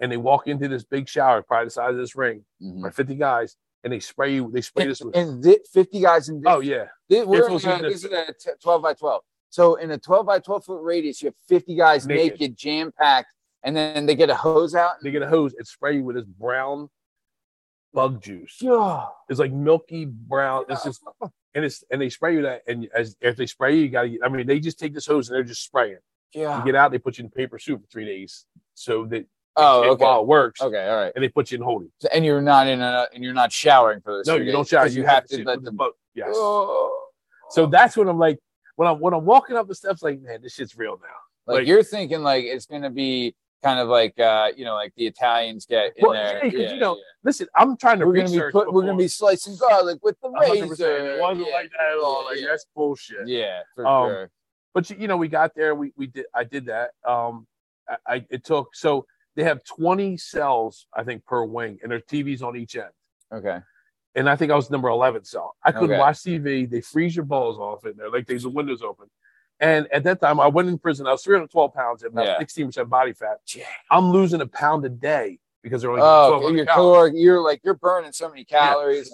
and 0.00 0.10
they 0.10 0.16
walk 0.16 0.46
into 0.46 0.68
this 0.68 0.84
big 0.84 1.08
shower, 1.08 1.42
probably 1.42 1.66
the 1.66 1.70
size 1.70 1.90
of 1.90 1.96
this 1.96 2.14
ring, 2.16 2.44
Mhm. 2.62 2.82
by 2.82 2.90
50 2.90 3.14
guys, 3.16 3.56
and 3.84 3.92
they 3.92 3.98
spray 4.00 4.34
you. 4.34 4.50
They 4.52 4.60
spray 4.60 4.86
this 4.86 5.00
with. 5.00 5.16
and 5.16 5.44
50 5.72 6.00
guys 6.00 6.28
in 6.28 6.36
this. 6.40 6.44
Oh 6.46 6.60
yeah, 6.60 6.86
Thi- 7.08 7.24
we're 7.24 7.42
This 7.42 7.50
was 7.50 7.64
in 7.64 7.70
a, 7.84 7.88
this 7.88 8.04
is 8.04 8.12
a 8.12 8.32
t- 8.32 8.50
12 8.62 8.82
by 8.82 8.94
12. 8.94 9.22
So 9.50 9.74
in 9.76 9.90
a 9.90 9.98
12 9.98 10.24
by 10.26 10.38
12 10.38 10.64
foot 10.64 10.82
radius, 10.82 11.20
you 11.20 11.26
have 11.26 11.36
50 11.48 11.74
guys 11.76 12.06
Naked. 12.06 12.32
naked, 12.40 12.56
jam 12.56 12.92
packed, 12.96 13.32
and 13.64 13.76
then 13.76 14.06
they 14.06 14.14
get 14.14 14.30
a 14.30 14.34
hose 14.36 14.74
out. 14.74 14.94
they 15.02 15.10
get 15.10 15.22
a 15.22 15.28
hose 15.28 15.52
and 15.54 15.66
spray 15.66 15.96
you 15.96 16.04
with 16.04 16.16
this 16.16 16.24
brown 16.24 16.88
bug 17.92 18.22
juice. 18.22 18.56
Yeah. 18.60 19.06
It's 19.28 19.38
like 19.40 19.52
milky 19.52 20.04
brown. 20.06 20.64
It's 20.68 20.84
just 20.84 21.02
and 21.54 21.64
it's 21.64 21.84
and 21.90 22.00
they 22.00 22.08
spray 22.08 22.34
you 22.34 22.42
that, 22.42 22.62
and 22.66 22.88
as 22.94 23.16
if 23.20 23.36
they 23.36 23.46
spray 23.46 23.76
you, 23.76 23.82
you 23.82 23.88
gotta. 23.88 24.16
I 24.24 24.28
mean, 24.28 24.46
they 24.46 24.60
just 24.60 24.78
take 24.78 24.94
this 24.94 25.06
hose 25.06 25.28
and 25.28 25.36
they're 25.36 25.42
just 25.44 25.64
spraying. 25.64 25.98
Yeah. 26.34 26.58
You 26.58 26.64
get 26.64 26.74
out, 26.74 26.90
they 26.92 26.98
put 26.98 27.18
you 27.18 27.24
in 27.24 27.30
paper 27.30 27.58
suit 27.58 27.80
for 27.80 27.86
three 27.88 28.06
days, 28.06 28.46
so 28.74 29.04
that 29.06 29.26
Oh, 29.54 29.82
it- 29.82 29.88
okay. 29.90 30.04
while 30.04 30.20
it 30.22 30.26
works, 30.26 30.62
Okay, 30.62 30.88
all 30.88 30.96
right. 30.96 31.12
and 31.14 31.22
they 31.22 31.28
put 31.28 31.50
you 31.50 31.56
in 31.58 31.62
holding. 31.62 31.92
So- 32.00 32.08
and 32.14 32.24
you're 32.24 32.40
not 32.40 32.68
in 32.68 32.80
a, 32.80 33.06
and 33.12 33.22
you're 33.22 33.34
not 33.34 33.52
showering 33.52 34.00
for 34.00 34.16
this. 34.16 34.26
No, 34.26 34.36
you 34.36 34.44
days, 34.44 34.52
don't 34.54 34.66
shower. 34.66 34.84
'cause 34.84 34.96
You 34.96 35.04
have 35.04 35.26
to 35.26 35.36
sit 35.36 35.46
let 35.46 35.62
the 35.62 35.72
boat. 35.72 35.94
Yes. 36.14 36.30
Oh. 36.32 37.08
So 37.50 37.66
that's 37.66 37.94
when 37.94 38.08
I'm 38.08 38.18
like, 38.18 38.38
when 38.76 38.88
I'm 38.88 38.98
when 38.98 39.12
I'm 39.12 39.26
walking 39.26 39.56
up 39.58 39.68
the 39.68 39.74
steps, 39.74 40.02
like, 40.02 40.22
man, 40.22 40.40
this 40.40 40.54
shit's 40.54 40.74
real 40.76 40.98
now. 41.02 41.08
like, 41.46 41.58
like- 41.58 41.66
you're 41.66 41.82
thinking 41.82 42.22
like 42.22 42.44
it's 42.46 42.64
gonna 42.64 42.88
be 42.88 43.34
kind 43.62 43.78
of 43.78 43.88
like 43.88 44.18
uh 44.18 44.50
you 44.56 44.64
know 44.64 44.74
like 44.74 44.92
the 44.96 45.06
Italians 45.06 45.66
get 45.66 45.92
in 45.96 46.02
Well, 46.02 46.12
there. 46.12 46.44
yeah, 46.44 46.50
'cause, 46.50 46.72
you 46.72 46.78
know, 46.78 46.98
Listen, 47.24 47.46
I'm 47.56 47.76
trying 47.76 48.00
to 48.00 48.06
we're 48.06 48.14
gonna 48.14 48.30
be 48.30 48.50
put, 48.50 48.72
we're 48.72 48.82
gonna 48.82 48.96
be 48.96 49.06
slicing 49.08 49.56
garlic 49.56 50.00
with 50.02 50.20
the 50.20 50.28
100%. 50.28 50.70
razor. 50.70 51.14
It 51.16 51.20
wasn't 51.20 51.46
Yeah, 51.48 51.54
like 51.54 51.70
that 51.70 51.92
at 51.92 51.98
all. 51.98 52.24
Like 52.24 52.38
yeah, 52.40 52.46
that's 52.48 52.66
bullshit. 52.74 53.28
yeah, 53.28 53.60
for 53.74 53.86
Um, 53.86 54.08
sure. 54.10 54.30
But 54.74 54.90
you, 54.90 54.96
you 55.00 55.06
know, 55.08 55.16
we 55.16 55.28
got 55.28 55.54
there. 55.54 55.74
We 55.74 55.92
we 55.96 56.06
did. 56.08 56.26
I 56.34 56.44
did 56.44 56.66
that. 56.66 56.90
Um, 57.06 57.46
I, 57.88 57.96
I 58.06 58.26
it 58.30 58.44
took 58.44 58.74
so 58.74 59.06
they 59.36 59.44
have 59.44 59.62
20 59.64 60.16
cells, 60.16 60.86
I 60.94 61.04
think, 61.04 61.24
per 61.24 61.44
wing, 61.44 61.78
and 61.82 61.90
there's 61.92 62.02
TVs 62.04 62.42
on 62.42 62.56
each 62.56 62.76
end. 62.76 62.90
Okay. 63.32 63.58
And 64.14 64.28
I 64.28 64.36
think 64.36 64.52
I 64.52 64.56
was 64.56 64.68
number 64.70 64.88
11 64.90 65.24
cell. 65.24 65.56
I 65.64 65.72
couldn't 65.72 65.90
Okay. 65.92 65.98
watch 65.98 66.16
TV. 66.18 66.68
They 66.68 66.82
freeze 66.82 67.16
your 67.16 67.24
balls 67.24 67.58
off 67.58 67.86
in 67.86 67.96
there, 67.96 68.10
like 68.10 68.26
there's 68.26 68.42
the 68.42 68.50
windows 68.50 68.82
open. 68.82 69.06
And 69.62 69.86
at 69.92 70.02
that 70.04 70.20
time, 70.20 70.40
I 70.40 70.48
went 70.48 70.68
in 70.68 70.76
prison. 70.76 71.06
I 71.06 71.12
was 71.12 71.22
312 71.22 71.72
pounds 71.72 72.02
and 72.02 72.12
about 72.12 72.26
Yeah. 72.26 72.36
16% 72.38 72.88
body 72.90 73.12
fat. 73.12 73.38
I'm 73.90 74.10
losing 74.10 74.40
a 74.40 74.46
pound 74.46 74.84
a 74.84 74.88
day 74.88 75.38
because 75.62 75.82
they're 75.82 75.90
only 75.90 76.02
Oh, 76.02 76.32
1200 76.40 76.56
you're 76.56 76.66
caloric. 76.66 77.14
You're 77.16 77.40
like 77.40 77.60
you're 77.64 77.74
burning 77.74 78.12
so 78.12 78.28
many 78.28 78.44
calories, 78.44 79.10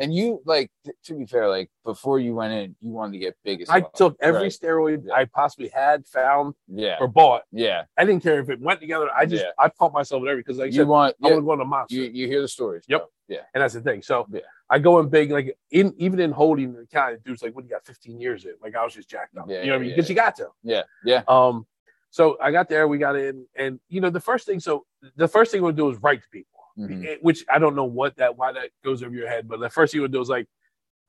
and 0.00 0.14
you 0.14 0.42
like 0.44 0.70
to 1.04 1.14
be 1.14 1.26
fair, 1.26 1.48
like 1.48 1.70
before 1.84 2.18
you 2.18 2.34
went 2.34 2.52
in, 2.52 2.76
you 2.80 2.92
wanted 2.92 3.12
to 3.12 3.18
get 3.18 3.36
big 3.44 3.62
as 3.62 3.68
I 3.70 3.78
well. 3.80 3.90
took 3.94 4.16
every 4.20 4.42
Right. 4.42 4.52
steroid 4.52 5.04
Yeah. 5.06 5.14
I 5.14 5.24
possibly 5.26 5.68
had, 5.68 6.06
found, 6.06 6.54
yeah, 6.68 6.96
or 7.00 7.08
bought. 7.08 7.42
yeah. 7.52 7.84
I 7.96 8.04
didn't 8.04 8.22
care 8.22 8.40
if 8.40 8.50
it 8.50 8.60
went 8.60 8.80
together. 8.80 9.08
I 9.14 9.26
just 9.26 9.44
Yeah. 9.44 9.50
I 9.58 9.68
pumped 9.68 9.94
myself 9.94 10.20
with 10.22 10.30
everything 10.30 10.44
because 10.46 10.58
like 10.58 10.66
I 10.66 10.68
You 10.68 10.80
said, 10.82 10.88
want 10.88 11.16
I 11.22 11.28
yeah, 11.28 11.34
was 11.36 11.44
going 11.44 11.58
to 11.60 11.64
monster. 11.64 11.94
you 11.96 12.02
you 12.02 12.26
hear 12.26 12.40
the 12.42 12.48
stories. 12.48 12.84
Yep. 12.88 13.00
bro. 13.00 13.08
Yeah. 13.28 13.40
and 13.54 13.62
that's 13.62 13.74
the 13.74 13.80
thing. 13.80 14.02
So 14.02 14.26
Yeah. 14.30 14.40
I 14.70 14.78
go 14.80 14.98
in 14.98 15.08
big, 15.08 15.30
like 15.30 15.56
in 15.70 15.94
even 15.98 16.18
in 16.20 16.32
holding 16.32 16.72
the 16.72 16.86
county, 16.86 17.16
the 17.16 17.22
dude's 17.22 17.42
like, 17.42 17.54
"What 17.54 17.62
do 17.62 17.68
you 17.68 17.74
got? 17.74 17.84
15 17.86 18.20
years 18.20 18.44
in?" 18.44 18.54
Like 18.60 18.74
I 18.74 18.82
was 18.84 18.94
just 18.94 19.08
jacked 19.08 19.36
up. 19.36 19.46
Yeah, 19.48 19.60
you 19.60 19.66
know 19.66 19.72
what 19.72 19.76
I 19.76 19.78
mean? 19.80 19.88
yeah, 19.90 19.96
Because 19.96 20.08
you 20.10 20.16
got 20.16 20.36
to. 20.36 20.48
Yeah. 20.64 20.82
Yeah. 21.04 21.22
Um, 21.28 21.66
so 22.16 22.38
I 22.40 22.50
got 22.50 22.70
there, 22.70 22.88
we 22.88 22.96
got 22.96 23.14
in, 23.14 23.44
and 23.56 23.78
you 23.90 24.00
know 24.00 24.08
the 24.08 24.20
first 24.30 24.46
thing. 24.46 24.58
So 24.58 24.86
the 25.16 25.28
first 25.28 25.50
thing 25.52 25.60
we'll 25.60 25.72
do 25.72 25.90
is 25.90 25.98
write 26.02 26.22
to 26.22 26.28
people, 26.30 26.60
Mhm. 26.78 27.06
eh, 27.06 27.16
which 27.20 27.44
I 27.54 27.58
don't 27.58 27.76
know 27.76 27.84
what 27.84 28.16
that 28.16 28.38
why 28.38 28.52
that 28.52 28.70
goes 28.82 29.02
over 29.02 29.14
your 29.14 29.28
head, 29.28 29.46
but 29.46 29.60
the 29.60 29.68
first 29.68 29.92
thing 29.92 30.00
we'll 30.00 30.08
do 30.18 30.22
is 30.22 30.30
like, 30.30 30.46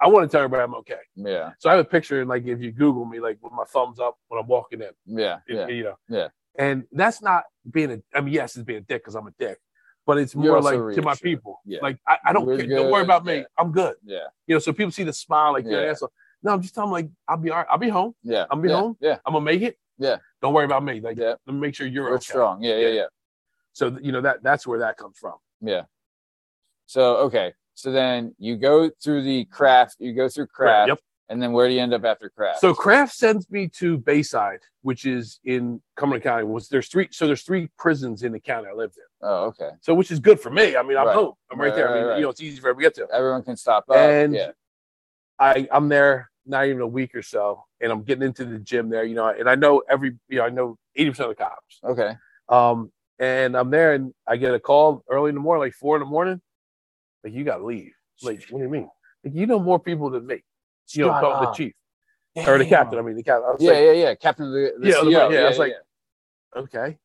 I 0.01 0.09
want 0.09 0.29
to 0.29 0.31
tell 0.35 0.43
everybody 0.43 0.63
I'm 0.63 0.75
okay. 0.81 0.99
Yeah. 1.15 1.53
So 1.59 1.69
I 1.69 1.75
have 1.75 1.85
a 1.85 1.89
picture, 1.89 2.19
and 2.19 2.27
like 2.27 2.45
if 2.45 2.59
you 2.59 2.73
Google 2.73 3.05
me, 3.05 3.21
like 3.21 3.37
with 3.41 3.53
my 3.53 3.63
thumbs 3.73 4.01
up 4.01 4.17
when 4.27 4.37
I'm 4.41 4.47
walking 4.47 4.81
in, 4.81 4.91
Yeah. 5.05 5.39
you- 5.47 5.55
Yeah. 5.55 5.67
you 5.67 5.83
know, 5.85 5.95
Yeah. 6.09 6.27
and 6.59 6.83
that's 6.91 7.21
not 7.21 7.45
being 7.71 7.89
a. 7.93 7.97
I 8.13 8.19
mean, 8.19 8.33
yes, 8.33 8.57
it's 8.57 8.65
being 8.65 8.79
a 8.79 8.87
dick 8.91 9.01
because 9.01 9.15
I'm 9.15 9.27
a 9.27 9.35
dick, 9.39 9.59
but 10.05 10.17
it's 10.17 10.35
more 10.35 10.61
like 10.61 10.95
to 10.97 11.01
my 11.01 11.15
people. 11.15 11.61
Yeah. 11.63 11.79
Like 11.81 11.99
I, 12.05 12.17
I 12.25 12.33
don't 12.33 12.45
We're 12.45 12.57
care. 12.57 12.67
Don't 12.67 12.91
worry 12.91 13.03
about 13.03 13.23
me. 13.23 13.37
yeah. 13.37 13.43
I'm 13.57 13.71
good. 13.71 13.95
Yeah. 14.03 14.27
You 14.45 14.55
know, 14.55 14.59
so 14.59 14.73
people 14.73 14.91
see 14.91 15.03
the 15.05 15.13
smile, 15.13 15.53
like 15.53 15.63
Yeah. 15.65 15.91
asshole. 15.91 16.11
No, 16.43 16.51
I'm 16.51 16.61
just 16.61 16.75
telling 16.75 16.89
them 16.89 16.93
like 16.99 17.09
I'll 17.29 17.37
be 17.37 17.49
all 17.49 17.59
right. 17.59 17.67
I'll 17.71 17.77
be 17.87 17.89
home. 17.89 18.13
Yeah. 18.23 18.45
I'm 18.51 18.59
be 18.61 18.67
yeah. 18.69 18.75
home. 18.81 18.97
Yeah. 18.99 19.17
I'm 19.25 19.31
gonna 19.33 19.45
make 19.45 19.61
it. 19.61 19.77
Yeah. 19.97 20.17
Don't 20.41 20.53
worry 20.53 20.65
about 20.65 20.83
me. 20.83 20.99
Like 21.01 21.17
Yeah. 21.17 21.35
let 21.45 21.53
me 21.53 21.59
make 21.59 21.75
sure 21.75 21.87
you're 21.87 22.05
We're 22.05 22.15
okay. 22.15 22.23
strong. 22.23 22.61
Yeah. 22.63 22.75
Yeah. 22.77 22.87
Yeah. 22.87 22.93
Yeah. 22.93 23.05
So 23.73 23.97
you 24.01 24.11
know 24.11 24.21
that 24.21 24.43
that's 24.43 24.65
where 24.67 24.79
that 24.79 24.97
comes 24.97 25.17
from. 25.17 25.35
Yeah. 25.61 25.83
So 26.85 27.17
okay. 27.17 27.53
So 27.73 27.91
then 27.91 28.33
you 28.39 28.55
go 28.57 28.89
through 29.03 29.23
the 29.23 29.45
CRAF. 29.45 29.91
You 29.99 30.13
go 30.13 30.29
through 30.29 30.47
CRAF. 30.47 30.87
Yep. 30.87 30.99
And 31.29 31.43
then 31.43 31.51
where 31.51 31.67
do 31.67 31.73
you 31.73 31.81
end 31.81 31.93
up 31.93 32.05
after 32.05 32.31
CRAF? 32.35 32.55
So 32.57 32.73
CRAF 32.73 33.11
sends 33.11 33.49
me 33.51 33.67
to 33.79 33.97
Bayside, 33.97 34.61
which 34.81 35.05
is 35.05 35.39
in 35.43 35.81
Cumberland 35.97 36.23
County. 36.23 36.45
Was 36.45 36.69
there's 36.69 36.87
three 36.87 37.09
so 37.11 37.27
there's 37.27 37.43
three 37.43 37.69
prisons 37.77 38.23
in 38.23 38.31
the 38.31 38.39
county 38.39 38.67
I 38.69 38.73
lived 38.73 38.95
in. 38.97 39.03
oh, 39.27 39.45
okay. 39.45 39.71
So 39.81 39.93
which 39.93 40.09
is 40.09 40.19
good 40.19 40.39
for 40.39 40.49
me. 40.49 40.75
I 40.77 40.83
mean, 40.83 40.97
I'm 40.97 41.07
Right. 41.07 41.15
home. 41.15 41.33
I'm 41.51 41.59
right, 41.59 41.67
Right, 41.67 41.75
there. 41.75 41.89
I 41.91 41.95
mean, 41.99 42.07
right. 42.07 42.15
you 42.17 42.23
know, 42.23 42.29
it's 42.29 42.41
easy 42.41 42.59
for 42.61 42.69
everybody 42.69 42.93
to 42.93 43.01
get 43.01 43.09
to. 43.09 43.15
Everyone 43.15 43.43
can 43.43 43.57
stop 43.57 43.85
up. 43.89 43.95
And 43.97 44.33
yeah. 44.33 44.51
I 45.37 45.67
I'm 45.71 45.89
there 45.89 46.29
not 46.45 46.65
even 46.65 46.81
a 46.81 46.87
week 46.87 47.13
or 47.13 47.21
so, 47.21 47.65
and 47.81 47.91
I'm 47.91 48.03
getting 48.03 48.23
into 48.23 48.45
the 48.45 48.59
gym 48.59 48.89
there. 48.89 49.03
You 49.03 49.15
know, 49.15 49.27
and 49.29 49.49
I 49.49 49.55
know 49.55 49.83
every 49.89 50.15
you 50.29 50.37
know 50.39 50.45
I 50.45 50.49
know 50.49 50.77
80 50.95 51.09
percent 51.11 51.29
of 51.31 51.37
the 51.37 51.43
cops. 51.43 51.79
Okay. 51.83 52.13
Um, 52.49 52.91
and 53.19 53.57
I'm 53.57 53.69
there, 53.71 53.93
and 53.93 54.13
I 54.27 54.37
get 54.37 54.53
a 54.53 54.59
call 54.59 55.03
early 55.09 55.29
in 55.29 55.35
the 55.35 55.41
morning, 55.41 55.61
like 55.61 55.73
four 55.73 55.95
in 55.95 56.01
the 56.01 56.05
morning. 56.05 56.39
Like 57.23 57.33
you 57.33 57.43
got 57.43 57.57
to 57.57 57.65
leave. 57.65 57.93
Like 58.23 58.43
what 58.49 58.59
do 58.59 58.65
you 58.65 58.69
mean? 58.71 58.89
Like 59.23 59.33
you 59.35 59.45
know 59.47 59.59
more 59.59 59.79
people 59.79 60.09
than 60.09 60.25
me. 60.27 60.43
You 60.91 61.05
know, 61.05 61.13
to 61.19 61.45
the 61.45 61.51
chief 61.53 61.73
or 62.47 62.57
the 62.57 62.65
captain. 62.65 62.97
I 62.99 63.01
mean, 63.01 63.15
the 63.15 63.23
captain. 63.23 63.43
I 63.49 63.51
was 63.53 63.61
Yeah, 63.61 63.71
like, 63.71 63.79
yeah, 63.81 63.91
yeah. 63.91 64.15
Captain 64.15 64.45
of 64.45 64.51
the, 64.53 64.73
the 64.79 64.87
Yeah, 64.89 64.95
CEO. 64.95 65.31
yeah, 65.33 65.39
I 65.39 65.49
was 65.49 65.59
like- 65.59 65.73
okay, 66.55 66.97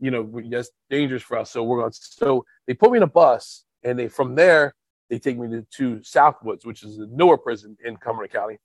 you 0.00 0.10
know, 0.10 0.28
that's 0.50 0.70
dangerous 0.90 1.22
for 1.22 1.38
us. 1.38 1.50
So 1.52 1.62
we're 1.62 1.78
going. 1.80 1.92
to 1.92 1.98
So 2.00 2.44
they 2.66 2.74
put 2.74 2.90
me 2.90 2.96
in 2.96 3.02
a 3.02 3.06
bus, 3.08 3.64
and 3.84 3.98
they 3.98 4.08
from 4.08 4.34
there 4.34 4.74
they 5.10 5.18
take 5.18 5.38
me 5.38 5.48
to, 5.48 5.62
to 5.76 6.02
South 6.02 6.36
Woods, 6.42 6.66
which 6.66 6.82
is 6.82 6.98
a 6.98 7.06
newer 7.06 7.38
prison 7.38 7.76
in 7.84 7.96
Cumberland 7.96 8.32
County. 8.32 8.58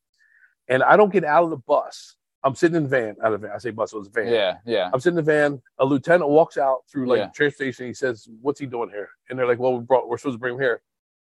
And 0.68 0.82
I 0.84 0.96
don't 0.98 1.12
get 1.12 1.24
out 1.24 1.44
of 1.44 1.50
the 1.50 1.58
bus. 1.58 2.16
I'm 2.46 2.56
sitting 2.56 2.76
in 2.76 2.84
the 2.84 2.90
van. 2.90 3.16
Out 3.24 3.34
of 3.34 3.42
the 3.42 3.48
van. 3.48 3.56
I 3.56 3.60
say 3.60 3.72
bus. 3.72 3.94
It 3.94 3.98
was 3.98 4.08
a 4.08 4.12
van. 4.12 4.28
yeah, 4.28 4.58
yeah. 4.66 4.90
I'm 4.94 5.00
sitting 5.00 5.18
in 5.18 5.24
the 5.26 5.32
van. 5.32 5.62
A 5.80 5.86
lieutenant 5.86 6.30
walks 6.30 6.58
out 6.58 6.80
through 6.92 7.08
like 7.08 7.20
Yeah. 7.20 7.26
the 7.28 7.32
train 7.32 7.52
station. 7.52 7.88
He 7.88 7.94
says, 7.94 8.28
"What's 8.42 8.60
he 8.60 8.66
doing 8.66 8.90
here?" 8.90 9.10
And 9.30 9.40
they're 9.40 9.48
like, 9.48 9.60
"Well, 9.60 9.78
we 9.78 9.84
brought. 9.84 10.08
We're 10.10 10.18
supposed 10.18 10.36
to 10.36 10.40
bring 10.40 10.56
him 10.56 10.60
here. 10.62 10.82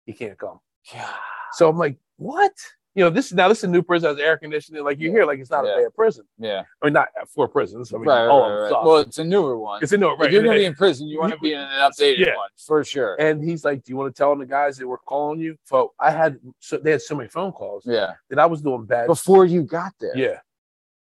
He 0.06 0.12
can't 0.12 0.38
come." 0.38 0.60
Yeah. 0.92 1.08
So 1.52 1.68
I'm 1.68 1.76
like, 1.78 1.96
"What?" 2.16 2.52
You 2.96 3.04
know, 3.04 3.10
this 3.10 3.32
now 3.32 3.48
this 3.48 3.58
is 3.58 3.64
a 3.64 3.68
new 3.68 3.82
prison 3.82 4.10
has 4.10 4.18
air 4.18 4.36
conditioning. 4.36 4.82
Like 4.82 4.98
you 4.98 5.10
hear, 5.10 5.24
like 5.24 5.38
it's 5.38 5.50
not 5.50 5.64
Yeah. 5.64 5.78
a 5.78 5.82
bad 5.84 5.94
prison. 5.94 6.24
Yeah. 6.38 6.64
I 6.82 6.86
mean, 6.86 6.92
not 6.92 7.08
for 7.28 7.46
prisons. 7.46 7.92
I 7.94 7.98
mean, 7.98 8.08
right, 8.08 8.22
right, 8.22 8.28
all 8.28 8.50
right, 8.50 8.70
right. 8.70 8.84
Well, 8.84 8.96
it's 8.96 9.18
a 9.18 9.24
newer 9.24 9.56
one. 9.58 9.80
it's 9.80 9.92
a 9.92 9.96
no, 9.96 10.20
If 10.20 10.32
you're 10.32 10.42
gonna 10.42 10.56
be 10.58 10.64
in 10.64 10.74
prison, 10.74 11.06
you 11.06 11.20
want 11.20 11.32
to 11.32 11.38
be 11.38 11.52
in 11.52 11.60
an 11.60 11.68
updated 11.68 12.18
Yeah. 12.26 12.36
one 12.36 12.48
for 12.56 12.82
sure. 12.82 13.14
and 13.20 13.44
he's 13.44 13.64
like, 13.64 13.84
"Do 13.84 13.92
you 13.92 13.96
want 13.96 14.12
to 14.12 14.18
tell 14.18 14.34
the 14.34 14.44
guys 14.44 14.76
that 14.78 14.88
were 14.88 14.98
calling 14.98 15.38
you?" 15.38 15.56
So 15.64 15.92
I 16.00 16.10
had 16.10 16.40
so 16.58 16.78
they 16.78 16.90
had 16.90 17.00
so 17.02 17.14
many 17.14 17.28
phone 17.28 17.52
calls 17.52 17.84
yeah. 17.86 18.14
that 18.28 18.40
I 18.40 18.46
was 18.46 18.60
doing 18.60 18.84
bad. 18.86 19.06
Before 19.06 19.44
you 19.44 19.62
got 19.62 19.92
there. 20.00 20.16
Yeah. 20.16 20.40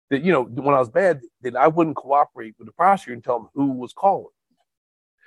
That 0.10 0.22
you 0.24 0.32
know, 0.32 0.44
when 0.44 0.74
I 0.74 0.80
was 0.80 0.90
bad, 0.90 1.22
that 1.42 1.56
I 1.58 1.68
wouldn't 1.68 1.98
cooperate 1.98 2.56
with 2.58 2.68
the 2.68 2.74
prosecutor 2.74 3.14
and 3.16 3.24
tell 3.24 3.40
them 3.40 3.50
who 3.56 3.72
was 3.74 3.92
calling. 3.92 4.32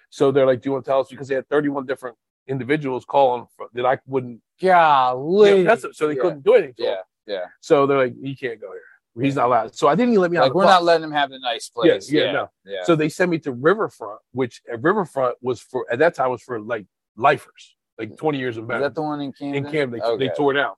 So 0.08 0.30
they're 0.30 0.46
like, 0.46 0.62
"Do 0.62 0.68
you 0.68 0.72
want 0.72 0.86
to 0.86 0.90
tell 0.90 1.00
us?" 1.00 1.08
Because 1.10 1.28
they 1.28 1.34
had 1.34 1.48
31 1.50 1.84
different 1.84 2.16
individuals 2.46 3.04
calling 3.04 3.46
for, 3.56 3.68
that 3.74 3.84
I 3.84 3.98
wouldn't. 4.06 4.40
Golly. 4.60 5.62
that's 5.64 5.84
so 5.92 6.08
they 6.08 6.16
Yeah. 6.16 6.22
couldn't 6.22 6.44
do 6.44 6.54
anything. 6.54 6.74
to 6.74 6.82
Yeah. 6.82 6.90
him. 6.90 7.04
Yeah. 7.26 7.44
So 7.60 7.86
they're 7.86 7.98
like, 7.98 8.14
"You 8.20 8.36
can't 8.36 8.60
go 8.60 8.70
here. 8.72 8.82
He's 9.24 9.34
not 9.34 9.46
allowed." 9.46 9.74
So 9.74 9.88
I 9.88 9.94
didn't 9.94 10.10
even 10.12 10.22
let 10.22 10.30
me 10.30 10.36
out. 10.36 10.42
Like 10.42 10.50
of 10.50 10.56
we're 10.56 10.64
bus. 10.64 10.70
not 10.70 10.84
letting 10.84 11.04
him 11.04 11.12
have 11.12 11.30
the 11.30 11.38
nice 11.38 11.68
place. 11.68 12.10
yeah, 12.10 12.32
no. 12.32 12.50
Yeah. 12.64 12.84
So 12.84 12.94
they 12.96 13.08
sent 13.08 13.30
me 13.30 13.38
to 13.40 13.52
Riverfront, 13.52 14.20
which 14.32 14.62
at 14.70 14.82
Riverfront 14.82 15.36
was 15.42 15.60
for 15.60 15.86
at 15.90 15.98
that 15.98 16.14
time 16.14 16.30
was 16.30 16.42
for 16.42 16.60
like 16.60 16.86
lifers, 17.16 17.76
like 17.98 18.16
20 18.16 18.38
years 18.38 18.56
of 18.56 18.64
Is 18.64 18.68
better. 18.68 18.80
that 18.82 18.94
the 18.94 19.02
one 19.02 19.20
in 19.20 19.32
Camden? 19.32 19.66
in 19.66 19.72
Camden, 19.72 19.98
they, 19.98 20.04
Okay. 20.06 20.28
they 20.28 20.34
tore 20.34 20.52
down. 20.52 20.74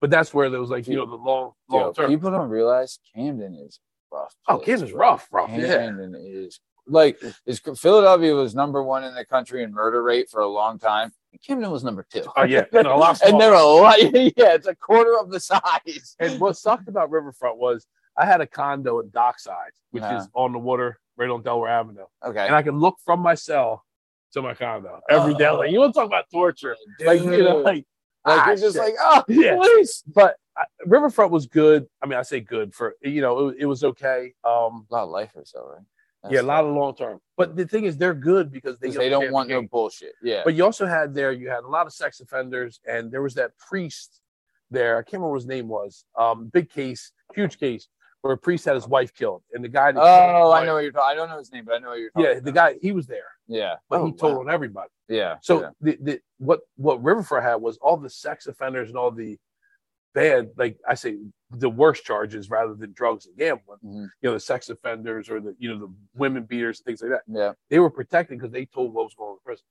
But 0.00 0.10
that's 0.10 0.32
where 0.34 0.50
there 0.50 0.60
was 0.60 0.70
like 0.70 0.86
you 0.88 0.96
know 0.96 1.06
the 1.06 1.14
long 1.16 1.52
long 1.68 1.80
Yo, 1.82 1.92
term. 1.92 2.10
people 2.10 2.30
don't 2.30 2.48
realize 2.50 2.98
Camden 3.14 3.54
is 3.54 3.80
rough. 4.12 4.34
Oh, 4.48 4.56
place, 4.56 4.66
Camden's 4.66 4.92
bro. 4.92 5.00
rough, 5.00 5.28
rough. 5.32 5.50
Yeah. 5.50 5.66
Camden 5.86 6.14
is 6.16 6.60
like 6.86 7.22
is 7.46 7.60
Philadelphia 7.60 8.34
was 8.34 8.54
number 8.54 8.82
one 8.82 9.04
in 9.04 9.14
the 9.14 9.24
country 9.24 9.62
in 9.62 9.72
murder 9.72 10.02
rate 10.02 10.28
for 10.28 10.40
a 10.40 10.46
long 10.48 10.78
time. 10.78 11.12
Camden 11.46 11.70
was 11.70 11.84
number 11.84 12.04
two. 12.12 12.22
Oh 12.36 12.42
yeah, 12.42 12.64
and 12.72 12.86
a 12.86 12.94
lot 12.96 13.20
and 13.22 13.40
they're 13.40 13.54
a 13.54 13.62
lot. 13.62 13.96
Yeah, 14.02 14.54
it's 14.54 14.66
a 14.66 14.74
quarter 14.74 15.18
of 15.18 15.30
the 15.30 15.40
size. 15.40 16.16
And 16.18 16.40
what 16.40 16.56
sucked 16.56 16.88
about 16.88 17.10
Riverfront 17.10 17.56
was 17.58 17.86
I 18.16 18.26
had 18.26 18.40
a 18.40 18.46
condo 18.46 19.00
at 19.00 19.12
Dockside, 19.12 19.72
which 19.90 20.02
Yeah. 20.02 20.20
is 20.20 20.28
on 20.34 20.52
the 20.52 20.58
water 20.58 20.98
right 21.16 21.30
on 21.30 21.42
Delaware 21.42 21.70
Avenue, 21.70 22.04
Okay. 22.24 22.46
and 22.46 22.54
I 22.54 22.62
can 22.62 22.78
look 22.78 22.96
from 23.04 23.20
my 23.20 23.34
cell 23.34 23.84
to 24.32 24.42
my 24.42 24.54
condo 24.54 25.00
every 25.08 25.34
day. 25.34 25.46
Oh. 25.46 25.58
Like 25.58 25.70
you 25.70 25.78
want 25.80 25.94
to 25.94 26.00
talk 26.00 26.06
about 26.06 26.24
torture? 26.32 26.76
Like 27.04 27.22
you 27.22 27.42
know, 27.42 27.58
like 27.58 27.84
Like 28.26 28.38
ah, 28.40 28.46
you're 28.48 28.56
just 28.56 28.76
shit. 28.76 28.84
like, 28.84 28.94
oh, 29.00 29.24
Yeah. 29.28 29.56
please. 29.56 30.02
But 30.06 30.36
uh, 30.60 30.64
Riverfront 30.86 31.30
was 31.32 31.46
good. 31.46 31.86
I 32.02 32.06
mean, 32.06 32.18
I 32.18 32.22
say 32.22 32.40
good 32.40 32.74
for 32.74 32.96
you 33.02 33.20
know 33.22 33.48
it, 33.48 33.56
it 33.60 33.66
was 33.66 33.82
okay. 33.84 34.34
Um, 34.44 34.86
A 34.90 34.94
lot 34.94 35.04
of 35.04 35.10
lifers, 35.10 35.52
though, 35.54 35.68
right? 35.68 35.84
That's 36.22 36.34
yeah, 36.34 36.40
a 36.40 36.42
lot 36.42 36.64
of 36.64 36.74
long 36.74 36.94
term. 36.94 37.18
But 37.36 37.56
the 37.56 37.66
thing 37.66 37.84
is, 37.84 37.96
they're 37.96 38.14
good 38.14 38.52
because 38.52 38.78
they 38.78 38.88
because 38.88 38.98
they 38.98 39.08
don't 39.08 39.32
want 39.32 39.48
no 39.48 39.62
bullshit. 39.62 40.12
Yeah. 40.22 40.42
But 40.44 40.54
you 40.54 40.64
also 40.64 40.86
had 40.86 41.14
there, 41.14 41.32
you 41.32 41.48
had 41.48 41.64
a 41.64 41.68
lot 41.68 41.86
of 41.86 41.92
sex 41.94 42.20
offenders, 42.20 42.80
and 42.86 43.10
there 43.10 43.22
was 43.22 43.34
that 43.34 43.56
priest 43.58 44.20
there. 44.70 44.98
I 44.98 45.02
can't 45.02 45.14
remember 45.14 45.30
what 45.30 45.40
his 45.40 45.46
name 45.46 45.68
was. 45.68 46.04
Um, 46.18 46.48
big 46.52 46.68
case, 46.68 47.12
huge 47.34 47.58
case, 47.58 47.88
where 48.20 48.34
a 48.34 48.38
priest 48.38 48.66
had 48.66 48.74
his 48.74 48.86
wife 48.86 49.14
killed, 49.14 49.42
and 49.54 49.64
the 49.64 49.68
guy. 49.68 49.92
Oh, 49.96 50.52
I 50.52 50.66
know 50.66 50.74
what 50.74 50.82
you're 50.82 50.92
talking. 50.92 51.10
I 51.10 51.14
don't 51.14 51.30
know 51.30 51.38
his 51.38 51.52
name, 51.52 51.64
but 51.64 51.76
I 51.76 51.78
know 51.78 51.88
what 51.88 51.98
you're 52.00 52.10
talking. 52.10 52.30
Yeah, 52.34 52.40
the 52.40 52.52
guy 52.52 52.74
he 52.82 52.92
was 52.92 53.06
there, 53.06 53.24
Yeah. 53.48 53.76
but 53.88 54.00
Oh, 54.00 54.06
he 54.06 54.12
told 54.12 54.34
wow. 54.34 54.40
on 54.42 54.50
everybody. 54.50 54.90
Yeah. 55.08 55.36
So 55.40 55.62
yeah. 55.62 55.70
the, 55.80 55.98
the 56.00 56.20
what 56.38 56.60
what 56.76 57.02
Riverfront 57.02 57.44
had 57.44 57.56
was 57.56 57.78
all 57.78 57.96
the 57.96 58.10
sex 58.10 58.46
offenders 58.46 58.88
and 58.90 58.98
all 58.98 59.10
the 59.10 59.38
bad, 60.14 60.50
like 60.56 60.78
I 60.88 60.94
say, 60.94 61.16
the 61.50 61.70
worst 61.70 62.04
charges 62.04 62.48
rather 62.50 62.74
than 62.74 62.92
drugs 62.92 63.26
and 63.26 63.36
gambling. 63.36 63.78
Mhm. 63.84 64.08
You 64.22 64.28
know, 64.28 64.32
the 64.34 64.40
sex 64.40 64.68
offenders 64.70 65.28
or 65.30 65.40
the 65.40 65.54
you 65.58 65.68
know 65.68 65.78
the 65.78 65.92
women 66.14 66.44
beaters 66.44 66.78
and 66.80 66.84
things 66.86 67.02
like 67.02 67.10
that. 67.10 67.22
yeah. 67.26 67.52
They 67.68 67.78
were 67.78 67.90
protected 67.90 68.38
because 68.38 68.52
they 68.52 68.66
told 68.66 68.92
what 68.94 69.04
was 69.04 69.14
going 69.14 69.30
on 69.30 69.34
in 69.36 69.40
prison. 69.44 69.64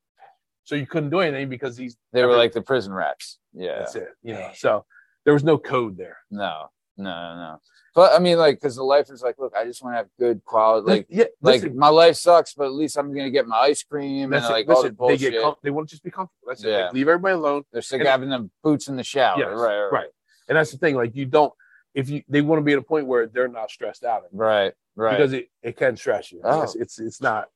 So 0.64 0.76
you 0.76 0.86
couldn't 0.86 1.10
do 1.10 1.20
anything 1.22 1.50
because 1.50 1.76
these 1.78 1.98
They 2.14 2.24
were 2.26 2.36
like 2.38 2.52
the 2.52 2.62
prison 2.62 2.94
rats. 2.94 3.40
Yeah. 3.54 3.80
That's 3.80 3.96
it. 3.96 4.10
You 4.22 4.34
know, 4.34 4.50
so 4.54 4.86
there 5.26 5.34
was 5.34 5.44
no 5.44 5.58
code 5.58 5.98
there. 5.98 6.18
No, 6.30 6.68
no, 6.98 7.04
no, 7.04 7.36
no. 7.36 7.62
But 7.96 8.14
I 8.14 8.20
mean, 8.20 8.38
like, 8.38 8.58
because 8.58 8.76
the 8.76 8.84
life 8.84 9.10
is 9.10 9.24
like, 9.24 9.40
look, 9.40 9.54
I 9.56 9.66
just 9.66 9.82
want 9.84 9.94
to 9.94 9.98
have 9.98 10.08
good 10.20 10.46
quality. 10.46 10.88
Like, 10.88 11.08
yeah, 11.10 11.24
like 11.42 11.64
listen, 11.64 11.76
my 11.78 11.90
life 11.90 12.18
sucks, 12.18 12.54
but 12.54 12.66
at 12.66 12.74
least 12.74 12.98
I'm 12.98 13.08
gonna 13.14 13.32
get 13.32 13.48
my 13.48 13.58
ice 13.58 13.82
cream 13.84 14.32
and 14.32 14.44
like 14.46 14.70
all 14.70 14.76
the 14.84 14.90
Listen, 14.90 14.90
they 14.92 14.96
bullshit. 14.96 15.32
get 15.34 15.42
com- 15.42 15.56
they 15.64 15.72
want 15.72 15.90
to 15.90 15.94
just 15.96 16.04
be 16.04 16.12
comfortable. 16.12 16.48
That's 16.48 16.64
it. 16.64 16.70
Like, 16.72 16.94
leave 16.94 17.08
everybody 17.08 17.34
alone. 17.34 17.64
They're 17.74 17.82
sick 17.82 18.00
and- 18.02 18.08
of 18.08 18.12
having 18.12 18.30
them 18.30 18.52
boots 18.64 18.88
in 18.90 18.96
the 18.96 19.04
shower. 19.04 19.40
Yes, 19.40 19.48
right, 19.50 19.80
right, 19.82 19.92
right. 19.92 20.08
And 20.50 20.58
that's 20.58 20.72
the 20.72 20.78
thing. 20.78 20.96
Like 20.96 21.16
you 21.16 21.26
don't 21.26 21.54
if 21.94 22.10
you 22.10 22.24
they 22.28 22.42
want 22.42 22.60
to 22.60 22.64
be 22.64 22.74
at 22.74 22.80
a 22.80 22.84
point 22.84 23.08
where 23.08 23.28
they're 23.28 23.48
not 23.48 23.72
stressed 23.72 24.04
out 24.04 24.24
right, 24.32 24.74
right. 24.96 25.18
because 25.18 25.34
it, 25.34 25.50
it 25.64 25.78
can 25.78 25.96
stress 25.96 26.32
you. 26.32 26.42
Oh. 26.44 26.64
It's, 26.64 26.76
it's 26.76 27.00
it's 27.00 27.22
not 27.22 27.48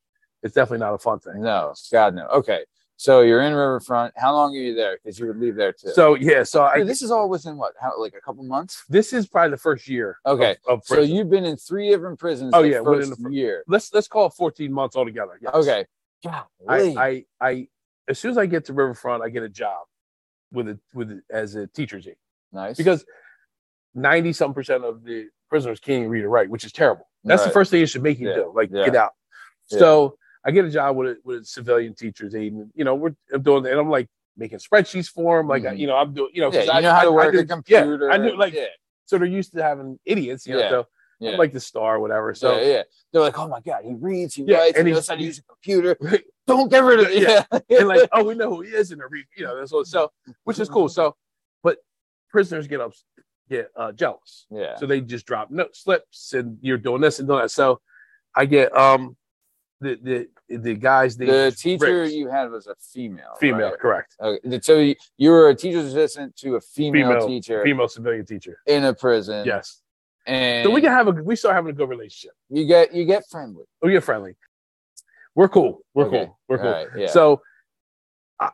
it's 0.41 0.55
definitely 0.55 0.79
not 0.79 0.93
a 0.93 0.97
fun 0.97 1.19
thing. 1.19 1.41
no, 1.41 1.73
God 1.91 2.15
no. 2.15 2.27
Okay, 2.27 2.63
so 2.97 3.21
you're 3.21 3.41
in 3.41 3.53
Riverfront. 3.53 4.13
How 4.17 4.33
long 4.33 4.55
are 4.55 4.59
you 4.59 4.75
there? 4.75 4.97
Because 5.03 5.19
you 5.19 5.27
would 5.27 5.37
leave 5.39 5.55
there 5.55 5.73
too. 5.73 5.89
So 5.93 6.15
yeah, 6.15 6.43
so 6.43 6.63
I 6.63 6.83
this 6.83 7.01
is 7.01 7.11
all 7.11 7.29
within 7.29 7.57
what? 7.57 7.73
How 7.79 7.99
like 7.99 8.13
a 8.17 8.21
couple 8.21 8.43
months? 8.43 8.83
this 8.89 9.13
is 9.13 9.27
probably 9.27 9.51
the 9.51 9.57
first 9.57 9.87
year. 9.87 10.17
Okay, 10.25 10.55
Of, 10.67 10.81
So 10.85 10.95
prison. 10.95 11.15
you've 11.15 11.29
been 11.29 11.45
in 11.45 11.57
three 11.57 11.89
different 11.89 12.19
prisons. 12.19 12.51
Oh, 12.53 12.61
the 12.61 12.69
yeah, 12.69 12.79
within 12.79 13.09
first 13.09 13.17
the 13.17 13.23
fir- 13.23 13.31
year. 13.31 13.63
let's 13.67 13.93
let's 13.93 14.07
call 14.07 14.27
it 14.27 14.33
14 14.33 14.71
months 14.71 14.95
altogether. 14.95 15.39
Yes. 15.41 15.53
Okay. 15.53 15.85
I, 16.25 16.79
I 16.97 17.25
I 17.41 17.67
as 18.07 18.19
soon 18.19 18.31
as 18.31 18.37
I 18.37 18.45
get 18.45 18.65
to 18.65 18.73
Riverfront, 18.73 19.23
I 19.23 19.29
get 19.29 19.43
a 19.43 19.49
job 19.49 19.85
with 20.51 20.69
a 20.69 20.79
with 20.93 21.11
a, 21.11 21.21
as 21.29 21.55
a 21.55 21.67
teacher's 21.67 22.07
aide. 22.07 22.15
Nice. 22.53 22.77
because 22.77 23.05
90 23.95 24.33
some 24.33 24.53
percent 24.53 24.83
of 24.83 25.03
the 25.03 25.27
prisoners 25.49 25.79
can't 25.79 25.99
even 25.99 26.09
read 26.09 26.23
or 26.23 26.29
write, 26.29 26.49
which 26.49 26.63
is 26.65 26.71
terrible. 26.71 27.07
That's 27.23 27.43
the 27.43 27.51
first 27.51 27.71
thing 27.71 27.81
it 27.81 27.87
should 27.87 28.03
make 28.03 28.19
you 28.19 28.29
Yeah. 28.29 28.35
do, 28.35 28.53
like 28.55 28.69
Yeah. 28.71 28.85
get 28.85 28.95
out. 28.95 29.11
Yeah. 29.69 29.79
So 29.79 30.17
I 30.45 30.51
get 30.51 30.65
a 30.65 30.69
job 30.69 30.95
with 30.97 31.11
a, 31.11 31.17
with 31.23 31.41
a 31.41 31.45
civilian 31.45 31.93
teachers, 31.95 32.33
and 32.33 32.69
you 32.75 32.83
know 32.83 32.95
we're 32.95 33.15
I'm 33.33 33.41
doing, 33.43 33.65
and 33.65 33.79
I'm 33.79 33.89
like 33.89 34.07
making 34.35 34.57
spreadsheets 34.59 35.07
for 35.07 35.37
them, 35.37 35.47
like 35.47 35.63
Mhm. 35.63 35.77
you 35.77 35.87
know 35.87 35.95
I'm 35.95 36.13
doing, 36.13 36.31
you 36.33 36.41
know, 36.41 36.51
Yeah, 36.51 36.71
I, 36.71 36.77
you 36.77 36.81
know 36.83 36.91
how 36.91 36.99
I- 36.99 37.03
to 37.03 37.07
I 37.09 37.11
work 37.13 37.33
do- 37.33 37.39
a 37.39 37.45
computer. 37.45 38.07
Yeah, 38.07 38.13
I 38.13 38.17
knew 38.17 38.35
like 38.35 38.53
yeah, 38.53 38.65
so 39.05 39.17
they're 39.17 39.27
used 39.27 39.53
to 39.53 39.63
having 39.63 39.99
idiots, 40.05 40.45
you 40.47 40.55
know. 40.55 40.69
So. 40.69 40.87
I'm 41.25 41.37
like 41.37 41.53
the 41.53 41.59
star, 41.61 41.95
or 41.95 41.99
whatever. 42.01 42.33
So 42.33 42.57
yeah, 42.59 42.67
yeah. 42.67 42.83
They're 43.13 43.21
like, 43.21 43.39
oh 43.39 43.47
my 43.47 43.61
god, 43.61 43.85
he 43.85 43.93
reads, 43.93 44.35
he 44.35 44.43
Yeah, 44.43 44.57
writes, 44.57 44.77
and 44.77 44.85
he 44.85 44.93
knows 44.93 45.07
how 45.07 45.15
to 45.15 45.23
use 45.23 45.39
a 45.39 45.43
computer. 45.43 45.95
Don't 46.47 46.69
get 46.69 46.83
rid 46.83 46.99
of 46.99 47.07
it. 47.07 47.21
Yeah. 47.69 47.77
And 47.79 47.87
like, 47.87 48.09
oh, 48.11 48.25
we 48.25 48.35
know 48.35 48.49
who 48.49 48.59
he 48.63 48.71
is, 48.71 48.91
and 48.91 48.99
they're 48.99 49.07
read, 49.07 49.23
you 49.37 49.45
know, 49.45 49.55
that's 49.57 49.71
what. 49.71 49.87
So, 49.87 50.11
which 50.43 50.59
is 50.59 50.67
cool. 50.67 50.89
So, 50.89 51.15
prisoners 52.33 52.67
get 52.67 52.81
up, 52.81 52.91
get 53.49 53.69
uh, 53.77 53.93
jealous, 53.93 54.45
yeah. 54.51 54.75
so 54.75 54.85
they 54.85 54.99
just 54.99 55.25
drop 55.25 55.49
note 55.51 55.75
slips, 55.77 56.33
and 56.33 56.57
you're 56.61 56.77
doing 56.77 56.99
this 56.99 57.19
and 57.19 57.27
doing 57.29 57.41
that. 57.43 57.51
So, 57.51 57.79
I 58.35 58.45
get 58.45 58.75
um, 58.75 59.15
the 59.79 59.97
the 60.49 60.57
the 60.57 60.73
guys, 60.75 61.15
the, 61.15 61.25
The 61.25 61.55
teacher 61.57 62.03
you 62.05 62.27
had 62.27 62.51
was 62.51 62.67
a 62.67 62.75
female. 62.93 63.35
female, 63.39 63.69
right? 63.69 63.79
correct, 63.79 64.15
Okay. 64.21 64.59
So 64.61 64.79
you, 64.79 64.95
you 65.17 65.29
were 65.31 65.49
a 65.49 65.55
teacher's 65.55 65.85
assistant 65.85 66.35
to 66.37 66.55
a 66.55 66.61
female, 66.61 67.09
Female- 67.11 67.27
teacher 67.27 67.63
female 67.63 67.87
civilian 67.87 68.25
teacher. 68.25 68.57
in 68.67 68.83
a 68.83 68.93
prison. 68.93 69.45
Yes, 69.45 69.81
And 70.25 70.65
so 70.65 70.69
we 70.71 70.81
can 70.81 70.91
have 70.91 71.07
a 71.07 71.11
we 71.11 71.35
start 71.35 71.55
having 71.55 71.71
a 71.71 71.73
good 71.73 71.89
relationship. 71.89 72.33
you 72.49 72.65
get 72.65 72.93
you 72.93 73.05
get 73.05 73.23
friendly. 73.29 73.63
Oh, 73.81 73.87
we 73.87 73.93
get 73.93 74.03
friendly. 74.03 74.35
We're 75.35 75.49
cool. 75.49 75.79
We're 75.95 76.05
Okay. 76.07 76.25
cool. 76.25 76.39
We're 76.47 76.57
cool. 76.59 76.71
Right, 76.71 76.87
yeah. 76.95 77.07
So 77.07 77.41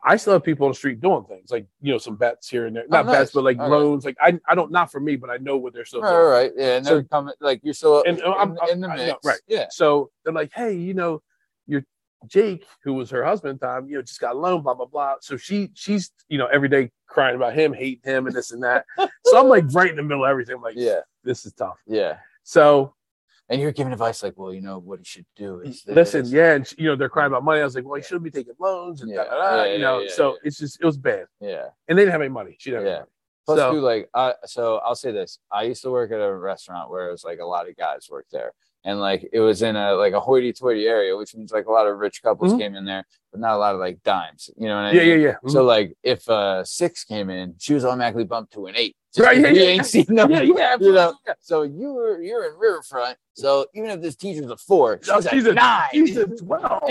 I, 0.04 0.16
still 0.16 0.32
have 0.34 0.44
people 0.44 0.66
on 0.66 0.72
the 0.72 0.76
street 0.76 1.00
doing 1.00 1.24
things 1.24 1.50
like 1.50 1.66
you 1.80 1.92
know 1.92 1.98
some 1.98 2.16
bets 2.16 2.48
here 2.48 2.66
and 2.66 2.74
there, 2.76 2.84
not 2.88 3.04
Oh, 3.04 3.08
nice. 3.08 3.18
bets, 3.18 3.32
but 3.32 3.44
like 3.44 3.58
Okay. 3.58 3.68
loans. 3.70 4.04
Like 4.04 4.16
I, 4.20 4.38
I 4.46 4.54
don't 4.54 4.70
not 4.70 4.90
for 4.92 5.00
me, 5.00 5.16
but 5.16 5.30
I 5.30 5.36
know 5.38 5.56
what 5.56 5.72
they're 5.72 5.84
still 5.84 6.04
All 6.04 6.10
doing. 6.10 6.22
right, 6.24 6.30
right. 6.42 6.52
Yeah, 6.56 6.76
and 6.76 6.86
So- 6.86 6.94
they're 6.94 7.04
coming 7.04 7.34
like 7.40 7.60
you're 7.62 7.74
still 7.74 8.02
And, 8.06 8.18
in, 8.18 8.24
uh, 8.24 8.30
I'm- 8.30 8.56
in 8.70 8.80
the 8.80 8.88
I 8.88 8.96
know, 8.96 9.06
mix. 9.06 9.18
right. 9.24 9.40
Yeah. 9.46 9.66
So 9.70 10.10
they're 10.24 10.32
like, 10.34 10.52
hey, 10.54 10.74
you 10.74 10.94
know, 10.94 11.22
your 11.66 11.82
Jake, 12.26 12.66
who 12.84 12.92
was 12.94 13.08
her 13.10 13.24
husband 13.24 13.60
time, 13.60 13.88
you 13.88 13.96
know, 13.96 14.02
just 14.02 14.20
got 14.20 14.34
a 14.34 14.38
loan, 14.38 14.62
blah 14.62 14.74
blah 14.74 14.86
blah. 14.86 15.14
So 15.20 15.36
she 15.36 15.70
she's 15.74 16.10
you 16.28 16.38
know 16.38 16.46
every 16.46 16.68
day 16.68 16.90
crying 17.06 17.36
about 17.36 17.54
him, 17.54 17.72
hating 17.72 18.02
him, 18.04 18.26
and 18.26 18.34
this 18.36 18.50
and 18.52 18.62
that. 18.62 18.84
so 19.24 19.38
I'm 19.40 19.48
like 19.48 19.64
right 19.72 19.90
in 19.90 19.96
the 19.96 20.02
middle 20.02 20.24
of 20.24 20.30
everything. 20.30 20.56
I'm 20.56 20.62
like, 20.62 20.74
Yeah. 20.76 21.00
this 21.24 21.46
is 21.46 21.52
tough. 21.54 21.78
Yeah. 21.86 22.18
So 22.42 22.94
And 23.50 23.60
you're 23.60 23.72
giving 23.72 23.92
advice 23.92 24.22
like, 24.22 24.34
well, 24.38 24.54
you 24.54 24.60
know 24.62 24.78
what 24.78 25.00
he 25.00 25.04
should 25.04 25.26
do 25.36 25.60
is 25.60 25.82
listen, 25.86 26.24
yeah, 26.26 26.54
and 26.54 26.72
you 26.78 26.86
know 26.86 26.94
they're 26.96 27.08
crying 27.08 27.26
about 27.26 27.42
money. 27.44 27.60
I 27.60 27.64
was 27.64 27.74
like, 27.74 27.84
well, 27.84 27.96
he 27.96 28.02
shouldn't 28.02 28.22
be 28.22 28.30
taking 28.30 28.54
loans 28.60 29.02
and 29.02 29.10
Yeah. 29.10 29.24
da, 29.24 29.24
da, 29.24 29.30
da, 29.56 29.64
Yeah, 29.64 29.72
you 29.72 29.78
know. 29.80 29.98
yeah, 29.98 30.04
yeah, 30.08 30.14
so 30.14 30.30
yeah. 30.34 30.36
it's 30.44 30.58
just 30.58 30.80
it 30.80 30.86
was 30.86 30.96
bad, 30.96 31.26
Yeah. 31.40 31.66
and 31.88 31.98
they 31.98 32.02
didn't 32.02 32.12
have 32.12 32.20
any 32.22 32.30
money. 32.30 32.56
She 32.60 32.70
didn't 32.70 32.84
have 32.84 32.86
Yeah. 32.86 32.92
any 32.92 33.00
money. 33.00 33.10
Plus, 33.46 33.58
So- 33.58 33.72
too, 33.72 33.80
like, 33.80 34.08
I 34.14 34.34
so 34.46 34.76
I'll 34.78 34.94
say 34.94 35.10
this: 35.10 35.40
I 35.50 35.64
used 35.64 35.82
to 35.82 35.90
work 35.90 36.12
at 36.12 36.20
a 36.20 36.32
restaurant 36.32 36.90
where 36.90 37.08
it 37.08 37.10
was 37.10 37.24
like 37.24 37.40
a 37.40 37.44
lot 37.44 37.68
of 37.68 37.74
guys 37.76 38.06
worked 38.08 38.30
there, 38.30 38.52
and 38.84 39.00
like 39.00 39.28
it 39.32 39.40
was 39.40 39.62
in 39.62 39.74
a 39.74 39.94
like 39.94 40.12
a 40.12 40.20
hoity-toity 40.20 40.86
area, 40.86 41.16
which 41.16 41.34
means 41.34 41.50
like 41.50 41.66
a 41.66 41.72
lot 41.72 41.88
of 41.88 41.98
rich 41.98 42.22
couples 42.22 42.52
Mhm. 42.52 42.58
came 42.60 42.74
in 42.76 42.84
there, 42.84 43.04
but 43.32 43.40
not 43.40 43.54
a 43.54 43.58
lot 43.58 43.74
of 43.74 43.80
like 43.80 44.00
dimes. 44.04 44.48
You 44.56 44.68
know 44.68 44.76
what 44.76 44.84
I 44.84 44.92
Yeah, 44.92 45.00
mean? 45.00 45.08
yeah, 45.08 45.26
yeah. 45.30 45.36
Mhm. 45.42 45.50
So 45.50 45.64
like, 45.64 45.96
if 46.04 46.28
uh 46.30 46.62
six 46.64 47.02
came 47.02 47.30
in, 47.30 47.56
she 47.58 47.74
was 47.74 47.84
automatically 47.84 48.24
bumped 48.24 48.52
to 48.52 48.66
an 48.66 48.76
eight. 48.76 48.94
Just 49.14 49.26
Right, 49.26 49.38
yeah, 49.40 49.50
we 49.52 49.58
yeah. 49.58 49.64
ain't 49.70 49.86
seen 49.86 50.06
no. 50.08 50.28
yeah, 50.28 50.42
yeah, 50.42 50.76
You 50.78 50.92
know, 50.92 51.14
so 51.40 51.62
you 51.62 51.92
were 51.94 52.20
you're 52.22 52.44
in 52.52 52.56
Riverfront. 52.58 53.16
So 53.34 53.66
even 53.74 53.90
if 53.90 54.00
this 54.00 54.14
teacher's 54.14 54.50
a 54.50 54.56
four, 54.56 55.00
she's, 55.02 55.28
she's 55.28 55.46
a 55.46 55.50
a- 55.50 55.54
nine. 55.54 55.88
She's 55.92 56.16
a 56.16 56.26
twelve. 56.28 56.82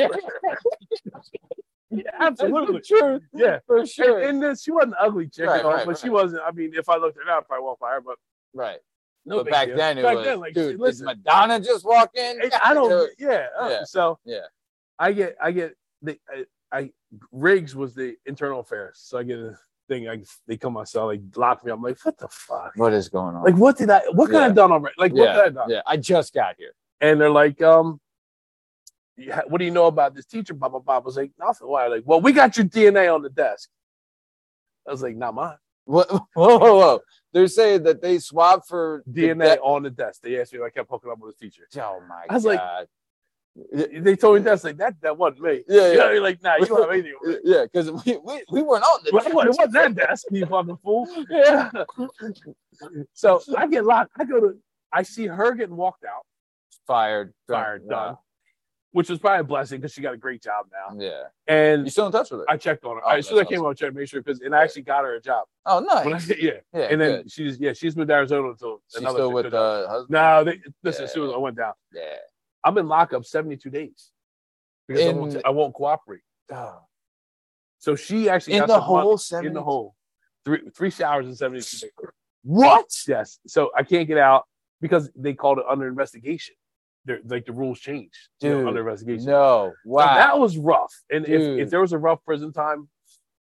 yeah, 1.91 2.03
absolutely. 2.19 2.81
True. 2.81 3.19
Yeah. 3.33 3.59
For 3.65 3.85
sure. 3.85 4.19
And, 4.19 4.29
and 4.29 4.43
then 4.43 4.55
she 4.57 4.71
wasn't 4.71 4.95
ugly 4.99 5.27
chick, 5.27 5.47
Right, 5.47 5.59
at 5.59 5.65
all, 5.65 5.71
right, 5.73 5.85
but 5.85 5.97
she 5.97 6.09
wasn't. 6.09 6.41
I 6.45 6.51
mean, 6.51 6.71
if 6.75 6.87
I 6.89 6.97
looked 6.97 7.17
at 7.17 7.23
her 7.23 7.27
now, 7.29 7.39
I 7.39 7.41
probably 7.41 7.63
won't 7.65 7.79
fire. 7.79 7.95
her, 7.95 8.01
But 8.01 8.15
right. 8.53 8.79
no 9.25 9.37
but 9.43 9.49
back 9.51 9.67
deal. 9.67 9.77
then 9.77 9.97
it 9.97 10.03
back 10.03 10.15
was, 10.17 10.25
then, 10.25 10.39
like, 10.39 10.53
dude, 10.53 10.71
did 10.73 10.79
listen, 10.79 11.05
Madonna 11.05 11.59
just 11.59 11.85
walk 11.85 12.11
in? 12.15 12.41
I- 12.43 12.59
I 12.63 12.73
don't. 12.73 13.09
Yeah, 13.17 13.47
uh, 13.59 13.69
Yeah. 13.69 13.83
So 13.85 14.19
Yeah. 14.25 14.39
I 14.99 15.13
get, 15.13 15.35
I 15.41 15.51
get 15.51 15.75
the, 16.01 16.19
I, 16.29 16.45
I 16.71 16.91
Riggs 17.31 17.75
was 17.75 17.95
the 17.95 18.15
internal 18.25 18.59
affairs, 18.59 18.99
so 19.01 19.17
I 19.17 19.23
get 19.23 19.39
a 19.39 19.57
thing. 19.89 20.07
I 20.07 20.23
they 20.47 20.55
come 20.55 20.81
cell, 20.85 21.07
like 21.07 21.21
lock 21.35 21.65
me. 21.65 21.71
I'm 21.73 21.81
like, 21.81 21.97
what 22.03 22.17
the 22.17 22.29
fuck? 22.29 22.71
What 22.75 22.93
is 22.93 23.09
going 23.09 23.35
on? 23.35 23.43
Like, 23.43 23.55
what 23.57 23.77
did 23.77 23.89
I? 23.89 24.01
What 24.11 24.27
could 24.27 24.37
I 24.37 24.39
Yeah. 24.39 24.45
have 24.45 24.55
done 24.55 24.71
already? 24.71 24.95
Like, 24.97 25.13
what 25.13 25.31
could 25.31 25.41
I 25.41 25.43
have 25.45 25.55
done? 25.55 25.69
yeah. 25.69 25.81
I 25.85 25.97
just 25.97 26.33
got 26.33 26.55
here. 26.57 26.71
And 27.01 27.19
they're 27.19 27.29
like, 27.29 27.61
um, 27.61 27.99
what 29.47 29.57
do 29.57 29.65
you 29.65 29.71
know 29.71 29.87
about 29.87 30.15
this 30.15 30.25
teacher? 30.25 30.53
Blah 30.53 30.69
blah 30.69 30.79
blah. 30.79 30.95
I 30.95 30.99
was 30.99 31.17
like, 31.17 31.31
nothing. 31.37 31.67
Why? 31.67 31.87
Like, 31.87 32.03
well, 32.05 32.21
we 32.21 32.31
got 32.31 32.55
your 32.55 32.65
DNA 32.65 33.13
on 33.13 33.21
the 33.21 33.29
desk. 33.29 33.69
I 34.87 34.91
was 34.91 35.01
like, 35.01 35.15
not 35.17 35.33
mine. 35.33 35.57
What? 35.85 36.09
Whoa, 36.35 36.57
whoa, 36.59 36.77
whoa! 36.77 36.99
They're 37.33 37.47
saying 37.47 37.83
that 37.83 38.01
they 38.01 38.19
swapped 38.19 38.67
for 38.67 39.03
the 39.07 39.21
DNA 39.29 39.55
de- 39.55 39.61
on 39.61 39.83
the 39.83 39.89
desk. 39.89 40.21
They 40.21 40.39
asked 40.39 40.53
me 40.53 40.59
if 40.59 40.65
I 40.65 40.69
kept 40.69 40.89
hooking 40.89 41.11
up 41.11 41.19
with 41.19 41.33
his 41.35 41.39
teacher. 41.51 41.67
oh 41.81 41.99
my 42.07 42.25
I 42.29 42.33
was 42.33 42.45
like, 42.45 42.59
god! 42.59 42.87
They 43.73 44.15
told 44.15 44.37
me 44.37 44.41
that's 44.43 44.63
like 44.63 44.77
that. 44.77 44.95
That 45.01 45.17
wasn't 45.17 45.41
me. 45.41 45.63
Yeah, 45.67 45.91
You 45.91 45.97
know, 45.97 46.11
yeah. 46.11 46.19
like, 46.21 46.41
nah, 46.43 46.55
you 46.57 46.65
don't 46.65 46.81
have 46.81 46.91
anything. 46.91 47.15
yeah, 47.43 47.63
because 47.63 47.91
we, 47.91 48.17
we 48.23 48.43
we 48.51 48.61
weren't 48.61 48.83
on 48.83 48.99
the. 49.03 49.09
It 49.17 49.33
wasn't 49.33 49.73
that 49.73 49.95
desk, 49.95 50.25
you 50.31 50.45
fucking 50.47 50.77
fool. 50.83 51.07
Yeah. 51.29 51.69
so 53.13 53.41
I 53.57 53.67
get 53.67 53.85
locked. 53.85 54.11
I 54.17 54.25
go 54.25 54.39
to. 54.39 54.57
I 54.91 55.03
see 55.03 55.27
her 55.27 55.53
getting 55.53 55.75
walked 55.75 56.03
out, 56.03 56.23
fired, 56.87 57.33
fired, 57.47 57.83
Yeah. 57.85 57.95
done, 57.95 58.17
which 58.91 59.07
was 59.09 59.19
probably 59.19 59.41
a 59.41 59.43
blessing 59.43 59.79
because 59.79 59.93
she 59.93 60.01
got 60.01 60.15
a 60.15 60.17
great 60.17 60.41
job 60.41 60.65
now. 60.71 60.99
Yeah, 60.99 61.23
And 61.45 61.85
you 61.85 61.91
still 61.91 62.07
in 62.07 62.11
touch 62.11 62.31
with 62.31 62.39
her? 62.39 62.45
I 62.49 62.57
checked 62.57 62.83
on 62.85 62.95
her. 62.95 63.01
Oh, 63.05 63.09
as 63.11 63.27
soon 63.27 63.37
as 63.37 63.45
I 63.45 63.49
came 63.49 63.59
out, 63.63 63.67
I 63.69 63.73
checked 63.73 63.93
to 63.93 63.99
make 63.99 64.09
sure 64.09 64.21
because, 64.23 64.41
and 64.41 64.55
I 64.55 64.63
actually 64.63 64.81
got 64.83 65.03
her 65.03 65.13
a 65.15 65.21
job. 65.21 65.45
oh, 65.67 65.81
When 65.81 66.07
I, 66.07 66.11
nice. 66.17 66.27
yeah. 66.39 66.51
Yeah, 66.73 66.81
and 66.89 66.99
then 66.99 67.21
good. 67.21 67.31
she's 67.31 67.59
yeah, 67.59 67.73
she's 67.73 67.95
moved 67.95 68.07
to 68.09 68.15
Arizona 68.15 68.49
until 68.49 68.81
she's 68.91 69.01
another 69.01 69.17
still 69.17 69.31
with 69.31 69.51
the 69.51 69.85
husband. 69.87 70.09
No, 70.09 70.43
they 70.43 70.59
listen. 70.83 71.03
As 71.03 71.13
soon 71.13 71.27
as 71.27 71.33
I 71.33 71.37
went 71.37 71.57
down, 71.57 71.73
Yeah. 71.93 72.01
I'm 72.63 72.77
in 72.77 72.87
lockup 72.87 73.25
72 73.25 73.69
days 73.69 74.11
because 74.87 75.05
I, 75.05 75.11
won't, 75.13 75.37
I 75.45 75.49
won't 75.49 75.73
cooperate. 75.73 76.21
Oh. 76.51 76.79
So 77.79 77.95
she 77.95 78.29
actually 78.29 78.53
In 78.55 78.67
the 78.67 78.79
whole 78.79 79.17
money- 79.31 79.47
in 79.47 79.53
the 79.53 79.63
hole, 79.63 79.95
three 80.43 80.69
three 80.75 80.89
showers 80.89 81.25
in 81.27 81.35
72 81.35 81.77
days. 81.77 81.91
What? 82.43 82.85
Yes. 83.07 83.39
So 83.47 83.71
I 83.77 83.83
can't 83.83 84.07
get 84.07 84.17
out 84.17 84.45
because 84.81 85.09
they 85.15 85.33
called 85.33 85.59
it 85.59 85.65
under 85.69 85.87
investigation. 85.87 86.55
They're, 87.05 87.19
like 87.25 87.45
the 87.45 87.53
rules 87.53 87.79
changed. 87.79 88.15
you 88.41 88.49
know, 88.49 88.67
under 88.67 88.81
investigation. 88.81 89.25
No. 89.25 89.71
So 89.71 89.75
Wow. 89.85 90.15
that 90.15 90.37
was 90.37 90.57
rough. 90.57 90.93
And 91.09 91.25
if, 91.25 91.39
Dude. 91.39 91.59
if 91.61 91.69
there 91.69 91.79
was 91.79 91.93
a 91.93 91.97
rough 91.97 92.23
prison 92.25 92.51
time, 92.51 92.89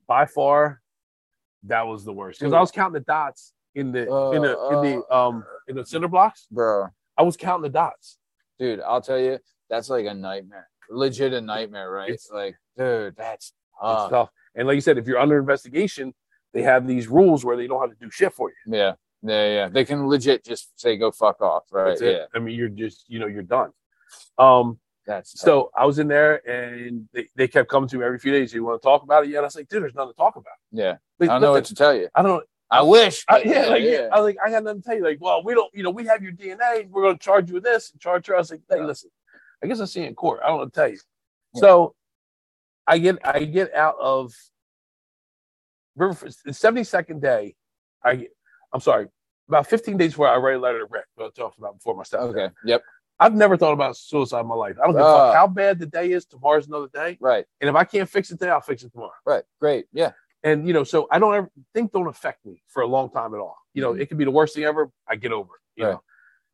by 0.08 0.26
far, 0.26 0.82
that 1.64 1.88
was 1.88 2.06
the 2.06 2.14
worst. 2.14 2.40
Because 2.40 2.54
I 2.54 2.60
was 2.60 2.72
counting 2.72 2.94
the 2.94 3.00
dots 3.02 3.54
in 3.76 3.92
the 3.92 4.02
in 4.34 4.42
the 4.44 4.58
Uh, 4.60 4.70
in 4.70 4.82
the 5.00 5.16
um 5.16 5.44
in 5.68 5.76
the 5.76 5.86
cinder 5.86 6.08
blocks. 6.08 6.48
Bro, 6.52 6.88
I 7.18 7.24
was 7.24 7.36
counting 7.38 7.64
the 7.64 7.70
dots. 7.70 8.18
Dude, 8.60 8.82
I'll 8.82 9.02
tell 9.02 9.20
you, 9.20 9.40
that's 9.70 9.90
like 9.90 10.06
a 10.06 10.14
nightmare. 10.14 10.68
Legit 10.90 11.34
a 11.34 11.42
nightmare, 11.42 11.90
right? 11.90 12.10
It's- 12.10 12.30
like, 12.32 12.56
dude, 12.78 13.16
that's 13.16 13.48
It's 13.48 13.82
tough. 13.82 14.10
tough. 14.10 14.30
And 14.56 14.68
like 14.68 14.76
you 14.76 14.82
said, 14.82 14.98
if 14.98 15.08
you're 15.08 15.20
under 15.20 15.38
investigation, 15.40 16.14
they 16.54 16.64
have 16.64 16.88
these 16.88 17.08
rules 17.08 17.46
where 17.46 17.56
they 17.56 17.68
don't 17.68 17.80
have 17.82 17.92
to 17.92 18.04
do 18.06 18.10
shit 18.12 18.34
for 18.34 18.50
you. 18.50 18.56
Yeah. 18.78 18.94
Yeah, 19.22 19.48
yeah. 19.54 19.70
They 19.70 19.86
can 19.86 20.08
legit 20.08 20.44
just 20.46 20.80
say 20.80 20.98
go 20.98 21.12
fuck 21.12 21.42
off, 21.42 21.64
right? 21.72 21.98
Yeah. 22.02 22.26
I 22.34 22.40
mean, 22.40 22.56
you're 22.56 22.70
just 22.70 23.06
you 23.10 23.20
know 23.20 23.28
you're 23.28 23.44
done. 23.44 23.72
Um. 24.38 24.80
That's 25.06 25.34
tough. 25.34 25.42
So 25.46 25.72
I 25.76 25.86
was 25.86 25.98
in 25.98 26.08
there, 26.08 26.48
and 26.48 27.10
they, 27.14 27.30
they 27.36 27.48
kept 27.48 27.68
coming 27.68 27.90
to 27.90 27.98
me 27.98 28.06
every 28.06 28.20
few 28.20 28.32
days. 28.32 28.54
You 28.54 28.64
want 28.64 28.80
to 28.82 28.86
talk 28.86 29.02
about 29.04 29.24
it? 29.24 29.30
Yeah. 29.32 29.38
And 29.38 29.46
I 29.46 29.48
was 29.48 29.56
like, 29.56 29.68
dude, 29.68 29.82
there's 29.82 29.96
nothing 29.96 30.12
to 30.14 30.18
talk 30.18 30.36
about. 30.36 30.54
yeah. 30.72 30.98
Like, 31.20 31.30
I 31.30 31.34
don't 31.34 31.42
know 31.42 31.52
what 31.54 31.66
to 31.66 31.76
tell 31.76 31.96
you. 31.96 32.08
I 32.14 32.22
don't. 32.22 32.44
I 32.72 32.82
wish. 32.84 33.26
I, 33.28 33.42
yeah, 33.42 33.66
like 33.68 33.82
yeah. 33.84 34.10
I 34.12 34.20
was 34.20 34.26
like, 34.26 34.38
I 34.46 34.52
got 34.52 34.64
nothing 34.64 34.82
to 34.82 34.88
tell 34.88 34.98
you. 34.98 35.04
Like, 35.04 35.18
well, 35.20 35.44
we 35.44 35.54
don't, 35.56 35.74
you 35.74 35.82
know, 35.84 35.90
we 35.90 36.06
have 36.06 36.22
your 36.22 36.32
DNA. 36.34 36.88
We're 36.90 37.02
going 37.04 37.18
to 37.18 37.24
charge 37.24 37.48
you 37.50 37.56
with 37.56 37.64
this 37.64 37.92
and 37.92 38.00
charge 38.00 38.28
her. 38.28 38.36
I 38.36 38.38
was 38.40 38.52
like, 38.52 38.62
hey, 38.70 38.78
Yeah. 38.78 38.86
listen, 38.86 39.10
I 39.64 39.68
guess 39.68 39.80
I'll 39.80 39.88
see 39.88 40.02
you 40.02 40.08
in 40.08 40.16
court. 40.16 40.40
I 40.44 40.48
don't 40.50 40.60
what 40.60 40.74
to 40.74 40.80
tell 40.80 40.88
you. 40.90 41.00
Yeah. 41.56 41.60
So 41.62 41.96
I 42.86 43.00
get, 43.00 43.18
I 43.26 43.44
get 43.46 43.74
out 43.74 43.96
of 44.00 44.34
River. 45.96 46.30
The 46.46 46.54
seventy 46.54 46.84
second 46.84 47.22
day, 47.22 47.56
I, 48.04 48.16
get- 48.16 48.36
I'm 48.74 48.80
sorry, 48.80 49.08
about 49.48 49.68
fifteen 49.68 49.98
days 49.98 50.12
before 50.12 50.28
I 50.28 50.38
write 50.38 50.56
a 50.56 50.60
letter 50.60 50.80
to 50.80 50.86
Rick. 50.90 51.06
What 51.16 51.26
I 51.26 51.30
talked 51.42 51.58
about 51.58 51.76
before 51.78 51.96
my 51.96 52.04
step. 52.04 52.22
Okay. 52.22 52.50
Yep. 52.66 52.84
I've 53.20 53.34
never 53.36 53.58
thought 53.58 53.74
about 53.74 53.98
suicide 53.98 54.42
in 54.42 54.48
my 54.48 54.56
life. 54.56 54.78
I 54.82 54.86
don't 54.86 54.94
give 54.94 55.02
a 55.02 55.06
Uh. 55.06 55.28
fuck 55.30 55.36
how 55.36 55.48
bad 55.48 55.80
the 55.80 55.86
day 55.88 56.12
is. 56.12 56.26
Tomorrow's 56.26 56.68
another 56.68 56.88
day, 56.94 57.18
Right. 57.20 57.46
and 57.60 57.70
if 57.70 57.76
I 57.76 57.84
can't 57.84 58.08
fix 58.08 58.32
it 58.32 58.38
today, 58.40 58.52
I'll 58.52 58.62
fix 58.62 58.84
it 58.84 58.92
tomorrow 58.94 59.12
Right. 59.26 59.44
Great. 59.60 59.88
Yeah. 59.92 60.12
And 60.44 60.68
you 60.68 60.74
know, 60.74 60.84
so 60.84 61.08
I 61.12 61.20
don't 61.20 61.34
ever 61.36 61.52
think 61.74 61.92
don't 61.92 62.08
affect 62.08 62.46
me 62.46 62.62
for 62.68 62.82
a 62.84 62.88
long 62.88 63.10
time 63.12 63.34
at 63.34 63.40
all. 63.40 63.58
You 63.74 63.82
know, 63.82 63.94
Mhm. 63.94 64.02
it 64.02 64.06
could 64.08 64.18
be 64.18 64.26
the 64.26 64.32
worst 64.32 64.56
thing 64.56 64.64
ever. 64.64 64.90
I 65.08 65.16
get 65.16 65.32
over 65.32 65.54
it. 65.56 65.80
You 65.82 65.86
Right. 65.86 65.92
know, 65.94 66.04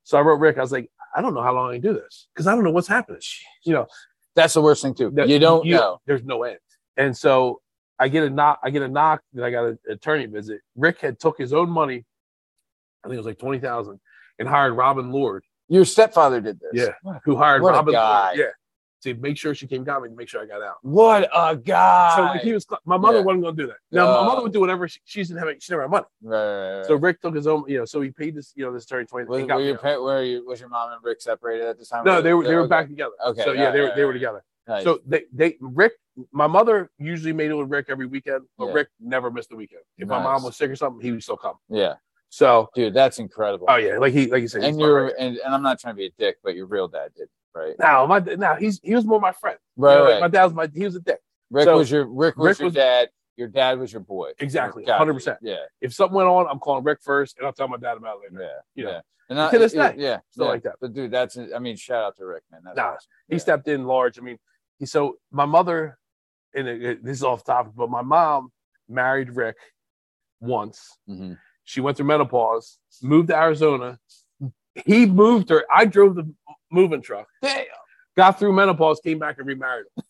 so 0.03 0.17
I 0.17 0.21
wrote 0.21 0.39
Rick. 0.39 0.57
I 0.57 0.61
was 0.61 0.71
like, 0.71 0.89
I 1.15 1.21
don't 1.21 1.33
know 1.33 1.41
how 1.41 1.53
long 1.53 1.69
I 1.69 1.73
can 1.73 1.81
do 1.81 1.93
this 1.93 2.27
because 2.33 2.47
I 2.47 2.55
don't 2.55 2.63
know 2.63 2.71
what's 2.71 2.87
happening. 2.87 3.21
You 3.63 3.73
know, 3.73 3.87
That's 4.35 4.53
the 4.53 4.61
worst 4.61 4.81
thing 4.81 4.93
too. 4.93 5.11
that- 5.11 5.29
you 5.29 5.39
don't 5.39 5.65
know. 5.67 5.99
There's 6.05 6.23
no 6.23 6.43
end. 6.43 6.59
And 6.97 7.15
so 7.15 7.61
I 7.99 8.09
get 8.09 8.23
a 8.23 8.29
knock. 8.29 8.59
I 8.63 8.69
get 8.71 8.81
a 8.81 8.87
knock. 8.89 9.21
That 9.33 9.45
I 9.45 9.51
got 9.51 9.65
an 9.65 9.79
attorney 9.89 10.25
visit. 10.25 10.61
Rick 10.75 10.99
had 10.99 11.19
took 11.19 11.37
his 11.37 11.53
own 11.53 11.69
money. 11.69 12.05
I 13.03 13.07
think 13.07 13.13
it 13.13 13.17
was 13.17 13.25
like 13.25 13.39
twenty 13.39 13.59
thousand, 13.59 13.99
and 14.39 14.47
hired 14.47 14.73
Robin 14.73 15.11
Lord, 15.11 15.43
Your 15.69 15.85
stepfather 15.85 16.41
did 16.41 16.59
this. 16.59 16.71
Yeah. 17.05 17.19
who 17.23 17.35
hired 17.37 17.61
What 17.61 17.69
a 17.73 17.77
Robin 17.77 17.93
guy. 17.93 18.25
Lord. 18.27 18.39
Yeah. 18.39 18.45
To 19.05 19.13
make 19.15 19.37
sure 19.37 19.55
she 19.55 19.65
came 19.67 19.83
got 19.83 20.01
me 20.03 20.09
to 20.09 20.15
make 20.15 20.27
sure 20.27 20.41
I 20.41 20.45
got 20.45 20.61
out. 20.61 20.75
What 20.81 21.29
a 21.33 21.55
guy. 21.55 22.13
So 22.15 22.21
like 22.23 22.41
he 22.41 22.51
was, 22.53 22.65
my 22.85 22.97
mother 22.97 23.19
Yeah. 23.19 23.23
wasn't 23.23 23.43
going 23.43 23.55
to 23.55 23.63
do 23.63 23.67
that. 23.67 23.77
Now 23.91 24.07
Uh, 24.09 24.21
my 24.21 24.27
mother 24.27 24.41
would 24.43 24.51
do 24.51 24.59
whatever 24.59 24.87
she, 24.87 24.99
she 25.05 25.23
didn't 25.23 25.37
have. 25.37 25.49
She 25.59 25.71
never 25.71 25.83
had 25.83 25.91
money. 25.91 26.05
right, 26.21 26.37
right, 26.37 26.77
right. 26.79 26.85
So 26.85 26.95
Rick 26.95 27.21
took 27.21 27.35
his 27.35 27.47
own, 27.47 27.63
you 27.67 27.77
know. 27.79 27.85
So 27.85 28.01
he 28.01 28.11
paid 28.11 28.35
this, 28.35 28.51
you 28.55 28.65
know, 28.65 28.73
this 28.73 28.83
attorney 28.85 29.05
twenty. 29.05 29.25
was, 29.27 29.41
were 29.43 29.61
your 29.61 30.01
were 30.01 30.23
you, 30.23 30.45
was 30.45 30.59
your 30.59 30.69
mom 30.69 30.91
and 30.91 31.01
Rick 31.03 31.21
separated 31.21 31.65
at 31.67 31.77
this 31.77 31.89
time? 31.89 32.03
no, 32.03 32.21
they 32.21 32.33
were 32.33 32.43
they 32.43 32.55
were 32.55 32.61
okay. 32.61 32.69
back 32.69 32.87
together. 32.89 33.13
Okay, 33.25 33.43
So 33.43 33.53
yeah, 33.53 33.71
they 33.71 33.79
were 33.81 33.87
yeah, 33.89 33.95
they 33.95 34.05
were 34.05 34.13
together. 34.13 34.43
Nice. 34.67 34.83
So 34.83 34.99
they 35.05 35.25
they 35.31 35.57
Rick, 35.61 35.93
my 36.31 36.47
mother 36.47 36.89
usually 36.97 37.33
made 37.33 37.51
it 37.51 37.55
with 37.55 37.69
Rick 37.69 37.85
every 37.89 38.07
weekend, 38.07 38.45
but 38.57 38.65
Yeah. 38.67 38.73
Rick 38.73 38.87
never 38.99 39.29
missed 39.29 39.51
a 39.51 39.55
weekend. 39.55 39.81
If 39.97 40.07
my 40.07 40.21
mom 40.21 40.43
was 40.43 40.57
sick 40.57 40.71
or 40.71 40.75
something, 40.75 41.01
he 41.05 41.11
would 41.11 41.21
still 41.23 41.37
come. 41.37 41.55
yeah, 41.69 41.95
So 42.29 42.69
dude, 42.73 42.93
that's 42.95 43.19
incredible. 43.19 43.67
oh 43.69 43.75
yeah, 43.75 43.97
like 43.99 44.13
he 44.13 44.25
like 44.31 44.41
you 44.41 44.47
said, 44.47 44.63
and 44.63 44.79
you're 44.79 45.09
and, 45.19 45.37
and 45.37 45.53
I'm 45.53 45.61
not 45.61 45.79
trying 45.79 45.93
to 45.93 45.97
be 45.97 46.07
a 46.07 46.11
dick, 46.17 46.37
but 46.43 46.55
your 46.55 46.65
real 46.65 46.87
dad 46.87 47.09
did, 47.15 47.29
right? 47.55 47.75
now 47.79 48.05
my 48.05 48.19
now 48.19 48.55
he's 48.55 48.79
he 48.83 48.93
was 48.95 49.05
more 49.05 49.19
my 49.19 49.31
friend. 49.31 49.57
Right, 49.77 49.93
You 49.93 49.97
know, 49.97 50.03
like, 50.05 50.11
right. 50.13 50.21
my 50.21 50.27
dad 50.27 50.43
was 50.45 50.53
my 50.53 50.69
he 50.73 50.83
was 50.83 50.95
a 50.95 50.99
dick. 50.99 51.19
Rick 51.49 51.65
so- 51.65 51.77
was 51.77 51.89
your 51.91 52.05
Rick 52.05 52.37
was 52.37 52.47
Rick 52.49 52.59
your 52.59 52.65
was- 52.67 52.73
dad. 52.75 53.09
Your 53.37 53.49
dad 53.49 53.79
was 53.79 53.91
your 53.91 53.99
boy. 53.99 54.31
Exactly, 54.39 54.85
100%. 54.85 55.37
Yeah, 55.41 55.55
If 55.81 55.93
something 55.93 56.15
went 56.15 56.29
on, 56.29 56.47
I'm 56.49 56.57
calling 56.57 56.85
Rick 56.85 56.99
first, 57.01 57.37
and 57.37 57.45
I'll 57.45 57.51
tell 57.51 57.67
my 57.67 57.75
dad 57.75 57.97
about 57.97 58.19
it 58.25 58.31
yeah, 58.31 58.39
later. 58.39 58.51
You 58.75 58.85
yeah. 58.85 58.91
know, 58.91 59.01
And 59.29 59.41
I- 59.41 59.51
To 59.51 59.59
this 59.59 59.73
yeah, 59.73 59.91
day, 59.91 59.95
yeah, 60.01 60.19
still 60.31 60.45
yeah. 60.45 60.51
like 60.51 60.63
that. 60.63 60.75
But 60.79 60.93
dude, 60.93 61.11
that's 61.11 61.37
I 61.53 61.59
mean, 61.59 61.75
shout 61.75 62.01
out 62.01 62.15
to 62.15 62.25
Rick, 62.25 62.43
man. 62.49 62.61
That's 62.63 62.77
Nah, 62.77 62.83
awesome. 62.93 62.99
he 63.27 63.35
Yeah. 63.35 63.39
stepped 63.39 63.67
in 63.67 63.83
large. 63.85 64.17
I 64.17 64.21
mean, 64.21 64.37
he 64.79 64.85
so 64.85 65.17
my 65.31 65.43
mother, 65.43 65.97
and 66.53 66.65
it, 66.65 66.81
it- 66.81 67.03
this 67.03 67.17
is 67.17 67.23
off 67.25 67.43
topic, 67.43 67.73
but 67.75 67.89
my 67.89 68.01
mom 68.03 68.53
married 68.87 69.35
Rick 69.35 69.57
once. 70.39 70.97
Mhm. 71.09 71.37
She 71.65 71.81
went 71.81 71.97
through 71.97 72.05
menopause, 72.05 72.79
moved 73.01 73.27
to 73.29 73.35
Arizona. 73.35 73.99
He 74.85 75.05
moved 75.05 75.49
her. 75.49 75.65
I 75.73 75.83
drove 75.85 76.15
the 76.15 76.33
moving 76.75 77.01
truck. 77.01 77.27
Damn. 77.41 77.65
Got 78.15 78.37
through 78.39 78.53
menopause, 78.53 78.99
came 78.99 79.19
back 79.19 79.37
and 79.39 79.47
remarried 79.47 79.85
her. 79.97 80.03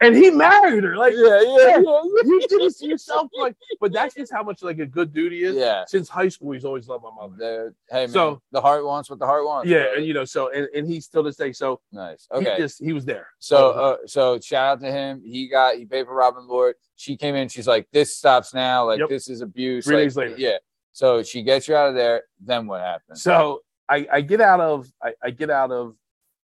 and 0.00 0.16
he 0.16 0.30
married 0.30 0.82
her. 0.84 0.96
Like 0.96 1.12
Yeah, 1.16 1.40
yeah, 1.42 1.56
Yeah. 1.56 1.76
yeah. 1.78 2.02
you 2.24 2.46
did 2.48 2.60
this 2.60 2.78
to 2.78 2.86
yourself. 2.88 3.30
Like, 3.38 3.54
but 3.80 3.92
that's 3.92 4.14
just 4.14 4.32
how 4.32 4.42
much 4.42 4.62
like 4.62 4.78
a 4.80 4.86
good 4.86 5.12
dude 5.14 5.32
he 5.32 5.44
is. 5.44 5.54
Yeah. 5.54 5.84
Since 5.86 6.08
high 6.08 6.28
school, 6.28 6.52
he's 6.52 6.64
always 6.64 6.88
loved 6.88 7.04
my 7.04 7.10
mother. 7.14 7.36
The- 7.38 7.74
hey 7.94 8.00
man, 8.06 8.08
So- 8.08 8.42
the 8.52 8.60
heart 8.60 8.84
wants 8.84 9.08
what 9.10 9.18
the 9.20 9.26
heart 9.26 9.44
wants. 9.46 9.68
Yeah, 9.68 9.84
bro. 9.84 9.94
and 9.96 10.06
you 10.06 10.12
know, 10.14 10.24
so 10.24 10.50
and, 10.50 10.68
and 10.74 10.86
he's 10.88 11.04
still 11.04 11.22
this 11.22 11.36
day. 11.36 11.52
So 11.52 11.80
nice. 11.92 12.26
he 12.32 12.38
Okay. 12.38 12.56
just 12.58 12.82
he 12.82 12.92
was 12.92 13.04
there. 13.04 13.28
So, 13.38 13.70
uh, 13.70 13.96
so 14.06 14.40
shout 14.40 14.66
out 14.72 14.80
to 14.80 14.90
him. 14.90 15.22
He 15.24 15.48
got 15.48 15.76
he 15.76 15.84
paid 15.86 16.06
for 16.06 16.14
Robin 16.14 16.46
Lord. 16.48 16.74
She 16.96 17.16
came 17.16 17.34
in. 17.36 17.48
She's 17.48 17.66
like, 17.68 17.86
"This 17.92 18.16
stops 18.16 18.52
now. 18.54 18.86
Like 18.86 18.98
Yep. 19.00 19.08
this 19.08 19.28
is 19.28 19.40
abuse." 19.40 19.84
Three 19.84 19.96
like, 19.96 20.04
days 20.04 20.16
later. 20.16 20.34
yeah. 20.36 20.56
So 20.92 21.22
she 21.22 21.42
gets 21.42 21.66
you 21.68 21.74
out 21.76 21.88
of 21.88 21.94
there. 21.94 22.22
Then 22.40 22.66
what 22.66 22.80
happens? 22.80 23.22
So 23.22 23.62
I, 23.88 24.06
I 24.12 24.20
get 24.22 24.40
out 24.40 24.60
of 24.60 24.86
I, 25.02 25.12
I 25.22 25.30
get 25.30 25.50
out 25.50 25.70
of 25.70 25.94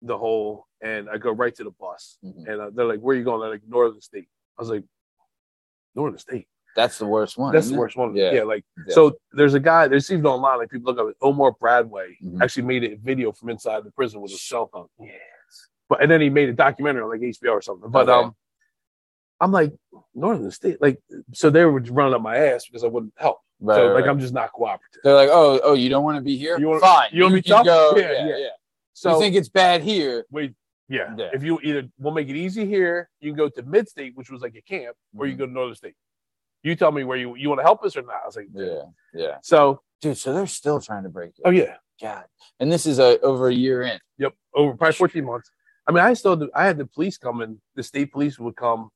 the 0.02 0.16
hole 0.16 0.66
and 0.80 1.08
I 1.08 1.18
go 1.18 1.30
right 1.32 1.54
to 1.56 1.64
the 1.64 1.70
bus. 1.70 2.18
Mhm. 2.24 2.46
And 2.48 2.60
uh, 2.60 2.70
they're 2.74 2.84
like, 2.86 3.00
"Where 3.00 3.14
are 3.14 3.18
you 3.18 3.24
going?" 3.24 3.40
They're 3.40 3.50
like, 3.50 3.62
"Northern 3.68 4.00
State." 4.00 4.28
I 4.58 4.62
was 4.62 4.70
like, 4.70 4.84
"Northern 5.94 6.18
State." 6.18 6.48
That's 6.74 6.98
the 6.98 7.06
worst 7.06 7.38
one. 7.38 7.54
That's 7.54 7.68
the 7.68 7.74
it? 7.74 7.78
worst 7.78 7.96
one. 7.96 8.14
Yeah. 8.14 8.32
Yeah. 8.32 8.42
like 8.42 8.64
Yeah. 8.86 8.94
so. 8.94 9.16
There's 9.32 9.54
a 9.54 9.60
guy. 9.60 9.88
There's 9.88 10.10
even 10.10 10.26
online. 10.26 10.58
Like 10.58 10.70
people 10.70 10.92
look 10.92 11.08
up. 11.10 11.14
Omar 11.22 11.52
Broadway 11.52 12.16
Mhm. 12.22 12.42
actually 12.42 12.64
made 12.64 12.84
a 12.84 12.96
video 12.96 13.32
from 13.32 13.48
inside 13.50 13.84
the 13.84 13.90
prison 13.90 14.20
with 14.20 14.32
a 14.32 14.36
cell 14.36 14.66
phone. 14.72 14.88
Yes. 15.00 15.18
But 15.88 16.02
and 16.02 16.10
then 16.10 16.20
he 16.20 16.28
made 16.30 16.48
a 16.50 16.52
documentary 16.52 17.02
on 17.02 17.10
like 17.10 17.20
HBO 17.20 17.52
or 17.52 17.62
something. 17.62 17.90
But 17.90 18.08
Okay. 18.08 18.26
um, 18.26 18.36
I'm 19.40 19.52
like 19.52 19.72
Northern 20.14 20.50
State. 20.50 20.80
Like 20.82 21.00
so 21.32 21.48
they 21.48 21.64
were 21.64 21.80
running 21.80 22.14
up 22.14 22.20
my 22.22 22.36
ass 22.36 22.66
because 22.66 22.84
I 22.84 22.88
wouldn't 22.88 23.14
help. 23.16 23.38
Right, 23.60 23.76
so 23.76 23.86
like 23.88 24.04
right. 24.04 24.10
I'm 24.10 24.20
just 24.20 24.34
not 24.34 24.52
cooperative. 24.52 25.00
They're 25.02 25.14
like, 25.14 25.30
"Oh, 25.32 25.60
oh, 25.62 25.74
you 25.74 25.88
don't 25.88 26.04
want 26.04 26.16
to 26.16 26.22
be 26.22 26.36
here? 26.36 26.58
You 26.58 26.68
wanna- 26.68 26.80
Fine. 26.80 27.08
you 27.12 27.22
wanna 27.22 27.36
be 27.36 27.42
tough? 27.42 27.64
Go. 27.64 27.94
Yeah, 27.96 28.12
Yeah, 28.12 28.26
yeah. 28.28 28.36
yeah. 28.36 28.46
So 28.92 29.14
you 29.14 29.20
think 29.20 29.34
it's 29.36 29.48
bad 29.48 29.82
here? 29.82 30.26
Wait, 30.30 30.54
yeah. 30.88 31.14
Yeah. 31.16 31.30
If 31.32 31.42
you 31.42 31.58
either 31.62 31.88
we'll 31.98 32.12
make 32.14 32.28
it 32.28 32.36
easy 32.36 32.66
here, 32.66 33.08
you 33.20 33.30
can 33.30 33.36
go 33.36 33.48
to 33.48 33.62
mid 33.62 33.88
state, 33.88 34.14
which 34.14 34.30
was 34.30 34.42
like 34.42 34.54
a 34.56 34.62
camp, 34.62 34.96
or 35.16 35.26
you 35.26 35.34
Mhm. 35.34 35.38
go 35.38 35.46
to 35.46 35.52
Northern 35.52 35.74
State. 35.74 35.94
You 36.62 36.74
tell 36.76 36.92
me 36.92 37.04
where 37.04 37.16
you 37.16 37.34
you 37.36 37.48
want 37.48 37.60
to 37.60 37.62
help 37.64 37.82
us 37.84 37.96
or 37.96 38.02
not. 38.02 38.20
I 38.22 38.26
was 38.26 38.36
like, 38.36 38.48
Yeah, 38.52 38.82
yeah, 39.14 39.38
So 39.42 39.80
dude. 40.00 40.18
So 40.18 40.32
they're 40.34 40.46
still 40.46 40.80
trying 40.80 41.04
to 41.04 41.08
break 41.08 41.30
it. 41.38 41.42
oh 41.44 41.50
yeah, 41.50 41.76
God. 42.00 42.24
And 42.60 42.70
this 42.70 42.84
is 42.86 42.98
a 42.98 43.18
over 43.20 43.48
a 43.48 43.54
year 43.54 43.82
in. 43.82 43.98
yep. 44.18 44.34
Over 44.54 44.76
probably 44.76 44.94
14 44.94 45.24
months. 45.24 45.50
I 45.86 45.92
mean, 45.92 46.02
I 46.04 46.12
still 46.14 46.34
do, 46.36 46.50
I 46.54 46.64
had 46.66 46.78
the 46.78 46.86
police 46.86 47.16
come 47.16 47.40
in, 47.42 47.60
the 47.76 47.82
state 47.82 48.10
police 48.12 48.38
would 48.38 48.56
come 48.56 48.90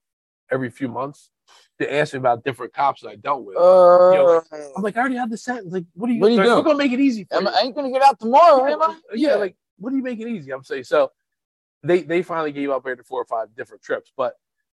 every 0.51 0.71
few 0.71 0.89
months 0.89 1.31
to 1.79 1.93
ask 1.95 2.13
me 2.13 2.19
about 2.19 2.45
different 2.45 2.73
cops 2.75 3.03
that 3.03 3.09
I 3.09 3.17
dealt 3.17 3.45
with. 3.45 3.57
Uh, 3.57 4.41
I'm 4.77 4.83
like, 4.83 4.97
I 4.97 5.01
already 5.01 5.17
have 5.17 5.31
the 5.31 5.37
sentence. 5.37 5.73
Like, 5.73 5.85
what 5.95 6.11
are 6.11 6.13
you, 6.13 6.21
What 6.21 6.29
are 6.29 6.31
you 6.31 6.37
like, 6.39 6.47
doing? 6.47 6.57
We're 6.59 6.65
gonna 6.65 6.79
make 6.79 6.93
it 6.93 7.01
easy 7.01 7.25
for 7.25 7.37
am- 7.37 7.43
you. 7.45 7.49
I 7.49 7.61
ain't 7.61 7.75
gonna 7.75 7.91
get 7.91 8.03
out 8.03 8.19
tomorrow, 8.21 8.67
am 8.67 8.83
I? 8.83 8.99
yeah, 9.15 9.35
like 9.37 9.57
what 9.79 9.91
do 9.91 9.97
you 9.97 10.03
make 10.03 10.21
it 10.21 10.29
easy? 10.29 10.53
I'm 10.53 10.65
saying 10.65 10.85
so. 10.85 11.11
They 11.83 12.03
they 12.03 12.23
finally 12.23 12.53
gave 12.53 12.69
up 12.71 12.87
after 12.87 13.03
four 13.03 13.23
or 13.23 13.25
five 13.25 13.49
different 13.57 13.83
trips, 13.83 14.13
but 14.17 14.35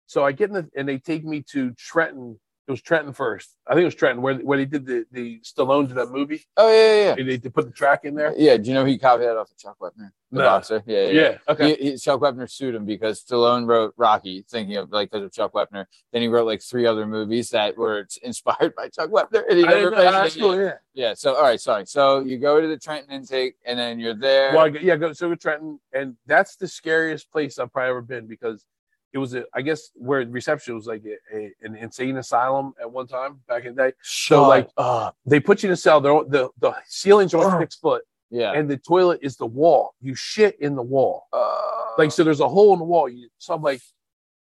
so 0.07 0.25
I 0.25 0.33
get 0.33 0.51
in 0.51 0.55
the, 0.55 0.71
and 0.77 0.89
they 0.89 0.99
take 0.99 1.25
me 1.25 1.43
to 1.51 1.73
Trenton. 1.73 2.39
It 2.69 2.71
was 2.71 2.81
Trenton 2.81 3.13
first. 3.13 3.57
I 3.67 3.73
think 3.73 3.83
it 3.83 3.87
was 3.87 3.95
Trenton 3.97 4.23
where 4.23 4.37
where 4.37 4.57
they 4.57 4.67
did 4.67 4.87
the 4.87 5.05
the 5.11 5.41
Stallone 5.41 5.89
to 5.89 5.95
that 5.95 6.11
movie. 6.11 6.45
Oh 6.57 6.71
yeah, 6.71 7.09
yeah, 7.17 7.25
They, 7.25 7.37
they 7.37 7.49
put 7.49 7.65
the 7.67 7.73
track 7.73 8.05
in 8.05 8.15
there. 8.15 8.33
Yeah. 8.37 8.57
Do 8.57 8.69
you 8.69 8.75
know 8.75 8.85
he 8.85 8.99
copied 8.99 9.25
that 9.27 9.37
off 9.37 9.51
of 9.51 9.59
Chuck 9.59 9.77
Wepner, 9.81 10.11
the 10.31 10.39
No. 10.39 10.45
boxer? 10.45 10.81
Yeah, 10.87 11.07
yeah. 11.07 11.11
Yeah. 11.11 11.39
Okay. 11.49 11.75
He, 11.75 11.91
he, 11.91 11.97
Chuck 11.99 12.21
Wepner 12.21 12.49
sued 12.49 12.77
him 12.77 12.85
because 12.85 13.25
Stallone 13.25 13.67
wrote 13.67 13.95
Rocky, 13.97 14.45
thinking 14.49 14.77
of 14.77 14.93
like 14.93 15.11
because 15.11 15.25
of 15.25 15.33
Chuck 15.33 15.53
Wepner. 15.55 15.87
Then 16.13 16.23
he 16.23 16.29
wrote 16.29 16.47
like 16.47 16.63
three 16.63 16.87
other 16.87 17.05
movies 17.05 17.51
that 17.51 17.77
were 17.77 18.07
inspired 18.23 18.77
by 18.77 18.89
Chuck 18.91 19.11
Wepner. 19.11 19.43
And 19.49 19.59
he 19.59 19.65
I 19.65 19.69
never 19.69 19.79
didn't 19.91 19.93
know. 19.93 20.05
made 20.05 20.13
That's 20.13 20.37
it. 20.37 20.39
cool, 20.41 20.57
yeah. 20.61 20.73
Yeah. 20.95 21.15
So 21.15 21.35
all 21.35 21.43
right, 21.43 21.61
sorry. 21.61 21.87
So 21.87 22.21
you 22.21 22.39
go 22.39 22.61
to 22.61 22.69
the 22.69 22.79
Trenton 22.79 23.11
intake, 23.13 23.57
and 23.67 23.77
then 23.77 23.99
you're 23.99 24.15
there. 24.15 24.53
Well, 24.55 24.67
I 24.67 24.69
yeah, 24.81 24.95
go 24.95 25.13
so 25.13 25.27
go 25.29 25.35
to 25.35 25.41
Trenton, 25.41 25.81
and 25.93 26.17
that's 26.27 26.55
the 26.55 26.69
scariest 26.69 27.33
place 27.33 27.59
I've 27.59 27.73
probably 27.73 27.91
ever 27.91 28.03
been 28.03 28.29
because 28.29 28.65
it 29.13 29.19
was 29.19 29.35
a, 29.35 29.45
I 29.55 29.63
guess 29.63 29.91
where 29.95 30.25
reception 30.27 30.75
was 30.75 30.87
like 30.87 31.05
a, 31.05 31.37
a, 31.37 31.53
an 31.63 31.77
insane 31.77 32.17
asylum 32.17 32.73
at 32.81 32.91
one 32.91 33.07
time 33.07 33.41
back 33.49 33.65
in 33.65 33.75
the 33.75 33.83
day. 33.85 33.93
Shut 34.03 34.49
like, 34.49 34.69
up. 34.79 35.17
They 35.27 35.39
put 35.41 35.63
you 35.63 35.69
in 35.69 35.73
a 35.75 35.77
cell. 35.77 36.01
They're, 36.01 36.25
the 36.29 36.49
the 36.59 36.75
ceilings 36.87 37.35
are 37.35 37.45
Ugh. 37.45 37.61
six 37.61 37.77
foot, 37.77 38.03
Yeah. 38.31 38.53
and 38.53 38.71
the 38.71 38.79
toilet 38.79 39.21
is 39.23 39.37
the 39.37 39.47
wall. 39.47 39.95
You 40.01 40.15
shit 40.15 40.59
in 40.61 40.75
the 40.77 40.83
wall. 40.83 41.27
Uh, 41.33 41.59
Like 41.99 42.11
so, 42.11 42.25
there's 42.25 42.41
a 42.41 42.49
hole 42.49 42.73
in 42.73 42.79
the 42.79 42.85
wall. 42.87 43.09
You, 43.09 43.29
so 43.39 43.53
I'm 43.55 43.63
like, 43.63 43.83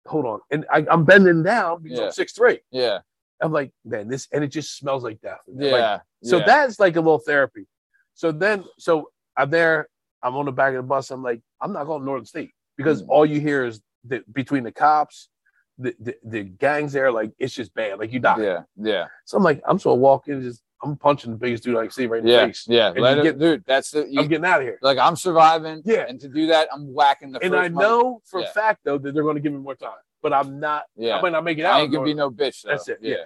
hold 0.08 0.26
on, 0.26 0.40
and 0.52 0.66
I, 0.72 0.86
I'm 0.90 1.04
bending 1.06 1.44
down 1.44 1.84
because 1.84 2.00
Yeah. 2.00 2.06
I'm 2.06 2.12
six 2.12 2.34
three. 2.34 2.60
yeah. 2.72 3.00
I'm 3.40 3.52
like, 3.52 3.70
man, 3.86 4.08
this, 4.08 4.28
and 4.34 4.44
it 4.44 4.48
just 4.48 4.76
smells 4.80 5.04
like 5.04 5.22
death. 5.22 5.42
Yeah. 5.56 5.72
Like, 5.72 6.02
so 6.24 6.38
yeah. 6.40 6.46
that's 6.48 6.80
like 6.80 6.96
a 6.96 7.00
little 7.00 7.20
therapy. 7.20 7.68
So 8.16 8.32
then, 8.32 8.64
so 8.80 9.12
I'm 9.38 9.52
there. 9.52 9.90
I'm 10.24 10.36
on 10.36 10.46
the 10.46 10.52
back 10.52 10.70
of 10.70 10.78
the 10.78 10.82
bus. 10.82 11.12
I'm 11.12 11.22
like, 11.22 11.42
I'm 11.62 11.72
not 11.72 11.86
going 11.86 12.02
to 12.02 12.06
Northern 12.06 12.26
State 12.26 12.50
because 12.78 13.04
Mm. 13.04 13.10
all 13.10 13.26
you 13.28 13.40
hear 13.40 13.64
is 13.64 13.80
the, 14.06 14.24
between 14.32 14.64
the 14.64 14.72
cops, 14.72 15.30
the, 15.78 15.96
the 16.00 16.16
the 16.24 16.44
gangs 16.44 16.94
there. 16.94 17.12
Like 17.12 17.32
it's 17.38 17.54
just 17.54 17.74
bad. 17.74 18.00
Like 18.00 18.12
you 18.12 18.20
die. 18.20 18.42
Yeah. 18.42 18.62
Yeah. 18.78 19.08
So 19.26 19.38
I'm 19.38 19.44
like, 19.44 19.62
I'm 19.68 19.76
just 19.78 19.84
gonna 19.86 19.96
walk 19.98 20.28
in. 20.28 20.42
Just 20.42 20.62
I'm 20.84 20.96
punching 20.96 21.32
the 21.32 21.38
biggest 21.38 21.64
dude 21.64 21.76
I 21.78 21.82
can 21.84 21.92
see 21.92 22.06
right 22.08 22.20
in 22.20 22.26
the 22.26 22.32
Yeah. 22.32 22.46
face. 22.48 22.66
Yeah. 22.68 22.94
You 22.96 23.24
get- 23.24 23.40
dude, 23.40 23.64
that's 23.66 23.92
the 23.92 24.08
you, 24.10 24.22
I'm 24.22 24.28
getting 24.28 24.46
out 24.46 24.60
of 24.62 24.66
here. 24.68 24.80
like 24.82 24.98
I'm 24.98 25.16
surviving. 25.16 25.82
Yeah. 25.86 26.06
And 26.08 26.20
to 26.22 26.28
do 26.30 26.48
that, 26.48 26.68
I'm 26.74 26.94
whacking 26.94 27.32
the 27.32 27.44
And 27.44 27.56
I 27.56 27.64
mic. 27.64 27.74
know 27.74 28.22
for 28.26 28.40
Yeah. 28.42 28.48
a 28.48 28.52
fact 28.52 28.82
though 28.86 28.98
that 28.98 29.14
they're 29.14 29.24
going 29.24 29.36
to 29.36 29.42
give 29.42 29.54
me 29.54 29.60
more 29.60 29.76
time, 29.76 29.92
but 30.22 30.34
I'm 30.34 30.60
not. 30.60 30.84
Yeah. 30.96 31.18
I 31.18 31.22
might 31.22 31.32
not 31.32 31.44
make 31.44 31.58
it 31.58 31.66
out. 31.66 31.76
I 31.76 31.82
ain't 31.82 31.92
gonna 31.92 32.06
be 32.06 32.14
no 32.14 32.30
bitch. 32.32 32.62
Though. 32.64 32.70
That's 32.72 32.88
it, 32.90 33.00
Yeah. 33.02 33.26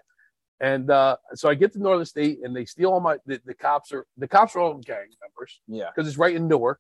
And 0.60 0.92
uh, 0.92 1.18
so 1.34 1.50
I 1.50 1.56
get 1.56 1.74
to 1.74 1.80
Northern 1.80 2.06
State, 2.06 2.40
and 2.44 2.56
they 2.56 2.66
steal 2.66 2.92
all 2.94 3.00
my. 3.00 3.18
The, 3.26 3.42
the 3.46 3.54
cops 3.56 3.92
are 3.92 4.06
the 4.18 4.28
cops 4.28 4.56
are 4.56 4.60
all 4.60 4.76
gang 4.76 5.08
members 5.20 5.60
Yeah. 5.68 5.90
because 5.96 6.08
it's 6.08 6.18
right 6.20 6.36
in 6.36 6.48
Newark. 6.48 6.80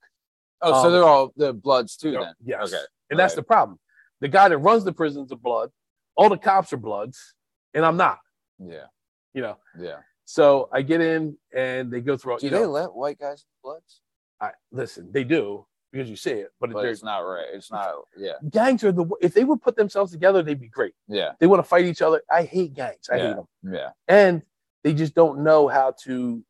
Oh, 0.61 0.83
so 0.83 0.87
Um, 0.87 0.93
they're 0.93 1.03
all 1.03 1.33
the 1.35 1.51
Bloods 1.53 1.97
too 1.97 2.11
then. 2.11 2.33
Yes. 2.45 2.71
Okay. 2.71 2.83
And 3.11 3.19
that's 3.19 3.35
the 3.35 3.43
problem. 3.43 3.77
The 4.21 4.27
guy 4.27 4.49
that 4.49 4.57
runs 4.57 4.83
the 4.83 4.93
prisons 4.93 5.31
of 5.31 5.41
blood. 5.43 5.69
All 6.15 6.29
the 6.29 6.37
cops 6.37 6.73
are 6.73 6.77
bloods, 6.77 7.35
and 7.73 7.85
I'm 7.85 7.97
not. 7.97 8.19
Yeah. 8.59 8.85
You 9.33 9.41
know. 9.41 9.57
Yeah. 9.79 9.97
So 10.25 10.69
I 10.71 10.81
get 10.81 11.01
in, 11.01 11.37
and 11.55 11.91
they 11.91 12.01
go 12.01 12.17
through. 12.17 12.39
Do 12.39 12.45
you 12.47 12.51
they 12.51 12.59
know, 12.61 12.71
let 12.71 12.93
white 12.93 13.19
guys 13.19 13.45
Bloods? 13.63 14.01
I, 14.39 14.51
listen, 14.71 15.09
they 15.11 15.23
do 15.23 15.65
because 15.91 16.09
you 16.09 16.15
see 16.15 16.31
it, 16.31 16.51
but, 16.59 16.71
But 16.71 16.85
it's 16.85 17.03
not 17.03 17.19
right. 17.19 17.45
It's 17.53 17.71
not. 17.71 17.93
Yeah. 18.17 18.33
gangs 18.49 18.83
are 18.83 18.91
the. 18.91 19.05
If 19.21 19.33
they 19.33 19.43
would 19.43 19.61
put 19.61 19.75
themselves 19.75 20.11
together, 20.11 20.41
they'd 20.41 20.59
be 20.59 20.67
great. 20.67 20.93
Yeah. 21.07 21.33
They 21.39 21.47
want 21.47 21.59
to 21.59 21.67
fight 21.67 21.85
each 21.85 22.01
other. 22.01 22.21
I 22.29 22.43
hate 22.43 22.73
gangs. 22.73 23.09
I 23.11 23.17
Yeah. 23.17 23.27
hate 23.27 23.35
them, 23.35 23.47
Yeah. 23.73 23.89
and 24.07 24.41
they 24.83 24.93
just 24.93 25.15
don't 25.15 25.43
know 25.43 25.67
how 25.67 25.95
to. 26.03 26.43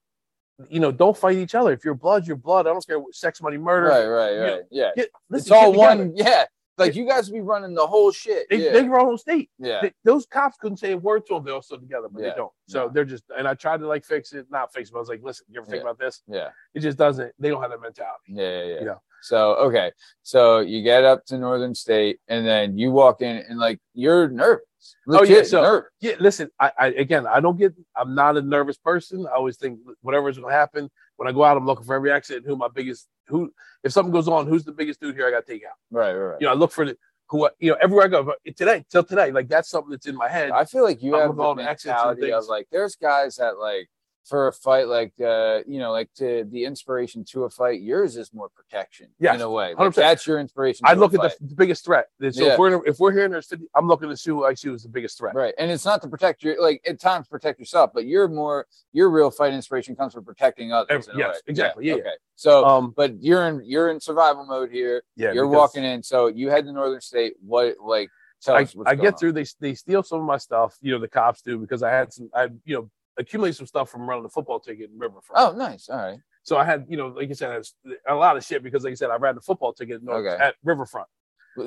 You 0.70 0.80
know, 0.80 0.92
don't 0.92 1.18
fight 1.18 1.38
each 1.38 1.56
other. 1.56 1.72
If 1.72 1.84
you're 1.86 1.94
blood, 1.96 2.28
you're 2.28 2.36
blood. 2.36 2.68
I 2.68 2.72
don't 2.72 2.86
care 2.86 3.00
what 3.00 3.16
sex, 3.16 3.42
money, 3.42 3.58
murder. 3.58 3.88
Right. 3.88 4.06
Right. 4.06 4.32
you 4.34 4.40
Right. 4.42 4.48
know, 4.48 4.62
Yeah. 4.72 4.92
Get, 4.96 5.10
It's 5.32 5.52
all 5.52 5.74
one. 5.74 6.14
Yeah. 6.16 6.46
Like 6.78 6.96
you 6.96 7.06
guys 7.08 7.30
be 7.30 7.42
running 7.42 7.76
the 7.76 7.86
whole 7.86 8.12
shit. 8.12 8.48
They, 8.50 8.66
yeah. 8.66 8.72
they 8.72 8.84
run 8.88 9.06
on 9.06 9.18
state. 9.18 9.52
yeah. 9.60 9.82
They- 9.82 9.94
those 10.04 10.26
cops 10.26 10.58
couldn't 10.58 10.78
say 10.78 10.94
a 10.94 10.98
word 10.98 11.26
to 11.28 11.36
them. 11.36 11.44
They 11.46 11.52
all 11.52 11.62
stood 11.62 11.82
together, 11.82 12.08
but 12.10 12.24
Yeah. 12.24 12.30
they 12.30 12.36
don't. 12.38 12.52
So 12.68 12.86
No. 12.88 12.90
they're 12.94 13.06
just, 13.06 13.24
and 13.38 13.48
I 13.48 13.54
tried 13.54 13.82
to 13.82 13.88
like 13.88 14.04
fix 14.04 14.34
it, 14.34 14.48
not 14.50 14.74
fix 14.74 14.90
it. 14.90 14.94
But 14.94 15.00
I 15.00 15.02
was 15.02 15.10
like, 15.10 15.22
listen, 15.22 15.46
you 15.50 15.60
ever 15.60 15.70
think 15.70 15.84
Yeah. 15.84 15.90
about 15.90 16.00
this? 16.00 16.24
Yeah. 16.28 16.50
It 16.74 16.80
just 16.80 16.98
doesn't. 16.98 17.34
They 17.38 17.50
don't 17.50 17.62
have 17.62 17.72
that 17.72 17.82
mentality. 17.82 18.24
Yeah, 18.30 18.50
yeah, 18.50 18.64
yeah. 18.64 18.80
You 18.80 18.86
know. 18.86 19.02
So 19.22 19.56
okay, 19.56 19.92
so 20.24 20.60
you 20.60 20.84
get 20.84 21.04
up 21.04 21.26
to 21.26 21.38
Northern 21.38 21.76
State, 21.76 22.20
and 22.28 22.46
then 22.46 22.78
you 22.78 22.92
walk 22.92 23.22
in, 23.22 23.38
and 23.38 23.60
like 23.60 23.80
you're 23.94 24.30
nervous. 24.30 24.66
Oh, 25.08 25.14
yeah, 25.14 25.20
Legit 25.20 25.48
so- 25.48 25.62
nervous. 25.62 25.90
Yeah, 26.00 26.16
listen, 26.20 26.50
I, 26.60 26.72
I 26.78 26.88
again, 26.88 27.28
I 27.28 27.40
don't 27.40 27.58
get. 27.58 27.74
I'm 27.96 28.16
not 28.16 28.38
a 28.38 28.42
nervous 28.42 28.78
person. 28.78 29.28
I 29.28 29.36
always 29.36 29.58
think 29.58 29.80
whatever's 30.02 30.38
going 30.38 30.52
to 30.52 30.58
happen 30.58 30.90
when 31.22 31.28
I 31.28 31.34
go 31.34 31.44
out, 31.44 31.56
I'm 31.56 31.68
looking 31.68 31.86
for 31.86 31.94
every 31.94 32.12
accident. 32.12 32.48
Who 32.48 32.56
my 32.56 32.68
biggest? 32.74 33.08
Who? 33.28 33.54
If 33.84 33.92
something 33.92 34.12
goes 34.12 34.28
on, 34.28 34.48
who's 34.48 34.64
the 34.64 34.72
biggest 34.72 35.00
dude 35.00 35.14
here? 35.14 35.28
I 35.28 35.30
got 35.30 35.46
to 35.46 35.54
take 35.54 35.64
out. 35.64 35.74
Right, 35.92 36.12
right, 36.14 36.32
right. 36.32 36.42
You 36.42 36.48
know, 36.48 36.54
I 36.54 36.56
look 36.56 36.72
for 36.72 36.84
the 36.84 36.98
who. 37.30 37.48
You 37.60 37.70
know, 37.70 37.78
everywhere 37.80 38.06
I 38.06 38.08
go. 38.08 38.24
But 38.24 38.40
today, 38.56 38.84
till 38.90 39.04
today, 39.04 39.32
like 39.32 39.48
that's 39.48 39.70
something 39.70 39.92
that's 39.92 40.08
in 40.08 40.16
my 40.16 40.28
head. 40.28 40.50
I 40.50 40.66
feel 40.66 40.84
like 40.84 41.04
you 41.04 41.16
I'm 41.16 41.28
have 41.28 41.36
the 41.36 41.44
all 41.44 41.54
the 41.54 41.62
accidents 41.62 42.02
and 42.02 42.20
mentality 42.20 42.34
of 42.34 42.46
like 42.48 42.66
there's 42.72 42.96
guys 42.96 43.36
that 43.36 43.60
like 43.60 43.88
for 44.26 44.48
a 44.48 44.54
fight 44.54 44.88
like 44.88 45.14
uh 45.20 45.60
you 45.66 45.80
know 45.80 45.92
like 45.92 46.10
to 46.16 46.46
the 46.52 46.64
inspiration 46.64 47.24
to 47.26 47.44
a 47.46 47.50
fight 47.50 47.82
yours 47.82 48.16
is 48.18 48.32
more 48.34 48.50
protection 48.50 49.08
Yes, 49.20 49.36
in 49.36 49.42
a 49.42 49.50
way 49.50 49.74
like, 49.78 49.96
that's 49.96 50.28
your 50.28 50.40
inspiration 50.40 50.86
I 50.86 50.94
look 50.94 51.14
at 51.16 51.22
the, 51.22 51.36
the 51.48 51.56
biggest 51.56 51.84
threat. 51.84 52.06
So 52.20 52.28
Yeah. 52.46 52.54
if 52.54 52.60
we're 52.60 52.86
if 52.86 53.00
we're 53.00 53.12
here 53.12 53.26
in 53.26 53.34
our 53.34 53.42
city 53.42 53.64
I'm 53.76 53.88
looking 53.88 54.10
to 54.10 54.16
see 54.18 54.30
who 54.30 54.46
I 54.46 54.54
see 54.54 54.70
was 54.70 54.84
the 54.84 54.90
biggest 54.90 55.18
threat. 55.18 55.34
right 55.34 55.54
and 55.58 55.72
it's 55.72 55.86
not 55.86 56.02
to 56.04 56.08
protect 56.08 56.44
your 56.44 56.62
like 56.62 56.82
at 56.88 57.00
times 57.00 57.28
protect 57.28 57.60
yourself 57.60 57.92
but 57.94 58.06
you're 58.06 58.28
more 58.28 58.68
your 58.94 59.10
real 59.10 59.32
fight 59.32 59.54
inspiration 59.54 59.96
comes 59.96 60.14
from 60.14 60.24
protecting 60.24 60.72
others 60.72 61.08
Ev- 61.08 61.16
in 61.16 61.22
a 61.22 61.28
yes, 61.28 61.42
exactly, 61.48 61.88
yeah, 61.88 61.94
yeah. 61.96 62.00
okay 62.02 62.16
so 62.36 62.64
Um. 62.66 62.94
but 62.96 63.22
you're 63.24 63.48
in 63.48 63.62
you're 63.66 63.90
in 63.90 64.00
survival 64.00 64.46
mode 64.46 64.72
here 64.72 65.04
Yeah. 65.16 65.32
you're 65.34 65.48
walking 65.48 65.84
in 65.84 66.04
so 66.04 66.28
you 66.28 66.50
head 66.50 66.66
to 66.66 66.72
northern 66.74 67.02
state 67.02 67.34
what 67.42 67.76
like 67.84 68.10
tell 68.42 68.56
I, 68.56 68.68
I 68.86 68.96
get 68.96 69.14
on. 69.14 69.18
through. 69.20 69.34
They 69.34 69.46
they 69.60 69.74
steal 69.76 70.02
some 70.04 70.20
of 70.20 70.26
my 70.26 70.38
stuff. 70.38 70.76
You 70.82 70.94
know, 70.94 71.00
the 71.00 71.08
cops 71.08 71.42
do 71.44 71.60
because 71.60 71.84
I 71.84 71.92
had 71.92 72.12
some. 72.12 72.28
I 72.34 72.48
you 72.66 72.74
know 72.76 72.90
accumulated 73.18 73.58
some 73.58 73.68
stuff 73.68 73.90
from 73.90 74.08
running 74.08 74.24
the 74.24 74.30
football 74.30 74.60
ticket 74.60 74.90
in 74.92 74.98
Riverfront. 74.98 75.36
oh 75.36 75.52
nice 75.58 75.90
all 75.90 75.98
right 75.98 76.20
So 76.44 76.58
I 76.58 76.64
had, 76.66 76.86
you 76.90 76.98
know, 76.98 77.08
like 77.10 77.30
you 77.30 77.36
said, 77.36 77.52
I 77.52 77.54
had 77.56 77.64
a 78.08 78.16
lot 78.16 78.38
of 78.38 78.44
shit 78.44 78.64
because, 78.64 78.84
like 78.84 78.92
I 78.92 78.96
said, 78.96 79.10
I 79.12 79.18
ran 79.18 79.36
the 79.36 79.42
football 79.42 79.74
ticket 79.74 80.02
North- 80.04 80.26
Okay. 80.26 80.44
at 80.44 80.56
Riverfront. 80.64 81.08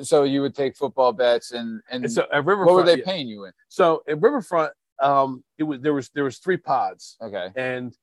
so 0.01 0.23
you 0.23 0.41
would 0.41 0.55
take 0.55 0.75
football 0.75 1.13
bets 1.13 1.51
and 1.51 1.81
and 1.91 2.05
And 2.05 2.11
so 2.11 2.23
at 2.31 2.43
Riverfront, 2.45 2.65
what 2.67 2.75
were 2.75 2.83
they 2.83 2.97
yeah. 2.99 3.05
paying 3.05 3.27
you 3.27 3.45
in 3.45 3.51
So 3.69 4.03
at 4.07 4.19
Riverfront, 4.21 4.73
um, 5.01 5.43
it 5.57 5.63
was 5.63 5.79
there 5.81 5.93
was 5.93 6.09
there 6.15 6.23
was 6.23 6.37
three 6.39 6.57
pods, 6.57 7.17
okay 7.21 7.47
and 7.55 7.93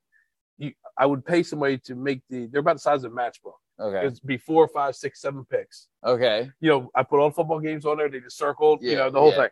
you, 0.59 0.73
I 0.97 1.07
would 1.07 1.25
pay 1.25 1.43
somebody 1.43 1.79
to 1.79 1.95
make 1.95 2.21
the. 2.31 2.47
They're 2.47 2.61
about 2.61 2.75
the 2.77 2.81
size 2.89 3.03
of 3.05 3.13
a 3.13 3.15
matchbook. 3.15 3.59
okay 3.81 4.07
It's 4.07 4.21
be 4.21 4.37
four, 4.37 4.69
five, 4.69 4.95
six, 4.95 5.21
seven 5.21 5.45
picks. 5.45 5.89
okay 6.05 6.51
You 6.61 6.69
know, 6.71 6.91
I 6.95 7.03
put 7.03 7.19
all 7.21 7.31
the 7.31 7.35
football 7.35 7.59
games 7.61 7.85
on 7.87 7.97
there. 7.99 8.09
They 8.11 8.21
just 8.21 8.37
circled, 8.39 8.79
Yeah, 8.83 8.91
you 8.91 8.97
know, 8.99 9.11
the 9.11 9.19
whole 9.19 9.31
yeah. 9.31 9.37
thing. 9.43 9.49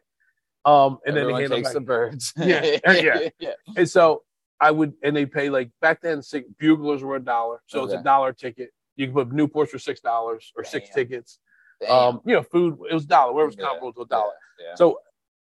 Um, 0.65 0.99
and 1.07 1.17
Everyone 1.17 1.41
then 1.43 1.51
they 1.51 1.57
takes 1.57 1.73
the 1.73 1.81
birds. 1.81 2.33
Yeah, 2.39 2.79
yeah. 2.87 3.29
yeah. 3.39 3.53
And 3.77 3.89
so 3.89 4.23
I 4.61 4.71
would, 4.71 4.93
and 5.03 5.17
they 5.17 5.25
pay 5.27 5.49
like 5.49 5.71
back 5.81 6.01
then, 6.03 6.23
six, 6.23 6.49
buglers 6.59 7.03
were 7.03 7.17
a 7.17 7.21
dollar, 7.21 7.63
so 7.67 7.85
it's 7.85 7.95
a 7.95 8.03
dollar 8.03 8.33
ticket. 8.33 8.71
You 8.97 9.07
can 9.07 9.15
put 9.15 9.31
Newports 9.31 9.69
for 9.71 9.79
six 9.79 10.01
dollars 10.01 10.53
or 10.57 10.65
six 10.65 10.91
tickets. 10.91 11.39
Damn. 11.81 11.91
Um, 11.91 12.21
you 12.27 12.35
know, 12.35 12.43
food 12.43 12.79
it 12.91 12.93
was 12.95 13.05
a 13.05 13.09
dollar, 13.09 13.33
whatever 13.33 13.47
was 13.47 13.57
Yeah, 13.59 13.65
comparable 13.65 13.93
to 13.95 14.01
a 14.03 14.07
dollar. 14.07 14.33
Yeah. 14.59 14.67
yeah. 14.69 14.75
So 14.75 14.99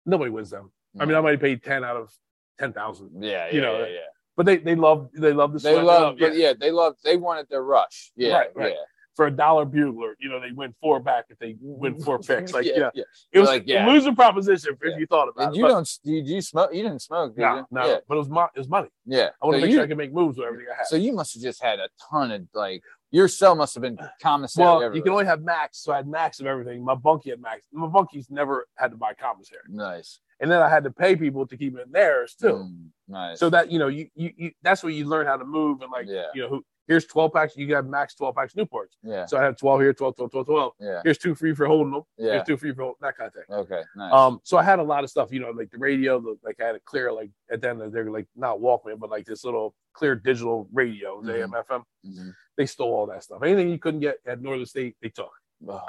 nobody 0.05 0.29
wins 0.31 0.49
them. 0.49 0.71
I 0.99 1.05
mean, 1.05 1.15
I 1.15 1.19
Mm. 1.19 1.23
might 1.23 1.39
paid 1.39 1.63
ten 1.63 1.85
out 1.85 1.95
of 1.95 2.13
ten 2.59 2.73
thousand, 2.73 3.23
yeah, 3.23 3.49
you 3.51 3.61
know, 3.61 3.79
yeah, 3.79 3.85
yeah. 3.85 3.99
but 4.35 4.45
they 4.45 4.57
they 4.57 4.75
love 4.75 5.09
they 5.13 5.31
love 5.31 5.53
the 5.53 5.59
They 5.59 5.81
love, 5.81 6.19
yeah. 6.19 6.27
but 6.27 6.35
yeah, 6.37 6.53
they 6.59 6.71
love, 6.71 6.95
they 7.05 7.15
wanted 7.15 7.47
their 7.49 7.63
rush. 7.63 8.11
Yeah, 8.17 8.33
Right, 8.37 8.55
right. 8.55 8.73
For 9.15 9.27
a 9.27 9.31
dollar 9.31 9.65
bugler. 9.65 10.15
You 10.19 10.29
know, 10.29 10.39
they 10.39 10.51
win 10.51 10.73
four 10.81 10.99
back 10.99 11.25
if 11.29 11.37
they 11.39 11.55
win 11.61 11.95
four 12.01 12.19
picks. 12.27 12.53
Like, 12.53 12.65
yeah, 12.65 12.89
yeah. 12.93 13.03
it 13.31 13.39
was 13.39 13.47
Like, 13.49 13.63
yeah. 13.65 13.85
a 13.85 13.89
losing 13.89 14.15
proposition 14.15 14.73
if 14.73 14.79
Yeah. 14.91 14.97
you 14.97 15.05
thought 15.07 15.29
about 15.29 15.47
And 15.47 15.55
it. 15.55 15.59
you 15.59 15.67
don't, 15.67 15.89
did 16.03 16.27
you 16.27 16.41
smoke? 16.41 16.73
You 16.73 16.83
didn't 16.83 17.01
smoke, 17.01 17.35
did 17.35 17.41
no, 17.41 17.55
you? 17.57 17.65
no, 17.71 17.85
Yeah, 17.87 17.97
but 18.07 18.15
it 18.15 18.17
was 18.19 18.29
my 18.29 18.45
it 18.55 18.59
was 18.59 18.69
money. 18.69 18.89
yeah. 19.05 19.29
I 19.41 19.45
want 19.45 19.55
to 19.55 19.59
so 19.59 19.65
make 19.65 19.71
you, 19.71 19.77
sure 19.77 19.83
I 19.83 19.87
can 19.87 19.97
make 19.97 20.13
moves 20.13 20.37
with 20.37 20.45
everything 20.47 20.67
I 20.73 20.77
had. 20.77 20.87
So 20.87 20.95
you 20.97 21.13
must 21.13 21.33
have 21.33 21.43
just 21.43 21.63
had 21.63 21.79
a 21.79 21.87
ton 22.09 22.31
of 22.31 22.47
like, 22.53 22.83
your 23.11 23.27
cell 23.29 23.55
must 23.55 23.73
have 23.75 23.81
been 23.81 23.97
commissary. 24.21 24.65
well, 24.65 24.93
you 24.95 25.01
can 25.01 25.11
only 25.13 25.25
have 25.25 25.41
max, 25.41 25.77
so 25.83 25.93
I 25.93 25.97
had 25.97 26.07
max 26.07 26.41
of 26.41 26.47
everything. 26.47 26.83
My 26.83 26.95
bunkie 26.95 27.29
had 27.29 27.41
max. 27.41 27.61
My 27.71 27.87
bunkies 27.87 28.29
never 28.29 28.67
had 28.75 28.91
to 28.91 28.97
buy 28.97 29.13
commissary, 29.13 29.61
nice. 29.69 30.19
and 30.41 30.51
then 30.51 30.61
I 30.61 30.67
had 30.67 30.83
to 30.83 30.91
pay 30.91 31.15
people 31.15 31.47
to 31.47 31.55
keep 31.55 31.77
it 31.77 31.85
in 31.85 31.91
theirs 31.93 32.35
too. 32.37 32.47
Mm, 32.47 32.87
nice. 33.07 33.39
So 33.39 33.49
that 33.51 33.71
you 33.71 33.79
know, 33.79 33.87
you, 33.87 34.09
you 34.15 34.31
you 34.35 34.51
that's 34.63 34.83
where 34.83 34.91
you 34.91 35.05
learn 35.05 35.27
how 35.27 35.37
to 35.37 35.45
move 35.45 35.81
and 35.81 35.91
like 35.93 36.07
Yeah. 36.09 36.25
you 36.33 36.41
know, 36.41 36.49
who 36.49 36.65
here's 36.87 37.05
twelve 37.05 37.33
packs. 37.33 37.55
You 37.57 37.67
got 37.67 37.85
max 37.85 38.15
twelve 38.15 38.35
packs 38.35 38.53
Newports. 38.53 38.95
yeah, 39.03 39.25
So 39.25 39.37
I 39.37 39.43
have 39.43 39.57
twelve 39.57 39.81
here, 39.81 39.93
12, 39.93 40.15
12, 40.15 40.31
12, 40.31 40.45
12. 40.47 40.73
yeah, 40.79 41.01
Here's 41.03 41.17
two 41.17 41.35
free 41.35 41.53
for 41.53 41.65
holding 41.67 41.93
them. 41.93 42.03
yeah. 42.17 42.33
Here's 42.33 42.47
two 42.47 42.57
free 42.57 42.73
for 42.73 42.83
holding, 42.83 42.97
that 43.01 43.17
kind 43.17 43.27
of 43.27 43.33
thing. 43.33 43.43
Okay, 43.49 43.81
nice. 43.95 44.13
Um, 44.13 44.39
so 44.43 44.57
I 44.57 44.63
had 44.63 44.79
a 44.79 44.83
lot 44.83 45.03
of 45.03 45.09
stuff, 45.09 45.31
you 45.31 45.39
know, 45.39 45.51
like 45.51 45.71
the 45.71 45.77
radio, 45.77 46.19
the, 46.19 46.37
like 46.43 46.59
I 46.61 46.65
had 46.67 46.75
a 46.75 46.79
clear, 46.81 47.11
like 47.11 47.29
at 47.51 47.61
the 47.61 47.69
end 47.69 47.81
of 47.81 47.91
they're 47.91 48.09
like 48.11 48.27
not 48.35 48.59
Walkman, 48.59 48.99
but 48.99 49.09
like 49.09 49.25
this 49.25 49.43
little 49.43 49.73
clear 49.93 50.15
digital 50.15 50.67
radio, 50.73 51.21
the 51.21 51.31
Mhm. 51.33 51.43
AM 51.43 51.51
FM. 51.53 51.83
Mhm. 52.05 52.33
They 52.57 52.65
stole 52.65 52.93
all 52.93 53.05
that 53.07 53.23
stuff. 53.23 53.41
Anything 53.43 53.69
you 53.69 53.79
couldn't 53.79 53.99
get 54.01 54.17
at 54.25 54.41
Northern 54.41 54.65
State, 54.65 54.95
they 55.01 55.09
took. 55.09 55.31
Oh, 55.67 55.81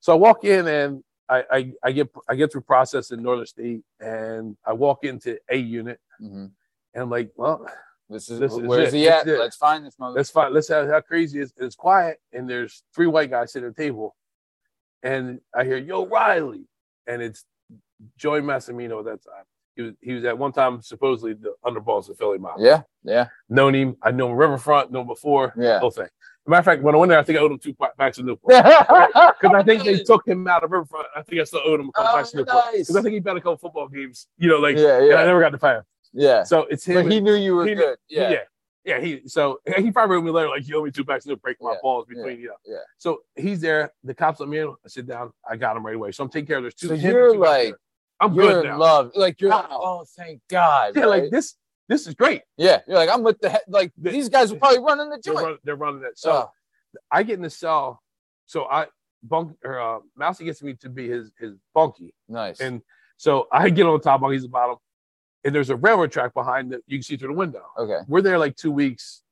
So 0.00 0.12
I 0.12 0.16
walk 0.16 0.44
in 0.44 0.66
and 0.66 1.04
I, 1.28 1.44
I, 1.50 1.72
I 1.84 1.92
get 1.92 2.08
I 2.28 2.34
get 2.34 2.50
through 2.52 2.62
process 2.62 3.10
in 3.12 3.22
Northern 3.22 3.46
State 3.46 3.82
and 4.00 4.56
I 4.66 4.72
walk 4.72 5.04
into 5.04 5.38
a 5.48 5.56
unit 5.56 6.00
mhm. 6.20 6.50
and 6.94 7.02
I'm 7.02 7.08
like, 7.10 7.30
well, 7.36 7.64
This 8.12 8.28
is, 8.30 8.38
This 8.38 8.52
is 8.52 8.58
where's 8.60 8.92
it. 8.92 8.96
he 8.98 9.08
at? 9.08 9.26
Let's 9.26 9.56
find 9.56 9.84
this 9.84 9.98
mother. 9.98 10.14
that's 10.14 10.30
fine. 10.30 10.52
Let's 10.52 10.68
have 10.68 10.88
how 10.88 11.00
crazy 11.00 11.38
it 11.40 11.42
is. 11.44 11.52
It's 11.56 11.74
quiet 11.74 12.18
and 12.32 12.48
there's 12.48 12.82
three 12.94 13.06
white 13.06 13.30
guys 13.30 13.52
sitting 13.52 13.68
at 13.68 13.76
the 13.76 13.82
table, 13.82 14.14
and 15.02 15.40
I 15.54 15.64
hear 15.64 15.76
Yo 15.78 16.06
Riley, 16.06 16.66
and 17.06 17.20
it's 17.22 17.44
Joey 18.16 18.40
Massimino 18.40 18.98
at 19.00 19.04
that 19.06 19.24
time. 19.24 19.44
He 19.76 19.82
was 19.82 19.92
he 20.00 20.12
was 20.12 20.24
at 20.24 20.36
one 20.36 20.52
time 20.52 20.82
supposedly 20.82 21.32
the 21.34 21.54
underboss 21.64 22.08
of 22.10 22.18
Philly 22.18 22.38
Mob. 22.38 22.56
Yeah, 22.58 22.82
yeah, 23.04 23.28
Known 23.48 23.74
him. 23.74 23.96
I 24.02 24.10
know 24.10 24.28
him 24.30 24.36
Riverfront. 24.36 24.90
Know 24.92 25.00
him 25.00 25.06
before. 25.06 25.54
yeah. 25.56 25.78
Whole 25.78 25.90
thing. 25.90 26.08
Matter 26.46 26.58
of 26.58 26.64
fact, 26.64 26.82
when 26.82 26.94
I 26.96 26.98
went 26.98 27.10
there, 27.10 27.20
I 27.20 27.22
think 27.22 27.38
I 27.38 27.40
owed 27.40 27.52
him 27.52 27.58
two 27.60 27.74
packs 27.96 28.18
of 28.18 28.24
Newport 28.24 28.52
because 28.52 29.54
I 29.54 29.62
think 29.62 29.84
they 29.84 30.00
took 30.02 30.26
him 30.26 30.46
out 30.48 30.64
of 30.64 30.72
Riverfront. 30.72 31.06
I 31.14 31.22
think 31.22 31.40
I 31.40 31.44
still 31.44 31.60
owed 31.64 31.78
him 31.78 31.88
a 31.88 31.92
couple 31.92 32.10
Oh, 32.12 32.16
packs 32.16 32.30
of 32.30 32.38
Newport 32.38 32.64
nice. 32.66 32.78
because 32.80 32.96
I 32.96 33.02
think 33.02 33.14
he 33.14 33.20
bet 33.20 33.36
a 33.36 33.40
couple 33.40 33.56
football 33.58 33.86
games. 33.88 34.26
You 34.38 34.48
know, 34.50 34.58
like 34.58 34.76
yeah, 34.76 34.98
and 35.00 35.14
I 35.14 35.24
never 35.24 35.40
got 35.40 35.50
to 35.50 35.58
pay 35.58 35.74
him. 35.74 35.82
Yeah. 36.12 36.42
So 36.44 36.62
it's 36.70 36.84
him. 36.84 37.02
But 37.04 37.12
he 37.12 37.20
knew 37.20 37.34
you 37.34 37.54
were 37.56 37.66
he- 37.66 37.74
good. 37.74 37.96
Yeah, 38.08 38.30
yeah. 38.30 38.38
Yeah, 38.84 38.98
he 39.00 39.22
so 39.28 39.60
he 39.78 39.90
probably 39.92 40.16
wrote 40.16 40.24
me 40.24 40.30
later 40.32 40.48
like 40.48 40.66
you 40.66 40.76
owe 40.76 40.82
me 40.84 40.90
two 40.90 41.04
packs 41.04 41.24
to 41.26 41.36
break 41.36 41.56
my 41.60 41.72
Yeah, 41.72 41.76
balls 41.82 42.04
between 42.08 42.40
you 42.40 42.48
know. 42.48 42.54
yeah. 42.66 42.78
So 42.98 43.20
he's 43.36 43.60
there. 43.60 43.92
The 44.02 44.12
cops 44.14 44.40
let 44.40 44.48
me 44.48 44.58
in. 44.58 44.68
I 44.68 44.88
sit 44.88 45.06
down. 45.06 45.32
I 45.48 45.56
got 45.56 45.76
him 45.76 45.86
right 45.86 45.94
away. 45.94 46.10
So 46.12 46.24
I'm 46.24 46.30
taking 46.30 46.46
care 46.48 46.56
of 46.58 46.64
those 46.64 46.74
two. 46.74 46.88
So 46.88 46.94
you're 46.94 47.34
two 47.34 47.38
like- 47.40 47.74
I'm 48.20 48.34
You're 48.34 48.46
good 48.48 48.64
in 48.66 48.70
now. 48.72 48.78
love. 48.78 49.12
Like 49.16 49.40
you're 49.40 49.50
like, 49.50 49.66
oh, 49.70 50.04
thank 50.16 50.40
God. 50.48 50.94
Yeah, 50.96 51.02
right? 51.02 51.22
like 51.22 51.30
this. 51.30 51.54
This 51.88 52.06
is 52.06 52.14
great. 52.14 52.42
yeah. 52.56 52.80
You're 52.86 52.96
like, 52.96 53.08
I'm 53.10 53.22
with 53.24 53.40
the 53.40 53.50
he- 53.50 53.58
like 53.68 53.92
The- 53.98 54.10
these 54.10 54.28
guys 54.28 54.52
are 54.52 54.56
probably 54.56 54.78
running 54.80 55.10
the 55.10 55.20
They're, 55.22 55.34
joint. 55.34 55.46
run, 55.46 55.58
they're 55.64 55.76
running 55.76 56.02
it. 56.04 56.18
So 56.18 56.32
Oh, 56.32 56.50
I 57.10 57.22
get 57.22 57.34
in 57.34 57.42
the 57.42 57.50
cell. 57.50 58.00
So 58.46 58.64
I 58.64 58.86
bunk 59.22 59.56
or 59.64 59.80
uh, 59.80 59.98
Mousie 60.16 60.44
gets 60.44 60.62
me 60.62 60.74
to 60.74 60.88
be 60.88 61.08
his 61.08 61.30
his 61.38 61.54
bunkie, 61.74 62.12
nice. 62.28 62.60
and 62.60 62.82
so 63.16 63.46
I 63.52 63.70
get 63.70 63.86
on 63.86 64.00
top. 64.00 64.20
He's 64.30 64.42
the 64.42 64.48
bottom, 64.48 64.76
and 65.44 65.54
there's 65.54 65.70
a 65.70 65.76
railroad 65.76 66.12
track 66.12 66.34
behind 66.34 66.72
that 66.72 66.80
you 66.86 66.98
can 66.98 67.02
see 67.02 67.16
through 67.16 67.28
the 67.28 67.34
window. 67.38 67.64
okay. 67.78 67.98
We're 68.08 68.22
there 68.22 68.38
like 68.38 68.56
two 68.56 68.70
weeks. 68.72 69.22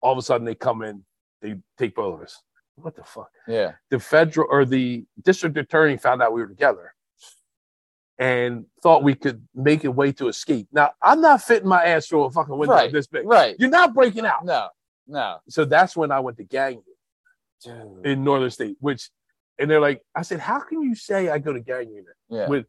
All 0.00 0.12
of 0.12 0.18
a 0.18 0.22
sudden, 0.22 0.44
they 0.46 0.54
come 0.54 0.82
in. 0.82 1.04
They 1.42 1.56
take 1.78 1.94
both 1.94 2.14
of 2.14 2.22
us. 2.22 2.42
What 2.76 2.96
the 2.96 3.04
fuck? 3.04 3.30
Yeah. 3.46 3.72
the 3.90 3.98
federal 3.98 4.46
or 4.50 4.64
the 4.64 5.04
district 5.22 5.56
attorney 5.58 5.98
found 5.98 6.22
out 6.22 6.32
we 6.32 6.40
were 6.40 6.46
together 6.48 6.94
and 8.18 8.66
thought 8.82 9.02
we 9.02 9.14
could 9.14 9.46
make 9.54 9.84
a 9.84 9.90
way 9.90 10.12
to 10.12 10.28
escape. 10.28 10.68
Now, 10.72 10.90
I'm 11.02 11.20
not 11.20 11.42
fitting 11.42 11.68
my 11.68 11.84
ass 11.84 12.06
through 12.06 12.24
a 12.24 12.30
fucking 12.30 12.56
window 12.56 12.74
Right. 12.74 12.92
this 12.92 13.06
big. 13.06 13.26
Right. 13.26 13.56
You're 13.58 13.70
not 13.70 13.94
breaking 13.94 14.26
out. 14.26 14.44
No. 14.44 14.68
No. 15.06 15.38
So 15.48 15.64
that's 15.64 15.96
when 15.96 16.10
I 16.12 16.20
went 16.20 16.36
to 16.38 16.44
gang 16.44 16.82
Dude. 17.64 18.04
in 18.06 18.22
Northern 18.24 18.50
State, 18.50 18.76
which, 18.80 19.10
and 19.58 19.70
they're 19.70 19.80
like, 19.80 20.02
I 20.14 20.22
said, 20.22 20.40
how 20.40 20.60
can 20.60 20.82
you 20.82 20.94
say 20.94 21.28
I 21.30 21.38
go 21.38 21.52
to 21.52 21.60
gang 21.60 21.88
unit? 21.90 22.14
Yeah. 22.28 22.46
With, 22.48 22.66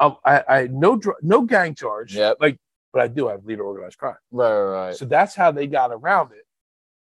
I, 0.00 0.42
I 0.48 0.56
had 0.62 0.74
no 0.74 0.96
dr- 0.96 1.16
no 1.22 1.42
gang 1.42 1.74
charge. 1.74 2.14
Yep. 2.16 2.38
Like, 2.40 2.58
but 2.92 3.02
I 3.02 3.08
do 3.08 3.28
have 3.28 3.44
leader 3.44 3.62
organized 3.64 3.98
crime. 3.98 4.16
Right, 4.30 4.52
right, 4.52 4.86
right. 4.86 4.96
So 4.96 5.04
that's 5.04 5.34
how 5.34 5.50
they 5.52 5.66
got 5.66 5.90
around 5.92 6.32
it. 6.32 6.44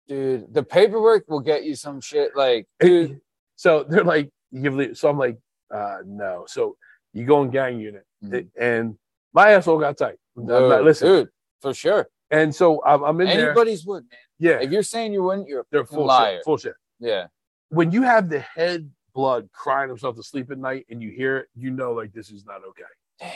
Dude, 0.09 0.53
the 0.53 0.63
paperwork 0.63 1.25
will 1.29 1.41
get 1.41 1.65
you 1.65 1.75
some 1.75 2.01
shit. 2.01 2.35
Like, 2.37 2.67
dude, 2.81 3.21
so 3.57 3.85
they're 3.85 4.05
like, 4.05 4.31
you 4.51 4.63
give 4.63 4.75
lead- 4.75 4.97
so 4.97 5.09
I'm 5.09 5.19
like, 5.19 5.39
uh, 5.73 5.99
no. 6.05 6.45
So 6.49 6.77
you 7.13 7.25
go 7.25 7.43
in 7.43 7.51
gang 7.51 7.79
unit, 7.81 8.05
Mhm. 8.25 8.49
and 8.59 8.99
my 9.33 9.51
asshole 9.53 9.79
got 9.79 9.97
tight. 9.97 10.17
I'm 10.37 10.47
not- 10.47 10.85
listen, 10.85 11.09
dude, 11.09 11.29
for 11.61 11.73
sure. 11.75 12.09
and 12.31 12.55
so 12.55 12.83
I'm, 12.85 13.03
I'm 13.05 13.21
in 13.21 13.29
there. 13.29 13.47
Anybody's 13.51 13.87
would, 13.87 14.03
man. 14.05 14.19
Yeah, 14.39 14.61
If 14.61 14.71
you're 14.73 14.83
saying 14.83 15.13
you 15.13 15.23
wouldn't, 15.23 15.47
you're 15.49 15.61
a 15.61 15.65
they're 15.71 15.85
full 15.87 16.07
liar. 16.07 16.37
shit. 16.39 16.45
Full 16.45 16.57
shit. 16.57 16.75
Yeah. 16.99 17.27
When 17.69 17.93
you 17.93 18.03
have 18.03 18.29
the 18.29 18.41
head 18.41 18.91
blood 19.15 19.49
crying 19.53 19.89
himself 19.89 20.17
to 20.17 20.23
sleep 20.23 20.51
at 20.51 20.59
night, 20.59 20.87
and 20.91 21.03
you 21.03 21.11
hear 21.11 21.39
it, 21.39 21.49
you 21.55 21.71
know 21.71 21.93
like 21.93 22.13
this 22.13 22.31
is 22.31 22.45
not 22.45 22.63
okay. 22.69 22.83
Damn. 23.21 23.31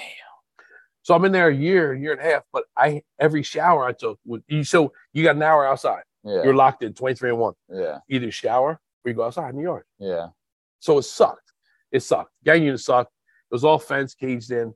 So 1.03 1.15
I'm 1.15 1.25
in 1.25 1.31
there 1.33 1.49
a 1.49 1.55
year, 1.55 1.95
year 1.95 2.13
and 2.13 2.21
a 2.21 2.25
half, 2.25 2.43
but 2.53 2.65
I 2.77 3.03
every 3.21 3.43
shower 3.43 3.85
I 3.85 3.93
took 3.93 4.19
was 4.25 4.41
you. 4.49 4.65
So 4.65 4.93
you 5.13 5.23
got 5.23 5.37
an 5.37 5.43
hour 5.43 5.67
outside. 5.67 6.03
Yeah. 6.25 6.43
You're 6.43 6.55
locked 6.57 6.83
in 6.83 6.95
23 6.95 7.31
and 7.31 7.39
one. 7.39 7.55
yeah. 7.73 7.99
Either 8.11 8.31
shower 8.33 8.81
or 9.05 9.09
you 9.09 9.15
go 9.15 9.23
outside 9.25 9.51
in 9.51 9.57
the 9.57 9.63
yard. 9.63 9.85
Yeah. 10.01 10.29
So 10.81 10.99
it 10.99 11.03
sucked. 11.05 11.53
It 11.93 12.01
sucked. 12.01 12.33
Gang 12.45 12.65
unit 12.65 12.81
sucked. 12.81 13.13
It 13.51 13.55
was 13.55 13.63
all 13.63 13.79
fence 13.79 14.15
caged 14.15 14.51
in, 14.51 14.75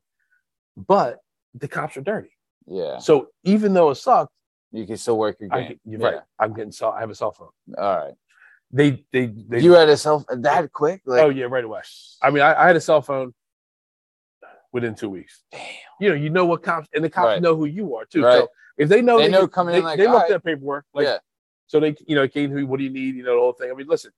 but 0.76 1.18
the 1.54 1.66
cops 1.66 1.96
are 1.96 2.02
dirty. 2.02 2.30
Yeah. 2.68 2.98
So 2.98 3.28
even 3.42 3.72
though 3.74 3.90
it 3.90 3.96
sucked, 3.96 4.32
You 4.70 4.86
can 4.86 4.96
still 4.96 5.18
work 5.18 5.36
your 5.40 5.52
I, 5.52 5.58
game. 5.62 5.68
get- 5.70 5.80
you're 5.84 6.00
right. 6.00 6.20
I'm 6.38 6.52
getting 6.54 6.70
cell. 6.70 6.92
I 6.92 7.00
have 7.00 7.10
a 7.10 7.14
cell 7.16 7.32
phone. 7.32 7.48
All 7.76 7.96
right. 8.04 8.14
They 8.72 9.04
they 9.12 9.26
they. 9.26 9.60
you 9.60 9.72
had 9.72 9.88
a 9.88 9.96
self 9.96 10.24
that 10.28 10.72
quick? 10.72 11.02
Like, 11.04 11.22
oh 11.22 11.28
yeah, 11.28 11.46
right 11.46 11.64
away. 11.64 11.80
I 12.22 12.30
mean, 12.30 12.42
I, 12.42 12.54
I 12.54 12.66
had 12.68 12.76
a 12.76 12.80
cell 12.80 13.02
phone 13.02 13.34
within 14.72 14.94
two 14.94 15.10
weeks. 15.10 15.42
damn. 15.50 15.60
You 16.00 16.08
know, 16.10 16.14
you 16.14 16.30
know 16.30 16.46
what 16.46 16.62
cops 16.62 16.88
and 16.94 17.04
the 17.04 17.10
cops 17.10 17.26
Right. 17.26 17.42
know 17.42 17.56
who 17.56 17.64
you 17.66 17.96
are 17.96 18.04
too. 18.04 18.22
Right. 18.24 18.38
So 18.38 18.48
if 18.78 18.88
they 18.88 19.02
know 19.02 19.18
They 19.18 19.28
know 19.28 19.40
can- 19.40 19.48
coming 19.48 19.72
they, 19.72 19.78
in 19.78 19.84
like, 19.84 19.98
they 19.98 20.06
looked 20.06 20.22
right. 20.30 20.32
at 20.32 20.44
paperwork. 20.44 20.86
Like, 20.94 21.04
yeah. 21.06 21.18
So 21.66 21.78
they, 21.80 21.94
you 22.06 22.14
know, 22.14 22.26
came 22.28 22.50
to 22.50 22.56
me. 22.56 22.64
What 22.64 22.78
do 22.78 22.84
you 22.84 22.90
need? 22.90 23.16
You 23.16 23.22
know, 23.22 23.34
the 23.34 23.40
whole 23.40 23.52
thing. 23.52 23.70
I 23.70 23.74
mean, 23.74 23.86
listen, 23.88 24.12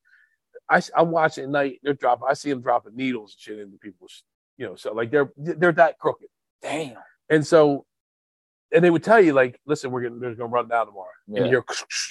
I 0.71 0.81
I'm 0.97 1.11
watching 1.11 1.45
at 1.45 1.51
night. 1.51 1.81
They're 1.83 1.95
dropping. 1.95 2.27
I 2.29 2.35
see 2.35 2.51
them 2.51 2.61
dropping 2.63 2.95
needles 2.97 3.35
and 3.35 3.41
shit 3.41 3.59
into 3.59 3.79
people's. 3.79 4.23
You 4.59 4.67
know, 4.67 4.77
so 4.77 4.93
like 4.93 5.11
they're 5.11 5.31
they're 5.37 5.73
that 5.73 5.99
crooked. 5.99 6.29
Damn. 6.63 6.97
And 7.29 7.47
so, 7.47 7.85
and 8.75 8.85
they 8.85 8.91
would 8.91 9.03
tell 9.05 9.21
you 9.21 9.33
like, 9.33 9.61
listen, 9.67 9.91
we're 9.91 10.03
gonna 10.03 10.19
they're 10.19 10.35
gonna 10.35 10.49
run 10.51 10.69
down 10.69 10.87
tomorrow. 10.87 11.07
Yeah. 11.29 11.43
And 11.43 11.47
you 11.47 11.51
hear 11.53 11.65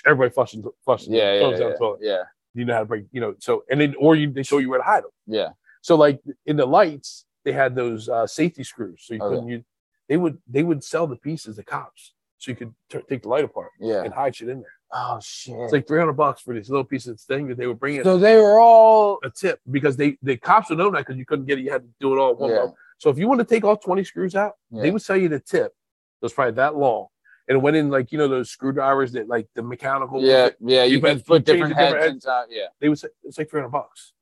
everybody 0.06 0.34
flushing, 0.34 0.64
flushing. 0.86 1.14
Yeah. 1.14 1.34
Yeah. 1.52 1.58
Yeah. 1.58 1.94
Yeah. 2.02 2.24
You 2.54 2.66
know 2.66 2.74
how 2.74 2.80
to 2.80 2.86
break. 2.86 3.06
You 3.12 3.22
know, 3.22 3.36
so 3.40 3.64
and 3.70 3.80
then 3.80 3.96
or 4.00 4.16
you 4.16 4.32
they 4.32 4.44
show 4.44 4.58
you 4.60 4.70
where 4.70 4.80
to 4.80 4.86
hide 4.86 5.04
them. 5.04 5.12
Yeah. 5.28 5.50
So 5.82 5.96
like 5.96 6.20
in 6.46 6.58
the 6.58 6.66
lights, 6.66 7.26
they 7.46 7.52
had 7.54 7.76
those 7.76 8.08
uh, 8.10 8.28
safety 8.28 8.64
screws. 8.64 9.04
So 9.06 9.14
you 9.16 9.22
Okay. 9.22 9.36
couldn't 9.36 9.50
you 9.50 9.64
they 10.10 10.18
would 10.18 10.38
they 10.48 10.64
would 10.64 10.84
sell 10.84 11.08
the 11.08 11.16
pieces 11.16 11.56
to 11.56 11.64
cops 11.64 12.14
so 12.38 12.52
you 12.52 12.56
could 12.58 12.74
t- 12.90 13.00
take 13.08 13.22
the 13.24 13.30
light 13.30 13.46
apart 13.46 13.70
Yeah. 13.80 14.04
and 14.04 14.14
hide 14.14 14.36
shit 14.36 14.50
in 14.50 14.60
there. 14.62 14.74
Oh 14.94 15.20
shit. 15.24 15.56
It's 15.58 15.72
like 15.74 15.88
three 15.88 16.00
hundred 16.00 16.14
bucks 16.14 16.42
for 16.42 16.54
this 16.54 16.70
little 16.70 16.84
piece 16.84 17.08
of 17.08 17.20
thing 17.22 17.48
that 17.48 17.58
they 17.58 17.66
would 17.68 17.80
bring 17.80 17.96
in 17.96 18.04
so 18.04 18.18
they 18.18 18.36
were 18.36 18.60
all. 18.60 19.20
a 19.24 19.30
tip 19.30 19.60
because 19.72 19.96
they 19.96 20.18
the 20.22 20.36
cops 20.38 20.70
would 20.70 20.78
know 20.80 20.92
that 20.92 21.00
because 21.00 21.16
you 21.18 21.26
couldn't 21.26 21.46
get 21.46 21.58
it. 21.58 21.62
You 21.64 21.72
had 21.72 21.84
to 21.84 21.90
do 22.02 22.14
it 22.14 22.20
all 22.20 22.36
one 22.36 22.50
Yeah. 22.52 22.68
So 22.98 23.10
if 23.10 23.18
you 23.18 23.28
want 23.28 23.40
to 23.40 23.46
take 23.46 23.64
all 23.64 23.78
twenty 23.78 24.04
screws 24.04 24.36
out, 24.36 24.54
Yeah. 24.70 24.82
they 24.84 24.92
would 24.92 25.02
sell 25.02 25.16
you 25.18 25.30
the 25.30 25.40
tip. 25.40 25.74
It 26.22 26.26
was 26.26 26.34
probably 26.34 26.54
that 26.54 26.76
long. 26.76 27.08
And 27.48 27.58
it 27.58 27.60
went 27.62 27.76
in 27.76 27.90
like 27.90 28.12
you 28.12 28.18
know 28.18 28.28
those 28.28 28.50
screwdrivers 28.52 29.12
that 29.14 29.28
like 29.28 29.48
the 29.56 29.64
mechanical 29.64 30.22
Yeah. 30.22 30.50
Yeah. 30.60 30.84
You, 30.84 30.98
you 30.98 31.02
can 31.02 31.20
put- 31.22 31.44
different 31.46 31.76
heads 31.76 31.94
different 31.94 32.14
inside. 32.16 32.46
Yeah. 32.50 32.68
they 32.80 32.88
would 32.90 33.00
say 33.00 33.10
it's 33.24 33.38
like 33.38 33.50
three 33.50 33.60
hundred 33.62 33.72
bucks. 33.72 34.14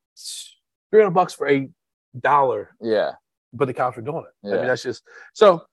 Three 0.91 1.01
hundred 1.01 1.11
bucks 1.11 1.33
for 1.33 1.47
a 1.49 1.69
dollar 2.19 2.75
Yeah. 2.81 3.11
but 3.53 3.65
the 3.65 3.73
cops 3.73 3.97
were 3.97 4.01
doing 4.03 4.23
it. 4.25 4.47
Yeah. 4.47 4.53
I 4.55 4.57
mean, 4.59 4.67
that's 4.67 4.83
just 4.83 5.03
so. 5.33 5.63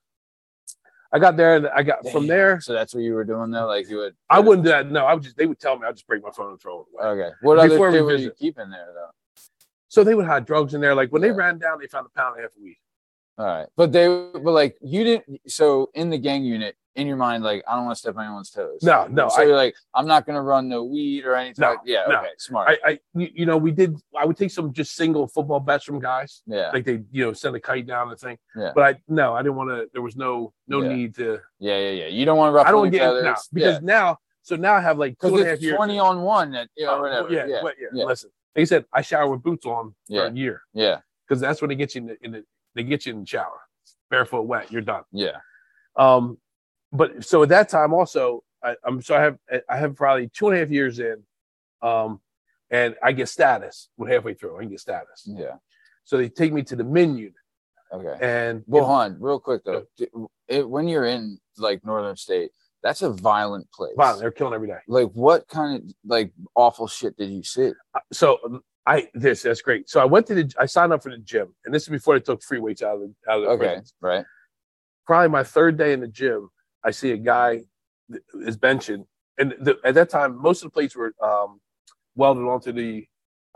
I 1.13 1.21
got 1.21 1.37
there 1.37 1.57
and 1.57 1.69
I 1.69 1.83
got 1.85 2.07
from 2.11 2.27
there. 2.27 2.61
So 2.61 2.73
that's 2.75 2.93
what 2.93 3.03
you 3.05 3.15
were 3.15 3.25
doing 3.25 3.51
though. 3.53 3.67
Like 3.67 3.89
you 3.89 3.99
would. 3.99 4.15
I 4.29 4.41
wouldn't 4.41 4.65
do 4.65 4.71
that. 4.71 4.91
No, 4.91 5.07
I 5.07 5.15
would 5.15 5.23
just 5.23 5.37
they 5.37 5.47
would 5.47 5.61
tell 5.61 5.79
me 5.79 5.87
I'd 5.87 5.95
just 5.95 6.07
break 6.07 6.23
my 6.23 6.31
phone 6.33 6.51
and 6.51 6.61
throw 6.61 6.81
it 6.81 6.87
away. 7.01 7.23
Okay. 7.23 7.35
What 7.43 7.59
other 7.59 7.69
Before 7.69 7.91
we 7.91 7.99
shit 7.99 8.05
were 8.05 8.17
you 8.17 8.33
keeping 8.33 8.69
there 8.71 8.89
though? 8.93 9.11
So 9.89 10.03
they 10.03 10.15
would 10.17 10.27
hide 10.27 10.45
drugs 10.45 10.75
in 10.75 10.81
there. 10.81 10.95
Like 10.97 11.11
when 11.11 11.23
they 11.23 11.31
ran 11.31 11.59
down, 11.59 11.79
they 11.81 11.87
found 11.87 12.07
a 12.07 12.19
pound 12.19 12.35
and 12.35 12.41
a 12.41 12.49
half 12.49 12.57
of 12.57 12.63
weed. 12.63 12.77
All 13.39 13.45
right. 13.47 13.67
But 13.77 13.93
they, 13.93 14.07
but 14.09 14.53
like 14.53 14.77
you 14.81 15.05
didn't. 15.05 15.41
So 15.47 15.91
in 15.95 16.11
the 16.11 16.19
gang 16.19 16.45
unit, 16.45 16.75
in 16.95 17.07
your 17.07 17.17
mind, 17.19 17.45
like 17.45 17.63
I 17.69 17.77
don't 17.77 17.85
want 17.85 17.97
to 17.97 17.99
step 17.99 18.17
on 18.17 18.25
anyone's 18.25 18.51
toes. 18.51 18.81
No, 18.83 19.07
no, 19.11 19.29
So 19.29 19.43
I- 19.43 19.45
you're 19.45 19.57
like, 19.57 19.75
I'm 19.95 20.07
not 20.07 20.27
gonna 20.27 20.41
run 20.43 20.69
no 20.69 20.85
weed 20.85 21.25
or 21.27 21.35
anything. 21.35 21.61
No, 21.63 21.71
like, 21.73 21.81
yeah. 21.85 22.05
no. 22.09 22.17
Okay. 22.21 22.29
Smart. 22.39 22.79
I, 22.83 22.93
I, 22.93 22.99
you 23.15 23.45
know, 23.45 23.59
we 23.59 23.71
did. 23.73 23.99
I 24.19 24.25
would 24.25 24.39
take 24.39 24.51
some 24.51 24.73
just 24.73 24.95
single 24.97 25.27
football 25.29 25.61
bets 25.61 25.85
from 25.85 26.01
guys, 26.01 26.43
yeah. 26.47 26.71
like 26.73 26.85
they, 26.87 27.03
you 27.13 27.27
know, 27.27 27.33
send 27.35 27.55
a 27.57 27.61
kite 27.61 27.87
down 27.87 28.09
the 28.09 28.17
thing. 28.17 28.39
Yeah. 28.57 28.73
But 28.75 28.85
I 28.85 29.01
no, 29.09 29.35
I 29.35 29.43
didn't 29.43 29.57
want 29.57 29.71
to. 29.71 29.89
There 29.93 30.01
was 30.03 30.17
no 30.17 30.55
no 30.67 30.81
Yeah. 30.83 30.89
need 30.95 31.15
to. 31.17 31.41
yeah. 31.59 31.79
Yeah. 31.79 31.91
Yeah. 31.91 32.07
You 32.07 32.25
don't 32.25 32.39
want 32.39 32.51
to 32.51 32.57
ruffle 32.57 32.69
I 32.69 32.73
don't 32.73 32.91
get 32.91 33.03
other. 33.03 33.23
no, 33.23 33.35
because 33.53 33.75
yeah. 33.75 33.81
now. 33.83 34.19
So 34.43 34.55
now 34.55 34.75
I 34.75 34.81
have 34.81 34.97
like 34.97 35.19
two 35.19 35.27
and 35.37 35.41
a 35.45 35.51
half 35.51 35.61
years. 35.61 35.75
20 35.77 35.99
on 35.99 36.23
one. 36.23 36.53
That 36.53 36.69
you 36.77 36.87
know 36.87 36.99
Oh, 36.99 37.01
whatever. 37.03 37.33
Yeah, 37.33 37.47
Yeah. 37.47 37.61
but 37.63 37.75
yeah. 37.93 38.05
Listen, 38.05 38.31
like 38.55 38.69
said, 38.69 38.85
I 38.93 39.03
shower 39.03 39.29
with 39.29 39.43
boots 39.43 39.67
on 39.67 39.91
for 40.07 40.15
Yeah. 40.15 40.27
a 40.29 40.33
year 40.33 40.63
Yeah. 40.73 41.01
because 41.27 41.41
that's 41.41 41.61
when 41.61 41.73
it 41.73 41.75
gets 41.75 41.97
you 41.97 42.03
in 42.03 42.07
the, 42.07 42.17
in 42.25 42.31
the 42.31 42.45
they 42.77 42.85
get 42.85 43.05
you 43.07 43.15
in 43.15 43.21
the 43.21 43.27
shower, 43.27 43.59
barefoot, 44.11 44.43
wet. 44.43 44.71
You're 44.71 44.83
done. 44.83 45.03
Yeah. 45.11 45.39
Um, 45.97 46.39
but 46.93 47.25
so 47.25 47.43
at 47.43 47.49
that 47.49 47.69
time 47.69 47.93
also, 47.93 48.45
I, 48.63 48.77
I'm 48.85 49.03
so 49.03 49.17
I 49.17 49.21
have 49.23 49.39
I 49.69 49.77
have 49.77 49.97
probably 49.97 50.29
two 50.29 50.49
and 50.49 50.57
a 50.57 50.61
half 50.61 50.71
years 50.71 50.99
in, 51.01 51.23
um, 51.83 52.21
and 52.71 52.95
I 53.03 53.13
get 53.13 53.29
status. 53.29 53.89
Well, 53.97 54.11
halfway 54.11 54.35
through, 54.35 54.57
I 54.57 54.61
can 54.61 54.71
get 54.71 54.81
status. 54.81 55.25
Yeah. 55.27 55.57
So 56.05 56.17
they 56.19 56.29
take 56.29 56.53
me 56.53 56.63
to 56.65 56.77
the 56.77 56.85
men 56.85 57.17
unit, 57.19 57.35
Okay. 57.93 58.17
and 58.25 58.63
Well, 58.69 59.17
real 59.19 59.41
quick 59.41 59.63
though. 59.65 59.87
It, 60.49 60.69
when 60.69 60.87
you're 60.87 61.07
in 61.07 61.39
like 61.57 61.85
northern 61.85 62.15
state, 62.17 62.53
that's 62.83 63.03
a 63.03 63.11
violent 63.11 63.69
place. 63.73 63.95
wow, 63.97 64.15
they're 64.17 64.31
killing 64.31 64.55
every 64.55 64.69
day. 64.69 64.79
Like, 64.87 65.11
what 65.15 65.49
kind 65.49 65.83
of 65.83 65.91
like 66.05 66.33
awful 66.55 66.87
shit 66.87 67.17
did 67.17 67.31
you 67.31 67.43
see? 67.43 67.73
So 68.13 68.39
um, 68.45 68.61
I 68.87 69.09
this 69.15 69.43
that's 69.43 69.63
great. 69.63 69.91
So 69.91 70.01
I 70.01 70.05
went 70.05 70.27
to 70.29 70.35
the 70.35 70.53
I 70.59 70.67
signed 70.67 70.93
up 70.93 71.03
for 71.03 71.11
the 71.11 71.19
gym, 71.19 71.55
and 71.65 71.75
this 71.75 71.83
is 71.83 71.89
before 71.89 72.19
they 72.19 72.23
took 72.23 72.43
free 72.43 72.59
weights 72.61 72.83
out 72.83 72.95
of 72.95 73.01
the 73.01 73.15
out 73.31 73.39
of 73.39 73.43
the 73.43 73.49
Okay. 73.51 73.59
prisons. 73.59 73.95
Right. 74.01 74.25
Probably 75.07 75.29
my 75.29 75.43
third 75.45 75.77
day 75.77 75.93
in 75.93 76.01
the 76.01 76.09
gym, 76.09 76.49
I 76.85 76.91
see 76.93 77.11
a 77.13 77.17
guy 77.17 77.63
is 78.35 78.57
benching, 78.57 79.05
and 79.39 79.55
the, 79.61 79.77
at 79.85 79.95
that 79.95 80.11
time 80.11 80.41
most 80.41 80.63
of 80.63 80.69
the 80.71 80.73
plates 80.73 80.95
were 80.95 81.13
um, 81.23 81.61
welded 82.15 82.43
onto 82.43 82.73
the 82.73 83.07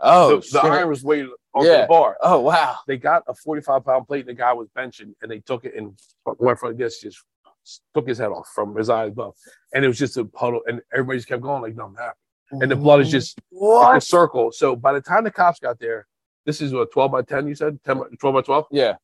Oh, 0.03 0.37
the, 0.37 0.49
the 0.53 0.61
iron 0.61 0.89
was 0.89 1.03
weighted 1.03 1.29
onto 1.53 1.69
Yeah. 1.69 1.81
the 1.81 1.87
bar. 1.87 2.17
Oh 2.21 2.39
wow. 2.39 2.77
They 2.87 2.97
got 2.97 3.23
a 3.27 3.35
45 3.35 3.85
pound 3.85 4.07
plate, 4.07 4.21
and 4.21 4.29
the 4.29 4.33
guy 4.33 4.51
was 4.51 4.67
benching, 4.75 5.13
and 5.21 5.29
they 5.31 5.39
took 5.39 5.63
it 5.63 5.75
and 5.75 5.97
went 6.39 6.57
from 6.59 6.75
this, 6.75 6.99
just 6.99 7.23
took 7.93 8.07
his 8.07 8.17
head 8.17 8.29
off 8.31 8.49
from 8.55 8.75
his 8.75 8.89
eye 8.89 9.05
above, 9.05 9.35
and 9.73 9.85
it 9.85 9.87
was 9.87 9.99
just 9.99 10.17
a 10.17 10.25
puddle, 10.25 10.61
and 10.65 10.81
everybody 10.91 11.19
just 11.19 11.27
kept 11.29 11.43
going 11.43 11.61
like 11.61 11.75
nothing 11.75 11.95
happened, 11.95 12.15
and 12.51 12.69
the 12.69 12.75
blood 12.75 13.01
is 13.01 13.09
just 13.09 13.39
like 13.51 13.97
a 13.97 14.01
circle. 14.01 14.51
So 14.51 14.75
by 14.75 14.93
the 14.93 15.01
time 15.01 15.23
the 15.23 15.31
cops 15.31 15.59
got 15.59 15.79
there, 15.79 16.07
this 16.45 16.61
is 16.61 16.73
what 16.73 16.91
12 16.91 17.11
by 17.11 17.21
10, 17.21 17.47
you 17.47 17.55
said 17.55 17.79
10 17.83 17.97
by, 17.99 18.05
12 18.19 18.35
by 18.35 18.41
12. 18.41 18.65
Yeah. 18.71 18.95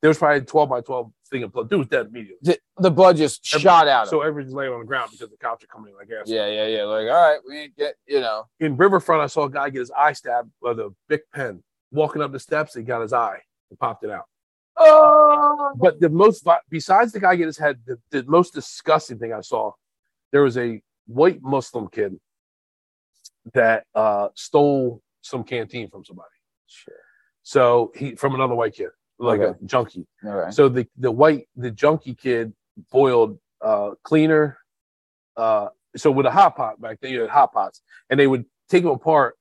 There 0.00 0.08
was 0.08 0.18
probably 0.18 0.38
a 0.38 0.42
12 0.42 0.68
by 0.68 0.80
12 0.82 1.12
thing 1.30 1.42
of 1.44 1.52
blood. 1.52 1.70
Dude 1.70 1.78
was 1.78 1.88
dead 1.88 2.06
immediately. 2.06 2.36
The, 2.42 2.58
the 2.78 2.90
blood 2.90 3.16
just 3.16 3.54
Every- 3.54 3.62
shot 3.62 3.88
out. 3.88 4.08
So 4.08 4.20
everybody's 4.20 4.54
laying 4.54 4.72
on 4.72 4.80
the 4.80 4.86
ground 4.86 5.10
because 5.12 5.30
the 5.30 5.36
cops 5.38 5.64
are 5.64 5.66
coming 5.66 5.92
in 5.92 5.96
like 5.96 6.08
ass. 6.10 6.28
Yeah, 6.28 6.46
yeah, 6.46 6.66
yeah. 6.66 6.84
Like, 6.84 7.08
all 7.08 7.30
right, 7.30 7.38
we 7.48 7.58
ain't 7.58 7.76
get, 7.76 7.94
you 8.06 8.20
know. 8.20 8.44
In 8.60 8.76
Riverfront, 8.76 9.22
I 9.22 9.26
saw 9.26 9.44
a 9.44 9.50
guy 9.50 9.70
get 9.70 9.80
his 9.80 9.90
eye 9.90 10.12
stabbed 10.12 10.50
with 10.60 10.78
a 10.78 10.94
big 11.08 11.20
pen. 11.32 11.62
Walking 11.90 12.22
up 12.22 12.32
the 12.32 12.40
steps, 12.40 12.74
he 12.74 12.82
got 12.82 13.02
his 13.02 13.12
eye 13.12 13.40
and 13.70 13.78
popped 13.78 14.04
it 14.04 14.10
out. 14.10 14.24
Oh. 14.76 15.72
But 15.76 16.00
the 16.00 16.10
most, 16.10 16.46
besides 16.68 17.12
the 17.12 17.20
guy 17.20 17.36
get 17.36 17.46
his 17.46 17.58
head, 17.58 17.78
the, 17.86 17.98
the 18.10 18.24
most 18.24 18.54
disgusting 18.54 19.18
thing 19.18 19.32
I 19.32 19.40
saw, 19.40 19.72
there 20.32 20.42
was 20.42 20.58
a 20.58 20.82
white 21.06 21.40
Muslim 21.42 21.88
kid 21.88 22.18
that 23.52 23.84
uh, 23.94 24.28
stole 24.34 25.02
some 25.22 25.44
canteen 25.44 25.88
from 25.88 26.04
somebody. 26.04 26.28
Sure. 26.66 26.94
So 27.42 27.92
he 27.94 28.14
from 28.14 28.34
another 28.34 28.54
white 28.54 28.74
kid, 28.74 28.88
like 29.18 29.40
Okay. 29.40 29.58
a 29.62 29.66
junkie. 29.66 30.06
All 30.24 30.34
right. 30.34 30.54
So 30.54 30.68
the 30.68 30.86
the 30.98 31.10
white 31.10 31.48
the 31.56 31.70
junkie 31.70 32.14
kid 32.14 32.52
boiled 32.90 33.38
uh, 33.60 33.90
cleaner. 34.02 34.58
Uh, 35.36 35.68
so 35.96 36.10
with 36.10 36.26
a 36.26 36.30
hot 36.30 36.56
pot 36.56 36.80
back 36.80 36.98
then, 37.00 37.12
you 37.12 37.20
had 37.20 37.30
hot 37.30 37.52
pots, 37.52 37.82
and 38.10 38.18
they 38.18 38.26
would 38.26 38.44
take 38.68 38.82
them 38.82 38.92
apart 38.92 39.36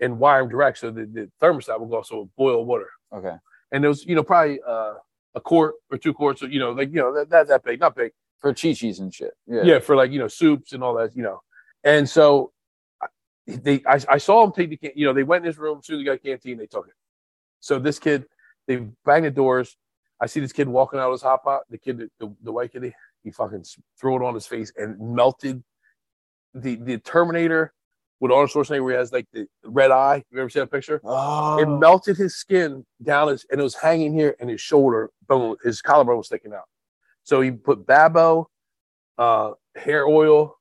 and 0.00 0.18
wire 0.18 0.40
them 0.42 0.48
direct, 0.50 0.78
so 0.78 0.90
the, 0.90 1.04
the 1.04 1.30
thermostat 1.42 1.78
would 1.78 1.94
also 1.94 2.30
boil 2.38 2.64
water. 2.64 2.88
Okay. 3.12 3.34
And 3.72 3.84
there 3.84 3.88
was 3.90 4.04
you 4.06 4.14
know 4.14 4.22
probably 4.22 4.60
uh, 4.66 4.94
a 5.34 5.40
quart 5.40 5.74
or 5.90 5.98
two 5.98 6.14
quarts, 6.14 6.40
you 6.42 6.58
know 6.58 6.70
like 6.72 6.88
you 6.90 6.96
know 6.96 7.12
that 7.14 7.28
that, 7.30 7.48
that 7.48 7.64
big, 7.64 7.80
not 7.80 7.94
big, 7.96 8.12
For 8.38 8.54
chi-chis 8.54 9.00
and 9.00 9.12
shit. 9.12 9.32
Yeah. 9.46 9.62
yeah. 9.64 9.78
for 9.80 9.96
like 9.96 10.10
you 10.12 10.18
know 10.18 10.28
soups 10.28 10.72
and 10.72 10.82
all 10.82 10.94
that, 10.94 11.14
you 11.16 11.22
know. 11.22 11.40
And 11.84 12.08
so 12.08 12.52
they, 13.46 13.82
I, 13.86 14.00
I 14.08 14.18
saw 14.18 14.42
them 14.42 14.52
take 14.52 14.70
the, 14.70 14.76
can- 14.76 14.92
you 14.94 15.06
know, 15.06 15.12
they 15.12 15.22
went 15.22 15.44
in 15.44 15.46
his 15.46 15.58
room, 15.58 15.80
soon 15.82 15.98
they 15.98 16.04
got 16.04 16.12
a 16.12 16.18
canteen, 16.18 16.58
they 16.58 16.66
took 16.66 16.86
it. 16.86 16.94
So 17.60 17.78
this 17.78 17.98
kid, 17.98 18.26
they 18.66 18.76
banged 19.04 19.26
the 19.26 19.30
doors. 19.30 19.76
I 20.20 20.26
see 20.26 20.40
this 20.40 20.52
kid 20.52 20.68
walking 20.68 20.98
out 20.98 21.06
of 21.06 21.12
his 21.12 21.22
hot 21.22 21.42
pot. 21.42 21.62
The 21.70 21.78
kid, 21.78 22.10
the, 22.18 22.34
the 22.42 22.52
white 22.52 22.72
kid, 22.72 22.94
he 23.24 23.30
fucking 23.30 23.64
threw 23.98 24.16
it 24.16 24.26
on 24.26 24.34
his 24.34 24.46
face 24.46 24.72
and 24.76 24.98
melted 25.00 25.62
the 26.54 26.76
the 26.76 26.98
Terminator 26.98 27.72
with 28.18 28.30
Arnold 28.30 28.50
Schwarzenegger, 28.50 28.84
where 28.84 28.94
he 28.94 28.98
has 28.98 29.12
like 29.12 29.26
the 29.32 29.46
red 29.64 29.90
eye. 29.90 30.22
You 30.30 30.40
ever 30.40 30.50
seen 30.50 30.60
that 30.60 30.70
picture? 30.70 31.00
Oh. 31.04 31.58
It 31.58 31.66
melted 31.66 32.16
his 32.16 32.36
skin 32.36 32.84
down 33.02 33.28
his, 33.28 33.46
and 33.50 33.60
it 33.60 33.62
was 33.62 33.74
hanging 33.74 34.12
here, 34.12 34.36
and 34.40 34.50
his 34.50 34.60
shoulder 34.60 35.10
bone, 35.26 35.56
his 35.64 35.80
collarbone 35.80 36.18
was 36.18 36.26
sticking 36.26 36.52
out. 36.52 36.64
So 37.22 37.40
he 37.40 37.50
put 37.50 37.86
Babo, 37.86 38.50
uh, 39.16 39.52
hair 39.74 40.06
oil, 40.06 40.58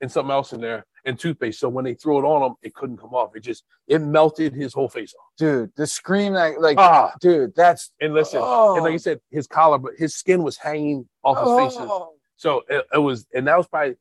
and 0.00 0.10
something 0.10 0.30
else 0.30 0.52
in 0.52 0.60
there, 0.60 0.86
and 1.10 1.18
toothpaste. 1.18 1.60
So 1.60 1.68
when 1.68 1.84
they 1.84 1.94
threw 1.94 2.18
it 2.18 2.24
on 2.24 2.42
him, 2.42 2.54
it 2.62 2.72
couldn't 2.74 2.96
come 2.96 3.12
off. 3.14 3.36
It 3.36 3.40
just 3.40 3.64
it 3.86 3.98
melted 4.00 4.54
his 4.54 4.72
whole 4.72 4.88
face 4.88 5.12
off. 5.14 5.26
dude, 5.36 5.70
the 5.76 5.86
scream 5.86 6.32
like 6.32 6.56
like, 6.58 6.78
Ah, 6.78 7.12
dude, 7.20 7.54
that's 7.54 7.92
and 8.00 8.14
listen, 8.14 8.40
Oh. 8.42 8.74
and 8.76 8.84
like 8.84 8.94
I 8.94 8.96
said, 8.98 9.20
his 9.30 9.46
collar, 9.46 9.78
but 9.78 9.92
his 9.98 10.14
skin 10.14 10.42
was 10.42 10.56
hanging 10.56 11.08
off 11.22 11.38
his 11.38 11.74
face. 11.74 11.80
oh. 11.86 12.14
So 12.36 12.62
it, 12.68 12.86
it 12.94 12.98
was, 12.98 13.26
and 13.34 13.46
that 13.46 13.58
was 13.58 13.66
probably. 13.68 13.96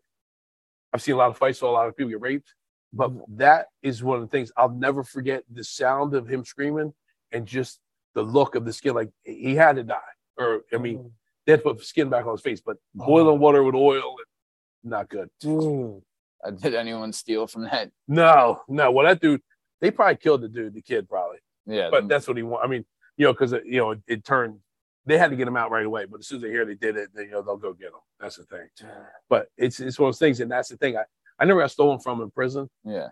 I've 0.94 1.02
seen 1.02 1.16
a 1.16 1.18
lot 1.18 1.30
of 1.30 1.38
fights, 1.38 1.60
so 1.60 1.70
a 1.70 1.72
lot 1.72 1.88
of 1.88 1.96
people 1.96 2.10
get 2.10 2.22
raped, 2.22 2.54
but 2.94 3.12
that 3.38 3.68
is 3.84 4.02
one 4.04 4.18
of 4.18 4.22
the 4.24 4.28
things 4.30 4.52
I'll 4.58 4.70
never 4.70 5.04
forget. 5.04 5.44
The 5.52 5.64
sound 5.64 6.16
of 6.16 6.28
him 6.28 6.44
screaming 6.46 6.94
and 7.32 7.46
just 7.46 7.80
the 8.16 8.24
look 8.24 8.56
of 8.56 8.66
the 8.66 8.74
skin, 8.74 8.96
like 8.96 9.10
he 9.24 9.56
had 9.56 9.76
to 9.76 9.84
die, 9.84 10.12
or 10.38 10.62
I 10.74 10.78
mean, 10.78 10.98
Mm. 11.00 11.12
they 11.46 11.52
had 11.54 11.64
to 11.64 11.74
put 11.74 11.84
skin 11.86 12.10
back 12.10 12.26
on 12.26 12.32
his 12.32 12.42
face, 12.42 12.62
but 12.62 12.78
Oh. 13.00 13.06
boiling 13.06 13.40
water 13.40 13.64
with 13.64 13.76
oil, 13.76 14.16
not 14.84 15.10
good. 15.10 15.30
dude. 15.40 16.02
Uh, 16.46 16.52
did 16.64 16.76
anyone 16.76 17.12
steal 17.14 17.48
from 17.48 17.64
that? 17.64 17.92
No, 18.08 18.62
no. 18.68 18.92
Well, 18.92 19.06
that 19.06 19.22
dude, 19.22 19.42
they 19.82 19.92
probably 19.92 20.16
killed 20.18 20.42
the 20.42 20.48
dude, 20.50 20.74
the 20.74 20.82
kid, 20.82 21.08
probably, 21.10 21.38
Yeah. 21.66 21.90
but 21.92 22.08
that's 22.08 22.28
what 22.28 22.38
he 22.38 22.44
wanted. 22.44 22.66
I 22.66 22.68
mean, 22.70 22.86
you 23.18 23.26
know, 23.26 23.34
because 23.34 23.52
you 23.66 23.78
know, 23.78 23.92
it, 23.92 24.00
it 24.08 24.26
turned 24.26 24.60
they 25.06 25.18
had 25.18 25.32
to 25.32 25.36
get 25.36 25.48
him 25.48 25.58
out 25.58 25.72
right 25.72 25.86
away. 25.86 26.06
But 26.06 26.20
as 26.20 26.28
soon 26.28 26.38
as 26.38 26.44
they 26.44 26.50
hear 26.50 26.66
they 26.66 26.76
did 26.76 26.96
it, 26.96 27.10
then 27.14 27.26
you 27.26 27.32
know 27.32 27.42
they'll 27.42 27.58
go 27.58 27.74
get 27.74 27.88
him. 27.88 27.94
That's 28.20 28.36
the 28.38 28.44
thing. 28.44 28.68
But 29.30 29.48
it's 29.58 29.80
it's 29.80 29.98
one 30.00 30.10
of 30.10 30.14
those 30.16 30.20
things, 30.20 30.40
and 30.40 30.52
that's 30.52 30.70
the 30.70 30.78
thing. 30.78 30.98
I 30.98 31.04
I 31.40 31.46
never 31.46 31.60
got 31.62 31.72
stolen 31.72 32.00
from 32.00 32.22
in 32.22 32.30
prison, 32.32 32.70
Yeah. 32.84 33.08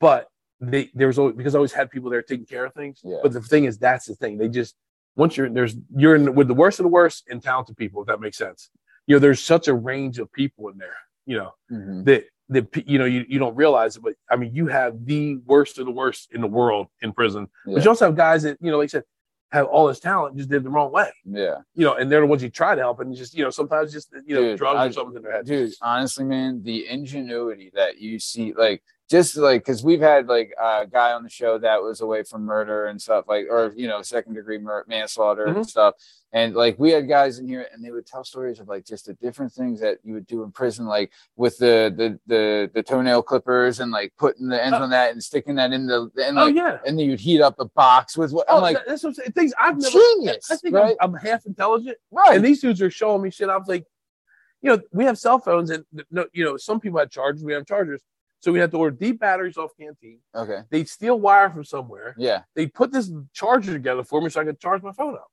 but 0.00 0.28
they 0.60 0.90
there's 0.94 1.18
always 1.18 1.34
because 1.36 1.54
I 1.54 1.58
always 1.58 1.72
had 1.72 1.90
people 1.90 2.10
there 2.10 2.22
taking 2.22 2.46
care 2.46 2.64
of 2.66 2.74
things. 2.74 3.00
Yeah. 3.04 3.18
But 3.22 3.32
the 3.32 3.40
thing 3.40 3.64
is, 3.64 3.78
that's 3.78 4.06
the 4.06 4.14
thing. 4.14 4.38
They 4.38 4.48
just 4.48 4.74
once 5.16 5.36
you're 5.36 5.48
there's 5.50 5.76
you're 5.96 6.14
in 6.14 6.34
with 6.34 6.48
the 6.48 6.54
worst 6.54 6.78
of 6.80 6.84
the 6.84 6.88
worst 6.90 7.24
and 7.28 7.42
talented 7.42 7.76
people, 7.76 8.00
if 8.02 8.06
that 8.08 8.20
makes 8.20 8.38
sense. 8.38 8.70
You 9.06 9.16
know, 9.16 9.20
there's 9.20 9.42
such 9.42 9.68
a 9.68 9.74
range 9.74 10.18
of 10.18 10.30
people 10.32 10.68
in 10.68 10.78
there. 10.78 10.96
You 11.26 11.38
know 11.38 11.50
Mhm. 11.72 12.04
that 12.04 12.24
that 12.54 12.88
you 12.88 12.98
know 12.98 13.04
you, 13.04 13.24
you 13.28 13.38
don't 13.38 13.54
realize 13.56 13.96
it, 13.96 14.02
but 14.02 14.14
I 14.30 14.36
mean 14.36 14.54
you 14.54 14.66
have 14.68 15.04
the 15.04 15.36
worst 15.46 15.78
of 15.78 15.86
the 15.86 15.92
worst 15.92 16.32
in 16.32 16.40
the 16.40 16.46
world 16.46 16.86
in 17.02 17.12
prison. 17.12 17.48
Yeah. 17.66 17.74
But 17.74 17.84
you 17.84 17.90
also 17.90 18.06
have 18.06 18.16
guys 18.16 18.42
that 18.44 18.56
you 18.60 18.70
know, 18.70 18.78
like 18.78 18.86
I 18.86 18.88
said, 18.88 19.04
have 19.52 19.66
all 19.66 19.86
this 19.86 20.00
talent, 20.00 20.36
just 20.36 20.48
did 20.50 20.64
the 20.64 20.70
wrong 20.70 20.90
way. 20.90 21.10
Yeah. 21.24 21.58
You 21.74 21.84
know, 21.84 21.94
and 21.94 22.10
they're 22.10 22.20
the 22.22 22.26
ones 22.26 22.42
you 22.42 22.48
try 22.50 22.74
to 22.74 22.80
help, 22.80 22.98
and 23.00 23.14
just 23.14 23.34
you 23.34 23.44
know 23.44 23.50
sometimes 23.50 23.92
just 23.92 24.08
you 24.26 24.34
know 24.34 24.42
Dude, 24.42 24.58
drugs 24.58 24.78
I- 24.78 24.86
or 24.88 24.92
something 24.92 25.16
in 25.16 25.22
their 25.22 25.32
head. 25.32 25.46
dude 25.46 25.72
honestly 25.82 26.24
man 26.24 26.62
the 26.62 26.88
ingenuity 26.88 27.70
that 27.74 27.98
you 28.00 28.18
see 28.18 28.52
like 28.54 28.82
just 29.10 29.36
like 29.36 29.60
because 29.62 29.84
we've 29.84 30.00
had 30.00 30.26
like 30.28 30.50
a 30.60 30.86
guy 30.86 31.12
on 31.12 31.22
the 31.22 31.28
show 31.28 31.58
that 31.58 31.82
was 31.82 32.00
away 32.00 32.22
from 32.22 32.42
murder 32.42 32.86
and 32.86 33.00
stuff 33.00 33.26
like 33.28 33.46
or 33.50 33.72
you 33.76 33.86
know 33.86 34.00
second 34.00 34.32
degree 34.34 34.56
mur- 34.58 34.84
manslaughter 34.88 35.44
and 35.44 35.56
Mhm. 35.58 35.66
stuff 35.66 35.94
and 36.32 36.54
like 36.54 36.78
we 36.78 36.90
had 36.90 37.06
guys 37.06 37.38
in 37.38 37.46
here 37.46 37.66
and 37.72 37.84
they 37.84 37.90
would 37.90 38.06
tell 38.06 38.24
stories 38.24 38.60
of 38.60 38.66
like 38.68 38.86
just 38.86 39.04
the 39.04 39.12
different 39.14 39.52
things 39.52 39.78
that 39.80 39.98
you 40.04 40.14
would 40.14 40.26
do 40.26 40.42
in 40.42 40.50
prison 40.50 40.86
like 40.86 41.12
with 41.36 41.58
the 41.58 41.92
the 41.96 42.18
the, 42.26 42.70
the 42.72 42.82
toenail 42.82 43.22
clippers 43.22 43.80
and 43.80 43.92
like 43.92 44.10
putting 44.18 44.48
the 44.48 44.62
ends 44.64 44.78
Oh. 44.80 44.84
on 44.84 44.90
that 44.90 45.12
and 45.12 45.22
sticking 45.22 45.56
that 45.56 45.72
in 45.74 45.86
the 45.86 46.10
and 46.24 46.38
Oh 46.38 46.46
yeah. 46.46 46.78
and 46.86 46.98
then 46.98 47.04
you'd 47.10 47.20
heat 47.20 47.42
up 47.42 47.56
a 47.60 47.66
box 47.66 48.16
with 48.16 48.32
what 48.32 48.46
Oh, 48.48 48.56
i'm 48.56 48.62
like 48.62 48.76
that- 48.76 48.86
that's 48.88 49.02
what 49.02 49.10
I'm 49.10 49.14
saying. 49.16 49.32
Things 49.32 49.52
I've 49.60 49.76
never. 49.78 49.90
genius 49.92 50.50
I 50.50 50.56
think 50.56 50.74
right 50.74 50.96
I'm, 51.00 51.14
I'm 51.14 51.20
half 51.20 51.44
intelligent, 51.44 51.98
right 52.10 52.36
and 52.36 52.42
these 52.44 52.62
dudes 52.62 52.80
are 52.80 52.90
showing 52.90 53.20
me 53.20 53.30
shit. 53.30 53.50
I 53.50 53.56
was 53.58 53.68
like, 53.68 53.84
you 54.62 54.70
know, 54.70 54.80
we 54.92 55.04
have 55.04 55.18
cell 55.18 55.38
phones, 55.38 55.68
and 55.68 55.84
no, 56.10 56.24
you 56.32 56.42
know, 56.42 56.56
some 56.56 56.80
people 56.80 56.98
had 56.98 57.10
chargers. 57.10 57.44
We 57.44 57.52
have 57.52 57.66
chargers, 57.66 58.00
so 58.44 58.52
we 58.52 58.58
had 58.58 58.70
to 58.70 58.76
order 58.76 58.94
deep 58.94 59.18
batteries 59.20 59.56
off 59.56 59.70
Canteen. 59.80 60.18
okay 60.34 60.60
They'd 60.70 60.88
steal 60.88 61.18
wire 61.18 61.48
from 61.50 61.64
somewhere. 61.64 62.14
yeah 62.18 62.42
They 62.54 62.66
put 62.66 62.92
this 62.92 63.10
charger 63.32 63.72
together 63.72 64.04
for 64.04 64.20
me 64.20 64.28
so 64.28 64.40
I 64.40 64.44
could 64.44 64.60
charge 64.60 64.82
my 64.82 64.92
phone 64.92 65.14
up. 65.14 65.28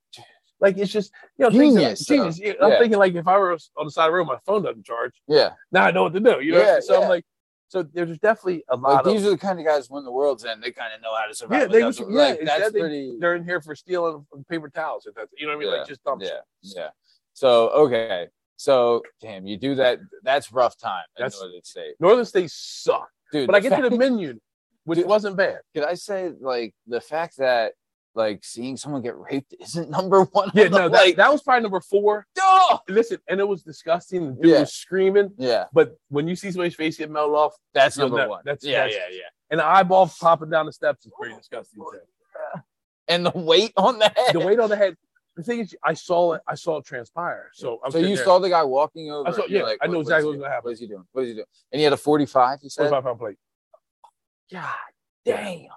Like 0.61 0.77
it's 0.77 0.91
just 0.91 1.11
you 1.37 1.43
know 1.45 1.51
things 1.51 1.73
that- 1.75 1.81
Genius, 1.81 2.05
genius. 2.05 2.39
Yeah, 2.39 2.53
I'm 2.61 2.77
thinking 2.79 2.99
like 2.99 3.13
if 3.15 3.27
I 3.27 3.37
were 3.37 3.51
on 3.77 3.85
the 3.85 3.91
side 3.91 4.05
of 4.05 4.11
the 4.11 4.17
road, 4.17 4.25
my 4.27 4.37
phone 4.45 4.61
doesn't 4.63 4.85
charge. 4.85 5.13
yeah 5.27 5.51
Now 5.71 5.83
I 5.85 5.91
know 5.91 6.03
what 6.03 6.13
to 6.13 6.19
do. 6.19 6.39
You 6.41 6.53
know, 6.53 6.61
Yeah, 6.61 6.79
so 6.79 6.93
yeah. 6.93 6.99
I'm 7.03 7.09
like, 7.09 7.25
so 7.67 7.83
there's 7.83 8.17
definitely 8.19 8.63
a 8.69 8.75
like 8.75 9.05
lot 9.05 9.05
these 9.05 9.25
are 9.25 9.31
the 9.31 9.37
kind 9.37 9.59
of 9.59 9.65
guys 9.65 9.89
when 9.89 10.03
the 10.03 10.11
world's 10.11 10.45
end 10.45 10.61
they 10.63 10.71
kind 10.71 10.93
of 10.93 11.01
know 11.01 11.15
how 11.15 11.25
to 11.25 11.33
survive 11.33 11.59
Yeah, 11.61 11.65
they 11.67 11.73
without 11.83 11.87
was- 11.87 11.97
the- 11.97 12.07
yeah, 12.11 12.21
like, 12.21 12.39
that's 12.45 12.71
they- 12.71 12.79
pretty 12.79 13.17
They're 13.19 13.35
in 13.35 13.43
here 13.43 13.59
for 13.61 13.75
stealing 13.75 14.25
paper 14.49 14.69
towels. 14.69 15.05
If 15.07 15.15
that's 15.15 15.31
you 15.37 15.47
know 15.47 15.57
what 15.57 15.65
I 15.65 15.69
mean, 15.69 15.77
like 15.79 15.87
just 15.87 16.03
dumb 16.03 16.19
yeah, 16.21 16.27
shit. 16.63 16.75
yeah. 16.77 16.89
So 17.33 17.69
okay, 17.83 18.27
so 18.61 19.01
damn, 19.21 19.47
you 19.47 19.57
do 19.57 19.75
that. 19.75 19.99
That's 20.23 20.51
rough 20.51 20.77
time. 20.77 21.03
That's- 21.17 21.39
Northern 21.39 21.63
State, 21.63 21.95
Northern 21.99 22.25
States 22.25 22.53
suck, 22.53 23.09
dude. 23.31 23.47
but 23.47 23.55
I 23.55 23.59
get 23.59 23.75
to 23.75 23.81
the 23.81 23.89
fact- 23.89 23.99
menu, 23.99 24.39
which 24.83 24.99
Dude. 24.99 25.07
wasn't 25.07 25.35
bad. 25.35 25.59
Could 25.73 25.83
I 25.83 25.95
say 25.95 26.31
like 26.39 26.73
the 26.87 27.01
fact 27.01 27.37
that 27.37 27.73
like 28.13 28.43
seeing 28.43 28.75
someone 28.77 29.01
get 29.01 29.17
raped 29.17 29.55
isn't 29.59 29.89
number 29.89 30.23
one? 30.25 30.51
Yeah, 30.53 30.67
no, 30.67 30.89
that, 30.89 31.05
like, 31.05 31.15
that 31.15 31.31
was 31.31 31.41
probably 31.41 31.63
number 31.63 31.79
four. 31.81 32.27
oh! 32.39 32.79
Listen, 32.87 33.17
and 33.27 33.39
it 33.39 33.47
was 33.47 33.63
disgusting. 33.63 34.35
The 34.35 34.41
dude 34.41 34.51
Yeah. 34.51 34.59
was 34.61 34.73
screaming, 34.73 35.31
yeah, 35.37 35.65
but 35.73 35.95
when 36.09 36.27
you 36.27 36.35
see 36.35 36.51
somebody's 36.51 36.75
face 36.75 36.97
get 36.97 37.09
melted 37.09 37.35
off, 37.35 37.55
that's 37.73 37.97
number 37.97 38.17
that- 38.17 38.29
one. 38.29 38.41
that's- 38.45 38.63
yeah, 38.63 38.83
that's- 38.85 38.95
yeah, 39.11 39.17
yeah. 39.17 39.29
and 39.49 39.59
the 39.59 39.65
eyeball 39.65 40.11
popping 40.19 40.49
down 40.49 40.65
the 40.67 40.73
steps 40.73 41.05
is 41.05 41.11
pretty 41.19 41.35
disgusting. 41.35 41.79
too. 41.79 41.99
And 43.07 43.25
the 43.25 43.31
weight 43.35 43.73
on 43.77 43.97
the 43.99 44.05
head. 44.15 44.33
The 44.33 44.39
weight 44.39 44.59
on 44.59 44.69
the 44.69 44.75
head. 44.77 44.95
The 45.37 45.43
thing 45.43 45.59
is, 45.59 45.75
I 45.83 45.93
saw 45.93 46.33
it. 46.33 46.41
I 46.47 46.55
saw 46.55 46.77
it 46.77 46.85
transpire. 46.85 47.49
So 47.53 47.79
I'm 47.85 47.91
so 47.91 47.99
you 47.99 48.15
there, 48.15 48.25
saw 48.25 48.39
the 48.39 48.49
guy 48.49 48.63
walking 48.63 49.11
over. 49.11 49.29
I 49.29 49.31
saw- 49.31 49.45
yeah, 49.47 49.63
like, 49.63 49.77
I 49.81 49.87
know 49.87 49.93
what- 49.93 50.01
exactly 50.01 50.27
what's 50.29 50.39
gonna 50.39 50.49
happen. 50.49 50.63
What 50.65 50.73
is 50.73 50.79
he 50.79 50.87
doing? 50.87 51.03
What 51.13 51.21
is 51.23 51.27
he 51.29 51.33
doing? 51.35 51.45
And 51.71 51.79
he 51.79 51.83
had 51.83 51.93
a 51.93 51.97
45. 51.97 52.59
You 52.63 52.69
said. 52.69 52.89
45 52.89 53.03
pound 53.03 53.19
plate. 53.19 53.37
God 54.51 54.67
damn, 55.23 55.67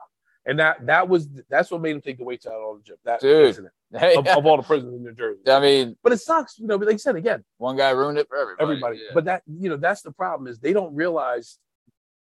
And 0.46 0.58
that 0.58 0.84
that 0.86 1.08
was 1.08 1.28
that's 1.48 1.70
what 1.70 1.80
made 1.80 1.94
him 1.94 2.00
take 2.00 2.18
the 2.18 2.24
weights 2.24 2.46
out 2.46 2.54
on 2.54 2.78
the 2.78 2.82
gym. 2.82 2.96
That 3.04 3.20
Dude. 3.20 3.46
incident 3.48 3.72
Hey, 3.92 4.16
of, 4.16 4.26
of 4.26 4.44
all 4.44 4.56
the 4.56 4.64
prisons 4.64 4.92
in 4.94 5.04
New 5.04 5.12
Jersey. 5.14 5.40
I 5.48 5.60
mean, 5.60 5.96
But 6.02 6.12
it 6.12 6.18
sucks, 6.18 6.58
you 6.58 6.66
know. 6.66 6.76
But 6.78 6.86
like 6.88 6.94
I 6.94 6.98
said 6.98 7.14
again, 7.14 7.44
one 7.58 7.76
guy 7.76 7.90
ruined 7.90 8.18
it 8.18 8.26
for 8.28 8.36
everybody. 8.36 8.62
everybody. 8.62 8.96
Yeah. 8.96 9.10
But 9.14 9.24
that 9.26 9.42
you 9.46 9.68
know 9.68 9.76
that's 9.76 10.02
the 10.02 10.10
problem 10.10 10.48
is 10.48 10.58
they 10.58 10.72
don't 10.72 10.92
realize, 10.94 11.58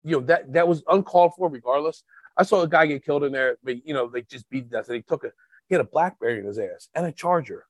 you 0.04 0.12
know 0.20 0.26
that 0.26 0.52
that 0.52 0.68
was 0.68 0.82
uncalled 0.88 1.32
for 1.36 1.48
regardless. 1.48 2.02
I 2.36 2.42
saw 2.42 2.60
a 2.60 2.68
guy 2.68 2.84
get 2.84 3.02
killed 3.02 3.24
in 3.24 3.32
there, 3.32 3.56
but 3.64 3.86
you 3.86 3.94
know 3.94 4.08
they 4.08 4.20
just 4.22 4.48
beat 4.50 4.64
to 4.70 4.76
death. 4.76 4.86
They 4.86 5.00
took 5.00 5.24
a 5.24 5.30
he 5.68 5.74
had 5.74 5.80
a 5.80 5.88
BlackBerry 5.88 6.38
in 6.38 6.46
his 6.46 6.58
ass 6.58 6.88
and 6.94 7.06
a 7.06 7.12
charger. 7.12 7.64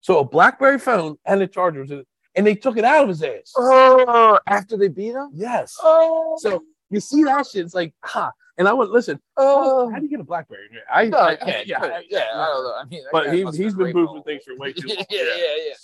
So 0.00 0.18
a 0.20 0.24
BlackBerry 0.24 0.78
phone 0.78 1.16
and 1.24 1.42
a 1.42 1.46
charger 1.46 1.80
was 1.80 1.90
in 1.90 2.04
and 2.34 2.46
they 2.46 2.54
took 2.54 2.76
it 2.76 2.84
out 2.84 3.02
of 3.02 3.08
his 3.08 3.22
ass. 3.22 3.52
oh, 3.56 4.38
after 4.46 4.76
they 4.76 4.88
beat 4.88 5.12
him. 5.14 5.30
Yes. 5.34 5.76
Oh, 5.82 6.36
So 6.38 6.62
you 6.90 7.00
see 7.00 7.24
that 7.24 7.46
shit, 7.46 7.64
it's 7.64 7.74
like, 7.74 7.94
ha. 8.04 8.30
And 8.58 8.66
I 8.66 8.72
went, 8.72 8.90
listen, 8.90 9.20
oh. 9.36 9.88
how 9.90 9.98
do 9.98 10.04
you 10.04 10.10
get 10.10 10.20
a 10.20 10.24
BlackBerry? 10.24 10.68
I, 10.92 11.06
No, 11.06 11.18
I, 11.18 11.30
I 11.30 11.36
can't. 11.36 11.66
yeah, 11.66 11.84
Yeah, 11.84 12.00
yeah, 12.10 12.24
I 12.34 12.46
don't 12.46 12.64
know. 12.64 12.74
I 12.74 12.84
mean, 12.84 13.02
But 13.12 13.32
he, 13.32 13.44
he's 13.44 13.74
been 13.74 13.92
moving 13.92 14.22
things 14.24 14.42
for 14.44 14.56
way 14.56 14.72
too 14.74 14.88
long. 14.88 15.04
yeah, 15.10 15.22
yeah, 15.22 15.54
yeah. 15.68 15.74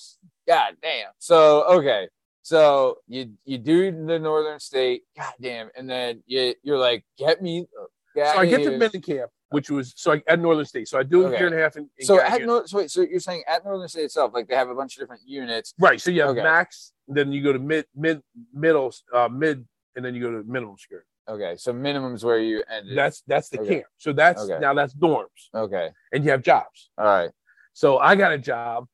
God 0.47 0.77
damn. 0.83 1.11
So 1.19 1.65
okay, 1.65 2.09
so 2.43 2.99
you 3.09 3.33
you 3.45 3.59
do 3.59 3.91
the 4.07 4.19
Northern 4.19 4.61
State, 4.61 5.03
god 5.17 5.33
damn, 5.41 5.71
and 5.77 5.89
then 5.89 6.23
you 6.27 6.55
you're 6.63 6.79
like, 6.79 7.05
get 7.17 7.41
me. 7.41 7.67
Get 8.15 8.35
So 8.35 8.41
I 8.41 8.47
get 8.47 8.59
to 8.59 8.71
here. 8.71 8.79
Minden 8.79 9.01
Camp, 9.01 9.31
which 9.55 9.71
was 9.71 9.93
so 9.97 10.13
I, 10.13 10.23
at 10.27 10.41
Northern 10.41 10.65
State. 10.65 10.89
So 10.89 10.99
I 10.99 11.05
do 11.05 11.23
a 11.23 11.27
Okay. 11.29 11.39
year 11.39 11.47
and 11.47 11.55
a 11.55 11.63
half 11.63 11.77
in, 11.77 11.89
in 11.99 12.07
So 12.07 12.21
at. 12.21 12.43
North, 12.43 12.69
so 12.69 12.79
wait, 12.79 12.91
so 12.91 13.03
you're 13.03 13.21
saying 13.21 13.45
at 13.49 13.65
Northern 13.65 13.89
State 13.89 14.03
itself, 14.05 14.33
like 14.35 14.49
they 14.49 14.57
have 14.57 14.69
a 14.69 14.75
bunch 14.75 14.97
of 14.97 15.01
different 15.01 15.23
units. 15.27 15.73
right. 15.79 16.01
So 16.01 16.11
you 16.11 16.21
have 16.23 16.31
Okay. 16.31 16.43
max, 16.43 16.93
then 17.09 17.33
you 17.33 17.43
go 17.43 17.53
to 17.53 17.59
mid, 17.59 17.87
mid, 17.95 18.21
middle, 18.53 18.93
uh, 19.13 19.29
mid, 19.29 19.65
and 19.95 20.05
then 20.05 20.15
you 20.15 20.21
go 20.21 20.31
to 20.33 20.43
minimum 20.47 20.77
security. 20.77 21.07
Okay, 21.27 21.55
so 21.57 21.73
minimum 21.73 22.15
is 22.15 22.23
where 22.25 22.39
you 22.39 22.63
ended. 22.71 22.99
That's 22.99 23.23
that's 23.27 23.49
the 23.49 23.61
Okay. 23.61 23.75
camp. 23.77 23.87
So 23.97 24.13
that's 24.13 24.43
Okay. 24.43 24.59
now 24.61 24.75
that's 24.75 24.93
dorms, 24.95 25.49
okay, 25.55 25.91
and 26.13 26.23
you 26.25 26.31
have 26.33 26.43
jobs. 26.43 26.91
all 26.99 27.07
right. 27.07 27.31
So 27.73 27.99
I 27.99 28.15
got 28.15 28.33
a 28.33 28.39
job 28.39 28.87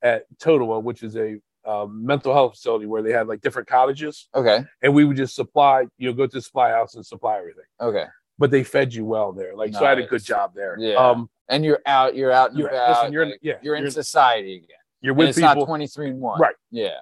at 0.00 0.24
Totowa, 0.38 0.82
which 0.82 1.02
is 1.02 1.14
a 1.16 1.38
um, 1.66 2.04
mental 2.06 2.32
health 2.32 2.52
facility 2.54 2.86
where 2.86 3.02
they 3.02 3.12
had 3.12 3.26
like 3.26 3.40
different 3.42 3.68
cottages, 3.68 4.28
Okay, 4.34 4.64
and 4.82 4.94
we 4.94 5.04
would 5.04 5.16
just 5.18 5.34
supply. 5.34 5.86
You 5.98 6.08
know, 6.08 6.14
go 6.14 6.26
to 6.26 6.36
the 6.38 6.42
supply 6.42 6.70
house 6.70 6.94
and 6.94 7.04
supply 7.04 7.36
everything. 7.38 7.64
okay, 7.80 8.06
But 8.38 8.50
they 8.50 8.64
fed 8.64 8.92
you 8.92 9.04
well 9.04 9.32
there. 9.32 9.54
Like 9.54 9.72
so, 9.74 9.84
I 9.84 9.90
had 9.90 9.98
a 9.98 10.06
good 10.06 10.24
job 10.24 10.52
there. 10.54 10.76
Yeah. 10.78 10.94
Um, 10.96 11.30
and 11.48 11.64
you're 11.64 11.80
out. 11.86 12.16
You're 12.16 12.32
out 12.32 12.50
and 12.50 12.58
You're- 12.58 12.70
about. 12.70 12.88
listen, 12.90 13.12
you're 13.12 13.22
in- 13.22 13.30
like, 13.30 13.38
yeah, 13.42 13.54
you're 13.62 13.76
in 13.76 13.82
you're- 13.82 13.90
society 13.92 14.56
again. 14.56 14.68
you're 15.00 15.12
And 15.12 15.18
with 15.18 15.28
it's 15.30 15.38
people. 15.38 15.54
not 15.56 15.66
23 15.66 16.10
and 16.10 16.20
one. 16.20 16.40
Right. 16.40 16.56
Yeah. 16.70 16.96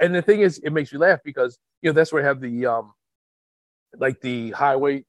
and 0.00 0.12
the 0.14 0.22
thing 0.22 0.40
is, 0.40 0.58
it 0.58 0.70
makes 0.70 0.92
me 0.92 0.98
laugh 0.98 1.20
because 1.24 1.58
you 1.82 1.90
know 1.90 1.94
that's 1.94 2.12
where 2.12 2.22
I 2.22 2.26
have 2.26 2.40
the 2.40 2.66
um, 2.66 2.92
like 3.96 4.20
the 4.20 4.50
highway 4.50 5.04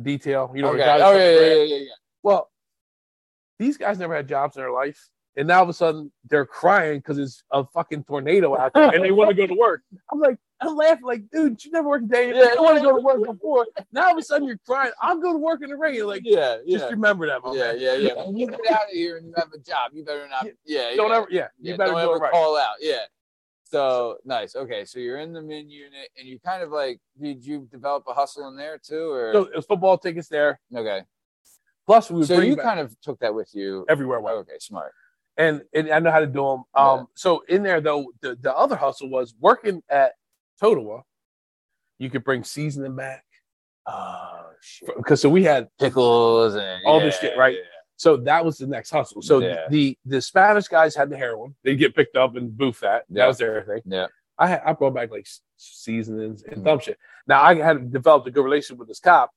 detail. 0.00 0.52
You 0.54 0.62
know, 0.62 0.68
okay. 0.74 0.82
Oh 0.82 1.16
yeah, 1.16 1.30
yeah, 1.30 1.40
yeah, 1.54 1.62
yeah, 1.64 1.76
yeah. 1.76 1.90
Well, 2.22 2.50
these 3.58 3.76
guys 3.76 3.98
never 3.98 4.14
had 4.14 4.28
jobs 4.28 4.56
in 4.56 4.62
their 4.62 4.70
life, 4.70 5.08
and 5.36 5.48
now 5.48 5.58
all 5.58 5.62
of 5.64 5.68
a 5.68 5.72
sudden 5.72 6.12
they're 6.28 6.46
crying 6.46 6.98
because 6.98 7.18
it's 7.18 7.42
a 7.50 7.64
fucking 7.74 8.04
tornado 8.04 8.56
out 8.56 8.72
there, 8.74 8.90
and 8.94 9.04
they 9.04 9.10
want 9.10 9.30
to 9.30 9.34
go 9.36 9.46
to 9.46 9.54
work. 9.54 9.82
I'm 10.12 10.20
like, 10.20 10.36
I'm 10.60 10.76
laughing, 10.76 11.04
like, 11.04 11.28
dude, 11.30 11.62
you 11.64 11.70
never 11.72 11.88
worked 11.88 12.04
a 12.04 12.08
day. 12.08 12.28
You 12.28 12.34
Yeah, 12.36 12.54
want 12.56 12.78
to 12.78 12.82
go 12.84 12.96
to 12.96 13.02
work 13.02 13.22
before. 13.24 13.66
Now 13.92 14.06
all 14.06 14.12
of 14.12 14.18
a 14.18 14.22
sudden 14.22 14.46
you're 14.46 14.58
crying. 14.66 14.92
I'm 15.02 15.20
going 15.20 15.34
to 15.34 15.38
work 15.40 15.62
in 15.62 15.68
the 15.70 15.76
rain. 15.76 16.06
Like, 16.06 16.22
Yeah, 16.24 16.58
just 16.68 16.84
yeah. 16.84 16.90
remember 16.90 17.26
that, 17.26 17.40
Yeah, 17.44 17.52
man. 17.52 17.80
yeah, 17.80 17.94
yeah. 17.94 18.24
When 18.24 18.36
you 18.36 18.46
get 18.46 18.60
out 18.70 18.84
of 18.84 18.90
here 18.92 19.16
and 19.18 19.26
you 19.26 19.34
have 19.36 19.52
a 19.52 19.58
job, 19.58 19.90
you 19.92 20.04
better 20.04 20.26
not. 20.28 20.46
Yeah, 20.64 20.94
Don't 20.96 21.10
yeah. 21.10 21.16
ever, 21.16 21.26
yeah, 21.30 21.48
you 21.58 21.70
Yeah, 21.72 21.76
better 21.76 21.92
don't 21.92 22.00
ever 22.00 22.12
right. 22.18 22.32
call 22.32 22.56
out. 22.56 22.76
Yeah. 22.80 23.00
So 23.64 24.18
nice. 24.24 24.54
Okay, 24.54 24.84
so 24.84 25.00
you're 25.00 25.18
in 25.18 25.32
the 25.32 25.42
min 25.42 25.68
unit, 25.68 26.08
and 26.16 26.28
you 26.28 26.38
kind 26.38 26.62
of 26.62 26.70
like, 26.70 27.00
did 27.20 27.44
you 27.44 27.68
develop 27.72 28.04
a 28.08 28.14
hustle 28.14 28.46
in 28.48 28.56
there 28.56 28.78
too, 28.78 29.10
or 29.10 29.32
So 29.32 29.42
it 29.46 29.56
was 29.56 29.66
football 29.66 29.98
tickets 29.98 30.28
there. 30.28 30.60
okay? 30.74 31.02
Plus, 31.86 32.10
we 32.10 32.24
So 32.24 32.40
you 32.40 32.56
back 32.56 32.64
kind 32.64 32.80
of 32.80 32.98
took 33.00 33.18
that 33.18 33.34
with 33.34 33.50
you. 33.54 33.84
everywhere. 33.88 34.20
Went. 34.20 34.36
Okay, 34.38 34.58
smart. 34.60 34.92
And, 35.36 35.62
and 35.74 35.90
I 35.90 35.98
know 35.98 36.10
how 36.10 36.20
to 36.20 36.26
do 36.26 36.42
them. 36.42 36.62
Yeah. 36.76 36.82
Um, 36.92 37.06
so 37.14 37.42
in 37.48 37.62
there 37.62 37.80
though, 37.80 38.06
the, 38.20 38.36
the 38.40 38.54
other 38.54 38.76
hustle 38.76 39.10
was 39.10 39.34
working 39.40 39.82
at 39.88 40.12
Totowa. 40.62 41.02
You 41.98 42.10
could 42.10 42.24
bring 42.24 42.44
seasoning 42.44 42.96
back 42.96 43.24
Oh 43.86 44.46
shit. 44.60 44.88
because 44.96 45.20
so 45.20 45.28
we 45.28 45.42
had 45.44 45.68
Pickles 45.78 46.54
and 46.54 46.82
All 46.86 47.00
this 47.00 47.18
shit, 47.18 47.36
right? 47.36 47.54
yeah. 47.54 47.60
so 47.96 48.16
that 48.18 48.44
was 48.44 48.58
the 48.58 48.66
next 48.66 48.90
hustle. 48.90 49.22
So 49.22 49.40
Yeah. 49.40 49.66
the 49.70 49.96
the 50.04 50.20
Spanish 50.22 50.68
guys 50.68 50.94
had 50.96 51.10
the 51.10 51.16
heroin. 51.16 51.54
They'd 51.64 51.76
get 51.76 51.94
picked 51.94 52.16
up 52.16 52.36
and 52.36 52.56
booth 52.56 52.80
that. 52.80 53.04
That 53.10 53.26
was 53.26 53.38
their 53.38 53.62
thing. 53.64 53.82
Yeah. 53.86 54.06
I 54.38 54.48
had 54.48 54.62
I 54.66 54.72
brought 54.72 54.94
back 54.94 55.10
like 55.10 55.26
seasonings 55.56 56.42
and 56.42 56.58
Mhm. 56.62 56.64
dumb 56.64 56.78
shit. 56.80 56.98
Now 57.26 57.42
I 57.42 57.54
had 57.56 57.92
developed 57.92 58.26
a 58.26 58.30
good 58.30 58.44
relationship 58.44 58.78
with 58.78 58.88
this 58.88 59.00
cop. 59.00 59.30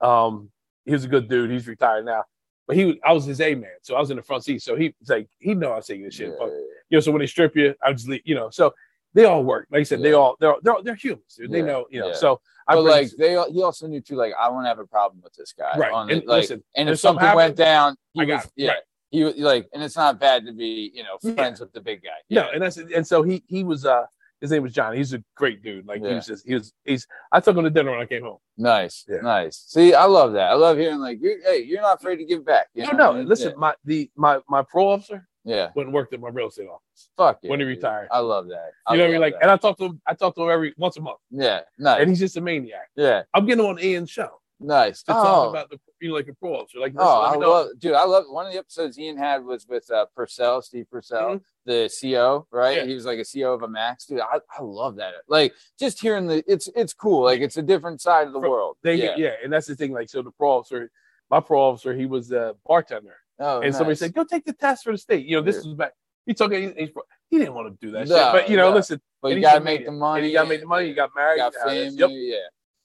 Um, 0.00 0.50
he 0.84 0.92
was 0.92 1.04
a 1.04 1.08
good 1.08 1.28
dude. 1.28 1.50
He's 1.50 1.68
retired 1.68 2.04
now, 2.06 2.24
but 2.70 2.76
he 2.76 2.84
was, 2.86 2.96
I 3.04 3.12
was 3.12 3.24
his 3.24 3.40
A 3.40 3.54
man, 3.54 3.70
so 3.82 3.96
I 3.96 4.00
was 4.00 4.10
in 4.10 4.16
the 4.16 4.22
front 4.22 4.44
seat. 4.44 4.62
So 4.62 4.76
he 4.76 4.94
like 5.08 5.28
he 5.38 5.54
know 5.54 5.72
I 5.72 5.76
was 5.76 5.86
taking 5.86 6.04
this 6.04 6.14
shit. 6.14 6.28
Yeah, 6.30 6.36
Fuck 6.38 6.50
you 6.88 6.96
know, 6.96 7.00
so 7.00 7.12
when 7.12 7.20
they 7.20 7.26
strip 7.26 7.54
you, 7.56 7.74
I 7.84 7.92
just 7.92 8.08
leave, 8.08 8.22
you 8.24 8.34
know, 8.34 8.50
so 8.50 8.74
they 9.14 9.24
all 9.24 9.42
work. 9.44 9.66
Like 9.70 9.80
I 9.80 9.82
said, 9.84 10.02
they 10.02 10.12
all 10.12 10.36
they're 10.40 10.54
they're 10.62 10.82
they're 10.82 10.94
humans. 10.94 11.34
Dude. 11.36 11.50
They 11.50 11.58
Yeah, 11.58 11.64
know, 11.64 11.86
you 11.90 12.00
know. 12.00 12.08
yeah. 12.08 12.14
So 12.14 12.40
I 12.66 12.74
But 12.74 12.84
like 12.84 13.10
they, 13.18 13.30
he 13.50 13.62
also 13.62 13.86
knew 13.86 14.00
too. 14.00 14.16
Like 14.16 14.32
I 14.38 14.48
won't 14.48 14.66
have 14.66 14.78
a 14.78 14.86
problem 14.86 15.20
with 15.22 15.34
this 15.34 15.52
guy. 15.52 15.76
Right, 15.76 15.92
On 15.92 16.10
and 16.10 16.22
like, 16.26 16.42
listen, 16.42 16.62
and 16.76 16.88
if 16.88 16.94
if 16.94 17.00
something 17.00 17.20
something 17.22 17.36
went 17.36 17.56
down, 17.56 17.96
he 18.14 18.22
I 18.22 18.24
was 18.24 18.48
yeah. 18.56 18.68
right. 18.70 18.82
He 19.10 19.24
was 19.24 19.34
like, 19.36 19.68
and 19.74 19.82
it's 19.82 19.96
not 19.96 20.20
bad 20.20 20.46
to 20.46 20.52
be, 20.52 20.92
you 20.94 21.02
know, 21.02 21.18
Yeah. 21.22 21.34
friends 21.34 21.58
with 21.58 21.72
the 21.72 21.80
big 21.80 22.02
guy. 22.02 22.10
No, 22.30 22.48
and 22.52 22.62
that's 22.62 22.76
and 22.76 23.04
so 23.06 23.22
he 23.22 23.42
he 23.46 23.64
was 23.64 23.84
uh 23.84 24.06
his 24.40 24.50
name 24.50 24.62
was 24.62 24.72
John. 24.72 24.94
He's 24.96 25.12
a 25.12 25.22
great 25.36 25.62
dude. 25.62 25.86
Like 25.86 26.02
he 26.04 26.14
was 26.14 26.26
just 26.26 26.46
he 26.46 26.54
was 26.54 26.72
he's 26.84 27.06
I 27.32 27.40
took 27.40 27.56
him 27.56 27.64
to 27.64 27.70
dinner 27.70 27.90
when 27.90 28.00
I 28.00 28.06
came 28.06 28.22
home. 28.22 28.38
Nice, 28.56 29.04
Yeah. 29.08 29.20
nice. 29.22 29.64
See, 29.68 29.94
I 29.94 30.04
love 30.04 30.32
that. 30.34 30.50
I 30.50 30.54
love 30.54 30.76
hearing 30.76 30.98
like, 30.98 31.18
you're, 31.20 31.42
hey, 31.42 31.62
you're 31.62 31.80
not 31.82 31.98
afraid 31.98 32.16
to 32.16 32.24
give 32.24 32.44
back. 32.44 32.68
You 32.74 32.84
No, 32.84 32.92
know 32.92 33.12
no. 33.14 33.22
Listen, 33.22 33.54
my 33.56 33.74
the 33.84 34.10
my 34.16 34.40
my 34.48 34.62
pro 34.62 34.88
officer 34.90 35.26
yeah, 35.44 35.70
went 35.74 35.86
and 35.86 35.94
worked 35.94 36.12
at 36.12 36.20
my 36.20 36.28
real 36.28 36.48
estate 36.48 36.68
office. 36.68 37.08
fuck 37.16 37.38
yeah, 37.42 37.50
when 37.50 37.60
he 37.60 37.66
retired. 37.66 38.08
I 38.12 38.18
love 38.18 38.48
that. 38.48 38.72
I 38.86 38.92
You 38.94 38.98
know 38.98 39.04
what 39.04 39.08
I 39.08 39.12
mean? 39.12 39.20
Like, 39.22 39.32
that. 39.34 39.42
and 39.42 39.50
I 39.50 39.56
talk 39.56 39.78
to 39.78 39.84
him. 39.86 40.00
I 40.06 40.12
talk 40.14 40.34
to 40.34 40.42
him 40.42 40.50
every 40.50 40.74
once 40.76 40.96
a 40.98 41.00
month, 41.00 41.18
yeah, 41.30 41.60
nice, 41.78 42.00
and 42.00 42.10
he's 42.10 42.18
just 42.20 42.36
a 42.36 42.40
maniac. 42.42 42.90
yeah, 42.96 43.22
I'm 43.32 43.46
getting 43.46 43.64
him 43.64 43.70
on 43.70 43.78
Ian's 43.78 44.10
show 44.10 44.40
nice. 44.60 45.02
to 45.04 45.12
oh. 45.12 45.22
talk 45.22 45.50
about 45.50 45.70
the 45.70 45.78
you 46.00 46.08
know 46.10 46.14
like 46.14 46.28
a 46.28 46.34
parole 46.34 46.60
officer. 46.60 46.78
Like, 46.78 46.94
Oh, 46.96 47.20
I 47.22 47.34
love, 47.34 47.68
dude. 47.78 47.94
I 47.94 48.04
love 48.04 48.24
one 48.28 48.46
of 48.46 48.52
the 48.52 48.58
episodes 48.58 48.98
Ian 48.98 49.16
had 49.16 49.44
was 49.44 49.66
with 49.66 49.90
uh, 49.90 50.06
Purcell, 50.14 50.62
Steve 50.62 50.86
Purcell, 50.90 51.40
the 51.64 51.90
CEO, 51.90 52.46
right? 52.50 52.78
Mm-hmm. 52.78 52.80
Yeah. 52.80 52.86
He 52.86 52.94
was 52.94 53.04
like 53.04 53.18
a 53.18 53.22
CEO 53.22 53.54
of 53.54 53.62
a 53.62 53.68
Max, 53.68 54.06
dude. 54.06 54.20
I, 54.20 54.38
I 54.56 54.62
love 54.62 54.96
that. 54.96 55.14
Like 55.28 55.54
just 55.78 56.00
hearing 56.00 56.26
the, 56.26 56.44
it's 56.46 56.68
it's 56.76 56.92
cool. 56.92 57.24
Like 57.24 57.40
it's 57.40 57.56
a 57.56 57.62
different 57.62 58.00
side 58.00 58.26
of 58.26 58.32
the 58.32 58.40
From- 58.40 58.50
world. 58.50 58.76
They, 58.82 58.94
yeah. 58.94 59.14
yeah. 59.16 59.32
and 59.42 59.52
that's 59.52 59.66
the 59.66 59.76
thing. 59.76 59.92
Like, 59.92 60.08
so 60.08 60.22
the 60.22 60.30
pro 60.30 60.58
officer, 60.58 60.90
my 61.30 61.40
pro 61.40 61.60
officer, 61.60 61.94
he 61.94 62.06
was 62.06 62.32
a 62.32 62.54
bartender, 62.66 63.16
Oh, 63.38 63.60
and 63.60 63.74
somebody 63.74 63.96
said, 63.96 64.14
"Go 64.14 64.24
take 64.24 64.44
the 64.44 64.52
test 64.52 64.84
for 64.84 64.92
the 64.92 64.98
state." 64.98 65.26
You 65.26 65.36
know, 65.36 65.42
this 65.42 65.64
was 65.64 65.74
back. 65.74 65.92
He 66.26 66.34
took 66.34 66.52
it. 66.52 66.76
He, 66.76 66.92
he 67.30 67.38
didn't 67.38 67.54
want 67.54 67.80
to 67.80 67.86
do 67.86 67.92
that 67.92 68.08
No, 68.08 68.16
shit, 68.16 68.32
but 68.32 68.50
you 68.50 68.56
know, 68.56 68.68
no. 68.70 68.76
listen, 68.76 69.00
but 69.22 69.34
you 69.34 69.40
gotta 69.40 69.60
make 69.60 69.86
the 69.86 69.92
money. 69.92 70.28
you 70.28 70.32
gotta 70.34 70.48
make 70.48 70.60
the 70.60 70.66
money. 70.66 70.88
You 70.88 70.94
got 70.94 71.10
married. 71.16 71.38
got 71.38 71.52
you 71.54 71.58
got 71.58 71.68
family. 71.68 71.96
Yep. 71.96 72.10
Yeah. 72.12 72.36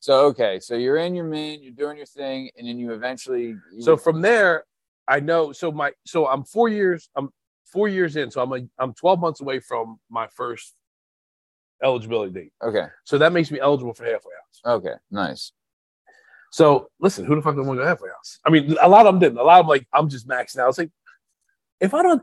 So 0.06 0.26
okay, 0.28 0.60
so 0.60 0.76
you're 0.76 0.98
in 0.98 1.16
your 1.16 1.26
man, 1.26 1.64
you're 1.64 1.74
doing 1.74 1.98
your 1.98 2.06
thing, 2.06 2.52
and 2.56 2.68
then 2.68 2.78
you 2.78 2.94
eventually. 2.94 3.56
You, 3.74 3.82
So 3.82 3.98
from 3.98 4.22
there, 4.22 4.64
I 5.08 5.20
know. 5.20 5.52
So 5.52 5.72
my 5.72 5.94
so 6.06 6.28
I'm 6.28 6.44
four 6.44 6.70
years. 6.70 7.10
I'm 7.16 7.30
four 7.66 7.88
years 7.88 8.16
in. 8.16 8.30
So 8.30 8.44
I'm 8.44 8.54
a, 8.54 8.60
I'm 8.78 8.94
12 8.94 9.20
months 9.20 9.42
away 9.42 9.60
from 9.60 10.00
my 10.12 10.28
first 10.28 10.76
eligibility 11.84 12.32
date. 12.32 12.52
okay, 12.62 12.86
So 13.06 13.18
that 13.18 13.34
makes 13.34 13.50
me 13.50 13.60
eligible 13.60 13.96
for 13.96 14.04
halfway 14.04 14.34
house. 14.44 14.76
okay, 14.78 14.94
nice. 15.10 15.54
So 16.52 16.92
listen, 17.00 17.26
who 17.26 17.36
the 17.36 17.42
fuck 17.42 17.56
don't 17.56 17.66
want 17.66 17.80
to 17.80 17.82
go 17.82 17.88
halfway 17.88 18.10
house? 18.10 18.38
I 18.46 18.52
mean, 18.52 18.78
a 18.80 18.88
lot 18.88 19.08
of 19.08 19.14
them 19.16 19.20
didn't. 19.20 19.40
A 19.40 19.44
lot 19.44 19.60
of 19.60 19.66
them 19.66 19.70
like 19.70 19.88
I'm 19.92 20.08
just 20.08 20.28
maxed 20.28 20.60
out. 20.60 20.70
It's 20.70 20.78
like 20.78 20.92
if 21.80 21.96
I 21.96 22.04
don't 22.04 22.22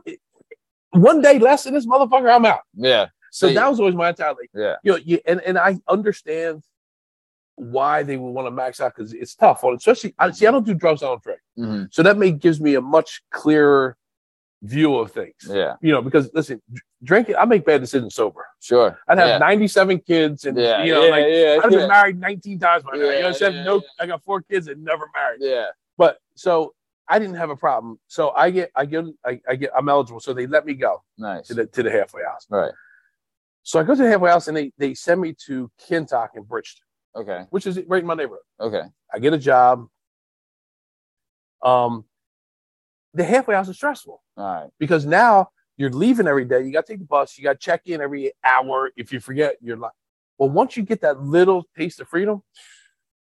one 0.91 1.21
day 1.21 1.37
less 1.37 1.65
than 1.65 1.73
this 1.73 1.85
motherfucker, 1.85 2.33
I'm 2.33 2.45
out. 2.45 2.61
Yeah. 2.75 3.07
So 3.31 3.49
See, 3.49 3.55
that 3.55 3.69
was 3.69 3.81
always 3.81 3.95
my 3.95 4.07
entire 4.07 4.29
like, 4.29 4.51
yeah, 4.53 4.75
you 4.83 4.93
know, 4.93 4.99
you, 5.03 5.19
and 5.25 5.41
and 5.41 5.57
I 5.57 5.79
understand 5.89 6.63
why 7.55 8.03
they 8.03 8.17
would 8.17 8.31
want 8.31 8.47
to 8.47 8.51
max 8.51 8.81
out 8.81 8.93
because 8.95 9.13
it's 9.13 9.35
tough 9.35 9.63
on 9.63 9.75
especially. 9.75 10.13
I 10.19 10.31
see. 10.31 10.47
I 10.47 10.51
don't 10.51 10.65
do 10.65 10.73
drugs. 10.73 11.03
I 11.03 11.07
don't 11.07 11.21
drink. 11.21 11.39
mhm, 11.57 11.93
So 11.93 12.01
that 12.03 12.17
may 12.17 12.31
gives 12.31 12.59
me 12.59 12.75
a 12.75 12.81
much 12.81 13.21
clearer 13.31 13.95
view 14.63 14.95
of 14.95 15.11
things. 15.11 15.35
yeah, 15.49 15.75
You 15.81 15.91
know, 15.91 16.01
because 16.01 16.29
listen, 16.33 16.61
drinking, 17.03 17.35
I 17.35 17.43
make 17.45 17.65
bad 17.65 17.81
decisions 17.81 18.15
sober. 18.15 18.45
sure. 18.61 18.97
I'd 19.09 19.17
have 19.17 19.27
yeah. 19.27 19.37
97 19.37 19.99
kids 19.99 20.45
and, 20.45 20.57
yeah, 20.57 20.83
you 20.83 20.93
know, 20.93 21.03
yeah, 21.03 21.11
like, 21.11 21.25
yeah, 21.27 21.53
have 21.61 21.71
yeah. 21.71 21.79
been 21.79 21.89
married 21.89 22.19
19 22.19 22.59
times 22.59 22.83
by 22.85 22.91
now. 22.93 23.03
You 23.03 23.21
know, 23.21 23.27
I'm 23.27 23.33
saying? 23.33 23.55
yeah, 23.57 23.63
no. 23.65 23.81
I 23.99 24.05
got 24.07 24.23
four 24.23 24.41
kids 24.41 24.67
and 24.69 24.81
never 24.83 25.09
married. 25.13 25.39
yeah, 25.41 25.65
But 25.97 26.17
so 26.35 26.73
I 27.09 27.19
didn't 27.19 27.35
have 27.35 27.49
a 27.49 27.57
problem. 27.57 27.99
So 28.07 28.29
I 28.31 28.51
get, 28.51 28.71
I 28.73 28.85
get, 28.85 29.03
I, 29.25 29.41
I 29.49 29.55
get, 29.57 29.71
I'm 29.77 29.89
eligible. 29.89 30.21
So 30.21 30.33
they 30.33 30.47
let 30.47 30.65
me 30.65 30.75
go 30.75 31.03
nice. 31.17 31.47
to 31.49 31.55
the, 31.55 31.65
to 31.65 31.83
the 31.83 31.91
halfway 31.91 32.23
house. 32.23 32.47
Right. 32.49 32.71
So 33.63 33.81
I 33.81 33.83
go 33.83 33.95
to 33.95 34.01
the 34.01 34.09
halfway 34.09 34.29
house 34.31 34.47
and 34.47 34.55
they, 34.55 34.71
they 34.77 34.93
send 34.93 35.19
me 35.19 35.35
to 35.47 35.69
Kintock 35.87 36.31
in 36.35 36.43
Bridgeton, 36.43 36.85
Okay. 37.15 37.45
which 37.51 37.67
is 37.67 37.79
right 37.87 38.01
in 38.01 38.07
my 38.07 38.15
neighborhood. 38.15 38.43
Okay. 38.59 38.81
I 39.13 39.19
get 39.19 39.33
a 39.33 39.37
job. 39.37 39.87
Um, 41.61 42.05
the 43.13 43.23
halfway 43.23 43.55
house 43.55 43.69
is 43.69 43.75
stressful. 43.75 44.21
All 44.37 44.43
right. 44.61 44.69
because 44.79 45.05
now 45.05 45.49
you're 45.77 45.91
leaving 45.91 46.27
every 46.27 46.45
day. 46.45 46.63
You 46.63 46.71
got 46.71 46.85
to 46.85 46.91
take 46.93 46.99
the 46.99 47.05
bus. 47.05 47.37
You 47.37 47.43
got 47.43 47.53
to 47.53 47.59
check 47.59 47.81
in 47.85 48.01
every 48.01 48.31
hour. 48.43 48.91
If 48.97 49.11
you 49.13 49.19
forget, 49.19 49.55
you're 49.61 49.77
like, 49.77 49.91
well, 50.37 50.49
once 50.49 50.75
you 50.75 50.83
get 50.83 51.01
that 51.01 51.21
little 51.21 51.63
taste 51.77 51.99
of 51.99 52.07
freedom, 52.07 52.41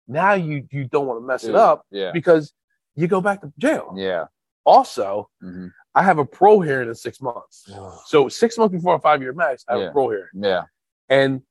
now 0.06 0.34
you 0.34 0.66
you 0.70 0.84
don't 0.84 1.06
want 1.06 1.20
to 1.20 1.26
mess 1.26 1.42
Dude, 1.42 1.50
it 1.50 1.56
up 1.56 1.84
Yeah. 1.90 2.12
because 2.12 2.52
you 2.94 3.06
go 3.08 3.20
back 3.20 3.40
to 3.40 3.52
jail. 3.58 3.94
Yeah. 3.96 4.26
Also, 4.64 5.30
hmm 5.40 5.68
I 5.94 6.02
have 6.02 6.18
a 6.18 6.24
pro 6.24 6.60
hearing 6.60 6.88
in 6.88 6.94
six 6.94 7.20
months. 7.20 7.68
So 8.06 8.28
six 8.28 8.56
months 8.56 8.72
before 8.72 8.94
a 8.94 9.00
five 9.00 9.20
year 9.20 9.32
max, 9.32 9.64
I 9.66 9.72
have 9.72 9.80
Yeah. 9.82 9.88
a 9.88 9.92
pro 9.92 10.10
hearing, 10.10 10.28
Yeah. 10.34 10.64
and 11.08 11.42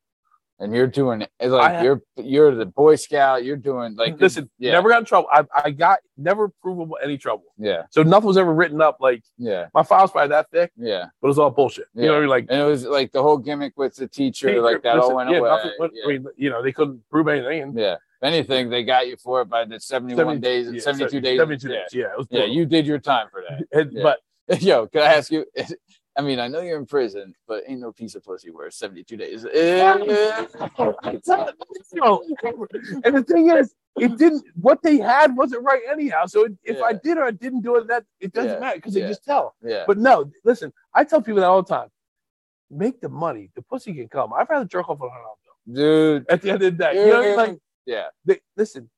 And 0.60 0.74
you're 0.74 0.88
doing 0.88 1.22
it's 1.40 1.52
like 1.52 1.84
you're 1.84 2.02
you're 2.16 2.56
the 2.56 2.66
Boy 2.66 2.96
Scout. 2.96 3.46
You're 3.46 3.58
doing 3.58 3.96
like 3.96 4.20
listen, 4.20 4.50
Yeah. 4.58 4.72
never 4.72 4.90
got 4.90 5.00
in 5.00 5.06
trouble. 5.06 5.28
I, 5.32 5.44
I 5.64 5.70
got 5.70 6.00
never 6.18 6.50
provable 6.64 6.98
any 7.04 7.18
trouble. 7.20 7.44
Yeah. 7.60 7.84
So 7.92 8.02
nothing 8.02 8.26
was 8.26 8.38
ever 8.38 8.52
written 8.54 8.82
up. 8.82 8.98
Like 9.00 9.24
Yeah. 9.38 9.68
my 9.76 9.84
file's 9.84 10.10
probably 10.12 10.30
that 10.30 10.50
thick, 10.50 10.72
Yeah. 10.76 11.06
but 11.22 11.30
it's 11.30 11.38
all 11.38 11.52
bullshit. 11.52 11.86
You 11.94 12.08
know 12.08 12.14
what 12.14 12.18
I 12.18 12.20
mean? 12.22 12.30
Like 12.30 12.46
And 12.50 12.60
it 12.60 12.66
was 12.66 12.86
like 12.86 13.12
the 13.12 13.22
whole 13.22 13.38
gimmick 13.38 13.74
with 13.78 13.96
the 13.96 14.08
teacher, 14.08 14.60
like 14.62 14.82
that 14.82 14.98
all 14.98 15.16
went 15.16 15.30
yeah, 15.30 15.38
away. 15.38 15.50
nothing 15.50 15.72
went- 15.80 15.94
yeah. 15.96 16.04
I 16.04 16.08
mean, 16.08 16.26
you 16.38 16.50
know, 16.50 16.64
they 16.64 16.72
couldn't 16.72 17.08
prove 17.12 17.28
anything. 17.28 17.74
yeah. 17.78 17.98
If 18.20 18.24
anything, 18.24 18.72
they 18.72 18.84
got 18.84 19.08
you 19.08 19.16
for 19.18 19.42
it 19.42 19.50
by 19.50 19.64
the 19.66 19.80
71 19.80 20.18
70 20.18 20.40
days, 20.42 20.72
yeah, 20.74 20.82
72 20.82 21.22
days. 21.22 21.38
72 21.40 21.68
yeah. 21.70 21.76
days. 21.76 21.88
Yeah, 21.94 22.06
it 22.14 22.18
was 22.18 22.28
Yeah, 22.32 22.46
you 22.46 22.66
did 22.66 22.88
your 22.88 22.98
time 22.98 23.28
for 23.32 23.44
that. 23.48 23.62
And- 23.80 23.92
yeah. 23.94 24.02
But 24.02 24.20
Yo, 24.62 24.88
can 24.88 25.02
I 25.02 25.14
ask 25.14 25.30
you? 25.32 25.46
I 26.18 26.22
mean, 26.22 26.40
I 26.40 26.48
know 26.48 26.62
you're 26.62 26.80
in 26.80 26.86
prison, 26.88 27.36
but 27.48 27.64
ain't 27.68 27.80
no 27.80 27.92
piece 27.92 28.16
of 28.16 28.24
pussy 28.24 28.50
worth 28.50 28.74
72 28.74 29.16
days. 29.18 29.46
Eh, 29.54 29.94
and 33.04 33.16
the 33.16 33.24
thing 33.28 33.50
is, 33.52 33.76
it 34.00 34.18
didn't. 34.18 34.44
What 34.56 34.82
they 34.84 34.98
had 34.98 35.36
wasn't 35.36 35.64
right 35.64 35.82
anyhow. 35.92 36.26
So 36.26 36.46
it, 36.46 36.54
if 36.64 36.82
I 36.82 36.94
did 36.94 37.18
or 37.18 37.26
I 37.26 37.32
didn't 37.32 37.62
do 37.62 37.76
it, 37.78 37.88
that 37.88 38.04
it 38.20 38.34
doesn't 38.34 38.54
Yeah, 38.54 38.60
matter 38.60 38.78
because 38.78 38.96
yeah. 38.96 39.04
they 39.04 39.10
just 39.10 39.24
tell. 39.24 39.56
yeah. 39.64 39.84
But 39.88 39.98
no, 39.98 40.32
listen, 40.44 40.72
I 40.94 41.04
tell 41.04 41.22
people 41.22 41.42
that 41.42 41.48
all 41.48 41.62
the 41.64 41.74
time. 41.74 41.90
Make 42.70 43.00
the 43.00 43.10
money. 43.10 43.50
The 43.56 43.62
pussy 43.62 43.94
can 43.94 44.10
come. 44.10 44.34
I'd 44.34 44.50
rather 44.50 44.66
jerk 44.66 44.90
off 44.90 45.00
on 45.02 45.08
dollars 45.10 45.38
Dude. 45.72 46.26
at 46.30 46.42
the 46.42 46.50
end 46.50 46.64
of 46.64 46.78
the 46.78 46.84
day. 46.84 46.94
You 47.06 47.08
know, 47.12 47.20
what 47.20 47.24
I 47.24 47.28
mean? 47.28 47.36
like 47.38 47.60
Yeah. 47.86 48.08
they, 48.26 48.40
listen, 48.58 48.90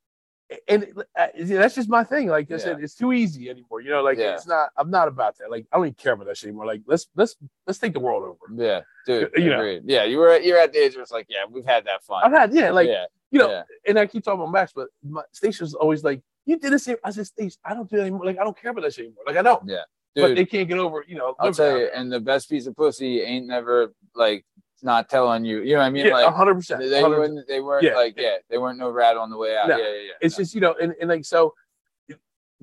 and 0.68 0.88
uh, 1.18 1.28
that's 1.36 1.76
just 1.76 1.90
my 1.90 2.04
thing. 2.04 2.28
Like 2.28 2.50
I 2.50 2.56
Yeah. 2.56 2.60
said, 2.60 2.80
it's 2.84 2.96
too 2.96 3.14
easy 3.14 3.50
anymore. 3.50 3.82
You 3.82 3.92
know, 3.92 4.02
like 4.02 4.18
Yeah. 4.18 4.34
it's 4.34 4.48
not. 4.48 4.70
I'm 4.78 4.90
not 4.90 5.08
about 5.08 5.38
that. 5.38 5.52
Like 5.52 5.66
I 5.72 5.78
don't 5.78 5.86
even 5.88 5.94
care 5.96 6.14
about 6.14 6.28
that 6.28 6.38
shit 6.38 6.48
anymore. 6.48 6.66
Like 6.66 6.82
let's 6.88 7.08
let's 7.16 7.36
let's 7.68 7.80
take 7.80 7.94
the 7.94 8.00
world 8.00 8.24
over. 8.24 8.62
Yeah. 8.64 8.82
Dude. 9.06 9.32
You 9.36 9.50
know. 9.52 9.60
agreed. 9.60 9.84
Yeah. 9.86 10.04
You 10.06 10.18
were 10.18 10.38
you're 10.40 10.58
at 10.58 10.74
the 10.74 10.80
age 10.80 10.94
where 10.96 11.04
it's 11.04 11.12
like, 11.12 11.28
yeah, 11.30 11.46
we've 11.50 11.66
had 11.66 11.86
that 11.86 12.04
fun. 12.04 12.22
I've 12.24 12.32
had 12.32 12.54
yeah, 12.54 12.72
like 12.72 12.88
yeah. 12.88 13.06
you 13.32 13.40
know, 13.40 13.64
and 13.88 14.00
I 14.00 14.08
keep 14.08 14.24
talking 14.24 14.40
about 14.42 14.52
Max, 14.52 14.72
but 14.74 14.88
my 15.08 15.22
Stacia's 15.32 15.74
always 15.76 16.04
like, 16.04 16.22
"You 16.46 16.58
did 16.58 16.74
this." 16.74 16.90
I 17.04 17.12
said, 17.12 17.28
"Stacia, 17.28 17.58
I 17.64 17.74
don't 17.76 17.90
do 17.90 17.98
that 17.98 18.04
anymore. 18.04 18.26
Like, 18.26 18.40
I 18.40 18.44
don't 18.44 18.60
care 18.60 18.72
about 18.72 18.82
that 18.82 18.94
shit 18.94 19.06
anymore. 19.06 19.24
Like, 19.28 19.38
I 19.38 19.42
don't." 19.44 19.68
Yeah. 19.68 19.84
but 20.16 20.30
Dude, 20.30 20.38
they 20.40 20.46
can't 20.46 20.68
get 20.68 20.80
over, 20.80 21.06
you 21.08 21.16
know. 21.16 21.36
I'll 21.40 21.54
tell 21.54 21.78
you, 21.78 21.90
and 21.94 22.12
the 22.12 22.20
best 22.20 22.50
piece 22.50 22.66
of 22.66 22.76
pussy 22.76 23.22
ain't 23.22 23.46
never 23.46 23.94
like 24.16 24.44
not 24.84 25.10
telling 25.10 25.46
you. 25.46 25.62
You 25.62 25.74
know 25.74 25.80
what 25.80 25.86
I 25.86 25.90
mean? 25.90 26.06
yeah, 26.06 26.14
like 26.14 26.34
hundred 26.34 26.56
percent. 26.56 26.82
they 26.82 27.04
weren't 27.04 27.48
they 27.48 27.60
weren't 27.62 27.84
Yeah. 27.84 27.96
like 27.96 28.16
yeah, 28.18 28.36
they 28.50 28.58
weren't 28.58 28.78
no 28.80 28.90
rat 28.90 29.18
on 29.18 29.30
the 29.30 29.38
way 29.38 29.56
out. 29.58 29.68
No. 29.70 29.78
Yeah, 29.78 29.84
yeah, 29.84 29.94
yeah. 30.02 30.12
It's 30.22 30.36
just 30.36 30.54
you 30.56 30.62
know, 30.62 30.76
and, 30.82 30.94
and 31.00 31.10
like 31.10 31.26
so, 31.26 31.54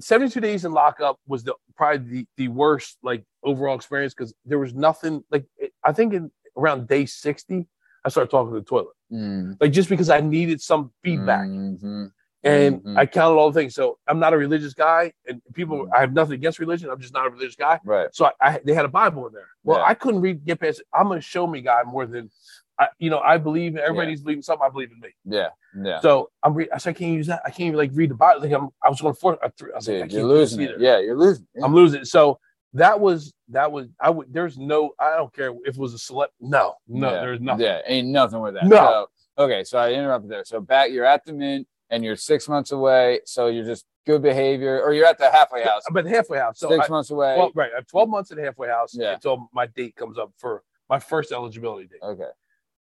seventy-two 0.00 0.40
days 0.40 0.64
in 0.64 0.72
lockup 0.72 1.18
was 1.26 1.44
the 1.44 1.54
probably 1.76 1.98
the, 1.98 2.26
the 2.36 2.48
worst 2.48 2.98
like 3.02 3.24
overall 3.42 3.76
experience 3.76 4.14
because 4.14 4.34
there 4.44 4.58
was 4.58 4.74
nothing 4.74 5.24
like 5.30 5.44
it, 5.58 5.72
I 5.84 5.92
think 5.92 6.12
in 6.14 6.30
around 6.56 6.88
day 6.88 7.06
sixty, 7.06 7.66
I 8.04 8.08
started 8.08 8.30
talking 8.30 8.52
to 8.52 8.60
the 8.60 8.64
toilet 8.66 8.88
Mm, 9.12 9.56
like 9.60 9.70
just 9.70 9.88
because 9.88 10.10
I 10.10 10.18
needed 10.20 10.60
some 10.60 10.90
feedback. 11.04 11.46
mhm. 11.46 12.10
And 12.46 12.82
Mhm. 12.82 12.96
I 12.98 13.06
counted 13.06 13.36
all 13.36 13.50
the 13.50 13.58
things. 13.60 13.74
So 13.74 13.98
I'm 14.06 14.18
not 14.18 14.32
a 14.32 14.36
religious 14.36 14.74
guy, 14.74 15.12
and 15.28 15.42
people, 15.54 15.86
Mhm. 15.86 15.90
I 15.94 16.00
have 16.00 16.12
nothing 16.12 16.34
against 16.34 16.58
religion. 16.58 16.88
I'm 16.90 17.00
just 17.00 17.12
not 17.14 17.26
a 17.26 17.30
religious 17.30 17.56
guy. 17.56 17.80
Right. 17.84 18.08
So 18.14 18.26
I, 18.26 18.32
I 18.40 18.60
they 18.64 18.74
had 18.74 18.84
a 18.84 18.88
Bible 18.88 19.26
in 19.26 19.32
there. 19.32 19.48
Well, 19.64 19.78
Yeah. 19.78 19.84
I 19.86 19.94
couldn't 19.94 20.20
read 20.20 20.44
get 20.44 20.60
past. 20.60 20.82
I'm 20.94 21.12
a 21.12 21.20
show 21.20 21.46
me 21.46 21.60
guy 21.60 21.82
more 21.84 22.06
than, 22.06 22.30
I, 22.78 22.88
you 22.98 23.10
know, 23.10 23.20
I 23.20 23.38
believe 23.38 23.76
everybody 23.76 24.06
Yeah. 24.06 24.10
needs 24.10 24.20
to 24.20 24.24
believe 24.24 24.38
in 24.38 24.42
something. 24.42 24.66
I 24.66 24.70
believe 24.70 24.90
in 24.92 25.00
me. 25.00 25.08
Yeah. 25.24 25.48
Yeah. 25.82 26.00
So 26.00 26.30
I'm. 26.42 26.54
Re- 26.54 26.70
I 26.72 26.78
said 26.78 26.90
I 26.90 26.92
can't 26.94 27.12
use 27.14 27.26
that. 27.26 27.40
I 27.44 27.48
can't 27.50 27.60
even 27.68 27.76
like 27.78 27.90
read 27.94 28.10
the 28.10 28.14
Bible. 28.14 28.40
Like 28.42 28.52
I'm. 28.52 28.68
I 28.82 28.88
was 28.88 29.00
going 29.00 29.14
to 29.14 29.20
force. 29.20 29.38
I, 29.42 29.48
th- 29.48 29.70
I 29.72 29.76
was 29.76 29.88
like, 29.88 29.94
I 29.96 29.98
Dude, 30.00 30.10
can't 30.10 30.12
you're 30.12 30.24
losing 30.28 30.60
it. 30.62 30.80
Yeah, 30.80 30.98
you're 30.98 31.16
losing. 31.18 31.46
it. 31.54 31.62
I'm 31.64 31.74
losing. 31.74 32.02
it. 32.02 32.06
So 32.06 32.38
that 32.74 33.00
was 33.00 33.32
that 33.48 33.72
was. 33.72 33.88
I 34.00 34.10
would. 34.10 34.32
There's 34.32 34.56
no. 34.58 34.92
I 34.98 35.16
don't 35.16 35.32
care 35.34 35.50
if 35.64 35.74
it 35.74 35.78
was 35.78 35.94
a 35.94 35.98
select. 35.98 36.32
No. 36.40 36.74
No. 36.88 37.10
Yeah. 37.10 37.20
There's 37.20 37.40
nothing. 37.40 37.64
Yeah, 37.64 37.80
ain't 37.86 38.08
nothing 38.08 38.40
with 38.40 38.54
that. 38.54 38.64
No. 38.66 39.06
So, 39.38 39.44
okay, 39.44 39.64
so 39.64 39.78
I 39.78 39.92
interrupted 39.92 40.30
there. 40.30 40.44
So 40.44 40.60
back, 40.60 40.90
you're 40.90 41.04
at 41.04 41.24
the 41.24 41.32
mint, 41.32 41.66
and 41.90 42.04
you're 42.04 42.16
six 42.16 42.48
months 42.48 42.72
away. 42.72 43.20
So 43.24 43.46
you're 43.48 43.64
just 43.64 43.84
good 44.06 44.22
behavior, 44.22 44.80
or 44.82 44.92
you're 44.94 45.06
at 45.06 45.18
the 45.18 45.30
halfway 45.30 45.64
house, 45.64 45.82
But 45.90 46.04
the 46.04 46.10
halfway 46.10 46.38
house. 46.38 46.60
So 46.60 46.68
six 46.68 46.86
I, 46.86 46.88
months 46.88 47.10
away. 47.10 47.34
well, 47.36 47.50
right. 47.54 47.70
I 47.72 47.76
have 47.76 47.86
12 47.88 48.08
months 48.08 48.30
at 48.30 48.36
the 48.36 48.44
halfway 48.44 48.68
house 48.68 48.94
Yeah. 48.94 49.14
until 49.14 49.48
my 49.52 49.66
date 49.66 49.96
comes 49.96 50.16
up 50.18 50.32
for 50.38 50.62
my 50.88 50.98
first 51.00 51.32
eligibility 51.32 51.88
date. 51.88 51.98
okay. 52.02 52.28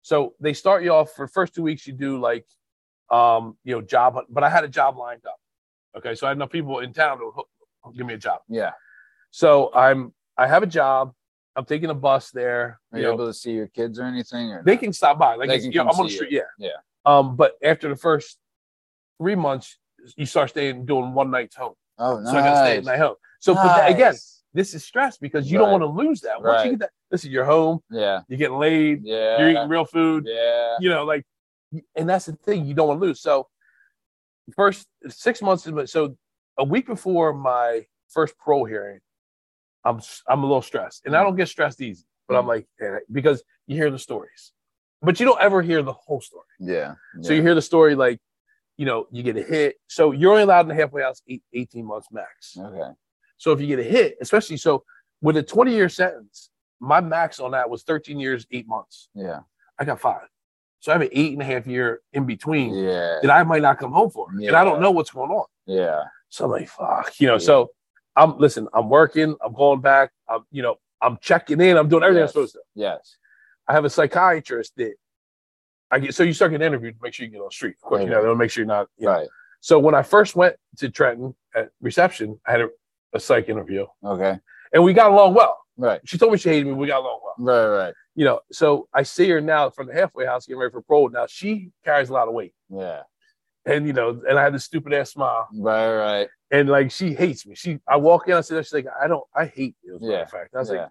So 0.02 0.35
they 0.39 0.52
start 0.52 0.85
you 0.85 0.93
off 0.93 1.12
for 1.12 1.26
the 1.26 1.32
first 1.32 1.55
two 1.55 1.62
weeks. 1.62 1.86
You 1.86 1.94
do 1.94 2.20
like, 2.20 2.47
um, 3.10 3.56
you 3.64 3.74
know, 3.74 3.81
job, 3.81 4.18
but 4.28 4.44
I 4.44 4.51
had 4.51 4.62
a 4.64 4.68
job 4.68 4.98
lined 4.98 5.24
up. 5.26 5.39
Okay, 5.97 6.14
so 6.14 6.26
I 6.26 6.31
had 6.31 6.36
enough 6.36 6.51
people 6.51 6.81
in 6.81 6.93
town 6.93 7.18
to 7.20 7.31
hook, 7.35 7.48
give 7.97 8.05
me 8.06 8.12
a 8.14 8.18
job. 8.18 8.40
Yeah. 8.48 8.72
So 9.31 9.70
I'm, 9.74 10.12
I 10.36 10.47
have 10.47 10.62
a 10.62 10.66
job. 10.66 11.14
I'm 11.56 11.64
taking 11.64 11.89
a 11.89 11.94
bus 11.94 12.31
there. 12.32 12.81
Are 12.93 12.98
You 12.98 13.05
you 13.05 13.09
know, 13.09 13.14
able 13.14 13.26
to 13.28 13.32
see 13.35 13.52
your 13.52 13.68
kids 13.68 13.98
or 13.98 14.02
anything? 14.05 14.51
Or 14.51 14.62
they 14.62 14.76
can 14.76 14.93
stop 14.93 15.18
by. 15.18 15.36
Like 15.36 15.48
They 15.48 15.60
can 15.60 15.72
you 15.72 15.78
know, 15.82 15.89
I'm 15.90 15.98
on 16.01 16.06
the 16.06 16.12
street. 16.12 16.32
you. 16.32 16.43
Yeah. 16.59 16.68
Yeah. 16.68 16.76
Um, 17.06 17.36
but 17.36 17.55
after 17.62 17.89
the 17.89 17.97
first 17.97 18.39
three 19.25 19.35
months, 19.35 19.79
you 20.17 20.27
start 20.27 20.51
staying 20.51 20.85
doing 20.85 21.15
one 21.15 21.31
nights 21.31 21.57
home. 21.57 21.73
Oh, 21.99 22.19
nice. 22.21 22.31
So 22.33 22.39
I 22.39 22.43
got 22.43 22.51
to 22.51 22.67
stay 22.67 22.77
at 22.77 22.85
night 22.85 22.99
home. 22.99 23.15
So 23.41 23.55
but 23.55 23.65
that, 23.65 23.91
again, 23.91 24.15
this 24.53 24.75
is 24.75 24.85
stress 24.85 25.17
because 25.17 25.51
you 25.51 25.57
don't 25.59 25.71
want 25.71 25.81
to 25.83 25.87
lose 25.87 26.21
that. 26.21 26.43
Once 26.43 26.57
Right. 26.59 26.65
you 26.67 26.71
get 26.73 26.81
that, 26.81 26.91
listen, 27.11 27.31
you're 27.31 27.47
home, 27.47 27.81
Yeah. 27.91 28.21
you're 28.29 28.37
getting 28.39 28.59
laid, 28.59 29.01
Yeah. 29.03 29.39
you're 29.39 29.51
eating 29.51 29.69
real 29.69 29.87
food, 29.87 30.27
Yeah. 30.27 30.77
you 30.79 30.91
know, 30.91 31.05
like, 31.05 31.25
and 31.97 32.07
that's 32.09 32.27
the 32.27 32.33
thing 32.37 32.67
you 32.67 32.75
don't 32.75 32.89
want 32.89 33.01
to 33.01 33.07
lose. 33.07 33.21
So, 33.23 33.49
first 34.55 34.87
six 35.09 35.41
months, 35.41 35.67
is- 35.67 35.91
so 35.91 36.17
a 36.59 36.65
week 36.65 36.87
before 36.87 37.33
my 37.33 37.87
first 38.11 38.37
parole 38.39 38.67
hearing, 38.67 39.01
I'm 39.87 40.01
I'm 40.29 40.43
a 40.45 40.47
little 40.47 40.63
stressed, 40.63 41.07
and 41.07 41.17
I 41.17 41.23
don't 41.23 41.37
get 41.37 41.49
stressed 41.49 41.81
easy, 41.81 42.05
but 42.29 42.37
I'm 42.37 42.47
like 42.47 42.67
eh, 42.81 42.99
because 43.11 43.43
you 43.67 43.77
hear 43.77 43.91
the 43.91 43.99
stories, 43.99 44.53
but 45.03 45.19
you 45.19 45.27
don't 45.27 45.41
ever 45.41 45.63
hear 45.63 45.83
the 45.83 45.93
whole 45.93 46.21
story. 46.21 46.47
Yeah. 46.61 46.95
So 47.23 47.33
you 47.33 47.43
hear 47.43 47.55
the 47.55 47.63
story 47.73 47.95
like, 47.95 48.19
you 48.77 48.87
know, 48.87 49.07
you 49.11 49.23
get 49.23 49.37
a 49.37 49.43
hit. 49.43 49.77
So 49.89 50.13
you're 50.13 50.31
only 50.33 50.43
allowed 50.43 50.63
in 50.63 50.69
the 50.69 50.75
halfway 50.75 51.03
house 51.03 51.23
eight, 51.29 51.43
18 51.53 51.85
months 51.87 52.09
max. 52.11 52.57
Okay. 52.59 52.91
So 53.37 53.53
if 53.53 53.61
you 53.61 53.67
get 53.67 53.79
a 53.79 53.85
hit, 53.85 54.17
especially 54.21 54.57
so 54.57 54.85
with 55.23 55.37
a 55.37 55.43
20 55.43 55.73
year 55.73 55.89
sentence, 55.89 56.51
my 56.81 57.01
max 57.01 57.41
on 57.41 57.53
that 57.53 57.69
was 57.71 57.83
13 57.85 58.19
years, 58.19 58.47
eight 58.51 58.67
months. 58.69 59.09
Yeah. 59.15 59.41
I 59.79 59.85
got 59.85 60.01
five. 60.01 60.27
So 60.81 60.93
I 60.93 60.95
have 60.97 61.03
an 61.03 61.09
eight 61.13 61.33
and 61.33 61.41
a 61.41 61.45
half 61.45 61.67
year 61.67 62.01
in 62.13 62.27
between 62.27 62.75
Yeah. 62.75 63.19
that 63.23 63.31
I 63.31 63.43
might 63.43 63.63
not 63.63 63.79
come 63.79 63.93
home 63.93 64.11
for. 64.11 64.29
And 64.31 64.51
I 64.55 64.65
don't 64.65 64.81
know 64.83 64.91
what's 64.91 65.11
going 65.11 65.31
on. 65.31 65.47
Yeah. 65.67 66.05
So 66.29 66.45
I'm 66.45 66.51
like, 66.51 66.69
fuck, 66.69 67.19
you 67.21 67.27
know. 67.27 67.35
Yeah. 67.35 67.39
So 67.39 67.71
I'm 68.17 68.39
listen, 68.39 68.69
I'm 68.75 68.89
working, 68.89 69.35
I'm 69.45 69.55
going 69.55 69.81
back, 69.81 70.11
I'm, 70.29 70.41
you 70.51 70.63
know, 70.63 70.77
I'm 71.01 71.17
checking 71.21 71.61
in, 71.61 71.77
I'm 71.77 71.89
doing 71.89 72.03
everything 72.03 72.23
Yes. 72.23 72.31
I'm 72.31 72.33
supposed 72.33 72.53
to. 72.55 72.61
Yes. 72.75 73.17
I 73.67 73.73
have 73.73 73.85
a 73.85 73.91
psychiatrist 73.91 74.73
that 74.77 74.95
I 75.95 75.99
get 76.01 76.15
so 76.15 76.23
you 76.25 76.33
start 76.33 76.51
getting 76.51 76.66
interviewed 76.66 76.95
to 76.97 77.01
make 77.03 77.15
sure 77.15 77.25
you 77.25 77.31
get 77.33 77.39
on 77.41 77.47
the 77.47 77.55
street. 77.55 77.77
Of 77.83 77.89
course, 77.89 78.03
you 78.03 78.11
know, 78.11 78.21
they'll 78.23 78.35
make 78.35 78.51
sure 78.51 78.62
you're 78.62 78.69
not, 78.69 78.89
you 78.99 79.07
know. 79.07 79.12
Right. 79.12 79.29
So 79.61 79.79
when 79.79 79.95
I 79.95 80.03
first 80.03 80.35
went 80.35 80.57
to 80.79 80.91
Trenton 80.91 81.35
at 81.55 81.71
reception, 81.81 82.41
I 82.47 82.51
had 82.51 82.61
a, 82.62 82.69
a 83.12 83.21
psych 83.21 83.49
interview 83.49 83.87
Okay. 84.05 84.39
and 84.73 84.83
we 84.83 84.93
got 84.93 85.11
along 85.12 85.35
well. 85.35 85.57
Right. 85.77 86.01
She 86.05 86.19
told 86.19 86.33
me 86.33 86.39
she 86.39 86.49
hated 86.49 86.66
me, 86.66 86.73
we 86.73 86.87
got 86.89 87.01
along 87.01 87.21
well. 87.25 87.35
Right. 87.39 87.85
Right. 87.87 87.95
You 88.16 88.25
know, 88.25 88.41
so 88.51 88.89
I 88.93 89.05
see 89.05 89.29
her 89.31 89.41
now 89.41 89.71
from 89.71 89.87
the 89.87 89.95
halfway 89.95 90.27
house 90.27 90.47
getting 90.47 90.61
ready 90.61 90.73
for 90.73 90.83
parole. 90.83 91.09
Now 91.11 91.27
she 91.29 91.71
carries 91.85 92.11
a 92.11 92.12
lot 92.12 92.27
of 92.29 92.35
weight. 92.35 92.55
Yeah. 92.69 93.03
And 93.66 93.87
you 93.87 93.93
know, 93.93 94.21
and 94.29 94.39
I 94.39 94.43
had 94.43 94.53
this 94.53 94.65
stupid 94.65 94.93
ass 94.93 95.12
smile. 95.12 95.49
Right. 95.55 95.95
Right. 95.97 96.29
And 96.51 96.69
like 96.69 96.91
she 96.91 97.15
hates 97.15 97.47
me. 97.47 97.55
She 97.55 97.79
I 97.89 97.97
walk 97.97 98.29
in, 98.29 98.35
I 98.35 98.41
said, 98.43 98.65
she's 98.65 98.73
like, 98.75 98.87
I 99.01 99.07
don't 99.07 99.25
I 99.35 99.47
hate 99.47 99.77
you, 99.83 99.95
as 99.97 100.03
a 100.03 100.05
matter 100.05 100.16
Yeah. 100.16 100.23
of 100.23 100.31
fact. 100.31 100.55
I 100.55 100.59
was 100.59 100.71
Yeah. 100.71 100.81
like, 100.83 100.89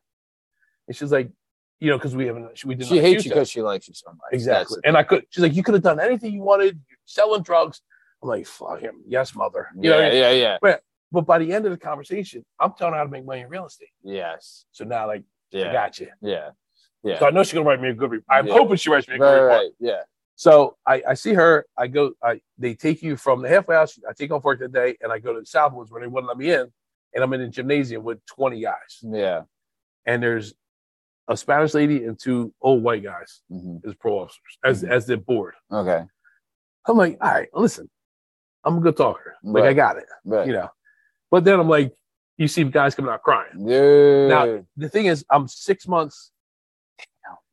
and 0.87 0.95
she's 0.97 1.11
like, 1.11 1.29
you 1.83 1.89
know, 1.89 1.97
because 1.97 2.15
we 2.15 2.25
haven't 2.25 2.63
we 2.63 2.75
didn't. 2.75 2.87
She 2.87 2.99
hates 2.99 3.25
you 3.25 3.31
because 3.31 3.49
she 3.49 3.61
likes 3.61 3.89
you 3.89 3.93
so 3.93 4.07
much. 4.09 4.17
Exactly. 4.31 4.77
That's- 4.77 4.87
And 4.87 4.95
I 4.95 5.03
could, 5.03 5.25
she's 5.29 5.41
like, 5.43 5.53
you 5.53 5.63
could 5.63 5.73
have 5.73 5.83
done 5.83 5.99
anything 5.99 6.31
you 6.33 6.41
wanted. 6.41 6.79
You're 6.89 6.97
selling 7.03 7.43
drugs. 7.43 7.81
I'm 8.21 8.29
like, 8.29 8.47
fuck 8.47 8.79
him. 8.79 9.01
Yes, 9.05 9.35
mother. 9.35 9.67
You 9.75 9.89
yeah, 9.89 9.95
what 9.97 10.05
I 10.05 10.09
mean? 10.09 10.17
yeah, 10.17 10.31
yeah. 10.31 10.57
but 10.61 10.81
but 11.11 11.21
by 11.25 11.39
the 11.39 11.51
end 11.51 11.65
of 11.65 11.71
the 11.71 11.77
conversation, 11.77 12.45
I'm 12.57 12.71
telling 12.77 12.93
her 12.93 12.99
how 12.99 13.03
to 13.03 13.09
make 13.09 13.25
money 13.25 13.41
in 13.41 13.49
real 13.49 13.65
estate. 13.65 13.89
Yes. 14.01 14.63
So 14.71 14.85
now, 14.85 15.07
like, 15.07 15.23
I 15.53 15.57
Yeah. 15.57 15.73
got 15.73 15.99
you. 15.99 16.07
Yeah. 16.21 16.51
Yeah. 17.03 17.19
So 17.19 17.27
I 17.27 17.31
know 17.31 17.43
she's 17.43 17.53
gonna 17.53 17.65
write 17.67 17.81
me 17.81 17.89
a 17.89 17.93
good 17.93 18.11
report. 18.11 18.25
I'm 18.29 18.47
Yeah. 18.47 18.53
hoping 18.53 18.77
she 18.77 18.89
writes 18.89 19.09
me 19.09 19.15
a 19.15 19.17
good 19.17 19.25
Right, 19.25 19.33
report. 19.33 19.51
right. 19.51 19.71
Yeah. 19.81 20.01
So 20.35 20.77
I, 20.87 21.03
I 21.09 21.13
see 21.15 21.33
her. 21.33 21.65
I 21.77 21.87
go. 21.87 22.13
I 22.23 22.39
they 22.57 22.75
take 22.75 23.03
you 23.03 23.17
from 23.17 23.41
the 23.41 23.49
halfway 23.49 23.75
house. 23.75 23.99
I 24.09 24.13
take 24.13 24.31
off 24.31 24.45
work 24.45 24.59
today, 24.59 24.95
and 25.01 25.11
I 25.11 25.19
go 25.19 25.33
to 25.33 25.41
the 25.41 25.45
South 25.45 25.73
Woods 25.73 25.91
where 25.91 25.99
they 26.01 26.07
wouldn't 26.07 26.29
let 26.29 26.37
me 26.37 26.49
in, 26.49 26.71
and 27.13 27.23
I'm 27.23 27.33
in 27.33 27.41
the 27.41 27.47
gymnasium 27.49 28.03
with 28.05 28.25
20 28.27 28.61
guys, 28.61 28.99
Yeah. 29.01 29.41
and 30.05 30.23
there's 30.23 30.53
a 31.27 31.37
Spanish 31.37 31.73
lady 31.73 32.03
and 32.05 32.19
two 32.19 32.53
old 32.61 32.83
white 32.83 33.03
guys 33.03 33.41
hmm 33.49 33.77
as 33.87 33.95
pro 33.95 34.19
officers 34.19 34.57
as 34.63 34.83
Mhm. 34.83 34.89
as 34.89 35.05
the 35.05 35.17
board. 35.17 35.53
Okay. 35.71 36.03
I'm 36.87 36.97
like, 36.97 37.17
all 37.21 37.31
right, 37.31 37.47
listen, 37.53 37.89
I'm 38.65 38.77
a 38.77 38.81
good 38.81 38.97
talker. 38.97 39.35
Like 39.43 39.63
I 39.63 39.73
got 39.73 39.97
it, 39.97 40.05
Right. 40.25 40.45
you 40.47 40.53
know. 40.53 40.69
But 41.31 41.45
then 41.45 41.59
I'm 41.59 41.69
like, 41.69 41.93
you 42.37 42.47
see 42.47 42.63
guys 42.65 42.93
coming 42.95 43.11
out 43.11 43.21
crying. 43.23 43.65
Dude. 43.65 44.29
Now 44.29 44.63
the 44.75 44.89
thing 44.89 45.05
is, 45.05 45.25
I'm 45.29 45.47
six 45.47 45.87
months. 45.87 46.31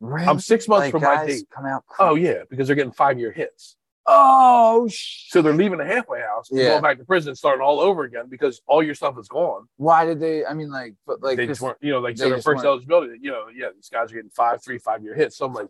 Really? 0.00 0.26
I'm 0.26 0.40
six 0.40 0.66
months 0.66 0.84
Like, 0.86 0.90
from 0.92 1.02
my 1.02 1.24
date. 1.26 1.46
Come 1.54 1.66
out. 1.66 1.84
Oh 1.98 2.14
yeah, 2.16 2.42
because 2.50 2.66
they're 2.66 2.76
getting 2.76 2.92
five 2.92 3.18
year 3.18 3.30
hits. 3.32 3.76
Oh, 4.12 4.88
sh- 4.88 5.28
So 5.30 5.40
they're 5.40 5.52
leaving 5.54 5.78
the 5.78 5.84
halfway 5.84 6.20
house, 6.20 6.48
Yeah. 6.50 6.70
going 6.70 6.82
back 6.82 6.98
to 6.98 7.04
prison, 7.04 7.34
starting 7.36 7.62
all 7.62 7.78
over 7.80 8.02
again 8.02 8.26
because 8.28 8.60
all 8.66 8.82
your 8.82 8.94
stuff 8.96 9.16
is 9.18 9.28
gone. 9.28 9.68
why 9.76 10.04
did 10.04 10.18
they? 10.18 10.44
I 10.44 10.52
mean, 10.54 10.70
like, 10.70 10.94
but 11.06 11.22
like, 11.22 11.36
they 11.36 11.46
this- 11.46 11.58
just 11.58 11.62
weren't, 11.62 11.78
you 11.80 11.92
know, 11.92 12.00
like 12.00 12.18
so 12.18 12.24
their 12.28 12.36
first 12.38 12.46
weren't- 12.46 12.64
eligibility. 12.64 13.18
You 13.22 13.30
know, 13.30 13.44
yeah, 13.54 13.68
these 13.74 13.88
guys 13.88 14.10
are 14.10 14.14
getting 14.16 14.30
five, 14.30 14.62
three, 14.64 14.78
five 14.78 15.02
year 15.04 15.14
hits. 15.14 15.36
So 15.36 15.46
I'm 15.46 15.52
like, 15.54 15.68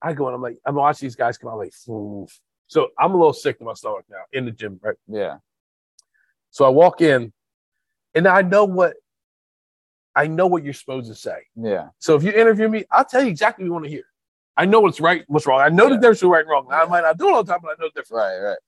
I 0.00 0.12
go 0.12 0.26
and 0.26 0.34
I'm 0.36 0.42
like, 0.42 0.58
I'm 0.64 0.74
watching 0.76 1.06
these 1.06 1.16
guys 1.16 1.36
come 1.38 1.50
out 1.50 1.58
like, 1.58 1.72
so 1.74 2.26
I'm 2.98 3.12
a 3.12 3.16
little 3.16 3.32
sick 3.32 3.58
to 3.58 3.64
my 3.64 3.74
stomach 3.74 4.04
now 4.10 4.22
in 4.32 4.44
the 4.44 4.50
gym, 4.52 4.78
right? 4.82 4.96
yeah. 5.08 5.38
So 6.50 6.64
I 6.64 6.68
walk 6.68 7.00
in, 7.00 7.32
and 8.14 8.28
I 8.28 8.42
know 8.42 8.64
what 8.64 8.94
I 10.14 10.28
know 10.28 10.46
what 10.46 10.62
you're 10.62 10.72
supposed 10.72 11.08
to 11.10 11.14
say. 11.16 11.38
Yeah. 11.56 11.88
So 11.98 12.14
if 12.14 12.22
you 12.22 12.30
interview 12.30 12.68
me, 12.68 12.84
I'll 12.92 13.04
tell 13.04 13.22
you 13.22 13.28
exactly 13.28 13.64
what 13.64 13.66
you 13.66 13.72
want 13.72 13.84
to 13.86 13.90
hear. 13.90 14.04
I 14.56 14.66
know 14.66 14.80
what's 14.80 15.00
right, 15.00 15.24
what's 15.26 15.46
wrong. 15.46 15.60
I 15.60 15.68
know 15.68 15.84
the 15.88 15.94
Yeah. 15.94 16.00
difference 16.00 16.18
between 16.18 16.32
right 16.32 16.40
and 16.40 16.48
wrong. 16.50 16.68
I 16.70 16.84
might 16.86 17.00
not 17.02 17.18
do 17.18 17.28
it 17.28 17.34
all 17.34 17.42
the 17.44 17.52
time, 17.52 17.60
but 17.62 17.70
I 17.70 17.74
know 17.82 17.88
the 17.92 18.00
difference. 18.00 18.10
Right. 18.12 18.38
Right. 18.38 18.58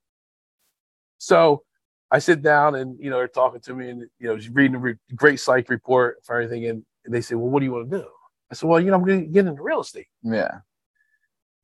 So 1.19 1.63
I 2.11 2.19
sit 2.19 2.43
down 2.43 2.75
and 2.75 2.99
you 3.01 3.11
know 3.11 3.17
they're 3.19 3.29
talking 3.29 3.61
to 3.61 3.75
me 3.75 3.91
and 3.91 4.01
you 4.19 4.27
know 4.29 4.39
she's 4.39 4.51
reading 4.51 4.77
a 4.77 4.79
re- 4.79 4.97
great 5.15 5.41
psych 5.41 5.69
report 5.71 6.19
for 6.25 6.41
everything 6.41 6.67
and 6.67 6.85
they 7.09 7.21
say, 7.21 7.35
well, 7.37 7.49
what 7.49 7.61
do 7.61 7.67
you 7.67 7.73
want 7.73 7.91
to 7.91 7.99
do? 7.99 8.07
I 8.51 8.55
said, 8.55 8.69
well, 8.69 8.81
you 8.81 8.91
know, 8.91 8.97
I'm 8.97 9.05
going 9.05 9.21
to 9.21 9.27
get 9.27 9.47
into 9.47 9.63
real 9.63 9.81
estate. 9.81 10.09
Yeah. 10.23 10.59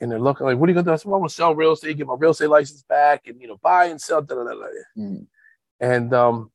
And 0.00 0.10
they're 0.10 0.18
looking 0.20 0.46
like, 0.46 0.56
what 0.56 0.68
are 0.68 0.70
you 0.70 0.74
going 0.74 0.84
to 0.84 0.90
do? 0.90 0.92
I 0.92 0.96
said, 0.96 1.06
well, 1.06 1.16
I 1.16 1.20
want 1.20 1.30
to 1.30 1.34
sell 1.36 1.54
real 1.54 1.72
estate, 1.72 1.96
get 1.96 2.06
my 2.08 2.14
real 2.18 2.30
estate 2.32 2.48
license 2.48 2.82
back, 2.88 3.26
and 3.26 3.40
you 3.40 3.46
know, 3.48 3.58
buy 3.62 3.86
and 3.86 4.00
sell. 4.00 4.20
Da, 4.22 4.34
da, 4.34 4.44
da. 4.44 4.66
Mhm. 4.98 5.26
And 5.80 6.12
um, 6.14 6.50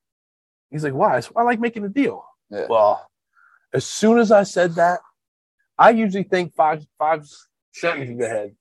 he's 0.70 0.84
like, 0.84 0.94
why? 0.94 1.18
I 1.18 1.20
said, 1.22 1.32
well, 1.36 1.46
I 1.46 1.50
like 1.50 1.60
making 1.60 1.86
a 1.86 1.90
deal. 1.90 2.26
Yeah. 2.50 2.68
Well, 2.70 3.10
as 3.74 3.86
soon 3.86 4.20
as 4.20 4.32
I 4.32 4.44
said 4.44 4.76
that, 4.76 5.00
I 5.78 5.92
usually 5.92 6.24
think 6.24 6.56
five 6.56 6.86
five 6.98 7.26
sentences 7.80 8.26
head. 8.26 8.56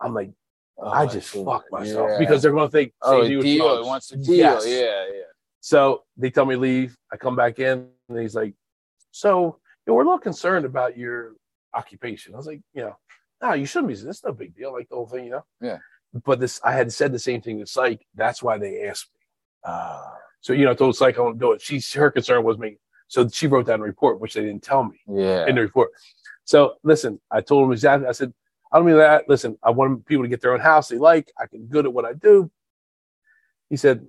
I'm 0.00 0.14
like, 0.14 0.30
Oh, 0.78 0.88
I 0.88 1.06
just 1.06 1.28
fucked 1.30 1.70
myself 1.70 2.10
Yeah. 2.10 2.18
because 2.18 2.42
they're 2.42 2.52
going 2.52 2.66
to 2.66 2.72
think, 2.72 2.92
oh, 3.02 3.26
deal 3.26 3.66
drugs. 3.66 3.86
Wants 3.86 4.08
to 4.08 4.16
deal. 4.16 4.34
Yes. 4.34 4.66
Yeah. 4.66 5.06
Yeah. 5.12 5.22
So 5.60 6.02
they 6.16 6.30
tell 6.30 6.44
me 6.44 6.56
leave. 6.56 6.96
I 7.12 7.16
come 7.16 7.36
back 7.36 7.58
in, 7.58 7.88
and 8.08 8.18
he's 8.18 8.34
like, 8.34 8.54
"So 9.12 9.58
you 9.86 9.90
know, 9.90 9.94
we're 9.94 10.02
a 10.02 10.04
little 10.04 10.18
concerned 10.18 10.66
about 10.66 10.98
your 10.98 11.32
occupation." 11.72 12.34
I 12.34 12.36
was 12.36 12.46
like, 12.46 12.60
"You 12.74 12.82
know, 12.82 12.96
no, 13.40 13.54
you 13.54 13.64
shouldn't 13.64 13.88
be. 13.88 13.94
That's 13.94 14.22
no 14.24 14.32
big 14.32 14.54
deal. 14.54 14.72
Like 14.72 14.88
the 14.90 14.96
whole 14.96 15.06
thing, 15.06 15.24
you 15.24 15.30
know." 15.30 15.44
Yeah. 15.62 15.78
But 16.24 16.38
this, 16.38 16.60
I 16.62 16.72
had 16.72 16.92
said 16.92 17.12
the 17.12 17.18
same 17.18 17.40
thing 17.40 17.60
to 17.60 17.66
Psych. 17.66 18.04
That's 18.14 18.42
why 18.42 18.58
they 18.58 18.86
asked 18.86 19.08
me. 19.14 19.20
Ah. 19.64 20.12
So 20.42 20.52
you 20.52 20.66
know, 20.66 20.72
I 20.72 20.74
told 20.74 20.96
Psych 20.96 21.18
I 21.18 21.32
to 21.32 21.34
do 21.34 21.52
it. 21.52 21.62
She, 21.62 21.80
her 21.98 22.10
concern 22.10 22.44
was 22.44 22.58
me. 22.58 22.76
So 23.08 23.26
she 23.28 23.46
wrote 23.46 23.64
that 23.66 23.76
in 23.76 23.80
a 23.80 23.84
report, 23.84 24.20
which 24.20 24.34
they 24.34 24.42
didn't 24.42 24.62
tell 24.62 24.84
me 24.84 25.00
yeah. 25.08 25.46
in 25.46 25.54
the 25.54 25.62
report. 25.62 25.92
So 26.44 26.74
listen, 26.82 27.20
I 27.30 27.40
told 27.40 27.64
him 27.64 27.72
exactly. 27.72 28.06
I 28.06 28.12
said, 28.12 28.34
I 28.74 28.78
don't 28.78 28.86
mean 28.86 28.96
that. 28.96 29.28
Listen, 29.28 29.56
I 29.62 29.70
want 29.70 30.04
people 30.04 30.24
to 30.24 30.28
get 30.28 30.40
their 30.40 30.52
own 30.52 30.58
house 30.58 30.88
they 30.88 30.98
like. 30.98 31.30
I 31.38 31.46
can 31.46 31.66
good 31.66 31.86
at 31.86 31.92
what 31.92 32.04
I 32.04 32.12
do. 32.12 32.50
He 33.70 33.76
said, 33.76 34.04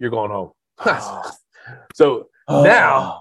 "You're 0.00 0.10
going 0.10 0.32
home." 0.32 0.50
Oh. 0.84 1.30
so 1.94 2.28
now 2.48 2.98
ah. 3.00 3.20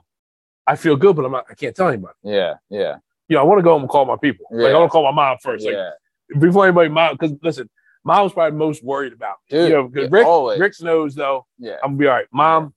I 0.66 0.76
feel 0.76 0.96
good, 0.96 1.16
but 1.16 1.24
I'm 1.24 1.32
not. 1.32 1.46
I 1.52 1.54
can't 1.54 1.76
tell 1.76 1.88
anybody. 1.88 2.16
Yeah. 2.24 2.56
Yeah. 2.70 2.98
You 3.28 3.36
know, 3.36 3.42
I 3.42 3.44
want 3.44 3.60
to 3.60 3.64
go 3.64 3.74
home 3.74 3.82
and 3.84 3.90
call 3.90 4.06
my 4.06 4.18
people. 4.18 4.48
Like 4.50 4.66
I 4.66 4.70
Yeah. 4.72 4.78
want 4.80 4.90
to 4.90 4.92
call 4.92 5.04
my 5.04 5.12
mom 5.12 5.38
first. 5.40 5.64
Like 5.66 5.76
Yeah. 5.76 5.92
before 6.40 6.66
anybody, 6.66 6.90
mom. 6.90 7.16
Because 7.20 7.38
listen, 7.44 7.70
mom 8.04 8.24
was 8.24 8.34
probably 8.34 8.58
most 8.58 8.84
worried 8.84 9.14
about 9.14 9.36
me. 9.52 9.58
Dude, 9.60 9.70
you 9.70 9.76
know, 9.76 9.84
'cause 9.88 10.04
yeah, 10.04 10.08
Rick, 10.10 10.26
always. 10.26 10.60
Rick 10.60 10.74
knows 10.82 11.14
though. 11.14 11.46
Yeah. 11.60 11.76
I'm 11.84 11.92
gonna 11.92 11.98
be 11.98 12.08
all 12.08 12.16
right. 12.16 12.28
Mom. 12.34 12.74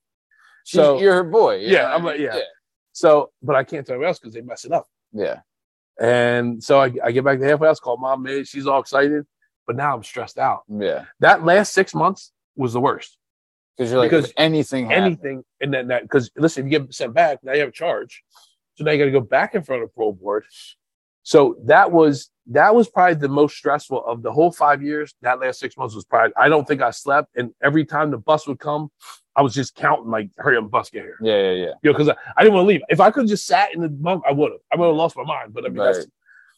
She's, 0.64 0.76
So 0.78 1.00
you're 1.00 1.14
her 1.14 1.24
boy. 1.24 1.56
you 1.56 1.68
Yeah, 1.68 1.92
I'm 1.92 2.04
like, 2.04 2.18
mean? 2.18 2.28
yeah. 2.32 2.38
so, 2.92 3.32
but 3.42 3.56
I 3.56 3.64
can't 3.64 3.86
tell 3.86 3.94
anyone 3.94 4.08
else 4.08 4.18
because 4.18 4.34
they 4.34 4.42
mess 4.42 4.64
it 4.66 4.72
up. 4.72 4.86
Yeah. 5.12 5.40
And 6.01 6.62
so 6.62 6.81
I, 6.81 6.93
I 7.05 7.12
get 7.12 7.24
back 7.24 7.39
to 7.39 7.44
the 7.44 7.48
halfway 7.48 7.69
house, 7.69 7.81
call 7.81 7.97
mom, 7.97 8.23
man. 8.23 8.44
She's 8.44 8.66
all 8.66 8.81
excited, 8.81 9.24
but 9.66 9.77
now 9.77 9.94
I'm 9.94 10.02
stressed 10.02 10.39
out. 10.39 10.62
Yeah. 10.69 11.05
That 11.20 11.44
last 11.44 11.73
six 11.73 11.94
months 11.94 12.32
was 12.56 12.73
the 12.73 12.81
worst. 12.81 13.19
Because 13.77 13.90
you're 13.90 14.01
like, 14.01 14.10
Because 14.10 14.32
anything 14.36 14.86
happened, 14.90 15.05
Anything, 15.05 15.44
and 15.60 15.73
then 15.73 15.89
that 15.89 16.02
because 16.02 16.31
listen, 16.36 16.66
if 16.66 16.73
you 16.73 16.78
get 16.78 16.94
sent 16.94 17.14
back, 17.14 17.39
now 17.43 17.52
you 17.52 17.60
have 17.60 17.70
a 17.70 17.73
charge. 17.73 18.23
So 18.74 18.85
now 18.85 18.93
you 18.93 18.98
got 18.98 19.05
to 19.05 19.10
go 19.10 19.20
back 19.20 19.55
in 19.55 19.62
front 19.62 19.82
of 19.82 19.94
parole 19.94 20.12
board. 20.12 20.44
So 21.23 21.56
that 21.64 21.93
was 21.93 22.31
that 22.48 22.74
was 22.74 22.89
probably 22.89 23.14
the 23.14 23.28
most 23.28 23.56
stressful 23.56 24.05
of 24.05 24.23
the 24.23 24.32
whole 24.32 24.51
five 24.51 24.82
years. 24.82 25.14
That 25.23 25.40
last 25.40 25.60
six 25.60 25.77
months 25.77 25.94
was 25.94 26.05
probably 26.05 26.32
I 26.36 26.48
don't 26.48 26.66
think 26.66 26.82
I 26.82 26.90
slept, 26.90 27.31
and 27.36 27.52
every 27.62 27.85
time 27.85 28.10
the 28.10 28.19
bus 28.19 28.47
would 28.48 28.59
come, 28.59 28.90
I 29.34 29.42
was 29.42 29.54
just 29.54 29.74
counting 29.74 30.10
like, 30.10 30.30
hurry 30.36 30.56
up, 30.56 30.70
bus 30.70 30.90
get 30.90 31.02
here. 31.02 31.16
Yeah. 31.22 31.36
Yeah. 31.36 31.50
Yeah. 31.52 31.72
You 31.82 31.92
know, 31.92 31.98
because 31.98 32.09
I, 32.09 32.14
I 32.36 32.42
didn't 32.42 32.54
want 32.54 32.64
to 32.64 32.68
leave. 32.68 32.82
If 32.88 33.00
I 33.00 33.10
could 33.10 33.22
have 33.22 33.30
just 33.30 33.46
sat 33.46 33.74
in 33.74 33.80
the 33.80 33.88
bunk, 33.88 34.22
I 34.28 34.32
would 34.32 34.52
have. 34.52 34.60
I 34.72 34.76
would 34.76 34.86
have 34.88 34.96
lost 34.96 35.16
my 35.16 35.24
mind. 35.24 35.54
But 35.54 35.64
I 35.64 35.68
mean, 35.68 35.78
that's 35.78 36.06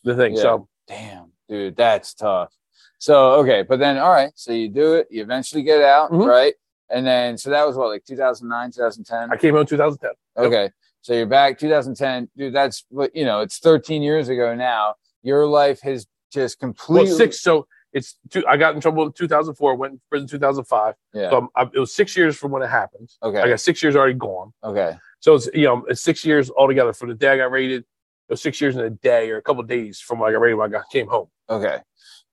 the 0.02 0.16
thing. 0.16 0.34
Yeah. 0.34 0.42
So 0.42 0.68
Damn, 0.86 1.30
dude, 1.48 1.76
that's 1.76 2.12
tough. 2.12 2.52
So 2.98 3.32
okay, 3.40 3.62
but 3.62 3.78
then 3.78 3.96
all 3.96 4.12
right, 4.12 4.30
so 4.34 4.52
you 4.52 4.68
do 4.68 4.94
it, 4.94 5.08
you 5.10 5.22
eventually 5.22 5.62
get 5.62 5.82
out, 5.82 6.10
Mhm. 6.10 6.26
right? 6.26 6.54
And 6.90 7.06
then 7.06 7.38
so 7.38 7.48
that 7.50 7.66
was 7.66 7.76
what, 7.76 7.88
like 7.88 8.04
2009, 8.04 8.70
2010? 8.72 9.32
I 9.32 9.36
came 9.40 9.52
home 9.54 9.62
in 9.62 9.66
2010. 9.66 10.10
Okay. 10.36 10.70
So 11.00 11.14
you're 11.14 11.26
back 11.26 11.58
2010. 11.58 12.28
Dude, 12.36 12.54
that's 12.54 12.84
what 12.90 13.14
you 13.16 13.24
know, 13.24 13.40
it's 13.40 13.58
13 13.58 14.02
years 14.02 14.28
ago 14.28 14.54
now. 14.54 14.94
Your 15.22 15.46
life 15.46 15.80
has 15.82 16.06
just 16.32 16.58
Well, 16.60 16.68
completely 16.68 17.16
six. 17.16 17.40
So 17.40 17.66
it's 17.94 18.18
two. 18.28 18.44
I 18.46 18.56
got 18.58 18.74
in 18.74 18.80
trouble 18.82 19.06
in 19.06 19.12
2004. 19.12 19.74
Went 19.76 19.92
in 19.94 20.00
prison 20.10 20.28
2005. 20.28 20.94
Yeah. 21.14 21.30
So 21.30 21.48
I'm, 21.56 21.70
it 21.72 21.78
was 21.78 21.94
six 21.94 22.14
years 22.16 22.36
from 22.36 22.50
when 22.50 22.62
it 22.62 22.68
happened. 22.68 23.08
okay. 23.22 23.40
I 23.40 23.48
got 23.48 23.60
six 23.60 23.82
years 23.82 23.96
already 23.96 24.14
gone. 24.14 24.52
okay. 24.62 24.96
So 25.20 25.34
it's 25.36 25.48
you 25.54 25.64
know 25.64 25.84
it's 25.88 26.02
six 26.02 26.24
years 26.24 26.50
altogether. 26.50 26.92
From 26.92 27.08
the 27.08 27.14
day 27.14 27.28
I 27.28 27.36
got 27.38 27.50
rated, 27.50 27.80
it 27.82 27.86
was 28.28 28.42
six 28.42 28.60
years 28.60 28.74
in 28.76 28.82
a 28.82 28.90
day 28.90 29.30
or 29.30 29.38
a 29.38 29.42
couple 29.42 29.62
of 29.62 29.68
days 29.68 30.00
from 30.00 30.18
when 30.18 30.28
I 30.28 30.32
got 30.32 30.40
rated 30.42 30.58
when 30.58 30.68
I 30.68 30.72
got 30.78 30.90
came 30.90 31.06
home. 31.08 31.28
Okay. 31.48 31.78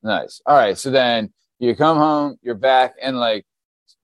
Nice. 0.04 0.42
All 0.46 0.58
right. 0.58 0.78
So 0.78 0.90
then 0.92 1.32
you 1.60 1.76
come 1.76 1.98
home, 1.98 2.38
you're 2.42 2.56
back, 2.56 2.96
and 3.02 3.18
like 3.20 3.46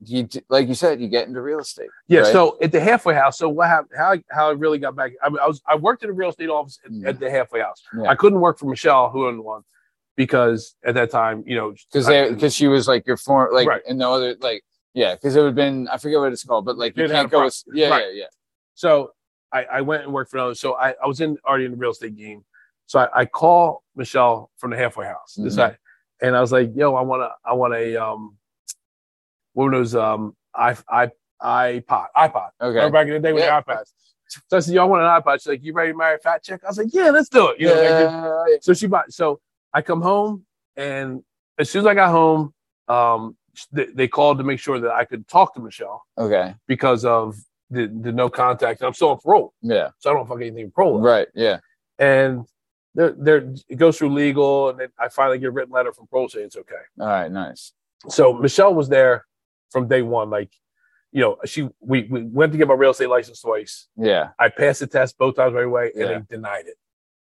you 0.04 0.28
like 0.48 0.68
you 0.68 0.74
said, 0.74 1.00
you 1.00 1.08
get 1.08 1.26
into 1.26 1.42
real 1.42 1.58
estate. 1.58 1.88
Yeah. 2.06 2.20
right? 2.20 2.32
So 2.32 2.56
at 2.62 2.70
the 2.72 2.80
halfway 2.80 3.14
house. 3.14 3.36
So 3.36 3.48
what 3.48 3.66
happened? 3.68 3.90
How 3.98 4.14
how 4.30 4.48
I 4.48 4.52
really 4.52 4.78
got 4.78 4.94
back? 4.94 5.12
I, 5.22 5.28
mean, 5.28 5.38
I 5.42 5.46
was 5.48 5.60
I 5.66 5.74
worked 5.74 6.04
in 6.04 6.10
a 6.10 6.12
real 6.12 6.28
estate 6.30 6.48
office 6.48 6.78
at, 6.84 6.92
Mhm. 6.92 7.06
at 7.08 7.18
the 7.20 7.28
halfway 7.30 7.60
house. 7.60 7.82
Yeah. 8.00 8.08
I 8.08 8.14
couldn't 8.14 8.40
work 8.40 8.58
for 8.58 8.66
Michelle, 8.66 9.10
who 9.10 9.26
owned 9.26 9.42
one, 9.42 9.62
because 10.18 10.74
at 10.84 10.94
that 10.96 11.10
time, 11.12 11.44
you 11.46 11.54
know, 11.54 11.72
because 11.92 12.06
they 12.06 12.28
because 12.28 12.52
she 12.52 12.66
was 12.66 12.88
like 12.88 13.06
your 13.06 13.16
form 13.16 13.54
like 13.54 13.68
Right. 13.68 13.82
and 13.88 13.96
no 13.96 14.12
other 14.12 14.34
like 14.40 14.64
yeah 14.92 15.14
because 15.14 15.36
it 15.36 15.38
would 15.40 15.46
have 15.46 15.54
been 15.54 15.86
I 15.88 15.96
forget 15.96 16.18
what 16.18 16.32
it's 16.32 16.42
called 16.44 16.64
but 16.64 16.76
like 16.76 16.96
you 16.96 17.06
They'd 17.06 17.14
can't 17.14 17.30
go 17.30 17.44
with 17.44 17.62
yeah 17.72 17.88
right. 17.88 18.04
yeah 18.08 18.22
yeah 18.22 18.26
So 18.74 19.12
I, 19.52 19.64
I 19.64 19.80
went 19.80 20.02
and 20.02 20.12
worked 20.12 20.32
for 20.32 20.38
another. 20.38 20.56
So 20.56 20.74
I, 20.74 20.90
I 21.02 21.06
was 21.06 21.20
in 21.20 21.38
already 21.46 21.66
in 21.66 21.70
the 21.70 21.76
real 21.78 21.92
estate 21.92 22.16
game. 22.16 22.44
So 22.86 22.98
I, 22.98 23.20
I 23.20 23.24
call 23.26 23.84
Michelle 23.94 24.50
from 24.58 24.72
the 24.72 24.76
halfway 24.76 25.06
house. 25.06 25.34
This 25.36 25.54
Mhm. 25.54 25.58
guy, 25.58 25.76
and 26.20 26.36
I 26.36 26.40
was 26.40 26.50
like, 26.52 26.72
"Yo, 26.74 26.94
I 26.96 27.02
want 27.02 27.22
to, 27.22 27.30
I 27.48 27.52
want 27.54 27.74
a 27.74 27.96
um, 27.96 28.36
one 29.54 29.72
of 29.72 29.78
those 29.78 29.94
um, 29.94 30.36
i 30.54 30.76
i 30.88 31.10
iPod, 31.40 32.06
iPod. 32.16 32.48
okay 32.60 32.74
Remember 32.78 32.90
back 32.98 33.06
in 33.06 33.12
the 33.14 33.20
day 33.20 33.32
with 33.32 33.44
Yeah. 33.44 33.60
the 33.60 33.72
iPads. 33.72 33.92
So 34.48 34.56
I 34.56 34.60
said, 34.60 34.74
"Yo, 34.74 34.82
I 34.82 34.84
want 34.84 35.02
an 35.02 35.08
iPod." 35.08 35.34
She's 35.40 35.46
like, 35.46 35.62
"You 35.64 35.72
ready 35.72 35.92
to 35.92 35.96
marry 35.96 36.16
a 36.16 36.18
fat 36.18 36.42
chick?" 36.42 36.60
I 36.64 36.68
was 36.68 36.76
like, 36.78 36.92
"Yeah, 36.92 37.10
let's 37.10 37.28
do 37.28 37.48
it." 37.50 37.60
You 37.60 37.68
know, 37.68 38.44
like, 38.50 38.62
so 38.62 38.74
she 38.74 38.86
bought. 38.88 39.12
So 39.12 39.40
I 39.74 39.82
come 39.82 40.00
home, 40.00 40.44
and 40.76 41.22
as 41.58 41.70
soon 41.70 41.80
as 41.80 41.86
I 41.86 41.94
got 41.94 42.10
home, 42.10 42.54
um, 42.88 43.36
they, 43.72 43.86
they 43.86 44.08
called 44.08 44.38
to 44.38 44.44
make 44.44 44.60
sure 44.60 44.78
that 44.80 44.92
I 44.92 45.04
could 45.04 45.26
talk 45.28 45.54
to 45.54 45.60
Michelle 45.60 46.02
okay 46.16 46.54
because 46.66 47.04
of 47.04 47.36
the, 47.70 47.86
the 48.00 48.12
no 48.12 48.28
contact. 48.30 48.82
I'm 48.82 48.94
still 48.94 49.10
on 49.10 49.18
parole, 49.18 49.52
yeah 49.62 49.90
so 49.98 50.10
I 50.10 50.14
don't 50.14 50.26
fucking 50.28 50.46
anything 50.46 50.70
parole. 50.70 51.00
right 51.00 51.26
yeah 51.34 51.58
And 51.98 52.46
there, 52.94 53.10
there, 53.18 53.52
it 53.68 53.76
goes 53.76 53.98
through 53.98 54.14
legal, 54.14 54.70
and 54.70 54.78
then 54.80 54.88
I 54.98 55.08
finally 55.08 55.38
get 55.38 55.48
a 55.48 55.50
written 55.50 55.72
letter 55.72 55.92
from 55.92 56.06
parole 56.06 56.28
saying 56.28 56.46
it's 56.46 56.56
okay. 56.56 56.74
all 57.00 57.06
right 57.08 57.30
nice 57.30 57.72
So 58.08 58.32
Michelle 58.32 58.74
was 58.74 58.88
there 58.88 59.26
from 59.70 59.86
day 59.88 60.02
one. 60.02 60.30
Like, 60.30 60.50
you 61.12 61.20
know, 61.20 61.36
she 61.44 61.68
we, 61.80 62.04
we 62.10 62.22
went 62.22 62.52
to 62.52 62.58
get 62.58 62.68
my 62.68 62.74
real 62.74 62.92
estate 62.92 63.08
license 63.10 63.40
twice. 63.42 63.88
yeah 63.96 64.28
I 64.38 64.48
passed 64.50 64.80
the 64.80 64.86
test 64.86 65.18
both 65.18 65.34
times 65.36 65.52
right 65.52 65.64
away, 65.66 65.90
and 65.94 66.00
Yeah. 66.02 66.18
they 66.20 66.36
denied 66.36 66.66
it 66.68 66.76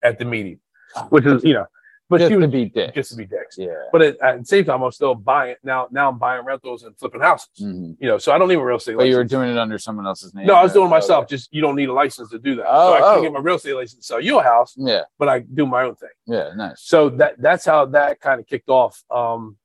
at 0.02 0.18
the 0.18 0.24
meeting, 0.26 0.60
which 1.08 1.24
is 1.26 1.42
you 1.42 1.54
know, 1.54 1.66
but 2.10 2.18
just 2.18 2.32
she 2.32 2.38
to 2.38 2.48
be 2.48 2.64
dick 2.66 2.94
just 2.94 3.10
to 3.10 3.16
be 3.16 3.26
dicks. 3.26 3.56
yeah 3.58 3.68
But 3.92 4.02
at, 4.02 4.20
at 4.22 4.38
the 4.40 4.44
same 4.44 4.64
time, 4.64 4.82
I'm 4.82 4.92
still 4.92 5.14
buying 5.14 5.56
now. 5.62 5.88
Now 5.90 6.08
I'm 6.10 6.18
buying 6.18 6.44
rentals 6.44 6.82
and 6.84 6.96
flipping 6.98 7.20
houses. 7.20 7.48
Mhm. 7.60 7.96
You 8.00 8.08
know, 8.08 8.18
so 8.18 8.32
I 8.32 8.38
don't 8.38 8.48
need 8.48 8.54
a 8.56 8.64
real 8.64 8.76
estate 8.76 8.92
but 8.92 9.00
license. 9.00 9.10
you 9.12 9.16
were 9.18 9.24
doing 9.24 9.50
it 9.50 9.58
under 9.58 9.78
someone 9.78 10.06
else's 10.06 10.34
name 10.34 10.46
no, 10.46 10.54
I 10.54 10.62
was 10.62 10.72
doing 10.72 10.84
it 10.84 10.88
Okay. 10.88 10.96
myself. 10.96 11.28
Just 11.28 11.52
you 11.52 11.60
don't 11.60 11.76
need 11.76 11.88
a 11.88 11.92
license 11.92 12.30
to 12.30 12.38
do 12.38 12.56
that. 12.56 12.66
Oh, 12.68 12.90
so 12.90 12.94
I 12.94 12.98
can't 13.00 13.18
oh. 13.18 13.22
get 13.22 13.32
my 13.32 13.40
real 13.40 13.56
estate 13.56 13.74
license 13.74 14.00
to 14.00 14.06
sell 14.06 14.20
you 14.20 14.38
a 14.38 14.42
house, 14.42 14.74
yeah 14.76 15.02
but 15.18 15.28
I 15.28 15.40
do 15.40 15.66
my 15.66 15.82
own 15.84 15.94
thing. 15.96 16.08
yeah 16.26 16.50
nice 16.56 16.80
So 16.82 17.10
that 17.10 17.34
that's 17.40 17.64
how 17.64 17.84
that 17.86 18.20
kind 18.20 18.40
of 18.40 18.46
kicked 18.46 18.68
off. 18.68 19.02
Um, 19.10 19.56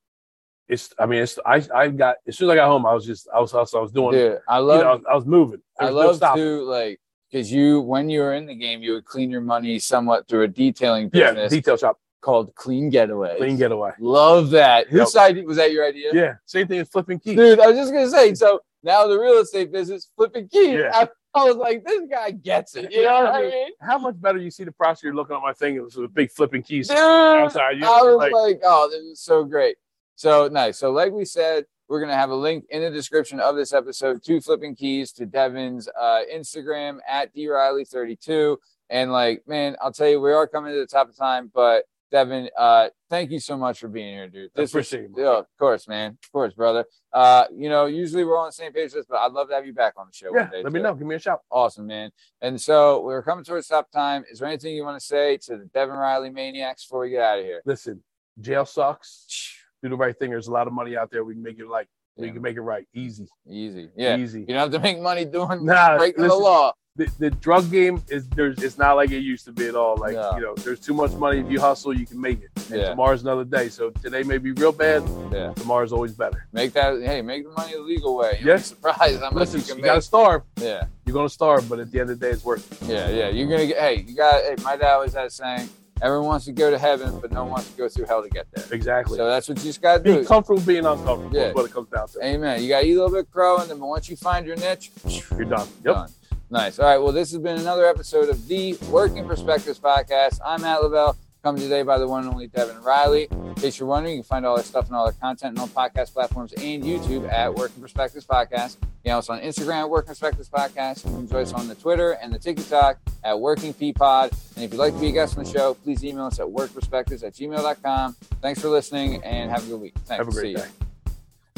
it's 0.68 0.94
I 0.98 1.06
mean 1.06 1.22
it's 1.24 1.38
I 1.46 1.62
I 1.76 1.90
got 1.90 2.16
as 2.28 2.38
soon 2.38 2.50
as 2.50 2.54
I 2.54 2.56
got 2.56 2.68
home 2.68 2.86
I 2.86 2.94
was 2.94 3.06
just 3.06 3.28
I 3.34 3.40
was 3.40 3.54
I 3.54 3.60
was, 3.60 3.74
I 3.74 3.80
was 3.80 3.92
doing 3.92 4.12
dude 4.14 4.40
I 4.48 4.58
you 4.60 4.64
love 4.66 4.82
know, 4.82 4.90
I 4.92 4.94
was, 4.96 5.04
I 5.12 5.16
was 5.16 5.26
moving. 5.26 5.62
There 5.78 5.88
I 5.90 5.92
was 5.92 5.94
no 6.02 6.08
love 6.08 6.16
stopping. 6.18 6.44
to 6.44 6.64
like 6.64 7.00
because 7.32 7.52
you 7.52 7.82
when 7.82 8.10
you 8.10 8.22
were 8.22 8.34
in 8.34 8.46
the 8.46 8.56
game 8.56 8.82
you 8.82 8.94
would 8.94 9.06
clean 9.06 9.30
your 9.30 9.42
money 9.42 9.78
somewhat 9.80 10.28
through 10.28 10.44
a 10.44 10.48
detailing 10.48 11.10
business. 11.10 11.28
yeah 11.28 11.34
business 11.44 11.52
detail 11.52 11.78
shop 11.78 11.98
called 12.24 12.56
Clean 12.56 12.90
Getaway. 12.90 13.38
clean 13.38 13.58
getaway. 13.58 13.92
Love 14.00 14.50
that. 14.52 14.86
Yep. 14.86 14.92
Whose 14.92 15.16
idea 15.16 15.44
was 15.44 15.58
that? 15.58 15.72
Your 15.72 15.86
idea? 15.86 16.12
Yeah, 16.14 16.36
same 16.46 16.68
thing 16.68 16.80
as 16.80 16.90
flipping 16.90 17.20
keys. 17.20 17.36
Dude, 17.36 17.60
I 17.60 17.68
was 17.68 17.76
just 17.76 17.94
gonna 17.94 18.10
say. 18.10 18.34
So 18.34 18.62
now 18.82 19.06
the 19.08 19.20
real 19.20 19.40
estate 19.40 19.72
business, 19.72 20.10
flipping 20.16 20.48
keys. 20.48 20.80
Yeah. 20.80 20.92
I, 20.94 21.10
I 21.36 21.46
was 21.46 21.56
like, 21.56 21.84
this 21.84 22.02
guy 22.10 22.32
gets 22.32 22.76
it. 22.76 22.92
You 22.92 23.04
know 23.04 23.24
what 23.24 23.36
I 23.36 23.42
mean? 23.42 23.72
How 23.82 23.98
much 23.98 24.20
better 24.20 24.38
you 24.38 24.52
see 24.52 24.64
the 24.64 24.72
prosecutor 24.72 25.16
looking 25.16 25.36
at 25.36 25.42
my 25.42 25.54
thing? 25.54 25.76
It 25.76 25.84
was 25.84 25.96
with 25.96 26.14
big 26.14 26.32
flipping 26.32 26.64
keys. 26.64 26.88
Dude, 26.88 26.98
outside. 26.98 27.78
You 27.78 27.86
I 27.86 28.02
was 28.02 28.18
like, 28.18 28.34
like, 28.34 28.62
oh, 28.64 28.90
this 28.90 29.02
is 29.02 29.20
so 29.20 29.44
great. 29.44 29.76
So 30.16 30.48
nice. 30.48 30.78
So 30.78 30.92
like 30.92 31.12
we 31.12 31.26
said, 31.26 31.66
we're 31.90 32.00
gonna 32.00 32.16
have 32.16 32.30
a 32.30 32.36
link 32.36 32.66
in 32.70 32.82
the 32.82 32.90
description 32.90 33.40
of 33.40 33.56
this 33.56 33.74
episode 33.74 34.24
to 34.24 34.42
flipping 34.42 34.76
keys 34.76 35.12
to 35.14 35.26
Devin's 35.26 35.90
uh, 36.00 36.22
Instagram 36.34 37.00
at 37.08 37.36
dreilly32. 37.36 38.58
And 38.90 39.12
like, 39.12 39.44
man, 39.48 39.76
I'll 39.82 39.92
tell 39.92 40.08
you, 40.08 40.22
we 40.22 40.32
are 40.32 40.48
coming 40.48 40.72
to 40.74 40.80
the 40.80 40.88
top 40.88 41.10
of 41.10 41.16
time, 41.16 41.52
but 41.54 41.86
Devin, 42.14 42.48
uh, 42.56 42.90
thank 43.10 43.32
you 43.32 43.40
so 43.40 43.58
much 43.58 43.80
for 43.80 43.88
being 43.88 44.14
here, 44.14 44.30
dude. 44.30 44.52
I 44.56 44.62
appreciate 44.62 45.06
it, 45.06 45.18
man. 45.18 45.26
Yeah, 45.26 45.40
of 45.40 45.48
course, 45.58 45.88
man. 45.88 46.16
Of 46.24 46.32
course, 46.32 46.54
brother. 46.54 46.86
Uh, 47.12 47.46
you 47.52 47.70
know, 47.70 47.88
usually 47.88 48.24
we're 48.24 48.38
on 48.38 48.50
the 48.50 48.52
same 48.52 48.72
page 48.72 48.94
with 48.94 48.94
this, 48.94 49.06
but 49.10 49.18
I'd 49.18 49.32
love 49.32 49.50
to 49.50 49.56
have 49.56 49.66
you 49.66 49.74
back 49.74 49.96
on 49.98 50.06
the 50.06 50.14
show. 50.14 50.28
yeah, 50.32 50.44
one 50.44 50.52
day, 50.52 50.64
let 50.64 50.72
me 50.72 50.80
know. 50.80 50.94
Give 50.94 51.08
me 51.08 51.16
a 51.16 51.20
shout. 51.20 51.42
Awesome, 51.50 51.88
man. 51.88 52.12
And 52.40 52.62
so 52.62 53.02
we're 53.02 53.24
coming 53.24 53.44
towards 53.44 53.66
stop 53.66 53.90
time. 53.90 54.26
Is 54.32 54.38
there 54.38 54.48
anything 54.48 54.76
you 54.76 54.84
want 54.84 55.00
to 55.00 55.06
say 55.06 55.38
to 55.38 55.58
the 55.58 55.66
Devin 55.74 55.96
Reilly 55.96 56.30
maniacs 56.30 56.86
before 56.86 57.00
we 57.00 57.10
get 57.10 57.24
out 57.24 57.40
of 57.40 57.46
here? 57.46 57.64
Listen, 57.66 58.04
jail 58.40 58.66
sucks. 58.66 59.58
Do 59.82 59.90
the 59.90 59.98
right 59.98 60.16
thing. 60.16 60.30
There's 60.30 60.48
a 60.48 60.52
lot 60.52 60.68
of 60.68 60.74
money 60.74 60.96
out 60.96 61.10
there. 61.10 61.24
We 61.24 61.34
can 61.34 61.42
make 61.42 61.58
it 61.58 61.68
like 61.68 61.88
we 62.18 62.28
Yeah. 62.28 62.34
can 62.34 62.42
make 62.42 62.56
it 62.58 62.62
right. 62.62 62.86
Easy. 62.94 63.28
Easy. 63.50 63.90
Yeah. 63.96 64.18
Easy. 64.18 64.42
You 64.42 64.46
don't 64.48 64.58
have 64.58 64.72
to 64.72 64.80
make 64.80 65.00
money 65.02 65.26
doing 65.26 65.66
Nah, 65.66 65.98
breaking 65.98 66.24
the 66.24 66.36
law. 66.36 66.74
the, 66.96 67.08
the 67.18 67.32
drug 67.32 67.72
game 67.72 68.04
is 68.10 68.28
there's 68.30 68.62
it's 68.62 68.78
not 68.78 68.94
like 68.94 69.10
it 69.12 69.20
used 69.20 69.46
to 69.46 69.52
be 69.52 69.66
at 69.68 69.76
all. 69.76 69.98
Like 69.98 70.12
you 70.14 70.42
know, 70.42 70.54
there's 70.58 70.80
too 70.80 70.94
much 70.94 71.12
money. 71.14 71.40
If 71.40 71.50
you 71.50 71.60
hustle, 71.60 71.92
you 71.98 72.06
can 72.06 72.22
make 72.22 72.42
it. 72.44 72.50
And 72.70 72.82
Yeah. 72.82 72.90
tomorrow's 72.90 73.24
another 73.24 73.44
day. 73.46 73.70
So 73.70 73.90
today 73.90 74.22
may 74.24 74.38
be 74.38 74.52
real 74.52 74.72
bad. 74.72 75.04
Yeah. 75.32 75.54
Tomorrow's 75.54 75.92
always 75.92 76.14
better. 76.14 76.48
Make 76.54 76.74
that 76.74 77.02
hey, 77.02 77.22
make 77.24 77.46
the 77.46 77.52
money 77.52 77.74
the 77.74 77.80
legal 77.82 78.16
way. 78.16 78.38
You'll 78.40 78.50
Yeah. 78.50 78.58
be 78.58 78.62
surprised 78.64 79.20
how 79.20 79.32
much 79.32 79.52
Listen, 79.54 79.62
you 79.68 79.76
you, 79.78 79.84
gotta 79.84 80.02
starve. 80.02 80.44
Yeah. 80.58 80.84
You're 81.06 81.16
gonna 81.16 81.30
starve, 81.30 81.68
but 81.68 81.80
at 81.80 81.92
the 81.92 82.00
end 82.00 82.12
of 82.12 82.20
the 82.20 82.26
day, 82.28 82.32
it's 82.32 82.46
worth 82.46 82.72
it. 82.84 82.88
Yeah, 82.88 83.10
yeah. 83.10 83.30
You're 83.30 83.50
gonna 83.50 83.66
get 83.68 83.78
hey, 83.80 84.06
you 84.08 84.16
got 84.16 84.44
hey, 84.44 84.56
my 84.64 84.76
dad 84.76 84.94
always 84.94 85.14
had 85.14 85.26
a 85.26 85.30
saying, 85.32 85.68
everyone 86.02 86.28
wants 86.28 86.46
to 86.46 86.52
go 86.52 86.70
to 86.70 86.78
heaven, 86.78 87.20
but 87.20 87.32
no 87.32 87.44
one 87.44 87.52
wants 87.52 87.72
to 87.72 87.78
go 87.78 87.88
through 87.90 88.06
hell 88.06 88.24
to 88.24 88.30
get 88.30 88.48
there. 88.54 88.66
Exactly. 88.72 89.18
So 89.18 89.26
that's 89.28 89.48
what 89.48 89.58
you 89.60 89.64
just 89.66 89.82
gotta 89.82 90.04
do. 90.04 90.20
Be 90.20 90.26
comfortable 90.26 90.62
being 90.62 90.86
uncomfortable. 90.86 91.30
Yeah. 91.34 91.50
Is 91.50 91.56
what 91.56 91.66
it 91.66 91.72
comes 91.74 91.90
down 91.90 92.08
to. 92.10 92.24
Amen. 92.26 92.62
You 92.62 92.70
gotta 92.70 92.86
eat 92.86 92.94
a 92.94 93.04
little 93.04 93.12
bit 93.12 93.32
crow, 93.32 93.58
and 93.60 93.70
then 93.70 93.80
once 93.80 94.10
you 94.10 94.16
find 94.16 94.46
your 94.46 94.56
niche, 94.58 94.92
You're 95.32 95.46
done. 95.46 95.68
Yep. 95.84 95.96
Done. 95.96 96.10
Nice. 96.50 96.78
All 96.78 96.86
right. 96.86 96.98
Well, 96.98 97.12
this 97.12 97.32
has 97.32 97.42
been 97.42 97.58
another 97.60 97.86
episode 97.86 98.30
of 98.30 98.48
the 98.48 98.74
Working 98.90 99.26
Perspectives 99.28 99.80
podcast. 99.80 100.40
I'm 100.46 100.62
Matt 100.62 100.84
Lavelle, 100.84 101.18
come 101.44 101.58
today 101.58 101.84
by 101.84 101.98
the 101.98 102.08
one 102.08 102.24
and 102.24 102.34
only 102.34 102.48
Devin 102.48 102.82
Reilly. 102.82 103.28
In 103.30 103.56
case 103.56 103.78
you're 103.78 103.88
wondering, 103.88 104.16
you 104.16 104.22
can 104.22 104.28
find 104.28 104.46
all 104.46 104.56
our 104.56 104.64
stuff 104.64 104.88
and 104.88 104.96
all 104.96 105.06
our 105.06 105.12
content 105.12 105.60
on 105.60 105.68
podcast 105.70 106.14
platforms 106.14 106.54
and 106.54 106.82
YouTube 106.84 107.30
at 107.32 107.54
Working 107.54 107.82
Perspectives 107.82 108.26
Podcast. 108.26 108.78
You 108.82 109.10
can 109.10 109.12
also 109.16 109.34
on 109.34 109.42
Instagram 109.42 109.82
at 109.82 109.90
Working 109.90 110.08
Perspectives 110.08 110.50
Podcast. 110.50 111.06
You 111.06 111.12
can 111.12 111.28
join 111.28 111.42
us 111.42 111.52
on 111.52 111.68
the 111.68 111.76
Twitter 111.76 112.14
and 112.14 112.34
the 112.34 112.40
TikTok 112.40 112.98
at 113.26 113.38
Working 113.38 113.74
P 113.74 113.92
Pod. 113.92 114.32
And 114.56 114.64
if 114.64 114.72
you'd 114.72 114.80
like 114.80 114.94
to 114.94 115.00
be 115.02 115.08
a 115.10 115.12
guest 115.12 115.38
on 115.38 115.44
the 115.44 115.50
show, 115.50 115.74
please 115.74 116.04
email 116.06 116.26
us 116.26 116.40
at 116.40 116.46
workperspectives 116.46 117.24
at 117.26 117.34
gmail.com. 117.34 118.14
Thanks 118.42 118.62
for 118.62 118.70
listening 118.70 119.22
and 119.24 119.52
have 119.52 119.66
a 119.66 119.70
good 119.70 119.82
week. 119.82 119.94
Thanks. 120.06 120.26
Have 120.26 120.28
a 120.30 120.32
great 120.32 120.56
day. 120.56 120.68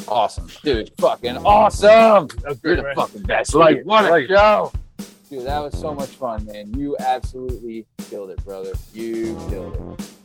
Awesome. 0.07 0.47
Dude, 0.63 0.91
fucking 0.97 1.37
awesome. 1.37 2.27
You're 2.63 2.75
the 2.75 2.83
man. 2.83 2.95
fucking 2.95 3.23
best. 3.23 3.53
Like 3.53 3.83
What 3.83 4.05
a 4.05 4.09
like 4.09 4.27
show. 4.27 4.71
Dude, 5.29 5.45
that 5.47 5.59
was 5.59 5.79
so 5.79 5.93
much 5.93 6.09
fun, 6.09 6.45
man. 6.45 6.71
You 6.77 6.95
absolutely 6.99 7.87
killed 8.09 8.29
it, 8.29 8.43
brother. 8.45 8.73
You 8.93 9.35
killed 9.49 9.97
it. 9.99 10.15